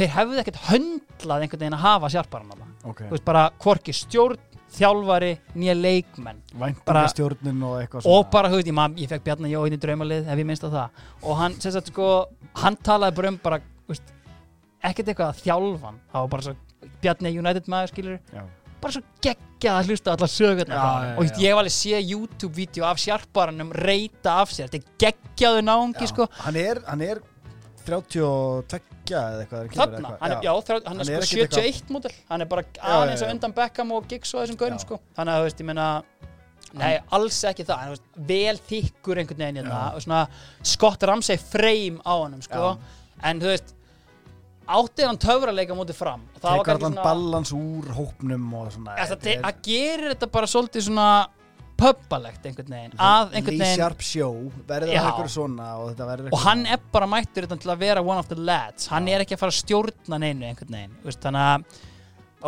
þeir 0.00 0.12
hefðu 0.16 0.38
ekkert 0.42 0.62
höndlað 0.68 1.44
einhvern 1.44 1.62
veginn 1.62 1.76
að 1.76 1.84
hafa 1.84 2.10
sjarparan 2.14 2.52
þarna. 2.52 2.70
Ok, 2.90 3.02
þú 3.04 3.12
veist 3.14 3.26
bara 3.26 3.42
hvorki 3.62 3.94
stjórn, 3.94 4.40
þjálfari 4.74 5.30
nýja 5.58 5.74
leikmenn. 5.76 6.40
Væntingastjórnun 6.60 7.64
og 7.68 7.76
eitthvað 7.80 8.08
og 8.10 8.28
bara, 8.32 8.50
þú 8.50 8.60
veist, 8.60 8.70
ég, 8.70 8.98
ég 9.02 9.12
fekk 9.12 9.26
Bjarni 9.26 9.52
Jóinn 9.52 9.76
í 9.76 9.80
draumalið 9.82 10.30
ef 10.30 10.42
ég 10.42 10.48
minnst 10.48 10.66
á 10.66 10.70
það. 10.70 11.04
Og 11.22 11.38
hann, 11.40 11.58
sem 11.62 11.74
sagt, 11.74 11.90
sko, 11.92 12.08
hann 12.62 12.78
talaði 12.86 13.18
bara 13.18 13.32
um 13.34 13.38
bara, 13.42 13.60
þú 13.84 13.94
veist, 13.94 14.14
ekkert 14.90 15.12
eitthvað 15.12 15.32
að 15.32 15.42
þjálfan, 15.44 16.00
það 16.12 16.26
var 16.26 16.32
bara 16.34 16.46
svo 16.48 16.56
Bjarni 17.02 17.34
United 17.36 17.70
maður, 17.70 17.92
skilur, 17.94 18.20
Já. 18.32 18.44
Bara 18.82 18.94
svo 18.96 19.02
geggjað 19.24 19.78
að 19.80 19.90
hlusta 19.90 20.10
á 20.10 20.14
allar 20.16 20.30
sögurnar. 20.32 20.76
Já, 20.76 20.80
frá 20.80 20.92
honum. 20.94 21.10
já, 21.10 21.18
og 21.18 21.42
ég 21.44 21.54
var 21.56 21.64
alveg 21.64 21.72
að 21.72 21.78
sé 21.78 22.00
YouTube-vídeó 22.10 22.86
af 22.90 23.02
sjarparanum 23.02 23.72
reyta 23.76 24.36
af 24.42 24.54
sér, 24.56 24.70
þetta 24.70 24.80
er 24.80 24.96
geggjaðu 25.04 25.64
náungi, 25.66 26.08
sko. 26.10 26.26
Hann 26.44 26.56
er, 26.60 26.80
hann 26.88 27.04
er 27.06 27.20
32 27.86 28.80
eða 29.10 29.42
eitthvað 29.42 29.60
er 29.64 29.70
Þarna, 29.74 29.98
eitthvað. 29.98 30.16
hann 30.20 30.32
er, 30.34 30.42
já, 30.44 30.52
þrjá, 30.68 30.76
hann 30.86 31.00
Hann 31.00 31.08
er 31.08 31.16
er 31.16 31.26
sko 31.26 31.40
ekkert 31.44 31.56
71 31.58 31.92
módel. 31.94 32.12
Hann 32.30 32.44
er 32.44 32.50
bara 32.50 32.64
aðeins 32.94 33.24
og 33.26 33.32
undan 33.34 33.54
Beckham 33.56 33.92
og 33.96 34.06
Giggs 34.10 34.34
og 34.36 34.44
þessum 34.44 34.58
gaurum 34.60 34.78
sko. 34.82 35.00
þannig 35.16 35.34
að 35.34 35.40
þú 35.40 35.48
veist, 35.48 35.62
ég 35.64 35.68
meina 35.70 35.86
nei, 36.80 36.92
alls 37.16 37.40
ekki 37.50 37.66
það, 37.66 37.80
hann, 37.82 37.94
veist, 37.96 38.06
vel 38.30 38.60
þykkur 38.70 39.20
einhvern 39.24 39.42
veginn 39.42 39.60
hérna, 39.62 39.80
Já. 39.80 39.96
og 39.96 40.04
svona 40.04 40.20
Scott 40.62 41.02
Ramsey 41.10 41.40
frame 41.42 41.98
á 42.06 42.12
honum 42.14 42.42
sko. 42.46 42.76
en 43.26 43.40
þú 43.42 43.50
veist 43.50 43.74
átti 44.78 45.06
hann 45.06 45.18
töfraleika 45.20 45.76
mútið 45.78 45.98
fram 45.98 46.24
Tekur 46.40 46.72
allan 46.76 46.96
balans 47.00 47.52
úr 47.56 47.90
hópnum 47.96 48.48
og 48.60 48.72
svona 48.74 48.96
þetta 49.00 49.20
það, 49.26 49.44
það 49.44 49.60
gerir 49.66 50.14
þetta 50.14 50.30
bara 50.38 50.50
svolítið 50.50 50.86
svona 50.86 51.10
pubbalegt 51.80 52.44
einhvern 52.44 52.74
veginn 52.74 52.96
að 53.00 53.36
einhvern 53.38 53.60
veginn 53.62 53.78
Sharp 53.78 54.02
show 54.04 54.34
verður 54.68 54.90
það 54.92 55.06
eitthvað 55.10 55.30
svona 55.34 55.68
og 55.80 55.86
þetta 55.92 56.08
verður 56.10 56.34
og 56.36 56.42
hann 56.44 56.64
er 56.68 56.82
bara 56.92 57.08
mættur 57.10 57.46
þetta 57.46 57.60
til 57.62 57.72
að 57.72 57.84
vera 57.86 58.02
one 58.04 58.20
of 58.20 58.28
the 58.30 58.36
lads 58.36 58.90
hann 58.92 59.08
Já. 59.08 59.14
er 59.16 59.24
ekki 59.24 59.36
að 59.38 59.42
fara 59.44 59.54
að 59.54 59.60
stjórna 59.62 60.20
neinu 60.20 60.48
einhvern 60.50 60.76
veginn 60.76 60.98
þú 61.00 61.10
veist, 61.10 61.22
þannig 61.24 61.46
að 61.46 61.80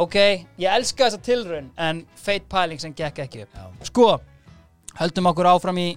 ok, 0.04 0.18
ég 0.64 0.76
elska 0.76 1.08
þessa 1.08 1.22
tilraun 1.30 1.72
en 1.88 2.04
feit 2.26 2.48
pæling 2.52 2.82
sem 2.82 2.94
gekk 2.96 3.24
ekki 3.24 3.46
upp 3.46 3.56
Já. 3.56 3.66
sko, 3.88 4.08
höldum 5.00 5.32
okkur 5.32 5.50
áfram 5.54 5.80
í 5.80 5.88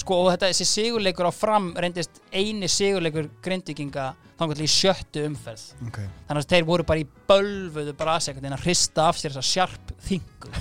sko, 0.00 0.20
og 0.22 0.30
þetta 0.32 0.50
þessi 0.52 0.66
sigurleikur 0.68 1.28
á 1.28 1.32
fram 1.34 1.72
reyndist 1.78 2.22
eini 2.32 2.68
sigurleikur 2.70 3.28
grindvikinga 3.44 4.12
þannig 4.38 4.64
í 4.64 4.70
sjöttu 4.70 5.24
umferð. 5.28 5.66
Ok. 5.88 6.00
þannig 6.28 6.40
að 6.42 6.54
þeir 6.54 6.68
voru 6.68 6.86
bara 6.88 7.02
í 7.02 7.06
bölvuðu 7.28 7.94
brasi 7.98 8.30
einhvern 8.30 8.48
veginn 8.48 8.58
að 8.58 8.66
hrista 8.66 9.08
af 9.08 9.20
sér 9.20 9.34
þessa 9.34 9.50
sjarp 9.50 9.94
þingu. 10.08 10.52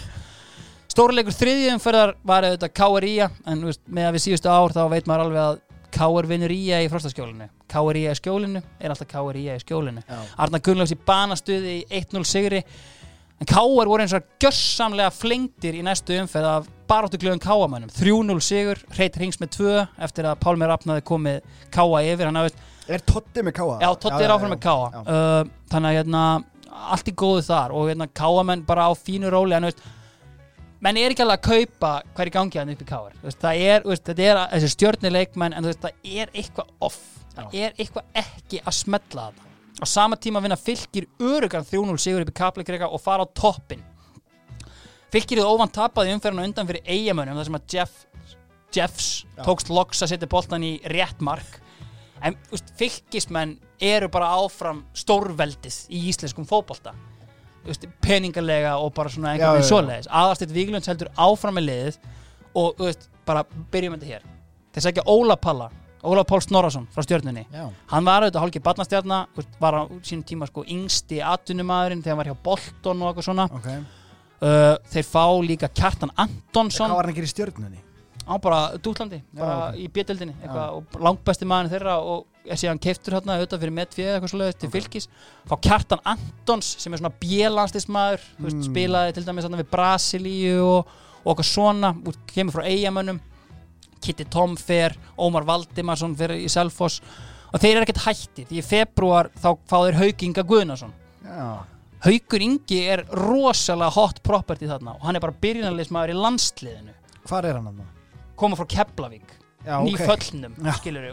Stórleikur 0.94 1.34
þriðju 1.34 1.70
umferðar 1.74 2.16
var 2.22 2.46
auðvitað 2.46 2.74
KRÍA 2.78 3.30
en 3.50 3.64
þú 3.64 3.72
veist, 3.72 3.82
með 3.90 4.08
að 4.08 4.18
við 4.18 4.26
síðustu 4.28 4.52
ár 4.54 4.76
þá 4.76 4.84
veit 4.92 5.08
maður 5.10 5.24
alveg 5.26 5.42
að 5.44 5.62
KR 5.94 6.28
vinnur 6.30 6.54
í 6.54 6.60
í 6.74 6.90
frostaskjólinu. 6.90 7.48
KRÍA 7.70 8.14
í 8.14 8.20
skjólinu 8.20 8.62
er 8.80 8.94
alltaf 8.94 9.10
KRÍA 9.10 9.58
í 9.58 9.64
skjólinu. 9.64 10.04
Já. 10.06 10.20
Arna 10.46 10.62
Gunnlaugs 10.62 10.94
í 10.94 11.00
banastuði 11.06 11.80
í 11.80 11.84
1-0 12.02 12.24
sigri. 12.30 12.62
En 13.42 13.50
KR 13.50 13.90
voru 13.90 14.06
eins 14.06 14.14
og 14.18 14.26
gjörsamlega 14.42 15.14
flengtir 15.14 15.78
í 15.78 15.84
næstu 15.86 16.18
umferð 16.22 16.50
af 16.50 16.70
baráttuglöðum 16.94 17.42
KR-mannum 17.44 17.92
3-0 17.98 18.38
sigur, 18.46 18.80
hreit 18.94 19.18
rings 19.22 19.42
með 19.42 19.56
2 19.58 19.74
eftir 20.08 20.30
að 20.30 20.40
Pálmi 20.46 20.70
Rafnaði 20.70 21.04
komið 21.10 21.42
KR 21.74 22.06
yfir. 22.14 22.30
Hann 22.30 22.40
hafði 22.44 22.70
Er 22.92 23.04
Totti 23.08 23.44
með 23.46 23.56
káa? 23.58 23.76
Já, 23.80 23.90
Totti 23.96 24.26
er 24.26 24.34
áfram 24.34 24.52
með 24.52 24.64
Káa 24.66 24.88
já. 24.92 25.02
uh, 25.08 25.52
Þannig 25.72 25.90
að 25.90 25.98
hérna, 26.02 26.24
allt 26.94 27.08
í 27.10 27.14
góðu 27.16 27.44
þar. 27.48 27.76
Og 27.78 27.88
hérna, 27.92 28.10
Káamenn 28.12 28.66
bara 28.68 28.90
á 28.90 28.94
fínu 29.00 29.32
róli. 29.32 29.56
En 29.56 29.70
veist, 29.70 29.80
menn 30.84 31.00
er 31.00 31.16
ekki 31.16 31.24
alveg 31.24 31.40
að 31.40 31.48
kaupa 31.48 31.94
hver 32.18 32.32
í 32.32 32.36
gangi 32.36 32.60
hann 32.60 32.74
upp 32.74 32.84
í 32.84 32.90
Káar 32.90 33.16
það 33.24 33.64
er, 33.70 33.88
veist, 33.88 34.04
þetta 34.10 34.28
er 34.28 34.42
þessi 34.58 34.74
stjörnileikmenn 34.76 35.56
en 35.56 35.70
veist, 35.70 35.80
það 35.86 36.12
er 36.20 36.36
eitthvað 36.36 36.76
off. 36.84 37.00
Það 37.34 37.58
er 37.64 37.80
eitthvað 37.80 38.22
ekki 38.26 38.60
að 38.62 38.80
smetla 38.82 39.30
þetta 39.32 39.52
á 39.84 39.86
sama 39.90 40.16
tíma 40.22 40.42
vinna 40.44 40.60
fylgir 40.60 41.08
örugan 41.20 41.66
3-0 41.66 41.98
sigur 41.98 42.22
upp 42.24 42.30
í 42.30 42.36
Kaplakrika 42.38 42.92
og 42.94 43.02
fara 43.02 43.26
á 43.26 43.28
toppin 43.34 43.82
fylgir 45.14 45.42
þið 45.42 45.50
óvand 45.50 45.74
tapaði 45.76 46.16
umferðinu 46.16 46.48
undan 46.50 46.70
fyrir 46.70 46.88
eigamönnum 46.90 47.40
þar 47.40 47.50
sem 47.50 47.58
að 47.60 47.76
Jeff, 47.76 48.00
Jeffs 48.74 49.10
Já. 49.24 49.44
tókst 49.46 49.70
loks 49.74 50.02
að 50.02 50.14
setja 50.14 50.30
boltan 50.32 50.66
í 50.66 50.74
rétt 50.90 51.22
mark. 51.24 51.60
En 52.24 52.38
fylgismenn 52.80 53.58
eru 53.84 54.08
bara 54.12 54.32
áfram 54.40 54.84
stórveldið 54.96 55.80
í 55.92 56.06
íslenskum 56.10 56.48
veist, 57.68 57.86
peningalega 58.04 58.78
og 58.80 58.94
bara 58.96 59.12
svona 59.12 59.34
einhvern 59.34 59.58
veginn 59.58 59.70
svoleiðis. 59.70 60.10
Aðarstitt 60.12 60.56
Víglunds 60.56 60.90
heldur 60.92 61.12
áfram 61.16 61.56
með 61.60 61.70
liðið 61.70 62.00
og 62.60 62.82
veist, 62.82 63.10
bara 63.28 63.46
byrjum 63.72 63.98
þetta 63.98 64.12
hér. 64.12 64.28
Þeir 64.74 64.88
segja 64.88 65.08
Óla 65.08 65.38
Palla 65.40 65.70
Óla 66.04 66.26
Pál 66.28 66.42
Snorarsson 66.44 66.88
frá 66.92 67.06
stjörnunni. 67.06 67.46
Já. 67.48 67.70
hann 67.88 68.06
var 68.06 68.26
auðvitað 68.26 68.42
þú 69.32 69.40
veist, 69.40 69.54
var 69.60 69.78
á 69.80 69.82
sínum 70.04 70.24
tíma 70.28 70.48
sko 70.50 70.66
yngsti 70.68 71.22
atvinnumæðurinn 71.24 72.04
þegar 72.04 72.12
hann 72.12 72.20
var 72.20 72.32
hjá 72.32 72.44
Bolton 72.44 73.04
og 73.04 73.12
eitthvað 73.12 73.28
svona. 73.30 73.46
Ok. 73.56 73.70
Uh, 74.44 74.76
þeir 74.94 75.08
fá 75.08 75.26
líka 75.48 75.72
Kjartan 75.72 76.14
Antonsson 76.16 76.92
Hvað 76.92 77.00
var 77.00 77.10
hann 77.10 77.16
að 77.16 77.20
gera 77.22 77.32
í 77.32 77.34
stjörnunni? 77.34 77.82
á 78.24 78.40
bara 78.40 78.60
Dútlandi, 78.80 79.20
bara 79.36 79.56
ok. 79.74 79.80
í 79.84 79.90
bjöldildinni 79.92 80.34
og 80.48 80.96
langbesti 81.04 81.48
maður 81.48 81.74
þeirra 81.74 81.96
og 82.00 82.48
er 82.48 82.60
síðan 82.60 82.80
keiftur 82.82 83.18
hérna 83.18 83.36
auðvitað 83.38 83.64
fyrir 83.64 83.76
metfið 83.76 84.10
eitthvað 84.14 84.32
svoleiðis 84.32 84.60
til 84.60 84.70
Ok. 84.70 84.76
fylgis 84.78 85.08
fá 85.50 85.56
Kjartan 85.68 86.04
Antons 86.08 86.70
sem 86.80 86.94
er 86.94 87.02
svona 87.02 87.14
bjelandstismadur 87.20 88.24
mm. 88.40 88.64
Spilaði 88.70 89.18
til 89.18 89.26
dæmis 89.28 89.50
við 89.52 89.70
Brasilíu 89.72 90.64
og, 90.64 90.96
og 91.24 91.34
eitthvað 91.34 91.50
svona 91.52 91.94
kemur 92.32 92.56
frá 92.56 92.68
eigamönnum 92.68 93.20
Kitty 94.04 94.26
Tom 94.28 94.56
fer, 94.60 94.96
Ómar 95.20 95.46
Valdimarsson 95.48 96.16
fer 96.20 96.36
í 96.36 96.48
Selfoss 96.52 97.02
og 97.54 97.60
þeir 97.62 97.78
eru 97.78 97.86
ekkert 97.86 98.06
hætti 98.08 98.48
því 98.48 98.60
í 98.60 98.66
februar 98.66 99.32
þá 99.36 99.54
fá 99.68 99.78
þeir 99.84 100.00
Hauk 100.00 100.28
Inga 100.28 100.48
Guðnason 100.48 100.96
Já. 101.24 101.73
Haukur 102.04 102.44
Ingi 102.44 102.82
er 102.92 103.06
rosalega 103.16 103.94
hot 103.96 104.20
property 104.26 104.68
þarna 104.68 104.98
og 104.98 105.06
hann 105.08 105.16
er 105.16 105.24
bara 105.24 105.36
byrjunarleismadur 105.46 106.12
í 106.12 106.20
landsliðinu 106.20 106.96
Hvar 107.30 107.46
er 107.48 107.56
hann 107.60 107.70
hann? 107.70 107.86
koma 108.36 108.58
frá 108.60 108.68
Keflavík 108.68 109.40
ný 109.64 109.94
ok. 109.96 110.02
föllnum, 110.04 110.56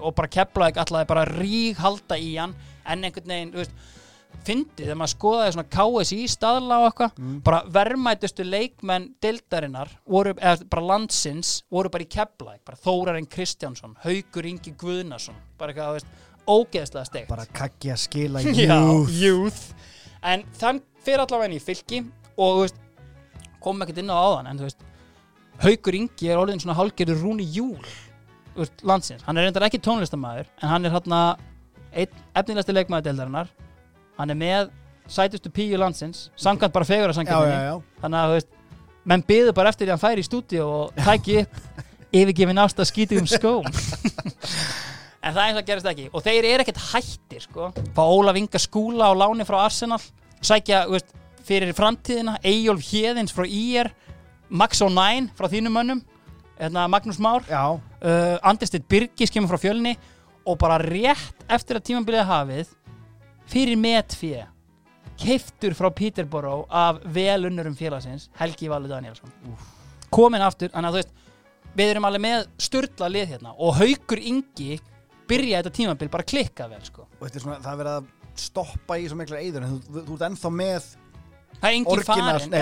og 0.03 0.15
bara 0.19 0.29
Keflavík 0.35 0.81
ætlaði 0.83 1.07
bara 1.07 1.23
að 1.27 1.37
ríg 1.39 1.79
halda 1.79 2.17
í 2.19 2.33
hann 2.41 2.57
en 2.91 3.05
einhvern 3.07 3.31
veginn, 3.31 3.53
þú 3.55 3.61
veist 3.63 3.77
fyndið 4.47 4.87
þegar 4.89 4.99
maður 4.99 5.13
skoðaði 5.13 5.53
svona 5.55 5.69
KSI 5.77 6.19
staðla 6.31 6.79
og 6.81 6.87
eitthvað, 6.89 7.13
Mm. 7.21 7.37
bara 7.47 7.61
verðmætustu 7.77 8.45
leikmenn 8.47 9.07
deildarinnar 9.23 9.89
voru, 10.09 10.35
eða 10.35 10.69
bara 10.71 10.83
landsins, 10.83 11.63
voru 11.71 11.91
bara 11.91 12.05
í 12.05 12.11
Keflavík 12.11 12.65
bara 12.65 12.79
Þórarinn 12.83 13.29
Kristjánsson, 13.31 13.95
Haukur 14.03 14.47
Ingi 14.47 14.75
Guðnason, 14.79 15.35
bara 15.59 15.73
eitthvað, 15.73 15.87
þú 15.87 15.99
veist 16.01 16.07
ógeðslega 16.51 17.07
steikt 17.07 17.29
Bara 17.29 17.47
kaggi 17.47 17.91
að 17.95 18.03
skila 18.03 18.43
youth 19.23 19.63
En 20.27 20.45
þann 20.61 20.83
fyrir 21.05 21.23
allavega 21.25 21.49
inn 21.49 21.57
í 21.57 21.63
fylki 21.65 22.03
og 22.41 22.65
veist, 22.65 22.81
kom 23.63 23.81
ekkert 23.85 24.03
inn 24.03 24.13
á 24.13 24.17
áðan 24.17 24.51
en 24.51 24.61
þú 24.61 24.69
veist, 24.69 24.87
Haukur 25.61 25.97
Ingi 25.97 26.31
er 26.33 26.41
orðin 26.41 26.61
svona 26.61 26.77
hálgerður 26.79 27.23
Rúni 27.25 27.47
Júl 27.53 27.81
veist, 28.57 28.85
landsins, 28.87 29.25
hann 29.27 29.39
er 29.39 29.49
reyndar 29.49 29.67
ekki 29.69 29.81
tónlistamæður 29.85 30.49
en 30.61 30.73
hann 30.73 30.89
er 30.89 30.95
hérna 30.95 31.21
einn 31.91 32.23
efnilegasti 32.39 32.77
leikmaður 32.77 33.09
deildarinnar. 33.09 33.51
Hann 34.21 34.33
er 34.33 34.39
með 34.39 34.71
sætustu 35.11 35.51
píu 35.53 35.79
landsins 35.81 36.29
samkvæmt 36.39 36.75
bara 36.75 36.87
fegur 36.87 37.13
að 37.13 37.25
já. 37.27 37.75
þannig 38.03 38.19
að 38.21 38.29
þú 38.29 38.37
veist, 38.37 38.51
menn 39.11 39.25
byðu 39.27 39.55
bara 39.57 39.73
eftir 39.73 39.87
því 39.87 39.91
að 39.91 39.97
hann 39.97 40.05
færi 40.05 40.23
í 40.23 40.29
stúdíu 40.29 40.67
og 40.67 41.01
tæki 41.01 41.41
upp 41.43 41.87
yfirgefin 42.21 42.63
ást 42.63 42.81
að 42.83 42.91
skýti 42.91 43.19
um 43.21 43.27
skóm 43.31 43.67
en 45.21 45.35
það 45.35 45.43
eins 45.47 45.61
og 45.61 45.67
gerist 45.69 45.89
ekki. 45.91 46.07
Og 46.13 46.25
þeir 46.25 46.49
eru 46.49 46.65
ekkert 46.65 46.83
hættir 46.91 47.45
sko. 47.45 47.71
fá 47.97 48.03
Ólaf 48.03 48.39
Inga 48.41 48.61
skúla 48.63 49.11
á 49.11 49.13
láni 49.15 49.47
frá 49.49 49.61
Arsenal. 49.65 50.01
Sækja 50.41 50.87
veist, 50.91 51.13
fyrir 51.45 51.75
framtíðina. 51.77 52.39
Eyjólf 52.45 52.87
Héðins 52.91 53.35
frá 53.37 53.47
IR 53.47 53.93
Max 54.49 54.81
O'Nine 54.83 55.31
frá 55.37 55.49
þínum 55.53 55.77
mönnum. 55.77 56.05
Hérna, 56.61 56.87
Magnús 56.89 57.21
Már. 57.21 57.45
Uh, 57.49 58.37
Andristitt 58.43 58.89
Birgis 58.89 59.33
kemur 59.33 59.53
frá 59.53 59.61
fjölni. 59.61 59.97
Og 60.45 60.57
bara 60.59 60.81
rétt 60.81 61.45
eftir 61.49 61.79
að 61.79 61.91
tímabilið 61.91 62.23
er 62.23 62.31
hafið 62.31 62.73
fyrir 63.51 63.79
metfé 63.79 64.47
keiftur 65.21 65.75
frá 65.77 65.91
Peterborough 65.93 66.67
af 66.71 67.01
velunnurum 67.05 67.75
félagsins 67.77 68.29
Helgi 68.39 68.71
Valur 68.71 68.89
Danielsson 68.89 69.33
komin 70.11 70.43
aftur, 70.43 70.71
þannig 70.73 70.89
að 70.89 70.95
þú 70.95 71.03
veist 71.03 71.75
við 71.77 71.93
erum 71.93 72.07
alveg 72.09 72.25
með 72.25 72.47
sturla 72.59 73.11
lið 73.13 73.35
hérna 73.35 73.53
og 73.59 73.77
Haukur 73.79 74.23
Ingi 74.23 74.79
byrja 75.31 75.61
þetta 75.61 75.77
tímabil 75.77 76.11
bara 76.13 76.27
klikka 76.27 76.67
vel 76.71 76.83
sko. 76.87 77.07
Og 77.19 77.23
þetta 77.27 77.41
er 77.41 77.45
svona, 77.45 77.61
það 77.65 77.73
er 77.73 77.81
verið 77.85 78.01
að 78.01 78.11
stoppa 78.41 78.99
í 78.99 79.07
svo 79.11 79.21
mikla 79.21 79.41
eyður 79.45 79.67
en 79.67 79.79
þú, 79.79 80.03
þú, 80.09 80.17
ert 80.17 80.27
ennþá 80.31 80.53
með 80.57 80.91
Það 81.61 81.67
er 81.67 81.77
engin 81.77 82.03
farin, 82.07 82.53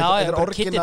Kitty 0.57 0.79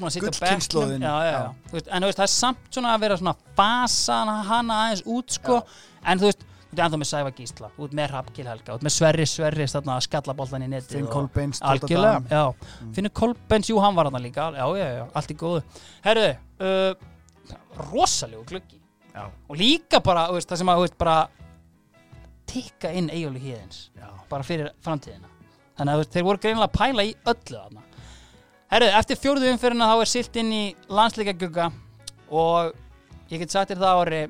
búin 0.00 1.04
að. 1.06 1.50
Þú 1.70 1.76
veist, 1.76 1.90
En 1.90 2.06
veist, 2.08 2.18
það 2.18 2.24
er 2.24 2.32
samt 2.32 2.70
svona 2.74 2.94
að 2.96 3.02
vera 3.04 3.18
svona 3.20 3.34
fasa 3.58 4.16
hana 4.48 4.78
aðeins 4.86 5.02
út 5.06 5.36
sko. 5.36 5.58
En 6.02 6.22
þú 6.22 6.30
veist, 6.30 6.42
þú 6.64 6.72
ert 6.72 6.82
ennþá 6.86 7.00
með 7.02 7.10
Sæfa 7.12 7.32
Gísla 7.36 7.70
út 7.84 7.94
með 8.00 8.10
Hrafgil 8.14 8.48
Helga, 8.48 8.78
út 8.80 8.88
með 8.88 8.94
Sverri 8.96 9.28
Sverri 9.28 9.68
þarna 9.70 10.00
að 10.00 10.04
skalla 10.08 10.36
boltan 10.40 10.66
í 10.66 10.70
netið 10.72 10.96
Finn 10.96 11.12
Kolbeins 11.12 11.62
Algjörlega, 11.70 12.24
já, 12.32 12.74
Finnur 12.96 13.14
Kolbens, 13.20 13.70
jú, 13.70 13.78
hann 13.84 13.98
var 13.98 14.10
hann 14.10 14.24
líka. 14.24 14.50
Já, 14.56 14.66
já, 14.80 14.86
já, 14.96 15.06
allt 15.20 15.30
í 15.30 15.38
góðu. 15.44 15.62
Herðu, 16.08 16.28
uh, 16.64 17.56
rosalegu 17.92 18.46
gluggi 18.50 18.79
Já, 19.14 19.24
Og 19.50 19.56
líka 19.58 20.00
bara, 20.00 20.28
veist, 20.32 20.48
það 20.50 20.60
sem 20.62 20.68
að, 20.72 20.80
veist, 20.84 20.98
bara 20.98 21.16
tikka 22.50 22.92
inn 22.94 23.10
Eyjóli 23.10 23.40
Híðins 23.42 23.90
bara 24.30 24.46
fyrir 24.46 24.70
framtíðina. 24.84 25.26
Þannig 25.78 25.92
að 25.94 26.00
veist, 26.02 26.12
þeir 26.14 26.24
voru 26.28 26.38
greinilega 26.42 26.68
að 26.70 26.76
pæla 26.78 27.04
í 27.08 27.14
öllu 27.32 27.56
þarna. 27.56 27.82
Herru, 28.70 28.86
eftir 29.00 29.16
fjórðu 29.18 29.48
umfyrirna 29.50 29.88
þá 29.90 29.96
er 30.04 30.10
silt 30.12 30.36
inn 30.38 30.52
í 30.54 30.62
landsleika 30.88 31.34
gugga 31.40 31.70
og 32.30 32.74
ég 33.32 33.42
get 33.42 33.50
sagt 33.50 33.72
þér 33.72 33.80
það 33.82 34.02
ári 34.04 34.20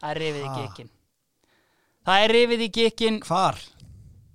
Það 0.00 0.10
er 0.14 0.20
rifið 0.22 0.40
í 0.44 0.48
Ah. 0.48 0.56
gikkin. 0.60 0.90
Það 2.08 2.24
er 2.24 2.32
rifið 2.36 2.62
í 2.64 2.68
gikkin 2.76 3.18
Hvar? 3.26 3.58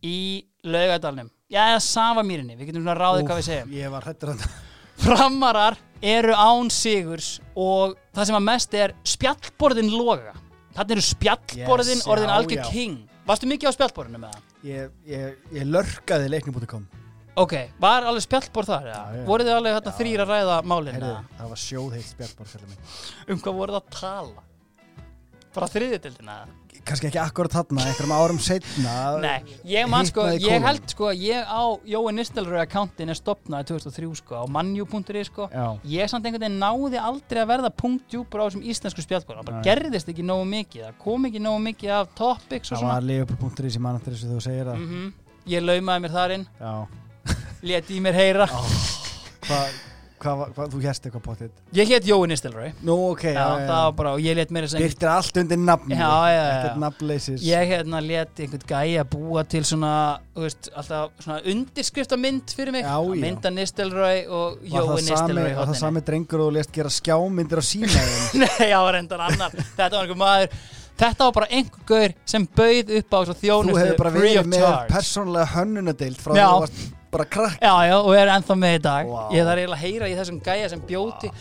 í 0.05 0.17
laugadalnum 0.63 1.31
Já, 1.55 1.61
eða 1.71 1.81
Safamýrinni, 1.85 2.55
við 2.59 2.69
getum 2.69 2.83
svona 2.83 2.97
ráðið 2.99 3.27
hvað 3.29 3.37
við 3.39 3.45
segjum 3.47 3.75
Ég 3.77 3.91
var 3.93 4.07
hættur 4.09 4.33
að 4.33 4.41
Framarar 5.05 5.77
eru 6.05 6.35
án 6.35 6.71
sigurs 6.71 7.29
og 7.55 7.95
það 8.15 8.29
sem 8.29 8.37
að 8.37 8.45
mest 8.49 8.75
er 8.79 8.93
spjallborðin 9.07 9.91
loga. 9.95 10.33
Þannig 10.75 10.93
eru 10.97 11.05
spjallborðin 11.07 12.01
Yes, 12.01 12.07
orðin 12.11 12.31
já, 12.31 12.35
algjör 12.35 12.61
já. 12.61 12.67
king. 12.71 12.97
Varstu 13.25 13.49
mikið 13.49 13.71
á 13.71 13.75
spjallborðinu 13.75 14.21
með 14.21 14.35
það? 14.35 14.51
Ég, 14.65 14.91
ég, 15.09 15.39
ég 15.55 15.67
lörkaði 15.71 16.31
leiknum.com 16.35 16.85
Ok, 17.35 17.53
var 17.83 18.05
alveg 18.07 18.23
spjallborð 18.23 18.69
þar? 18.71 18.85
Já, 18.87 18.95
Já, 18.95 19.15
já. 19.19 19.23
Voruð 19.27 19.49
þið 19.49 19.55
alveg 19.59 19.73
Já, 19.75 19.93
þrýr 19.99 20.21
að 20.23 20.29
ræða 20.31 20.59
málin? 20.71 20.95
Heyrðu, 20.95 21.09
eða? 21.11 21.39
það 21.39 21.49
var 21.51 21.61
sjóðheitt 21.65 22.11
spjallbar 22.11 22.51
fyrir 22.51 22.69
mig 22.69 22.93
Um 23.33 23.41
hvað 23.43 23.57
voruð 23.59 23.75
það 23.75 23.81
að 23.81 23.97
tala? 23.99 24.45
Bara 25.55 25.71
þriðjöldina? 25.73 26.37
Kannski 26.85 27.07
ekki 27.07 27.19
akkurat 27.21 27.53
þarna, 27.55 27.85
einhverjum 27.87 28.13
árum 28.13 28.39
setna 28.43 28.95
Nei, 29.23 29.39
ég 29.69 29.87
man 29.89 30.05
sko, 30.05 30.25
ég 30.37 30.61
held 30.65 30.83
sko, 30.91 31.11
ég 31.15 31.41
á 31.47 31.61
Jói 31.87 32.11
Nistelröð 32.13 32.61
akkántin 32.65 33.09
er 33.09 33.17
stopnaði 33.17 33.69
2003 33.71 34.09
sko, 34.19 34.41
á 34.41 34.45
manju.is 34.51 35.29
sko. 35.31 35.47
Já, 35.53 35.65
Ég 35.95 36.11
samt 36.11 36.25
einhvern 36.27 36.45
veginn 36.45 36.59
náði 36.61 37.01
aldrei 37.01 37.41
að 37.41 37.49
verða 37.53 37.71
punktjúpur 37.73 38.43
á 38.43 38.45
þessum 38.49 38.65
íslensku 38.69 39.01
spjallborð. 39.05 39.39
Það 39.41 39.49
bara 39.51 39.63
gerðist 39.65 40.11
ekki 40.13 40.25
nógu 40.27 40.45
mikið. 40.51 40.83
Það 40.89 40.99
kom 41.05 41.25
ekki 41.31 41.41
nógu 41.45 41.63
mikið 41.69 41.95
af 42.01 42.13
topics 42.19 42.71
og 42.71 42.77
það 42.77 42.83
svona. 42.83 42.93
var 42.99 43.09
leifupur.is 43.09 43.75
í 43.79 43.83
mann 43.87 43.99
eftir 44.01 44.13
þessu 44.17 44.33
þú 44.35 44.41
segir 44.45 44.69
það 44.71 44.81
Mm 44.83 45.13
Ég 45.45 45.61
laumaði 45.61 46.01
mér 46.01 46.13
þar 46.15 46.31
inn, 46.39 46.45
Já, 46.57 46.71
leti 47.61 47.97
í 47.97 48.01
mér 48.01 48.15
heyra. 48.17 48.47
hvað, 49.45 49.75
hvað, 50.25 50.41
hva, 50.57 50.65
þú 50.73 50.81
hérst 50.83 51.05
eitthvað 51.07 51.23
potið 51.25 51.77
Ég 51.77 51.89
hétt 51.93 52.07
Jói 52.09 52.27
Nistelröð. 52.31 52.81
Nú, 52.87 52.95
ok, 53.13 53.23
Já, 53.29 53.35
já, 53.37 53.67
var 53.69 53.93
bara, 53.99 54.13
og 54.17 54.23
ég 54.25 54.35
let 54.39 54.51
mér 54.55 54.65
þess 54.67 54.77
að 54.79 54.83
Byrtir 54.85 55.11
allt 55.13 55.39
undir 55.41 55.61
nafni 55.61 55.95
Já, 55.99 56.09
já, 56.09 56.35
já. 56.35 56.45
Ekkert 56.57 56.79
nafnleysis 56.83 57.45
Ég 57.45 57.71
hérna 57.71 58.01
let 58.05 58.41
einhvern 58.45 58.65
gæja 58.73 59.05
búa 59.15 59.43
til 59.55 59.63
svona, 59.69 59.91
þú 60.35 60.45
veist, 60.47 60.69
alltaf 60.75 61.11
svona 61.23 61.39
undirskriftamynd 61.53 62.55
fyrir 62.57 62.75
mig. 62.75 62.85
Já, 62.87 62.95
Að 62.97 63.11
já. 63.15 63.21
Mynda 63.25 63.51
Nistelröð 63.55 64.31
og 64.39 64.63
Jói 64.65 64.87
Nistelröð 65.03 65.35
í 65.35 65.43
var 65.43 65.51
það 65.51 65.59
hodninu. 65.65 65.81
sami 65.83 66.05
drengur 66.09 66.43
og 66.45 66.49
þú 66.49 66.55
lest 66.59 66.73
gera 66.75 66.93
skjámyndir 66.97 67.61
á 67.61 67.63
símaðin 67.65 68.25
Nei, 68.45 68.69
já, 68.71 68.79
reyndar 68.97 69.25
annar 69.29 69.55
Þetta 69.75 69.91
var 69.93 70.01
einhver 70.05 70.19
maður 70.25 70.57
Þetta 70.95 71.25
var 71.27 71.33
bara 71.35 71.47
einhver 71.51 71.81
gaur 71.89 72.13
sem 72.31 72.45
bauð 72.55 72.91
upp 73.01 73.15
á 73.15 73.19
svo 73.27 73.33
Þú 73.35 73.41
þjónustu 73.41 73.79
hefur 73.81 73.97
bara 73.99 74.11
free 74.15 74.29
verið 74.29 74.39
of 74.39 74.45
með 74.53 74.61
charge 74.63 74.93
persónlega 74.93 75.47
hönnunadeild 75.57 76.21
frá 76.23 76.37
Já. 76.39 76.45
því 76.45 76.53
þú 76.55 76.61
varst 76.63 76.85
bara 77.15 77.29
krakk. 77.37 77.61
Já, 77.61 77.73
já, 77.89 77.95
og 77.99 78.11
er 78.15 78.33
ennþá 78.35 78.59
með 78.61 78.75
í 78.77 78.81
dag. 78.87 79.13
Vá. 79.13 79.21
Ég 79.35 79.47
þarf 79.47 79.63
eiginlega 79.63 79.79
að 79.79 79.85
heyra 79.85 80.11
í 80.11 80.17
þessum 80.19 80.41
gæja 80.45 80.73
sem 80.73 80.83
bjóti 80.89 81.31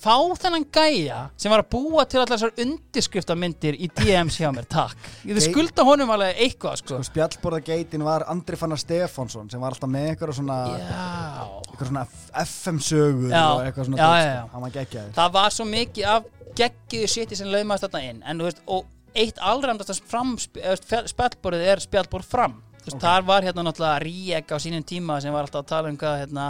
Fá 0.00 0.14
þennan 0.40 0.64
gæja 0.72 1.16
sem 1.36 1.52
var 1.52 1.60
að 1.60 1.74
búa 1.74 2.06
til 2.08 2.22
allar 2.22 2.38
þessar 2.38 2.62
undirskriftamyndir 2.62 3.76
í 3.76 3.88
DMs 3.98 4.38
hjá 4.40 4.48
mér, 4.54 4.64
takk. 4.70 4.96
Ég 5.28 5.36
þið 5.36 5.44
skulda 5.50 5.84
honum 5.84 6.12
alveg 6.14 6.40
eitthvað, 6.46 6.78
sko. 6.80 6.94
Sko 6.94 7.08
spjallborðageitin 7.10 8.04
var 8.06 8.24
Andri 8.32 8.56
Fannar 8.56 8.80
Stefánsson 8.80 9.50
sem 9.52 9.60
var 9.60 9.76
alltaf 9.76 9.92
með 9.92 10.06
eitthvað 10.14 10.32
svona, 10.38 10.56
svona 11.82 12.06
FM-sögur 12.46 13.28
og 13.28 13.66
eitthvað 13.66 13.90
svona 13.90 14.00
Já, 14.00 14.08
já, 14.24 14.40
sko. 14.48 14.96
já. 14.96 15.04
það 15.20 15.36
var 15.36 15.56
svo 15.58 15.68
mikið 15.68 16.08
af 16.14 16.32
geggiðu 16.62 17.12
séti 17.18 17.36
sem 17.36 17.52
laumaðist 17.52 17.84
þarna 17.90 18.02
inn. 18.08 18.24
En 18.24 18.42
veist, 18.46 18.64
og 18.72 18.88
eitt 19.12 19.44
allræmdast 19.52 20.00
spjallborðið 21.12 21.72
er 21.74 21.84
spjallborð 21.84 22.32
fram 22.32 22.56
þú 22.80 22.90
veist, 22.90 22.96
Ok. 22.96 23.02
þar 23.06 23.26
var 23.30 23.42
hérna 23.48 23.64
náttúrulega 23.66 24.04
Ríek 24.04 24.52
á 24.52 24.56
sínum 24.58 24.84
tíma 24.84 25.20
sem 25.20 25.32
var 25.32 25.44
alltaf 25.46 25.64
að 25.64 25.72
tala 25.74 25.88
um 25.88 25.98
hvað 26.00 26.20
hérna, 26.24 26.46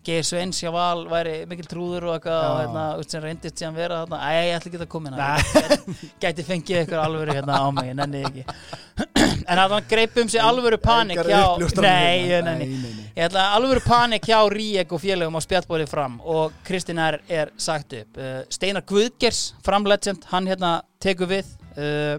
Geir 0.00 0.24
Sveins 0.24 0.56
hjá 0.62 0.70
Val 0.72 1.04
væri 1.10 1.46
mikil 1.46 1.66
trúður 1.68 2.06
og 2.08 2.14
eitthvað 2.14 2.44
og 2.48 2.60
hérna, 2.62 2.84
veist, 2.96 3.10
sem 3.12 3.22
reyndist 3.22 3.58
síðan 3.60 3.74
vera 3.76 3.98
þarna. 4.00 4.20
Æ, 4.24 4.30
ég 4.48 4.54
ætla 4.56 4.70
ekki 4.70 4.80
að 4.80 4.88
koma 4.94 5.10
hérna 5.10 6.06
gæti, 6.22 6.46
fengið 6.46 6.78
eitthvað 6.80 7.02
alvöru 7.04 7.34
hérna 7.36 7.58
á 7.60 7.66
mig, 7.68 7.90
ég 7.90 7.98
nenni 7.98 8.22
því 8.22 8.30
ekki. 8.30 9.42
En 9.50 9.60
það 9.60 9.74
greipum 9.90 10.28
sig 10.32 10.40
alvöru 10.40 10.78
panik 10.80 11.20
hjá, 11.20 11.42
nei, 11.82 12.28
hérna. 12.30 12.54
nei, 12.56 12.66
nei, 12.70 12.94
nei. 12.96 13.04
Ég 13.16 13.26
ætla 13.28 13.44
að 13.44 13.58
alveg 13.58 13.84
panik 13.84 14.24
hjá 14.30 14.38
Ríek 14.54 14.92
og 14.96 15.02
félögum 15.02 15.36
á 15.36 15.40
spjallbóli 15.44 15.88
fram 15.90 16.16
og 16.24 16.56
Kristinn 16.64 17.00
er, 17.02 17.20
er 17.28 17.52
sagt 17.60 17.92
upp. 18.00 18.16
Uh, 18.16 18.40
Steinar 18.48 18.86
Guðgers, 18.88 19.50
framlegend 19.66 20.24
hann 20.32 20.48
hérna 20.48 20.78
tekur 21.02 21.28
við. 21.28 21.52
Uh, 21.76 22.16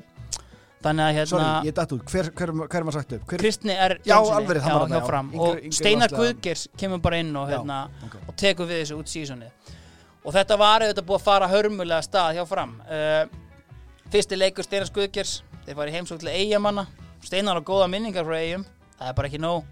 þannig 0.84 1.06
að 1.08 1.18
hérna 1.18 1.32
Sorry, 1.32 1.68
ég 1.70 1.76
datt 1.78 1.94
út, 1.96 2.04
hver, 2.12 2.30
hver, 2.38 2.54
hver 2.62 2.80
er 2.80 2.88
maður 2.88 2.98
sagt 3.00 3.16
upp? 3.18 3.26
Hver, 3.30 3.42
Kristni 3.44 3.76
er 3.76 3.96
Já, 4.06 4.16
alveg, 4.18 4.62
já, 4.62 4.74
var 4.78 4.90
já. 4.96 5.02
fram 5.08 5.32
Yngri- 5.32 5.48
og 5.48 5.60
yngri 5.62 5.78
Steinar. 5.78 6.16
Guðgers 6.16 6.68
kemur 6.78 7.02
bara 7.04 7.20
inn 7.22 7.36
og, 7.36 7.50
Já, 7.50 7.58
hérna, 7.58 7.80
ok. 8.08 8.16
og 8.28 8.36
tekur 8.42 8.70
við 8.70 8.82
þessu 8.84 9.00
út 9.02 9.12
sísonið 9.12 9.76
og 10.22 10.34
þetta 10.38 10.58
var 10.62 10.86
auðvitað 10.86 11.08
búið 11.10 11.20
að 11.22 11.28
fara 11.28 11.52
hörmulega 11.52 12.02
stað 12.06 12.40
hjá 12.40 12.46
fram 12.50 12.76
uh, 12.86 13.24
fyrsti 14.14 14.38
leikur 14.40 14.68
Steinar 14.68 14.92
Guðgers 14.94 15.36
þeir 15.66 15.78
farið 15.78 16.00
heimsók 16.00 16.22
til 16.24 16.34
Eyjamanna 16.34 16.88
Steinar 17.22 17.62
á 17.62 17.64
góða 17.66 17.90
minningar 17.90 18.26
frá 18.26 18.38
Eyjum 18.42 18.66
það 18.98 19.08
er 19.10 19.18
bara 19.18 19.32
ekki 19.32 19.42
nóg 19.42 19.64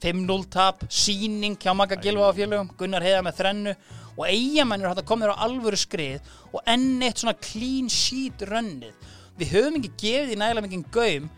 5-0 0.00 0.46
tap, 0.48 0.84
síning 0.88 1.58
hjá 1.60 1.74
Magga 1.76 1.98
Gilva 2.00 2.30
á 2.30 2.36
félögum, 2.36 2.70
Gunnar 2.78 3.04
heiða 3.04 3.20
með 3.26 3.36
þrennu 3.36 3.74
og 4.20 5.04
koma 5.04 5.26
þér 5.26 5.32
á 5.36 5.44
alvöru 5.44 5.76
skrið 5.78 6.20
og 6.52 6.62
enn 6.68 7.02
eitt 7.04 7.20
svona 7.20 7.36
clean 7.36 7.88
sheet 7.88 8.42
rönnið. 8.48 8.94
Við 9.40 9.54
höfum 9.54 9.78
ekki 9.78 9.92
gefið 10.02 10.34
í 10.34 10.38
nægilega 10.40 10.66
mikið 10.66 10.88
gaum 10.92 11.28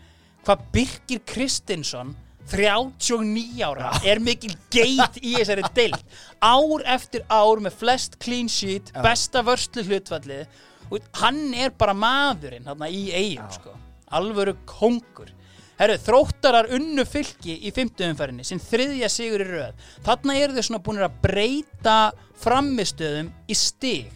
hvað 0.43 0.63
Birgir 0.73 1.21
Kristinsson 1.29 2.09
39 2.51 3.61
ára 3.63 3.93
er 4.03 4.19
mikil 4.19 4.51
geit 4.73 5.19
í 5.21 5.37
þessari 5.37 5.63
deild. 5.75 6.01
Ár 6.43 6.83
eftir 6.95 7.23
ár 7.31 7.61
með 7.63 7.77
flest 7.79 8.17
clean 8.19 8.49
sheet 8.51 8.91
besta 9.05 9.43
vörslu 9.47 9.85
hlutfallið. 9.87 10.49
Og 10.91 11.05
hann 11.21 11.53
er 11.55 11.71
bara 11.71 11.95
maðurinn 11.95 12.67
þarna 12.67 12.89
í 12.91 13.05
eigum 13.15 13.47
sko. 13.55 13.77
alvöru 14.13 14.53
kongur. 14.69 15.31
Herru, 15.79 15.95
þróttarar 15.97 16.67
unnu 16.75 17.01
fylki 17.07 17.55
í 17.65 17.71
fimmtuðumferðinni 17.73 18.43
sem 18.45 18.59
þriðja 18.61 19.09
sigur 19.09 19.41
í 19.41 19.47
röð. 19.47 19.87
Þarna 20.05 20.35
eru 20.37 20.53
þau 20.53 20.67
svona 20.67 20.83
búin 20.85 21.01
að 21.01 21.15
breyta 21.23 21.95
framistöðum 22.43 23.31
í 23.49 23.57
stig 23.57 24.11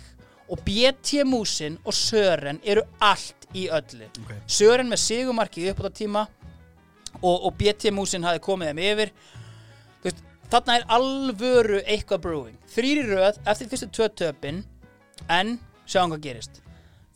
og 0.47 0.61
BT 0.65 1.23
Músin 1.27 1.77
og 1.85 1.95
Sören 1.95 2.61
eru 2.63 2.83
allt 3.03 3.47
í 3.55 3.67
öllu 3.73 4.07
Ok. 4.23 4.35
Sören 4.47 4.91
með 4.91 5.03
sigumarki 5.05 5.67
upp 5.71 5.81
á 5.83 5.89
tíma 5.91 6.27
og, 7.21 7.47
og 7.47 7.51
BT 7.59 7.91
Músin 7.95 8.27
hafi 8.27 8.43
komið 8.43 8.71
þeim 8.71 8.83
yfir 8.91 9.15
veist, 10.03 10.21
þarna 10.51 10.77
er 10.77 10.87
alvöru 10.99 11.81
eitthvað 11.83 12.23
brewing 12.27 12.71
þrýri 12.75 13.09
röð 13.09 13.41
eftir 13.43 13.71
fyrstu 13.73 13.91
tvö 13.91 14.13
töpin 14.23 14.63
en 15.27 15.57
sjáum 15.85 16.13
hvað 16.13 16.25
gerist 16.29 16.63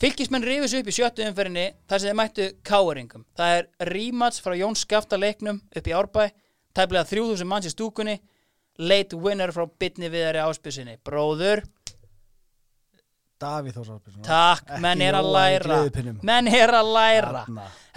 Fylkismenn 0.01 0.41
rifis 0.41 0.73
upp 0.73 0.87
í 0.89 0.93
sjöttu 0.95 1.21
umferðinni 1.27 1.75
þar 1.85 2.01
sem 2.01 2.09
þeir 2.09 2.15
mættu 2.17 2.45
káeringum. 2.65 3.25
Það 3.37 3.51
er 3.53 3.67
rímats 3.91 4.41
frá 4.41 4.55
Jón 4.57 4.73
Skafta 4.73 5.19
leiknum 5.19 5.59
upp 5.61 5.89
í 5.91 5.93
Árbæ, 5.93 6.23
tæplega 6.73 7.05
3000 7.05 7.45
manns 7.45 7.67
í 7.69 7.73
stúkunni, 7.75 8.15
late 8.81 9.13
winner 9.13 9.53
frá 9.53 9.67
bitni 9.69 10.09
viðari 10.09 10.41
áspjössinni. 10.41 10.97
Bróður, 11.05 11.61
Davíð 13.41 13.77
Þórs 13.79 13.89
Ásbjörnsson 13.95 14.25
takk, 14.27 14.71
menn 14.83 15.01
er 15.01 15.17
að 15.17 15.29
læra. 15.33 15.79
Menn 16.21 16.47
er 16.51 16.73
að 16.77 16.91
læra. 16.95 17.43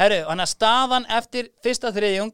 Herru, 0.00 0.20
hann 0.30 0.40
að 0.44 0.50
staðan 0.54 1.06
eftir 1.18 1.50
fyrsta 1.64 1.92
þriðjung 1.94 2.32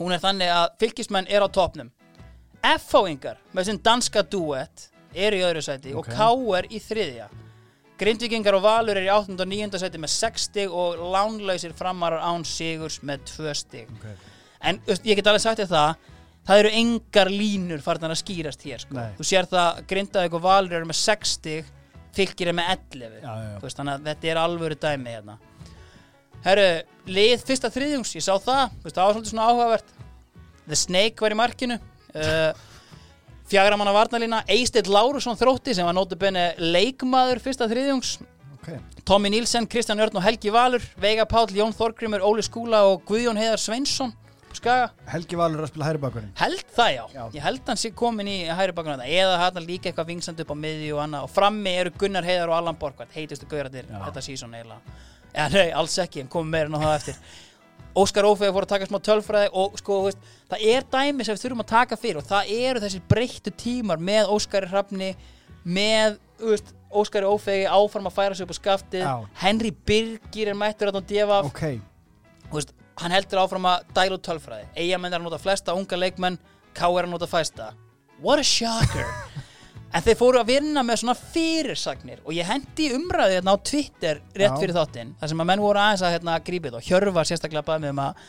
hún 0.00 0.14
er 0.16 0.22
þannig 0.22 0.52
að 0.54 0.68
fylgismenn 0.80 1.28
er 1.28 1.44
á 1.44 1.48
topnum 1.52 1.90
F-fáingar 2.64 3.38
með 3.56 3.70
sinn 3.70 3.80
danska 3.84 4.22
duett 4.28 4.88
er 5.16 5.34
í 5.36 5.40
öðru 5.44 5.62
sæti 5.64 5.92
Ok. 5.96 6.08
og 6.12 6.16
K-er 6.16 6.68
í 6.70 6.80
þriðja 6.84 7.28
Grindvíkingar 8.00 8.56
og 8.56 8.62
Valur 8.64 8.96
er 8.96 9.04
í 9.04 9.10
8. 9.12 9.34
og 9.36 9.48
9. 9.50 9.76
sæti 9.80 10.00
með 10.00 10.12
6 10.14 10.46
stig 10.48 10.72
og 10.72 11.00
lánlausir 11.12 11.74
framarar 11.76 12.22
án 12.24 12.44
sigurs 12.48 13.00
með 13.04 13.26
2 13.34 13.54
stig 13.60 13.90
Ok. 13.96 14.06
en 14.70 14.80
ég 15.04 15.16
get 15.18 15.26
alveg 15.28 15.44
sagt 15.44 15.60
þér 15.60 15.72
það 15.74 16.09
það 16.48 16.62
eru 16.62 16.72
engar 16.80 17.30
línur 17.32 17.82
farnar 17.84 18.14
að 18.14 18.22
skýrast 18.22 18.64
hér 18.66 18.82
sko. 18.84 19.04
Þú 19.18 19.26
sér 19.26 19.48
það 19.50 19.82
Grindavík 19.90 20.38
og 20.38 20.44
Valur 20.46 20.78
eru 20.80 20.88
með 20.88 21.00
6 21.02 21.36
stig 21.38 21.68
fylgir 22.16 22.50
er 22.50 22.56
með 22.56 22.72
11 22.74 23.20
Já, 23.20 23.30
já, 23.30 23.52
veist, 23.62 23.78
þannig 23.78 23.94
að 23.94 24.08
þetta 24.10 24.30
er 24.32 24.40
alvöru 24.42 24.78
dæmi 24.80 25.14
hérna. 25.14 25.36
Herru, 26.44 26.66
lið 27.12 27.44
fyrsta 27.46 27.70
þriðjungs, 27.72 28.14
ég 28.16 28.24
sá 28.24 28.32
það. 28.40 28.74
Veist, 28.82 28.96
það 28.96 29.04
var 29.04 29.16
svolítið 29.16 29.32
svona 29.34 29.46
áhugavert. 29.50 29.94
The 30.66 30.78
Snake 30.78 31.24
var 31.24 31.34
í 31.34 31.38
markinu. 31.38 31.76
Uh, 32.14 32.50
Fjagra 33.50 33.76
manna 33.78 33.92
varnalína 33.94 34.44
Eisteinn 34.50 34.90
Lárusson 34.94 35.38
þrótti 35.38 35.74
sem 35.74 35.86
var 35.86 35.94
nótubenni 35.96 36.52
leikmaður 36.62 37.42
fyrsta 37.42 37.66
þriðjungs. 37.70 38.16
Ok. 38.60 38.68
Tommy 39.08 39.30
Nílsen, 39.32 39.66
Kristján 39.70 40.00
Örn 40.04 40.20
og 40.20 40.22
Helgi 40.22 40.52
Valur 40.54 40.84
Veiga 41.00 41.24
Páll, 41.26 41.48
Jón 41.56 41.72
Þorgrimur, 41.74 42.22
Óli 42.22 42.44
Skúla 42.46 42.84
og 42.90 43.02
Guðjón 43.08 43.40
Heiðar 43.40 43.58
Sveinsson 43.58 44.12
Skaga. 44.60 44.88
Helgi 45.08 45.38
Valur 45.40 45.64
að 45.64 45.70
spila 45.72 45.86
hæri 45.88 46.00
bakurinn 46.02 46.32
Held 46.36 46.64
það 46.76 46.90
já. 46.92 47.04
Já. 47.14 47.22
ég 47.32 47.44
held 47.46 47.68
hann 47.70 47.78
sé 47.80 47.90
komin 47.96 48.28
í 48.28 48.38
hæri 48.44 48.74
bakgrunna 48.76 49.06
eða 49.08 49.38
hann 49.40 49.62
líka 49.64 49.88
eitthvað 49.88 50.10
vingsand 50.12 50.42
upp 50.44 50.52
á 50.52 50.56
miðju 50.62 50.96
og 50.98 51.04
annað. 51.06 51.28
Og 51.28 51.32
frammi 51.32 51.76
eru 51.80 51.92
Gunnar 51.96 52.28
Heiðar 52.28 52.52
og 52.52 52.58
Allan 52.58 52.80
Borgvært 52.80 53.14
heitustu 53.16 53.48
gauratir 53.48 53.88
þetta 53.88 54.24
sísón 54.24 54.52
ja, 55.34 55.46
nei, 55.50 55.70
alls 55.76 55.94
ekki, 56.02 56.24
hann 56.24 56.30
komið 56.30 56.54
meira 56.54 56.70
en 56.70 56.76
á 56.78 56.80
það 56.82 56.96
eftir. 56.98 57.20
Óskar 58.00 58.26
Ófegur 58.28 58.54
fór 58.54 58.66
að 58.66 58.72
taka 58.74 58.86
smá 58.86 58.98
tölfræði 59.02 59.50
og 59.58 59.78
sko, 59.80 59.96
veist, 60.06 60.26
það 60.50 60.64
er 60.72 60.84
dæmi 60.92 61.26
sem 61.26 61.36
við 61.36 61.44
þurfum 61.44 61.62
að 61.64 61.70
taka 61.72 61.98
fyrir 61.98 62.20
og 62.20 62.26
það 62.28 62.50
eru 62.54 62.82
þessi 62.84 63.00
breyttu 63.10 63.52
tímar 63.58 64.02
með 64.10 64.30
Óskari 64.34 64.70
Hrafni 64.70 65.08
með, 65.66 66.18
veist, 66.42 66.70
Óskari 66.90 67.30
Ófegi 67.30 67.66
áfram 67.70 68.06
að 68.10 68.16
færa 68.16 68.36
sig 68.36 68.46
upp 68.46 68.54
á 68.54 68.58
skaftið. 68.60 69.06
Já. 69.06 69.14
Henry 69.42 69.72
Birgir 69.86 70.52
er 70.52 70.58
mættur 70.58 70.92
að 70.92 71.02
deva 71.10 71.42
Ok, 71.46 71.64
Þú 72.50 72.58
veist, 72.58 72.72
hann 73.00 73.14
heldur 73.14 73.42
áfram 73.42 73.68
að 73.70 73.84
dæla 73.96 74.16
út 74.16 74.24
tölfræði. 74.26 74.66
Eigamenn 74.76 75.14
er 75.14 75.20
að 75.20 75.28
nota 75.28 75.40
flesta 75.40 75.76
unga 75.76 75.98
leikmenn 75.98 76.40
K 76.76 76.86
er 76.86 77.06
að 77.06 77.12
nota 77.12 77.28
fæsta. 77.30 77.72
What 78.22 78.42
a 78.42 78.44
shocker. 78.46 79.08
En 79.90 80.04
þeir 80.04 80.18
fóru 80.20 80.38
að 80.38 80.52
vinna 80.52 80.84
með 80.86 81.00
svona 81.00 81.16
fyrirsagnir 81.18 82.20
og 82.22 82.30
ég 82.36 82.46
hendi 82.46 82.92
umræði 82.94 83.40
hérna 83.40 83.56
á 83.58 83.64
Twitter 83.66 84.20
rétt 84.38 84.52
Já. 84.52 84.60
fyrir 84.60 84.76
þáttinn 84.76 85.10
þar 85.18 85.32
sem 85.32 85.42
að 85.42 85.48
menn 85.50 85.62
voru 85.64 85.82
aðeins 85.82 86.04
að 86.06 86.14
hérna, 86.14 86.36
grípið 86.46 86.76
og 86.78 86.84
Hjörvar 86.86 87.26
sérstaklega 87.26 87.64
baði 87.66 87.82
mig 87.82 87.94
um 87.96 88.02
að 88.04 88.20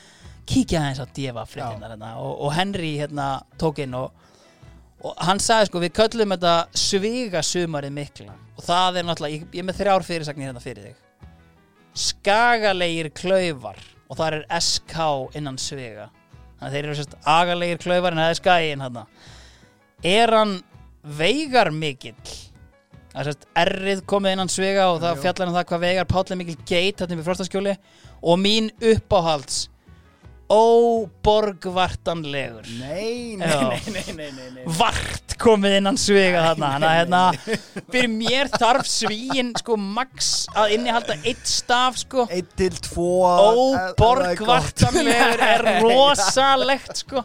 kíkja 0.50 0.82
aðeins 0.82 1.04
á 1.06 1.14
djefa 1.14 1.44
fréttinnar 1.52 1.94
hérna, 1.94 2.16
og, 2.18 2.34
og 2.48 2.56
Henry 2.58 2.90
hérna, 2.98 3.28
tók 3.62 3.84
inn 3.86 3.94
og, 4.00 4.26
og 5.06 5.22
hann 5.28 5.44
sagði 5.46 5.70
sko 5.70 5.84
við 5.86 5.94
köllum 6.00 6.34
þetta 6.34 6.56
sviga 6.88 7.46
sumarið 7.46 7.96
mikla 8.00 8.34
og 8.58 8.66
það 8.66 8.98
er 8.98 9.10
náttúrulega, 9.12 9.38
ég, 9.38 9.48
ég 9.54 9.62
er 9.62 9.70
með 9.70 9.82
þrjár 9.84 10.10
fyrirsagnir 10.10 10.50
hérna 10.50 10.66
fyrir 10.66 10.90
þig. 10.90 11.30
Skagalegir 12.10 13.14
klaufar 13.22 13.86
og 14.12 14.20
það 14.20 14.36
er 14.36 14.46
SK 14.60 14.98
innan 15.40 15.58
svega. 15.62 16.10
Þannig 16.60 16.68
að 16.68 16.76
þeir 16.76 16.86
eru 16.86 16.96
sérst 17.00 17.18
agalegir 17.32 17.82
klaufar 17.82 18.14
en 18.14 18.22
það 18.22 18.34
er 18.34 18.40
skæin 18.42 18.84
hann 18.84 19.04
er 20.04 20.34
hann 20.36 20.56
veigar 21.02 21.72
mikill? 21.74 22.18
Það 23.12 23.22
er 23.22 23.30
sérst 23.30 23.48
errið 23.64 24.04
komið 24.10 24.36
innan 24.36 24.52
svega 24.52 24.90
og 24.92 25.02
það 25.02 25.24
fjallar 25.24 25.50
um 25.50 25.56
það 25.58 25.68
hvað 25.72 25.84
veigar 25.86 26.10
Páll 26.12 26.26
er 26.28 26.40
mikil 26.40 26.58
geit 26.68 27.02
þarna 27.02 27.18
við 27.20 27.28
frostaskjóli. 27.30 27.76
Og 28.22 28.38
mín 28.38 28.70
uppáhalds 28.78 29.64
óborgvartanlegur. 30.52 32.66
Nei, 32.80 33.36
nei, 33.40 33.48
nei, 33.48 33.80
nei, 33.88 34.04
nei, 34.16 34.32
nei, 34.36 34.50
nei. 34.58 34.64
vart 34.78 35.36
komið 35.42 35.72
innan 35.80 35.98
sviga 36.00 36.42
þarna. 36.50 36.68
Þannig 36.76 36.90
að 36.90 36.98
hérna 37.00 37.22
fyrir 37.94 38.12
mér 38.14 38.46
þarf 38.54 38.86
svíin 38.92 39.50
sko 39.60 39.74
max 39.80 40.46
að 40.54 40.72
innihalda 40.78 41.14
eitt 41.24 41.48
staf 41.50 41.98
sko. 42.04 42.22
Einn 42.30 42.48
til 42.60 42.76
tvo. 42.90 43.12
Óborgvartanlegur 43.98 45.40
er 45.48 45.62
rosalegt 45.86 46.96
sko. 47.06 47.20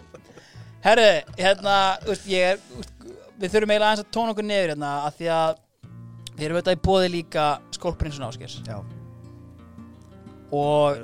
Herru, 0.87 1.13
hérna 1.41 1.77
úst, 2.07 2.27
ég 2.31 2.43
er, 2.55 2.59
úst, 2.79 2.93
við 3.41 3.49
þurfum 3.53 3.71
eiginlega 3.73 3.89
aðeins 3.91 4.05
að 4.05 4.13
tóna 4.15 4.31
okkur 4.35 4.47
niður 4.47 4.71
hérna 4.75 4.91
að 5.09 5.13
því 5.19 5.27
að 5.35 5.53
við 6.37 6.45
erum 6.47 6.57
auðvitað 6.59 6.77
í 6.77 6.85
bóði 6.85 7.09
líka 7.17 7.45
skólprinsun 7.75 8.27
áskers 8.29 8.55
Já, 8.69 8.77
og 10.55 11.03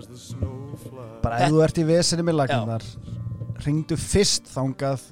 bara 1.23 1.43
ef 1.43 1.53
þú 1.53 1.63
ert 1.65 1.81
í 1.83 1.85
vesinni 1.87 2.27
með 2.27 2.39
lagnar 2.43 2.87
ringdu 3.63 3.99
fyrst 3.99 4.51
þangað 4.53 5.05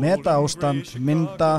meta 0.00 0.36
ástand, 0.40 0.94
mynda 1.04 1.52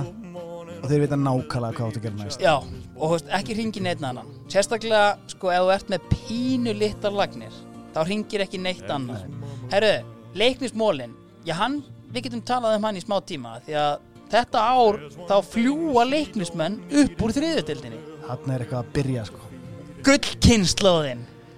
og 0.79 0.87
þeir 0.89 1.03
vita 1.05 1.17
nákvæmlega 1.19 1.75
hvað 1.75 1.79
þú 1.79 1.87
átt 1.89 1.97
að 1.99 2.05
gera 2.05 2.17
næst. 2.19 2.43
Já, 2.43 2.55
og 2.59 3.03
þú 3.03 3.11
veist, 3.13 3.31
ekki 3.39 3.55
ringi 3.57 3.83
neitt 3.83 4.03
annan. 4.05 4.29
Sérstaklega, 4.51 5.17
sko, 5.31 5.51
ef 5.53 5.65
þú 5.65 5.71
ert 5.75 5.91
með 5.93 6.05
pínu 6.13 6.75
litlar 6.77 7.15
lagnir 7.19 7.55
þá 7.93 7.99
ringir 8.07 8.45
ekki 8.45 8.61
neitt 8.61 8.89
annar 8.93 9.25
Herru, 9.73 9.95
leiknismólin. 10.39 11.15
Já, 11.45 11.55
hann, 11.59 11.81
við 12.13 12.27
getum 12.29 12.45
talað 12.45 12.77
um 12.77 12.87
hann 12.87 12.99
í 12.99 13.03
smá 13.03 13.17
tíma 13.25 13.57
því 13.65 13.77
að 13.81 14.05
þetta 14.29 14.63
ár 14.75 15.01
þá 15.29 15.35
fljúa 15.49 16.05
leiknismenn 16.09 16.79
upp 17.03 17.25
úr 17.25 17.35
þriðutildinni 17.37 17.99
Hann 18.29 18.53
er 18.53 18.63
eitthvað 18.63 18.83
að 18.83 18.91
byrja 18.97 19.25
sko 19.29 19.45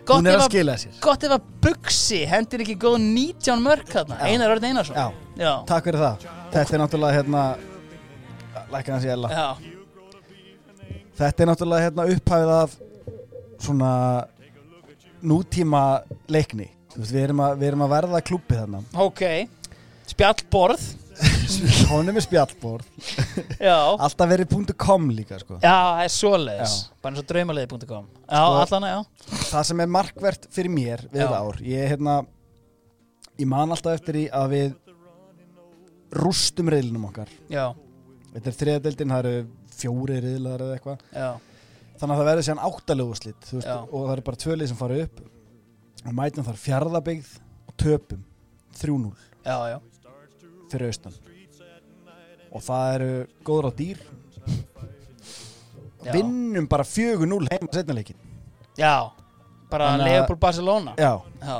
Gullkynnslóðin 0.01 0.25
Hún 0.25 0.29
er 0.31 0.39
að 0.41 0.47
skila 0.49 0.75
sér. 0.81 0.95
Gott 1.03 1.25
ef 1.27 1.35
að 1.35 1.49
Buxi 1.65 2.21
hendir 2.29 2.63
ekki 2.65 2.75
góð 2.81 2.97
19 3.03 3.61
mörk 3.65 3.91
þarna. 3.91 4.17
Einar 4.27 4.55
Örn 4.55 4.65
Einarsson. 4.71 4.97
Já, 4.97 5.07
Já, 5.41 5.51
takk 5.69 5.87
fyrir 5.89 6.01
það. 6.01 6.25
Þetta 6.55 6.75
er 6.77 6.81
náttúrulega 6.83 7.17
hérna 7.19 7.43
Lækka 8.71 8.93
hans 8.95 9.05
í 9.05 9.11
ella. 9.11 9.29
Já. 9.31 9.47
Þetta 11.21 11.43
er 11.43 11.49
náttúrulega 11.51 11.85
hérna 11.87 12.05
upphæfið 12.15 12.53
af 12.55 12.75
svona 13.61 13.91
nútíma 15.21 15.81
leikni. 16.31 16.69
Þú 16.91 17.03
veist, 17.03 17.13
við 17.15 17.25
erum 17.27 17.41
að, 17.45 17.57
við 17.61 17.69
erum 17.71 17.83
að 17.85 17.93
verða 17.93 18.21
klúpið 18.27 18.61
þarna. 18.63 18.81
Ok. 19.05 19.21
Spjallborð 20.11 20.87
Honum 21.91 22.17
er 22.19 22.25
spjallborð. 22.25 22.87
Já. 23.59 23.75
Alltaf 23.97 24.29
verið 24.31 24.75
.com 24.79 25.09
líka 25.13 25.39
sko. 25.41 25.57
Já, 25.61 25.73
það 25.73 26.03
er 26.05 26.13
svoleiðis. 26.15 26.75
Já. 26.75 26.99
Bara 27.01 27.13
eins 27.13 27.23
og 27.23 27.29
draumaliði.com 27.31 28.05
Já, 28.29 28.43
Sko- 28.71 29.41
Það 29.51 29.65
sem 29.71 29.83
er 29.83 29.91
markvert 29.97 30.47
fyrir 30.53 30.71
mér 30.73 31.03
við 31.11 31.23
þetta 31.23 31.41
ár 31.41 31.61
Ég 31.65 31.91
hérna 31.93 32.15
Ég 33.41 33.47
man 33.49 33.73
alltaf 33.73 33.95
eftir 33.97 34.19
því 34.19 34.25
að 34.37 34.51
við 34.53 34.73
rústum 36.21 36.69
reyðlunum 36.69 37.07
okkar. 37.09 37.31
Já, 37.49 37.71
Þetta 38.31 38.47
er 38.47 38.55
þriðadeldin, 38.55 39.11
það 39.11 39.25
eru 39.27 39.47
fjóri 39.75 40.17
reyðlar 40.23 40.61
eða 40.63 40.75
eitthvað. 40.77 41.01
Þannig 42.01 42.13
að 42.15 42.19
það 42.21 42.29
verður 42.29 42.45
síðan 42.47 42.61
áttalegu 42.67 43.15
slitt 43.19 43.49
og 43.57 43.63
það 43.65 44.13
eru 44.15 44.25
bara 44.29 44.39
tvö 44.43 44.55
lið 44.57 44.71
sem 44.71 44.79
fara 44.79 44.99
upp. 45.05 45.19
Og 46.01 46.15
mætum 46.17 46.47
þar 46.47 46.61
fjárðabyggð 46.61 47.33
og 47.67 47.75
töpum 47.81 48.23
3-0 48.79 49.11
já, 49.45 49.57
já. 49.69 49.77
fyrir 50.71 50.87
austan 50.89 51.17
og 52.51 52.61
það 52.65 52.95
eru 52.95 53.11
góður 53.47 53.69
á 53.69 53.71
dýr. 53.77 53.97
Já. 56.01 56.11
vinnum 56.15 56.65
bara 56.67 56.83
4-0 56.83 57.45
heima 57.51 57.69
setnileikin 57.75 58.15
Já, 58.79 59.11
bara 59.69 59.91
Þannig 59.91 60.07
að- 60.07 60.15
Leopold 60.15 60.39
Barcelona 60.41 60.93
já, 60.97 61.11
Já, 61.45 61.57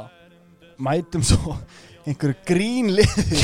mætum 0.82 1.22
svo 1.24 1.54
einhverju 2.08 2.36
grínliði 2.50 3.42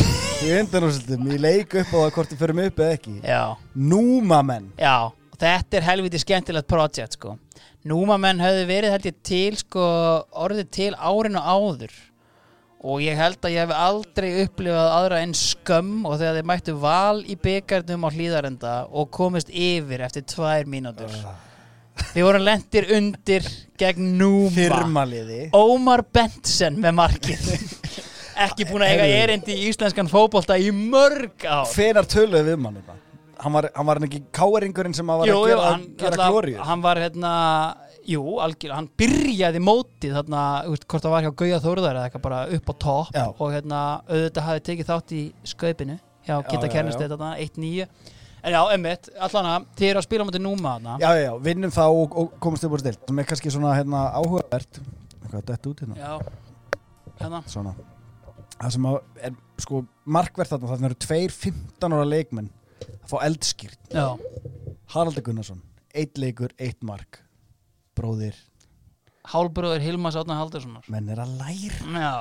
í 0.48 0.56
undanúrslutum 0.58 1.28
í 1.30 1.38
leik 1.38 1.76
upp 1.84 1.92
á 1.94 1.98
það 2.02 2.12
hvort 2.16 2.34
við 2.34 2.42
förum 2.42 2.64
upp 2.66 2.80
eða 2.82 2.96
ekki. 2.98 3.14
Já, 3.22 3.44
Númamenn 3.78 4.72
já 4.78 4.96
Og 5.06 5.38
Þetta 5.38 5.78
er 5.78 5.86
helviti 5.86 6.18
skemmtilegt 6.18 6.66
projekt 6.68 7.14
sko. 7.14 7.36
Númamenn 7.86 8.42
höfðu 8.42 8.64
verið 8.72 8.90
held 8.96 9.06
ég 9.06 9.18
til 9.22 9.56
sko 9.62 9.84
orðið 10.34 10.72
til 10.74 10.94
árinu 10.98 11.38
áður 11.46 11.94
og 12.88 13.02
ég 13.04 13.18
held 13.20 13.44
að 13.44 13.54
ég 13.56 13.66
hef 13.66 13.74
aldrei 13.76 14.30
upplifað 14.46 14.92
aðra 14.96 15.20
en 15.26 15.34
skömm 15.36 16.06
og 16.08 16.16
þegar 16.22 16.38
þeir 16.38 16.48
mættu 16.52 16.76
val 16.80 17.20
í 17.24 17.36
byggarnum 17.44 18.06
á 18.08 18.10
hlýðarenda 18.16 18.76
og 18.88 19.10
komist 19.18 19.52
yfir 19.52 20.06
eftir 20.08 20.24
tvær 20.30 20.70
mínútur. 20.72 21.12
Við 22.14 22.28
vorum 22.28 22.46
lendir 22.46 22.88
undir 22.94 23.48
gegn 23.80 24.14
Núma. 24.20 24.94
Ómar 25.58 26.06
Bentsen 26.14 26.78
með 26.82 26.96
markið. 27.02 27.50
Ekki 28.48 28.68
búin 28.70 28.86
að 28.86 28.94
eiga 28.94 29.10
erindi 29.24 29.56
í 29.58 29.68
íslenskan 29.72 30.10
fótbolta 30.12 30.60
í 30.62 30.70
mörg 30.72 31.44
ár. 31.44 31.66
Hvenar 31.74 32.06
töluðu 32.10 32.52
við 32.52 32.60
mann 32.62 32.78
þetta? 32.80 33.02
Hann 33.38 33.54
var, 33.54 33.68
hann 33.76 33.86
var 33.86 34.00
ekki 34.08 34.20
káeringurinn 34.34 34.96
sem 34.98 35.10
að 35.14 35.20
var 35.22 35.30
jú, 35.30 35.36
að 35.38 35.52
gera, 35.52 35.66
hann, 35.70 35.82
gera 36.00 36.30
glóriur 36.32 36.62
hann 36.66 36.82
var 36.82 36.98
hérna 37.04 37.34
jú, 38.08 38.22
algjör, 38.44 38.74
hann 38.78 38.90
byrjaði 39.00 39.62
mótið 39.64 40.16
þarna, 40.18 40.44
veist, 40.72 40.86
hvort 40.88 41.06
það 41.06 41.14
var 41.16 41.26
hjá 41.26 41.32
Gauja 41.42 41.60
Þórðar 41.64 41.98
eða 42.00 42.06
eitthvað 42.08 42.24
bara 42.28 42.42
upp 42.58 42.70
á 42.72 42.74
topp 42.84 43.18
Já. 43.18 43.26
og 43.28 43.52
hérna, 43.54 43.82
auðvitað 44.08 44.48
hafði 44.48 44.64
tekið 44.70 44.92
þátt 44.92 45.16
í 45.18 45.24
skaupinu 45.52 45.98
hjá 46.28 46.36
Kitta 46.48 46.70
já, 46.70 46.72
Kernestedt 46.76 47.14
þarna, 47.14 47.34
1-9 47.44 47.88
en 48.48 48.56
já, 48.56 48.62
emmitt, 48.78 49.10
allan 49.28 49.50
að 49.52 49.68
þið 49.80 49.90
eru 49.90 50.02
að 50.02 50.08
spila 50.08 50.28
mútið 50.28 50.44
núma 50.46 50.76
þarna. 50.78 50.96
Já, 51.04 51.10
já, 51.18 51.24
já, 51.26 51.34
vinnum 51.50 51.74
þá 51.76 51.84
og, 51.88 52.18
og 52.22 52.34
komumst 52.44 52.68
upp 52.68 52.78
úr 52.78 52.84
stilt 52.86 53.04
sem 53.10 53.20
er 53.20 53.28
kannski 53.28 53.52
svona 53.52 53.74
hérna 53.76 54.06
áhugavert. 54.16 54.80
Hvað, 55.28 55.46
dett 55.50 55.68
út 55.68 55.84
hérna? 55.84 55.98
já, 56.00 56.14
hérna. 57.20 57.44
Svona. 57.52 57.76
Það 58.58 58.74
sem 58.78 58.90
er 59.28 59.36
sko 59.62 59.84
markverð 60.08 60.54
þarna 60.56 60.72
þarna 60.72 60.90
eru 60.92 61.00
tveir 61.04 61.34
15 61.36 61.98
ára 61.98 62.08
leikmenn 62.08 62.48
að 62.88 63.12
fá 63.12 63.18
eldskýrt 63.28 63.94
Já, 63.94 64.08
Haraldur 64.94 65.26
Gunnarsson, 65.26 65.60
eitt 65.94 66.18
leikur, 66.22 66.54
eitt 66.62 66.80
mark 66.88 67.20
bróðir, 67.98 68.38
hálbróður 69.34 69.84
Hilmas 69.84 70.18
Átna 70.20 70.38
Haldurssonar 70.40 70.86
menn 70.94 71.10
er 71.12 71.24
að 71.24 71.34
læra. 71.42 71.82
Já, 71.98 72.14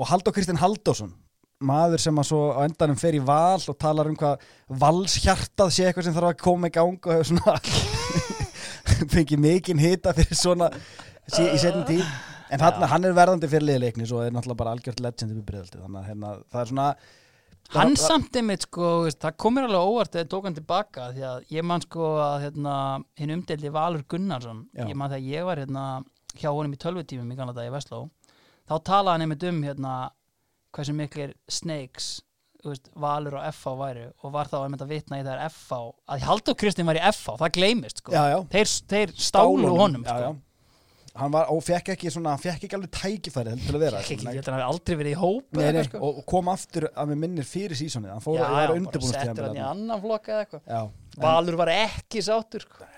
og 0.00 0.08
Halldór 0.08 0.36
Kristinn 0.36 0.60
Halldórsson 0.60 1.12
maður 1.60 2.00
sem 2.00 2.16
að 2.16 2.28
svo 2.30 2.40
á 2.56 2.64
endanum 2.64 2.96
fer 2.96 3.16
í 3.18 3.20
val 3.20 3.60
og 3.60 3.76
talar 3.80 4.08
um 4.08 4.16
hvað 4.16 4.44
valshjartað 4.80 5.72
sé 5.74 5.86
eitthvað 5.86 6.06
sem 6.08 6.16
þarf 6.16 6.32
að 6.32 6.40
koma 6.40 6.70
í 6.70 6.74
gang 6.74 6.96
og 6.96 7.12
hefur 7.12 7.28
svona 7.34 7.58
fengið 9.14 9.42
mikinn 9.44 9.82
hita 9.82 10.14
fyrir 10.16 10.38
svona 10.38 10.70
sí, 11.26 11.44
í 11.44 11.58
setjum 11.60 11.84
tíð. 11.88 12.06
En 12.50 12.62
hann, 12.64 12.82
hann 12.90 13.06
er 13.06 13.14
verðandi 13.14 13.50
fyrir 13.50 13.68
liðleikni 13.68 14.08
svo 14.08 14.24
er 14.24 14.32
náttúrulega 14.34 14.58
bara 14.58 14.72
algjört 14.74 15.02
legend 15.04 15.36
þannig 15.36 16.00
að 16.00 16.08
hérna, 16.08 16.32
það 16.50 16.62
er 16.62 16.70
svona 16.72 16.88
hann 17.68 17.94
það- 17.94 18.06
samt 18.06 18.36
einmitt 18.40 18.62
sko, 18.66 19.06
það 19.10 19.36
komir 19.36 19.64
alveg 19.68 19.90
óvart 19.90 20.12
þegar 20.12 20.28
tók 20.32 20.44
hann 20.48 20.54
tilbaka 20.54 21.10
því 21.14 21.22
að 21.30 21.44
ég 21.50 21.64
man 21.64 21.80
sko 21.80 22.08
að 22.18 22.36
hérna, 22.44 23.04
hinn 23.16 23.30
umdeldi 23.36 23.70
Valur 23.72 24.02
Gunnarsson 24.08 24.64
Já. 24.74 24.86
ég 24.88 24.94
man 24.96 25.10
þegar 25.10 25.28
ég 25.30 25.44
var 25.44 25.56
hérna 25.56 25.84
hjá 26.36 26.50
honum 26.50 26.72
í 26.74 26.80
tölvutífum 26.80 27.30
í 27.32 27.36
ganna 27.36 27.52
dag 27.54 27.68
í 27.68 27.74
Vestló 27.74 28.10
þá 28.68 28.74
talaði 28.82 29.12
hann 29.12 29.20
einmitt 29.26 29.44
um 29.48 29.62
hérna 29.62 30.10
hversu 30.74 30.94
miklir 30.94 31.34
snakes 31.48 32.20
veist, 32.64 32.90
Valur 32.94 33.38
og 33.38 33.46
FH 33.54 33.76
væri 33.80 34.04
og 34.22 34.32
var 34.32 34.46
þá 34.46 34.64
einmitt 34.66 34.82
að 34.84 34.88
vitna 34.92 35.18
í 35.20 35.24
þær 35.24 35.46
FH 35.48 35.78
að 36.08 36.20
Haldur 36.28 36.54
Kristinn 36.60 36.86
var 36.86 36.98
í 36.98 37.00
FH, 37.12 37.38
það 37.40 37.52
gleymist 37.56 38.02
sko. 38.02 38.12
já, 38.12 38.22
já, 38.34 38.38
þeir, 38.52 38.74
þeir 38.92 39.14
stálu 39.16 39.70
honum 39.78 40.04
sko. 40.04 40.36
Já. 41.10 41.20
hann 41.20 41.32
var, 41.34 41.50
og 41.50 41.62
fekk 41.66 41.92
ekki 41.94 42.12
svona, 42.14 42.34
hann 42.36 42.42
fekk 42.42 42.66
ekki 42.68 42.78
alveg 42.78 42.92
tækifæri 42.96 43.56
til 43.64 43.74
að 43.74 43.82
vera 43.84 44.02
Ég 44.04 44.12
ekki, 44.14 44.28
hann 44.30 44.56
hafi 44.56 44.66
aldrei 44.66 44.96
verið 45.00 45.12
í 45.16 45.18
hóp 45.20 45.58
Nei, 45.58 45.66
nei, 45.76 45.82
sko. 45.88 46.00
og, 46.06 46.22
kom 46.30 46.50
aftur 46.52 46.88
að 46.90 47.12
með 47.12 47.20
minnir 47.24 47.48
fyrir 47.48 47.78
sísonið 47.80 48.14
hann 48.14 48.24
fór 48.24 48.38
já, 48.38 48.44
að 48.46 48.54
já, 48.54 48.60
vera 48.60 48.78
undirbúinast 48.78 49.18
settur 49.18 49.48
hann 49.48 49.60
í 49.60 49.66
annan 49.66 50.02
flokk 50.04 50.30
eða 50.30 50.46
eitthvað 50.46 50.74
já, 50.74 50.80
Valur 51.26 51.58
var 51.60 51.72
ekki 51.74 52.22
sáttur 52.24 52.66
sko. 52.66 52.88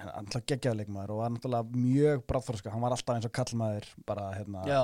hann 0.00 0.10
hann 0.14 0.30
ætla 0.30 0.42
geggjaðleikmaður 0.52 1.14
og 1.14 1.22
var 1.22 1.32
náttúrulega 1.34 1.80
mjög 1.86 2.26
bráðfórska 2.30 2.74
hann 2.74 2.84
var 2.84 2.94
alltaf 2.96 3.16
eins 3.16 3.28
og 3.28 3.34
kallmaður 3.36 3.88
bara 4.08 4.30
hérna 4.36 4.66
Já, 4.68 4.82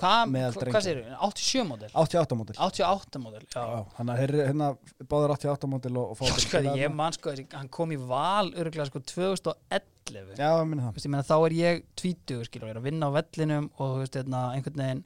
hva, 0.00 0.12
hvað 0.28 0.84
segir 0.84 1.02
87 1.16 1.64
módel? 1.68 1.90
88 1.96 2.38
mótil 2.38 2.58
88 2.66 3.20
módel, 3.22 3.44
já. 3.48 3.60
Já, 3.60 3.82
hann 3.98 4.12
er 4.14 4.32
hérna 4.36 4.70
báður 5.08 5.34
88 5.36 5.70
mótil 5.72 5.92
og, 6.00 6.14
og 6.14 6.22
Já, 6.28 6.36
sko, 6.44 6.62
ég 6.76 6.94
man 6.94 7.16
sko, 7.16 7.34
hann 7.56 7.70
kom 7.72 7.94
í 7.94 7.98
val 8.00 8.50
örgulega 8.52 8.88
sko 8.90 9.02
2011 9.02 10.36
Já, 10.38 10.50
ég 10.52 10.68
minni 10.70 10.84
það. 10.84 10.92
Vist, 10.94 11.08
ég 11.08 11.12
meina, 11.12 11.26
þá 11.26 11.36
er 11.38 11.54
ég 11.56 11.80
20 11.98 12.44
skilur, 12.46 12.68
ég 12.68 12.76
er 12.76 12.78
að 12.78 12.86
vinna 12.86 13.08
á 13.10 13.16
vellinum 13.16 13.70
og 13.82 13.96
veist, 14.02 14.18
hérna, 14.20 14.42
einhvern 14.54 14.82
veginn 14.84 15.02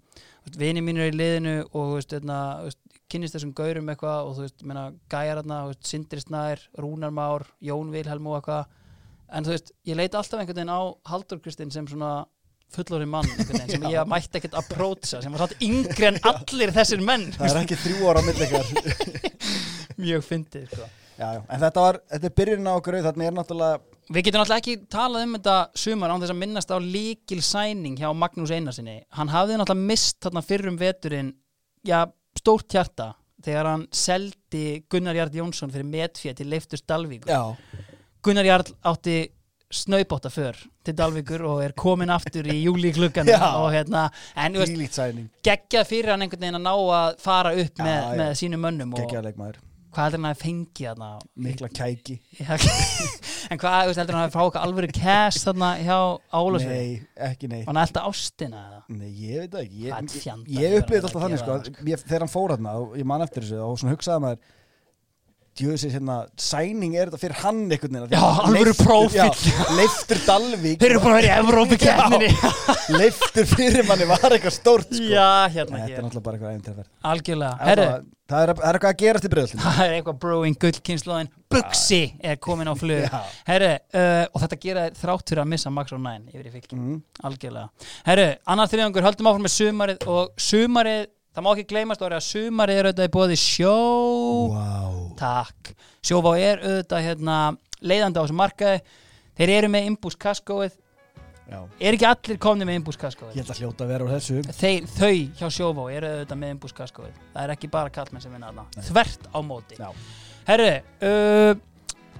vini 0.60 0.82
mínur 0.84 1.06
er 1.06 1.14
í 1.14 1.16
liðinu 1.16 1.54
og 1.70 1.94
veist, 1.96 2.12
hérna, 2.16 2.40
þú 2.60 2.68
veist, 2.70 2.80
kynnist 3.10 3.36
þessum 3.36 3.54
gaurum 3.56 3.88
eitthvað 3.92 4.26
og 4.26 4.36
þú 4.36 4.44
veist, 4.44 4.58
ég 4.60 4.68
meina, 4.70 4.84
gæjar 5.12 5.40
hérna, 5.40 5.62
Sindri 5.86 6.22
Snær, 6.22 6.66
Rúnar 6.78 7.14
Már 7.14 7.46
Jón 7.64 7.94
Vilhelm 7.94 8.28
og 8.30 8.38
eitthvað. 8.40 8.76
En 9.30 9.46
þú 9.46 9.54
veist, 9.54 9.72
ég 9.86 9.98
leita 9.98 10.20
alltaf 10.20 10.42
einhvern 10.42 10.60
veginn 10.60 10.74
á 10.74 10.80
Haldur 11.10 11.40
Kristinn 11.42 11.72
sem 11.74 11.88
svona 11.90 12.26
fullorinn 12.74 13.10
mann 13.10 13.28
veginn, 13.36 13.66
sem 13.70 13.84
ég 13.94 14.08
mætti 14.10 14.40
ekkert 14.40 14.56
að 14.60 14.70
prótsa 14.74 15.20
sem 15.22 15.34
var 15.34 15.44
satt 15.44 15.62
yngri 15.64 16.08
en 16.10 16.18
allir 16.30 16.72
þessir 16.76 17.04
menn 17.04 17.28
Það 17.36 17.52
er 17.52 17.60
ekki 17.64 17.78
þrjú 17.84 18.10
ára 18.10 18.22
á 18.22 18.26
milli 18.26 18.48
ykkar 18.48 19.30
mjög 20.04 20.26
fyndið 20.26 20.66
sko. 20.72 20.90
En 21.20 21.60
þetta 21.60 21.84
var, 21.84 21.98
þetta 22.08 22.28
er 22.30 22.36
byrjun 22.38 22.68
á 22.70 22.72
okkur 22.72 23.00
þannig 23.04 23.28
er 23.28 23.34
náttúrulega 23.36 23.80
Við 24.10 24.24
getum 24.26 24.40
náttúrulega 24.40 24.62
ekki 24.64 24.88
talað 24.90 25.24
um 25.26 25.34
þetta 25.36 25.56
sumar 25.78 26.10
án 26.10 26.22
þess 26.22 26.32
að 26.34 26.38
minnast 26.40 26.72
á 26.74 26.78
líkil 26.82 27.42
sæning 27.46 27.98
hjá 28.00 28.08
Magnús 28.16 28.50
Einarsinni. 28.50 28.96
Hann 29.14 29.30
hafði 29.30 29.60
náttúrulega 29.60 29.90
mist 29.92 30.16
þarna 30.24 30.42
fyrrum 30.42 30.78
veturinn, 30.80 31.28
já, 31.86 32.00
stórt 32.40 32.74
hjarta 32.74 33.12
þegar 33.44 33.68
hann 33.70 33.84
seldi 33.94 34.64
Gunnar 34.90 35.14
Jarl 35.14 35.38
Jónsson 35.38 35.70
fyrir 35.70 35.86
metfér 35.86 36.34
til 36.40 36.50
Leiftur. 36.50 36.82
Já, 37.28 37.54
Gunnar 38.26 38.50
Jarl 38.50 38.74
átti 38.90 39.20
snaubóta 39.70 40.30
för 40.30 40.58
til 40.86 40.96
Dalvíkur 40.96 41.42
og 41.44 41.62
er 41.64 41.74
komin 41.76 42.10
aftur 42.12 42.46
í 42.48 42.60
Já. 42.64 43.40
og 43.60 43.70
hérna, 43.74 44.06
en 44.36 44.56
geggjað 45.44 45.88
fyrir 45.88 46.14
hann 46.14 46.24
einhvern 46.24 46.46
veginn 46.46 46.60
að 46.60 46.64
ná 46.64 46.72
að 46.74 47.18
fara 47.20 47.52
upp 47.52 47.82
með, 47.82 47.98
já. 47.98 48.14
með 48.22 48.30
sínum 48.40 48.64
mönnum 48.64 48.94
og 48.94 49.02
Geggjaðleikmaður, 49.02 49.58
hvað 49.90 50.06
heldur 50.06 50.22
hann 50.22 50.30
að 50.30 50.40
fengi 50.40 50.86
þarna? 50.86 51.10
Mikla 51.46 51.70
kæki. 51.76 52.16
Já, 52.38 52.54
en 53.50 53.60
hvað, 53.60 53.92
heldur 54.00 54.16
hann 54.18 54.28
að 54.28 54.36
fá 54.36 54.40
okkar 54.46 54.64
alvöru 54.64 54.92
cash 54.96 55.44
þarna 55.44 55.72
hjá 55.82 55.98
Álasvið 56.40 56.72
Nei, 56.72 57.02
ekki 57.28 57.50
nei 57.52 57.60
og 57.64 57.72
hann 57.72 57.82
elda 57.84 58.06
ástina? 58.08 58.64
Nei, 58.88 59.10
ég 59.26 59.44
veit 59.44 59.58
ekki. 59.64 59.84
Ég, 59.90 60.16
ég, 60.56 60.78
upplýði 60.80 61.02
að 61.02 61.10
alltaf 61.10 61.26
þannig 61.26 61.44
sko, 61.44 61.58
þegar 62.06 62.24
hann 62.24 62.32
fór 62.32 62.56
hérna 62.56 62.78
og 62.80 62.96
ég 62.96 63.12
man 63.12 63.26
eftir 63.26 63.44
þessu 63.44 63.60
og 63.66 63.76
svona 63.82 63.98
hugsaði 63.98 64.24
maður 64.26 64.56
djöðsins 65.60 65.96
hérna, 65.96 66.18
sæning 66.40 66.96
er 66.96 67.10
þetta 67.10 67.22
fyrir 67.22 67.40
hann 67.44 67.62
einhvern 67.66 67.98
veginn 68.00 68.14
Já, 68.16 68.22
alvöru 68.44 68.76
prófíll. 68.80 69.26
Já, 69.30 69.64
Leiftur 69.78 70.22
Dalvík 70.26 70.80
Þeir 70.82 70.94
eru 70.94 71.02
að 71.02 71.18
vera 71.18 71.26
í 71.26 71.34
Evrópikeppninni 71.40 72.30
Leiftur 72.96 73.50
fyrir 73.56 73.86
manni 73.88 74.08
var 74.10 74.24
eitthvað 74.30 74.56
stórt 74.56 74.94
sko. 74.94 75.10
Já, 75.10 75.28
Nei, 75.46 75.52
hérna 75.58 75.84
Þetta 75.84 76.00
er 76.00 76.08
náttúrulega 76.08 76.24
bara 76.30 76.40
eitthvað 76.40 76.56
einterferð 76.56 77.12
Algjörlega, 77.12 77.60
herru, 77.68 77.90
Það 78.30 78.44
er, 78.44 78.50
það 78.54 78.68
er 78.68 78.76
eitthvað 78.76 78.92
að 78.92 79.00
gerast 79.00 79.24
í 79.26 79.30
breyðaltinu 79.32 79.62
það 79.64 79.80
er 79.84 79.92
eitthvað 79.96 80.18
brewing 80.22 80.56
gullkynnslóðin. 80.62 81.30
Buxi 81.50 81.98
er 82.22 82.36
komin 82.38 82.70
á 82.70 82.74
flug. 82.78 83.16
Herru, 83.48 83.70
uh, 83.98 84.26
og 84.30 84.44
þetta 84.44 84.58
gera 84.62 84.84
þrátt 84.94 85.32
fyrir 85.32 85.42
að 85.42 85.50
missa 85.50 85.72
Max 85.74 85.96
og 85.96 86.02
9 86.04 86.30
yfir 86.30 86.46
í 86.46 86.52
fylki 86.54 86.78
mm. 86.78 87.00
Algjörlega. 87.26 87.88
Herru, 88.06 88.28
annar 88.54 88.70
þriðangur, 88.70 89.06
höldum 89.08 89.30
áfram 89.32 89.46
með 89.48 89.54
sumarið 89.56 90.06
og 90.14 90.30
sumarið, 90.46 91.10
það 91.34 91.46
má 91.46 91.50
ekki 91.54 91.68
gleymast 91.70 92.02
orðið 92.04 92.20
að 92.20 92.28
sumarið 92.28 92.80
er 92.80 92.88
auðvitað 92.90 93.10
í 93.10 93.14
bóði 93.16 93.40
sjó 93.40 93.74
Wow 94.50 95.00
Takk. 95.20 95.74
Sjóvá 96.00 96.34
er 96.40 96.62
auðvitað 96.64 97.04
hérna, 97.04 97.38
leiðandi 97.84 98.20
á 98.20 98.24
þessu 98.24 98.36
markaði. 98.38 98.78
Þeir 99.40 99.52
eru 99.56 99.68
með 99.72 99.90
Imbús 99.90 100.16
kaskóið. 100.20 100.78
Já. 101.50 101.58
Er 101.82 101.96
ekki 101.96 102.06
allir 102.06 102.38
komni 102.40 102.66
með 102.68 102.78
Imbús 102.78 102.98
kaskóið? 103.00 103.34
Ég 103.34 103.42
held 103.42 103.52
að 103.52 103.60
hljóta 103.60 103.84
að 103.84 103.90
vera 103.90 104.06
úr 104.06 104.12
þessu 104.14 104.42
Þeir, 104.54 104.86
þau 104.94 105.14
hjá 105.40 105.46
Sjóvá 105.56 105.86
eru 105.92 106.12
auðvitað 106.14 106.40
með 106.40 106.54
Imbús 106.54 106.76
kaskóið. 106.76 107.18
Það 107.34 107.42
er 107.42 107.54
ekki 107.56 107.70
bara 107.74 107.92
kallmenn 107.94 108.24
sem 108.24 108.32
vinna 108.32 108.52
þarna. 108.52 108.84
Þvert 108.88 109.28
á 109.28 109.38
móti. 109.44 109.80
Já. 109.80 109.88
Herru, 110.48 110.70
uh, 111.10 111.52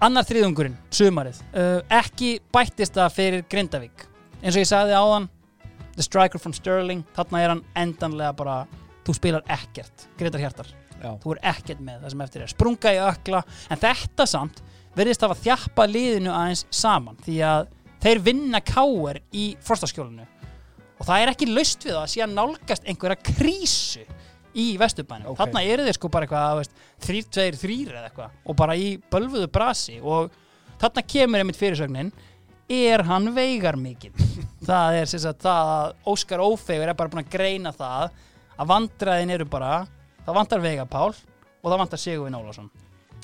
annar 0.05 0.28
þriðungurinn, 0.28 0.77
sumarið. 0.93 1.41
Uh, 1.55 1.78
ekki 2.01 2.35
bættist 2.53 2.99
það 2.99 3.16
fyrir 3.16 3.47
Grindavík. 3.51 4.07
Eins 4.41 4.57
og 4.57 4.65
ég 4.65 4.69
sagði 4.69 4.99
áðan, 4.99 5.31
The 5.97 6.05
Striker 6.05 6.43
from 6.43 6.57
Sterling, 6.57 7.05
þarna 7.16 7.41
er 7.41 7.55
hann 7.55 7.65
endanlega 7.78 8.35
bara, 8.37 8.59
þú 9.11 9.16
spilar 9.19 9.45
ekkert, 9.51 10.07
Gretar 10.20 10.43
Hjartar. 10.45 10.70
Já. 11.01 11.15
þú 11.23 11.32
er 11.32 11.39
ekkert 11.55 11.78
með 11.81 12.03
það 12.03 12.11
sem 12.12 12.23
eftir 12.27 12.43
er. 12.45 12.51
Sprunga 12.53 12.91
í 12.93 12.99
ökla, 13.01 13.39
en 13.73 13.81
þetta 13.81 14.27
samt 14.28 14.59
verðist 14.99 15.23
hafa 15.24 15.37
þjappa 15.41 15.87
liðinu 15.89 16.32
aðeins 16.35 16.66
saman 16.77 17.16
því 17.24 17.37
að 17.49 17.70
þeir 18.05 18.20
vinna 18.27 18.61
káir 18.61 19.20
í 19.32 19.47
frostaskjólinu. 19.65 20.27
Og 21.01 21.07
það 21.09 21.23
er 21.24 21.32
ekki 21.32 21.49
laust 21.49 21.87
við 21.87 21.95
það 21.95 22.03
að 22.03 22.12
síðan 22.12 22.35
nálgast 22.37 22.85
einhverja 22.85 23.16
krísu 23.31 24.05
í 24.61 24.66
vesturbænum, 24.77 25.31
Ok. 25.32 25.39
þarna 25.41 25.62
eru 25.73 25.87
þeir 25.87 25.97
sko 25.97 26.11
bara 26.12 26.27
eitthvað 26.27 26.69
þrýr, 27.07 27.28
tveir, 27.32 27.57
þrýr 27.62 27.93
eða 27.95 28.09
eitthvað. 28.11 28.31
Og 28.45 28.57
bara 28.61 28.77
í 28.77 28.89
bölfuðu 29.11 29.49
brasi. 29.55 30.01
Og 30.05 30.28
þarna 30.82 31.07
kemur 31.07 31.41
einmitt 31.41 31.57
fyrirsögnin 31.61 32.12
er 32.69 33.03
hann 33.09 33.32
veigar 33.35 33.77
mikið 33.81 34.12
það 34.69 34.99
er 35.01 35.09
sem 35.11 35.23
sagt 35.24 35.41
það 35.43 35.70
að 35.78 35.95
Óskar 36.12 36.43
Ófegur 36.45 36.91
er 36.93 36.99
bara 36.99 37.09
búin 37.09 37.24
að 37.24 37.32
greina 37.32 37.73
það 37.73 38.11
að 38.61 38.70
vandræðin 38.74 39.35
eru 39.37 39.47
bara 39.49 39.73
það 40.27 40.37
vantar 40.37 40.62
Veigar 40.65 40.89
Pál 40.91 41.11
og 41.11 41.66
það 41.66 41.81
vantar 41.82 42.01
Sigurvin 42.01 42.37
Ólafsson. 42.37 42.70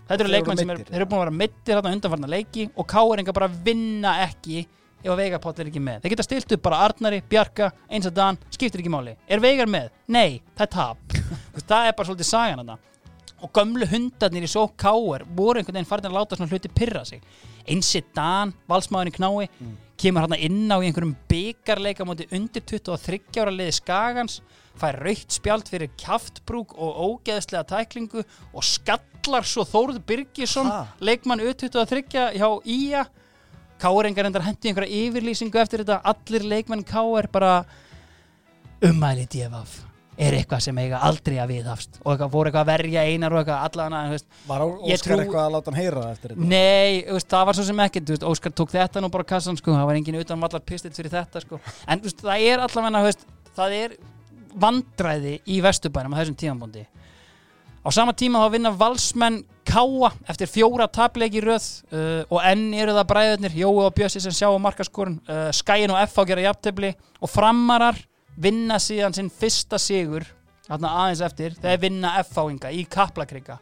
Þetta 0.07 0.23
eru 0.23 0.33
leikmenn 0.33 0.61
sem 0.61 0.71
er, 0.71 0.79
meiddir. 0.79 0.93
þeir 0.93 1.01
eru 1.03 1.09
búin 1.11 1.19
að 1.19 1.25
vera 1.25 1.37
mittir 1.41 1.77
þarna 1.77 1.93
undanfarnar 1.97 2.33
leiki 2.33 2.67
og 2.73 2.89
Káringa 2.91 3.35
bara 3.37 3.49
vinna 3.51 4.13
ekki 4.25 4.61
ef 5.03 5.13
að 5.13 5.21
Veigar 5.21 5.43
Pál 5.43 5.55
er 5.57 5.71
ekki 5.71 5.83
með. 5.83 6.03
Þeir 6.03 6.15
geta 6.15 6.27
stilt 6.27 6.55
upp 6.57 6.63
bara 6.67 6.83
Arnari, 6.87 7.23
Bjarka, 7.31 7.71
eins 7.91 8.09
og 8.09 8.15
Dan 8.17 8.39
skiptir 8.49 8.83
ekki 8.83 8.93
máli, 8.93 9.17
er 9.29 9.43
Veigar 9.43 9.71
með? 9.71 9.91
Nei, 10.09 10.43
það 10.57 10.67
er 10.67 10.73
tap. 10.77 11.17
Það 11.67 11.89
er 11.89 11.97
bara 11.97 12.07
svolítið 12.07 12.29
sagan 12.29 12.61
þarna. 12.63 12.77
Og 13.45 13.51
gömlu 13.53 13.87
hundarnir 13.91 14.45
í 14.47 14.49
svo 14.49 14.67
káir 14.79 15.25
voru 15.37 15.61
einhvern 15.61 15.77
veginn 15.77 15.89
farin 15.89 16.09
að 16.09 16.15
láta 16.17 16.39
svona 16.39 16.53
hluti 16.53 16.71
pyrra 16.73 17.03
sig. 17.05 17.25
Einsi 17.69 18.01
Dan, 18.15 18.53
valsmaðurinn 18.71 19.17
knái 19.17 19.49
kemur 20.01 20.27
hann 20.27 20.37
inn 20.39 20.71
á 20.71 20.77
einhverjum 20.79 21.17
byggarleika 21.29 22.07
móti 22.07 22.29
undir 22.37 22.65
23 22.69 23.41
ára 23.43 23.53
liði 23.53 23.75
Skagans 23.77 24.39
fær 24.81 24.99
raukt 25.05 25.33
spjald 25.37 25.69
fyrir 25.73 25.91
kjaftbrúk 26.01 26.75
og 26.77 26.99
ógeðslega 27.09 27.65
tæklingu 27.71 28.23
og 28.53 28.65
skallar 28.67 29.47
svo 29.49 29.65
Þórður 29.65 30.03
Birgisson 30.07 30.67
Ha? 30.71 30.83
leikmann 31.01 31.41
U23 31.41 32.03
hjá 32.37 32.49
Ía. 32.65 33.07
Káringar 33.81 34.25
endar 34.29 34.41
hendi 34.47 34.71
einhverja 34.71 35.03
yfirlýsingu 35.05 35.59
eftir 35.61 35.83
þetta. 35.85 36.01
Allir 36.09 36.47
leikmenn 36.49 36.85
Káir 36.89 37.29
bara 37.33 37.65
umæli 38.85 39.27
djefaf 39.33 39.83
er 40.17 40.33
eitthvað 40.33 40.63
sem 40.65 40.79
eiga 40.81 40.97
aldrei 41.05 41.37
að 41.43 41.51
viðhafst. 41.51 41.99
Og 42.01 42.15
eitthvað 42.15 42.31
voru 42.33 42.49
eitthvað 42.49 42.63
að 42.65 42.71
verja 42.71 43.03
einar 43.05 43.35
og 43.37 43.43
eitthvað 43.43 43.65
allan 43.69 43.97
að, 43.99 44.15
Var 44.49 44.63
Óskar 44.65 45.03
trú- 45.05 45.19
eitthvað 45.21 45.43
að 45.43 45.53
láta 45.53 45.69
hann 45.73 45.77
heyra 45.83 46.05
eftir 46.15 46.33
þetta? 46.33 46.47
Nei, 46.53 47.03
veist, 47.11 47.29
það 47.29 47.45
var 47.51 47.59
svo 47.59 47.65
sem 47.69 47.83
ekki 47.85 48.03
veist, 48.09 48.25
Óskar 48.25 48.55
tók 48.57 48.73
þetta 48.73 49.03
nú 49.05 49.11
bara 49.13 49.25
kassan 49.29 49.59
sko, 49.61 49.75
það 49.77 49.85
var 49.91 49.99
engin 50.01 50.17
utan 50.23 50.41
vallar 50.41 50.65
pistill 50.65 50.95
fyrir 50.97 51.13
þetta 51.13 51.43
sko. 51.45 51.61
en 51.87 52.01
veist, 52.01 52.23
það 52.25 52.47
er 52.49 52.65
allavega 52.65 53.13
það 53.57 53.77
er 53.83 53.97
vandræði 54.57 55.41
í 55.47 55.61
Vesturbænum 55.65 56.17
á 56.17 56.21
þessum 56.21 56.39
tímanbúndi 56.41 56.87
á 57.87 57.89
sama 57.95 58.17
tíma 58.17 58.43
þá 58.43 58.57
vinna 58.57 58.73
valsmenn 58.75 59.45
Káa 59.67 60.13
eftir 60.31 60.47
fjóra 60.47 60.87
tapleiki 60.87 61.41
röð 61.43 61.65
uh, 61.91 62.23
og 62.31 62.39
enn 62.47 62.69
eru 62.75 62.95
það 62.95 63.09
bræðurnir 63.11 63.57
Jói 63.59 63.83
og 63.83 63.95
Bjössi 63.97 64.23
sem 64.23 64.35
sjá 64.35 64.47
á 64.47 64.59
markaskorun 64.63 65.19
uh, 65.27 65.49
Skæin 65.51 65.91
og 65.91 65.99
F 66.05 66.21
á 66.23 66.23
gera 66.29 66.45
jafntefli 66.45 66.93
og 67.19 67.31
framarar 67.33 67.99
vinna 68.37 68.79
síðan 68.83 69.17
sinn 69.17 69.33
fyrsta 69.33 69.81
sigur 69.83 70.27
aðeins 70.69 71.23
eftir 71.23 71.55
þegar 71.59 71.83
vinna 71.83 72.13
F-áinga 72.23 72.73
í 72.75 72.85
Kaplakrika. 72.91 73.59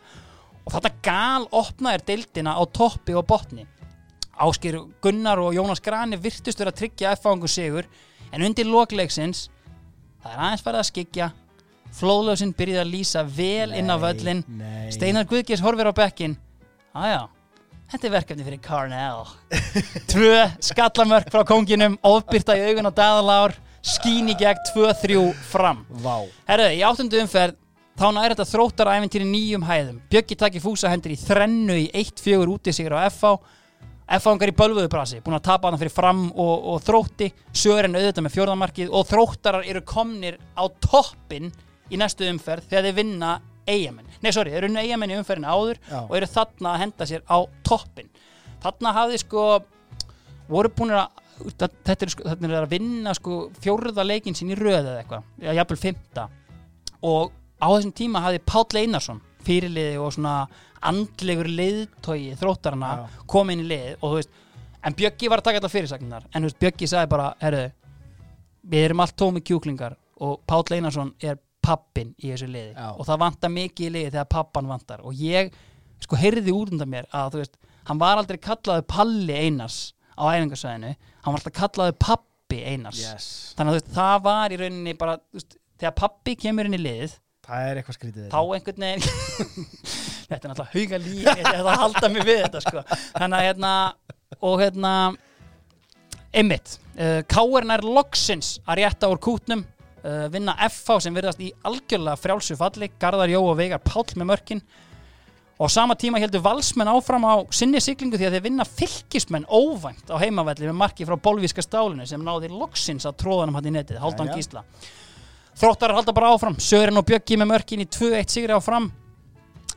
Og 0.65 0.73
þetta 0.73 0.93
gal 1.05 1.47
opnaðir 1.53 2.05
deildina 2.09 2.57
á 2.57 2.63
toppi 2.65 3.15
og 3.15 3.27
botni. 3.29 3.67
Áskir 4.41 4.81
Gunnar 5.05 5.39
og 5.39 5.55
Jónas 5.55 5.83
Grani 5.85 6.19
virtust 6.19 6.59
vera 6.59 6.73
að 6.73 6.81
tryggja 6.81 7.13
F-áingu 7.15 7.49
sigur 7.51 7.87
en 8.33 8.43
undir 8.43 8.67
lokleiksins 8.67 9.49
það 10.25 10.33
er 10.33 10.43
aðeins 10.49 10.65
farið 10.65 10.81
að 10.81 10.89
skikja 10.91 11.31
flóðlöfsinn 11.95 12.55
byrjaði 12.57 12.83
að 12.83 12.91
lýsa 12.91 13.23
vel 13.37 13.75
inn 13.77 13.93
á 13.93 13.97
völlin 14.03 14.43
nei. 14.49 14.89
Steinar 14.95 15.29
Guðgers 15.31 15.63
horfir 15.63 15.93
á 15.93 15.95
bekkin 15.95 16.35
aðja, 16.95 17.21
þetta 17.93 18.09
er 18.09 18.15
verkefni 18.17 18.47
fyrir 18.49 18.63
Carnell 18.65 19.29
tvö 20.13 20.41
skallamörk 20.65 21.31
frá 21.35 21.45
konginum 21.47 21.99
ofbyrta 22.03 22.57
í 22.59 22.65
augun 22.71 22.91
á 22.91 22.93
daðalár 22.97 23.55
skín 23.85 24.31
í 24.33 24.35
gegn 24.39 24.63
2-3 24.73 25.21
fram. 25.51 25.83
Vá. 26.01 26.25
Herðu, 26.49 26.71
í 26.73 26.81
áttundu 26.89 27.21
umferð 27.21 27.59
þá 28.01 28.07
næri 28.17 28.33
þetta 28.33 28.47
þróttara 28.49 28.95
æfintýri 28.97 29.27
nýjum 29.29 29.67
hæðum. 29.69 29.99
Bjöggi 30.11 30.39
takki 30.41 30.63
fúsa 30.65 30.89
hendur 30.91 31.13
í 31.13 31.19
þrennu 31.21 31.77
í 31.83 31.91
1-4 31.93 32.49
úti 32.49 32.73
sigur 32.75 32.97
á 32.97 33.05
FH 33.11 33.37
FH-ungar 34.05 34.51
í 34.53 34.57
bölvuðu 34.57 34.91
brasi, 34.93 35.21
búin 35.25 35.39
að 35.39 35.47
tapa 35.47 35.71
hann 35.71 35.81
fyrir 35.81 35.95
fram 35.95 36.27
og, 36.31 36.67
og 36.75 36.83
þrótti, 36.85 37.31
sögurinn 37.57 37.97
auðvitað 37.97 38.27
með 38.27 38.35
fjórðamarkið 38.35 38.93
og 38.93 39.07
þróttarar 39.09 39.69
eru 39.71 39.81
komnir 39.89 40.37
á 40.53 40.65
toppin 40.85 41.49
í 41.89 42.01
næstu 42.01 42.29
umferð 42.29 42.69
þegar 42.69 42.89
þeir 42.89 42.99
vinna 42.99 43.31
eigamenn. 43.65 44.09
Nei, 44.21 44.33
sorry, 44.37 44.53
þeir 44.53 44.69
unna 44.69 44.85
eigamenn 44.85 45.15
í 45.15 45.19
umferðinu 45.19 45.49
áður 45.49 45.81
Já. 45.89 45.99
og 46.03 46.17
eru 46.19 46.29
þarna 46.29 46.75
að 46.75 46.83
henda 46.85 47.09
sér 47.09 47.25
á 47.25 47.39
toppin. 47.65 48.11
Þarna 48.65 48.93
hafði 48.99 49.21
sko, 49.25 49.45
voru 50.53 50.73
búin 50.77 50.93
að, 50.99 51.23
þetta 51.65 51.97
er, 51.97 52.13
sko, 52.13 52.27
þetta 52.29 52.51
er 52.51 52.59
að 52.61 52.73
vinna 52.75 53.15
sko 53.17 53.39
fjórða 53.65 54.05
leikinn 54.05 54.37
sín 54.37 54.53
í 54.53 54.59
röð 54.59 54.83
eða 54.83 54.99
eitthvað, 55.01 55.31
jafnvel 55.49 55.81
fymta 55.81 56.29
og 57.05 57.33
á 57.61 57.67
þessum 57.73 57.95
tíma 57.97 58.23
hafði 58.25 58.45
Páll 58.49 58.83
Einarsson 58.85 59.23
fyrirliði 59.45 59.99
og 60.01 60.13
svona 60.17 60.37
andlegur 60.91 61.49
leiðtogi 61.51 62.35
þróttarana 62.41 62.93
kom 63.31 63.53
inn 63.55 63.65
í 63.65 63.69
lið 63.71 63.91
og 64.01 64.05
þú 64.11 64.19
veist 64.19 64.43
en 64.85 64.97
Bjöggi 64.99 65.31
var 65.33 65.41
að 65.41 65.49
taka 65.49 65.61
þetta 65.61 65.73
fyrirsagnar 65.73 66.29
en 66.31 66.43
þú 66.43 66.51
veist 66.51 66.61
Bjöggi 66.63 66.91
sagði 66.91 67.13
bara, 67.15 67.31
herru 67.41 67.65
við 68.65 68.87
erum 68.89 69.03
allt 69.05 69.17
tómi 69.21 69.43
kjúklingar 69.45 69.97
og 70.25 70.41
Páll 70.49 70.77
Einarsson 70.77 71.13
er 71.25 71.39
pappin 71.65 72.13
í 72.21 72.31
þessu 72.31 72.49
liði. 72.49 72.75
Já. 72.77 72.93
og 72.93 73.07
það 73.09 73.23
vantar 73.25 73.53
mikið 73.55 73.87
í 73.87 73.93
liði 73.95 74.13
þegar 74.13 74.31
pappan 74.35 74.69
vantar. 74.69 75.03
Og 75.05 75.17
ég 75.17 75.53
sko 76.05 76.19
heyrði 76.21 76.53
út 76.53 76.73
undan 76.75 76.91
mér 76.93 77.09
að 77.15 77.35
þú 77.35 77.43
veist 77.43 77.59
hann 77.89 78.01
var 78.01 78.21
aldrei 78.21 78.41
kallaði 78.41 78.87
Palli 78.89 79.37
Einars 79.47 79.79
á 80.15 80.25
æfingarsvæðinu, 80.31 80.95
hann 81.25 81.35
var 81.35 81.41
alltaf 81.41 81.57
kallaði 81.59 81.97
pappi 82.05 82.61
Einars. 82.63 83.01
Yes. 83.03 83.29
Þannig 83.57 83.73
að 83.73 83.75
þú 83.75 83.81
veist, 83.81 83.93
það 83.97 84.17
var 84.29 84.55
í 84.55 84.61
rauninni 84.61 84.97
bara 85.01 85.17
þú 85.19 85.41
veist, 85.41 85.57
þegar 85.81 85.97
pappi 85.99 86.37
kemur 86.45 86.69
inn 86.69 86.79
í 86.79 86.83
liðið 86.85 87.17
Það 87.45 87.69
er 87.69 87.81
eitthvað 87.81 87.99
skrítið 87.99 88.31
þá 88.33 88.41
einhvern 88.57 88.87
veginn 88.87 89.05
þetta 90.31 90.41
er 90.41 90.51
náttúrulega 90.51 90.73
hauga 90.73 91.01
líf 91.05 91.29
ég 91.29 91.45
ætla 91.45 91.75
að 91.75 91.83
halda 91.83 92.11
mig 92.15 92.27
við 92.29 92.41
þetta 92.47 92.63
sko. 92.65 92.85
þannig 93.19 93.37
að 93.39 93.47
hérna 93.49 93.73
og 94.41 94.63
hérna 94.63 94.93
einmitt, 96.35 96.79
uh, 96.99 97.21
Káurinn 97.31 97.75
er 97.75 97.85
loksins 97.87 98.57
að 98.65 98.81
rétta 98.83 99.11
úr 99.13 99.21
kútnum 99.23 99.63
uh, 99.63 100.25
vinna 100.33 100.57
FH 100.67 101.05
sem 101.05 101.15
virðast 101.15 101.45
í 101.45 101.53
algjörlega 101.67 102.19
frjálsu 102.19 102.57
falli, 102.59 102.91
Garðar 103.01 103.33
Jó 103.33 103.45
og 103.45 103.59
Veigar 103.61 103.83
Páll 103.85 104.17
með 104.17 104.31
mörkin 104.33 104.65
og 105.63 105.71
sama 105.71 105.95
tíma 105.95 106.19
heldur 106.19 106.43
valsmenn 106.43 106.91
áfram 106.91 107.29
á 107.31 107.35
sinni 107.55 107.79
siglingu 107.83 108.19
því 108.19 108.27
að 108.27 108.37
þeir 108.37 108.47
vinna 108.49 108.67
fylkismenn 108.67 109.47
óvænt 109.47 110.11
á 110.11 110.19
heimavelli 110.19 110.67
með 110.67 110.81
marki 110.81 111.07
frá 111.07 111.15
bolvíska 111.15 111.63
stálinu 111.63 112.07
sem 112.11 112.25
náði 112.27 112.51
loksins 112.51 113.07
að 113.07 113.21
tróðanum 113.23 113.55
hann 113.61 113.71
í 113.71 113.75
netið, 113.77 114.01
Haldan. 114.03 114.33
Gísla 114.35 114.65
Þróttar 115.55 115.95
halda 115.95 116.13
bara 116.17 116.33
áfram. 116.35 116.57
Sören 116.59 116.99
og 116.99 117.07
Bjöggi 117.07 117.39
með 117.39 117.51
mörkin 117.53 117.85
í 117.85 117.89
2-1 117.89 118.33
sigri 118.35 118.55
á 118.55 118.61
fram 118.63 118.91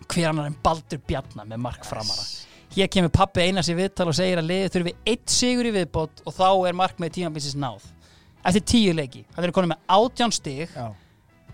Hver 0.07 0.29
annar 0.31 0.47
en 0.49 0.55
Baldur 0.63 1.01
Bjarnar 1.05 1.47
með 1.49 1.61
mark 1.61 1.85
framara 1.85 2.23
Hér 2.77 2.89
kemur 2.91 3.11
pappi 3.13 3.41
Einars 3.41 3.69
í 3.71 3.75
viðtal 3.77 4.09
og 4.11 4.15
segir 4.17 4.37
að 4.41 4.49
liðið 4.51 4.73
þurfi 4.75 4.93
eitt 5.09 5.31
sigur 5.33 5.69
í 5.69 5.73
viðbót 5.73 6.21
og 6.27 6.35
þá 6.35 6.47
er 6.69 6.75
mark 6.77 6.99
með 7.01 7.13
tímabilsis 7.15 7.55
náð. 7.57 7.85
Eftir 8.45 8.65
tíu 8.69 8.91
leiki, 8.93 9.23
það 9.33 9.47
er 9.47 9.53
konið 9.55 9.71
með 9.71 9.95
átján 9.95 10.33
stig. 10.35 10.75
Já, 10.75 10.85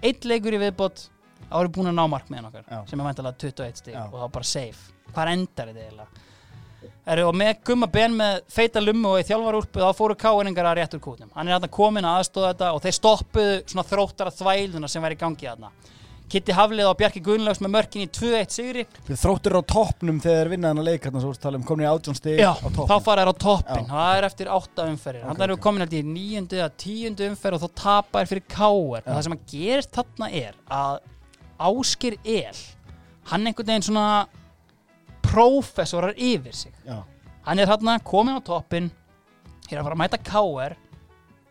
eitt 0.03 0.27
leikur 0.27 0.57
í 0.57 0.59
viðbót. 0.65 1.05
Þá 1.45 1.55
erum 1.59 1.69
við 1.69 1.77
búin 1.77 1.91
að 1.91 1.95
ná 1.99 2.03
markmiðin 2.09 2.49
okkar 2.49 2.65
Já. 2.65 2.79
sem 2.89 2.99
er 2.99 3.07
væntalega 3.07 3.39
21 3.45 3.79
stig 3.79 3.95
Já. 3.95 4.01
og 4.09 4.19
þá 4.19 4.27
bara 4.35 4.49
safe. 4.49 4.93
Hvað 5.13 5.31
endar 5.37 5.71
þetta 5.71 5.85
eiginlega 5.85 6.23
Eru, 7.03 7.25
og 7.27 7.35
með 7.35 7.57
gumma 7.67 7.87
ben 7.91 8.13
með 8.15 8.37
feita 8.47 8.79
lummu 8.79 9.09
og 9.11 9.19
í 9.19 9.25
þjálfarúlpu 9.27 9.81
þá 9.83 9.89
fóru 9.97 10.15
káinningar 10.15 10.69
að 10.69 10.77
rétt 10.79 10.93
úr 10.95 11.01
kútnum. 11.03 11.31
Hann 11.35 11.49
er 11.49 11.57
þarna 11.57 11.71
komin 11.75 12.05
að 12.07 12.21
aðstóða 12.21 12.51
þetta 12.53 12.69
og 12.77 12.83
þeir 12.85 12.95
stoppuðu 12.99 13.57
svona 13.67 13.83
þróttara 13.89 14.31
þvæluna 14.37 14.87
sem 14.91 15.03
væri 15.03 15.17
í 15.17 15.19
gangi 15.19 15.49
þarna. 15.49 15.71
Kitty 16.33 16.53
Haflið 16.55 16.87
og 16.87 16.95
Bjarki 16.97 17.19
Gunnlaugs 17.21 17.59
með 17.61 17.73
mörkin 17.75 18.05
í 18.05 18.09
2-1 18.09 18.53
sigri. 18.55 18.85
Við 19.05 19.19
þróttur 19.21 19.57
á 19.59 19.61
toppnum 19.69 20.21
þegar 20.23 20.39
þeir 20.39 20.51
vinna 20.53 20.71
þennan 20.71 20.87
leik 20.87 21.03
hérna 21.05 21.21
svo 21.21 21.33
tala 21.43 21.59
um 21.59 21.65
komin 21.67 21.85
í 21.85 21.89
átjón 21.91 22.17
stig 22.17 22.39
Já, 22.39 22.53
á 22.55 22.63
toppnum. 22.63 22.87
þá 22.89 22.95
fara 23.05 23.25
þær 23.25 23.31
á 23.35 23.43
toppin 23.43 23.83
Já. 23.83 23.89
það 23.91 24.17
er 24.17 24.27
eftir 24.29 24.51
átta 24.55 24.85
umferðir. 24.89 25.21
Ok, 25.21 25.27
þannig 25.27 25.43
erum 25.45 25.59
við 25.59 25.63
komin 25.67 25.83
held 25.83 25.93
í 25.93 26.01
nýjöndu 26.07 26.57
eða 26.61 26.69
tíundu 26.85 27.27
umferð 27.29 27.59
og 27.59 27.65
þá 27.67 27.81
tapa 27.83 28.23
þær 28.23 28.31
fyrir 28.31 28.45
Já. 29.03 29.11
það 29.11 29.21
sem 29.27 29.35
að 29.35 29.43
gerist 29.51 29.93
þarna 29.99 30.31
er 30.41 30.55
að 30.79 30.95
Áskir 31.69 32.17
El 32.23 32.57
hann 33.29 33.45
einhvern 33.47 33.69
veginn 33.69 33.85
svona 33.91 34.07
prófessorar 35.33 36.13
yfir 36.13 36.55
sig. 36.55 36.73
Já, 36.85 37.01
hann 37.47 37.59
er 37.59 37.69
þarna 37.73 37.97
komin 38.05 38.37
á 38.37 38.41
toppin 38.45 38.91
hér 39.67 39.81
að 39.81 39.85
fara 39.89 39.97
að 39.97 40.01
mæta 40.05 40.21
káar 40.21 40.77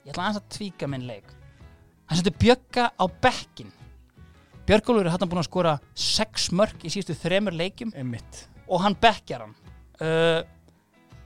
ég 0.06 0.12
ætla 0.12 0.28
aðeins 0.28 0.42
að 0.42 0.50
tvíka 0.56 0.88
minn 0.90 1.06
leik. 1.10 1.28
Hann 2.06 2.20
setur 2.20 2.38
Bjögga 2.38 2.90
á 2.94 3.04
bekkin 3.22 3.72
Björgólfur 4.62 5.08
er 5.08 5.14
þarna 5.16 5.26
búin 5.30 5.40
að 5.42 5.48
skora 5.48 5.72
sex 5.98 6.50
mörk 6.54 6.84
í 6.86 6.90
síðustu 6.92 7.16
þremur 7.18 7.54
leikjum 7.58 7.90
einmitt. 7.98 8.46
og 8.72 8.80
hann 8.80 8.94
bekkjar 8.96 9.42
hann. 9.44 9.56
Uh, 10.00 10.44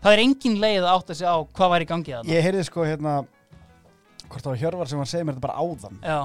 það 0.03 0.13
er 0.13 0.23
engin 0.23 0.57
leið 0.61 0.83
að 0.83 0.95
átta 0.95 1.15
sig 1.15 1.29
á 1.29 1.37
hvað 1.45 1.73
var 1.73 1.85
í 1.85 1.89
gangi 1.91 2.15
þarna. 2.15 2.33
Ég 2.33 2.47
heyrði 2.47 2.65
sko 2.67 2.87
hérna 2.87 3.13
hvort 4.27 4.41
það 4.41 4.51
var 4.51 4.61
Hjörvar 4.63 4.91
sem 4.91 4.99
var 4.99 5.07
að 5.07 5.13
segja 5.13 5.27
mér 5.29 5.37
þetta 5.37 5.47
bara 5.47 5.61
áðan. 5.63 6.01
Já, 6.03 6.19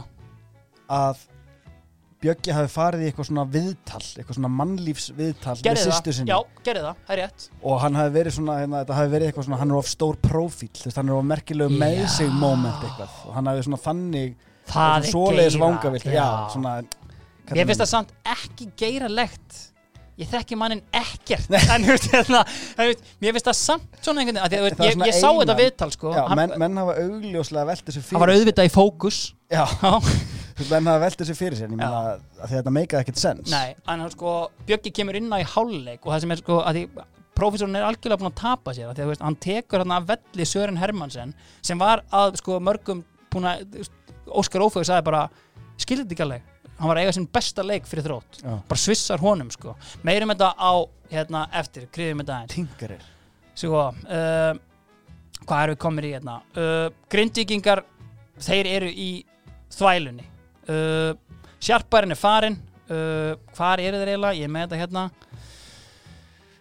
að 0.98 1.26
Bjöggi 2.22 2.54
hafi 2.54 2.70
farið 2.70 3.02
í 3.02 3.06
eitthvað 3.10 3.28
svona 3.32 3.44
viðtal 3.50 4.02
eitthvað 4.04 4.36
svona 4.38 4.50
mannlífsviðtal 4.54 5.56
með 5.56 5.64
gerði 5.66 5.86
það, 5.88 6.10
sinni. 6.18 6.30
Já, 6.30 6.60
gerði 6.68 6.84
það, 6.84 7.00
það 7.08 7.16
er 7.16 7.20
rétt. 7.24 7.46
Og 7.66 7.80
hann 7.82 7.96
hafi 7.98 8.14
verið 8.14 8.36
svona, 8.36 8.58
hérna, 8.62 8.82
þetta 8.84 8.98
hafi 9.00 9.12
verið 9.16 9.30
eitthvað 9.32 9.48
svona 9.48 9.60
hann 9.62 9.72
er 9.74 9.80
of 9.80 9.90
stór 9.90 10.20
profíl, 10.22 10.70
þú 10.78 10.86
veist, 10.86 11.00
hann 11.02 11.10
er 11.10 11.16
of 11.18 11.26
merkilegu 11.32 11.80
með 11.82 11.96
Já. 11.98 12.06
sig 12.20 12.30
moment 12.44 12.86
eitthvað. 12.86 13.16
Og 13.26 13.34
hann 13.40 13.50
hafi 13.50 13.66
svona 13.66 13.80
þannig 13.88 14.36
það 14.70 14.94
er 14.94 15.08
svoleiðis 15.10 15.58
vangavilt, 15.64 16.06
já, 16.14 16.28
svona 16.54 16.76
mér 17.52 17.68
finnst 17.72 17.82
það 17.82 17.92
samt 17.96 18.14
ekki 18.36 18.68
geiralegt. 18.80 19.58
Ég 20.22 20.30
þekki 20.30 20.58
mannin 20.60 20.84
ekkert. 20.94 21.48
En 21.74 21.88
þú 21.88 21.96
veist, 21.96 22.06
hérna, 22.14 22.44
veist, 22.78 23.08
mér 23.24 23.34
finnst 23.34 23.48
það 23.50 23.58
samt 23.58 23.98
svona 24.04 24.22
einhvern 24.22 24.44
veginn, 24.44 24.68
ég, 24.86 24.94
svona 24.94 25.10
ég 25.10 25.18
sá 25.18 25.30
þetta 25.40 25.56
viðtal 25.58 25.90
sko, 25.96 26.14
já, 26.14 26.22
hann, 26.28 26.38
menn, 26.44 26.54
menn 26.62 26.78
hafa 26.84 27.00
augljóslega 27.02 27.66
velt 27.72 27.90
þessu 27.90 28.06
fyrir 28.06 28.22
menn 30.70 30.92
hafa 30.92 31.04
velt 31.06 31.24
þessu 31.24 31.38
fyrir 31.38 31.60
sér 31.60 31.74
að 31.88 32.52
þetta 32.52 32.76
meikaði 32.76 33.06
ekkert 33.06 33.22
sens 33.22 33.54
nei, 33.54 33.74
en 33.90 34.06
sko 34.14 34.36
Bjöggi 34.68 34.94
kemur 35.00 35.18
inn 35.20 35.32
á 35.34 35.42
í 35.42 35.48
hálfleik 35.48 36.06
og 36.06 36.14
það 36.14 36.24
sem 36.26 36.36
er 36.36 36.42
sko 36.44 36.60
að 36.62 36.80
því 36.80 37.06
prófessorinn 37.38 37.80
er 37.80 37.88
algjörlega 37.88 38.22
búin 38.22 38.32
að 38.32 38.40
tapa 38.42 38.76
sér 38.76 38.92
því 38.92 39.06
að 39.06 39.12
veist, 39.12 39.26
hann 39.26 39.40
tekur 39.42 39.84
hann 39.84 39.96
að 39.96 40.10
velli 40.12 40.48
Sören 40.48 40.80
Hermansen 40.82 41.34
sem 41.66 41.80
var 41.82 42.04
að 42.14 42.38
sko 42.42 42.60
mörgum 42.64 43.06
búin 43.32 43.48
að, 43.50 43.90
Óskar 44.32 44.64
Ófögur 44.64 44.88
sagði 44.88 45.08
bara 45.08 45.22
þetta 45.82 46.14
ekki 46.14 46.26
alveg. 46.26 46.50
Hann 46.78 46.90
var 46.90 46.98
að 46.98 47.06
eiga 47.06 47.14
sinn 47.16 47.30
besta 47.34 47.64
leik 47.66 47.88
fyrir 47.90 48.06
þrótt. 48.06 48.42
Já. 48.42 48.54
bara 48.68 48.82
svissar 48.82 49.22
honum 49.22 49.50
sko. 49.54 49.76
Meirum 50.08 50.34
þetta 50.34 50.52
á 50.58 50.74
hérna 51.12 51.46
eftir, 51.62 51.88
kriðum 51.94 52.24
þetta 52.24 52.38
aðeins 52.38 52.56
tingarir 52.56 53.08
Svo, 53.62 53.82
uh, 53.92 54.54
hvað 55.44 55.64
erum 55.64 55.76
við 55.76 55.82
komir 55.84 56.08
í 56.08 56.14
hérna? 56.16 56.38
Uh, 56.56 56.88
Grindvíkingar, 57.12 57.84
þeir 58.42 58.70
eru 58.72 58.90
í 58.90 59.10
þvælunni. 59.76 60.26
Uh, 60.70 61.14
Sjarparinn 61.62 62.14
er 62.14 62.20
farin. 62.20 62.58
Uh, 62.92 63.38
hvar 63.56 63.82
eru 63.82 64.00
þeir 64.02 64.14
eiginlega? 64.14 64.38
Ég 64.38 64.48
er 64.48 64.54
með 64.54 64.68
þetta 64.68 64.82
hérna. 64.82 65.04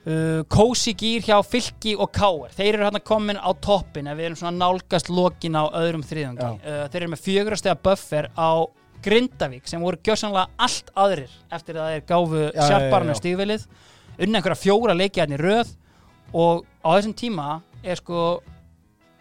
Uh, 0.00 0.40
Kósi 0.48 0.94
gýr 0.96 1.24
hjá 1.26 1.36
Fylki 1.44 1.92
og 2.00 2.12
Káar. 2.14 2.54
Þeir 2.56 2.78
eru 2.78 2.86
hérna 2.86 3.02
komin 3.04 3.40
á 3.40 3.50
toppin 3.60 4.08
ef 4.08 4.16
við 4.16 4.30
erum 4.30 4.40
svona 4.40 4.56
nálgast 4.62 5.10
lokin 5.12 5.58
á 5.60 5.68
öðrum 5.76 6.04
þriðungi. 6.06 6.46
Já. 6.46 6.60
Uh, 6.64 6.84
þeir 6.92 7.02
eru 7.02 7.10
með 7.12 7.24
fjögurastega 7.26 7.80
buffer 7.84 8.30
á 8.32 8.50
Grindavík 9.00 9.68
sem 9.68 9.80
voru 9.80 10.00
gjössanlega 10.04 10.48
allt 10.60 10.90
aðrir 10.98 11.32
eftir 11.52 11.78
að 11.80 11.92
þeir 11.94 12.06
gáfu 12.08 12.46
já. 12.52 13.14
stígvilið. 13.20 13.66
Unni 14.20 14.36
einhverja 14.36 14.60
fjóra 14.60 14.96
leiki 14.96 15.22
hérna 15.22 15.38
í 15.38 15.40
röð 15.40 15.70
og 16.36 16.66
á 16.84 16.88
þessum 16.96 17.16
tíma 17.16 17.60
er 17.82 18.00
sko 18.00 18.42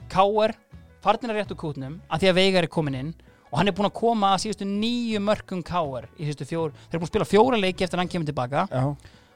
Káar 0.10 0.56
farnir 1.04 1.32
að 1.32 1.40
réttu 1.40 1.56
kútnum 1.60 2.00
að 2.10 2.24
því 2.24 2.30
að 2.32 2.40
Veigar 2.40 2.68
er 2.68 2.72
komin 2.72 2.98
inn 2.98 3.12
og 3.50 3.58
hann 3.58 3.72
er 3.72 3.76
búin 3.76 3.90
að 3.90 3.98
koma 3.98 4.34
að 4.36 4.46
síðustu 4.46 4.68
nýju 4.70 5.22
mörgum 5.26 5.62
káar 5.66 6.08
í 6.16 6.28
síðustu 6.28 6.48
fjór 6.50 6.72
þeir 6.76 6.94
eru 6.94 7.02
búin 7.02 7.08
að 7.08 7.14
spila 7.14 7.30
fjóra 7.30 7.60
leiki 7.60 7.86
eftir 7.86 7.98
að 7.98 8.04
hann 8.04 8.14
kemur 8.14 8.30
tilbaka. 8.30 8.66
Já, 8.70 8.84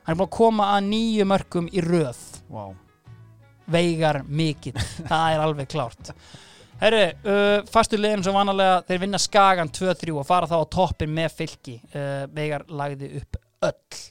hann 0.06 0.14
er 0.14 0.20
búin 0.20 0.30
að 0.30 0.38
koma 0.38 0.70
að 0.76 0.88
nýju 0.92 1.28
mörgum 1.34 1.70
í 1.74 1.84
röð. 1.84 2.24
Vá. 2.54 2.66
Veigar 3.74 4.24
mikill, 4.28 4.76
það 5.10 5.28
er 5.36 5.46
alveg 5.46 5.72
klárt. 5.72 6.14
Herru, 6.84 7.04
uh, 7.30 7.60
fastu 7.72 7.98
liðin 8.00 8.26
sem 8.26 8.36
vanalega, 8.36 8.82
þeir 8.88 9.04
vinna 9.06 9.22
Skagan 9.22 9.70
2-3 9.72 10.18
og 10.18 10.26
fara 10.28 10.50
þá 10.50 10.58
á 10.60 10.72
toppin 10.74 11.14
með 11.16 11.38
fylki. 11.38 11.78
Uh, 11.94 12.26
veigar 12.34 12.66
lagði 12.68 13.14
upp 13.22 13.40
öll. 13.70 14.02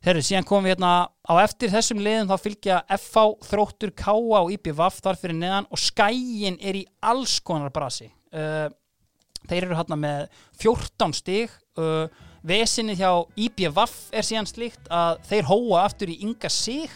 Herru, 0.00 0.22
síðan 0.24 0.46
komum 0.48 0.64
við 0.64 0.78
hérna 0.78 0.92
á 1.12 1.32
eftir 1.42 1.68
þessum 1.74 2.00
liðum 2.00 2.30
þá 2.30 2.40
fylgja 2.40 2.78
FH, 2.96 3.24
Þróttur, 3.50 3.92
K.A. 3.92 4.14
og 4.38 4.52
IPVAF 4.54 5.02
þar 5.04 5.18
fyrir 5.20 5.36
neðan 5.36 5.68
og 5.68 5.82
Skæin 5.82 6.56
er 6.56 6.78
í 6.78 6.86
alls 7.04 7.36
konar 7.44 7.74
brasi. 7.74 8.08
Uh, 8.32 8.70
þeir 9.48 9.66
eru 9.68 9.78
hérna 9.78 9.96
með 10.00 10.26
14 10.60 11.14
stig 11.16 11.52
uh, 11.80 12.06
vesinni 12.46 12.96
hjá 12.98 13.10
IPVAF 13.36 13.94
er 14.16 14.26
síðan 14.26 14.48
slíkt 14.48 14.88
að 14.92 15.20
þeir 15.28 15.48
hóa 15.50 15.84
aftur 15.84 16.12
í 16.12 16.18
Inga 16.24 16.50
Sig. 16.52 16.90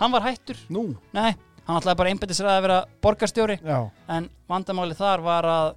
Hann 0.00 0.12
var 0.14 0.24
hættur. 0.26 0.58
Nú, 0.72 0.96
Nei, 1.14 1.32
hann 1.66 1.78
ætlaði 1.78 1.98
bara 2.00 2.10
einbættis 2.14 2.40
að 2.42 2.62
vera 2.64 2.80
borgarstjóri. 3.04 3.58
Já. 3.62 3.78
En 4.10 4.26
vandamáli 4.50 4.96
þar 4.98 5.22
var 5.22 5.48
að 5.52 5.72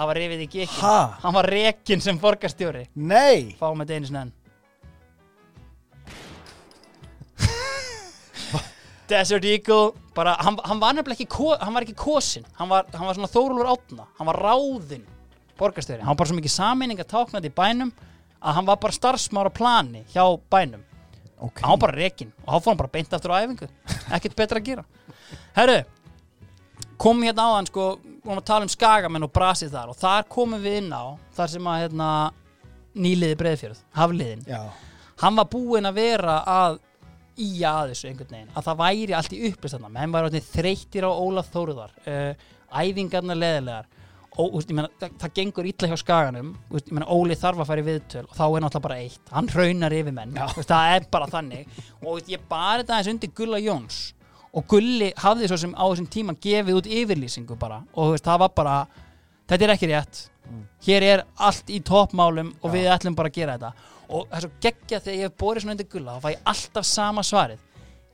það 0.00 0.08
var 0.08 0.20
rifið 0.22 0.42
í 0.44 0.50
gekkin 0.54 0.80
Ha? 0.80 0.98
hann 1.20 1.34
var 1.36 1.48
rekin 1.52 2.00
sem 2.00 2.18
borgarstjóri. 2.20 2.86
Nei! 2.96 3.56
Fáum 3.60 3.82
þetta 3.82 3.98
einu 3.98 4.08
sinni 4.08 4.22
Desert 9.10 9.44
Eagle 9.44 9.92
bara, 10.14 10.36
hann, 10.38 10.58
hann 10.64 10.82
var 10.82 10.94
nefnilega 10.96 11.26
ekki 11.26 11.54
hann 11.60 11.74
var 11.74 11.86
ekki 11.86 11.98
kosin 11.98 12.46
hann 12.58 12.70
var, 12.70 12.86
hann 12.94 13.08
var 13.08 13.18
svona 13.18 13.30
Þórólfur 13.32 13.72
átna 13.74 14.06
hann 14.18 14.30
var 14.30 14.38
ráðinn 14.38 15.08
borgarstjóri. 15.60 16.00
Hann 16.00 16.14
var 16.14 16.20
bara 16.20 16.30
svo 16.30 16.38
mikið 16.38 16.54
sameining 16.54 17.02
að 17.02 17.10
tákna 17.12 17.40
þetta 17.40 17.50
í 17.50 17.56
bænum 17.60 17.92
að 18.40 18.56
hann 18.56 18.68
var 18.68 18.80
bara 18.80 18.96
starfsmára 18.96 19.52
plani 19.52 20.04
hjá 20.14 20.24
bænum. 20.52 20.82
Ok. 21.40 21.62
Hann 21.62 21.74
var 21.74 21.82
bara 21.86 21.98
rekin 21.98 22.32
og 22.44 22.52
þá 22.52 22.56
fór 22.64 22.72
hann 22.72 22.82
bara 22.82 22.94
beint 22.96 23.16
aftur 23.16 23.34
á 23.36 23.40
æfingu. 23.42 23.70
Ekkert 24.16 24.36
betra 24.38 24.60
að 24.60 24.68
gera. 24.68 24.84
Herru, 25.56 25.78
komum 27.00 27.26
hérna 27.28 27.48
á 27.48 27.50
hann 27.58 27.70
sko, 27.70 27.88
vorum 28.24 28.42
að 28.42 28.48
tala 28.52 28.68
um 28.68 28.72
skagamenn 28.72 29.26
og 29.26 29.32
brasið 29.36 29.74
þar 29.76 29.92
og 29.92 29.98
þar 30.00 30.28
komum 30.32 30.62
við 30.64 30.78
inn 30.82 30.92
á 30.92 31.04
þar 31.36 31.52
sem 31.54 31.72
að 31.72 31.82
hérna, 31.84 32.10
nýliði 33.00 33.40
breiðfjörð, 33.40 33.82
hafliðin. 33.96 34.46
Já. 34.48 34.62
Hann 35.20 35.36
var 35.36 35.50
búinn 35.52 35.88
að 35.88 36.00
vera 36.00 36.40
að 36.48 36.80
í 37.40 37.50
að 37.66 37.92
þessu 37.92 38.10
einhvern 38.10 38.34
veginn 38.36 38.52
að 38.54 38.66
það 38.68 38.82
væri 38.82 39.16
allt 39.18 39.34
í 39.36 39.40
upplýst 39.48 39.76
þarna 39.76 39.94
menn 39.94 40.14
var 40.14 40.28
orðnir 40.28 40.46
þreyttir 40.50 41.06
á 41.06 41.10
Ólaf 41.10 41.50
Þóruðar 41.54 41.96
uh, 42.04 42.46
æfingarnar 42.70 43.40
leðilegar 43.40 43.88
og 44.40 44.54
úst, 44.56 44.70
meina, 44.74 44.88
það, 45.00 45.16
það 45.20 45.34
gengur 45.36 45.68
illa 45.68 45.90
hjá 45.90 45.98
skaganum 45.98 46.52
úst, 46.70 46.90
meina, 46.94 47.08
Óli 47.10 47.36
þarf 47.38 47.62
að 47.62 47.70
fara 47.72 47.82
í 47.82 47.86
viðtöl 47.88 48.22
og 48.22 48.36
þá 48.36 48.44
er 48.46 48.64
náttúrulega 48.64 48.84
bara 48.86 48.98
eitt. 49.02 49.32
Hann 49.34 49.50
raunar 49.56 49.96
yfir 49.96 50.16
menn 50.16 50.38
úst, 50.46 50.70
það 50.70 50.94
er 50.94 51.06
bara 51.12 51.28
þannig. 51.30 51.76
Og 52.00 52.10
úst, 52.14 52.30
ég 52.30 52.46
bara 52.50 52.80
þetta 52.80 52.96
aðeins 52.96 53.12
undir 53.14 53.34
Gulla 53.36 53.60
Jóns. 53.62 54.00
Og 54.50 54.66
Gulli 54.70 55.12
hafði 55.18 55.50
svo 55.50 55.60
sem 55.62 55.74
á 55.74 55.84
þessum 55.84 56.08
tíma 56.10 56.34
gefið 56.42 56.78
út 56.80 56.90
yfirlýsingu 56.90 57.58
bara. 57.58 57.82
Og 57.98 58.16
það 58.18 58.42
var 58.44 58.54
bara 58.56 58.76
þetta 59.50 59.66
er 59.66 59.74
ekki 59.76 59.90
rétt. 59.90 60.24
Hér 60.86 61.06
er 61.06 61.24
allt 61.38 61.70
í 61.70 61.78
toppmálum 61.86 62.54
og 62.58 62.72
við 62.74 62.88
ætlum 62.90 63.18
bara 63.18 63.30
að 63.30 63.36
gera 63.36 63.58
þetta 63.58 63.98
og 64.10 64.26
það 64.28 64.36
er 64.38 64.44
svo 64.46 64.52
geggja 64.66 65.00
þegar 65.00 65.16
ég 65.18 65.26
hef 65.28 65.36
borið 65.40 65.64
svona 65.64 65.76
undir 65.76 65.90
gulla 65.92 66.16
þá 66.16 66.24
fæ 66.24 66.30
ég 66.34 66.46
alltaf 66.52 66.88
sama 66.90 67.24
svarið 67.26 67.66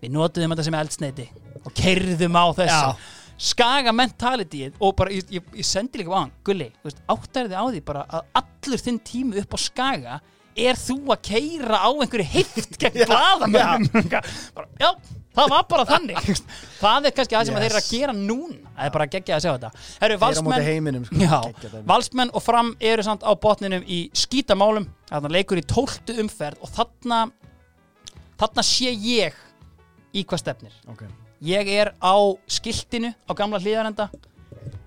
við 0.02 0.12
notuðum 0.16 0.55
þetta 0.55 0.66
sem 0.68 0.78
eldsneiti 0.81 1.27
og 1.64 1.77
kerðum 1.77 2.36
á 2.36 2.44
þessu 2.60 2.81
Já. 2.86 3.12
skaga 3.51 3.93
mentalityið 3.97 4.81
og 4.81 4.94
bara 4.98 5.14
ég, 5.16 5.28
ég, 5.39 5.51
ég 5.56 5.66
sendi 5.66 6.01
líka 6.01 6.12
á 6.12 6.20
hann, 6.20 6.32
gulli, 6.47 6.68
þú 6.81 6.90
veist, 6.90 7.02
áttæri 7.16 7.52
þið 7.52 7.59
á 7.60 7.64
því 7.66 7.82
bara 7.90 8.05
að 8.09 8.31
allur 8.43 8.85
þinn 8.86 9.01
tími 9.10 9.40
upp 9.43 9.56
á 9.56 9.59
skaga 9.60 10.18
er 10.57 10.78
þú 10.81 10.97
að 11.15 11.20
keira 11.28 11.78
á 11.85 11.89
einhverju 11.93 12.27
heift 12.33 12.78
gegn 12.81 13.05
blaðamönnum? 13.11 14.09
bara, 14.57 14.66
já, 14.81 14.91
það 15.37 15.51
var 15.53 15.66
bara 15.70 15.85
þannig. 15.89 16.31
Það 16.81 17.09
er 17.11 17.15
kannski 17.16 17.37
það 17.37 17.49
sem 17.51 17.57
Yes. 17.57 17.62
þeir 17.62 17.70
eru 17.70 17.81
að 17.83 17.91
gera 17.93 18.15
núna. 18.16 18.59
Það 18.77 18.87
er 18.89 18.95
bara 18.97 19.07
geggja 19.15 19.37
að 19.37 19.45
sjá 19.45 19.51
þetta. 19.57 19.70
Móti 20.07 20.19
valsmenn 20.23 20.66
heiminum 20.70 21.05
sko. 21.09 21.20
Já, 21.20 21.81
valsmenn 21.93 22.33
og 22.37 22.45
fram 22.45 22.73
eru 22.81 23.05
samt 23.07 23.24
á 23.27 23.33
botninum 23.41 23.85
í 23.85 24.01
skítamálum. 24.16 24.89
Þarna 25.11 25.33
leikur 25.37 25.61
í 25.61 25.65
tóltu 25.69 26.16
umferð 26.24 26.65
og 26.65 26.73
þarna 26.77 27.20
þarna 28.41 28.65
sé 28.66 28.91
ég 28.93 29.37
í 30.16 30.24
hvað 30.24 30.43
stefnir. 30.43 30.74
Ok. 30.93 31.05
Ég 31.45 31.69
er 31.69 31.93
á 32.01 32.16
skiltinu 32.49 33.12
á 33.28 33.33
gamla 33.37 33.61
hlýðarenda 33.61 34.09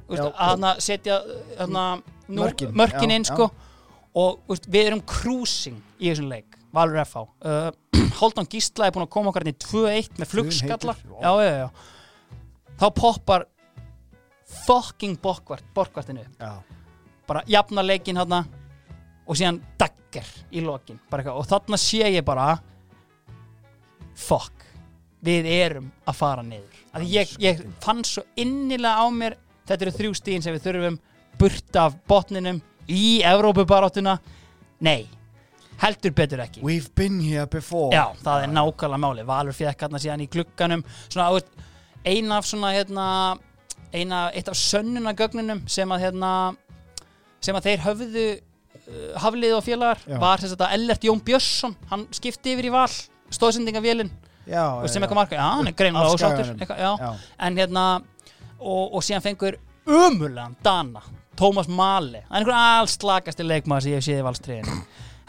Já. 0.10 0.26
að 0.34 0.64
setja 0.82 1.20
nú, 1.70 1.84
Mörkin, 2.74 2.74
já, 2.74 3.16
inn 3.16 3.26
sko 3.26 3.52
og 4.20 4.42
veist, 4.50 4.68
við 4.72 4.92
erum 4.92 5.04
cruising 5.08 5.80
í 6.00 6.10
þessum 6.10 6.30
leik 6.32 6.58
Valur 6.76 7.02
FH 7.04 7.24
uh, 7.24 7.70
Haldun 8.20 8.50
Gísla 8.50 8.88
er 8.88 8.96
búin 8.96 9.08
að 9.08 9.14
koma 9.16 9.32
okkar 9.32 9.46
inn 9.46 9.54
í 9.54 9.60
2-1 9.64 10.20
með 10.20 10.34
flugskalla. 10.34 10.96
já, 10.98 11.32
já, 11.44 11.54
já. 11.64 11.70
þá 12.82 12.88
poppar 12.98 13.48
fucking 14.66 15.20
borkvartinu 15.22 16.26
Já. 16.40 16.62
Bara 17.28 17.44
jafna 17.48 17.84
leikin 17.86 18.18
hérna 18.18 18.44
og 19.30 19.38
síðan 19.38 19.60
dagger 19.78 20.26
í 20.50 20.64
lokin. 20.66 20.98
Og 21.14 21.46
þarna 21.46 21.78
sé 21.78 22.08
ég 22.10 22.26
bara 22.26 22.56
fuck 24.18 24.66
við 25.22 25.46
erum 25.52 25.92
að 26.08 26.18
fara 26.18 26.46
niður. 26.46 26.80
Að 26.96 27.06
ég, 27.12 27.36
ég 27.44 27.62
fann 27.84 28.02
svo 28.08 28.24
innilega 28.40 29.04
á 29.04 29.08
mér 29.14 29.38
þetta 29.68 29.86
eru 29.86 29.96
þrjú 30.00 30.16
stíðin 30.18 30.46
sem 30.46 30.56
við 30.56 30.66
þurfum 30.66 31.00
burt 31.40 31.80
af 31.80 31.98
botninum 32.10 32.64
í 32.90 33.22
Evrópubaráttuna 33.28 34.18
nei, 34.86 35.08
heldur 35.82 36.14
betur 36.16 36.44
ekki. 36.44 36.64
We've 36.66 36.92
been 36.96 37.20
here 37.24 37.48
before. 37.48 37.92
Já, 37.96 38.10
það 38.24 38.46
er 38.46 38.54
nákvæmlega 38.56 39.04
máli 39.06 39.28
Valur 39.28 39.56
fekk 39.56 39.86
hérna 39.86 40.02
síðan 40.02 40.26
í 40.26 40.30
glugganum. 40.32 40.84
Svona, 41.08 41.30
þú 41.30 41.40
veist, 41.40 41.68
ein 42.10 42.32
af 42.36 42.48
svona 42.48 42.74
hérna, 42.76 43.06
eina, 43.94 44.26
eitt 44.34 44.50
af 44.52 44.58
sönnunagögnunum 44.60 45.64
sem 45.72 45.92
að 45.92 46.08
hérna 46.08 46.34
sem 47.44 47.56
að 47.56 47.70
þeir 47.70 47.84
höfðu 47.86 48.26
uh, 48.36 49.14
haflið 49.24 49.56
og 49.58 49.64
félagar 49.66 50.02
Já. 50.04 50.18
var 50.22 50.44
þess 50.44 50.58
að 50.58 50.74
Ellert 50.76 51.08
Jón 51.08 51.22
Björnsson 51.26 51.76
hann 51.92 52.08
skipti 52.16 52.56
yfir 52.56 52.68
í 52.70 52.74
val 52.74 52.90
stóðsendingavélin 53.34 54.12
Já, 54.50 54.64
sem 54.90 55.04
eitthvað 55.04 55.20
marka, 55.20 55.38
já, 55.38 55.46
hann 55.46 55.70
er 55.70 56.80
já. 56.82 56.92
Já. 56.98 57.10
en 57.46 57.60
hérna 57.60 57.84
og, 58.58 58.96
og 58.98 59.04
síðan 59.06 59.24
fengur 59.24 59.60
umulegan 59.86 60.58
Dana 60.66 61.04
Tómas 61.40 61.70
Mali, 61.72 62.20
það 62.26 62.34
er 62.34 62.42
einhver 62.42 62.58
alls 62.60 62.98
slagasti 63.00 63.46
leikmaður 63.48 63.86
sem 63.86 63.94
ég 63.94 64.02
hef 64.02 64.08
séð 64.10 64.20
í 64.20 64.26
valstriðinu 64.28 64.80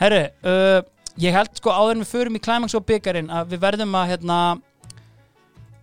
Herru, 0.01 0.21
uh, 0.49 0.81
ég 1.21 1.35
held 1.37 1.59
sko 1.61 1.73
áður 1.75 1.99
en 1.99 2.03
við 2.03 2.13
förum 2.15 2.37
í 2.39 2.41
Climax 2.41 2.77
og 2.79 2.87
byggarinn 2.89 3.27
að 3.37 3.51
við 3.53 3.61
verðum 3.67 3.97
að 4.01 4.13
hérna 4.15 4.37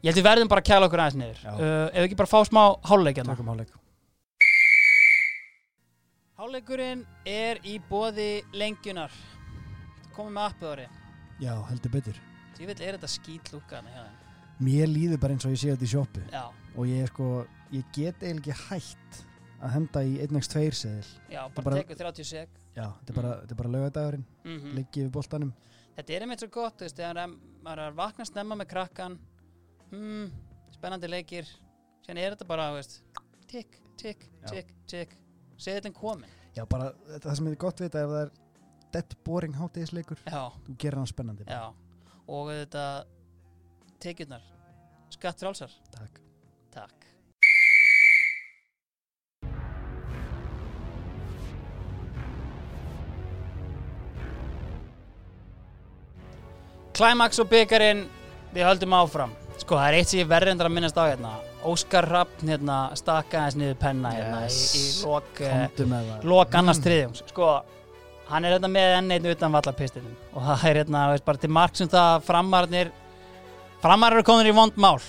ég 0.02 0.10
held 0.10 0.18
við 0.18 0.26
verðum 0.26 0.50
bara 0.50 0.64
að 0.64 0.70
kæla 0.72 0.88
okkur 0.88 1.04
aðeins 1.04 1.20
niður. 1.20 1.44
Uh, 1.52 1.84
ef 1.92 2.00
við 2.00 2.08
ekki 2.08 2.18
bara 2.24 2.32
fá 2.32 2.40
smá 2.48 2.62
háluleik 2.90 3.20
hérna. 3.20 3.36
Tökum 3.38 3.52
hálfleik. 3.52 3.76
Háluleikurinn 6.38 7.06
er 7.30 7.62
í 7.62 7.78
bóði 7.90 8.32
lengjunar. 8.58 9.14
Komið 10.18 10.34
með 10.34 10.50
appið 10.50 10.74
ári 10.74 10.88
Já, 11.38 11.54
heldur 11.70 11.94
betur. 11.94 12.20
Ég 12.58 12.66
vil 12.72 12.80
er 12.82 12.98
þetta 12.98 13.14
skýt 13.14 13.54
lúkana 13.54 13.94
hjá 13.94 14.02
þeim? 14.02 14.22
Mér 14.66 14.90
líður 14.90 15.22
bara 15.22 15.38
eins 15.38 15.46
og 15.46 15.54
ég 15.54 15.62
sé 15.62 15.70
þetta 15.76 15.86
í 15.86 15.92
sjoppu. 15.92 16.26
Já, 16.34 16.48
og 16.74 16.90
ég 16.90 17.10
sko, 17.12 17.32
ég 17.70 17.86
get 17.94 18.24
eiginlega 18.26 18.56
ekki 18.56 18.72
hætt 18.72 19.20
að 19.58 19.74
henda 19.74 20.04
í 20.06 20.18
1x2 20.26 20.64
seðil. 20.78 21.12
Já, 21.32 21.42
bara, 21.56 21.78
tekur 21.80 22.00
30 22.00 22.28
sek. 22.28 22.58
Já, 22.76 22.86
þetta 23.00 23.14
er 23.14 23.18
bara, 23.18 23.34
er 23.42 23.60
bara 23.60 23.72
laugadagurinn 23.74 24.26
mm 24.46 24.74
liggi 24.78 25.06
við 25.06 25.14
boltanum. 25.16 25.54
Þetta 25.98 26.14
er 26.14 26.26
einmitt 26.26 26.44
svo 26.44 26.50
gott, 26.54 26.76
þú 26.78 26.86
veist, 26.86 27.00
þegar 27.00 27.32
maður 27.66 27.82
er 27.82 27.86
að 27.88 27.98
vakna 27.98 28.28
snemma 28.30 28.58
með 28.60 28.70
krakkan 28.74 29.16
hmm, 29.92 30.28
spennandi 30.76 31.10
leikir. 31.10 31.50
Síðan 32.06 32.22
er 32.22 32.36
þetta 32.36 32.50
bara, 32.50 32.68
þú 32.70 32.82
veist 32.82 33.00
tikk, 33.50 33.80
tikk, 33.98 34.28
tikk, 34.52 34.76
tikk. 34.92 35.18
Seðillin 35.58 35.96
komin 35.98 36.30
Já, 36.54 36.62
bara 36.70 36.92
það 37.18 37.32
sem 37.40 37.48
er 37.50 37.56
gott 37.58 37.82
við 37.82 37.90
þetta 37.90 38.04
ef 38.04 38.12
það 38.12 38.20
er 38.22 38.36
dead 38.94 39.16
boring 39.26 39.58
hátíðisleikur 39.58 40.22
þú 40.26 40.78
gerir 40.78 41.02
hann 41.02 41.10
spennandi. 41.10 41.50
Já, 41.50 41.74
og 42.30 42.54
þetta 42.54 42.86
tekjurnar. 44.06 44.46
Skatt 45.18 45.42
frálsar, 45.42 45.74
takk 45.94 46.27
Climax 56.98 57.40
og 57.44 57.50
byggarinn 57.52 58.06
við 58.56 58.66
höldum 58.66 58.96
áfram. 58.98 59.34
Sko 59.62 59.78
það 59.78 59.88
er 59.92 59.98
eitt 60.00 60.12
sem 60.12 60.22
ég 60.22 60.30
verður 60.30 60.54
endur 60.54 60.70
að 60.70 60.76
minnast 60.78 60.98
á 60.98 61.04
hérna. 61.06 61.34
Óskar 61.68 62.06
Rappn 62.08 62.50
hérna 62.52 62.78
stakka 62.98 63.42
aðeins 63.42 63.58
niður 63.60 63.80
penna 63.82 64.12
hérna 64.14 64.44
í, 64.46 64.52
í 64.54 64.84
Yes. 64.86 65.02
lok 65.04 65.42
eh, 65.42 65.66
lok 66.24 66.56
annars 66.56 66.80
þriðjums 66.80 67.24
sko, 67.32 67.50
hann 68.30 68.46
er 68.46 68.56
hérna 68.56 68.70
með 68.72 68.94
enn 69.02 69.12
einn 69.18 69.30
utan 69.34 69.54
vallapistinum. 69.58 70.14
Og 70.34 70.46
það 70.46 70.66
er 70.70 70.80
hérna, 70.84 71.04
veist, 71.12 71.26
bara 71.28 71.42
til 71.44 71.52
mark 71.58 71.76
sem 71.76 71.90
það 71.92 72.24
framarnir 72.30 72.92
framar 73.84 74.16
eru 74.16 74.24
komin 74.26 74.50
í 74.50 74.56
vond 74.56 74.78
mál. 74.80 75.02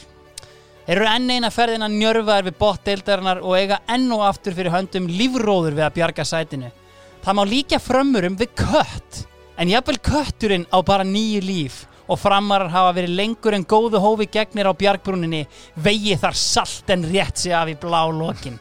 Þeir 0.88 0.96
eru 0.96 1.08
enn 1.12 1.30
eina 1.36 1.50
ferðina 1.52 1.88
njörfaðar 1.92 2.46
við 2.48 2.58
botdeildarinnar 2.58 3.42
og 3.44 3.56
eiga 3.60 3.80
enn 3.92 4.08
og 4.16 4.22
aftur 4.24 4.56
fyrir 4.56 4.72
höndum 4.72 5.08
lífróður 5.12 5.76
við 5.76 5.84
að 5.84 5.96
bjarga 6.00 6.24
sætinu. 6.24 6.70
Það 7.24 7.36
má 7.36 7.42
líka 7.44 7.78
frömmurum 7.82 8.38
við 8.40 8.54
kött, 8.56 9.26
en 9.58 9.70
jafnvel 9.72 9.98
kötturinn 9.98 10.66
á 10.70 10.78
bara 10.86 11.04
nýju 11.04 11.42
líf 11.42 11.84
og 12.08 12.20
framarar 12.22 12.70
hafa 12.72 12.94
verið 12.96 13.18
lengur 13.18 13.56
en 13.56 13.66
góðu 13.68 14.00
hófi 14.00 14.28
gegnir 14.32 14.70
á 14.70 14.72
bjargbrúninni, 14.72 15.44
vegi 15.76 16.16
þar 16.16 16.38
salt 16.38 16.90
en 16.94 17.04
rétt 17.10 17.36
sig 17.36 17.52
af 17.52 17.68
í 17.68 17.76
blá 17.76 18.06
lokin. 18.08 18.56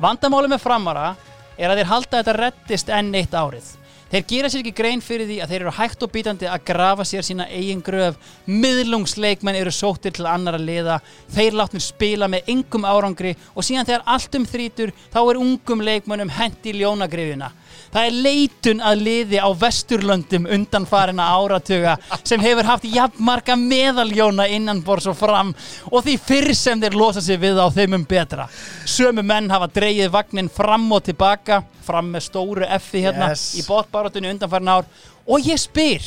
Vandamáli 0.00 0.52
með 0.52 0.62
framara 0.62 1.10
er 1.58 1.72
að 1.72 1.80
þeir 1.80 1.90
halda 1.90 2.20
þetta 2.20 2.36
reddist 2.38 2.92
enn 2.94 3.14
eitt 3.18 3.34
árið. 3.34 3.76
Þeir 4.10 4.24
gera 4.26 4.48
sér 4.50 4.64
ekki 4.64 4.74
grein 4.74 5.02
fyrir 5.06 5.28
því 5.28 5.36
að 5.38 5.52
þeir 5.52 5.62
eru 5.62 5.72
hægt 5.76 6.00
og 6.02 6.10
bítandi 6.10 6.46
að 6.50 6.64
grafa 6.66 7.04
sér 7.06 7.22
sína 7.22 7.44
eigin 7.46 7.82
gröf. 7.86 8.16
Miðlungsleikmenn 8.50 9.58
eru 9.60 9.70
sóttir 9.70 10.16
til 10.16 10.26
annara 10.26 10.58
liða, 10.58 10.96
þeir 11.30 11.54
látnir 11.60 11.84
spila 11.84 12.26
með 12.30 12.50
yngum 12.50 12.88
árangri 12.90 13.36
og 13.54 13.62
síðan 13.62 13.86
þegar 13.86 14.08
allt 14.10 14.34
um 14.34 14.48
þrítur 14.50 14.90
þá 15.12 15.20
er 15.20 15.40
ungum 15.44 15.84
leikmennum 15.86 16.32
hendi 16.40 16.74
ljónagrifina. 16.80 17.52
Það 17.90 18.06
er 18.06 18.18
leitun 18.22 18.80
að 18.86 19.00
liði 19.02 19.38
á 19.42 19.48
vesturlöndum 19.58 20.44
undan 20.54 20.84
farina 20.86 21.24
áratuga 21.34 21.96
sem 22.22 22.38
hefur 22.44 22.68
haft 22.68 22.84
jafnmarka 22.86 23.56
meðaljóna 23.58 24.46
innan 24.54 24.82
bors 24.86 25.08
og 25.10 25.16
fram 25.18 25.50
og 25.90 26.04
því 26.06 26.14
fyrr 26.28 26.54
sem 26.54 26.78
þeir 26.80 26.94
losa 27.00 27.20
sig 27.24 27.40
við 27.42 27.58
á 27.58 27.66
þeim 27.74 27.98
um 27.98 28.04
betra. 28.06 28.46
Sömu 28.86 29.24
menn 29.26 29.50
hafa 29.50 29.66
dreigið 29.74 30.12
vagnin 30.14 30.48
fram 30.54 30.86
og 30.94 31.02
tilbaka, 31.08 31.64
fram 31.82 32.12
með 32.14 32.28
stóru 32.28 32.68
effi 32.70 33.02
hérna 33.02 33.32
Yes. 33.32 33.48
í 33.58 33.66
botbarátunni 33.66 34.30
undan 34.30 34.50
farin 34.50 34.68
ár 34.70 34.86
og 35.26 35.40
ég 35.50 35.58
spyr, 35.58 36.02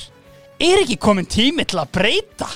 er 0.60 0.86
ekki 0.86 0.96
komin 1.04 1.28
tími 1.28 1.66
til 1.68 1.80
að 1.84 1.92
breyta? 2.00 2.48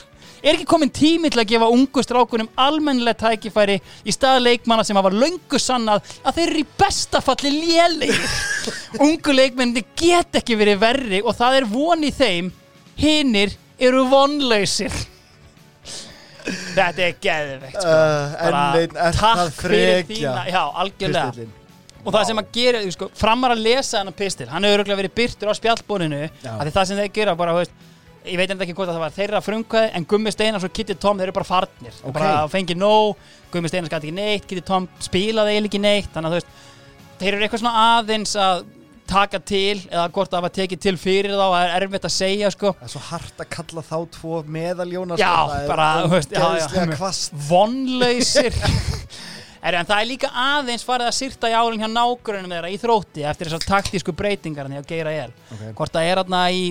Er 0.43 0.53
ekki 0.53 0.67
komin 0.69 0.91
tími 0.93 1.31
til 1.33 1.41
að 1.41 1.49
gefa 1.49 1.69
ungu 1.73 2.03
strákunum 2.05 2.49
almennilega 2.61 3.17
tækifæri 3.23 3.79
í 4.05 4.13
stað 4.13 4.43
leikmanna 4.45 4.85
sem 4.85 4.97
hafa 4.99 5.11
löngu 5.13 5.59
sannað 5.61 6.05
að 6.21 6.37
þeir 6.37 6.51
eru 6.51 6.61
í 6.61 6.67
besta 6.77 7.21
falli 7.25 7.53
lélegir? 7.55 8.39
ungu 9.07 9.35
leikmenni 9.35 9.85
get 9.97 10.37
ekki 10.41 10.57
verið 10.59 10.81
verri 10.83 11.21
og 11.23 11.35
það 11.37 11.61
er 11.61 11.69
von 11.71 12.05
í 12.05 12.13
þeim, 12.13 12.51
hinnir 13.01 13.55
eru 13.77 14.05
vonlausir. 14.11 14.93
Þetta 16.47 17.03
er 17.03 17.15
geðveikt 17.21 17.81
sko. 17.81 17.95
Uh, 17.97 19.13
takk 19.17 19.57
fyrir 19.57 20.05
þína, 20.07 20.45
já, 20.47 20.61
algjörlega. 20.63 21.31
pistillinn. 21.33 21.55
Og 22.07 22.13
það 22.15 22.29
sem 22.29 22.39
að 22.39 22.51
gera, 22.55 22.81
sko, 22.93 23.09
framar 23.19 23.51
að 23.51 23.65
lesa 23.65 23.99
hennar 23.99 24.15
pistil, 24.15 24.47
hann 24.47 24.63
hefur 24.63 24.79
örugglega 24.79 25.01
verið 25.01 25.15
byrtur 25.17 25.51
á 25.51 25.53
af 25.57 26.61
því 26.63 26.73
það 26.77 26.85
sem 26.87 27.01
þeir 27.01 27.13
gera 27.17 27.33
bara, 27.35 27.55
þú 27.55 27.63
veist, 27.65 27.73
ég 28.27 28.39
veit 28.39 28.51
enda 28.53 28.65
ekki 28.65 28.75
hvort 28.77 28.91
að 28.91 28.97
það 28.97 29.03
var 29.05 29.15
þeirra 29.17 29.41
frumkvæði, 29.45 29.91
en 29.97 30.07
Gummi 30.11 30.33
Steinars 30.33 30.65
og 30.67 30.73
Kitty 30.75 30.95
Tom, 30.99 31.19
þeir 31.19 31.29
eru 31.29 31.37
bara 31.37 31.47
farnir, 31.47 31.99
Ok. 32.03 32.13
bara 32.15 32.31
fengið 32.51 32.79
nóg, 32.81 33.27
Gummi 33.53 33.71
Steinars 33.71 33.91
gæti 33.93 34.09
ekki 34.09 34.17
neitt, 34.17 34.47
Kitty 34.47 34.63
Tom 34.67 34.87
spilaði 35.03 35.55
eiginlega 35.55 35.71
ekki 35.71 35.83
neitt, 35.83 36.09
þannig 36.13 36.31
að 36.31 36.35
þú 36.35 36.41
veist, 36.41 36.65
þeir 37.21 37.31
eru 37.33 37.47
eitthvað 37.47 37.63
svona 37.63 37.85
aðeins 37.97 38.35
að 38.47 38.65
taka 39.07 39.39
til, 39.39 39.79
eða 39.87 40.09
hvort 40.11 40.33
það 40.33 40.43
var 40.43 40.53
tekið 40.57 40.79
til 40.83 40.95
fyrir 40.99 41.31
þá, 41.31 41.45
það 41.47 41.61
er 41.63 41.85
erfitt 41.87 42.07
að 42.09 42.15
segja, 42.17 42.51
sko, 42.51 42.73
Það 42.75 42.89
er 42.89 42.93
svo 42.93 43.03
hart 43.07 43.43
að 43.43 43.49
kalla 43.55 43.83
þá 43.87 43.97
tvo 44.17 44.41
meðaljóna 44.57 45.17
Já, 45.21 45.31
sko, 45.31 45.61
er 45.61 45.71
bara, 45.71 45.87
þú 46.03 46.13
veist, 46.17 46.35
já, 46.35 46.47
já. 46.91 47.39
vonlausir 47.47 48.57
er, 49.67 49.77
en 49.79 49.87
það 49.87 50.01
er 50.01 50.09
líka 50.09 50.31
aðeins 50.31 50.85
farið 50.87 51.09
að 51.11 51.15
sýrta 51.17 51.51
í 51.51 51.55
álinn 51.57 51.83
hjá 51.83 51.89
nágrunum 51.91 52.53
þeirra 52.53 52.71
í 52.71 52.79
þrótti 52.81 53.25
eftir 53.29 53.49
þessar 53.49 53.67
taktísku 53.67 54.15
breytingar 54.17 54.69
hjá 54.71 54.83
Geira 54.87 55.15
El 55.15 55.31
okay. 55.53 55.71
hvort 55.77 55.95
það 55.95 56.11
er 56.11 56.21
aðna 56.23 56.43
í 56.53 56.61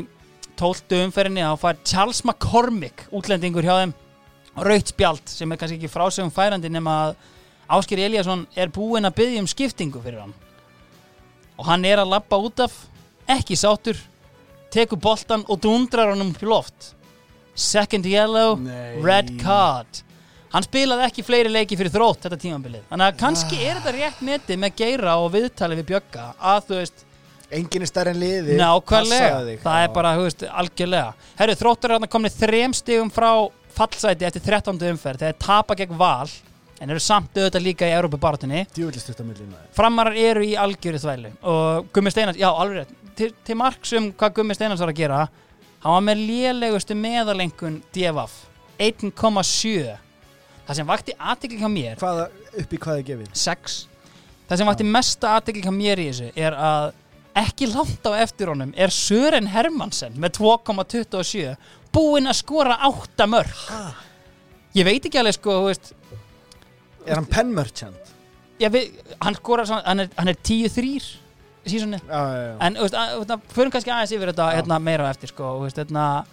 tóltu 0.58 0.98
umferðinni 1.04 1.44
þá 1.44 1.62
fær 1.62 1.78
Charles 1.86 2.22
McCormick 2.24 3.06
útlendingur 3.14 3.66
hjá 3.66 3.76
þeim. 3.82 3.94
Raut 4.56 4.92
spjald 4.92 5.28
sem 5.28 5.52
er 5.52 5.60
kannski 5.60 5.76
ekki 5.76 5.92
frásögum 5.92 6.32
færandi 6.32 6.70
nema 6.72 6.96
að 7.06 7.16
Ásker 7.76 7.98
Eliasson 7.98 8.44
er 8.54 8.70
búinn 8.70 9.08
að 9.08 9.16
byggja 9.18 9.42
um 9.42 9.48
skiptingu 9.50 10.00
fyrir 10.02 10.22
hann. 10.22 10.34
Og 11.58 11.66
hann 11.66 11.84
er 11.88 12.00
að 12.02 12.12
lappa 12.14 12.38
út 12.38 12.62
af 12.62 12.74
ekki 13.32 13.56
sátur 13.58 13.98
tekur 14.72 15.00
boltan 15.02 15.44
og 15.48 15.60
dundrar 15.62 16.12
upp 16.14 16.42
í 16.42 16.48
loft. 16.48 16.92
Second 17.56 18.06
yellow 18.06 18.56
Nei. 18.60 19.00
red 19.02 19.32
card. 19.40 20.02
Hann 20.52 20.64
spilaði 20.64 21.06
ekki 21.08 21.24
fleiri 21.26 21.50
leiki 21.50 21.76
fyrir 21.76 21.92
þrótt 21.92 22.26
þetta 22.26 22.38
tímabilið. 22.40 22.84
Þannig 22.90 23.06
að 23.06 23.18
kannski 23.20 23.58
er 23.64 23.80
þetta 23.80 23.94
rétt 23.96 24.22
metið 24.24 24.60
með 24.62 24.76
Geira 24.78 25.16
og 25.20 25.32
viðtali 25.34 25.78
við 25.80 25.88
Bjögga 25.90 26.26
að 26.38 26.68
þú 26.68 26.78
veist 26.80 27.05
Engin 27.50 27.84
er 27.86 27.90
stærri 27.90 28.10
en 28.10 28.18
liði 28.20 28.56
nákvæmlega, 28.58 29.44
þig. 29.46 29.60
það 29.62 29.78
Já. 29.78 29.84
er 29.86 29.94
bara 29.94 30.16
þú 30.16 30.24
veist, 30.26 30.42
algjörlega. 30.62 31.12
Herru 31.38 31.54
þróttur 31.60 31.92
er 31.92 31.98
hann 32.00 32.10
komnið 32.10 32.40
þrem 32.40 32.74
stigum 32.74 33.12
frá 33.14 33.30
fallsæti 33.76 34.26
eftir 34.26 34.42
13. 34.42 34.80
umferð. 34.90 35.22
Þegar 35.22 35.38
tapa 35.46 35.76
gegn 35.78 35.98
val 36.00 36.26
en 36.80 36.92
eru 36.92 37.00
samt 37.00 37.32
auðvitað 37.36 37.64
líka 37.64 37.88
í 37.88 37.94
Európa 37.96 38.18
barátunni 38.20 38.66
Djúvillig 38.76 39.00
stutt 39.00 39.22
á 39.22 39.24
millin 39.24 39.54
framarar 39.76 40.16
eru 40.20 40.42
í 40.44 40.54
algjöru 40.60 41.00
þvælu 41.00 41.30
og 41.48 41.86
Gummi 41.94 42.12
Steinars, 42.12 42.36
já 42.36 42.50
alveg 42.50 42.90
til, 43.16 43.30
til 43.46 43.56
marks 43.56 43.94
um 43.96 44.10
hvað 44.12 44.34
Gummi 44.36 44.56
Steinars 44.56 44.82
var 44.84 44.92
að 44.92 44.98
gera 45.00 45.22
hann 45.80 45.94
var 45.96 46.04
með 46.04 46.20
lélegustu 46.28 46.96
meðalengun 46.98 47.78
DFF 47.96 48.36
1,7 48.76 49.96
það 50.66 50.78
sem 50.80 50.90
vakti 50.90 51.16
aðtekli 51.16 51.62
hjá 51.62 51.70
mér 51.72 52.00
Hvaða, 52.02 52.28
upp 52.60 52.76
í 52.76 52.80
hvað 52.84 53.00
er 53.00 53.08
gefið? 53.10 53.32
6 53.46 53.78
það 54.50 54.60
sem 54.60 54.70
vakti 54.72 54.88
mesta 54.98 55.34
aðtekli 55.38 55.64
hjá 55.64 55.72
mér 55.74 56.02
í 56.04 56.08
þessu 56.10 56.30
er 56.36 56.58
að 56.60 56.90
ekki 57.36 57.68
langt 57.72 58.06
á 58.08 58.12
eftir 58.22 58.48
honum 58.52 58.72
er 58.76 58.92
Sören 58.94 59.48
Hermansen 59.52 60.16
með 60.20 60.38
2,27 60.40 61.54
búinn 61.94 62.28
að 62.30 62.38
skora 62.40 62.78
8 62.88 63.26
mörg 63.30 63.60
ég 64.76 64.84
veit 64.88 65.04
ekki 65.08 65.20
alveg 65.20 65.38
sko 65.38 65.60
veist, 65.68 65.92
Er 67.06 67.20
hann 67.20 67.28
pen 67.30 67.52
merchant? 67.54 68.12
ég 68.58 68.72
veit, 68.72 68.96
hann 69.22 69.36
skora 69.38 69.66
hann 69.84 70.04
er, 70.06 70.10
hann 70.16 70.32
er 70.32 70.38
10-3 70.40 70.96
sísoni 71.66 72.00
En 72.62 72.78
förum 73.52 73.70
kannski 73.74 73.92
aðeins 73.92 74.14
yfir 74.16 74.32
þetta 74.32 74.48
hérna, 74.56 74.80
meira 74.82 75.10
eftir 75.12 75.30
sko, 75.32 75.56
veist, 75.64 75.78
hérna, 75.80 76.24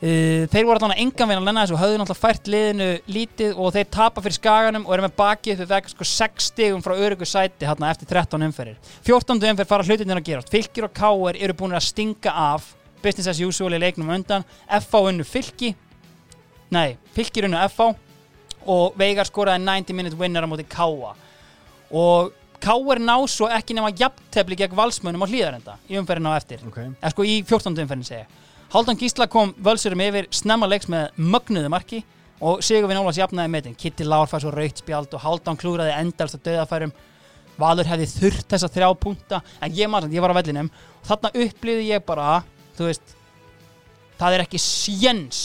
þeir 0.00 0.64
voru 0.64 0.78
allan 0.78 0.94
að 0.94 1.02
engan 1.02 1.28
veginn 1.28 1.42
að 1.42 1.46
lenna 1.50 1.62
þessu 1.66 1.74
og 1.76 1.80
höfðu 1.82 1.96
náttúrulega 2.00 2.22
fært 2.22 2.46
liðinu 2.48 2.86
lítið 3.12 3.58
og 3.60 3.74
þeir 3.74 3.88
tapa 3.92 4.22
fyrir 4.24 4.36
skaganum 4.38 4.86
og 4.86 4.94
eru 4.96 5.04
með 5.04 5.16
bakið 5.18 5.60
við 5.60 5.68
veg 5.74 5.90
sko 5.92 6.06
6 6.08 6.46
stigum 6.48 6.84
frá 6.84 6.94
öryggu 6.96 7.28
sæti 7.28 7.68
hérna, 7.68 7.90
eftir 7.92 8.08
13 8.08 8.46
umferðir. 8.46 8.78
14. 9.04 9.44
umferð 9.50 9.68
fara 9.68 9.84
hlutinir 9.84 10.22
að 10.22 10.30
gerast. 10.30 10.52
Fylgir 10.54 10.88
og 10.88 10.96
káir 10.96 11.36
eru 11.44 11.58
búin 11.60 11.76
að 11.76 11.84
stinga 11.90 12.32
af 12.32 12.72
business 13.04 13.28
as 13.28 13.44
usual 13.44 13.76
í 13.76 13.82
leiknum 13.82 14.08
undan. 14.16 14.48
FH 14.80 15.04
unnu 15.12 15.28
fylki. 15.28 15.74
Nei, 16.72 16.96
fylgir 17.12 17.50
unnu 17.50 17.60
FH 17.68 17.92
og 18.72 18.96
Veigar 19.00 19.28
skoraði 19.28 19.66
90 19.68 20.00
minute 20.00 20.16
winner 20.16 20.44
á 20.44 20.48
móti 20.48 20.64
Káa 20.64 21.12
og 21.90 22.36
Káir 22.60 23.00
ná 23.00 23.16
svo 23.28 23.48
ekki 23.48 23.76
nema 23.76 23.88
jafntefli 23.96 24.56
gegn 24.56 24.76
valsmönum 24.76 25.24
á 25.24 25.28
hlýðarenda 25.28 25.76
í 25.88 25.96
umferðinu 26.00 26.32
á 26.32 26.36
eftir. 26.36 26.64
Ok. 26.68 26.86
Eða 27.00 27.12
sko 27.12 27.24
í 27.24 27.40
14. 27.44 27.72
umferðin 27.84 28.08
segja 28.08 28.28
Haldan 28.70 28.94
Gísla 28.94 29.26
kom 29.26 29.50
völsurum 29.58 29.98
yfir 30.04 30.28
snemma 30.30 30.68
leiks 30.70 30.86
með 30.86 31.16
mögnuðu 31.18 31.70
marki 31.72 32.04
og 32.38 32.60
Sigurvin 32.62 33.00
Ólafs 33.00 33.18
jafnaði 33.18 33.50
metin. 33.50 33.74
Kitty 33.74 34.06
Lár 34.06 34.30
fær 34.30 34.44
svo 34.44 34.52
raukt 34.54 34.78
spjald 34.78 35.10
og 35.16 35.24
Haldan 35.24 35.58
klúraði 35.58 35.96
endalst 35.96 36.38
að 36.38 36.44
döðafærum 36.52 36.92
Valur 37.58 37.90
hefði 37.90 38.06
þurft 38.12 38.46
þessa 38.54 38.70
þrjá 38.70 38.86
punta 39.02 39.42
en 39.58 39.74
ég, 39.74 39.90
man, 39.90 40.06
ég 40.06 40.22
var 40.22 40.30
á 40.30 40.38
vellinum. 40.38 40.70
Og 41.02 41.10
þarna 41.10 41.32
upplýði 41.42 41.90
ég 41.90 42.06
bara 42.06 42.38
þú 42.78 42.86
veist 42.92 43.16
það 44.22 44.38
er 44.38 44.46
ekki 44.46 44.62
sjens 44.62 45.42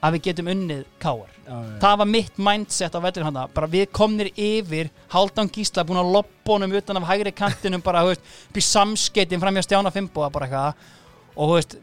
að 0.00 0.16
við 0.16 0.26
getum 0.30 0.52
unnið 0.54 0.84
káar 1.00 1.30
Já, 1.44 1.52
já, 1.52 1.72
það 1.84 1.96
var 2.00 2.08
mitt 2.16 2.44
mindset 2.48 2.96
á 2.96 3.04
vellir 3.04 3.28
hana 3.28 3.46
bara 3.52 3.68
við 3.68 3.90
komnir 3.92 4.30
yfir 4.32 4.88
Haldan 5.12 5.52
Gísla 5.52 5.84
búin 5.84 6.00
að 6.00 6.14
loppa 6.16 6.56
honum 6.56 6.72
utan 6.80 6.96
af 7.02 7.10
hægri 7.12 7.32
kantinum 7.36 7.84
bara, 7.84 8.06
þú 8.06 8.14
veist, 8.14 8.36
í 8.56 8.64
samskeitin 8.64 9.42
fram 9.42 9.60
hjá 9.60 9.68
Stjána 9.68 9.92
Fimboa 9.92 10.32
bara 10.32 10.48
eitthvað. 10.48 10.86
Og 11.34 11.50
þú 11.50 11.58
veist, 11.58 11.76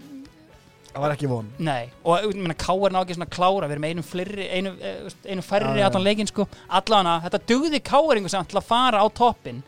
Það 0.92 1.04
var 1.06 1.14
ekki 1.16 1.30
von. 1.32 1.48
Nei 1.64 1.86
og 2.04 2.26
ég 2.26 2.40
meina 2.42 2.58
K 2.60 2.74
er 2.76 2.92
ná 2.92 3.00
ekki 3.02 3.16
svona 3.16 3.30
klára 3.32 3.68
við 3.70 3.78
erum 3.78 3.86
með 3.86 3.94
einu 3.94 4.04
fleiri, 4.04 4.48
einu, 4.52 4.74
eh, 4.82 4.98
þú 4.98 5.08
veist, 5.08 5.22
einu 5.26 5.46
færri 5.48 5.70
Já, 5.72 5.80
já. 5.80 5.86
allan 5.88 6.04
leikinn 6.08 6.28
sko, 6.32 6.48
allan 6.80 7.12
þetta 7.26 7.40
dugði 7.52 7.80
K-eringu 7.88 8.32
samt 8.34 8.52
til 8.52 8.60
að 8.60 8.68
fara 8.68 9.00
á 9.00 9.08
toppin 9.16 9.62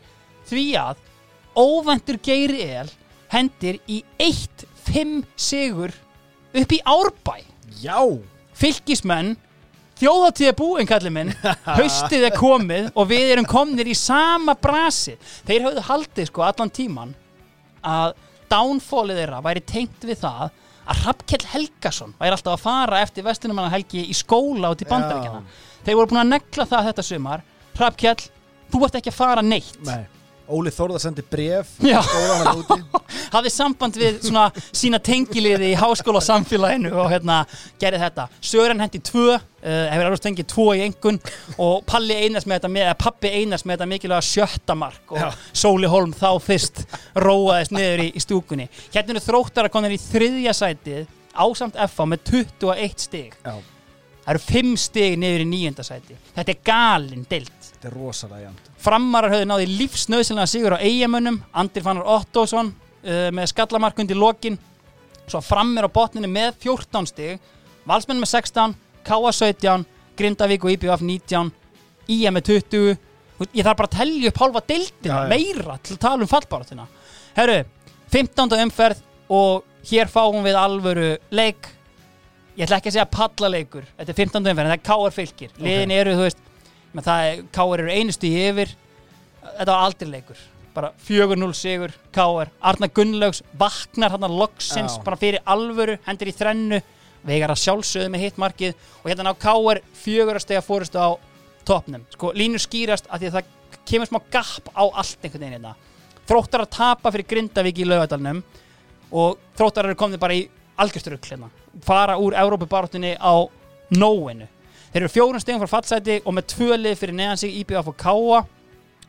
því 0.50 0.66
að 0.82 1.00
óvæntur 1.56 2.20
Geiri 2.20 2.66
El 2.76 2.92
hendir 3.32 3.80
í 3.88 4.02
1-5 4.20 5.24
sigur 5.36 5.94
upp 6.54 6.72
í 6.76 6.80
Árbæ. 6.84 7.40
Já. 7.80 7.98
Fylgismenn 8.54 9.34
þjóðatíð 9.98 10.50
er 10.50 10.56
búinn 10.58 10.88
kallið 10.90 11.14
minn. 11.14 11.32
Haustið 11.78 12.28
er 12.28 12.36
komið 12.36 12.90
og 12.94 13.08
við 13.10 13.32
erum 13.34 13.48
komnir 13.48 13.88
í 13.90 13.96
sama 13.98 14.54
brasi. 14.58 15.16
Þeir 15.46 15.68
hafðu 15.68 15.86
haldið 15.88 16.28
sko 16.30 16.44
allan 16.46 16.72
tíman 16.74 17.14
að 17.84 18.14
downfallið 18.50 19.22
þeirra 19.22 19.42
væri 19.44 19.64
tengt 19.66 20.04
við 20.06 20.20
það 20.22 20.52
að 20.84 21.04
Hrafkell 21.04 21.44
Helgason 21.52 22.16
væri 22.18 22.36
alltaf 22.36 22.56
að 22.56 22.64
fara 22.64 23.02
eftir 23.04 23.26
vestunumanna 23.26 23.72
helgi 23.72 24.04
í 24.10 24.16
skóla 24.16 24.72
út 24.74 24.84
í 24.84 24.88
bandaríkjana 24.88 25.44
þeir 25.84 25.98
voru 26.00 26.12
búin 26.12 26.22
að 26.24 26.32
negla 26.34 26.66
það 26.68 26.90
þetta 26.90 27.06
sumar. 27.10 27.44
Hrafkell, 27.74 28.20
þú 28.72 28.84
ert 28.86 29.00
ekki 29.00 29.12
að 29.12 29.18
fara 29.18 29.44
neitt. 29.44 29.80
Nei 29.84 30.04
Óli 30.52 30.72
Þórðar 30.74 31.00
sendi 31.02 31.24
bref 31.24 31.70
hafði 33.34 33.50
samband 33.52 33.96
við 33.98 34.20
svona 34.26 34.44
sína 34.68 35.00
tengiliði 35.02 35.70
í 35.72 35.78
háskóla 35.78 36.20
samfélaginu 36.24 36.92
og 36.92 37.10
hérna 37.12 37.40
gerði 37.80 38.02
þetta. 38.04 38.26
Sören 38.44 38.82
hendi 38.84 39.00
tvö, 39.04 39.38
uh, 39.38 39.82
hefur 39.90 40.10
alveg 40.10 40.24
tengið 40.26 40.48
tvo 40.52 40.68
í 40.76 40.84
engun 40.84 41.20
og 41.56 41.84
Palli 41.88 42.18
einast 42.26 42.48
með 42.50 42.60
þetta 42.60 42.72
með, 42.76 42.86
eða 42.90 43.00
pappi 43.06 43.32
einast 43.40 43.66
með 43.66 43.78
þetta 43.78 43.90
mikilvæga 43.94 44.28
sjötta 44.28 44.78
mark 44.78 45.14
og 45.16 45.22
Já. 45.24 45.28
Sóli 45.64 45.90
Holm 45.90 46.14
þá 46.16 46.30
fyrst 46.44 46.84
róaðist 47.16 47.74
niður 47.74 48.04
í, 48.06 48.08
í 48.14 48.24
stúkunni. 48.24 48.68
Hérna 48.94 49.16
eru 49.16 49.24
þróttar 49.24 49.70
að 49.70 49.76
konar 49.76 49.94
í 49.94 50.00
þriðja 50.02 50.56
sætið 50.60 51.06
ásamt 51.34 51.78
FA 51.90 52.06
með 52.06 52.28
21 52.30 53.08
stig. 53.08 53.32
Já, 53.42 53.56
það 54.24 54.34
eru 54.34 54.44
5 54.48 54.74
stig 54.80 55.16
niður 55.20 55.44
í 55.44 55.48
níunda 55.48 55.84
sæti 55.86 56.16
þetta 56.34 56.52
er 56.54 56.60
galin 56.66 57.24
deilt 57.28 57.63
þetta 57.84 57.92
er 57.92 57.98
rosalega 58.00 58.48
jæmt 58.48 58.68
Framarar 58.80 59.32
höfðu 59.34 59.48
náði 59.48 59.66
lífsnöðsynlega 59.78 60.50
sigur 60.50 60.76
á 60.76 60.84
eigamönnum 60.84 61.40
Andri 61.52 61.82
Fannar 61.84 62.08
Ottosson 62.16 62.70
uh, 62.72 63.28
með 63.34 63.50
skallamark 63.52 64.00
undir 64.00 64.18
lokin. 64.18 64.56
Svo 65.28 65.40
framir 65.44 65.84
á 65.84 65.90
botninu 65.92 66.28
með 66.28 66.56
14 66.64 67.10
stig 67.10 67.50
Valsmenn 67.88 68.22
með 68.22 68.32
16 68.32 68.76
Káa 69.04 69.32
17, 69.36 69.84
Grindavík 70.16 70.64
og 70.64 70.72
IBF 70.72 71.04
19 71.04 71.52
IM 72.14 72.36
með 72.36 72.48
20 72.52 72.96
ég 73.52 73.66
þarf 73.66 73.78
bara 73.80 73.90
að 73.90 73.96
tellja 73.98 74.30
upp 74.30 74.40
hálfa 74.40 74.64
deildina 74.68 75.20
Já, 75.24 75.28
meira 75.28 75.78
til 75.82 75.96
að 75.96 76.02
tala 76.04 76.24
um 76.24 76.30
fallbáratina 76.30 76.88
Herru, 77.34 77.60
15. 78.14 78.56
umferð 78.62 79.00
og 79.34 79.64
hér 79.88 80.06
fáum 80.08 80.44
við 80.44 80.54
alvöru 80.54 81.08
leik. 81.34 81.66
Ég 82.54 82.68
ætla 82.68 82.78
ekki 82.78 82.92
að 82.92 82.94
segja 82.94 83.10
pallaleikur 83.10 83.88
þetta 83.96 84.12
er 84.12 84.18
15. 84.20 84.38
umferð, 84.38 84.68
en 84.68 84.70
það 84.70 84.76
er 84.78 84.84
Káar 84.86 85.16
fylgir 85.16 85.56
liðin 85.58 85.94
eru, 85.96 86.14
þú 86.14 86.28
veist, 86.28 86.44
með 86.94 87.08
það 87.08 87.28
er 87.28 87.44
Káar 87.54 87.82
eru 87.82 87.94
einustu 87.94 88.28
í 88.28 88.42
yfir. 88.48 88.74
Þetta 89.44 89.70
var 89.70 89.86
aldrei 89.86 90.10
leikur. 90.10 90.42
Bara 90.74 90.90
4-0 91.06 91.54
sigur, 91.54 91.92
Káar 92.14 92.50
Arna 92.58 92.88
Gunnlaugs 92.90 93.44
vaknar 93.58 94.14
hann 94.14 94.26
loksins 94.30 94.96
Já. 94.96 95.02
bara 95.04 95.18
fyrir 95.20 95.44
alvöru, 95.46 95.98
hendur 96.06 96.30
í 96.30 96.34
þrennu. 96.34 96.80
Vegar 97.24 97.54
að 97.54 97.62
sjálfsögðu 97.62 98.10
með 98.12 98.24
hittmarkið 98.26 98.74
og 99.02 99.06
hérna 99.08 99.28
ná 99.28 99.38
Káar 99.38 99.80
fjögur 99.96 100.40
að 100.40 100.44
stega 100.44 100.64
fórustu 100.64 100.98
á 100.98 101.14
topnum, 101.64 102.02
sko, 102.12 102.32
línur 102.36 102.60
skýrast 102.60 103.06
að 103.08 103.22
því 103.22 103.30
að 103.30 103.36
það 103.38 103.78
kemur 103.88 104.10
smá 104.10 104.18
gap 104.34 104.68
á 104.76 104.84
allt 104.84 105.22
einhvern 105.22 105.46
veginn 105.46 105.56
hérna. 105.56 105.76
Þróttar 106.28 106.64
að 106.64 106.74
tapa 106.74 107.12
fyrir 107.14 107.28
Grindavík 107.30 107.80
í 107.80 107.86
laugadalnum 107.88 108.42
og 109.14 109.38
þróttar 109.56 109.88
eru 109.88 109.96
komni 110.00 110.20
bara 110.20 110.36
í 110.36 110.44
algjörsturugl 110.80 111.30
hérna, 111.30 111.48
fara 111.86 112.18
úr 112.20 112.36
Evrópubaráttunni 112.36 113.14
á 113.16 113.32
nóinu 113.94 114.48
þeir 114.94 115.02
eru 115.02 115.10
fjórun 115.10 115.42
stegum 115.42 115.64
frá 115.64 115.72
fattsæti 115.74 116.20
og 116.22 116.36
með 116.36 116.46
tvö 116.54 116.78
lið 116.78 117.00
fyrir 117.00 117.18
neðan 117.18 117.40
sig 117.40 117.58
IBF 117.60 117.90
og 117.90 117.98
Káa 117.98 118.44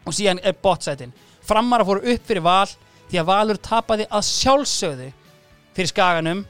og 0.06 0.18
síðan 0.18 0.42
er 0.42 0.58
bottsætin 0.58 1.14
framar 1.46 1.84
að 1.84 1.92
fóru 1.92 2.16
upp 2.16 2.26
fyrir 2.26 2.46
val 2.46 2.66
því 3.06 3.22
að 3.22 3.30
Valur 3.30 3.62
tapaði 3.62 4.10
að 4.10 4.28
sjálfsögðu 4.32 5.12
fyrir 5.78 5.92
skaganum 5.92 6.44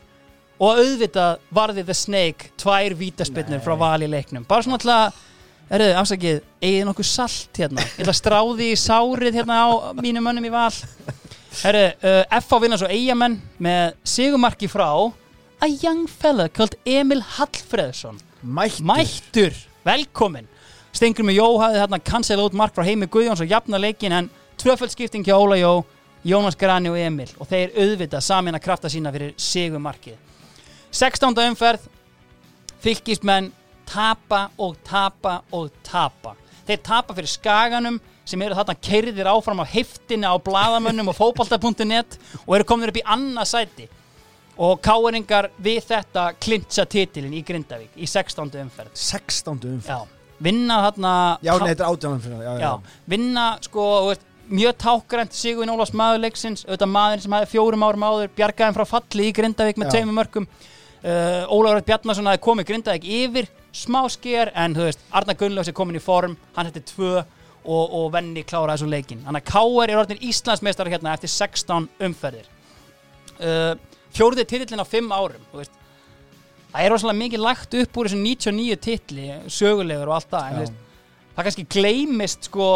og 0.56 0.80
auðvitað 0.80 1.44
varði 1.52 1.84
The 1.84 1.98
Snake 2.00 2.54
tvær 2.56 2.96
vítaspinnur 2.96 3.60
Nei. 3.60 3.64
frá 3.66 3.76
val 3.76 4.00
í 4.06 4.08
leiknum. 4.08 4.46
Bara 4.48 4.64
svona 4.64 4.80
alltaf 4.80 5.24
Erðu, 5.66 5.96
afsakið, 5.98 6.36
eigið 6.62 6.84
nokkuð 6.86 7.08
salt 7.10 7.58
hérna? 7.58 7.82
Ég 7.82 8.04
ætla 8.04 8.14
að 8.14 8.18
stráði 8.20 8.68
í 8.70 8.76
sárið 8.78 9.40
hérna 9.40 9.56
á 9.66 9.70
mínum 9.98 10.22
mönnum 10.28 10.46
í 10.46 10.52
val. 10.54 10.70
Herru, 11.64 11.82
uh, 12.06 12.20
F.A. 12.38 12.60
vinna 12.62 12.78
svo 12.78 12.90
eigamenn 12.92 13.40
með 13.58 13.96
sigumarki 14.06 14.70
frá 14.70 14.86
a 14.94 15.70
young 15.72 16.06
fella 16.06 16.46
called 16.54 16.78
Emil 16.86 17.24
Hallfreðsson 17.34 18.22
Mættur, 18.46 18.86
Mættur, 18.86 19.56
velkomin 19.86 20.48
Stengur 20.96 21.26
með 21.28 21.40
Jó 21.40 21.48
hafði 21.60 21.80
þarna 21.82 22.00
cancel 22.08 22.40
út 22.46 22.54
mark 22.56 22.76
frá 22.76 22.86
Heimi 22.88 23.08
Guðjóns 23.12 23.42
og 23.44 23.50
jafna 23.52 23.80
leikin 23.82 24.14
en 24.16 24.30
tvöföld 24.62 24.94
skipting 24.94 25.26
hjá 25.28 25.36
Óla 25.36 25.58
Jó 25.60 25.74
Jónas 26.26 26.56
Grani 26.58 26.90
og 26.90 26.98
Emil. 26.98 27.30
Og 27.38 27.46
þeir 27.50 27.76
auðvitað 27.76 28.24
samin 28.26 28.58
að 28.58 28.64
krafta 28.66 28.90
sína 28.90 29.12
fyrir 29.14 29.36
sigumarkið 29.38 30.16
16. 30.96 31.36
umferð. 31.50 31.84
Fylgismenn 32.82 33.52
tapa 33.90 34.48
og 34.62 34.78
tapa 34.86 35.40
og 35.54 35.70
tapa. 35.86 36.36
Þeir 36.66 36.82
tapa 36.86 37.18
fyrir 37.18 37.34
skaganum 37.34 38.00
sem 38.26 38.42
eru 38.42 38.58
þarna 38.58 38.78
keirðir 38.88 39.30
áfram 39.30 39.62
á 39.62 39.66
heiftinni 39.70 40.26
á 40.26 40.34
bladamönnum 40.42 41.12
og 41.12 41.18
fótbolta.net 41.20 42.18
og 42.46 42.56
eru 42.56 42.66
komin 42.66 42.90
upp 42.90 43.02
í 43.02 43.06
annað 43.06 43.52
sæti 43.52 43.90
og 44.56 44.80
káeringar 44.84 45.50
við 45.64 45.82
þetta 45.90 46.30
klintsa 46.40 46.86
titilin 46.88 47.34
í 47.36 47.42
Grindavík 47.46 47.98
í 47.98 48.08
16. 48.08 48.54
umferð 48.62 48.94
16. 48.94 49.58
umferð 49.74 49.90
já, 49.92 50.30
vinna 50.44 50.80
þarna 50.86 51.16
Já, 51.42 51.52
nei, 51.60 51.68
þetta 51.74 51.84
er 51.84 51.90
átjánum 51.90 52.24
fyrir 52.24 52.46
já, 52.46 52.54
já, 52.54 52.64
já, 52.64 53.02
vinna 53.16 53.48
sko 53.66 53.88
veist, 54.10 54.24
mjög 54.46 54.78
tákgrænt 54.86 55.36
Sigurinn 55.36 55.74
Ólafs 55.74 55.96
maður 55.98 56.24
leiksins 56.24 56.64
auðvitað 56.68 56.94
maðurinn 56.94 57.26
sem 57.26 57.36
hafði 57.36 57.52
fjórum 57.52 57.86
árum 57.88 58.08
áður 58.08 58.34
bjargaðin 58.38 58.78
frá 58.78 58.86
falli 58.90 59.30
í 59.30 59.36
Grindavík 59.36 59.80
með 59.82 59.90
Já. 59.90 59.94
tveimur 59.98 60.20
mörkum 60.20 60.48
uh, 60.48 61.44
Ólafur 61.52 61.88
Bjarnason 61.90 62.30
hafði 62.30 62.44
komið 62.46 62.70
Grindavík 62.70 63.08
yfir 63.20 63.50
smá 63.76 64.04
sker 64.14 64.54
en 64.56 64.78
þú 64.78 64.86
veist 64.88 65.02
Arna 65.12 65.36
Gunnlaus 65.36 65.72
er 65.72 65.76
komin 65.76 66.00
í 66.00 66.04
form 66.04 66.38
hann 66.56 66.70
hætti 66.70 66.86
tvö 66.94 67.16
og, 67.66 67.96
og 67.98 68.12
venni 68.14 68.46
kláraði 68.46 68.84
svo 68.84 68.92
leikin 68.92 69.26
þannig 69.26 69.42
að 69.42 69.52
K.R. 69.52 69.90
er 69.90 70.02
orðin 70.04 70.24
Íslandsmeistar 70.30 70.92
hérna 70.94 71.16
eftir 71.18 71.34
16 71.34 71.90
umferðir 72.08 72.48
uh, 73.42 73.74
fjórði 74.16 74.46
titillin 74.48 74.84
á 74.84 74.88
5 74.88 75.16
árum 75.16 75.48
veist. 75.54 75.82
Það 76.72 76.84
er 76.84 76.92
rosalega 76.92 77.22
mikið 77.22 77.44
lagt 77.46 77.78
upp 77.80 77.98
úr 78.00 78.10
þessum 78.10 78.26
99 78.26 78.82
titli 78.84 79.28
sögulegur 79.52 80.12
og 80.12 80.18
allt 80.18 80.32
það 80.34 80.48
en 80.50 80.62
veist, 80.64 80.78
það 81.36 81.48
kannski 81.48 81.68
gleymist 81.76 82.50
sko 82.50 82.70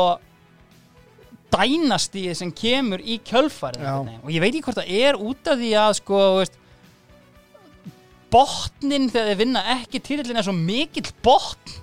dænastíð 1.49 2.33
sem 2.37 2.51
kemur 2.53 3.01
í 3.01 3.17
kjölfarið 3.25 3.87
og 4.21 4.31
ég 4.31 4.43
veit 4.43 4.51
ekki 4.53 4.65
hvort 4.67 4.81
það 4.81 4.95
er 5.01 5.19
út 5.19 5.49
af 5.49 5.59
því 5.59 5.71
að 5.81 5.93
sko 5.99 6.23
veist, 6.37 6.59
botnin 8.29 9.09
þegar 9.09 9.31
þeir 9.31 9.39
vinna 9.39 9.63
ekki 9.79 10.03
titillin 10.05 10.37
er 10.37 10.45
svo 10.45 10.53
mikill 10.53 11.09
botn. 11.25 11.79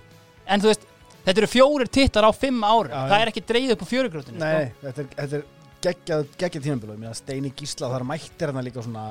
En 0.47 0.63
þú 0.63 0.71
veist, 0.71 0.85
þetta 1.27 1.43
eru 1.43 1.51
fjórir 1.51 1.91
titlar 1.91 2.29
á 2.31 2.33
fimm 2.37 2.63
já. 2.63 3.01
það 3.11 3.19
er 3.19 3.31
ekki 3.33 3.45
dreigð 3.49 3.75
upp 3.75 3.83
á 3.83 3.87
fjörugrútinu 3.91 4.39
Nei, 4.39 4.69
þetta 4.85 5.03
er, 5.03 5.09
þetta 5.19 5.41
er 5.41 5.47
geggjað, 5.85 6.29
tímabilið. 6.39 7.01
Mér 7.01 7.13
að 7.13 7.19
Steini 7.21 7.53
Gísla, 7.57 7.91
það 7.91 7.99
er 8.01 8.07
mættir 8.11 8.51
hérna 8.51 8.65
líka 8.65 8.85
svona 8.85 9.09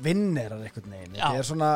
vinnerar 0.00 0.60
einhvern 0.64 0.92
veginn. 0.94 1.16
Já. 1.16 1.24
Þetta 1.24 1.40
er 1.40 1.48
svona, 1.48 1.70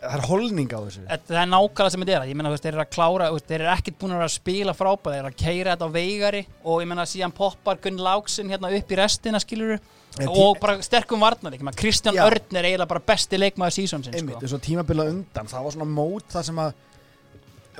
það 0.00 0.16
er 0.16 0.26
holning 0.28 0.74
á 0.74 0.80
þessu. 0.86 1.06
Það 1.10 1.38
er 1.42 1.48
nákvæmlega 1.54 1.94
sem 1.94 2.04
þetta 2.04 2.16
er. 2.16 2.28
Ég 2.30 2.38
meina 2.40 2.52
þeir 2.56 2.72
eru 2.72 2.84
að 2.84 2.92
klára, 2.96 3.30
þeir 3.38 3.56
eru 3.60 3.72
ekkert 3.74 4.00
búin 4.00 4.16
að 4.16 4.26
spila 4.34 4.76
frábæð, 4.76 5.14
þeir 5.14 5.22
eru 5.22 5.32
að 5.32 5.40
keira 5.44 5.74
þetta 5.74 5.88
á 5.90 5.96
veigari 5.96 6.44
og 6.64 6.84
ég 6.84 6.90
meina 6.92 7.08
síðan 7.08 7.34
poppar 7.36 7.80
Gunn 7.82 8.04
Láksinn 8.04 8.52
hérna 8.52 8.72
upp 8.78 8.94
í 8.94 9.00
restina 9.00 9.42
skiluru 9.42 9.80
og 10.26 10.58
bara 10.60 10.80
sterkum 10.82 11.22
varnar, 11.22 11.54
ekki 11.54 11.66
maður 11.66 11.80
Kristján 11.84 12.16
Já. 12.16 12.24
Örn 12.26 12.58
er 12.58 12.66
eiginlega 12.66 12.90
bara 12.90 13.02
besti 13.12 13.38
leikmaður 13.38 13.76
sísonsinn 13.76 14.16
Einmitt, 14.18 14.36
sko. 14.36 14.46
eins 14.46 14.54
og 14.56 14.62
tímabilið 14.64 15.12
undan 15.14 15.50
Það 15.50 15.66
var 15.66 15.76
svona 15.76 15.90
mót 15.94 16.32
það 16.32 16.46
sem 16.48 16.62
að 16.64 16.72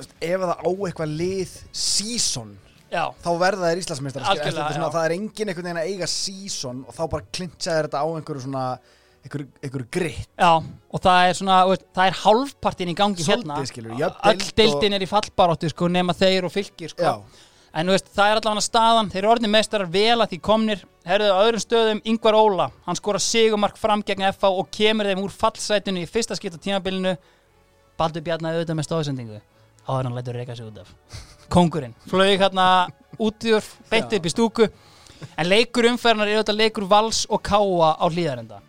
Ef 0.01 0.41
það 0.41 0.53
á 0.55 0.69
eitthvað 0.71 1.11
lið 1.19 1.55
season 1.75 2.53
Já, 2.91 3.05
þá 3.23 3.29
verða 3.39 3.69
þeir 3.69 3.83
Íslandsmeistar 3.85 4.25
það 4.91 5.05
er 5.05 5.13
engin 5.15 5.51
einhvern 5.51 5.67
veginn 5.69 5.79
að 5.79 5.91
eiga 5.93 6.09
season 6.11 6.81
og 6.83 6.97
þá 6.97 7.03
bara 7.13 7.29
klintsaði 7.37 7.85
þetta 7.85 8.01
á 8.03 8.07
einhverju 8.11 8.43
svona 8.43 8.65
einhverju, 9.21 9.85
gritt 9.93 10.29
já, 10.33 10.49
og 10.57 11.03
það 11.03 11.27
er 11.27 11.37
svona, 11.37 11.59
það 11.93 12.09
er 12.09 12.17
hálfpartin 12.23 12.91
í 12.91 12.97
gangi 12.97 13.23
Svolítið, 13.23 13.53
hérna. 13.85 13.99
jöfn 14.01 14.27
Öll 14.31 14.35
deild 14.41 14.57
deildin 14.57 14.97
er 14.97 15.05
í 15.05 15.09
fallbaróttu 15.09 15.69
sko, 15.71 15.89
nema 15.93 16.15
þeir 16.17 16.47
og 16.49 16.53
fylgir 16.53 16.93
sko. 16.93 17.15
En 17.71 17.87
veist, 17.87 18.09
það 18.11 18.27
er 18.33 18.39
allavega 18.41 18.65
staðan, 18.65 19.11
þeir 19.13 19.21
eru 19.21 19.31
orðin 19.31 19.53
meistarar 19.53 19.87
vel 19.93 20.17
að 20.17 20.33
því 20.33 20.39
komnir, 20.43 20.81
herðu 21.07 21.29
á 21.31 21.39
öðrum 21.45 21.63
stöðum, 21.63 22.01
Yngvar 22.11 22.35
Óla, 22.35 22.65
hann 22.83 22.99
skora 22.99 23.21
sigumark 23.23 23.79
fram 23.79 24.03
gegn 24.03 24.25
FH 24.33 24.51
og 24.51 24.67
kemur 24.75 25.07
þeim 25.07 25.23
úr 25.23 25.31
fallsætinu 25.31 26.03
í 26.03 26.09
fyrsta 26.09 26.35
skipt 26.35 26.59
á 26.59 26.63
tímabilinu, 26.67 27.15
Baldur 27.95 28.25
Bjarnar 28.25 28.57
auðvitað 28.57 28.81
með 28.81 28.89
stóðsendingu, 28.89 29.39
áður 29.87 30.09
hann 30.09 30.17
lætur 30.19 30.41
reyka 30.41 30.57
sig 30.57 30.67
út 30.67 30.83
af. 30.83 30.91
Kongurinn, 31.51 31.93
flög 32.09 32.39
hérna 32.39 32.65
út 33.19 33.45
í 33.47 33.53
úr, 33.57 33.65
beint 33.91 34.11
Já. 34.11 34.17
upp 34.17 34.25
í 34.25 34.33
stúku, 34.33 34.67
en 35.35 35.49
leikur 35.49 35.89
umferðnar 35.91 36.31
er 36.31 36.39
auðvitað 36.39 36.61
leikur 36.63 36.87
Vals 36.89 37.25
og 37.29 37.43
Káa 37.45 37.93
á 37.99 38.05
hlýðarenda. 38.07 38.61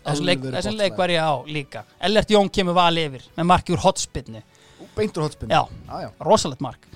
Þessum 0.00 0.24
leik, 0.24 0.40
botnleik. 0.40 0.78
leik 0.78 0.96
var 0.96 1.12
ég 1.12 1.20
á 1.20 1.34
líka. 1.44 1.84
Ellert 2.00 2.30
Jón 2.32 2.48
kemur 2.48 2.72
val 2.78 2.96
yfir 2.96 3.26
með 3.36 3.50
marki 3.50 3.74
úr 3.74 3.82
hotspinnu. 3.84 4.40
beintur 4.96 5.22
hotspinn 5.26 5.50
Já. 5.50 5.66
já, 5.88 6.00
já. 6.02 6.10
rosalegt 6.20 6.60
mark 6.60 6.86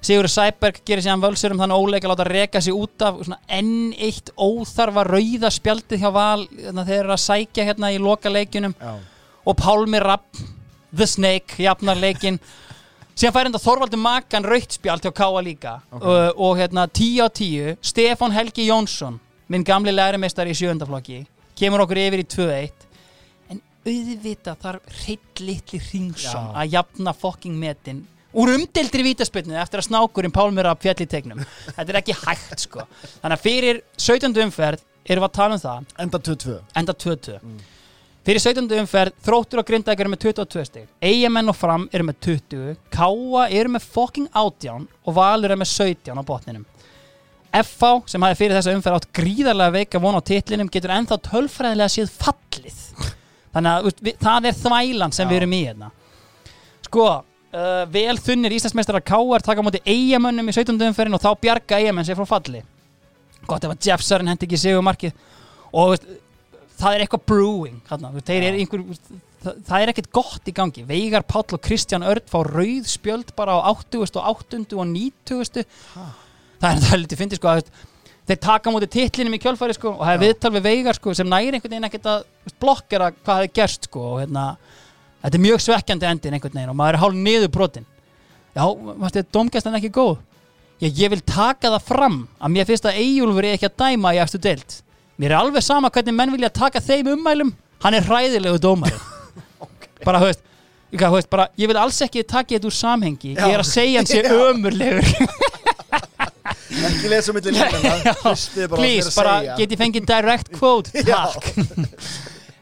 Sigur 0.00 0.28
Sæberg 0.32 0.80
gerir 0.86 1.02
síðan 1.04 1.20
völsurum 1.20 1.58
þannig 1.60 1.76
óleik 1.76 2.04
að 2.06 2.12
láta 2.14 2.24
reka 2.24 2.60
sig 2.64 2.72
út 2.72 3.02
af 3.04 3.18
enn 3.52 3.92
eitt 4.00 4.30
óþarfa 4.36 5.04
rauða 5.04 5.50
spjaldið 5.52 6.00
hjá 6.00 6.12
Val 6.14 6.46
þannig 6.48 6.80
að 6.80 6.88
þeir 6.88 7.00
eru 7.02 7.12
að 7.12 7.24
sækja 7.24 7.66
hérna 7.68 7.90
í 7.92 7.98
loka 8.00 8.32
leikjunum 8.32 8.74
já. 8.80 8.94
og 9.44 9.56
Pálmi 9.60 10.00
Rapp 10.00 10.40
The 10.96 11.06
Snake, 11.06 11.58
jafnar 11.60 12.00
leikin 12.00 12.40
síðan 13.14 13.34
fær 13.36 13.50
enda 13.50 13.60
Þorvaldur 13.62 14.00
Makan 14.00 14.46
rautt 14.48 14.76
spjald 14.76 15.04
hjá 15.04 15.12
Káa 15.16 15.42
líka. 15.44 15.74
Ok. 15.92 16.04
og, 16.04 16.40
og 16.46 16.60
hérna 16.60 16.86
10 16.88 17.24
á 17.24 17.28
10 17.28 17.76
Stefán 17.82 18.36
Helgi 18.36 18.68
Jónsson 18.70 19.18
minn 19.50 19.66
gamli 19.66 19.92
lærimeistar 19.94 20.48
í 20.50 20.54
sjöndaflokki 20.56 21.24
kemur 21.58 21.82
okkur 21.84 21.98
yfir 22.00 22.22
í 22.22 22.28
2-1 22.30 22.86
en 23.50 23.60
auðvitað 23.84 24.62
þarf 24.62 24.94
hreitt 25.02 25.42
litli 25.42 25.80
Hringsson 25.82 26.52
Já. 26.52 26.56
að 26.62 26.72
jafna 26.78 27.14
fokking 27.16 27.58
metin 27.60 28.04
úr 28.30 28.52
umdeildri 28.54 29.02
vítaspilnu 29.02 29.56
eftir 29.58 29.82
að 29.82 29.88
snákurinn 29.88 30.32
Pálmur 30.34 30.68
af 30.70 30.78
fjall 30.84 31.02
í 31.02 31.06
tegnum. 31.10 31.40
Þetta 31.74 31.88
er 31.90 31.98
ekki 31.98 32.14
hægt 32.14 32.62
sko. 32.62 32.84
Þannig 33.24 33.34
að 33.34 33.42
fyrir 33.42 33.80
17. 33.98 34.36
umferð 34.44 34.84
erum 35.10 35.24
við 35.24 35.26
að 35.26 35.34
tala 35.34 35.56
um 35.56 35.62
það. 35.64 35.88
Enda 36.04 36.20
2-2 36.28 36.54
enda 36.78 36.94
22 36.94 37.40
fyrir 38.26 38.42
17. 38.42 38.66
umferð 38.82 39.16
þróttur 39.24 39.62
og 39.62 39.68
grindæk 39.68 40.02
eru 40.02 40.12
með 40.12 40.24
22 40.26 40.66
stig 40.68 40.88
eigamenn 41.00 41.52
og 41.52 41.56
fram 41.56 41.86
eru 41.92 42.08
með 42.10 42.18
20 42.26 42.74
Káa 42.92 43.46
eru 43.48 43.72
með 43.76 43.86
fucking 43.94 44.28
18 44.32 44.84
og 45.04 45.16
Valur 45.16 45.52
eru 45.52 45.60
með 45.62 45.72
17 45.72 46.20
á 46.20 46.22
botninum 46.26 46.66
FH 47.50 48.10
sem 48.12 48.22
hafi 48.22 48.38
fyrir 48.38 48.58
þessa 48.58 48.74
umferð 48.76 49.00
átt 49.00 49.08
gríðarlega 49.16 49.74
veika 49.74 50.02
von 50.02 50.18
á 50.18 50.22
titlinum 50.22 50.68
getur 50.70 50.92
ennþá 50.94 51.18
tölfræðilega 51.26 51.90
séð 51.90 52.12
fallið 52.20 52.78
þannig 53.54 53.72
að 53.72 53.88
við, 54.04 54.20
það 54.20 54.46
er 54.50 54.60
þvælan 54.60 55.16
sem 55.16 55.26
Já. 55.26 55.30
við 55.30 55.40
erum 55.40 55.56
í 55.56 55.62
hérna 55.64 55.90
sko 56.86 57.06
uh, 57.10 57.82
vel 57.90 58.16
þunnir 58.22 58.54
Íslandsmeistarar 58.54 59.02
Káar 59.02 59.42
taka 59.46 59.64
á 59.64 59.66
móti 59.66 59.82
eigamönnum 59.82 60.52
í 60.52 60.54
17. 60.54 60.76
umferðin 60.90 61.18
og 61.18 61.24
þá 61.24 61.30
bjarga 61.42 61.80
eigamenn 61.80 62.06
sér 62.06 62.20
frá 62.20 62.28
falli 62.36 62.62
gott 63.48 63.66
ef 63.66 63.74
að 63.74 63.88
Jeff 63.88 64.06
Sören 64.06 64.30
hendi 64.30 64.46
ekki 64.46 64.60
sigur 64.60 64.84
markið 64.86 65.16
og 65.72 65.94
veist, 65.94 66.06
það 66.80 66.94
er 66.94 67.04
eitthvað 67.04 67.26
brewing 67.28 67.82
þarna, 67.88 68.12
þeir 68.26 68.46
er 68.46 68.58
einhver, 68.60 68.84
það, 69.44 69.60
það 69.68 69.84
er 69.84 69.92
ekkert 69.92 70.10
gott 70.16 70.50
í 70.50 70.56
gangi 70.56 70.84
Veigar 70.88 71.26
Páll 71.28 71.46
og 71.56 71.62
Kristján 71.64 72.06
Örd 72.06 72.26
fá 72.30 72.40
rauð 72.46 72.90
spjöld 72.90 73.32
bara 73.38 73.58
á 73.60 73.60
80. 73.72 74.16
og 74.20 74.42
80. 74.48 74.76
og 74.76 74.90
90. 74.90 75.64
það 76.60 76.68
er 76.70 76.82
það 76.84 76.92
er 76.94 77.02
lítið 77.04 77.22
fyndið 77.22 77.40
sko 77.40 77.52
að 77.52 77.70
þeir 78.30 78.40
taka 78.44 78.72
móti 78.72 78.90
titlinum 78.90 79.36
í 79.36 79.40
kjölfæri 79.42 79.74
sko 79.76 79.94
og 79.96 80.04
það 80.04 80.12
er 80.12 80.20
Já. 80.20 80.24
viðtal 80.26 80.52
við 80.56 80.66
Veigar 80.68 80.98
sko 80.98 81.14
sem 81.18 81.30
næri 81.30 81.54
einhvern 81.56 81.74
veginn 81.74 81.88
ekkert 81.88 82.10
að 82.12 82.52
blokkera 82.62 83.12
hvað 83.16 83.40
hefði 83.40 83.54
gerst 83.60 83.88
sko 83.88 84.04
og 84.14 84.18
hérna 84.22 84.44
þetta 85.22 85.36
er 85.36 85.44
mjög 85.46 85.64
svekkjandi 85.66 86.10
endin 86.10 86.36
einhvern 86.36 86.58
veginn 86.58 86.72
og 86.72 86.78
maður 86.78 86.98
er 86.98 87.02
hálf 87.04 87.16
niður 87.16 87.54
brotin 87.56 87.88
já, 88.54 88.64
varstu 88.64 89.20
þetta 89.20 89.34
domgæstan 89.36 89.78
ekki 89.80 89.92
góð 89.94 90.14
ég, 90.84 90.94
ég 90.94 91.12
vil 91.12 91.20
taka 91.26 91.72
það 91.74 91.88
fram 91.88 92.20
að 92.38 92.54
mér 92.54 92.68
finnst 92.70 92.88
að 92.88 93.00
Eyjúlfur 93.02 93.48
er 93.48 93.58
ekki 93.58 93.68
að 93.70 93.76
dæma 93.82 94.14
í 94.16 94.22
eftir 94.22 94.44
deild 94.46 94.78
mér 95.20 95.34
er 95.34 95.40
alveg 95.42 95.64
sama 95.64 95.90
hvernig 95.92 96.16
menn 96.16 96.32
vilja 96.32 96.48
taka 96.52 96.80
þeim 96.80 97.12
ummælum. 97.14 97.50
Hann 97.84 97.96
er 97.96 98.06
hræðilegu 98.06 98.60
dómari. 98.62 98.96
Bara, 100.06 100.20
þú 100.22 100.30
veist, 100.30 100.40
ég, 100.94 101.02
veist 101.12 101.28
bara, 101.28 101.44
ég 101.60 101.68
vil 101.68 101.76
alls 101.76 101.98
ekki 102.06 102.22
taka 102.24 102.54
þetta 102.54 102.68
úr 102.70 102.72
samhengi. 102.76 103.34
Já. 103.36 103.42
ég 103.44 103.52
er 103.58 103.60
að 103.60 103.68
segja 103.68 104.00
hann 104.00 104.08
sé 104.08 104.22
Já. 104.24 104.30
ömurlegur. 104.48 105.10
Ekki 106.70 107.10
lesa 107.10 107.34
bara 107.34 108.12
á 108.14 108.78
please, 108.78 109.10
bara 109.12 109.32
segja. 109.42 109.56
get 109.58 109.72
ég 109.74 109.80
fengið 109.80 110.06
direct 110.08 110.52
quote? 110.54 111.02
Takk. 111.04 111.48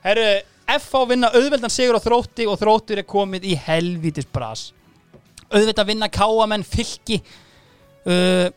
Herru, 0.02 0.24
FH 0.78 1.02
vinna 1.12 1.30
auðveldan 1.36 1.70
sigur 1.72 2.00
á 2.00 2.02
þrótti 2.02 2.48
og 2.48 2.58
þróttur 2.58 3.02
er 3.04 3.06
komið 3.06 3.46
í 3.52 3.54
helvítis 3.68 4.26
bras. 4.32 4.70
Auðvitað 5.52 5.92
vinna 5.92 6.08
káamenn 6.10 6.66
fylki. 6.66 7.20
Uh, 8.08 8.48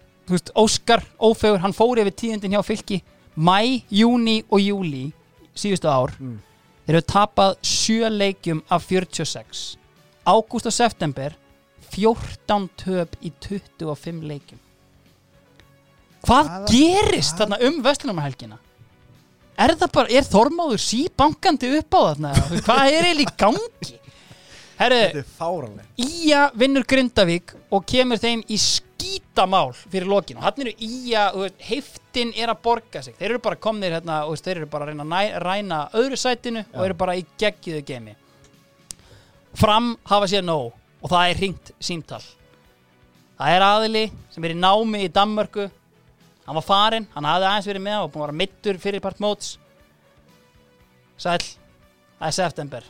Óskar 0.56 1.04
Ófegur, 1.20 1.60
hann 1.62 1.76
fór 1.76 2.00
yfir 2.02 2.16
tíðindin 2.16 2.56
hjá 2.56 2.64
fylki 2.66 3.02
mæ, 3.38 3.84
júni 3.92 4.44
og 4.52 4.60
júli 4.60 5.12
síðustu 5.56 5.88
ár 5.90 6.12
Mm. 6.20 6.40
þeir 6.88 6.96
eru 6.96 7.02
tapað 7.02 7.56
sjö 7.64 8.10
leikjum 8.10 8.62
af 8.70 8.84
46 8.88 9.78
ágúst 10.26 10.66
og 10.66 10.74
september 10.74 11.34
14 11.92 12.70
töp 12.78 13.16
í 13.22 13.32
25 13.42 14.22
leikjum. 14.24 14.60
Hvað 16.24 16.46
Hvaða- 16.48 16.68
gerist 16.70 17.36
hvað- 17.36 17.48
þarna 17.50 17.68
um 17.68 17.82
Vestlunarhelgina 17.84 18.58
er 19.58 19.76
það 19.76 19.92
bara, 19.92 20.08
er 20.10 20.22
Þormáður 20.24 20.80
síbankandi 20.80 21.78
upp 21.80 21.90
á 21.94 22.02
þarna? 22.14 22.34
Hvað 22.66 22.92
er 22.92 23.04
eiginlega 23.04 23.32
í 23.32 23.38
gangi? 23.38 23.98
Herru, 24.80 24.96
er 24.96 25.26
Ía 25.98 26.52
vinnur 26.56 26.84
Grindavík 26.86 27.54
og 27.72 27.86
kemur 27.86 28.18
þeim 28.18 28.44
í 28.50 28.58
skítamál 29.02 29.74
fyrir 29.74 30.08
lokin. 30.08 30.38
Og 30.40 30.46
hann 30.46 30.64
eru 30.66 30.74
þú 30.78 31.44
veist, 31.44 31.62
heiftin 31.68 32.34
er 32.38 32.54
að 32.54 32.64
borga 32.64 33.04
sig, 33.04 33.16
þeir 33.20 33.34
eru 33.34 33.44
bara 33.44 33.60
komnir 33.60 33.98
hérna, 33.98 34.24
og 34.26 34.38
þeir 34.38 34.62
eru 34.62 34.72
bara 34.72 34.88
að 34.88 34.94
reyna 34.94 35.22
að 35.22 35.38
ræna 35.46 35.80
öðru 35.98 36.20
sætinu 36.20 36.64
og 36.64 36.82
Já. 36.82 36.86
eru 36.86 37.00
bara 37.04 37.16
í 37.20 37.26
geggjuðu 37.40 37.86
geimi 37.86 38.16
fram 39.58 39.98
hafa 40.08 40.30
sér 40.32 40.46
nóg 40.46 40.72
og 41.02 41.12
það 41.12 41.30
er 41.30 41.40
hringt 41.42 41.72
símtal. 41.82 42.22
Það 43.40 43.56
er 43.56 43.66
aðili 43.66 44.04
sem 44.32 44.46
er 44.46 44.54
í 44.54 44.60
námi 44.60 45.06
í 45.06 45.12
Danmörku. 45.12 45.68
Hann 46.46 46.58
var 46.58 46.66
farinn, 46.66 47.08
hann 47.14 47.28
hafði 47.28 47.48
aðeins 47.50 47.70
verið 47.70 47.86
með 47.88 48.04
og 48.04 48.14
búin 48.14 48.22
að 48.22 48.28
vera 48.28 48.40
mittur 48.42 48.80
fyrir 48.82 49.04
part 49.04 49.22
móts. 49.24 49.56
Sæl 51.22 51.40
það 51.42 52.28
er 52.30 52.38
september, 52.38 52.88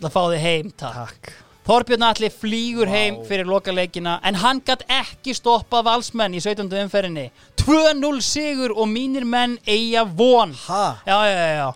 það 0.00 0.14
fá 0.14 0.22
þið 0.22 0.44
heim 0.44 0.70
takk. 0.76 0.94
Takk 1.00 1.53
Þorbjörn 1.64 2.02
Alli 2.04 2.28
flýgur 2.28 2.90
Vá. 2.90 2.92
heim 2.92 3.22
fyrir 3.24 3.48
lokaleikina 3.48 4.18
en 4.28 4.36
hann 4.36 4.58
gatt 4.66 4.82
ekki 4.92 5.32
stoppað 5.32 5.86
valsmenn 5.86 6.34
í 6.36 6.42
17. 6.44 6.68
umferðinni. 6.82 7.30
2-0 7.56 8.20
sigur 8.20 8.74
og 8.76 8.90
mínir 8.90 9.24
menn 9.24 9.56
eiga 9.64 10.02
von. 10.04 10.52
Ha? 10.66 10.98
Já, 11.08 11.16
já, 11.24 11.38
já, 11.38 11.54
já. 11.56 11.70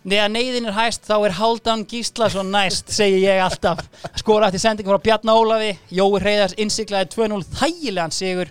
Þegar 0.00 0.32
neyðin 0.34 0.66
er 0.66 0.74
hæst 0.74 1.06
þá 1.06 1.14
er 1.28 1.36
Haldan 1.38 1.86
Gíslason 1.86 2.50
næst 2.50 2.90
segi 2.90 3.22
ég 3.22 3.38
alltaf. 3.44 3.84
Skora 4.18 4.48
eftir 4.50 4.64
sendingu 4.64 4.90
frá 4.90 5.02
Bjarni 5.06 5.30
Ólafi. 5.38 5.70
Jói 5.94 6.18
Reyðars 6.24 6.58
innsiklaði 6.58 7.12
2-0 7.14 7.46
þægilegan 7.54 8.16
sigur. 8.16 8.50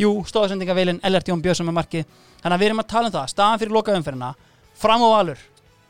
Jú, 0.00 0.10
stóðsendingavilin 0.26 0.98
Ellert 1.06 1.30
Jón 1.30 1.44
Björnsson 1.44 1.70
með 1.70 1.78
markið. 1.84 2.06
Þannig 2.42 2.56
að 2.56 2.64
við 2.64 2.72
erum 2.72 2.82
að 2.82 2.90
tala 2.90 3.12
um 3.12 3.14
það, 3.20 3.30
staðan 3.30 3.62
fyrir 3.62 3.78
lokaumferðina. 3.78 4.34
Fram 4.76 5.06
á 5.06 5.08
valur, 5.08 5.38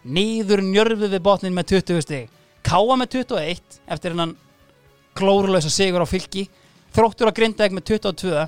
nýður 0.05 0.67
njörfið 0.67 1.17
við 1.17 1.25
botnin 1.25 1.57
með 1.57 1.73
20 1.79 2.05
stig 2.05 2.36
Káa 2.67 2.97
með 2.99 3.21
21 3.21 3.81
eftir 3.95 4.15
hennan 4.15 4.35
glórulösa 5.17 5.71
sigur 5.73 6.03
á 6.03 6.07
fylki 6.09 6.49
þróttur 6.97 7.31
að 7.31 7.37
grinda 7.39 7.69
með 7.71 7.85
22 7.93 8.47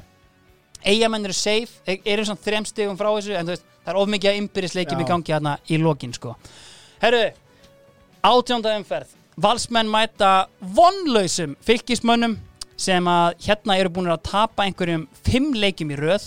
eigamenn 0.89 1.27
eru 1.27 1.35
safe, 1.35 1.81
e- 1.87 2.01
eru 2.05 2.25
svona 2.27 2.43
þrem 2.43 2.67
stigum 2.67 2.99
frá 2.99 3.11
þessu 3.11 3.37
en 3.39 3.53
veist, 3.53 3.65
það 3.85 3.93
er 3.93 4.01
of 4.01 4.11
mikið 4.13 4.31
að 4.31 4.41
ymbirðisleikjum 4.43 5.03
í 5.03 5.07
gangi 5.09 5.35
hérna 5.35 5.55
í 5.69 5.79
lokin 5.83 6.15
sko. 6.15 6.35
Herru, 7.03 7.23
átjónda 8.27 8.75
umferð. 8.79 9.15
Valsmenn 9.39 9.91
mæta 9.91 10.49
vonlausum 10.61 11.55
fylkismönnum 11.63 12.37
sem 12.79 13.11
að 13.11 13.37
hérna 13.47 13.79
eru 13.79 13.93
búin 13.95 14.11
að 14.11 14.25
tapa 14.31 14.67
einhverjum 14.67 15.07
fimm 15.27 15.53
leikjum 15.55 15.95
í 15.95 15.99
röð. 15.99 16.27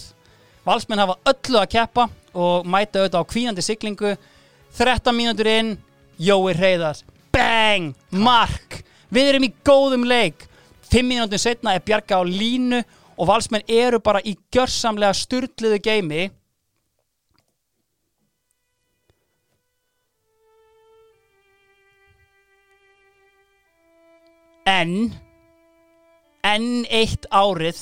Valsmenn 0.67 1.01
hafa 1.01 1.17
öllu 1.31 1.59
að 1.59 1.71
keppa 1.75 2.07
og 2.33 2.67
mæta 2.67 3.01
auðvitað 3.01 3.23
á 3.23 3.31
kvínandi 3.31 3.65
siglingu. 3.65 4.15
13 4.77 5.15
mínútur 5.15 5.49
inn 5.51 5.73
Jói 6.21 6.53
Reyðars, 6.55 7.03
bang! 7.33 7.93
Mark, 8.11 8.81
við 9.09 9.33
erum 9.33 9.47
í 9.47 9.53
góðum 9.65 10.05
leik. 10.07 10.47
5 10.91 11.07
mínútur 11.07 11.39
setna 11.39 11.75
er 11.77 11.85
Bjarga 11.85 12.19
á 12.19 12.23
línu 12.27 12.81
og 13.15 13.27
valsmenn 13.29 13.67
eru 13.67 14.01
bara 14.03 14.19
í 14.25 14.35
gjörsamlega 14.51 15.15
sturliðu 15.15 15.79
geimi 15.83 16.27
en 24.67 24.93
enn 26.47 26.85
eitt 26.89 27.27
árið 27.29 27.79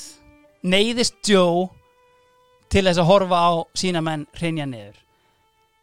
neyðist 0.62 1.20
Joe 1.26 1.68
til 2.70 2.84
þess 2.86 3.00
að 3.00 3.08
horfa 3.08 3.38
á 3.40 3.50
sína 3.74 4.02
menn 4.04 4.26
hreinja 4.36 4.66
niður. 4.68 4.96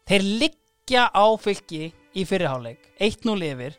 Þeir 0.08 0.28
liggja 0.44 1.08
á 1.12 1.26
fylki 1.42 1.90
í 2.18 2.26
fyrirháleik 2.28 2.92
1-0 3.00 3.38
yfir. 3.52 3.78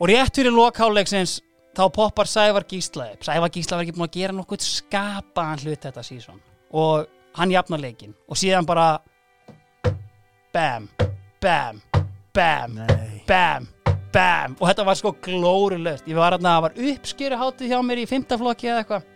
Og 0.00 0.08
rétt 0.08 0.38
fyrir 0.38 0.54
lokháleiksins 0.54 1.40
þá 1.76 1.84
poppar 1.94 2.28
Sævar 2.30 2.66
Gísla 2.68 3.10
upp 3.14 3.26
Sævar 3.26 3.52
Gísla 3.52 3.78
var 3.78 3.86
ekki 3.86 3.96
búin 3.96 4.08
að 4.08 4.16
gera 4.16 4.36
nokkuð 4.36 4.64
skapaðan 4.66 5.64
hlut 5.64 5.84
þetta 5.86 6.04
sísón 6.06 6.40
og 6.70 7.06
hann 7.38 7.52
jafnar 7.52 7.82
leikin 7.82 8.14
og 8.28 8.38
síðan 8.38 8.66
bara 8.66 8.88
bam, 10.54 10.88
bam, 11.42 11.78
bam 12.34 12.74
Nei. 12.80 13.22
bam, 13.28 13.68
bam. 14.12 14.58
Og 14.58 14.66
þetta 14.70 14.86
var 14.88 14.98
sko 14.98 15.14
glórulöst 15.22 16.10
ég 16.10 16.18
var 16.18 16.34
hérna, 16.36 16.56
það 16.56 16.66
var 16.66 16.78
uppskjöru 16.90 17.40
hátið 17.44 17.74
hjá 17.74 17.80
mér 17.86 18.02
í 18.02 18.10
fymtaflokki 18.10 18.70
eða 18.70 18.82
eitthvað. 18.82 19.08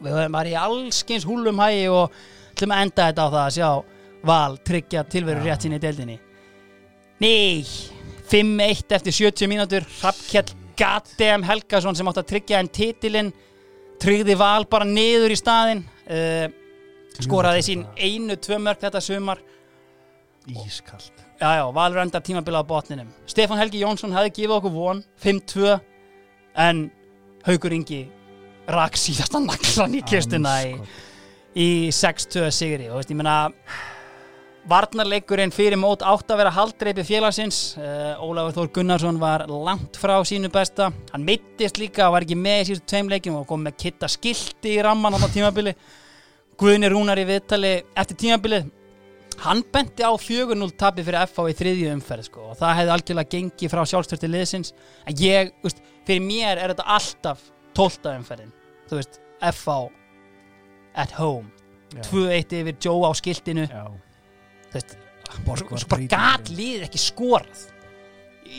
Við 0.00 0.20
bara 0.32 0.48
í 0.48 0.56
allskins 0.56 1.26
húlum 1.28 1.60
hægi 1.60 1.88
og 1.92 2.16
ætlum 2.54 2.72
að 2.76 2.86
enda 2.86 3.08
þetta 3.10 3.26
á 3.26 3.28
það 3.28 3.42
að 3.44 3.56
sjá 3.58 3.70
Val 4.20 4.58
tryggja 4.68 5.04
tilveru 5.08 5.40
rétt 5.44 5.64
sinni 5.64 5.78
í 5.80 5.80
deildinni 5.80 6.18
Nei 7.20 7.64
5-1 8.30 8.94
eftir 8.96 9.12
70 9.12 9.50
mínútur. 9.50 9.84
Hrafnkjell 10.00 10.54
Gaddem 10.78 11.44
Helgason 11.44 11.96
sem 11.98 12.08
átti 12.08 12.22
að 12.22 12.28
tryggja 12.30 12.60
en 12.62 12.70
titilinn 12.72 13.32
tryggði 14.00 14.36
Val 14.40 14.64
bara 14.70 14.86
niður 14.88 15.34
í 15.34 15.36
staðinn 15.36 15.82
uh, 15.84 16.46
skoraði 17.20 17.66
sín 17.66 17.82
einu 18.00 18.38
tvö 18.40 18.60
mörg 18.62 18.80
þetta 18.80 19.02
sumar. 19.04 19.42
Ískalt. 20.48 21.12
Já, 21.40 21.58
já, 21.58 21.64
Valur 21.72 22.00
endar 22.00 22.24
tímabila 22.24 22.62
á 22.64 22.64
botninum. 22.64 23.10
Stefán 23.28 23.60
Helgi 23.60 23.82
Jónsson 23.82 24.16
hefði 24.16 24.32
gefið 24.38 24.56
okkur 24.56 24.74
von 24.74 25.04
5-2 25.20 25.76
en 26.64 26.82
Haukur 27.44 27.76
Ingi 27.76 28.02
rak 28.70 28.96
síðasta 29.00 29.40
naglan 29.44 29.96
í 29.98 30.02
kistuna 30.06 30.56
í, 30.64 30.74
í 31.56 31.68
6-2 31.92 32.48
sigri. 32.54 32.88
Og 32.88 33.00
veist, 33.00 33.12
ég 33.12 33.20
meina 33.20 33.38
Varnarleikurinn 34.70 35.50
fyrir 35.50 35.78
mót 35.80 36.04
átt 36.06 36.30
að 36.30 36.42
vera 36.44 36.52
haldreipi 36.54 37.02
félagsins. 37.06 37.58
Uh, 37.80 38.20
Ólafur 38.22 38.54
Þór 38.54 38.68
Gunnarsson 38.76 39.16
var 39.18 39.46
langt 39.50 39.96
frá 39.98 40.14
sínu 40.26 40.50
besta. 40.52 40.90
Hann 41.10 41.24
mittist 41.26 41.80
líka, 41.80 42.10
var 42.12 42.22
ekki 42.22 42.36
með 42.38 42.60
í 42.60 42.66
síðustu 42.68 42.90
tveim 42.92 43.10
leikin 43.10 43.38
og 43.38 43.48
kom 43.50 43.64
með 43.66 43.80
kitta 43.82 44.10
skilti 44.10 44.76
í 44.76 44.84
ramman 44.86 45.16
á 45.18 45.26
tímabili. 45.26 45.72
Guðni 46.60 46.90
Rúnar 46.92 47.18
í 47.18 47.24
viðtali 47.26 47.72
eftir 47.98 48.18
tímabilið. 48.20 48.68
Hann 49.40 49.62
benti 49.72 50.04
á 50.04 50.12
4-0 50.12 50.68
tapi 50.78 51.02
fyrir 51.06 51.24
FH 51.24 51.46
í 51.48 51.56
þriðju 51.56 51.94
umferð 51.94 52.26
sko, 52.28 52.50
og 52.52 52.58
það 52.60 52.76
hefði 52.76 52.92
algjörlega 52.94 53.32
gengið 53.34 53.72
frá 53.72 53.80
sjálfstörti 53.88 54.28
liðsins. 54.28 54.74
En 55.08 55.16
ég, 55.16 55.54
veist, 55.64 55.80
fyrir 56.04 56.22
mér 56.26 56.60
er 56.60 56.74
þetta 56.74 56.86
alltaf 56.98 57.46
12. 57.78 58.12
umferðin. 58.20 58.52
Þú 58.90 59.00
veist, 59.00 59.18
FH 59.40 59.78
at 61.00 61.16
home, 61.16 61.48
Já. 61.94 62.04
2-1 62.10 62.56
yfir 62.60 62.78
Joe 62.84 63.08
á 63.08 63.12
skiltinu. 63.16 63.64
Já. 63.70 64.09
Veist, 64.74 64.96
svo, 65.30 65.82
bara 65.90 66.08
gat 66.10 66.50
lið 66.52 66.86
ekki 66.88 67.02
skorað. 67.02 67.66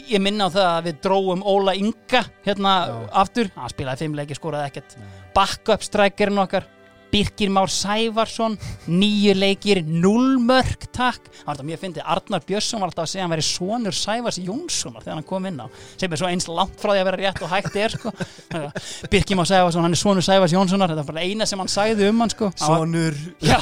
Ég 0.08 0.22
minna 0.24 0.48
á 0.48 0.54
það 0.54 0.70
að 0.72 0.86
við 0.88 1.00
dróum 1.04 1.42
Óla 1.44 1.74
Inga 1.76 2.22
hérna 2.46 2.76
Já. 2.88 2.94
aftur. 3.24 3.50
Hann 3.58 3.74
spilaði 3.74 4.06
fimm 4.06 4.16
leiki, 4.16 4.38
skoraði 4.38 4.70
ekkert. 4.72 4.96
Backup 5.36 5.84
strækirinn 5.84 6.40
okkar 6.40 6.68
Birgir 7.12 7.50
Már 7.52 7.70
Sævarsson 7.72 8.56
nýju 8.88 9.34
leikir, 9.36 9.82
null 9.86 10.38
mörg 10.42 10.86
takk, 10.96 11.26
hann 11.42 11.48
var 11.50 11.58
þetta 11.60 11.68
mjög 11.70 11.82
fyndið 11.84 12.06
Arnar 12.16 12.46
Björnsson 12.48 12.82
var 12.84 12.92
alltaf 12.92 13.04
að 13.06 13.12
segja 13.12 13.24
að 13.24 13.28
hann 13.28 13.36
væri 13.36 13.46
sonur 13.48 13.98
Sævars 13.98 14.40
Jónssonar 14.42 15.04
þegar 15.06 15.18
hann 15.20 15.28
kom 15.32 15.48
inn 15.50 15.60
á 15.60 15.68
sem 16.00 16.12
er 16.16 16.22
svo 16.22 16.30
eins 16.32 16.48
langt 16.50 16.80
frá 16.82 16.94
því 16.96 17.02
að 17.04 17.10
vera 17.12 17.22
rétt 17.22 17.42
og 17.46 17.52
hægt 17.52 17.76
er 17.84 17.96
sko. 17.98 18.14
Birgir 19.12 19.40
Már 19.42 19.50
Sævarsson, 19.52 19.84
hann 19.86 19.98
er 19.98 20.02
sonur 20.02 20.26
Sævars 20.26 20.56
Jónssonar 20.56 20.94
þetta 20.94 21.04
var 21.06 21.14
bara 21.14 21.26
eina 21.28 21.48
sem 21.50 21.60
hann 21.62 21.72
sagði 21.72 22.10
um 22.12 22.24
hann 22.26 22.32
sko. 22.34 22.52
Var- 22.56 22.68
Sonur 22.82 23.18
Já 23.52 23.60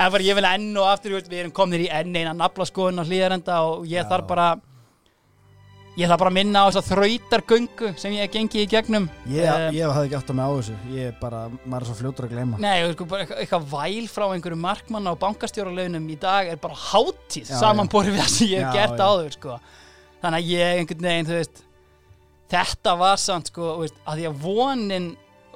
En 0.00 0.08
bara 0.14 0.24
ég 0.24 0.32
vil 0.38 0.46
enn 0.48 0.70
og 0.80 0.86
aftur 0.88 1.18
Við 1.20 1.34
erum 1.42 1.52
komnir 1.52 1.82
í 1.84 1.88
enn 1.92 2.14
eina 2.16 2.32
naflaskoðun 2.36 3.02
á 3.02 3.04
hlýðarenda 3.04 3.58
og 3.68 3.82
ég 3.84 4.00
Já. 4.00 4.08
þarf 4.08 4.28
bara 4.30 4.46
Ég 5.98 6.06
þarf 6.06 6.20
bara 6.22 6.30
að 6.30 6.36
minna 6.38 6.60
á 6.62 6.66
þess 6.70 6.78
að 6.80 6.90
þrautargöngu 6.94 7.88
sem 7.98 8.12
ég 8.14 8.22
hef 8.22 8.34
gengið 8.36 8.62
í 8.62 8.68
gegnum 8.70 9.08
Ég, 9.26 9.42
Eh, 9.42 9.64
ég 9.74 9.90
hafði 9.90 10.06
ekki 10.06 10.18
átt 10.20 10.30
að 10.30 10.36
mig 10.38 10.44
á 10.46 10.52
þessu 10.54 10.76
Ég 10.94 11.08
er 11.10 11.16
bara, 11.20 11.40
maður 11.64 11.80
er 11.80 11.88
svo 11.88 11.96
fljótur 11.98 12.26
að 12.28 12.34
gleyma 12.36 12.60
Nei, 12.62 12.76
sko, 12.92 13.06
bara 13.10 13.24
eitthvað, 13.24 13.40
eitthvað 13.42 13.66
væl 13.72 14.06
frá 14.12 14.26
einhverju 14.30 14.60
markmanna 14.60 15.14
og 15.16 15.18
bankastjóralaunum 15.24 16.06
í 16.14 16.18
dag 16.22 16.52
er 16.52 16.60
bara 16.62 16.78
hátíð 16.78 17.50
Já, 17.50 17.56
samanborið 17.58 18.14
við 18.14 18.22
það 18.22 18.30
sem 18.36 18.52
ég 18.52 18.62
hef 18.62 18.78
gert 18.78 19.02
já. 19.02 19.08
áður 19.10 19.34
sko. 19.34 19.58
Þannig 20.22 20.38
að 20.38 20.52
ég 20.54 20.78
einhvern 20.78 21.08
veginn, 21.10 21.30
veist 21.34 21.64
þetta 22.50 22.94
var 22.98 23.18
samt, 23.20 23.50
sko, 23.52 23.74
veist, 23.82 23.98
að 24.06 24.20
því 24.20 24.28
að 24.30 24.40
vonin 24.44 25.10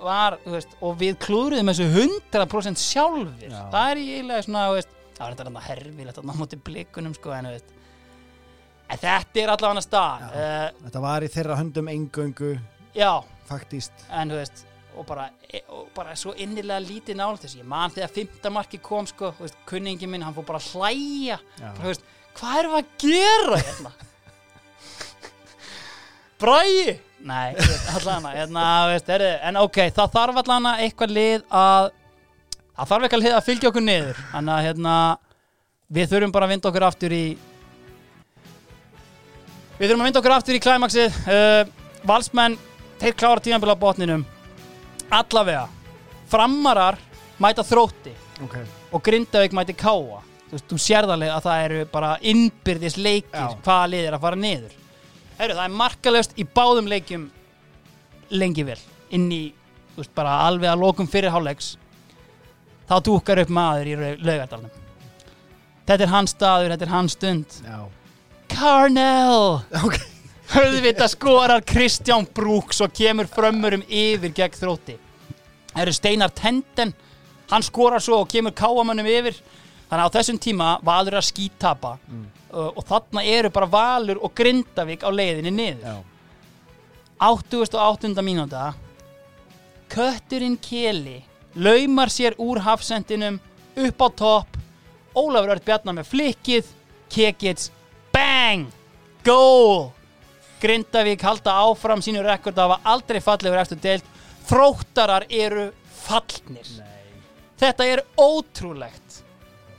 var, 0.05 0.37
veist, 0.47 0.75
og 0.85 0.99
við 1.01 1.17
klúðruðum 1.25 1.71
þessu 1.73 1.87
100% 1.95 2.83
sjálfir 2.83 3.49
Já. 3.51 3.63
það 3.73 3.89
er 3.95 4.03
ég 4.03 4.19
eiginlega 4.19 4.47
svona, 4.47 4.67
það 5.15 5.25
var 5.25 5.39
þetta 5.39 5.65
herfilegt 5.69 6.21
að 6.21 6.29
ná 6.29 6.35
móti 6.39 6.59
blikunum, 6.61 7.15
sko, 7.17 7.33
en 7.35 7.49
þú 7.49 7.55
veist 7.57 7.73
en 8.95 9.03
þetta 9.03 9.43
er 9.43 9.53
allavega 9.55 9.73
hann 9.75 9.85
stað 9.85 10.25
uh, 10.31 10.69
Þetta 10.87 11.03
var 11.05 11.27
í 11.27 11.33
þeirra 11.35 11.59
höndum 11.59 11.91
engöngu 11.93 12.55
já, 12.95 13.11
Faktist. 13.49 14.07
En 14.15 14.31
þú 14.33 14.41
veist 14.41 14.65
og 14.95 15.07
bara, 15.09 15.29
e- 15.51 15.65
og 15.75 15.89
bara 15.95 16.15
svo 16.19 16.35
innilega 16.39 16.79
lítið 16.85 17.17
nála 17.19 17.41
þessu, 17.43 17.59
ég 17.59 17.67
man 17.67 17.91
þegar 17.91 18.13
fymta 18.15 18.53
marki 18.55 18.79
kom 18.79 19.09
sko, 19.11 19.33
veist, 19.41 19.57
kunningi 19.67 20.07
minn, 20.07 20.23
hann 20.23 20.35
fór 20.37 20.47
bara 20.47 20.61
að 20.63 20.69
hlæja. 20.71 21.39
Bara, 21.59 21.89
veist, 21.89 22.05
hvað 22.39 22.59
erum 22.61 22.77
við 22.77 22.79
að 22.79 22.93
gera 23.03 23.59
hérna? 23.65 23.93
Bræði 26.45 26.95
nei, 27.25 27.57
allan 27.97 28.31
hérna, 28.37 28.65
veist, 28.93 29.11
er, 29.17 29.27
en 29.49 29.59
ok, 29.65 29.81
það 29.97 30.15
þarf 30.15 30.41
allan 30.45 30.71
eitthvað 30.77 31.15
lið 31.17 31.45
að 31.49 31.91
það 32.75 32.91
þarf 32.93 33.07
eitthvað 33.09 33.25
lið 33.25 33.37
að 33.39 33.47
fylgja 33.49 33.71
okkur 33.73 33.87
niður. 33.89 34.23
Þannig 34.33 34.55
að 34.55 34.67
hérna 34.69 34.95
við 35.95 36.15
þurfum 36.15 36.35
bara 36.35 36.49
að 36.49 36.55
vinda 36.55 36.71
okkur 36.71 36.87
aftur 36.91 37.15
í 37.17 37.25
við 39.79 39.89
þurfum 39.89 40.05
að 40.05 40.09
vinda 40.09 40.21
okkur 40.21 40.35
aftur 40.37 40.59
í 40.59 40.63
klæmaksið 40.63 41.17
uh, 41.31 41.63
valsmenn, 42.07 42.59
þeir 43.01 43.17
klára 43.19 43.43
tímanbila 43.43 43.75
á 43.75 43.83
botninum. 43.85 44.23
Allavega 45.15 45.67
framarar 46.31 46.99
mæta 47.43 47.65
þrótti 47.67 48.15
Ok. 48.43 48.57
og 48.95 49.03
Grindavík 49.05 49.55
mæti 49.55 49.75
káa 49.77 50.23
þú 50.51 50.61
þú 50.71 50.79
sérðarlega 50.81 51.37
að 51.37 51.47
það 51.47 51.65
eru 51.67 51.85
bara 51.93 52.13
innbyrðis 52.23 52.97
leikir 52.99 53.57
hvaða 53.65 53.91
lið 53.91 54.09
er 54.09 54.17
að 54.17 54.25
fara 54.25 54.39
niður. 54.39 54.77
Heru, 55.39 55.57
það 55.57 55.65
er 55.65 55.77
markalöst 55.81 56.37
í 56.39 56.47
báðum 56.47 56.91
leikjum 56.91 57.25
lengi 58.31 58.65
vel 58.67 58.79
inn 59.15 59.27
í, 59.35 59.43
veist, 59.97 60.13
bara 60.15 60.41
alveg 60.47 60.71
að 60.71 60.85
lokum 60.85 61.11
fyrir 61.11 61.35
hálfleiks. 61.35 61.75
Þá 62.87 62.95
dúkar 63.03 63.41
upp 63.43 63.51
maður 63.55 63.91
í 63.91 63.99
laugardalnum. 64.23 64.71
Þetta 65.85 66.07
er 66.07 66.13
hans 66.13 66.35
staður, 66.35 66.75
þetta 66.75 66.87
er 66.87 66.95
hans 66.95 67.17
stund. 67.19 67.59
Já 67.65 68.04
Carnell 68.55 69.61
Ok 69.85 69.97
Hörðvita 70.55 71.09
skorar 71.11 71.63
Kristján 71.67 72.27
Brooks 72.35 72.79
og 72.85 72.93
kemur 72.95 73.27
frömmurum 73.27 73.83
yfir 73.89 74.31
gegn 74.37 74.55
þrótti. 74.61 74.95
Það 75.73 75.83
eru 75.83 75.95
Steinar 75.97 76.31
Tenden, 76.37 76.93
hann 77.51 77.65
skorar 77.65 78.03
svo 78.05 78.21
og 78.23 78.29
kemur 78.31 78.53
káamönnum 78.55 79.09
yfir. 79.09 79.41
Þannig 79.89 80.05
að 80.05 80.13
á 80.13 80.15
þessum 80.19 80.39
tíma 80.45 80.69
Valur 80.87 81.17
að 81.19 81.27
skítapa 81.33 81.97
Mm. 82.07 82.27
uh, 82.53 82.71
og 82.77 82.85
þarna 82.87 83.25
eru 83.27 83.51
bara 83.51 83.67
Valur 83.73 84.21
og 84.23 84.35
Grindavík 84.37 85.03
á 85.03 85.11
leiðinni 85.11 85.51
niður. 85.51 85.83
Já 85.83 85.97
88. 87.25 88.23
mínúta, 88.23 88.75
kötturinn 89.89 90.59
Keli 90.61 91.23
laumar 91.55 92.11
sér 92.13 92.35
úr 92.39 92.59
hafsendinum 92.61 93.41
upp 93.77 94.03
á 94.03 94.09
topp, 94.15 94.57
Ólafur 95.15 95.55
Örd 95.55 95.65
Bjarnar 95.65 95.95
með 95.95 96.11
flikkið, 96.11 96.65
Kekits, 97.09 97.71
bang, 98.15 98.67
goal. 99.27 99.91
Grindavík 100.63 101.23
halda 101.27 101.59
áfram 101.67 102.01
sínu 102.05 102.23
rekord 102.25 102.57
að 102.57 102.71
hafa 102.71 102.93
aldrei 102.95 103.21
fallegur 103.21 103.61
eftir 103.61 103.81
deilt 103.83 104.07
þróttarar 104.49 105.27
eru 105.29 105.69
fallnir. 106.05 106.69
Nei. 106.79 106.95
Þetta 107.61 107.89
er 107.89 108.05
ótrúlegt. 108.21 109.21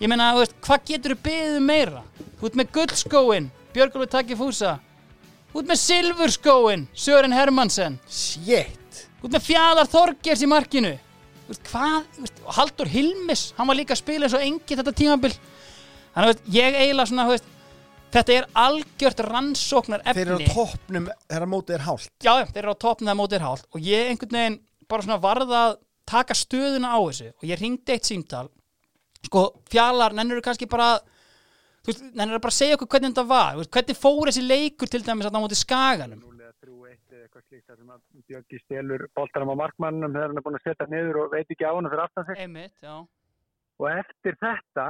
Ég 0.02 0.12
meina, 0.12 0.34
veist, 0.36 0.56
hvað 0.64 0.90
getur 0.90 1.16
þú 1.16 1.22
beðið 1.26 1.60
um 1.62 1.70
meira? 1.70 2.04
Ert 2.44 2.58
með 2.60 2.74
gullskóin 2.76 3.48
Björgulur 3.74 4.10
Taki 4.12 4.36
Fúsa 4.38 4.76
þú 5.56 5.62
ert 5.62 5.70
með 5.72 5.80
silfurskóin 5.82 6.82
Sören 7.00 7.34
Hermansen. 7.34 7.96
Shit. 8.12 9.02
Ert 9.24 9.32
með 9.32 9.46
Fjalar 9.46 9.88
Þorgers 9.90 10.44
í 10.44 10.50
markinu. 10.52 10.92
Veist, 11.48 11.64
hvað, 11.70 12.04
veist, 12.20 12.42
Haldur 12.58 12.92
Hilmis 12.92 13.48
hann 13.56 13.70
var 13.70 13.80
líka 13.80 13.96
að 13.96 14.02
spila 14.02 14.28
eins 14.28 14.36
og 14.36 14.44
engi 14.44 14.76
þetta 14.76 14.96
tímabil. 15.00 15.32
Þannig 16.16 16.34
að 16.34 16.56
ég 16.58 16.80
eiginlega 16.82 17.10
svona, 17.12 17.28
þú 17.30 17.36
veist 17.38 17.50
þetta 18.16 18.36
er 18.36 18.46
algjört 18.62 19.24
rannsóknar 19.28 20.04
Þeir 20.06 20.22
eru 20.24 20.38
efni 20.38 20.52
á 20.52 20.56
toppnum 20.56 21.10
þegar 21.28 21.50
mótið 21.52 21.78
er 21.78 21.86
hált. 21.88 22.12
Já, 22.24 22.34
þeir 22.52 22.62
eru 22.64 22.76
á 22.76 22.84
toppnum 22.86 23.10
þegar 23.10 23.20
mótið 23.22 23.40
er 23.40 23.46
hált. 23.46 23.68
Og 23.74 23.90
ég 23.90 24.12
einhvern 24.12 24.38
veginn 24.40 24.62
bara 24.92 25.06
svona 25.06 25.20
varða 25.24 25.64
að 25.66 25.76
taka 26.06 26.38
stöðuna 26.38 26.94
á 26.96 27.00
þessu. 27.02 27.32
Og 27.42 27.50
ég 27.50 27.62
ringdi 27.62 27.96
eitt 27.96 28.08
símtal. 28.08 28.48
Sko, 29.26 29.48
fjallar, 29.72 30.14
nennur 30.16 30.44
kannski 30.46 30.68
bara 30.70 30.94
þú 31.86 31.92
veist, 31.92 32.06
nennur 32.14 32.42
bara 32.42 32.54
að 32.54 32.60
segja 32.60 32.78
okkur 32.78 32.92
hvernig 32.94 33.14
þetta 33.14 33.26
var? 33.30 33.58
Veist, 33.60 33.74
hvernig 33.74 34.00
fór 34.00 34.30
þessi 34.30 34.46
leikur 34.46 34.92
til 34.92 35.02
dæmis 35.06 35.28
að 35.30 35.38
á 35.38 35.44
móti 35.44 35.58
skaganum? 35.60 36.22
0 36.22 36.46
eða 36.46 36.54
3-1 36.62 37.18
eða 37.18 37.26
eitthvað 37.26 37.44
slíkt 37.50 37.68
þar 37.68 37.80
sem 37.82 37.92
að 37.96 38.02
Björki 38.30 38.62
stelur 38.62 39.06
boltarum 39.18 39.54
á 39.54 39.62
markmannum 39.66 40.16
þegar 40.16 40.32
hann 40.32 40.42
er 40.42 40.46
búin 40.46 40.60
að 40.60 40.66
setja 40.70 40.90
niður 40.94 41.22
og 41.24 41.36
veit 41.36 41.50
ekki 41.50 41.68
á 41.68 41.74
hann 41.74 41.90
fyrir 41.92 42.06
aftan 42.06 42.28
sig. 42.30 42.42
Einmitt, 42.46 42.74
já, 42.86 42.96
og 43.76 43.88
eftir 43.92 44.38
þetta 44.42 44.88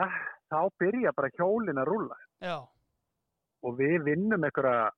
þá 0.51 0.59
byrja 0.81 1.13
bara 1.17 1.31
hjólin 1.35 1.81
að 1.81 1.89
rúlla. 1.89 2.17
Já, 2.43 2.57
og 3.65 3.79
við 3.79 3.97
vinnum 4.05 4.45
einhverja 4.45 4.89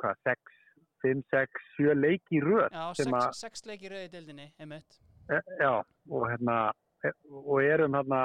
hvað, 0.00 0.18
6, 0.28 0.56
5, 1.04 1.22
6, 1.34 1.68
7 1.76 1.94
leiki 1.98 2.38
í 2.38 2.42
röð 2.44 2.66
já 2.72 2.86
sem 2.98 3.12
sex, 3.12 3.20
að, 3.20 3.38
sex 3.42 3.66
leikir 3.68 3.94
rauði 3.94 4.10
dildinni, 4.16 4.50
einmitt. 4.60 4.98
E, 5.28 5.40
já, 5.60 5.72
og 6.10 6.28
hérna 6.30 6.58
e, 7.04 7.12
og 7.30 7.62
erum 7.62 7.96
hérna 7.98 8.20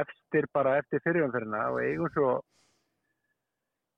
efstir 0.00 0.46
bara 0.54 0.78
eftir 0.80 1.02
fyrirumferðina 1.04 1.66
og 1.74 1.80
eigum 1.82 2.10
svo 2.14 2.30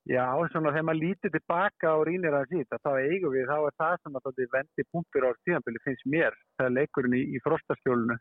já, 0.09 0.25
svona 0.53 0.73
þegar 0.73 0.87
maður 0.89 1.03
lítið 1.05 1.37
tilbaka 1.37 1.95
og 1.99 2.07
rínir 2.09 2.37
að 2.37 2.55
sýta, 2.55 2.81
þá 2.83 2.93
eigum 2.99 3.35
við 3.37 3.49
þá 3.51 3.57
er 3.59 3.79
það 3.83 3.97
sem 4.01 4.19
að 4.19 4.29
þetta 4.29 4.51
vendi 4.57 4.89
punktur 4.91 5.29
á 5.29 5.31
tíðanbili 5.47 5.83
finnst 5.85 6.07
mér, 6.17 6.39
það 6.59 6.69
er 6.69 6.77
leikurinn 6.79 7.19
í, 7.19 7.25
í 7.37 7.43
frostaskjólinu. 7.45 8.19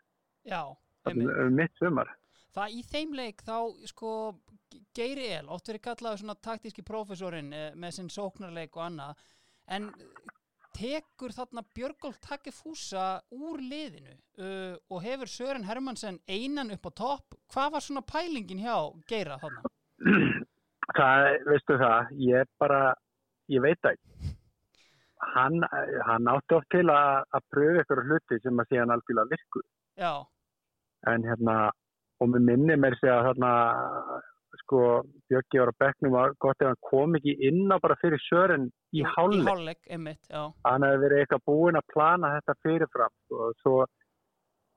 Já, 0.51 0.61
einmitt. 1.09 1.31
mitt 1.57 1.79
sumar 1.79 2.11
Það 2.51 2.75
í 2.75 2.81
þeim 2.91 3.13
leik 3.15 3.43
þá 3.47 3.57
sko 3.91 4.11
Geiri 4.95 5.27
El, 5.35 5.47
oft 5.51 5.67
verið 5.67 5.85
kallaður 5.87 6.21
svona 6.21 6.37
taktíski 6.43 6.83
prófessorinn 6.87 7.51
eh, 7.55 7.71
með 7.79 7.97
sinn 7.97 8.11
sóknarleik 8.11 8.75
og 8.75 8.85
annað 8.87 9.25
en 9.71 9.89
tekur 10.75 11.33
þarna 11.35 11.63
Björgólf 11.75 12.19
Takifúsa 12.23 13.21
úr 13.35 13.61
liðinu 13.61 14.13
uh, 14.39 14.75
og 14.91 15.03
hefur 15.03 15.29
Sören 15.29 15.67
Hermansen 15.67 16.19
einan 16.29 16.71
upp 16.75 16.87
á 16.87 16.91
topp 17.01 17.35
hvað 17.53 17.73
var 17.75 17.85
svona 17.85 18.03
pælingin 18.07 18.63
hjá 18.63 18.75
Geira 19.09 19.37
þarna? 19.41 19.71
það, 20.97 21.27
veistu 21.49 21.77
það, 21.81 22.13
ég 22.23 22.51
bara 22.61 22.81
ég 23.51 23.63
veit 23.63 23.81
það 23.83 23.97
ekki. 23.97 24.31
hann, 25.35 25.59
hann 26.07 26.31
átti 26.31 26.57
oft 26.57 26.71
til 26.73 26.87
að, 26.87 27.27
að 27.35 27.47
pröfa 27.53 27.85
ykkur 27.85 28.03
hluti 28.07 28.41
sem 28.43 28.63
að 28.63 28.71
sé 28.71 28.81
hann 28.81 28.95
algjörlega 28.95 29.35
virku 29.35 29.63
Já, 29.99 30.13
en 31.11 31.27
hérna 31.27 31.57
og 32.21 32.29
með 32.29 32.43
minni 32.49 32.75
mér 32.77 32.95
sé 32.99 33.09
að 33.09 33.25
þarna 33.31 33.51
sko 34.61 34.79
Björki 35.31 35.59
var 35.61 35.71
á 35.71 35.79
bekknum 35.81 36.15
og 36.19 36.35
gott 36.43 36.61
ef 36.61 36.67
hann 36.69 36.81
kom 36.89 37.15
ekki 37.17 37.33
inn 37.47 37.71
á 37.71 37.77
bara 37.81 37.95
fyrir 38.01 38.19
Sören 38.27 38.67
í 38.93 38.99
Í 39.01 39.05
hálfleik. 39.07 39.47
hálfleik, 39.47 39.81
einmitt, 39.89 40.19
já. 40.29 40.43
hann 40.67 40.83
hefði 40.85 41.01
verið 41.05 41.21
eitthvað 41.23 41.45
búinn 41.49 41.79
að 41.79 41.87
plana 41.93 42.33
þetta 42.35 42.55
fyrirfram 42.65 43.13
sko, 43.25 43.39
og 43.47 43.55
svo 43.63 43.75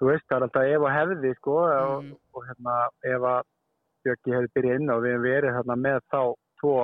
þú 0.00 0.08
veist 0.10 0.26
það 0.30 0.36
er 0.38 0.46
alltaf 0.46 0.70
ef 0.74 0.86
og 0.88 0.94
hefði 0.98 1.34
sko 1.40 1.56
og, 1.64 2.04
Mm. 2.04 2.14
og 2.34 2.46
hérna 2.48 2.76
ef 3.14 3.28
að 3.34 3.42
Björki 4.04 4.34
hefði 4.36 4.52
byrjað 4.54 4.80
inn 4.80 4.90
á 4.94 4.96
við 5.00 5.12
hefum 5.14 5.26
verið 5.28 5.54
þarna 5.58 5.76
með 5.86 6.00
þá 6.12 6.20
tvo 6.60 6.76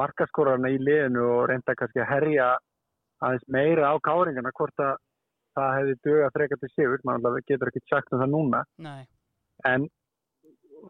markaskorarna 0.00 0.68
í 0.70 0.78
liðinu 0.78 1.22
og 1.34 1.48
reynda 1.50 1.74
kannski 1.78 2.00
að 2.04 2.10
herja 2.12 2.48
aðeins 3.24 3.46
meira 3.48 3.90
á 3.90 3.94
káringana 4.06 4.52
hvort 4.54 4.78
að 4.84 4.96
það 5.58 5.72
hefði 5.78 5.94
dögað 6.06 6.34
frekar 6.36 6.60
til 6.62 6.70
sigur, 6.76 7.00
mann 7.04 7.24
getur 7.48 7.68
ekki 7.72 7.82
sagt 7.90 8.12
um 8.14 8.20
það 8.22 8.30
núna. 8.30 8.60
Nei, 8.78 9.06
en 9.68 9.88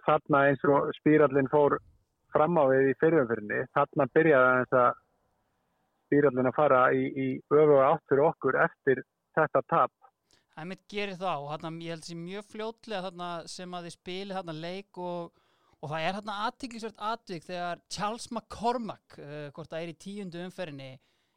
þarna 0.06 0.42
eins 0.48 0.64
og 0.68 0.90
spýrallin 1.00 1.50
fór 1.50 1.78
fram 2.34 2.58
á 2.58 2.64
við 2.70 2.90
í 2.92 2.98
fyrirumfyrinni, 3.00 3.64
þarna 3.74 4.06
byrjaði 4.14 4.50
aðeins 4.50 4.76
að 4.80 4.90
spýrallin 6.06 6.50
að 6.50 6.56
fara 6.58 6.84
í, 6.94 7.02
í 7.10 7.26
öfu 7.54 7.80
átt 7.84 8.06
fyrir 8.10 8.26
okkur 8.28 8.60
eftir 8.64 9.02
þetta 9.38 9.62
tap. 9.70 9.92
það 10.54 10.70
mitt 10.72 10.82
gerir 10.92 11.18
það 11.18 11.44
og 11.44 11.52
þarna, 11.54 11.70
ég 11.84 11.94
held 11.94 12.06
sér 12.06 12.18
mjög 12.20 12.48
fljótlega 12.54 13.36
sem 13.48 13.76
að 13.76 13.86
þið 13.86 13.94
spili 13.96 14.36
þarna 14.36 14.56
leik 14.60 14.98
og, 15.00 15.44
og 15.80 15.92
það 15.92 16.06
er 16.06 16.18
þarna 16.18 16.38
aðtiklisvert 16.46 17.04
atvik 17.10 17.46
þegar 17.46 17.84
Charles 17.88 18.26
McCormack, 18.30 19.18
uh, 19.18 19.46
hvort 19.54 19.70
það 19.70 19.84
er 19.84 19.92
í 19.92 20.00
tíundu 20.06 20.42
umferðinni, 20.44 20.90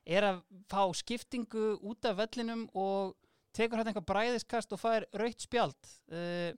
er 0.03 0.27
að 0.27 0.41
fá 0.67 0.83
skiptingu 0.99 1.77
út 1.79 2.09
af 2.09 2.17
vellinum 2.19 2.65
og 2.75 3.13
tekur 3.55 3.79
hérna 3.79 3.93
eitthvað 3.93 4.09
bræðiskast 4.09 4.73
og 4.75 4.81
fær 4.81 5.05
rautt 5.15 5.45
spjald. 5.45 5.93
Uh, 6.11 6.51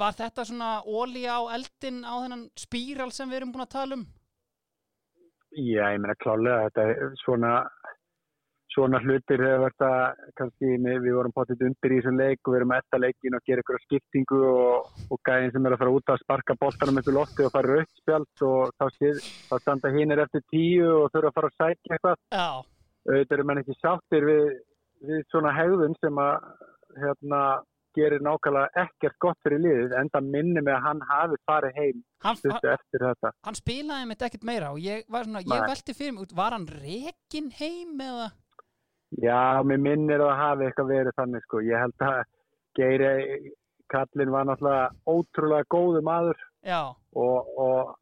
var 0.00 0.16
þetta 0.18 0.46
svona 0.46 0.70
ólíja 0.84 1.40
á 1.40 1.42
eldin 1.56 2.02
á 2.04 2.14
þennan 2.22 2.48
spíral 2.58 3.10
sem 3.12 3.30
við 3.30 3.40
erum 3.40 3.54
búin 3.54 3.66
að 3.66 3.74
tala 3.76 3.98
um? 3.98 4.06
Já, 5.50 5.90
ég 5.90 5.98
meina 5.98 6.14
klálega 6.20 6.68
þetta 6.68 6.82
er 6.92 7.16
svona 7.24 7.54
svona 8.70 9.00
hlutir 9.02 9.42
hefur 9.42 9.72
að 9.82 10.20
kannski 10.38 10.76
með, 10.78 11.00
við 11.04 11.16
vorum 11.18 11.34
potið 11.34 11.64
undir 11.66 11.94
í 11.94 11.98
þessum 11.98 12.20
leik 12.20 12.40
og 12.44 12.52
við 12.52 12.58
erum 12.60 12.74
eftir 12.76 13.02
leikin 13.02 13.36
og 13.36 13.44
gera 13.48 13.64
ykkur 13.64 13.80
skiptingu 13.84 14.40
og, 14.46 14.90
og 15.10 15.20
gæðin 15.26 15.54
sem 15.54 15.66
er 15.66 15.74
að 15.74 15.82
fara 15.82 15.94
út 15.96 16.12
að 16.12 16.20
sparka 16.22 16.56
boltanum 16.60 17.00
upp 17.00 17.10
í 17.10 17.14
lofti 17.16 17.46
og 17.46 17.54
fara 17.54 17.78
rautt 17.78 18.02
spjald 18.02 18.44
og 18.46 18.74
þá, 18.78 18.84
séð, 18.98 19.22
þá 19.48 19.54
standa 19.64 19.92
hinnir 19.96 20.22
eftir 20.22 20.44
tíu 20.52 20.86
og 21.00 21.08
þurfa 21.14 21.32
að 21.32 21.38
fara 21.38 21.50
að 21.50 21.58
sækja 21.58 21.96
eitthvað 21.96 22.22
auðvitað 23.10 23.36
eru 23.38 23.48
menn 23.48 23.62
ekki 23.64 23.78
sáttir 23.80 24.28
við, 24.28 24.46
við 25.10 25.26
svona 25.32 25.54
hegðun 25.56 25.98
sem 25.98 26.22
að 26.22 26.34
hérna, 27.00 27.42
gerir 27.96 28.22
nákvæmlega 28.24 28.84
ekkert 28.84 29.16
gott 29.22 29.38
fyrir 29.44 29.62
liðið 29.64 29.96
enda 30.00 30.20
minni 30.24 30.62
með 30.62 30.76
að 30.76 30.84
hann 30.86 31.00
hafi 31.08 31.40
farið 31.48 31.78
heim 31.80 32.02
hann, 32.24 32.38
eftir 32.54 33.06
þetta. 33.06 33.32
hann 33.46 33.58
spilaði 33.58 34.10
með 34.10 34.26
ekkert 34.28 34.46
meira 34.46 34.70
og 34.74 34.78
ég 34.84 35.02
var 35.08 35.26
svona, 35.26 35.42
ég 35.42 35.66
velti 35.72 35.96
fyrir 35.96 36.14
mig, 36.16 36.36
var 36.36 36.56
hann 36.56 36.68
rekin 36.70 37.50
heim 37.58 38.00
eða? 38.06 38.30
Já, 39.18 39.62
mér 39.66 39.80
minnir 39.82 40.22
að 40.22 40.30
það 40.30 40.40
hafi 40.40 40.66
eitthvað 40.66 40.92
verið 40.92 41.16
þannig 41.18 41.46
sko. 41.46 41.62
Ég 41.66 41.82
held 41.82 42.04
að 42.06 42.20
Geiri 42.78 43.14
Kallin 43.90 44.30
var 44.30 44.46
náttúrulega 44.46 44.84
ótrúlega 45.10 45.66
góðu 45.74 46.02
maður 46.06 46.38
og, 47.18 47.48
og 47.58 47.96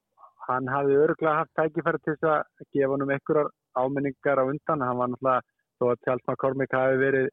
hann 0.48 0.68
hafi 0.68 0.98
örgulega 1.00 1.38
haft 1.40 1.54
tækifæri 1.56 2.00
til 2.02 2.16
þess 2.16 2.28
að 2.34 2.66
gefa 2.76 2.92
hann 2.92 3.06
um 3.06 3.14
einhverjar 3.14 3.50
áminningar 3.80 4.42
á 4.42 4.44
undan. 4.44 4.84
Hann 4.84 5.00
var 5.00 5.12
náttúrulega, 5.14 5.46
þó 5.78 5.84
að 5.88 6.02
Charles 6.04 6.26
McCormick 6.28 6.76
hafi 6.76 7.00
verið 7.00 7.30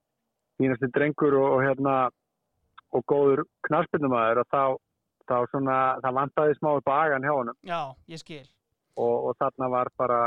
fínasti 0.55 0.91
drengur 0.95 1.35
og, 1.41 1.47
og 1.57 1.65
hérna 1.65 1.95
og 2.95 3.05
góður 3.11 3.45
knarspinnumæður 3.67 4.43
og 4.43 4.51
þá, 4.53 4.63
þá 5.29 5.37
svona, 5.51 5.77
það 6.03 6.19
vantaði 6.19 6.57
smá 6.59 6.69
upp 6.73 6.91
á 6.91 6.93
agan 6.97 7.25
hjá 7.27 7.33
honum 7.35 7.57
já, 7.65 7.79
ég 8.11 8.21
skil. 8.21 8.43
og, 8.95 9.15
og 9.29 9.39
þarna 9.41 9.71
var 9.73 9.91
bara, 9.99 10.19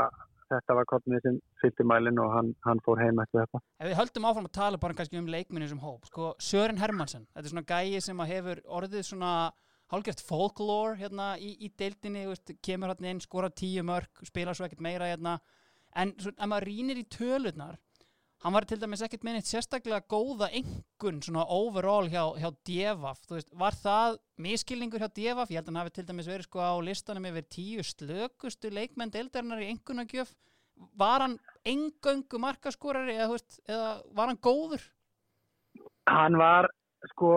þetta 0.49 0.77
var 0.79 0.89
komnið 0.89 1.25
sem 1.25 1.39
fyllt 1.61 1.81
í 1.81 1.87
mælinn 1.91 2.21
og 2.23 2.35
hann, 2.35 2.51
hann 2.65 2.83
fór 2.85 3.01
heim 3.03 3.21
eftir 3.23 3.43
þetta. 3.43 3.63
Ef 3.79 3.89
við 3.89 3.97
höldum 3.99 4.29
áfram 4.29 4.49
að 4.49 4.57
tala 4.59 4.81
bara 4.81 4.97
kannski 4.97 5.21
um 5.21 5.31
leikminni 5.31 5.69
sem 5.71 5.81
hóp, 5.81 6.05
sko, 6.09 6.35
Sören 6.41 6.81
Hermansen, 6.81 7.27
þetta 7.33 7.47
er 7.47 7.53
svona 7.55 7.67
gæi 7.69 8.05
sem 8.05 8.23
hefur 8.33 8.63
orðið 8.79 9.09
svona 9.09 9.33
hálfgjört 9.89 10.21
folklore 10.21 10.97
hérna 10.99 11.31
í, 11.41 11.55
í 11.65 11.71
deildinni, 11.79 12.27
veist, 12.29 12.53
kemur 12.65 12.93
hérna 12.93 13.13
inn, 13.13 13.21
skora 13.23 13.49
tíu 13.49 13.83
mörg, 13.85 14.21
spila 14.27 14.53
svo 14.53 14.67
ekkert 14.67 14.83
meira 14.85 15.09
hérna, 15.09 15.39
en 15.97 16.13
svo, 16.21 16.33
ef 16.35 16.49
maður 16.49 16.69
rínir 16.69 17.01
í 17.01 17.07
tölurnar, 17.09 17.79
hann 18.43 18.55
var 18.55 18.65
til 18.67 18.79
dæmis 18.79 19.01
ekkert 19.03 19.25
með 19.27 19.37
neitt 19.37 19.49
sérstaklega 19.49 20.05
góða 20.11 20.47
engun 20.55 21.19
svona 21.23 21.43
overall 21.51 22.07
hjá, 22.11 22.23
hjá 22.39 22.49
Devaf, 22.67 23.23
þú 23.27 23.35
veist, 23.35 23.49
var 23.59 23.75
það 23.75 24.19
miskilningur 24.39 25.03
hjá 25.03 25.09
Devaf, 25.11 25.51
ég 25.51 25.59
held 25.59 25.67
að 25.67 25.73
hann 25.73 25.81
hafi 25.81 25.95
til 25.97 26.05
dæmis 26.07 26.29
verið 26.31 26.47
sko 26.47 26.63
á 26.63 26.73
listanum 26.85 27.27
yfir 27.27 27.49
tíu 27.51 27.83
slökustu 27.83 28.71
leikmenn 28.71 29.11
deildarinnar 29.11 29.65
í 29.65 29.69
engunagjöf, 29.73 30.31
var 30.95 31.25
hann 31.25 31.37
engöngu 31.67 32.39
markaskorari 32.39 33.17
eða, 33.17 33.33
veist, 33.35 33.59
eða 33.67 33.91
var 34.15 34.31
hann 34.31 34.41
góður? 34.43 34.87
Hann 36.09 36.39
var, 36.39 36.69
sko, 37.11 37.33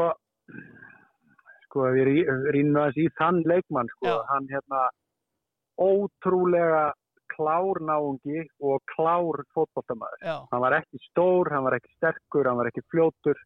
sko, 1.66 1.90
ég 1.98 2.30
rínum 2.54 2.78
aðeins 2.78 3.02
í 3.02 3.10
þann 3.18 3.42
leikmann, 3.50 3.90
sko, 3.98 4.06
Já. 4.06 4.20
hann 4.30 4.46
hérna 4.52 4.86
ótrúlega 5.82 6.92
klár 7.34 7.80
náungi 7.88 8.44
og 8.60 8.82
klár 8.94 9.42
fótboltamæður. 9.56 10.20
Já, 10.22 10.36
Hann 10.52 10.64
var 10.64 10.76
ekki 10.80 11.00
stór, 11.10 11.50
hann 11.52 11.64
var 11.64 11.76
ekki 11.78 11.92
sterkur, 11.96 12.46
hann 12.48 12.60
var 12.60 12.70
ekki 12.70 12.84
fljótur, 12.92 13.40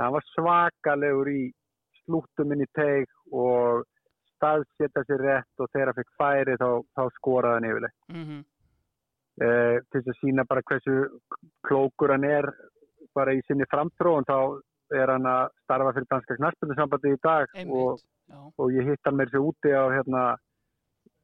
hann 0.00 0.12
var 0.16 0.24
svakalegur 0.34 1.28
í 1.32 1.42
slúttum 2.04 2.52
inn 2.56 2.64
í 2.64 2.70
teig 2.74 3.06
og 3.32 3.84
staðsetta 4.36 5.04
sér 5.06 5.22
rétt 5.22 5.62
og 5.62 5.68
þegar 5.72 5.92
hann 5.92 6.00
fekk 6.00 6.16
færi 6.18 6.56
þá, 6.58 6.68
þá 6.98 7.02
skoraði 7.18 7.58
hann 7.60 7.70
yfirleitt. 7.70 7.98
mhm, 8.08 8.40
Eh, 9.40 9.78
til 9.88 10.02
þess 10.02 10.10
að 10.12 10.18
sína 10.20 10.42
bara 10.44 10.60
hversu 10.68 10.94
klókur 11.64 12.10
hann 12.12 12.24
er 12.28 12.44
bara 13.16 13.32
í 13.32 13.40
sinni 13.48 13.64
framtróðun 13.70 14.26
þá 14.28 14.60
er 14.92 15.08
hann 15.08 15.24
að 15.24 15.46
starfa 15.64 15.94
fyrir 15.96 16.08
danska 16.10 16.36
knarspundusambandi 16.36 17.12
í 17.14 17.20
dag 17.24 17.46
og, 17.72 18.02
og 18.60 18.74
ég 18.76 18.90
hitt 18.90 19.00
hann 19.08 19.16
mér 19.16 19.32
sér 19.32 19.40
úti 19.40 19.72
á 19.72 19.88
hérna 19.88 20.24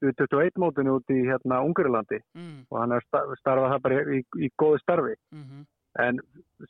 U21 0.05 0.61
mótinu 0.63 0.99
úti 1.01 1.17
í 1.19 1.25
hérna 1.27 1.63
Ungarilandi 1.67 2.21
mm, 2.37 2.59
og 2.71 2.77
hann 2.79 2.95
er 2.95 3.03
sta- 3.09 3.25
starfað 3.41 3.73
það 3.73 3.83
bara 3.87 3.99
í, 3.99 4.19
í, 4.21 4.47
í 4.47 4.51
góðu 4.63 4.79
starfi. 4.83 5.17
Mhm, 5.35 5.65
en 5.99 6.21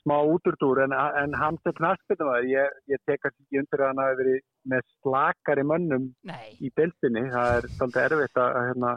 smá 0.01 0.15
útúrdúr 0.25 0.81
en, 0.87 0.95
en 0.97 1.35
hann 1.37 1.59
sem 1.61 1.75
knarspundumæður 1.77 2.47
ég, 2.49 2.79
ég 2.89 3.03
tek 3.05 3.21
kannski 3.21 3.45
ekki 3.45 3.61
undir 3.61 3.83
að 3.83 3.91
hann 3.91 4.01
hafi 4.05 4.19
verið 4.23 4.39
með 4.73 4.87
slakari 4.95 5.65
mönnum 5.69 6.07
nei, 6.31 6.49
í 6.65 6.71
deildinni. 6.79 7.27
Það 7.35 7.53
er 7.59 7.69
svolítið 7.75 8.07
erfitt 8.07 8.41
að 8.41 8.57
hérna, 8.71 8.95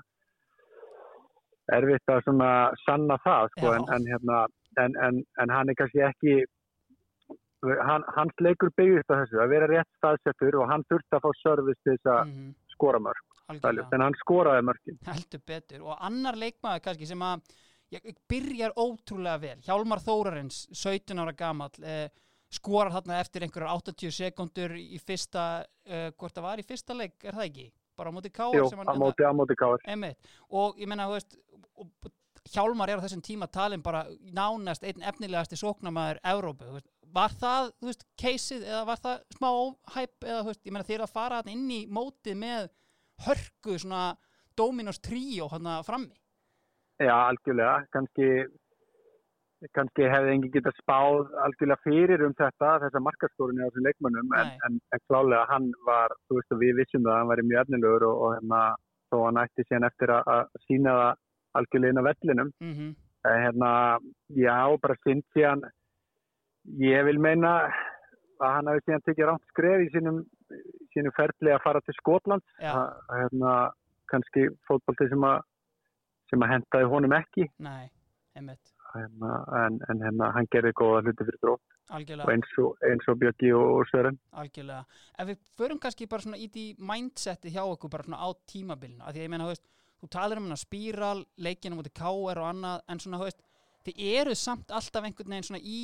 erfitt 1.78 2.14
að 2.16 2.24
svona 2.28 2.50
sanna 2.86 3.18
það 3.26 3.52
sko, 3.58 3.76
en, 3.76 3.86
en, 3.98 4.08
hérna, 4.14 4.40
en, 4.86 4.98
en, 5.10 5.22
en 5.44 5.54
hann 5.58 5.72
er 5.74 5.80
kannski 5.82 6.04
ekki 6.08 6.38
hann, 7.86 8.08
hans 8.16 8.40
leikur 8.42 8.72
byggðist 8.80 9.12
að 9.12 9.26
þessu 9.26 9.44
að 9.44 9.52
vera 9.58 9.70
rétt 9.70 9.92
staðsettur 10.00 10.62
og 10.62 10.72
hann 10.72 10.88
þurfti 10.90 11.18
að 11.20 11.28
fá 11.28 11.32
service 11.42 11.84
til 11.84 11.98
þess 11.98 12.14
að 12.16 12.24
mhm, 12.32 12.48
skora 12.78 13.04
mörg 13.04 13.28
algjörlega. 13.52 13.90
en 13.98 14.06
hann 14.06 14.18
skoraði 14.22 14.66
mörgin 14.70 15.02
heldur 15.08 15.44
betur. 15.52 15.84
Og 15.88 16.08
annar 16.10 16.40
leikmaður 16.40 16.86
kannski 16.88 17.10
sem 17.10 17.28
að 17.28 17.54
ég, 17.98 18.10
byrjar 18.32 18.76
ótrúlega 18.78 19.42
vel. 19.44 19.58
Hjálmar 19.68 20.04
Þórarins, 20.04 20.64
17 20.72 21.22
ára 21.22 21.36
gamall 21.38 21.84
eh, 21.84 22.08
skorar 22.52 22.92
þarna 22.96 23.20
eftir 23.24 23.46
einhverjar 23.46 23.78
80 23.94 24.16
sekundur 24.16 24.76
í 24.80 25.00
fyrsta 25.00 25.46
eh, 25.86 26.10
hvort 26.16 26.36
það 26.36 26.48
var 26.50 26.64
í 26.64 26.68
fyrsta 26.68 26.98
leik, 26.98 27.20
er 27.24 27.38
það 27.38 27.48
ekki? 27.52 27.70
bara 28.02 28.10
á 28.10 28.16
móti 28.16 28.32
Káar 28.34 28.56
og 30.50 30.80
ég 30.80 30.90
menna, 30.90 31.08
Hjálmar 32.52 32.90
er 32.90 32.98
á 32.98 33.06
þessum 33.06 33.22
tíma 33.22 33.48
talin 33.52 33.84
bara 33.86 34.06
nánast 34.34 34.84
einn 34.84 35.04
efnilegasti 35.06 35.60
sóknamaður 35.60 36.18
veist, 36.74 36.88
var 37.14 37.34
það 37.38 37.70
þú 37.78 37.90
veist, 37.92 38.06
keysið 38.18 38.64
eða 38.66 38.86
var 38.90 39.02
það 39.04 39.20
smá 39.38 39.50
hæp 39.96 40.26
eða 40.26 40.40
þú 40.42 40.50
veist, 40.50 40.64
ég 40.66 40.74
menna 40.74 40.88
þeir 40.88 41.04
að 41.06 41.14
fara 41.14 41.44
inn 41.46 41.68
í 41.70 41.82
mótið 41.86 42.40
með 42.42 42.72
hörku 43.28 43.78
svona 43.80 44.16
Dominos 44.58 45.00
tríó 45.00 45.48
hann 45.52 45.70
frammi? 45.88 46.18
Já, 47.02 47.16
algjörlega, 47.16 47.86
kannski 47.94 48.28
kannski 49.78 50.08
hefði 50.10 50.32
engin 50.34 50.54
getað 50.56 50.78
spáð 50.82 51.36
algjörlega 51.46 51.84
fyrir 51.86 52.24
um 52.26 52.34
þetta 52.38 52.72
þessa 52.82 53.02
markaskórinu 53.06 53.62
á 53.62 53.70
þessum 53.70 53.86
leikmönnum 53.86 54.34
en, 54.40 54.56
en, 54.66 54.80
en 54.90 55.04
klálega 55.06 55.44
hann 55.52 55.68
var, 55.86 56.16
þú 56.26 56.40
veist 56.40 56.56
að 56.56 56.64
við 56.66 56.80
vissum 56.80 57.06
það 57.06 57.14
að 57.14 57.20
hann 57.20 57.30
var 57.32 57.44
mjög 57.50 57.62
efnilegur 57.62 58.08
og, 58.10 58.24
og 58.26 58.34
hérna 58.38 58.62
þó 59.12 59.18
hann 59.28 59.42
ætti 59.44 59.68
síðan 59.68 59.88
eftir 59.92 60.14
að, 60.16 60.34
að 60.34 60.66
sína 60.66 60.98
það 60.98 61.14
algjörlega 61.60 61.94
inn 61.94 62.02
á 62.02 62.10
vellinum. 62.10 62.52
Mm 62.62 62.92
en 63.24 63.44
hérna, 63.44 64.00
já, 64.34 64.78
bara 64.82 64.98
sinn 65.04 65.22
síðan 65.34 65.64
ég 66.82 67.06
vil 67.06 67.20
meina 67.22 67.54
að 68.42 68.56
hann 68.56 68.70
hafi 68.72 68.86
síðan 68.86 69.06
tekið 69.06 69.28
rámt 69.30 69.52
skref 69.54 69.84
í 69.86 69.90
sínum, 69.94 70.24
sínum 70.94 71.16
ferli 71.16 71.54
að 71.54 71.64
fara 71.64 71.82
til 71.86 71.96
Skotland 71.98 72.44
hérna, 72.60 73.56
kannski 74.12 74.50
fótbolti 74.68 75.10
sem 75.12 75.26
að 75.28 75.42
sem 76.32 76.46
að 76.46 76.54
hentaði 76.56 76.88
honum 76.92 77.18
ekki. 77.18 77.48
Nei, 77.64 77.90
einmitt. 78.38 78.72
Hérna, 78.92 79.36
en, 79.62 79.78
en 79.92 80.02
hérna, 80.04 80.32
hann 80.36 80.48
gerði 80.52 80.74
góða 80.80 81.04
hluti 81.06 81.28
fyrir 81.28 81.40
drótt. 81.44 81.76
og 81.92 82.32
eins 82.32 82.52
og, 82.60 82.78
eins 82.88 83.08
og 83.12 83.18
Björki 83.20 83.52
og 83.56 83.84
Sören. 83.90 84.20
Algjörlega. 84.40 84.86
Ef 85.20 85.28
við 85.28 85.42
förum 85.58 85.80
kannski 85.84 86.08
bara 86.12 86.24
svona 86.24 86.40
í 86.40 86.48
því 86.52 86.66
mindseti 86.88 87.52
hjá 87.52 87.64
okkur 87.66 87.92
bara 87.92 88.08
svona 88.08 88.20
á 88.24 88.30
tímabilinu 88.48 89.04
af 89.04 89.12
því 89.12 89.20
að 89.20 89.26
ég 89.28 89.34
meina, 89.34 89.48
þú 89.48 89.56
veist, 89.56 89.68
þú 90.02 90.12
talar 90.16 90.40
um 90.40 90.48
hana 90.48 90.60
spíral 90.60 91.26
leikina 91.38 91.80
mútið 91.80 91.96
KR 92.00 92.44
og 92.44 92.48
annað 92.48 92.86
en 92.88 93.04
svona, 93.04 93.20
þú 93.20 93.28
veist, 93.28 93.44
þið 93.88 94.06
eru 94.22 94.38
samt 94.40 94.72
alltaf 94.72 95.08
einhvern 95.08 95.36
veginn 95.36 95.50
svona 95.50 95.64
í 95.64 95.82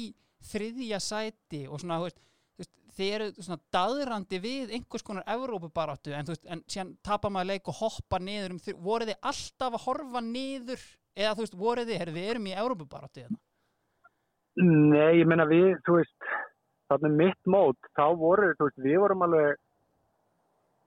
þriðja 0.51 1.01
sæti 1.03 1.63
og 1.67 1.83
svona, 1.83 1.99
þú 1.99 2.09
veist, 2.09 2.23
veist 2.61 2.73
þið 2.97 3.13
eru 3.17 3.27
svona 3.37 3.59
daðrandi 3.75 4.39
við 4.41 4.73
einhvers 4.77 5.05
konar 5.05 5.27
Evrópubaráttu 5.29 6.15
en 6.17 6.29
veist, 6.29 6.45
en 6.49 6.63
síðan 6.65 6.95
tapar 7.05 7.33
maður 7.33 7.51
leik 7.53 7.69
og 7.71 7.79
hoppa 7.81 8.19
niður 8.21 8.55
um 8.55 8.61
þrjú, 8.63 8.77
voruð 8.87 9.11
þið 9.11 9.29
alltaf 9.31 9.77
að 9.77 9.85
horfa 9.85 10.23
niður 10.25 10.83
eða 11.17 11.35
þú 11.35 11.45
veist, 11.45 11.59
voruð 11.61 11.89
þið, 11.91 12.01
herru, 12.01 12.15
við 12.17 12.29
erum 12.33 12.49
í 12.49 12.57
Evrópubaráttu 12.57 13.23
hérna. 13.23 13.39
Nei, 14.57 15.19
ég 15.19 15.29
meina 15.29 15.45
við, 15.49 15.71
þú 15.85 15.99
veist, 15.99 16.29
þarna 16.89 17.13
mitt 17.13 17.49
mót, 17.49 17.89
þá 17.97 18.05
voru, 18.17 18.51
þú 18.57 18.69
veist, 18.69 18.83
við 18.85 19.01
vorum 19.03 19.25
alveg, 19.27 19.59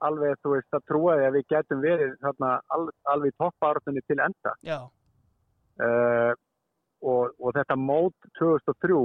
alveg, 0.07 0.39
þú 0.43 0.55
veist, 0.57 0.71
að 0.75 0.87
trúa 0.91 1.19
því 1.19 1.29
að 1.29 1.37
við 1.39 1.51
getum 1.55 1.85
verið 1.85 2.17
þarna 2.25 2.55
al, 2.77 2.81
alveg 3.15 3.37
toppártunni 3.39 4.03
til 4.07 4.19
enda. 4.19 4.55
Já, 4.67 4.81
Uh, 5.81 6.33
og, 7.01 7.31
og 7.41 7.55
þetta 7.57 7.77
mót 7.81 8.27
2003, 8.37 8.97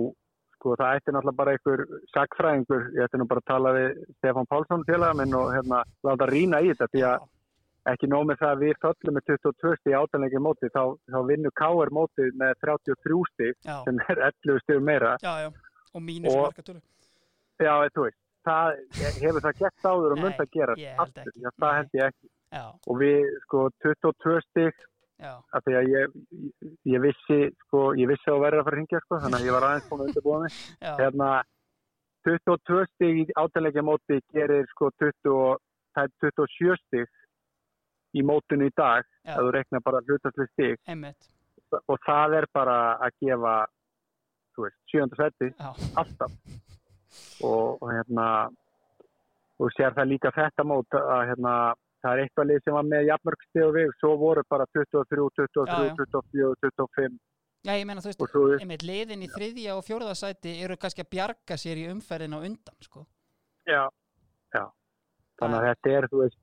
sko, 0.65 0.73
það 0.81 0.97
ætti 0.97 1.13
náttúrulega 1.13 1.37
bara 1.37 1.53
einhver 1.53 1.85
sagfræðingur, 2.15 2.89
ég 2.97 3.05
ætti 3.05 3.21
nú 3.21 3.29
bara 3.29 3.43
að 3.43 3.49
tala 3.51 3.73
við 3.75 4.01
Stefán 4.17 4.49
Pálsson 4.49 4.85
félaga 4.89 5.19
minn 5.21 5.37
og 5.37 5.53
hérna, 5.53 5.83
láta 6.07 6.27
rýna 6.31 6.63
í 6.65 6.71
þetta, 6.73 6.89
því 6.95 7.03
að 7.11 7.27
ekki 7.93 8.09
nóg 8.09 8.25
með 8.25 8.39
það 8.41 8.55
að 8.55 8.63
við 8.65 8.79
föllum 8.81 9.15
með 9.19 9.27
22 9.29 9.75
stíð 9.77 9.97
átalegi 9.99 10.41
móti, 10.41 10.71
þá, 10.73 10.83
þá 11.13 11.19
vinnur 11.29 11.53
K.R. 11.61 11.93
mótið 11.93 12.31
með 12.41 12.55
33 12.65 13.21
stíð, 13.29 13.53
já, 13.61 13.75
sem 13.85 14.01
er 14.09 14.23
11 14.31 14.63
stíð 14.65 14.81
meira. 14.89 15.13
já, 15.21 15.33
já 15.45 15.49
og 15.95 16.01
mínus 16.01 16.33
markatölu 16.35 16.81
Já, 17.55 17.75
þú 17.95 18.03
veist, 18.03 18.17
það, 18.43 18.79
hefur 19.21 19.43
það 19.45 19.59
gett 19.61 19.85
áður 19.87 20.15
og 20.15 20.19
mun 20.19 20.33
það 20.35 20.49
gera. 20.51 20.73
Já, 20.75 21.51
það 21.61 21.77
held 21.77 21.93
ég 21.95 22.09
ekki. 22.09 22.27
Já, 22.55 22.65
Og 22.91 22.99
við, 22.99 23.29
sko, 23.45 23.61
22 23.85 24.41
stík, 24.49 24.83
af 25.23 25.63
því 25.63 25.75
að 25.79 25.89
ég, 25.93 26.15
ég, 26.91 27.01
vissi, 27.03 27.37
sko, 27.65 27.83
ég 27.95 28.09
vissi 28.11 28.31
að 28.31 28.41
verða 28.43 28.63
að 28.63 28.67
fara 28.67 28.75
að 28.75 28.79
hringja, 28.79 29.01
sko, 29.05 29.19
þannig 29.23 29.39
að 29.39 29.45
ég 29.47 29.55
var 29.55 29.67
aðeins 29.69 29.89
búin 29.89 30.01
að 30.01 30.09
undirbúa 30.11 30.39
mig. 30.43 30.57
Hérna, 31.01 31.29
22 32.25 32.81
stík 32.89 33.21
í 33.21 33.37
átalegja 33.39 33.83
móti 33.85 34.19
gerir, 34.33 34.65
sko, 34.73 34.89
20, 34.99 35.31
og- 35.35 35.61
það 35.95 36.09
er 36.09 36.11
27 36.25 36.75
stík 36.81 38.19
í 38.19 38.23
mótinu 38.23 38.67
í 38.67 38.73
dag, 38.75 39.05
Já. 39.23 39.35
ef 39.35 39.39
þú 39.45 39.53
reknar 39.55 39.83
bara 39.85 40.01
hlutaslega 40.07 40.51
stík, 40.53 40.79
einmitt 40.87 41.31
og 41.75 41.97
það 42.05 42.33
er 42.37 42.45
bara 42.53 42.75
að 43.03 43.15
gefa, 43.23 43.55
þú 44.55 44.63
veist, 44.67 44.77
7. 44.91 45.15
seti, 45.19 45.49
alltaf 45.99 46.31
og, 47.47 47.81
og 47.81 47.89
hérna 47.91 48.27
og 49.59 49.71
sér 49.75 49.95
það 49.95 50.09
líka 50.11 50.31
þetta 50.35 50.63
mót 50.67 50.95
að 50.99 51.21
hérna 51.31 51.55
það 52.05 52.11
er 52.13 52.21
eitthvað 52.25 52.47
lið 52.51 52.63
sem 52.65 52.75
var 52.77 52.85
með 52.85 53.07
jafnmörgsti 53.09 53.63
og 53.65 53.71
við, 53.75 53.93
svo 53.99 54.11
voru 54.21 54.43
bara 54.53 54.65
23, 54.77 55.29
23, 55.41 55.65
Já, 55.65 55.77
já. 55.89 55.95
24, 55.97 56.55
25 56.61 57.19
já, 57.65 57.73
ég 57.79 57.85
meina 57.89 58.01
þú 58.05 58.09
veist 58.11 58.21
og 58.21 58.29
svo 58.29 58.43
einmitt 58.61 58.83
liðin 58.85 59.23
í 59.25 59.29
þriðja 59.33 59.75
og 59.79 59.85
fjórða 59.87 60.13
sæti 60.19 60.51
eru 60.61 60.77
kannski 60.77 61.01
að 61.01 61.09
bjarga 61.15 61.57
sér 61.57 61.81
í 61.81 61.87
umferðin 61.89 62.35
á 62.37 62.39
undan 62.45 62.77
sko. 62.85 63.05
já, 63.65 63.83
já 64.53 64.63
þannig 65.41 65.57
að 65.57 65.67
þetta 65.71 65.95
er, 65.97 66.07
þú 66.13 66.21
veist 66.21 66.41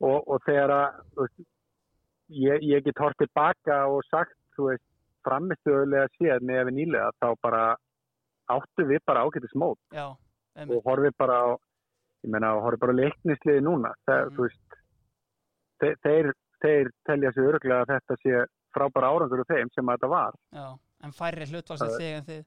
og, 0.00 0.16
og 0.34 0.40
þegar 0.48 0.72
að 0.78 0.96
veist, 1.20 1.44
ég, 2.40 2.64
ég 2.72 2.84
get 2.88 2.98
hort 3.04 3.18
tilbaka 3.20 3.82
og 3.92 4.00
sagt, 4.08 4.32
þú 4.56 4.70
veist 4.72 4.86
framistuðulega 5.28 6.08
séð 6.16 6.42
með 6.48 6.64
við 6.70 6.76
nýlega 6.80 7.12
þá 7.20 7.28
bara 7.44 7.62
áttu 8.52 8.84
við 8.88 9.00
bara 9.08 9.22
ágætis 9.28 9.54
mót 9.56 9.78
já, 9.94 10.08
og 10.64 10.80
horfið 10.88 11.14
bara 11.20 11.36
á 11.44 11.48
ég 12.24 12.32
meina, 12.32 12.54
horfið 12.64 12.80
bara 12.86 12.96
leiknisliði 13.02 13.62
núna 13.68 13.92
það, 14.08 14.24
Mhm. 14.24 14.34
þú 14.36 14.48
veist 14.48 14.80
þeir, 15.84 15.96
þeir, 16.04 16.32
þeir 16.64 16.90
telja 17.08 17.32
sig 17.36 17.44
öruglega 17.50 17.84
að 17.84 17.92
þetta 17.94 18.16
sé 18.22 18.42
frábæra 18.74 19.10
árangur 19.14 19.42
úr 19.44 19.48
þeim 19.52 19.70
sem 19.74 19.86
að 19.86 19.96
þetta 19.98 20.08
var. 20.14 20.34
Já, 20.52 20.66
en 21.04 21.12
færri 21.12 21.46
hlutvalsið 21.50 21.88
Það- 21.92 22.00
þig 22.00 22.14
en 22.18 22.28
þið. 22.32 22.44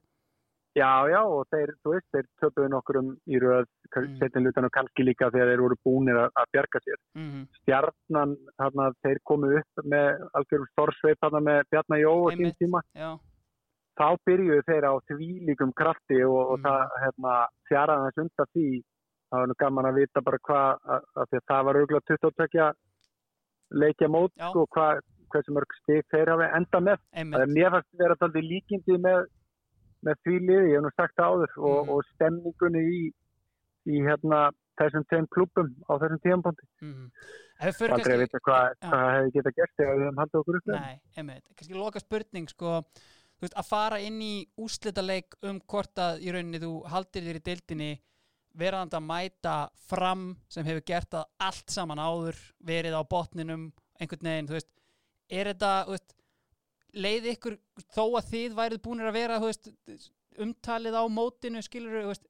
Já, 0.78 0.90
já, 1.10 1.20
og 1.26 1.46
þeir, 1.50 1.70
þú 1.82 1.92
veist, 1.94 2.06
þeir 2.14 2.26
töpuðu 2.42 2.68
nokkur 2.70 2.96
um 3.00 3.06
í 3.26 3.38
röð, 3.42 3.64
Mhm. 3.96 4.18
setjum 4.20 4.44
lutan 4.44 4.64
og 4.68 4.70
kannski 4.70 5.02
líka 5.06 5.30
þegar 5.32 5.48
þeir 5.50 5.62
voru 5.64 5.76
búnir 5.86 6.14
að, 6.20 6.28
að 6.36 6.50
bjarga 6.52 6.80
sér. 6.84 6.98
Mm 7.16 7.46
stjarnan, 7.62 8.36
þarna, 8.60 8.92
þeir 9.02 9.18
komu 9.24 9.56
upp 9.58 9.84
með 9.84 10.28
algjörum 10.34 10.68
stórsveip 10.72 11.18
þarna 11.24 11.40
með 11.48 11.62
Bjarnar 11.72 11.98
Jó 12.04 12.12
og 12.26 12.32
sín 12.32 12.52
tíma. 12.60 12.82
já, 12.94 13.18
þá 13.98 14.16
byrjuðu 14.28 14.62
þeir 14.68 14.84
á 14.86 14.92
þvílíkum 15.10 15.72
krafti 15.74 16.22
og, 16.22 16.52
og 16.52 16.58
Mhm. 16.60 16.64
það 16.68 16.88
hérna, 17.02 17.46
fjaraði 17.70 18.04
þess 18.12 18.18
undan 18.22 18.46
því. 18.54 18.82
Það 19.32 19.38
var 19.40 19.46
nú 19.48 19.54
gaman 19.58 19.84
að 19.84 19.94
vita 19.98 20.20
bara 20.22 20.38
hvað 20.38 20.78
að, 20.88 21.02
að 21.16 21.26
því 21.28 21.36
að 21.40 21.48
það 21.50 21.64
var 21.64 21.74
auðvitað 21.74 22.06
22 22.06 22.72
leikja 23.70 24.08
mót 24.08 24.32
Já. 24.36 24.50
sko, 24.50 24.66
hvað, 24.74 25.00
hversu 25.32 25.52
mörg 25.52 25.74
stig 25.82 26.04
þeir 26.12 26.30
hafi 26.32 26.46
enda 26.56 26.80
með 26.80 26.98
það 27.34 27.42
er 27.44 27.52
mér 27.52 27.70
fannst 27.74 27.98
vera 28.00 28.16
taldið 28.16 28.46
líkindi 28.52 28.96
með, 29.04 29.26
með 30.06 30.14
því 30.24 30.36
liði, 30.46 30.70
ég 30.70 30.78
hef 30.78 30.86
nú 30.86 30.92
sagt 30.96 31.18
áður 31.18 31.52
og, 31.58 31.84
Mhm. 31.84 31.90
og 31.92 32.04
stemningunni 32.14 32.82
í, 32.88 33.02
í 33.92 34.00
hérna, 34.06 34.50
þessum 34.78 35.04
tveim 35.10 35.26
klubum 35.34 35.74
á 35.90 35.92
þessum 35.98 36.20
tíðanbóndi 36.22 36.64
mm 36.80 37.10
aldrei 37.58 37.82
að 37.82 37.88
kannski 37.90 38.18
vita 38.22 38.38
hvað, 38.46 38.66
Já. 38.80 38.88
hvað 38.88 39.06
hefði 39.18 39.32
geta 39.34 39.50
gert 39.58 39.72
þegar 39.76 39.96
við 39.98 40.04
hefum 40.06 40.18
haldið 40.22 40.40
okkur 40.40 40.56
upp. 40.58 40.66
Nei, 40.66 41.00
einmitt, 41.16 41.44
kannski 41.56 41.74
loka 41.74 41.98
spurning 42.00 42.48
sko, 42.48 42.74
veist, 43.42 43.54
að 43.58 43.66
fara 43.68 43.98
inn 43.98 44.20
í 44.22 44.46
úslitaleik 44.56 45.34
um 45.42 45.58
hvort 45.60 45.94
að 45.98 46.20
í 46.22 46.30
rauninni 46.32 46.60
þú 46.62 46.72
haldir 46.86 47.22
þér 47.26 47.40
í 47.40 47.42
deildinni 47.50 47.90
verðandi 48.58 48.98
að 48.98 49.08
mæta 49.08 49.56
fram 49.88 50.28
sem 50.50 50.66
hefur 50.66 50.86
gert 50.90 51.10
það 51.14 51.26
allt 51.48 51.74
saman 51.74 52.02
áður 52.02 52.38
verið 52.68 52.96
á 52.98 53.02
botninum, 53.08 53.68
einhvern 54.00 54.30
veginn 54.30 54.48
þú 54.50 54.58
veist, 54.58 54.70
er 55.28 55.52
þetta 55.52 55.72
veist, 55.88 56.14
leið 56.98 57.28
ykkur 57.34 57.58
þó 57.94 58.04
að 58.06 58.32
þið 58.32 58.56
værið 58.58 58.82
búinir 58.84 59.10
að 59.10 59.18
vera 59.18 59.38
veist, 59.42 59.70
umtalið 60.38 60.98
á 60.98 61.04
mótinu 61.10 61.62
skilur 61.64 62.08
veist, 62.08 62.26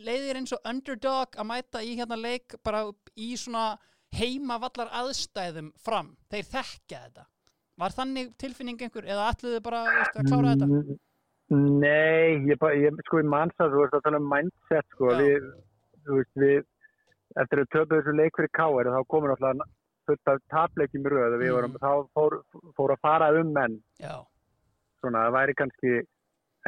leiðir 0.00 0.40
eins 0.40 0.54
og 0.56 0.66
underdog 0.66 1.36
að 1.36 1.48
mæta 1.50 1.82
í 1.84 1.94
hérna 1.98 2.18
leik 2.18 2.56
bara 2.64 2.86
í 3.18 3.32
svona 3.38 3.74
heimavallar 4.16 4.90
aðstæðum 5.02 5.70
fram? 5.78 6.14
Þeir 6.30 6.48
þekkja 6.50 7.02
þetta. 7.04 7.26
Var 7.80 7.94
þannig 7.96 8.32
tilfinning 8.40 8.82
einhver 8.82 9.06
eða 9.08 9.30
ætluðu 9.32 9.60
bara 9.64 9.84
að 10.02 10.26
klára 10.26 10.54
þetta? 10.54 10.68
Mm, 10.68 10.98
Nei, 11.50 12.38
ég, 12.46 12.58
bara- 12.58 12.78
ég 12.78 12.94
sko 13.06 13.18
í 13.18 13.26
mannsað, 13.26 13.72
þú 13.72 13.80
veist 13.82 13.94
að 13.98 14.04
tala 14.06 14.18
um 14.22 14.28
mindset 14.30 14.86
sko, 14.94 15.10
Já. 15.10 15.18
við, 15.18 15.48
þú 16.06 16.18
veist, 16.20 16.34
við 16.38 16.60
eftir 17.42 17.62
að 17.62 17.70
töpu 17.74 17.96
þessu 17.98 18.14
leik 18.16 18.36
fyrir 18.38 18.52
K.R. 18.54 18.90
þá 18.94 19.00
komur 19.10 19.34
alltaf 19.34 19.66
fullt 20.06 20.30
af 20.30 20.38
tapleikjum 20.50 21.06
í 21.06 21.10
röð 21.10 21.34
og 21.34 21.40
við 21.42 21.52
vorum, 21.54 21.74
þá 21.82 21.90
fór, 22.14 22.38
fór 22.78 22.94
að 22.94 23.02
fara 23.02 23.28
um 23.40 23.52
menn, 23.54 23.76
já, 23.98 24.14
svona, 25.02 25.26
það 25.26 25.36
væri 25.38 25.54
kannski 25.58 25.92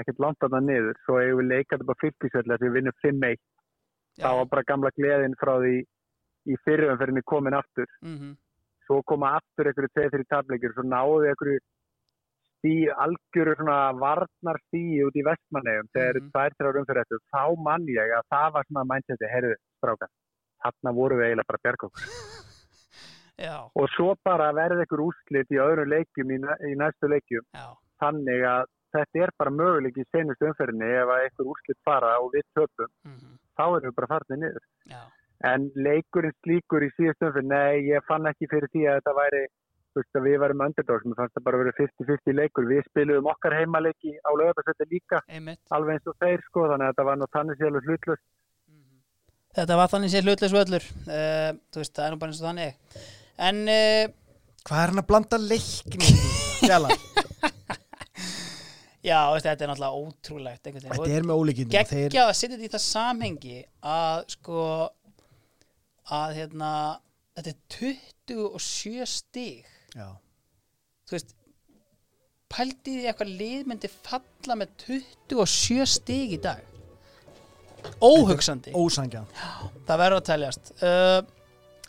ekkert 0.00 0.20
langt 0.24 0.42
að 0.46 0.54
það 0.56 0.66
niður, 0.68 1.00
svo 1.06 1.18
eigum 1.20 1.40
við 1.42 1.50
leikað 1.52 1.86
á 1.86 1.94
fylgisvelli 2.02 2.54
að 2.56 2.62
við 2.66 2.76
vinnum 2.76 2.98
5-1 3.02 3.36
já, 3.38 4.22
þá 4.22 4.28
var 4.38 4.46
bara 4.52 4.68
gamla 4.70 4.90
gleðin 4.98 5.38
frá 5.40 5.52
því 5.62 5.74
í 6.42 6.56
fyrirumferðinni 6.66 7.22
komin 7.22 7.54
aftur. 7.54 7.86
Mhm, 8.02 8.34
svo 8.86 9.02
koma 9.06 9.36
aftur 9.38 9.70
einhverju 9.70 9.92
tveið 9.94 10.10
fyrir 10.10 10.26
tapleikir 10.26 10.74
svo 10.74 10.82
náðu 10.82 11.28
einhverju 11.30 11.58
stí, 12.62 12.74
algjöru 13.04 13.56
svona 13.58 13.78
varnar 13.98 14.58
stíi 14.68 15.02
út 15.06 15.16
í 15.18 15.24
vestmannegum 15.26 15.88
þegar 15.96 16.18
mm. 16.20 16.28
tvær 16.30 16.56
þrjár 16.58 16.78
umfyrir 16.80 17.02
eftir 17.02 17.22
þá 17.34 17.44
mann 17.66 17.88
ég 17.90 18.14
að 18.16 18.28
það 18.30 18.52
var 18.56 18.68
svona 18.68 18.84
mæntseti 18.92 19.30
heyrðu, 19.32 19.56
stráka, 19.80 20.08
þarna 20.62 20.94
voru 20.98 21.18
við 21.18 21.26
eiginlega 21.28 21.50
bara 21.50 21.60
að 21.60 21.66
bjarga 21.66 21.88
okkur. 21.90 22.06
Já, 23.42 23.56
og 23.74 23.88
svo 23.96 24.12
bara 24.22 24.52
verði 24.54 24.84
einhver 24.84 25.02
úrslit 25.02 25.50
í 25.50 25.58
öðrum 25.58 25.90
leikjum 25.90 26.30
í, 26.30 26.38
í 26.68 26.76
næstu 26.78 27.10
leikjum. 27.10 27.46
Já, 27.56 27.66
þannig 28.04 28.44
að 28.46 28.68
þetta 28.92 29.24
er 29.24 29.32
bara 29.40 29.54
möguleik 29.56 29.98
í 29.98 30.06
senustu 30.12 30.46
umferðinni 30.50 30.92
ef 31.00 31.10
að 31.10 31.24
einhver 31.24 31.50
úrslit 31.54 31.80
fara 31.82 32.12
og 32.22 32.30
við 32.36 32.46
töpum, 32.54 32.92
mhm, 33.08 33.34
þá 33.58 33.64
erum 33.66 33.88
við 33.88 33.98
bara 33.98 34.10
farnir 34.12 34.42
niður. 34.44 34.70
Já, 34.92 35.02
En 35.42 35.64
leikurinn 35.74 36.34
slíkur 36.44 36.84
í 36.86 36.90
síðustum 36.94 37.32
fyrir, 37.34 37.48
nei, 37.50 37.82
ég 37.90 38.04
fann 38.06 38.28
ekki 38.30 38.46
fyrir 38.50 38.70
því 38.70 38.84
að 38.86 38.98
þetta 39.00 39.14
væri, 39.16 39.40
veist, 39.98 40.18
við 40.26 40.38
varum 40.42 40.62
underdogs, 40.66 41.06
mér 41.08 41.18
fannst 41.20 41.34
það 41.36 41.46
bara 41.46 41.58
að 41.58 41.64
vera 41.64 41.74
50-50 41.80 42.36
leikur. 42.38 42.68
Við 42.70 42.84
spilum 42.88 43.28
okkar 43.32 43.56
heimaleiki 43.58 44.14
á 44.22 44.30
lögabærsveiti 44.40 44.88
líka, 44.90 45.20
einmitt 45.28 45.74
alveg 45.74 45.98
eins 45.98 46.10
og 46.10 46.16
þeir, 46.22 46.44
sko, 46.48 46.68
þannig 46.70 46.86
að 46.86 46.94
þetta 46.94 47.06
var 47.08 47.20
nú 47.20 47.28
þannig 47.36 47.60
sér 47.60 47.70
alveg 47.70 47.90
hlutlust. 47.90 48.24
þetta 49.58 49.78
var 49.82 49.92
þannig 49.92 50.12
sér 50.12 50.26
hlutleis 50.26 50.56
völlur 50.56 50.88
uh, 50.88 51.50
þú 51.72 51.82
veist, 51.82 51.94
það 51.96 52.04
er 52.06 52.14
nú 52.14 52.20
bara 52.22 52.32
eins 52.32 52.42
og 52.42 52.48
þannig 52.48 53.00
en 53.48 53.62
uh, 53.68 54.18
Hvað 54.62 54.78
er 54.78 54.92
hann 54.92 55.02
að 55.02 55.06
blanda 55.08 55.38
leikni? 55.42 56.08
Fjalla, 56.62 56.94
já, 59.10 59.18
veist, 59.34 59.46
þetta 59.48 59.64
er 59.66 59.72
náttúrulega 59.72 59.98
ótrúlegt 59.98 60.68
þetta 60.68 60.78
er 61.18 61.26
með 61.26 61.52
þeir, 61.58 61.70
geggja 61.74 62.26
að 62.28 62.34
setja 62.38 62.54
þetta 62.54 62.68
í 62.68 62.72
það 62.76 62.84
samhengi 62.86 63.58
að 63.92 64.20
sko 64.36 64.66
að 66.12 66.36
hérna 66.38 66.72
þetta 67.36 67.52
er 67.52 67.58
27 68.28 69.08
stig 69.08 69.71
já, 69.96 70.08
þú 71.08 71.16
veist 71.16 71.34
pældi 72.52 72.98
því 72.98 73.08
eitthvað 73.08 73.32
lið 73.40 73.70
myndi 73.70 73.90
falla 73.92 74.58
með 74.60 74.74
27 74.84 75.88
stig 75.88 76.36
í 76.36 76.40
dag? 76.42 76.60
Óhugsandi. 78.02 78.74
Ósangjan 78.78 79.26
það 79.88 80.02
verður 80.04 80.20
að 80.20 80.28
teljast. 80.28 80.72
Uh, 80.78 81.22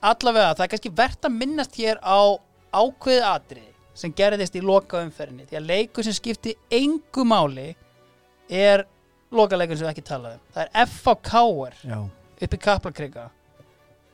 allavega, 0.04 0.56
það 0.56 0.66
er 0.66 0.72
kannski 0.74 0.94
verðt 0.98 1.28
að 1.28 1.38
minnast 1.38 1.78
hér 1.80 2.02
á 2.02 2.20
ákveðið 2.74 3.28
atriði 3.30 3.70
sem 3.94 4.14
gerðist 4.18 4.58
í 4.58 4.64
loka 4.66 5.04
umferðinni 5.06 5.46
því 5.50 5.60
að 5.60 5.70
leikur 5.70 6.08
sem 6.08 6.16
skipti 6.18 6.56
engu 6.74 7.26
máli 7.30 7.70
er 8.50 8.88
lokaleikur 9.34 9.78
sem 9.78 9.88
við 9.88 9.94
ekki 9.94 10.06
talaðum. 10.08 10.42
Það 10.54 10.64
er 10.66 10.90
FHK-er 10.90 11.80
Já, 11.92 12.00
upp 12.48 12.58
í 12.58 12.62
Kaplakrika. 12.62 13.28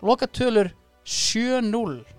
Loka 0.06 0.28
tölur 0.32 0.72
7-0 1.08 2.19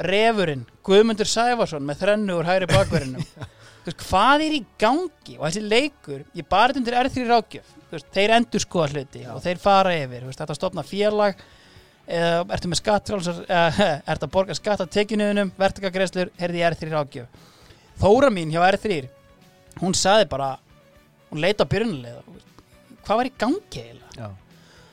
Refurinn 0.00 0.66
Guðmundur 0.86 1.28
Sæfarsson 1.28 1.84
með 1.86 2.02
þrennu 2.04 2.38
úr 2.40 2.48
hægri 2.48 2.68
veist, 3.84 4.04
hvað 4.06 4.44
er 4.46 4.56
í 4.56 4.60
gangi? 4.80 5.36
Og 5.38 5.46
þessi 5.46 5.62
leikur, 5.64 6.24
ég 6.36 6.48
bara 6.48 6.76
undir 6.76 6.96
R3 7.02 7.26
rákjöf, 7.28 7.72
veist, 7.92 8.08
þeir 8.14 8.36
endur 8.38 8.64
skoða 8.64 8.90
hluti 8.94 9.24
Já. 9.24 9.32
og 9.34 9.42
þeir 9.44 9.62
fara 9.62 9.94
yfir, 9.96 10.26
veist, 10.28 10.40
þetta 10.40 10.56
stopna 10.58 10.84
félag 10.86 11.40
eða 12.10 12.42
ertu 12.56 12.70
með 12.70 12.82
eða 13.46 13.88
ertu 14.10 14.26
að 14.26 14.32
borga 14.34 14.56
skatt 14.58 14.82
á 14.82 14.86
tekinuðunum 14.90 15.52
vertikagreslur, 15.58 16.32
heyrði 16.40 16.62
í 16.62 16.66
R3 16.70 16.92
rákjöf 16.94 17.48
Þóra 18.00 18.30
mín 18.32 18.50
hjá 18.50 18.62
R3 18.64 19.02
hún 19.82 19.94
saði 19.94 20.26
bara 20.30 20.54
hún 21.30 21.42
leita 21.44 21.68
á 21.68 21.70
byrjunarlega 21.70 22.24
hvað 23.04 23.20
var 23.20 23.28
í 23.28 23.34
gangi 23.38 23.82
eiginlega? 23.84 24.30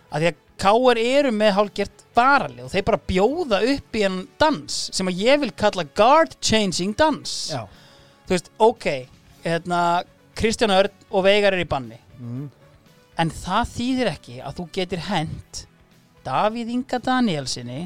Að 0.08 0.22
því 0.24 0.30
að 0.30 0.44
K.R. 0.58 0.98
eru 0.98 1.32
með 1.36 1.52
hálfgert 1.58 2.04
varalið 2.18 2.64
og 2.66 2.72
þeir 2.74 2.86
bara 2.88 3.00
bjóða 3.12 3.60
upp 3.76 3.98
í 4.00 4.04
en 4.08 4.16
dans 4.42 4.78
sem 4.98 5.08
að 5.12 5.20
ég 5.22 5.40
vil 5.44 5.52
kalla 5.54 5.84
guard 5.98 6.34
changing 6.42 6.96
dans 6.98 7.34
já. 7.54 7.62
þú 8.26 8.34
veist, 8.36 8.50
ok 8.58 8.88
hérna, 9.46 9.82
Kristján 10.38 10.74
Örn 10.74 10.94
og 11.12 11.24
Veigar 11.28 11.54
er 11.58 11.64
í 11.66 11.70
banni 11.70 12.00
Mm. 12.18 12.48
en 13.22 13.30
það 13.30 13.68
þýðir 13.76 14.08
ekki 14.16 14.40
að 14.42 14.56
þú 14.58 14.64
getur 14.74 15.02
hent 15.06 15.60
Davíð 16.26 16.72
Inga 16.74 16.98
Danielsinni 17.06 17.84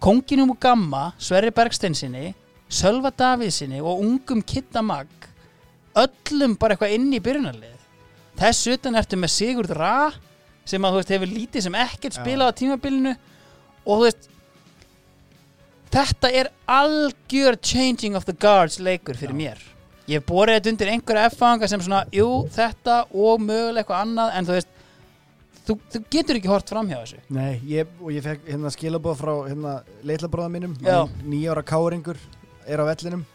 Konginum 0.00 0.54
og 0.54 0.60
Gamma 0.62 1.10
Sverri 1.20 1.50
Bergsteinsinni 1.52 2.30
Sölva 2.70 3.10
Davíðsinni 3.12 3.82
og 3.84 4.00
ungum 4.00 4.40
Kitta 4.40 4.80
Mag 4.80 5.10
öllum 6.00 6.56
bara 6.56 6.76
eitthvað 6.78 6.94
inn 6.96 7.10
í 7.12 7.20
byrjunarlið 7.20 7.76
þess 8.40 8.70
utan 8.72 8.96
ertu 8.96 9.18
með 9.20 9.34
Sigurd 9.34 9.72
Ra 9.76 9.94
sem 10.70 10.86
að 10.86 10.94
þú 10.96 11.00
veist 11.02 11.12
hefur 11.16 11.32
lítið 11.34 11.66
sem 11.66 11.78
ekkert 11.84 12.18
spilað 12.18 12.52
á 12.52 12.58
tímabilinu 12.60 13.14
og 13.16 13.92
þú 13.92 14.02
veist 14.06 14.28
þetta 15.90 16.30
er 16.40 16.50
algjör 16.70 17.58
changing 17.62 18.16
of 18.18 18.26
the 18.28 18.36
guards 18.36 18.78
leikur 18.78 19.18
fyrir 19.18 19.34
Já. 19.34 19.40
mér 19.42 19.62
ég 20.10 20.26
borið 20.26 20.58
þetta 20.58 20.72
undir 20.74 20.90
einhverja 20.94 21.30
F-fanga 21.30 21.68
sem 21.70 21.82
svona, 21.82 22.04
jú, 22.14 22.28
þetta 22.54 23.02
og 23.14 23.42
mögulega 23.42 23.82
eitthvað 23.84 24.04
annað 24.04 24.36
en 24.38 24.48
þú 24.48 24.56
veist 24.56 24.70
þú, 25.66 25.76
þú 25.92 26.02
getur 26.14 26.38
ekki 26.40 26.50
hort 26.50 26.72
fram 26.72 26.90
hjá 26.90 26.98
þessu 27.00 27.20
Nei, 27.36 27.60
ég, 27.70 27.90
og 28.00 28.14
ég 28.14 28.24
fekk 28.26 28.46
hérna 28.48 28.72
skilabóð 28.74 29.18
frá 29.20 29.32
hérna 29.48 29.74
leitlabróða 30.06 30.54
mínum 30.54 30.78
Já. 30.82 31.04
nýjára 31.22 31.64
káringur 31.66 32.18
er 32.66 32.82
á 32.82 32.84
vellinum 32.90 33.26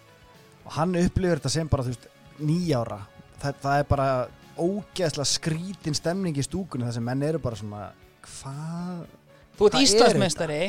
og 0.66 0.74
hann 0.80 0.96
upplifir 1.00 1.40
þetta 1.40 1.54
sem 1.54 1.72
bara 1.72 1.86
þú 1.86 1.94
veist 1.94 2.10
nýjára 2.40 3.00
það, 3.42 3.62
það 3.64 3.80
er 3.80 3.88
bara 3.92 4.10
ógeðslega 4.58 5.27
skrítin 5.30 5.98
stemning 5.98 6.38
í 6.38 6.45
stúkunni 6.45 6.88
þar 6.88 6.98
sem 6.98 7.06
menn 7.06 7.24
eru 7.27 7.42
bara 7.43 7.59
svona 7.59 7.85
hvað 8.25 9.06
þú 9.58 9.69
ert 9.69 9.77
er 9.77 9.85
Íslandsmeistari 9.85 10.59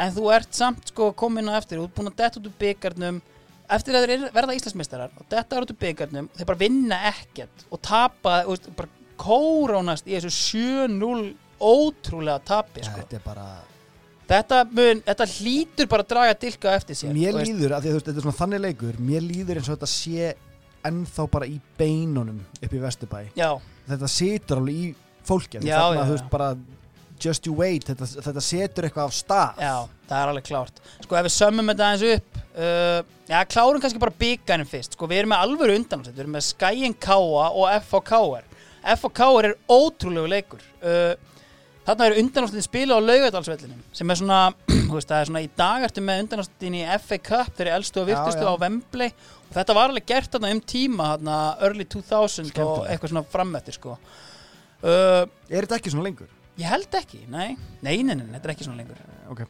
en 0.00 0.14
þú 0.16 0.30
ert 0.34 0.56
samt 0.56 0.92
sko 0.92 1.10
komin 1.16 1.50
á 1.52 1.58
eftir. 1.58 1.80
Þú 1.80 1.88
ert 1.88 1.96
búin 1.98 2.10
að 2.10 2.20
detta 2.22 2.40
út 2.40 2.48
úr 2.48 2.56
byggarnum 2.60 3.20
eftir 3.70 3.96
að 3.96 4.06
þeir 4.08 4.24
verða 4.34 4.56
Íslandsmeistarar 4.58 5.18
og 5.18 5.28
detta 5.30 5.60
út 5.60 5.74
úr 5.74 5.80
byggarnum 5.80 6.30
þeir 6.36 6.48
bara 6.48 6.62
vinna 6.62 7.00
ekkert 7.10 7.66
og 7.70 7.82
tapa 7.84 8.40
og 8.48 8.70
bara 8.78 8.92
kórónast 9.20 10.08
í 10.08 10.16
þessu 10.16 10.32
7-0 10.88 11.34
ótrúlega 11.60 12.40
tapi 12.44 12.84
sko. 12.84 13.02
þetta 13.02 13.18
er 13.18 13.24
bara 13.24 13.48
þetta, 14.30 14.60
mun, 14.70 15.02
þetta 15.06 15.26
hlýtur 15.34 15.90
bara 15.90 16.06
að 16.06 16.12
draga 16.14 16.38
dilka 16.44 16.76
eftir 16.78 16.98
sér 16.98 17.12
mér 17.14 17.36
líður, 17.42 17.76
af 17.76 17.84
því 17.84 17.92
að 17.92 17.98
þetta 17.98 18.14
er 18.14 18.24
svona 18.24 18.38
þannig 18.38 18.64
leikur 18.64 19.02
mér 19.10 19.26
líður 19.26 19.60
eins 19.60 19.68
og 19.68 19.76
þetta 19.76 19.90
sé 19.92 20.30
ennþá 20.88 21.26
bara 21.30 21.48
í 21.50 21.58
beinunum 21.78 22.40
upp 22.60 22.74
í 22.74 22.82
Vesturbæ. 22.82 23.22
Já, 23.38 23.50
þetta 23.90 24.10
situr 24.10 24.60
alveg 24.62 24.74
í 24.74 24.90
Já, 25.30 25.30
þarna, 25.30 25.68
já, 25.68 25.78
þú 25.78 26.06
já. 26.06 26.10
veist, 26.14 26.28
bara 26.32 26.50
just 27.20 27.46
you 27.46 27.54
wait, 27.54 27.84
þetta, 27.84 28.06
þetta 28.24 28.42
setur 28.44 28.86
eitthvað 28.88 29.08
á 29.08 29.10
stað. 29.12 29.60
Já, 29.60 29.74
það 30.08 30.22
er 30.22 30.32
alveg 30.32 30.46
klárt. 30.48 30.80
Sko 31.04 31.18
ef 31.20 31.26
við 31.26 31.34
sömmum 31.36 31.72
þetta 31.72 31.88
aðeins 31.88 32.04
upp 32.16 32.38
uh, 32.40 33.00
já, 33.28 33.40
klárum 33.52 33.82
kannski 33.84 34.02
bara 34.02 34.16
byggarinn 34.24 34.70
fyrst. 34.70 34.96
Sko 34.96 35.08
við 35.10 35.22
erum 35.22 35.34
með 35.34 35.44
alvöru 35.46 35.76
undanúrslit 35.78 36.16
við 36.16 36.24
erum 36.24 36.38
með 36.38 36.46
Skyen 36.48 36.96
Káa 36.96 37.50
og 37.50 37.66
FHKR 37.80 38.46
FHKR 38.80 39.50
er 39.50 39.58
ótrúlegu 39.68 40.30
leikur. 40.32 40.62
Uh, 40.80 41.12
þarna 41.84 42.08
eru 42.08 42.22
undanúrslitin 42.22 42.64
spila 42.64 42.96
á 42.96 43.00
laugadalsvellinum 43.04 43.80
sem 43.96 44.12
er 44.12 44.20
svona, 44.20 44.40
þú 44.88 44.96
veist, 44.96 45.10
það 45.10 45.20
er 45.20 45.30
svona 45.30 45.44
í 45.44 45.50
dag 45.60 45.84
ertu 45.86 46.04
með 46.04 46.24
undanúrslitin 46.24 46.78
í 46.80 46.82
FA 47.04 47.18
Cup 47.30 47.52
þeir 47.58 47.66
eru 47.68 47.76
elstu 47.80 48.00
og 48.02 48.08
Já, 48.08 48.14
virtustu 48.14 48.46
já. 48.46 48.48
á 48.48 48.54
Wembley 48.64 49.10
og 49.10 49.39
þetta 49.54 49.76
var 49.76 49.90
alveg 49.90 50.06
gert 50.06 50.34
þarna 50.34 50.50
um 50.54 50.60
tíma 50.72 51.12
þarna 51.14 51.38
early 51.66 51.86
2000 51.86 52.20
og 52.20 52.30
Skemmtilegt. 52.30 52.90
eitthvað 52.92 53.12
svona 53.14 53.24
framöttir 53.32 53.76
sko. 53.76 53.96
Uh, 54.80 55.24
er 55.50 55.66
þetta 55.66 55.80
ekki 55.80 55.92
svona 55.94 56.06
lengur? 56.08 56.28
ég 56.60 56.68
held 56.68 56.92
ekki, 56.98 57.22
nei, 57.32 57.54
nei, 57.80 58.02
nei, 58.04 58.14
nei, 58.18 58.26
þetta 58.34 58.48
er 58.48 58.52
ekki 58.54 58.66
svona 58.66 58.82
lengur. 58.82 58.98
Ok, 59.32 59.46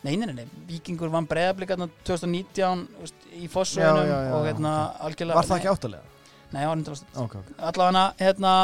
Nei, 0.00 0.14
nei, 0.16 0.30
nei, 0.30 0.34
nei, 0.38 0.60
Víkingur 0.64 1.10
vann 1.12 1.26
breyðablík 1.28 1.74
2019 2.08 2.86
þú 2.88 3.02
veist, 3.02 3.26
í 3.36 3.44
Já, 3.44 3.82
já, 3.84 4.04
já, 4.08 4.14
og 4.32 4.46
já, 4.46 4.46
hérna 4.48 4.70
algjörlega 5.04 5.36
var 5.36 5.48
það 5.50 5.58
ekki 5.58 5.68
áttalega? 5.74 6.22
Nei, 6.54 6.62
árið 6.64 6.86
100 6.88 7.02
ok, 7.20 7.34
ok, 7.36 7.50
Allavega 7.68 8.04
hérna 8.22 8.54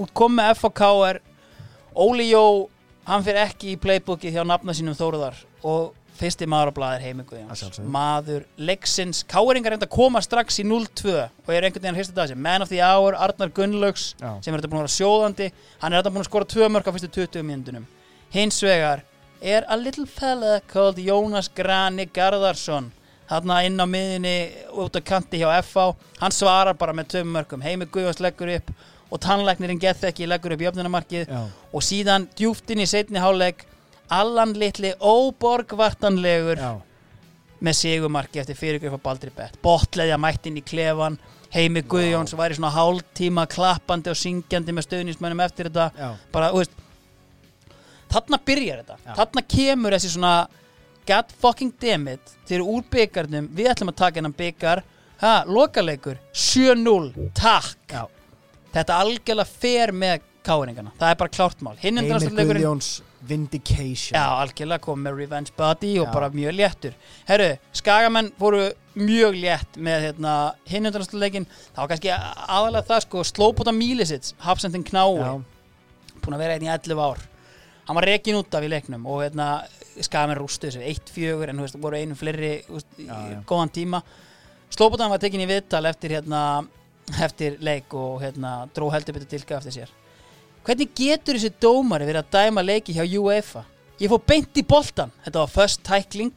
út 0.00 0.14
kom 0.16 0.32
með 0.38 0.54
FHK 0.56 0.88
er 1.10 1.20
Óli 1.92 2.30
Jó, 2.30 2.44
hann 3.04 3.26
fyrir 3.26 3.42
ekki 3.44 3.74
í 3.74 3.80
playbookið 3.82 4.38
hjá 4.38 4.46
nafna 4.48 4.72
sínum 4.72 4.96
Þóruðar 4.96 5.36
og 5.68 5.92
fyrsti 6.22 6.48
maður 6.50 6.72
á 6.72 6.78
blaðir 6.78 7.06
heimi 7.06 7.24
Að 7.24 7.30
Guðjóns. 7.32 7.62
Sjálfsögðu. 7.62 7.92
maður 7.96 8.44
leiksins, 8.70 9.22
Káringar 9.28 9.74
reynda 9.74 9.88
að 9.88 9.96
koma 9.96 10.22
strax 10.24 10.60
í 10.62 10.66
0-2 10.66 11.16
og 11.18 11.50
er 11.52 11.66
einhvern 11.66 11.82
veginn 11.82 11.98
fyrsta 11.98 12.16
dag 12.16 12.30
sem 12.30 12.42
man 12.42 12.62
of 12.62 12.70
the 12.70 12.80
hour, 12.82 13.16
Arnar 13.18 13.50
Gunnlaugs 13.54 14.12
sem 14.18 14.54
er 14.54 14.60
þetta 14.60 14.70
búin 14.70 14.82
að 14.82 14.86
vera 14.86 14.96
sjóðandi. 14.98 15.50
Hann 15.82 15.92
er 15.92 16.00
þetta 16.00 16.14
búin 16.14 16.24
að 16.24 16.30
skora 16.30 16.50
tvö 16.54 16.70
mörg 16.70 16.88
á 16.88 16.94
fyrstu 16.94 17.10
20 17.18 17.44
mínúndunum 17.50 17.90
hins 18.32 18.62
vegar 18.64 19.02
er 19.42 19.64
a 19.68 19.76
little 19.76 20.06
fella 20.06 20.60
called 20.72 20.96
Jónas 20.96 21.50
Grani 21.54 22.06
Garðarsson 22.06 22.90
þarna 23.28 23.58
inn 23.66 23.80
á 23.80 23.86
miðinni 23.88 24.36
út 24.80 24.96
á 24.96 25.00
kanti 25.04 25.40
hjá 25.42 25.50
FH 25.60 25.92
hann 26.20 26.34
svarar 26.34 26.78
bara 26.78 26.94
með 26.96 27.10
tvö 27.12 27.24
mörgum 27.28 27.64
Heimi 27.64 27.88
Guðjóns 27.92 28.22
leggur 28.24 28.54
upp 28.56 28.72
og 29.12 29.20
tannlæknirinn 29.20 29.80
gett 29.82 30.04
ekki 30.08 30.28
leggur 30.28 30.54
upp 30.56 30.64
jöfnunamarkið 30.64 31.28
já, 31.28 31.42
og 31.48 31.84
síðan 31.84 32.28
djúft 32.38 32.70
inn 32.72 32.80
í 32.84 32.88
setni 32.88 33.20
háleik 33.20 33.66
Allan 34.12 34.52
litli 34.60 34.92
óborgvartanlegur 35.00 36.60
já, 36.60 36.72
með 37.62 37.76
sigumarki 37.78 38.40
eftir 38.42 38.58
fyrirgjöf 38.58 38.96
á 38.98 39.04
Baldri 39.06 39.30
Bett. 39.34 39.56
Botleðja 39.64 40.18
mætt 40.20 40.48
inn 40.50 40.58
í 40.60 40.64
klefan 40.66 41.18
Heimi 41.54 41.82
Guðjóns 41.84 42.32
væri 42.36 42.56
svona 42.56 42.72
hálftíma 42.74 43.44
klappandi 43.52 44.10
og 44.12 44.16
syngjandi 44.18 44.72
með 44.74 44.86
stöðnismönnum 44.88 45.42
eftir 45.44 45.68
þetta. 45.68 45.90
Já, 45.98 46.10
bara, 46.32 46.48
þú 46.54 46.62
veist 46.64 46.78
þarna 48.12 48.38
byrjar 48.44 48.82
þetta, 48.82 48.96
Já. 49.06 49.12
þarna 49.20 49.42
kemur 49.54 49.94
þessi 49.96 50.10
svona 50.14 50.32
god 51.08 51.30
fucking 51.42 51.72
damn 51.80 52.08
it 52.12 52.34
þeir 52.48 52.58
eru 52.60 52.66
úr 52.76 52.82
byggarnum, 52.92 53.46
við 53.56 53.70
ætlum 53.72 53.92
að 53.92 54.00
taka 54.02 54.20
hennan 54.20 54.34
byggar 54.36 54.82
ha, 55.22 55.32
lokaleikur 55.48 56.18
7-0, 56.34 57.30
takk. 57.38 57.78
Já. 57.88 58.04
þetta 58.74 58.98
algjörlega 59.04 59.48
fer 59.48 59.92
með 59.96 60.20
káringana, 60.44 60.92
það 60.98 61.10
er 61.14 61.18
bara 61.22 61.32
klárt 61.38 61.62
mál. 61.62 61.76
Hinn 61.80 62.00
undanúrslitaleikurinn- 62.02 62.62
Guðjóns 62.64 62.90
Vindication. 63.28 64.16
Já, 64.16 64.24
algjörlega 64.42 64.82
kom 64.82 65.02
með 65.04 65.18
Revenge 65.20 65.54
Body 65.56 65.92
og 66.00 66.08
Já. 66.08 66.12
bara 66.14 66.30
mjög 66.34 66.56
léttur. 66.58 66.94
Herru, 67.28 67.50
Skagamenn 67.72 68.32
voru 68.38 68.64
mjög 68.98 69.36
létt 69.38 69.78
með 69.78 70.08
hérna, 70.08 70.32
hinn 70.68 70.86
undanastleikin 70.90 71.46
það 71.46 71.78
var 71.78 71.92
kannski 71.92 72.10
aðalega 72.12 72.88
það 72.90 73.04
sko 73.06 73.22
Slópota 73.24 73.72
Mílisits, 73.72 74.34
Hafsendin 74.42 74.84
Knái 74.84 75.38
búin 76.22 76.36
að 76.36 76.42
vera 76.44 76.56
hérna 76.56 76.68
í 76.68 76.74
11 76.74 77.00
ár. 77.02 77.22
Hann 77.86 77.98
var 77.98 78.06
rekin 78.06 78.38
út 78.38 78.54
af 78.54 78.66
í 78.66 78.70
leiknum 78.70 79.06
og 79.10 79.24
hérna, 79.24 79.48
Skagamenn 80.00 80.38
rústu 80.38 80.68
þessu 80.68 80.82
1-4 80.82 81.48
en 81.50 81.62
þú 81.62 81.66
veist, 81.66 81.80
voru 81.82 81.98
einu 81.98 82.18
fleiri 82.18 82.52
veist, 82.68 82.92
í 82.98 83.08
Já, 83.08 83.16
já. 83.32 83.40
góðan 83.48 83.72
tíma. 83.74 84.02
Slópotan 84.72 85.10
var 85.12 85.20
tekin 85.22 85.42
í 85.42 85.48
viðtal 85.50 85.84
eftir 85.90 86.16
hérna, 86.18 86.62
eftir 87.20 87.58
leik 87.60 87.92
og 87.94 88.22
hérna, 88.22 88.62
dró 88.74 88.90
heldur 88.94 89.18
betur 89.18 89.30
tilka 89.34 89.58
eftir 89.58 89.82
sér 89.82 89.98
hvernig 90.66 90.90
getur 90.98 91.38
þessi 91.38 91.52
dómari 91.62 92.06
verið 92.08 92.22
að 92.22 92.32
dæma 92.36 92.64
leiki 92.64 92.94
hjá 92.96 93.04
UEFA? 93.18 93.64
Ég 94.00 94.10
fór 94.10 94.22
beint 94.26 94.58
í 94.58 94.64
boltan 94.66 95.12
þetta 95.24 95.42
var 95.44 95.52
first 95.52 95.82
tackling. 95.86 96.32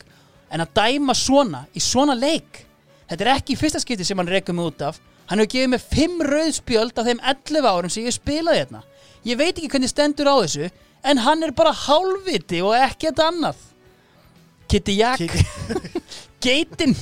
En 0.54 0.62
að 0.62 0.74
dæma 0.78 1.16
svona 1.18 1.64
í 1.76 1.82
svona 1.82 2.14
leik 2.18 2.64
þetta 3.10 3.26
er 3.26 3.32
ekki 3.36 3.56
í 3.56 3.60
fyrsta 3.60 3.82
skipti 3.82 4.06
sem 4.08 4.18
hann 4.22 4.30
rekum 4.32 4.60
út 4.64 4.82
af. 4.86 5.00
Hann 5.30 5.42
hefur 5.42 5.52
gefið 5.56 5.72
mig 5.74 5.86
5 5.90 6.20
rauðspjöld 6.30 7.00
af 7.02 7.08
þeim 7.10 7.22
11 7.34 7.70
árum 7.70 7.90
sem 7.94 8.06
ég 8.06 8.14
spilaði 8.14 8.62
hérna. 8.62 8.84
Ég 9.26 9.40
veit 9.40 9.56
ekki 9.58 9.72
hvernig 9.74 9.90
stendur 9.90 10.30
á 10.30 10.36
þessu 10.44 10.70
en 11.06 11.22
hann 11.26 11.44
er 11.45 11.54
bara 11.58 11.74
hálfviti 11.74 12.62
og 12.66 12.76
ekkert 12.78 13.22
annað. 13.26 13.58
Kitty 14.70 14.98
Jack. 15.00 15.22
Kitty- 15.22 16.04
geitin 16.45 16.94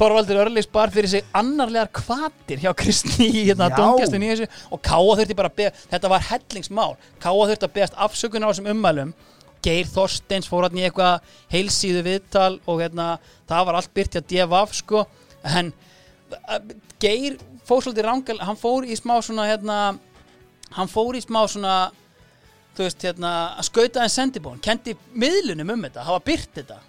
Þorvaldur 0.00 0.38
Örlis 0.46 0.68
bar 0.72 0.88
fyrir 0.94 1.10
sig 1.12 1.26
annarlegar 1.36 1.90
kvatir 1.92 2.62
hjá 2.62 2.70
Kristni 2.76 3.26
í 3.28 3.42
hérna 3.50 3.66
Já. 3.68 3.76
domgjastunni 3.76 4.30
í 4.30 4.32
þessu 4.32 4.46
og 4.72 4.80
Káa 4.86 5.16
þurfti 5.18 5.36
bara 5.36 5.50
að 5.52 5.58
beða, 5.60 5.72
þetta 5.92 6.10
var 6.14 6.24
hellingsmál. 6.30 6.94
Káa 7.20 7.34
þurfti 7.50 7.68
að 7.68 7.74
beðast 7.76 7.98
afsökunar 8.06 8.48
á 8.48 8.50
þessum 8.54 8.70
ummælum. 8.72 9.12
Geir 9.60 9.90
Þorsteins 9.92 10.48
fór 10.48 10.64
hann 10.64 10.80
í 10.80 10.86
eitthvað 10.88 11.20
heilsíðu 11.52 12.04
viðtal 12.06 12.54
og 12.64 12.80
hérna 12.80 13.10
það 13.50 13.66
var 13.68 13.76
allt 13.82 13.92
byrt 13.98 14.16
hjá 14.16 14.22
DFF 14.32 14.78
sko. 14.80 15.04
En 15.44 15.68
Geir 17.00 17.36
fór 17.68 17.84
svolítið 17.84 18.06
rangal, 18.08 18.38
hann 18.40 18.56
fór 18.58 18.88
í 18.88 18.96
smá 18.96 19.18
svona 19.22 19.44
hérna, 19.50 19.76
hann 20.78 20.88
fór 20.90 21.18
í 21.18 21.22
smá 21.22 21.42
svona 21.44 21.74
þú 22.76 22.86
veist 22.86 23.04
hérna 23.04 23.30
að 23.60 23.66
skauta 23.68 24.02
en 24.06 24.12
sendibón, 24.12 24.60
kendi 24.64 24.96
miðlunum 25.12 25.74
um 25.74 25.84
þetta, 25.86 26.04
hafa 26.08 26.24
byrt 26.24 26.52
þetta. 26.56 26.80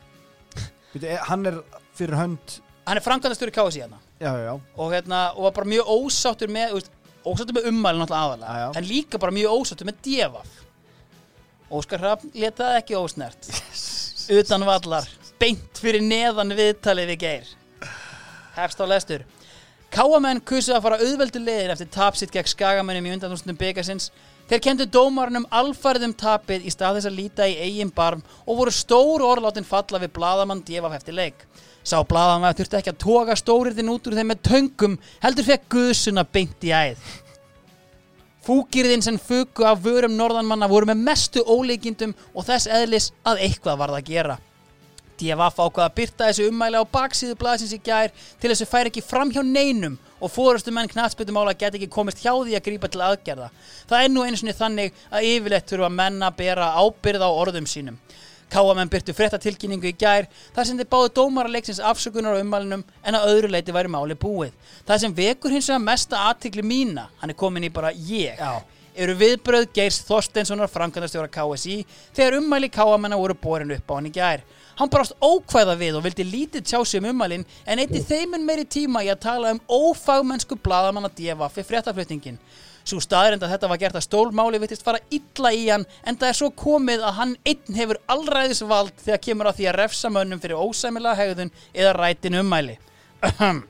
Eh, 1.02 1.18
Hann 1.28 1.48
er 1.50 1.62
fyrir 1.98 2.16
hönd 2.20 2.60
hann 2.88 2.98
er 2.98 3.06
framkvæmdastjóri 3.06 3.54
KSI 3.56 3.84
hérna. 3.84 4.02
Já, 4.20 4.32
já, 4.32 4.44
já. 4.48 4.56
Og, 4.78 4.92
hérna, 4.94 5.22
og 5.36 5.48
var 5.50 5.56
bara 5.60 5.72
mjög 5.74 5.94
ósáttur 5.96 6.52
með 6.52 6.76
veist, 6.78 6.92
ósáttur 7.26 7.58
með 7.58 7.70
ummælinn 7.72 8.06
alltaf 8.06 8.20
aðalega 8.26 8.72
en 8.78 8.90
líka 8.90 9.22
bara 9.22 9.36
mjög 9.36 9.62
ósáttur 9.62 9.90
með 9.90 10.04
devaf 10.08 10.60
Óskar 11.72 12.02
Hrafn 12.04 12.32
leta 12.36 12.66
það 12.68 12.78
ekki 12.82 12.98
ósnert. 13.00 13.48
Utan 14.36 14.66
vallar 14.68 15.06
beint 15.40 15.80
fyrir 15.80 16.04
neðan 16.04 16.52
viðtalið 16.58 17.14
við 17.14 17.22
Geir. 17.22 17.54
Hefst 18.58 18.84
á 18.84 18.86
lestur. 18.86 19.24
Káamenn 19.92 20.42
kusu 20.48 20.76
að 20.76 20.84
fara 20.86 21.00
auðveldu 21.00 21.40
leiðin 21.42 21.72
eftir 21.74 21.90
tapsitt 21.92 22.32
gegn 22.32 22.48
skagamennum 22.52 23.08
í 23.08 23.14
undanúrstum 23.16 23.58
byggasins 23.60 24.10
þeir 24.52 24.62
kendu 24.64 24.88
dómarunum 24.88 25.48
alfarðum 25.52 26.14
tapið 26.20 26.68
í 26.68 26.72
stað 26.72 27.00
þess 27.00 27.10
að 27.10 27.18
líta 27.18 27.48
í 27.48 27.58
eigin 27.60 27.92
barm 27.96 28.24
og 28.46 28.62
voru 28.62 28.76
stór 28.76 29.24
orðlátin 29.28 29.68
falla 29.68 30.00
við 30.04 30.14
bladamann 30.16 30.64
devaf 30.68 30.96
eftir 30.96 31.18
Sá 31.84 31.98
bladamann 32.06 32.56
þurfti 32.58 32.78
ekki 32.78 32.94
að 32.94 33.02
toga 33.02 33.36
stóriðin 33.40 33.90
út 33.90 34.08
úr 34.08 34.18
þeim 34.20 34.32
með 34.34 34.46
töngum 34.46 34.98
heldur 35.24 35.48
fekk 35.48 35.68
guðsuna 35.74 36.28
beint 36.30 36.68
í 36.68 36.74
æð 36.76 37.12
Fúkirðin 38.42 39.04
sem 39.06 39.20
fuku 39.22 39.66
af 39.70 39.84
vörum 39.84 40.16
norðanmanna 40.18 40.70
voru 40.70 40.90
með 40.90 41.04
mestu 41.06 41.44
óleikindum 41.46 42.16
og 42.34 42.48
þess 42.48 42.70
eðlis 42.74 43.12
að 43.22 43.44
eitthvað 43.46 43.78
varð 43.84 43.98
að 44.00 44.08
gera. 44.08 44.38
DFF 45.22 45.60
ákvað 45.62 45.84
að 45.86 45.94
byrta 46.00 46.30
þessu 46.30 46.48
ummæli 46.50 46.82
á 46.82 46.84
baksíðu 46.96 47.36
blaðsins 47.38 47.76
í 47.78 47.80
gær 47.86 48.10
til 48.42 48.50
þessu 48.50 48.66
fær 48.66 48.90
ekki 48.90 49.04
fram 49.06 49.30
hjá 49.30 49.44
neinum 49.46 50.00
og 50.18 50.34
fórustu 50.34 50.74
menn 50.74 50.90
knatsbyttumála 50.90 51.54
get 51.54 51.78
ekki 51.78 51.90
komist 51.94 52.24
hjá 52.24 52.32
því 52.34 52.58
að 52.58 52.66
grípa 52.66 52.90
til 52.90 53.04
aðgerða. 53.06 53.52
Það 53.90 54.06
er 54.08 54.10
nú 54.10 54.26
einu 54.26 54.42
sinni 54.42 54.58
þannig 54.58 54.98
að 55.14 55.30
yfirleitt 55.30 55.70
þurfa 55.70 55.94
menn 56.02 56.26
að 56.26 56.38
bera 56.42 56.74
ábyrð 56.82 57.26
á 57.26 57.30
orðum 57.30 57.70
sínum. 57.70 58.02
Káamenn 58.52 58.90
byrtu 58.92 59.14
fréttatilkynningu 59.16 59.88
í 59.88 59.96
gær 59.96 60.28
þar 60.56 60.68
sem 60.68 60.80
þeir 60.80 60.90
báðu 60.92 61.12
dómara 61.16 61.52
leiksins 61.52 61.80
afsökunar 61.80 62.36
á 62.36 62.42
ummælinum 62.44 62.84
en 62.84 63.18
að 63.18 63.28
öðru 63.32 63.52
leiti 63.54 63.76
væri 63.76 63.92
máli 63.92 64.18
búið. 64.20 64.52
Það 64.88 65.04
sem 65.06 65.16
vekur 65.22 65.56
hins 65.56 65.70
vegar 65.72 65.86
mesta 65.86 66.24
aðtikli 66.30 66.66
mína, 66.66 67.08
hann 67.22 67.32
er 67.32 67.40
komin 67.40 67.68
í 67.68 67.72
bara 67.72 67.94
ég, 67.96 68.36
Já. 68.36 68.60
eru 68.96 69.16
viðbröð 69.16 69.70
Geirs 69.76 70.02
Þorsteinssonar 70.08 70.72
framkvæmdastjóra 70.72 71.32
KSI 71.32 71.78
þegar 72.12 72.42
ummæli 72.42 72.68
káamennar 72.70 73.22
voru 73.22 73.38
borin 73.40 73.72
upp 73.78 73.88
á 73.88 73.94
hann 73.96 74.12
í 74.12 74.16
gær. 74.16 74.44
Hann 74.82 74.90
brást 74.92 75.16
ókvæða 75.22 75.78
við 75.80 76.00
og 76.00 76.04
vildi 76.08 76.26
lítið 76.26 76.66
tjá 76.66 76.80
sig 76.84 77.00
um 77.00 77.08
ummælin 77.12 77.46
en 77.66 77.80
eitti 77.80 78.02
þeimun 78.04 78.44
meiri 78.48 78.66
tíma 78.66 79.04
í 79.06 79.12
að 79.14 79.24
tala 79.28 79.52
um 79.56 79.64
ófagmennsku 79.70 80.58
bladamanna 80.64 81.12
DFF 81.12 81.56
fyrir 81.56 81.70
fréttaflutningin. 81.70 82.40
Svo 82.84 83.02
staðrind 83.04 83.44
að 83.46 83.54
þetta 83.56 83.70
var 83.72 83.82
gert 83.82 83.98
að 84.00 84.06
stólmáli 84.08 84.62
vittist 84.62 84.86
fara 84.86 85.02
illa 85.14 85.52
í 85.54 85.66
hann 85.70 85.86
en 86.08 86.18
það 86.18 86.32
er 86.32 86.40
svo 86.40 86.50
komið 86.58 87.04
að 87.06 87.18
hann 87.20 87.36
einn 87.46 87.78
hefur 87.78 88.02
allræðisvald 88.16 88.96
þegar 89.04 89.26
kemur 89.28 89.52
að 89.52 89.60
því 89.60 89.68
að 89.70 89.78
refsa 89.80 90.14
mönnum 90.14 90.42
fyrir 90.42 90.62
ósæmilega 90.62 91.20
hegðun 91.22 91.54
eða 91.74 91.98
rætin 92.00 92.40
ummæli. 92.42 92.80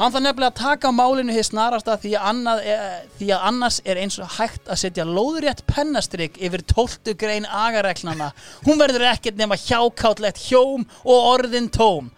Hann 0.00 0.14
þarf 0.14 0.22
nefnilega 0.24 0.48
að 0.48 0.60
taka 0.62 0.88
á 0.88 0.96
málinu 0.96 1.34
hér 1.36 1.44
snarasta 1.44 1.98
því 2.00 2.14
að, 2.16 2.28
annað, 2.30 2.60
e, 2.64 2.76
því 3.18 3.26
að 3.36 3.42
annars 3.50 3.80
er 3.84 3.98
eins 4.00 4.14
og 4.16 4.30
hægt 4.38 4.70
að 4.72 4.78
setja 4.80 5.04
lóðrétt 5.04 5.60
pennastrygg 5.68 6.38
yfir 6.40 6.62
12 6.72 7.12
grein 7.20 7.44
agareglana. 7.44 8.30
Hún 8.64 8.80
verður 8.80 9.04
ekkert 9.10 9.36
nema 9.36 9.58
hjákáttlegt 9.60 10.40
hjóm 10.46 10.86
og 11.04 11.28
orðin 11.34 11.68
tóm. 11.68 12.08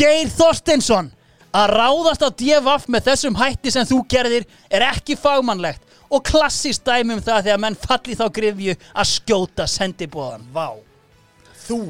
Geir 0.00 0.32
Þorsteinsson, 0.32 1.10
að 1.56 1.72
ráðast 1.74 2.22
á 2.22 2.28
DFF 2.30 2.86
með 2.92 3.06
þessum 3.08 3.38
hætti 3.40 3.72
sem 3.74 3.86
þú 3.88 4.00
gerðir 4.10 4.44
er 4.70 4.84
ekki 4.90 5.16
fagmannlegt 5.18 5.82
og 6.10 6.22
klassist 6.26 6.84
dæmi 6.86 7.16
um 7.16 7.22
það 7.22 7.44
þegar 7.48 7.60
menn 7.64 7.78
falli 7.78 8.16
þá 8.18 8.24
grifju 8.34 8.76
að 8.94 9.10
skjóta 9.10 9.66
sendibóðan. 9.70 10.46
Vá. 10.54 10.68
Þú 11.66 11.80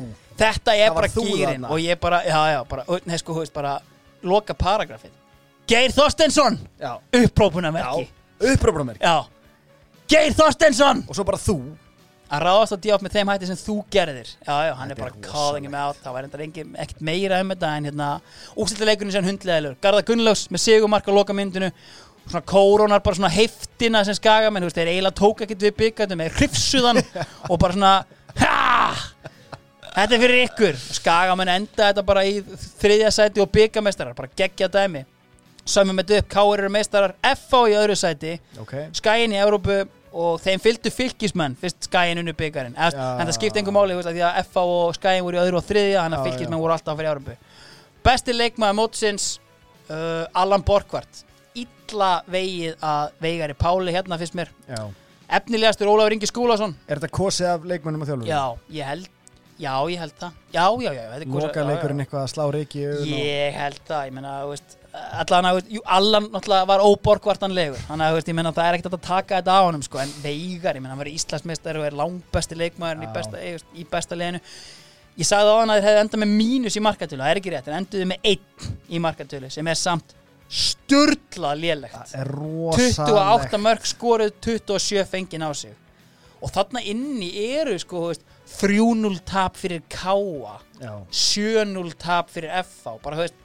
Þetta 0.41 0.73
er 0.81 0.95
bara 0.97 1.09
gýrin 1.13 1.65
og 1.69 1.81
ég 1.83 1.99
bara, 2.01 2.23
já, 2.25 2.39
já, 2.55 2.61
bara, 2.69 2.85
nei, 3.05 3.19
sko, 3.21 3.35
þú 3.37 3.43
veist, 3.43 3.53
bara 3.53 3.75
loka 4.25 4.55
paragrafið. 4.57 5.13
Geir 5.69 5.93
Þorsteinsson, 5.95 6.57
Já, 6.81 6.95
upprópunarmerki. 7.15 8.07
já 8.09 8.55
Upprópunamerki 8.55 9.05
Já. 9.05 9.27
Geir 10.09 10.33
Þorsteinsson, 10.35 11.05
Og 11.09 11.15
svo 11.15 11.25
bara 11.29 11.39
þú 11.39 11.59
að 12.31 12.45
ráðast 12.47 12.75
á 12.75 12.79
DF 12.79 13.05
með 13.05 13.17
þeim 13.17 13.31
hætti 13.33 13.49
sem 13.49 13.59
þú 13.59 13.77
gerðir. 13.91 14.29
Já, 14.47 14.55
já, 14.69 14.73
hann 14.79 14.93
er 14.93 15.01
bara 15.01 15.25
calling 15.25 15.67
him 15.67 15.75
out, 15.75 15.99
það 16.05 16.15
var 16.17 16.29
enda 16.29 16.43
engin, 16.45 16.77
ekkert 16.85 17.03
meira 17.09 17.41
um 17.43 17.51
þetta 17.55 17.73
en 17.77 17.89
hérna, 17.91 18.11
ústildaleikurinn 18.55 19.15
sem 19.17 19.27
hundleðilur. 19.27 19.77
Garða 19.83 20.05
Gunnlaugs 20.07 20.47
með 20.55 20.65
sigumark 20.65 21.11
á 21.11 21.13
loka 21.17 21.37
myndinu, 21.37 21.73
svona 22.31 22.45
kórónar 22.47 23.03
bara 23.03 23.19
svona 23.19 23.33
heiftina 23.35 24.05
sem 24.07 24.19
skaga, 24.19 24.53
menn, 24.55 24.63
þú 24.63 24.71
veist, 24.71 24.79
þeir 24.79 24.93
eiginlega 24.95 25.19
tók 25.19 25.45
ekkert 25.47 25.67
við 25.67 25.77
byggandum, 25.83 26.25
þeir 26.27 26.39
hrifsuðan 26.39 27.03
og 27.51 27.57
bara 27.59 27.79
svona, 27.79 27.95
ha! 28.45 28.59
Þetta 29.91 30.15
er 30.15 30.21
fyrir 30.23 30.45
ykkur. 30.47 30.77
Skagamenn 31.01 31.51
enda 31.51 31.89
þetta 31.89 32.03
bara 32.07 32.23
í 32.23 32.37
þriðja 32.81 33.09
sæti 33.15 33.43
og 33.43 33.51
byggameistarar, 33.51 34.15
bara 34.15 34.31
geggja 34.39 34.71
dæmi. 34.71 35.03
Þetta 35.67 36.21
upp, 36.21 36.29
Káur 36.31 36.63
eru 36.63 36.71
meistarar. 36.73 37.17
FH 37.27 37.65
í 37.71 37.75
öðru 37.79 37.97
sæti, 37.99 38.37
Ok. 38.63 38.77
Skagin 38.97 39.35
í 39.35 39.41
Európu 39.43 39.83
og 40.11 40.41
þeim 40.43 40.63
fylgdu 40.63 40.91
fylgismenn 40.91 41.57
fyrst 41.61 41.87
Skagin 41.87 42.23
unnu 42.23 42.35
byggarinn 42.37 42.75
en 42.75 42.95
það 42.97 43.35
skipti 43.37 43.61
einhver 43.61 43.77
máli 43.77 43.99
því 44.01 44.25
að 44.27 44.41
FH 44.45 44.65
og 44.65 44.95
Skagin 44.99 45.27
voru 45.27 45.39
í 45.39 45.43
öðru 45.45 45.61
og 45.61 45.67
þriðja 45.69 46.05
þannig 46.05 46.19
að 46.19 46.29
fylgismenn 46.29 46.59
já. 46.59 46.63
voru 46.65 46.77
alltaf 46.77 46.99
fyrir 46.99 47.13
Európu 47.13 47.37
Besti 48.01 48.33
leikmaður 48.33 48.79
mótsins 48.79 49.27
uh, 49.91 50.25
Allan 50.41 50.65
Borgvart 50.67 51.25
Illa 51.61 52.11
vegið 52.31 52.77
að 52.87 53.15
veigari 53.23 53.57
Páli 53.59 53.95
hérna 53.95 54.19
fyrst 54.21 54.37
mér. 54.39 54.51
Já. 54.71 54.85
Efnilegastur 55.41 55.91
Ólafur 55.91 56.15
Ingi 56.15 56.29
Skúlason. 56.31 56.75
Er 56.87 57.01
þetta 57.01 57.11
kosið 57.15 57.49
af 57.51 57.67
leikmönnum 57.67 58.05
og 58.05 58.11
þjálfur? 58.11 58.31
Já, 58.31 58.77
ég 58.79 58.93
held 58.93 59.17
Já, 59.61 59.75
ég 59.93 60.01
held 60.01 60.15
það. 60.17 60.37
Já, 60.55 60.65
já, 60.81 60.91
já, 60.97 61.25
Loka 61.29 61.65
leikurinn 61.69 62.01
eitthvað 62.01 62.23
að 62.23 62.31
slá 62.33 62.45
reiki 62.55 62.81
Ég 63.11 63.59
held 63.59 63.83
það, 63.85 64.07
ég 64.09 64.15
meina, 64.17 64.37
þú 64.41 64.55
veist 64.55 64.77
allan 64.93 65.49
jú, 65.71 65.81
Allan 65.85 66.29
náttúrulega 66.33 66.67
var 66.67 66.83
óborgvartanlegur. 66.85 67.81
Þannig 67.89 68.07
að, 68.07 68.21
ég 68.31 68.37
meina, 68.39 68.53
það 68.57 68.69
er 68.69 68.79
ekkert 68.79 68.97
að 68.97 69.07
taka 69.07 69.41
þetta 69.41 69.57
á 69.57 69.61
honum, 69.67 69.83
sko, 69.87 70.01
en 70.03 70.15
Veigar, 70.23 70.77
ég 70.79 70.83
meina, 70.83 70.95
hann 70.95 71.03
var 71.03 71.11
Íslandsmeistari 71.13 71.81
og 71.81 71.89
er 71.91 71.99
í 73.05 73.09
Já. 73.09 73.13
besta, 73.15 73.43
í, 73.43 73.53
í 73.75 73.87
besta 73.91 74.19
liðinu. 74.19 74.41
Ég 75.21 75.29
sagði 75.29 75.53
á 75.53 75.61
hann 75.61 75.71
að 75.71 75.81
þeir 75.81 75.89
hefði 75.91 76.05
endað 76.05 76.23
með 76.23 76.33
mínus 76.39 76.79
í 76.79 76.83
markatölu, 76.85 77.23
það 77.23 77.31
er 77.35 77.41
ekki 77.41 77.53
rétt, 77.55 77.69
en 77.69 77.79
enduðu 77.81 78.09
með 78.11 78.31
einn 78.31 78.73
í 78.89 79.03
markatölu, 79.03 79.51
sem 79.53 79.71
er 79.71 79.79
samt 79.79 80.15
sturla 80.51 81.53
lélegt. 81.55 81.95
Það 81.95 82.17
er 82.21 82.33
rosalegt. 82.35 82.99
28 82.99 83.61
mörg 83.63 83.87
skoruð 83.87 84.33
27 84.43 85.07
fengin 85.11 85.47
á 85.47 85.51
sig. 85.55 85.77
Og 86.41 86.51
þarna 86.51 86.81
inni 86.89 87.29
eru 87.53 87.77
sko 87.79 88.01
þú 88.01 88.11
veist, 88.15 88.25
3-0 88.57 89.21
tap 89.29 89.59
fyrir 89.61 89.83
Já. 90.81 90.95
7-0 91.13 91.93
tap 92.01 92.31
fyrir 92.33 92.51
FH 92.65 92.97
bara 93.05 93.19
þú 93.19 93.27
veist, 93.27 93.39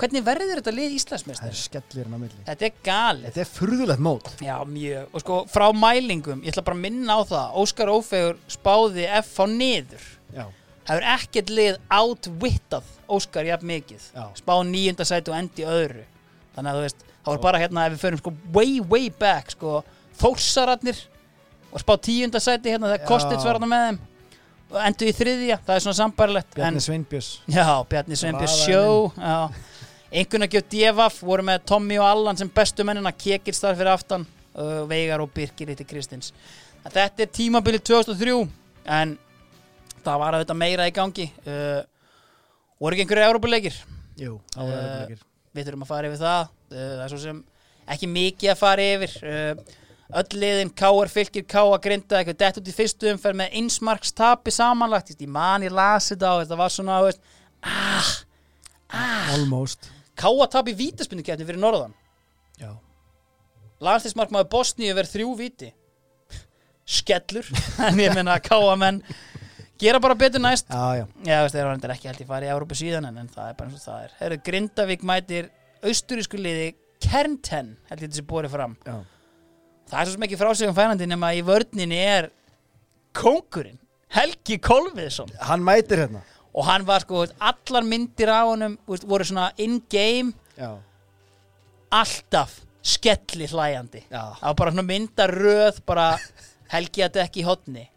hvernig 0.00 0.24
verður 0.26 0.58
þetta 0.58 0.72
lið 0.74 0.84
Það 0.84 0.90
er 0.90 0.96
Íslandsmeistar? 0.98 1.54
skellir 1.58 2.08
hann 2.08 2.16
á 2.16 2.20
milli. 2.24 2.42
Þetta 2.48 2.66
er 2.68 2.74
galið. 2.88 3.24
Þetta 3.28 3.42
er 3.44 3.50
furðulegt 3.54 4.02
mót. 4.04 4.30
Já, 4.42 4.56
mjög, 4.66 5.06
og 5.14 5.24
sko 5.24 5.38
frá 5.52 5.66
mælingum 5.76 6.42
ég 6.44 6.52
ætla 6.54 6.64
bara 6.66 6.78
að 6.78 6.84
minna 6.86 7.16
á 7.16 7.20
það, 7.28 7.56
Óskar 7.62 7.92
Ófegur 7.94 8.38
spáði 8.50 9.06
FH 9.22 9.48
niður. 9.54 10.06
Já. 10.34 10.44
Það 10.84 10.98
er 11.00 11.06
ekkert 11.14 11.50
lið 11.56 11.78
outwittað 11.96 12.88
Óskar 13.08 13.48
jafn 13.48 13.70
mikið. 13.70 14.08
Já. 14.14 14.24
spáð 14.40 14.64
nýjunda 14.72 15.06
sæti 15.08 15.32
og 15.32 15.38
endi 15.38 15.64
öðru. 15.68 16.04
Þannig 16.54 16.70
að 16.70 16.76
þú 16.78 16.82
veist, 16.86 17.04
það 17.24 17.30
var 17.32 17.44
bara 17.46 17.60
hérna 17.62 17.86
ef 17.86 17.94
við 17.94 18.02
förum 18.04 18.20
sko 18.20 18.34
way 18.54 18.80
way 18.80 19.06
back 19.10 19.54
sko 19.54 19.78
þórsararnir 20.20 20.98
og 21.72 21.80
spáð 21.82 22.02
tíunda 22.08 22.42
sæti 22.42 22.74
hérna. 22.74 22.98
Kostits 23.08 23.44
var 23.46 23.56
hérna 23.58 23.70
með 23.70 23.86
þeim. 23.88 24.02
Og 24.74 24.80
endu 24.82 25.06
í 25.06 25.12
þriðja, 25.14 25.58
það 25.62 25.76
er 25.76 25.82
svona 25.84 25.98
sambarlegt 25.98 26.54
Bjarni 26.56 26.80
Sveinbjörns. 26.82 27.28
Já, 27.52 27.66
Bjarni 27.88 28.16
Sveinbjörn 28.18 28.48
Raðaði 28.48 28.64
sjó 28.64 29.12
já, 29.14 29.34
einhvern 30.14 30.46
að 30.46 30.56
gjöf 30.56 30.68
Devaf 30.70 31.16
voru 31.26 31.44
með 31.46 31.64
Tommy 31.68 31.98
og 31.98 32.06
Allan 32.06 32.38
sem 32.38 32.50
bestu 32.54 32.86
mennina 32.86 33.12
Kekir 33.12 33.56
starf 33.56 33.80
fyrir 33.80 33.94
aftan 33.94 34.26
uh, 34.54 34.84
Veigar 34.90 35.22
og 35.24 35.32
Birkir 35.34 35.72
hitti 35.72 35.86
Kristins. 35.88 36.32
Þetta 36.84 37.24
er 37.24 37.32
tímabilið 37.32 37.86
2003 37.90 38.36
en 38.94 39.16
það 40.04 40.20
var 40.20 40.36
auðvitað 40.36 40.60
meira 40.60 40.86
í 40.88 40.94
gangi. 40.94 41.30
Uh, 41.46 41.80
voru 42.78 42.96
ekki 42.96 43.06
einhverju 43.06 43.30
Európuleikir 43.30 43.80
Jú, 44.20 44.36
það 44.54 44.74
Eh, 44.74 45.14
uh, 45.14 45.24
við 45.54 45.66
þurfum 45.68 45.86
að 45.86 45.90
fara 45.90 46.10
yfir 46.10 46.20
það. 46.20 46.52
Uh, 46.70 46.76
það 46.76 47.04
er 47.04 47.12
svo 47.12 47.22
sem 47.22 47.40
ekki 47.94 48.10
mikið 48.10 48.52
að 48.52 48.60
fara 48.60 48.84
yfir. 48.94 49.16
Uh, 49.24 49.80
öll 50.20 50.38
liðin 50.38 50.70
K.R. 50.78 51.10
fylgir 51.10 51.46
K.A. 51.50 51.80
grinda 51.82 52.20
eitthvað 52.20 52.38
dett 52.44 52.60
út 52.60 52.70
í 52.70 52.76
fyrstu 52.76 53.10
umferð 53.10 53.40
með 53.40 53.58
einsmarks 53.58 54.14
tapi 54.14 54.54
samanlagt. 54.54 55.16
Ég 55.16 55.30
man 55.30 55.66
ég 55.66 55.74
lasi 55.74 56.14
þetta 56.14 56.36
og 56.36 56.44
þetta 56.44 56.60
var 56.60 56.74
svona 56.76 57.00
ah, 57.64 58.14
ah, 58.92 59.34
Almost 59.34 59.90
Káa 60.18 60.46
tap 60.50 60.68
í 60.70 60.74
vítaspindukefni 60.78 61.46
fyrir 61.46 61.60
Norðan 61.62 61.94
Já. 62.60 62.70
landslismarkmaður 63.82 64.50
Bosníu 64.52 64.94
verð 64.94 65.14
þrjú 65.16 65.32
víti 65.38 65.70
skellur 66.84 67.48
en 67.88 67.98
ég 68.02 68.14
meina 68.14 68.36
Káa 68.44 68.76
menn 68.78 69.00
gera 69.80 70.00
bara 70.02 70.16
betur 70.18 70.42
næst 70.42 70.70
Já, 70.70 71.00
já. 71.00 71.06
Já, 71.26 71.40
veist, 71.42 71.56
þeir 71.56 71.66
var 71.70 71.94
ekki 71.96 72.10
held 72.10 72.22
ég 72.22 72.30
farið 72.30 72.50
í 72.50 72.54
Európa 72.54 72.78
síðan 72.78 73.08
en, 73.10 73.18
en 73.24 73.32
það 73.32 73.50
er 73.50 73.58
bara 73.58 73.70
eins 73.72 73.80
og 73.80 73.88
það 73.88 74.04
er 74.06 74.14
Herru, 74.20 74.40
Grindavík 74.48 75.06
mætir 75.06 75.50
austurísku 75.84 76.40
liði 76.40 76.70
Kernten, 77.04 77.74
held 77.90 78.04
ég 78.04 78.12
þessi 78.14 78.26
borið 78.28 78.54
fram 78.54 78.76
Já. 78.86 79.00
Það 79.90 79.98
er 80.00 80.12
svo 80.12 80.26
ekki 80.28 80.38
frásögum 80.40 80.76
fænandi 80.76 81.08
nema 81.10 81.32
í 81.36 81.42
vörninni 81.44 81.98
er 82.00 82.30
kóngurinn, 83.16 83.80
Helgi 84.14 84.60
Kolviðsson 84.62 85.34
Hann 85.50 85.64
mætir 85.66 86.04
hérna. 86.06 86.22
Og 86.54 86.68
hann 86.68 86.86
var 86.86 87.02
sko, 87.04 87.24
allar 87.38 87.86
myndir 87.86 88.30
á 88.30 88.46
veist, 88.86 89.08
voru 89.08 89.26
svona 89.26 89.50
in-game. 89.58 90.32
Alltaf 91.90 92.60
skelli 92.84 93.48
hlæjandi. 93.50 94.04
Það 94.10 94.38
var 94.42 94.60
bara 94.60 94.74
svona 94.74 94.88
myndaröð 94.88 95.82
bara 95.86 96.12
Helgi 96.74 97.04
að 97.04 97.20
ekki 97.22 97.42
í 97.42 97.46
hotni 97.46 97.88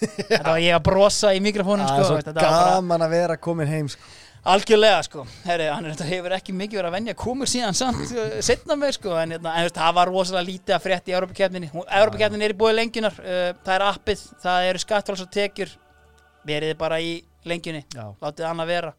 þetta 0.00 0.50
var 0.50 0.60
ég 0.62 0.74
að 0.74 0.84
brosa 0.88 1.32
í 1.34 1.40
mikrofónum 1.44 1.86
Það 1.86 1.96
er 1.96 2.04
sko, 2.04 2.08
svo 2.08 2.18
veist, 2.18 2.28
þetta 2.28 2.44
var 2.44 2.54
bara 2.54 2.76
gaman 2.76 3.04
að 3.06 3.16
vera 3.16 3.36
komin 3.40 3.70
heim 3.70 3.90
sko. 3.92 4.12
Algjörlega 4.54 4.96
sko, 5.06 5.22
herri, 5.46 5.70
hann 5.72 5.86
er, 5.88 6.00
hefur 6.04 6.34
ekki 6.36 6.52
mikið 6.52 6.76
verið 6.76 6.88
að 6.90 6.96
venja 6.98 7.14
komur 7.16 7.48
síðan 7.48 7.76
samt 7.78 8.10
uh, 8.12 8.34
setna 8.44 8.76
með 8.76 8.98
sko, 8.98 9.14
en, 9.16 9.32
hérna, 9.36 9.54
en 9.56 9.64
veist, 9.64 9.78
það 9.78 9.94
var 9.96 10.10
rosalega 10.12 10.48
lítið 10.50 10.76
að 10.76 10.82
frétta 10.84 11.12
í 11.12 11.14
Európa-kefninni 11.16 11.70
Európa-kefninni 11.72 12.44
er 12.44 12.52
í 12.52 12.58
búið 12.60 12.76
lengjunar, 12.76 13.16
uh, 13.22 13.46
það 13.64 13.76
er 13.78 13.86
appið 13.86 14.26
það 14.44 14.68
eru 14.68 14.82
skattfáls 14.82 15.24
og 15.24 15.30
tekjur 15.32 15.72
veriði 16.44 16.76
bara 16.82 17.00
í 17.00 17.14
lengjunni. 17.50 17.84
Já. 17.94 18.06
látið 18.22 18.48
hann 18.48 18.64
að 18.64 18.72
vera. 18.72 18.92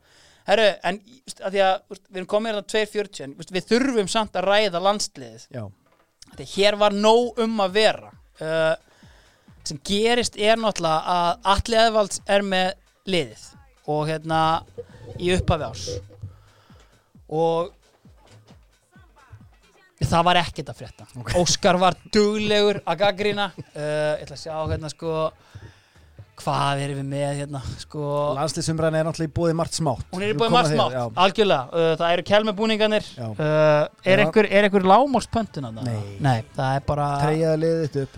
Herru, 0.45 0.65
en 0.85 0.99
að 1.41 1.55
því 1.55 1.61
að 1.65 1.75
við 1.89 2.19
erum 2.19 2.29
komið 2.29 2.51
hérna 2.51 2.65
2.40 2.75 3.23
en 3.25 3.35
veist, 3.39 3.53
við 3.55 3.69
þurfum 3.71 4.09
samt 4.11 4.37
að 4.37 4.49
ræða 4.51 4.81
landsliðið. 4.87 5.47
Já. 5.55 5.63
því 6.35 6.49
hér 6.55 6.77
var 6.81 6.97
nóg 6.97 7.39
um 7.45 7.63
að 7.65 7.77
vera. 7.79 8.11
Uh, 8.35 8.75
sem 9.65 9.79
gerist 9.87 10.35
er 10.37 10.59
náttúrulega 10.61 11.15
að 11.15 11.47
Atli 11.55 11.79
Eðvalds 11.81 12.21
er 12.29 12.43
með 12.45 12.73
liðið 13.09 13.45
og 13.89 14.03
hérna 14.09 14.41
í 15.21 15.31
upphafi 15.35 15.69
ás 15.69 15.85
og 17.25 17.71
það 20.05 20.25
var 20.27 20.39
ekkert 20.43 20.69
að 20.69 20.81
frétta. 20.81 21.07
Óskar 21.39 21.79
var 21.81 21.97
duglegur 22.13 22.81
að 22.85 22.99
gaggrina 23.01 23.47
uh, 23.55 23.63
ég 23.73 24.25
ætla 24.25 24.37
að 24.37 24.43
sjá 24.43 24.55
hérna 24.69 24.91
sko 24.91 25.15
hvað 26.41 26.81
erum 26.83 26.97
við 26.99 27.07
með 27.13 27.29
hérna 27.39 27.61
sko 27.79 28.09
Landslýsumræðin 28.37 28.97
er 28.99 29.07
náttúrulega 29.07 29.31
í 29.31 29.35
búið 29.37 29.53
margt 29.59 29.77
smátt. 29.77 30.05
hún 30.11 30.25
er 30.25 30.33
í 30.33 30.37
búið 30.37 30.53
margt 30.55 30.69
að 30.71 30.75
smátt, 30.75 30.95
já. 30.97 31.03
algjörlega 31.23 31.63
uh, 31.71 31.89
það 32.01 32.13
eru 32.17 32.25
kelmebúninganir 32.29 33.07
Já. 33.15 33.25
uh, 33.31 34.09
er, 34.13 34.23
einhver, 34.25 34.49
er 34.51 34.67
einhver 34.67 34.87
lágmálspöntun 34.91 35.69
að 35.69 35.79
Nei. 35.87 35.99
Nei, 36.25 36.37
það 36.57 36.77
er 36.79 36.85
bara 36.89 37.07
Treyjaði 37.23 37.61
liðið 37.63 37.99
upp. 38.03 38.17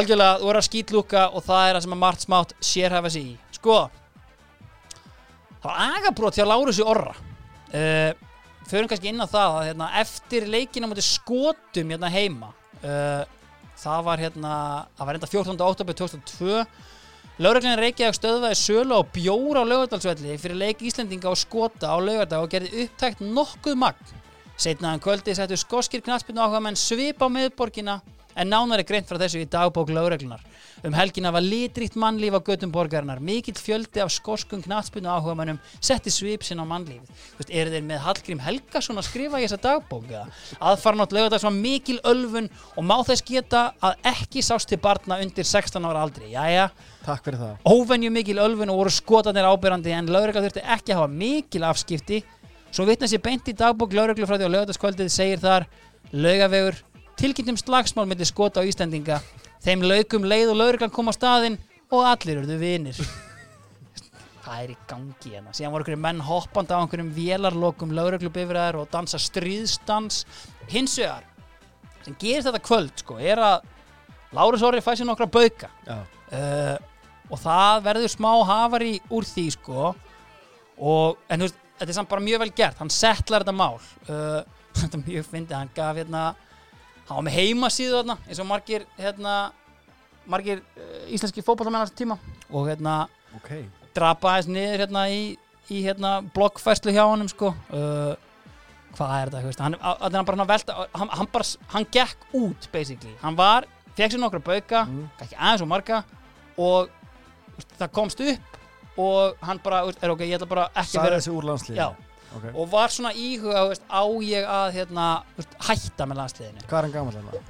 algjörlega, 0.00 0.38
þú 0.42 0.50
er 0.52 0.60
að 0.60 0.66
skýtlúka 0.68 1.24
og 1.32 1.46
það 1.48 1.68
er 1.68 1.78
það 1.78 1.86
sem 1.86 1.96
að 1.96 2.02
margt 2.04 2.26
smátt 2.28 2.54
sérhæfa 2.72 3.14
sig 3.16 3.28
í 3.32 3.58
sko 3.58 3.78
það 5.62 5.68
var 5.70 5.98
agabrót 5.98 6.38
hjá 6.38 6.44
Lárusi 6.48 6.84
Orra 6.84 7.14
uh, 7.16 8.10
förum 8.68 8.88
kannski 8.90 9.10
inn 9.12 9.20
á 9.24 9.28
það 9.28 9.58
að 9.60 9.68
hérna, 9.70 9.90
eftir 10.00 10.48
leikina 10.52 10.88
mútið 10.90 11.08
skotum 11.08 11.92
hérna 11.94 12.10
heima 12.12 12.52
uh, 12.84 13.22
það 13.80 14.04
var 14.06 14.22
hérna 14.22 14.52
það 14.96 15.08
var 15.08 15.18
enda 15.18 15.30
14. 15.32 15.64
oktober 15.70 15.96
2002 16.04 16.66
Lögreglinn 17.34 17.80
Reykjavík 17.82 18.14
stöðvaði 18.14 18.54
sölu 18.54 18.94
á 18.94 19.02
bjóra 19.10 19.64
á 19.64 19.66
laugardalsvelli 19.66 20.36
fyrir 20.38 20.54
leik 20.54 20.82
Íslendinga 20.86 21.32
og 21.32 21.38
skota 21.40 21.90
á 21.90 21.98
laugardag 21.98 22.44
og 22.44 22.52
gerði 22.52 22.84
upptækt 22.84 23.24
nokkuð 23.26 23.74
magn. 23.74 24.12
Setnaðan 24.54 25.02
kvöldi 25.02 25.34
settu 25.34 25.58
skoskir 25.58 26.04
knaspinu 26.06 26.44
áhuga 26.44 26.60
menn 26.62 26.78
svip 26.78 27.18
á 27.18 27.26
miðborgina 27.26 27.96
en 28.36 28.50
nánari 28.50 28.84
greint 28.86 29.06
frá 29.08 29.18
þessu 29.20 29.40
í 29.42 29.48
dagbók 29.50 29.90
laugreglunar. 29.94 30.40
Um 30.84 30.92
helgina 30.92 31.30
var 31.32 31.40
litrikt 31.44 31.94
mannlíf 31.96 32.34
á 32.36 32.40
göttum 32.44 32.72
borgarinnar. 32.74 33.20
Mikill 33.24 33.56
fjöldi 33.56 34.02
af 34.02 34.10
skoskum 34.12 34.60
knaspinu 34.62 35.08
áhuga 35.08 35.36
mennum 35.38 35.58
setti 35.80 36.10
svip 36.12 36.42
sinn 36.44 36.60
á 36.60 36.66
mannlífið. 36.68 37.08
Þú 37.08 37.38
veist, 37.40 37.52
eru 37.54 37.70
þeir 37.72 37.86
með 37.88 38.02
Hallgrím 38.04 38.42
Helgason 38.44 38.98
að 39.00 39.06
skrifa 39.08 39.40
í 39.40 39.46
þessa 39.46 39.60
dagbók? 39.64 40.04
eða? 40.10 40.26
Aðfarnátt 40.60 41.14
laugardags 41.16 41.46
var 41.46 41.56
mikil 41.56 42.00
ölfun 42.04 42.50
og 42.76 42.84
má 42.84 42.96
þess 43.06 43.24
geta 43.24 43.62
að 43.80 43.96
ekki 44.12 44.42
sást 44.44 44.68
til 44.68 44.80
barna 44.82 45.20
undir 45.24 45.44
16 45.48 45.84
ára 45.88 46.02
aldri. 46.04 46.32
Jæja, 46.34 46.68
Takk 47.04 47.24
fyrir 47.24 47.38
það. 47.40 47.56
óvenju 47.64 48.10
mikil 48.12 48.38
ölfun 48.44 48.70
og 48.74 48.82
voru 48.82 48.90
skotanir 48.92 49.44
ábyrrandi 49.48 49.92
en 49.92 50.06
lögregla 50.12 50.42
þurfti 50.44 50.62
ekki 50.64 50.92
að 50.92 51.00
hafa 51.02 51.12
mikil 51.12 51.64
afskipti 51.68 52.22
svo 52.74 52.84
vitna 52.88 53.06
sér 53.06 53.20
beint 53.22 53.46
í 53.48 53.52
dagbók 53.54 53.92
lögreglu 53.94 54.26
frá 54.26 54.36
því 54.40 54.48
á 54.48 54.54
lögataskvöldið 54.56 55.10
segir 55.12 55.38
þar 55.42 55.66
lögavegur 56.12 56.80
tilkynntum 57.20 57.58
slagsmál 57.60 58.08
myndi 58.10 58.26
skota 58.28 58.62
á 58.62 58.68
Íslandinga 58.68 59.20
þeim 59.64 59.84
laukum 59.86 60.26
leið 60.28 60.52
og 60.52 60.60
lögreglan 60.60 60.92
kom 60.92 61.08
á 61.08 61.14
staðinn 61.16 61.60
og 61.92 62.08
allir 62.08 62.42
urðu 62.42 62.58
vinir. 62.60 62.98
Það 64.44 64.56
er 64.60 64.72
í 64.74 64.78
gangi 64.88 65.30
hérna. 65.32 65.54
Síðan 65.56 65.72
voru 65.72 65.84
einhverjum 65.84 66.02
menn 66.04 66.24
hoppandi 66.24 66.76
á 66.76 66.80
einhverjum 66.82 67.12
vélarlokum 67.16 67.94
lögreglubifræðar 67.96 68.80
og 68.82 68.90
dansa 68.92 69.20
stríðsdans. 69.22 70.24
Hins 70.68 70.98
vegar 71.00 71.24
sem 72.04 72.16
gerist 72.20 72.50
þetta 72.50 72.60
kvöld 72.64 73.00
sko 73.00 73.16
er 73.16 73.40
að 73.40 73.70
Lárus 74.34 74.64
Orri 74.66 74.82
fæ 74.84 74.92
sér 74.98 75.08
nokkra 75.08 75.30
bauka. 75.30 75.70
Uh, 75.88 76.76
og 77.30 77.40
það 77.40 77.84
verður 77.86 78.12
smá 78.12 78.30
hafari 78.44 78.98
úr 79.14 79.24
því 79.28 79.46
sko. 79.54 79.92
Og, 80.74 81.20
en 81.30 81.40
þú 81.40 81.46
veist, 81.46 81.60
þetta 81.78 81.92
er 81.92 81.96
samt 81.96 82.10
bara 82.10 82.24
mjög 82.24 82.42
vel 82.42 82.52
gert. 82.58 82.80
Hann 82.82 82.92
settlar 82.92 83.46
þetta 83.46 83.56
mál. 83.56 83.78
Uh, 84.08 84.42
þetta 84.80 84.98
er 84.98 85.06
mjög 85.06 85.30
fyndið, 85.30 85.56
hann 85.56 85.72
gaf 85.76 86.00
hérna 86.02 86.24
hann 87.08 87.16
var 87.18 87.24
með 87.28 87.36
heimasíðu 87.38 87.98
þarna 88.00 88.16
eins 88.28 88.40
og 88.42 88.48
margir 88.48 88.84
hérna 88.98 89.34
margir 90.30 90.62
uh, 90.78 91.04
íslenski 91.12 91.44
fótballamennar 91.44 91.90
tíma 91.96 92.16
og 92.50 92.68
hérna 92.70 93.04
Ok. 93.36 93.50
drapa 93.96 94.30
aðeins 94.36 94.48
niður 94.54 94.84
hérna 94.84 95.02
í, 95.10 95.22
í 95.74 95.80
hérna 95.84 96.16
bloggfæslu 96.34 96.92
hjá 96.94 97.02
honum 97.10 97.28
sko 97.28 97.50
uh, 97.52 98.14
hvað 98.94 99.14
er 99.18 99.32
þetta, 99.34 99.64
hann, 99.66 99.74
að 99.82 100.14
hann 100.14 100.26
bara 100.28 100.38
hann 100.38 100.48
velta, 100.52 100.76
hann, 100.94 101.08
hann 101.18 101.28
bara, 101.34 101.46
hann 101.74 101.86
gekk 101.90 102.28
út 102.38 102.68
basically, 102.72 103.14
hann 103.24 103.34
var, 103.36 103.66
fekk 103.98 104.14
sér 104.14 104.22
nokkra 104.22 104.38
bauka 104.46 104.84
Mm. 104.86 105.08
ekki 105.18 105.34
aðeins 105.34 105.64
og 105.66 105.70
marga 105.72 106.02
og 106.62 106.90
það 107.78 107.90
komst 107.98 108.20
upp 108.22 108.60
og 109.02 109.34
hann 109.42 109.58
bara, 109.64 109.80
er 110.00 110.12
ok, 110.14 110.22
ég 110.22 110.36
ætla 110.38 110.46
bara 110.46 110.68
ekki 110.70 110.94
að 110.94 111.00
Sæði 111.00 111.08
vera 111.08 111.18
þessi 111.18 111.32
úr 111.34 111.48
landslýðinu. 111.50 111.80
Já. 112.34 112.38
Ok. 112.40 112.46
og 112.58 112.70
var 112.72 112.90
svona 112.90 113.12
íhuga, 113.14 113.64
veist, 113.70 113.84
á 113.86 114.02
ég 114.26 114.48
að 114.50 114.72
hérna, 114.74 115.08
veist, 115.38 115.54
hætta 115.68 116.06
með 116.10 116.20
landsliðinu 116.24 116.64
Hvað 116.66 116.78
er 116.80 116.88
hann 116.88 116.96
gaman 116.98 117.18
þarna? 117.20 117.42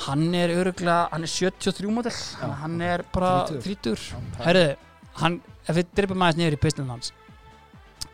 hann 0.00 0.34
er 0.34 0.48
öruglega, 0.56 1.08
hann 1.12 1.26
er 1.26 1.28
73 1.30 1.90
model 1.92 2.12
hann 2.62 2.80
er 2.80 3.02
bara 3.12 3.32
Þrítugur. 3.52 4.00
30 4.00 4.44
herðu, 4.46 4.66
hann, 5.20 5.40
ef 5.68 5.76
við 5.76 5.90
drippum 5.98 6.22
aðeins 6.24 6.40
niður 6.40 6.56
í 6.56 6.60
pislun 6.64 6.88
hans 6.90 7.12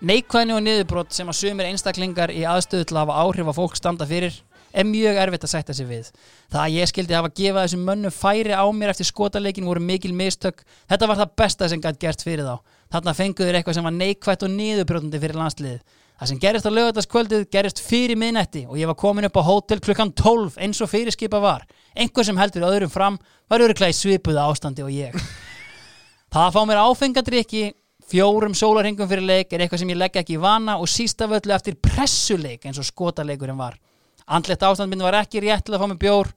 neikvæðni 0.07 0.53
og 0.57 0.65
niðurbrot 0.67 1.15
sem 1.17 1.31
að 1.31 1.39
sumir 1.39 1.71
einstaklingar 1.71 2.33
í 2.35 2.43
aðstöðu 2.45 2.85
til 2.91 2.97
að 2.99 3.05
hafa 3.07 3.21
áhrif 3.25 3.49
að 3.49 3.59
fólk 3.61 3.79
standa 3.79 4.07
fyrir 4.11 4.35
er 4.77 4.85
mjög 4.85 5.17
erfitt 5.23 5.47
að 5.47 5.53
sætta 5.55 5.77
sig 5.79 5.87
við 5.89 6.11
það 6.53 6.59
að 6.67 6.75
ég 6.77 6.91
skildi 6.91 7.17
hafa 7.17 7.31
gefað 7.39 7.63
þessum 7.65 7.87
mönnum 7.89 8.13
færi 8.13 8.53
á 8.53 8.67
mér 8.77 8.93
eftir 8.93 9.09
skotaleikin 9.09 9.65
voru 9.71 9.81
mikil 9.81 10.13
mistök 10.13 10.61
þetta 10.91 11.09
var 11.09 11.23
það 11.23 11.33
besta 11.41 11.69
sem 11.73 11.81
gætt 11.81 12.03
gert 12.03 12.27
fyrir 12.27 12.45
þá 12.45 12.59
þarna 12.93 13.15
fenguður 13.17 13.59
eitthvað 13.59 13.79
sem 13.79 13.89
var 13.89 13.97
neikvætt 13.97 14.45
og 14.47 14.53
niðurbrotandi 14.55 15.23
fyrir 15.23 15.41
landsliðið 15.41 15.81
það 16.17 16.31
sem 16.31 16.43
gerist 16.43 16.69
á 16.69 16.73
lögataskvöldið 16.73 17.49
gerist 17.53 17.83
fyrir 17.85 18.21
miðnætti 18.21 18.67
og 18.67 18.79
ég 18.81 18.89
var 18.89 18.97
komin 19.01 19.29
upp 19.29 19.37
á 19.37 19.49
hótel 19.49 19.83
klukkan 19.85 20.15
12 20.17 20.61
eins 20.65 20.81
og 20.81 20.93
fyrirskipa 20.93 21.41
var 21.43 21.67
einhver 21.95 22.25
sem 22.25 22.39
heldur 22.41 22.69
öðrum 22.71 22.93
fram 22.93 23.19
var 23.51 23.65
öruglega 23.67 23.93
í 23.93 23.99
svipuða 23.99 24.47
ástandi 24.49 24.87
og 24.87 24.95
ég 24.95 25.17
Það 26.33 26.47
að 26.47 26.55
fá 26.57 26.63
mér 26.69 26.81
áfengadrykki 26.85 27.67
fjórum 28.11 28.55
sólarhingum 28.55 29.09
fyrir 29.11 29.27
leik 29.27 29.53
er 29.53 29.65
eitthvað 29.65 29.83
sem 29.83 29.93
ég 29.93 29.99
legg 29.99 30.19
ekki 30.21 30.37
í 30.37 30.43
vana 30.43 30.77
og 30.83 30.91
sísta 30.91 31.29
völlu 31.31 31.55
eftir 31.55 31.79
pressuleik 31.83 32.67
eins 32.67 32.79
og 32.83 32.87
skotaleikurinn 32.87 33.59
var. 33.59 33.79
Andlegt 34.27 34.65
ástand 34.67 34.93
minn 34.93 35.05
var 35.07 35.19
ekki 35.23 35.43
rétt 35.43 35.67
til 35.67 35.75
að 35.75 35.83
fá 35.83 35.89
mér 35.91 36.03
bjór. 36.03 36.31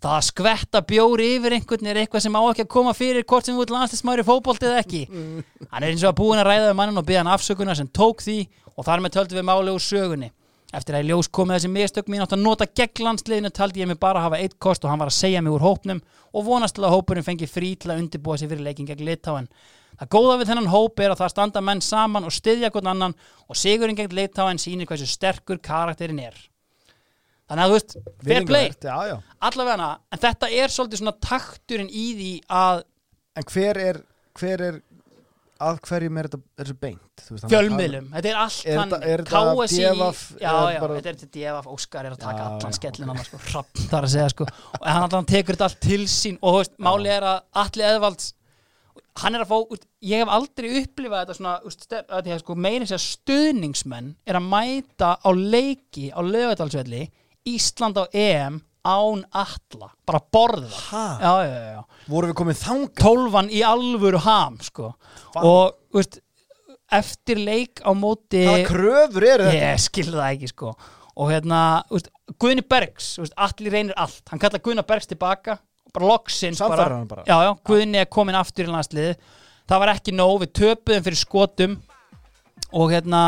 Það 0.00 0.16
að 0.16 0.26
skvetta 0.30 0.80
bjór 0.88 1.20
yfir 1.20 1.54
einhvern 1.58 1.88
er 1.90 1.98
eitthvað 2.00 2.22
sem 2.24 2.36
á 2.36 2.40
ekki 2.40 2.64
að 2.64 2.72
koma 2.72 2.92
fyrir 2.96 3.24
hvort 3.28 3.44
sem 3.44 3.58
ert 3.60 3.72
landslismæri 3.74 4.24
fótbolti 4.24 4.68
eða 4.70 4.80
ekki. 4.80 5.00
Hann 5.68 5.82
er 5.84 5.90
eins 5.90 6.04
og 6.06 6.14
að 6.14 6.20
búin 6.22 6.40
að 6.40 6.48
ræða 6.48 6.70
við 6.70 6.76
mannin 6.78 7.00
og 7.02 7.08
byggja 7.08 7.20
hann 7.20 7.32
afsökunar 7.34 7.76
sem 7.76 7.90
tók 7.92 8.24
því 8.24 8.38
og 8.76 8.86
þar 8.86 9.02
með 9.04 9.16
töldu 9.18 9.36
við 9.36 9.44
máli 9.50 9.74
úr 9.74 9.84
sögunni. 9.84 10.30
Eftir 10.72 10.94
að 10.94 11.04
í 11.04 11.10
ljós 11.10 11.28
komið 11.34 11.58
þessi 11.58 11.68
mistök 11.74 12.08
mín 12.08 12.22
átt 12.24 12.32
að 12.32 12.44
nota 12.46 12.68
gegn 12.78 13.04
landsliðinu 13.04 13.50
taldi 13.50 13.82
ég 13.82 13.90
mig 13.90 13.98
bara 14.00 14.22
að 14.22 14.28
hafa 14.28 14.38
eitt 14.40 14.56
kost 14.62 14.84
og 14.86 14.92
hann 14.92 15.02
var 15.02 15.10
að 15.10 15.16
segja 15.18 15.42
mig 15.42 15.52
úr 15.52 15.64
hópnum 15.66 16.00
og 16.30 16.46
vonast 16.46 16.76
til 16.78 16.86
að 16.86 16.94
hópurinn 16.94 17.26
fengi 17.26 17.48
frí 17.50 17.72
til 17.74 17.90
að 17.90 18.04
undirbúa 18.04 18.38
sig 18.38 18.48
fyrir 18.48 18.62
leikin 18.64 18.86
gegn 18.86 19.02
Litáen. 19.04 19.50
Það 19.98 20.12
góða 20.14 20.36
við 20.38 20.52
þennan 20.52 20.70
hóp 20.70 21.02
er 21.02 21.12
að 21.12 21.24
það 21.24 21.32
standa 21.34 21.64
menn 21.66 21.82
saman 21.82 22.28
og 22.28 22.32
styðja 22.32 22.70
hvern 22.70 22.92
annan 22.94 23.16
og 23.50 23.58
sigurinn 23.58 23.98
gegn 23.98 24.14
Litáen 24.14 24.62
sýnir 24.62 24.88
hversu 24.88 25.10
sterkur 25.10 25.58
karakterin 25.58 26.22
er. 26.22 26.38
Þannig 27.50 27.64
að 27.64 27.72
þú 27.72 27.76
veist, 27.76 27.96
fair 28.28 28.44
play, 28.46 28.68
allavega 29.42 29.88
en 30.14 30.20
þetta 30.22 30.50
er 30.54 30.70
svolítið 30.70 31.00
svona 31.02 31.16
takturinn 31.26 31.90
í 31.90 32.06
því 32.20 32.30
að 32.60 32.84
En 33.40 33.46
hver 33.50 33.78
er, 33.78 33.98
hver 34.38 34.62
er 34.68 34.78
að 35.60 35.78
hverjum 35.86 36.18
er 36.20 36.28
þetta 36.30 36.64
er 36.64 36.70
beint? 36.80 37.22
Fjölmiðlum, 37.50 38.06
þetta 38.14 38.30
er 38.30 38.38
allt 38.40 38.62
Er 38.66 38.78
hann 38.80 38.90
þetta- 38.90 39.08
er 39.12 39.22
þetta 39.24 39.42
KSI, 39.60 39.80
DFF, 39.82 40.22
já, 40.40 40.50
er 40.50 40.74
já, 40.74 40.80
bara- 40.80 40.94
þetta 40.96 41.10
er 41.10 41.18
þetta 41.20 41.30
DFF 41.36 41.68
Óskar 41.74 42.06
er 42.06 42.14
að 42.16 42.18
taka 42.22 42.38
Já, 42.38 42.46
allan 42.54 42.72
skellin 42.78 43.08
hann 43.12 43.24
sko, 43.24 43.40
hrapp, 43.50 43.72
þar 43.90 44.06
að 44.08 44.12
segja 44.14 44.28
sko. 44.30 44.46
Og 44.80 44.86
hann 44.86 45.02
allan 45.08 45.26
tekur 45.26 45.54
þetta 45.56 45.68
allt 45.68 45.80
til 45.80 46.04
sín. 46.06 46.38
Og 46.42 46.54
þú 46.54 46.58
veist, 46.62 46.76
máli 46.78 47.08
er 47.12 47.22
að 47.22 47.42
Atli 47.54 47.82
Eðvalds 47.90 48.32
hann 49.20 49.34
er 49.34 49.42
að 49.44 49.50
fá, 49.50 49.56
úst, 49.74 49.84
ég 50.02 50.22
hef 50.22 50.28
aldrei 50.32 50.68
upplifað 50.80 51.26
þetta 51.26 51.36
svona, 51.36 51.54
úst, 51.66 51.86
því 51.90 52.32
að 52.34 52.40
sko 52.40 52.54
meira 52.56 52.86
sér 52.88 53.02
stuðningsmenn 53.04 54.14
er 54.26 54.38
að 54.38 54.48
mæta 54.48 55.18
á 55.20 55.28
leiki 55.34 56.10
á 56.14 56.20
lögadalsvelli 56.24 57.10
Ísland 57.48 58.00
á 58.00 58.04
EM 58.12 58.60
án 58.84 59.24
Atla, 59.36 59.90
bara 60.08 60.20
borða. 60.32 60.70
Já, 61.20 61.32
já, 61.44 61.58
já, 61.76 61.82
voru 62.08 62.30
við 62.30 62.38
komið 62.40 62.62
þanga 62.62 62.90
tólfan 63.00 63.50
í 63.52 63.60
alvöru 63.66 64.22
ham 64.24 64.56
sko. 64.64 64.94
Og 65.36 65.74
veist, 65.94 66.20
eftir 66.90 67.42
leik 67.44 67.82
á 67.84 67.92
móti 67.92 68.46
hvaða 68.46 68.70
kröfur 68.70 69.26
eru 69.26 69.50
þetta? 69.50 69.66
Ég 69.74 69.84
skil 69.84 70.08
það 70.08 70.24
ekki 70.30 70.52
sko. 70.54 70.72
og 71.20 71.28
hérna, 71.28 71.82
veist, 71.90 72.08
Guðni 72.40 72.64
Bergs 72.64 73.12
veist, 73.20 73.36
allir 73.36 73.76
reynir 73.76 73.98
allt, 74.00 74.22
hann 74.30 74.40
kallar 74.40 74.64
Guðna 74.64 74.86
Bergs 74.86 75.10
tilbaka. 75.10 75.58
Bara 75.90 76.06
loksins 76.06 76.60
bara, 76.62 77.04
bara. 77.04 77.52
Guðni 77.66 77.98
er 77.98 78.08
komin 78.08 78.38
aftur 78.38 78.68
í 78.68 78.70
landsliði 78.70 79.16
það 79.70 79.82
var 79.84 79.92
ekki 79.94 80.14
nóg, 80.16 80.36
við 80.42 80.52
töpuðum 80.58 81.06
fyrir 81.06 81.20
skotum. 81.20 81.78
Og 82.70 82.92
hérna 82.92 83.22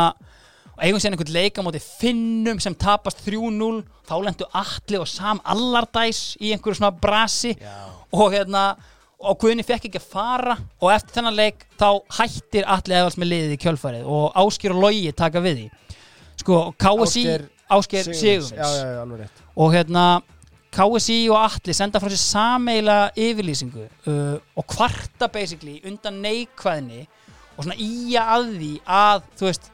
eigum 0.83 0.99
sér 0.99 1.13
einhvern 1.13 1.35
leik 1.35 1.59
á 1.59 1.61
móti 1.63 1.81
Finnum 1.83 2.59
sem 2.63 2.75
tapast 2.75 3.23
3-0 3.25 3.83
þá 4.07 4.15
lendu 4.23 4.47
Atli 4.59 4.99
og 4.99 5.07
Sam 5.07 5.39
Allardæs 5.47 6.33
í 6.43 6.51
einhverju 6.51 6.81
svona 6.81 6.91
brasi 6.91 7.53
og 8.11 8.35
hérna 8.35 8.73
og 9.23 9.39
Guðni 9.39 9.63
fekk 9.63 9.87
ekki 9.87 10.01
að 10.01 10.09
fara 10.11 10.57
og 10.81 10.91
eftir 10.91 11.19
þennan 11.19 11.37
leik 11.39 11.63
þá 11.79 11.87
hættir 12.17 12.67
Atli 12.67 12.97
Eðvalds 12.97 13.19
með 13.21 13.31
liðið 13.31 13.55
í 13.55 13.61
kjölfarið 13.63 14.11
og 14.11 14.37
Áskir 14.43 14.75
og 14.75 14.83
Logi 14.83 15.13
taka 15.15 15.43
við 15.43 15.61
því. 15.61 15.67
Sko, 16.43 16.59
KSI 16.81 17.25
Ásker 17.73 18.11
já, 18.11 18.39
já, 18.43 18.67
já, 18.99 19.03
rétt. 19.17 19.43
Og 19.55 19.73
hérna 19.73 20.21
KSI 20.73 21.17
og 21.31 21.39
Atli 21.39 21.75
senda 21.77 22.01
frá 22.01 22.11
sér 22.11 22.21
sameila 22.21 22.97
yfirlýsingu 23.15 23.85
uh, 23.85 24.37
og 24.57 24.65
kvarta 24.69 25.29
basically 25.31 25.79
undan 25.87 26.19
neikvæðni 26.23 27.05
og 27.53 27.63
svona 27.63 27.77
íja 27.77 28.25
að 28.35 28.49
því 28.57 28.71
að 28.99 29.27
þú 29.39 29.47
veist 29.47 29.69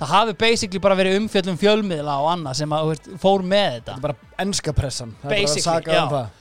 það 0.00 0.12
hafi 0.12 0.36
basically 0.40 0.82
bara 0.82 0.98
verið 0.98 1.20
umfjöllum 1.20 1.60
fjölmiðla 1.60 2.18
og 2.22 2.32
annað 2.34 2.58
sem 2.60 2.74
að 2.76 2.90
veist, 2.90 3.08
fór 3.22 3.46
með 3.46 3.68
þetta 3.78 3.86
þetta 3.86 3.96
er 3.96 4.04
bara 4.08 4.42
enska 4.46 4.76
pressan 4.76 5.14
það 5.22 5.30
er 5.30 5.38
bara 5.38 5.54
að 5.54 5.64
saka 5.68 5.96
já. 5.96 6.02
um 6.02 6.12
það 6.16 6.34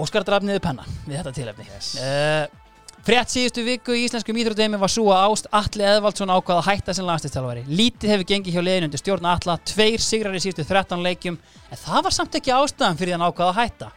Óskar 0.00 0.24
draf 0.24 0.44
niður 0.46 0.62
penna 0.64 0.84
við 1.04 1.16
þetta 1.18 1.32
tilefni 1.34 1.66
yes. 1.66 1.94
Frétt 3.00 3.32
síðustu 3.32 3.62
viku 3.64 3.94
í 3.96 4.02
íslenskum 4.04 4.36
íþrótteimi 4.36 4.78
var 4.80 4.90
svo 4.92 5.06
að 5.14 5.22
Ást 5.30 5.46
Atli 5.56 5.86
Eðvaldsson 5.88 6.32
ákvaða 6.34 6.60
að 6.60 6.66
hætta 6.66 6.94
sem 6.96 7.06
landslistjálfari. 7.08 7.62
Lítið 7.64 8.12
hefur 8.12 8.26
gengið 8.28 8.58
hjá 8.58 8.60
liðinu 8.66 8.90
undir 8.90 9.00
stjórn 9.00 9.28
Atla, 9.30 9.54
tveir 9.70 10.04
sigrar 10.04 10.36
í 10.36 10.42
síðustu 10.44 10.66
13 10.68 11.00
leikjum, 11.06 11.38
en 11.72 11.80
það 11.80 12.04
var 12.04 12.16
samt 12.18 12.36
ekki 12.36 12.52
ástæðan 12.52 13.00
fyrir 13.00 13.16
hann 13.16 13.24
ákvaða 13.24 13.54
að 13.54 13.60
hætta. 13.62 13.88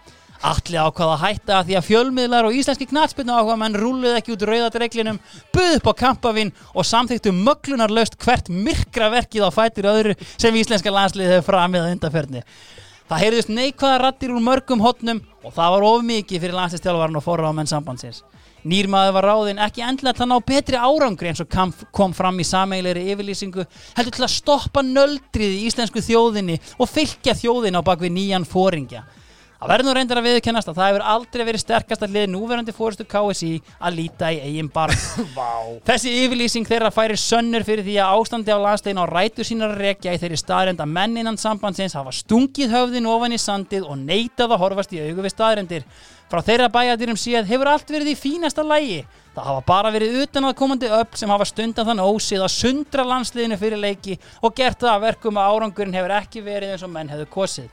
Atli 0.44 0.76
ákvaða 0.76 1.14
að 1.16 1.22
hætta 1.24 1.60
því 1.64 1.76
að 1.80 1.86
fjölmiðlar 1.88 2.48
og 2.50 2.56
íslenski 2.58 2.90
knatspilnu 2.90 3.32
áhuga 3.32 3.56
menn 3.62 3.78
rúluð 3.80 4.18
ekki 4.18 4.34
út 4.36 4.44
rauðadreglinum, 4.50 5.22
buð 5.56 5.78
upp 5.78 5.88
á 5.88 5.94
kampavinn 6.02 6.52
og 6.76 6.88
samþyktu 6.90 7.32
möglunarlaust 7.38 8.18
hvert 8.20 8.52
myrkra 8.52 9.08
verkið 9.14 9.48
á 9.48 9.50
fætir 9.56 9.88
öðru 9.88 10.18
sem 10.36 10.60
íslenska 10.60 10.92
landsliðið 10.92 11.38
hefur 11.38 11.54
framið 11.54 11.86
að 11.86 11.96
undarferni. 11.96 12.44
Það 13.08 13.24
heyrðust 13.24 13.56
neikvæða 13.56 14.04
rattir 14.04 14.36
úr 14.36 14.44
mörgum 14.44 14.84
hotnum 14.84 15.24
og 15.44 15.56
það 15.56 15.74
var 15.78 15.88
of 15.94 16.06
mikið 16.12 16.44
fyrir 16.44 16.60
landslistjálfarinn 16.60 17.20
og 17.20 17.24
forráðamenn 17.24 17.72
sambandsins. 17.72 18.24
Nýrmaður 18.68 19.16
var 19.18 19.26
ráðinn 19.28 19.60
ekki 19.64 19.84
endilega 19.84 20.16
til 20.16 20.24
að 20.24 20.32
ná 20.32 20.38
betri 20.48 20.80
árangri 20.80 21.32
eins 21.32 21.42
og 21.44 21.90
kom 21.92 22.14
fram 22.16 22.40
í 22.40 22.46
sameigilegri 22.48 23.10
yfirlýsingu 23.12 23.66
heldur 23.98 24.16
til 24.16 24.24
að 24.24 24.36
stoppa 24.38 24.84
nöldrið 24.88 25.58
í 25.58 25.66
íslensku 25.68 26.04
þjóðinni 26.04 26.56
og 26.80 26.88
fylgja 26.88 27.36
þjóðin 27.36 27.80
á 27.80 27.82
bakvið 27.84 28.16
nýjan 28.16 28.48
fóringja. 28.48 29.04
Það 29.64 29.70
verður 29.72 29.88
nú 29.88 29.92
reyndar 29.96 30.20
að 30.20 30.26
viðkennast 30.28 30.68
að 30.68 30.76
það 30.76 30.90
hefur 30.90 31.04
aldrei 31.08 31.42
verið 31.48 31.62
sterkast 31.62 32.02
að 32.04 32.16
liði 32.18 32.30
núverandi 32.34 32.74
fóristu 32.76 33.06
KSI 33.08 33.52
að 33.80 33.94
líta 33.96 34.32
í 34.36 34.42
eigin 34.44 34.68
barm. 34.74 34.98
Þessi 35.88 36.12
yfirlýsing 36.26 36.68
þeirra 36.68 36.90
færir 36.92 37.22
sönnur 37.22 37.64
fyrir 37.64 37.86
því 37.88 37.94
að 38.04 38.16
ástandi 38.18 38.52
á 38.52 38.60
landslegin 38.60 39.00
á 39.00 39.08
rætu 39.08 39.46
sínar 39.48 39.72
að 39.72 39.86
rekja 39.86 40.12
í 40.12 40.20
þeirri 40.20 40.40
staðrend 40.42 40.84
að 40.84 40.92
menn 40.98 41.16
innan 41.22 41.40
sambandsins 41.40 41.96
hafa 41.96 42.12
stungið 42.12 42.76
höfðin 42.76 43.08
ofan 43.08 43.38
í 43.38 43.40
sandið 43.40 43.86
og 43.88 44.02
neitað 44.02 44.52
að 44.52 44.62
horfast 44.66 44.96
í 44.98 45.00
augu 45.00 45.24
við 45.24 45.32
staðrendir. 45.32 45.86
Frá 46.28 46.42
þeirra 46.44 46.68
bæjadýrum 46.74 47.22
séð 47.22 47.48
hefur 47.48 47.72
allt 47.72 47.94
verið 47.94 48.12
í 48.12 48.18
fínasta 48.20 48.66
lægi. 48.68 49.06
Það 49.38 49.48
hafa 49.48 49.64
bara 49.70 49.94
verið 49.96 50.18
utan 50.26 50.50
að 50.50 50.58
komandi 50.60 50.90
öll 50.92 51.08
sem 51.16 51.32
hafa 51.32 51.48
stundan 51.48 51.88
þann 51.88 52.04
ósið 52.04 52.44
að 52.44 52.52
sundra 52.58 53.08
landsliðinu 53.08 53.60
fyrir 53.64 53.80
leiki 53.80 54.20
og 54.42 54.58
gert 54.58 54.84
það 54.84 54.92
að 54.98 55.08
verkum 55.08 55.40
að 55.40 55.56
árangurinn 55.56 55.96
hefur 55.96 56.16
ekki 56.20 56.44
verið 56.44 56.76
eins 56.76 56.84
og 56.84 56.92
menn 56.92 57.14
hefur 57.14 57.32
kosið. 57.38 57.72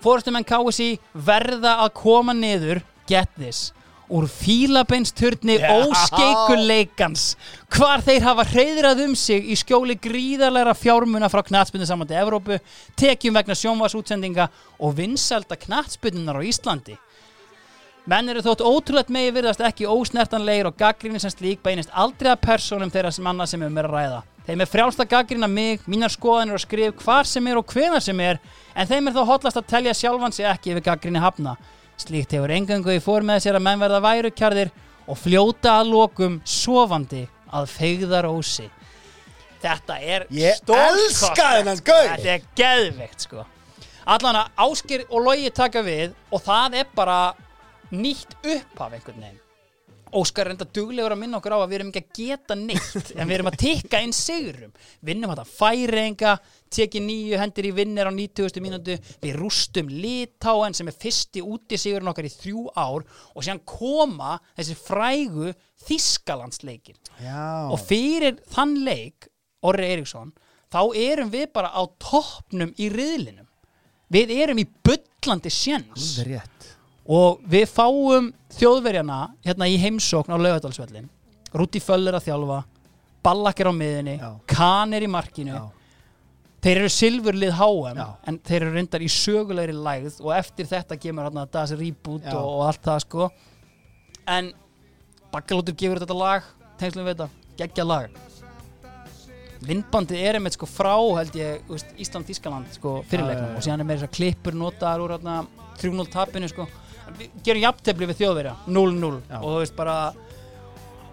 Fórustumenn 0.00 0.46
KSI 0.48 0.94
verða 1.12 1.76
að 1.84 1.92
koma 2.00 2.34
niður, 2.36 2.80
get 3.08 3.28
this, 3.36 3.70
úr 4.10 4.26
fílabeinsturni 4.26 5.58
Já. 5.60 5.68
óskeikuleikans 5.84 7.34
hvar 7.70 8.02
þeir 8.02 8.24
hafa 8.26 8.46
hreyðrað 8.50 9.04
um 9.06 9.12
sig 9.18 9.52
í 9.52 9.58
skjóli 9.58 9.94
gríðarlegra 10.02 10.74
fjármuna 10.74 11.28
frá 11.30 11.44
knatsbyrnu 11.46 11.86
samandi 11.86 12.18
Evrópu, 12.18 12.58
tekjum 12.98 13.36
vegna 13.36 13.54
sjónvarsútsendinga 13.58 14.48
og 14.80 14.96
vinselda 14.98 15.58
knatsbyrnunar 15.60 16.40
á 16.40 16.42
Íslandi. 16.42 16.96
Menn 18.10 18.32
eru 18.32 18.42
þótt 18.42 18.64
ótrúlegt 18.64 19.12
megi 19.12 19.30
virðast 19.36 19.60
ekki 19.62 19.86
ósnertanlegir 19.86 20.70
og 20.70 20.78
gaggrinni 20.80 21.20
sem 21.22 21.30
slík 21.30 21.60
beinist 21.62 21.92
aldrei 21.92 22.32
að 22.32 22.42
persónum 22.48 22.90
þeirra 22.90 23.12
sem 23.14 23.24
manna 23.26 23.46
sem 23.46 23.62
um 23.62 23.78
er 23.78 23.86
að 23.86 23.94
ræða. 23.94 24.20
Þeim 24.50 24.64
er 24.64 24.66
frjálst 24.66 24.98
að 24.98 25.12
gaggrina 25.12 25.46
mig, 25.46 25.84
mínar 25.86 26.10
skoðanir 26.10 26.56
og 26.56 26.62
skrif 26.64 27.04
hvar 27.04 27.28
sem 27.30 27.44
er 27.46 27.58
og 27.60 27.70
hvenar 27.70 28.02
sem 28.02 28.18
er, 28.18 28.40
en 28.74 28.88
þeim 28.90 29.06
er 29.06 29.14
þó 29.14 29.20
hotlast 29.28 29.60
að 29.60 29.68
telja 29.70 29.92
sjálfan 29.94 30.32
sig 30.34 30.48
ekki 30.50 30.72
yfir 30.72 30.82
gaggrinni 30.88 31.20
hafna. 31.22 31.52
Slíkt 32.02 32.34
hefur 32.34 32.50
engöngu 32.50 32.96
í 32.96 33.02
fór 33.04 33.22
með 33.22 33.44
sér 33.44 33.60
að 33.60 33.62
menn 33.68 33.78
verða 33.78 34.00
værukjarðir 34.02 34.72
og 35.06 35.20
fljóta 35.22 35.76
að 35.76 35.92
lokum 35.92 36.40
sofandi 36.42 37.20
að 37.46 37.70
feigðar 37.76 38.26
ósi. 38.26 38.66
Þetta 39.62 40.00
er 40.02 40.26
gaur. 41.86 42.10
Þetta 42.16 42.34
er 42.34 42.48
geðveikt 42.58 43.28
sko. 43.28 43.44
Allan 44.16 44.40
að 44.40 44.64
Áskir 44.66 45.06
og 45.12 45.28
Logi 45.28 45.54
taka 45.54 45.84
við 45.86 46.18
og 46.34 46.42
það 46.42 46.80
er 46.82 46.90
bara 46.98 47.20
nýtt 47.94 48.34
upphaf 48.42 48.98
einhvern 48.98 49.22
veginn. 49.22 49.39
Óskar 50.16 50.48
er 50.48 50.54
enda 50.54 50.66
duglegur 50.66 51.14
að 51.14 51.20
minna 51.20 51.38
okkur 51.38 51.54
á 51.54 51.58
að 51.60 51.68
við 51.70 51.76
erum 51.78 51.90
ekki 51.92 52.02
að 52.02 52.18
geta 52.18 52.56
neitt 52.58 53.12
en 53.14 53.28
við 53.28 53.34
erum 53.36 53.50
að 53.50 53.58
tikka 53.62 54.00
inn 54.02 54.14
sigurum 54.16 54.72
vinnum 55.06 55.30
þetta 55.32 55.44
færinga 55.46 56.32
tekið 56.70 57.04
nýju 57.06 57.40
hendur 57.40 57.68
í 57.68 57.72
vinnir 57.74 58.10
á 58.10 58.12
90. 58.14 58.62
mínútu. 58.62 58.96
Við 59.22 59.38
rústum 59.38 59.90
litáen 59.90 60.76
sem 60.76 60.90
er 60.90 60.98
fyrsti 60.98 61.42
úti 61.42 61.78
sigurinn 61.80 62.10
okkar 62.10 62.28
í 62.28 62.32
þrjú 62.34 62.66
ár 62.74 63.06
og 63.06 63.42
síðan 63.42 63.62
koma 63.68 64.36
þessi 64.58 64.78
frægu 64.78 65.52
Þískalandsleikir 65.80 66.98
Já, 67.24 67.70
og 67.72 67.78
fyrir 67.80 68.36
þann 68.52 68.74
leik 68.84 69.30
Orri 69.64 69.90
Eriksson, 69.94 70.32
þá 70.72 70.82
erum 70.96 71.30
við 71.32 71.50
bara 71.54 71.72
á 71.72 71.82
toppnum 72.00 72.72
í 72.80 72.88
riðlinum. 72.92 73.48
Við 74.10 74.32
erum 74.40 74.58
í 74.58 74.66
bullandi 74.66 75.52
sjens 75.52 76.16
og 77.10 77.40
við 77.50 77.66
fáum 77.70 78.30
þjóðverjana 78.54 79.20
hérna 79.46 79.66
í 79.70 79.78
heimsókn 79.82 80.34
á 80.34 80.38
laugadalsvellin 80.38 81.08
Rúti 81.56 81.82
Föller 81.82 82.14
að 82.18 82.28
þjálfa 82.28 82.60
Ballak 83.20 83.60
er 83.60 83.68
á 83.68 83.74
miðinni, 83.76 84.16
Já. 84.16 84.30
Kahn 84.48 84.94
er 84.96 85.04
í 85.04 85.08
markinu. 85.10 85.52
Já, 85.52 85.66
þeir 86.64 86.78
eru 86.80 86.92
silfurlið 86.94 87.52
HM 87.58 87.98
Já. 88.00 88.06
en 88.24 88.38
þeir 88.48 88.62
eru 88.62 88.72
reyndar 88.78 89.04
í 89.04 89.10
sögulegri 89.12 89.74
lægð 89.76 90.22
og 90.24 90.32
eftir 90.38 90.68
þetta 90.70 90.96
kemur 91.00 91.28
hérna 91.28 91.44
Das 91.52 91.74
Reboot 91.76 92.24
og, 92.32 92.40
og 92.40 92.64
allt 92.70 92.82
það 92.86 93.04
sko. 93.04 93.28
En 94.24 94.52
Bakkalótur 95.30 95.76
gefur 95.76 96.00
þetta 96.00 96.16
lag 96.16 96.48
tengslum 96.80 97.04
við 97.06 97.18
þetta, 97.20 97.28
geggja 97.60 97.84
lag. 97.86 98.18
Vindbandið 99.60 100.22
er 100.24 100.38
einmitt 100.38 100.56
sko 100.56 100.64
frá 100.64 100.94
held 100.96 101.34
ég 101.36 101.74
Ísland-Þískaland 102.00 102.72
sko 102.72 103.02
fyrirleiknum. 103.10 103.58
Og 103.58 103.66
síðan 103.66 103.84
er 103.84 103.88
meira 103.90 104.00
þess 104.00 104.08
að 104.08 104.16
klippur 104.16 104.56
notaðar 104.56 105.04
úr 105.04 105.14
hérna 105.18 105.42
3-0 105.76 106.08
tapinu 106.08 106.48
sko 106.48 106.64
við 107.18 107.30
gerum 107.46 107.62
jafntefli 107.66 108.06
við 108.10 108.18
þjóðverja 108.22 108.54
0-0 108.66 109.20
Já. 109.30 109.36
og 109.40 109.48
þú 109.50 109.58
veist 109.62 109.76
bara 109.76 109.96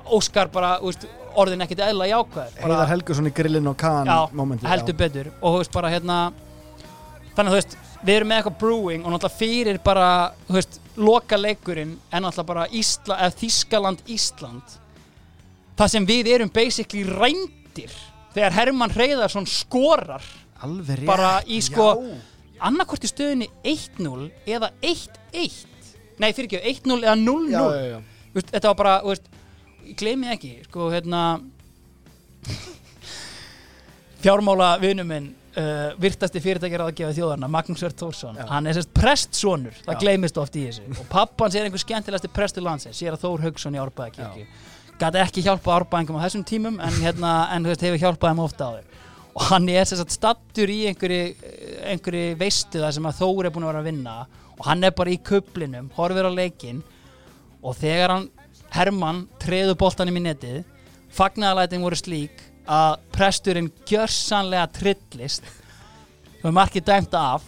Óskar 0.08 0.48
bara 0.52 0.78
veist, 0.80 1.04
orðin 1.36 1.62
ekkit 1.66 1.82
eðla 1.84 2.08
jákvæður 2.08 2.54
bara- 2.62 2.68
Heiðar 2.68 2.88
Helgursson 2.94 3.28
í 3.28 3.34
grillin 3.36 3.68
og 3.68 3.78
kan 3.78 4.08
Já, 4.08 4.20
heldur 4.72 4.96
betur. 4.96 5.32
Og 5.42 5.54
þú 5.56 5.58
veist 5.64 5.74
bara 5.74 5.90
hérna 5.92 6.20
þannig 7.36 7.52
að 7.52 7.54
þú 7.54 7.60
veist, 7.60 7.78
við 8.06 8.16
erum 8.16 8.28
með 8.32 8.38
eitthvað 8.42 8.60
brewing 8.60 9.06
og 9.06 9.12
náttúrulega 9.12 9.38
fyrir 9.38 9.80
bara, 9.84 10.08
þú 10.48 10.54
veist 10.58 10.80
loka 10.98 11.38
leikurinn 11.38 11.98
en 12.12 12.24
náttúrulega 12.24 12.46
bara 12.48 12.68
Ísla, 12.68 13.18
Þískaland 13.38 14.00
Ísland. 14.08 14.64
Það 15.78 15.88
sem 15.94 16.06
við 16.10 16.28
erum 16.34 16.50
basically 16.50 17.04
rændir 17.04 17.92
þegar 18.34 18.52
Hermann 18.56 18.90
Hreiðarsson 18.96 19.46
skorar. 19.46 20.24
Alveg 20.64 21.04
rétt 21.04 21.06
bara 21.06 21.42
í 21.46 21.60
sko 21.62 21.92
Já. 22.02 22.16
annarkvort 22.66 23.04
í 23.06 23.12
stöðunni 23.12 23.48
1-0 23.64 24.32
eða 24.48 24.72
1-1 24.82 25.66
nei 26.22 26.32
fyrir 26.34 26.50
ekki, 26.50 26.76
1-0 26.84 27.00
eða 27.04 27.18
0-0 27.22 27.52
Já, 27.54 27.64
já, 27.64 27.84
já. 27.94 27.98
Þú 28.28 28.40
veist, 28.40 28.54
þetta 28.54 28.72
var 28.72 28.80
bara 28.82 28.96
veist, 29.08 29.28
gleymi 29.98 30.32
ekki 30.34 30.54
sko 30.68 30.92
hérna. 30.94 31.24
Fjármála 34.24 34.72
vinnu 34.82 35.06
minn 35.08 35.28
uh, 35.58 35.92
virtasti 36.02 36.42
fyrirtækjar 36.44 36.86
að 36.88 36.96
gefa 37.00 37.14
þjóðarna 37.18 37.50
Magnús 37.52 37.84
Þórsson, 38.00 38.40
hann 38.50 38.70
er 38.70 38.78
sérst 38.78 38.94
prestsonur 38.98 39.78
það 39.86 40.02
gleymist 40.04 40.40
oft 40.42 40.58
í 40.58 40.66
þessu. 40.68 40.88
Og 40.98 41.06
pappans 41.12 41.58
er 41.58 41.68
einhver 41.68 41.82
skemmtilegasti 41.82 42.32
prestur 42.34 42.66
landsins 42.66 42.98
sér 42.98 43.18
að 43.18 43.26
Þór 43.26 43.48
Haugsson 43.48 43.78
í 43.78 43.82
Árbæðakirkju 43.82 44.48
gæti 44.98 45.22
ekki 45.22 45.44
hjálpa 45.46 45.76
árbæðingum 45.78 46.18
á 46.18 46.26
þessum 46.26 46.46
tímum 46.48 46.80
en, 46.82 46.96
hérna, 47.04 47.34
en 47.54 47.68
veist, 47.70 47.84
hefur 47.86 48.02
hjálpað 48.02 48.32
þeim 48.34 48.40
ofta 48.42 48.70
á 48.70 48.72
þeir 48.78 48.96
og 49.38 49.44
hann 49.52 49.68
er 49.70 49.86
sérst 49.86 50.16
stattur 50.16 50.72
í 50.74 50.80
einhverju, 50.90 51.52
einhverju 51.92 52.38
veistu 52.40 52.82
það 52.82 52.96
sem 52.98 53.10
að 53.10 53.20
Þór 53.20 53.46
er 53.46 53.54
búin 53.54 53.68
að 53.68 53.72
vera 53.72 53.84
að 53.84 53.90
vinna 53.92 54.16
og 54.58 54.66
hann 54.66 54.84
er 54.84 54.94
bara 54.96 55.14
í 55.14 55.20
kublinum, 55.22 55.92
horfir 55.96 56.28
á 56.28 56.32
leikinn 56.34 56.82
og 57.62 57.78
þegar 57.78 58.14
hann 58.16 58.28
Hermann 58.74 59.26
treður 59.42 59.78
boltanum 59.80 60.18
í 60.20 60.26
netið 60.28 60.66
fagnaðalætin 61.18 61.84
voru 61.86 61.98
slík 61.98 62.42
að 62.68 62.98
presturinn 63.16 63.70
gjörsanlega 63.88 64.68
trillist. 64.76 65.46
Og 66.44 66.54
markið 66.54 66.86
dæmt 66.90 67.16
af. 67.18 67.46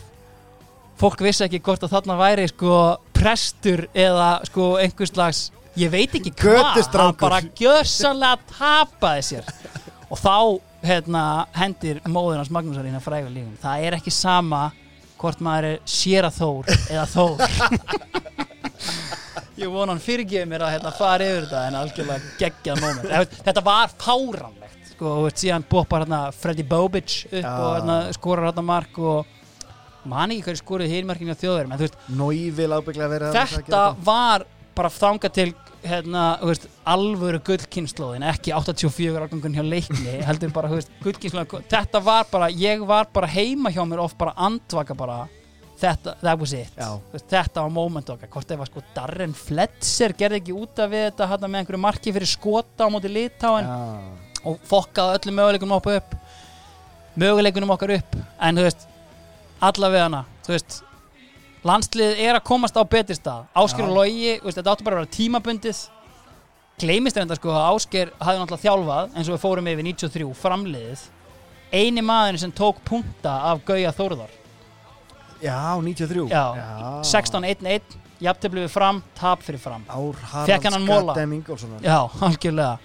Fólk 1.00 1.22
vissi 1.24 1.46
ekki 1.46 1.62
hvort 1.64 1.84
að 1.86 1.94
þarna 1.94 2.18
væri 2.20 2.48
sko 2.52 2.74
prestur 3.16 3.86
eða 3.94 4.40
sko 4.48 4.74
einhvers 4.80 5.14
slags 5.14 5.46
ég 5.80 5.92
veit 5.92 6.16
ekki 6.16 6.34
hvað, 6.40 6.82
hann 6.96 7.16
bara 7.20 7.40
gjörsanlega 7.56 8.40
tapaði 8.50 9.28
sér. 9.30 9.54
Og 10.10 10.20
þá 10.20 10.60
hérna, 10.84 11.24
hendir 11.56 12.02
móður 12.08 12.42
hans 12.42 12.52
Magnúsar 12.52 12.88
í 12.88 12.92
hérna 12.92 13.04
frægu 13.04 13.32
lífum 13.32 13.56
það 13.62 13.86
er 13.88 13.98
ekki 14.00 14.14
sama 14.16 14.70
hvort 15.20 15.40
maður 15.44 15.66
er 15.74 15.78
sér 15.90 16.24
að 16.30 16.38
þór 16.40 16.64
eða 16.76 17.06
þór 17.14 17.38
ég 19.60 19.68
vona 19.74 19.92
hann 19.94 20.02
fyrirgeði 20.04 20.48
mér 20.50 20.64
að 20.66 20.74
hérna, 20.78 20.92
fara 20.96 21.26
yfir 21.28 21.44
þetta 21.48 21.64
en 21.68 21.76
algjörlega 21.82 22.20
geggjað 22.40 22.78
moment 22.86 23.36
þetta 23.48 23.64
var 23.66 23.88
fáránlegt 24.00 24.94
sko, 24.94 25.08
og 25.26 25.28
síðan 25.40 25.66
boppar 25.70 26.00
hérna 26.06 26.22
Freddy 26.36 26.64
Bobic 26.68 27.10
upp 27.28 27.44
Já. 27.44 27.52
og 27.52 27.70
hérna, 27.80 27.98
skorar 28.16 28.44
hérna 28.50 28.64
mark 28.70 28.94
og 29.04 29.20
man 30.10 30.32
ekki 30.32 30.46
hverju 30.48 30.62
skoruð 30.64 30.94
hýrmarkinu 30.94 31.36
á 31.36 31.42
þjóðverðum 31.42 31.74
Nói 32.20 32.40
vil 32.56 32.72
ábygglega 32.72 33.10
vera 33.12 33.34
þetta. 33.36 33.84
var 34.08 34.40
bara 34.78 34.92
þanga 34.94 35.30
til 35.36 35.52
hérna, 35.84 36.24
veist, 36.44 36.68
alvöru 36.88 37.40
gullkynnslóðin 37.48 38.26
ekki 38.30 38.54
84 38.56 39.24
árgangun 39.24 39.58
hjá 39.58 39.64
leikni 39.66 40.20
heldur 40.28 40.54
bara, 40.56 40.72
veist, 40.74 40.92
gullkynnslóðin 41.04 41.68
þetta 41.72 42.02
var 42.04 42.30
bara, 42.32 42.50
ég 42.52 42.84
var 42.88 43.10
bara 43.14 43.30
heima 43.32 43.72
hjá 43.74 43.84
mér 43.88 44.04
oft 44.04 44.18
bara 44.20 44.36
andvaka 44.36 44.98
bara 44.98 45.20
þetta, 45.80 46.16
that 46.20 46.40
was 46.40 46.54
it. 46.54 46.74
Veist, 47.14 47.28
þetta 47.32 47.64
var 47.64 47.72
moment 47.74 48.10
okkar, 48.12 48.30
hvort 48.34 48.52
ef 48.52 48.64
að 48.64 48.72
sko 48.72 48.84
Darren 48.96 49.36
Fletcher 49.38 50.16
gerði 50.20 50.42
ekki 50.42 50.58
út 50.58 50.82
af 50.84 50.92
við 50.92 51.06
þetta 51.08 51.30
hérna 51.32 51.52
með 51.52 51.64
einhverju 51.64 51.82
marki 51.86 52.16
fyrir 52.16 52.32
skota 52.34 52.90
á 52.90 52.92
móti 52.92 53.12
litáin 53.12 53.70
og 54.44 54.60
fokkaði 54.68 55.20
öllum 55.20 55.40
möguleikunum 55.40 55.78
okkar 55.80 56.02
upp 56.02 56.20
möguleikunum 57.20 57.74
okkar 57.76 57.96
upp 57.98 58.20
en 58.20 58.60
þú 58.60 58.68
veist, 58.68 58.86
allavega 59.70 60.08
hana 60.08 60.22
þú 60.46 60.56
veist, 60.56 60.80
landslið 61.68 62.20
er 62.24 62.38
að 62.38 62.46
komast 62.48 62.78
á 62.80 62.84
betri 62.88 63.18
stað, 63.18 63.48
Ásker 63.58 63.88
og 63.88 63.98
veist, 64.00 64.58
þetta 64.58 64.74
áttu 64.74 64.86
bara 64.88 65.00
að 65.00 65.06
vera 65.06 65.16
tímabundið. 65.18 65.86
Gleymist 66.80 67.18
þetta 67.20 67.36
sko 67.36 67.52
að 67.52 67.66
Ásker 67.74 68.12
hafði 68.20 68.42
náttúrulega 68.42 68.64
þjálfað 68.64 69.16
eins 69.16 69.30
og 69.30 69.36
við 69.36 69.42
fórum 69.44 69.72
yfir 69.72 69.88
93 69.90 70.30
framliðið. 70.40 71.06
Eini 71.70 72.04
maðurinn 72.06 72.42
sem 72.46 72.54
tók 72.56 72.80
punta 72.88 73.36
af 73.52 73.66
Gauja 73.68 73.92
Þórðar. 73.94 74.32
Já, 75.44 75.60
93 75.80 76.26
Já. 76.32 76.46
16-1-1, 77.06 78.00
jafntefli 78.24 78.64
við 78.66 78.74
fram 78.74 79.04
tap 79.20 79.44
fyrir 79.46 79.62
fram. 79.62 79.86
Ár 79.88 80.18
Haralds 80.32 80.80
mola. 80.84 81.14
Gaddem 81.14 81.38
Ingolfssonar 81.38 81.84
Já, 81.84 82.00
algjörlega. 82.26 82.80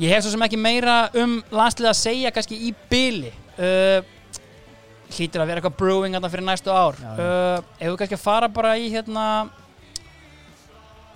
Ég 0.00 0.14
hef 0.14 0.24
svo 0.24 0.32
sem 0.32 0.44
ekki 0.46 0.60
meira 0.60 1.02
um 1.20 1.40
landslið 1.52 1.90
að 1.90 1.98
segja 1.98 2.30
kannski 2.32 2.56
í 2.68 2.70
byli 2.88 3.32
uh, 3.60 4.00
Hlýtur 5.10 5.42
að 5.42 5.50
vera 5.50 5.60
eitthvað 5.62 5.78
brewing 5.80 6.14
þarna 6.16 6.30
fyrir 6.32 6.46
næstu 6.46 6.70
ár. 6.74 6.98
Já, 7.00 7.08
já. 7.10 7.24
uh, 7.24 7.72
Ef 7.80 7.88
við 7.90 7.96
kannski 8.02 8.18
að 8.18 8.22
fara 8.24 8.48
bara 8.60 8.76
í 8.78 8.86
hérna 8.92 9.24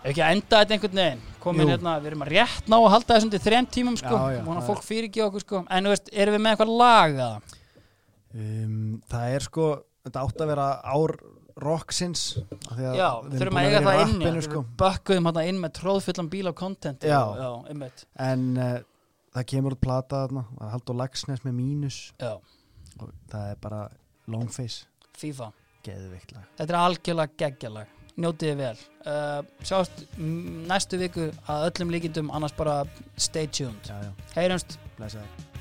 Ef 0.05 0.11
ekki 0.13 0.21
að 0.25 0.35
enda 0.37 0.59
þetta 0.61 0.77
einhvern 0.77 0.99
veginn? 1.01 1.23
Komin 1.45 1.65
Jú. 1.65 1.71
hérna, 1.75 1.95
við 2.01 2.11
erum 2.11 2.25
að 2.25 2.31
rétt 2.33 2.69
ná 2.73 2.75
að 2.79 2.91
halda 2.95 3.15
þessum 3.19 3.31
til 3.35 3.41
þrem 3.45 3.67
tímum 3.73 3.97
sko. 4.01 4.17
Vona 4.47 4.61
það 4.63 4.69
fólk 4.71 4.85
fyrir 4.85 5.07
ekki 5.11 5.23
okkur 5.27 5.43
sko. 5.45 5.61
En 5.69 5.85
þú 5.89 5.93
veist, 5.93 6.11
erum 6.13 6.37
við 6.37 6.43
með 6.45 6.55
eitthvað 6.55 6.73
laga 6.81 7.29
um, 8.35 8.79
Það 9.13 9.35
er 9.37 9.47
sko 9.49 9.69
Þetta 10.05 10.25
átt 10.27 10.43
að 10.45 10.51
vera 10.53 10.67
ár 10.85 11.15
rocksins 11.65 12.23
Já, 12.75 13.09
þurfum 13.31 13.61
að 13.61 13.69
eiga 13.69 13.81
það 13.85 14.01
inni 14.03 14.25
rappinu, 14.27 14.41
Við 14.41 14.47
sko. 14.49 14.63
bökkuðum 14.83 15.29
hérna 15.31 15.45
inn 15.49 15.61
með 15.63 15.73
tróðfullan 15.79 16.29
bíl 16.33 16.49
á 16.51 16.53
content. 16.59 17.07
Já. 17.07 17.21
Já, 17.39 17.91
En 18.27 18.43
uh, 18.59 18.73
það 19.37 19.47
kemur 19.53 19.77
út 19.77 19.83
plata 19.85 20.25
þarna 20.25 20.43
Það 20.51 20.67
er 20.67 20.73
Haldur 20.75 20.99
Lagsnes 20.99 21.45
með 21.47 21.57
mínus. 21.61 21.99
Já, 22.21 22.35
og 23.01 23.13
það 23.33 23.51
er 23.51 23.61
bara 23.63 23.83
long 24.31 24.51
face. 24.53 24.87
FIFA. 25.19 25.51
Geðveikt 25.85 26.33
lag. 26.33 26.49
Þetta 26.59 26.73
er 26.73 26.81
algjörlega 26.81 27.39
geggjalag 27.43 28.01
Njótið 28.15 28.51
þið 28.53 28.61
vel. 28.61 28.83
Uh, 29.11 29.41
Sjást 29.67 30.05
næstu 30.71 31.01
viku 31.01 31.27
að 31.51 31.67
öllum 31.71 31.91
líkindum 31.97 32.31
annars 32.31 32.55
bara 32.55 32.85
stay 33.19 33.51
tuned. 33.51 33.91
Heyrumst. 34.37 34.79
Blessaði 34.95 35.54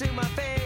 to 0.00 0.10
my 0.12 0.24
face. 0.24 0.59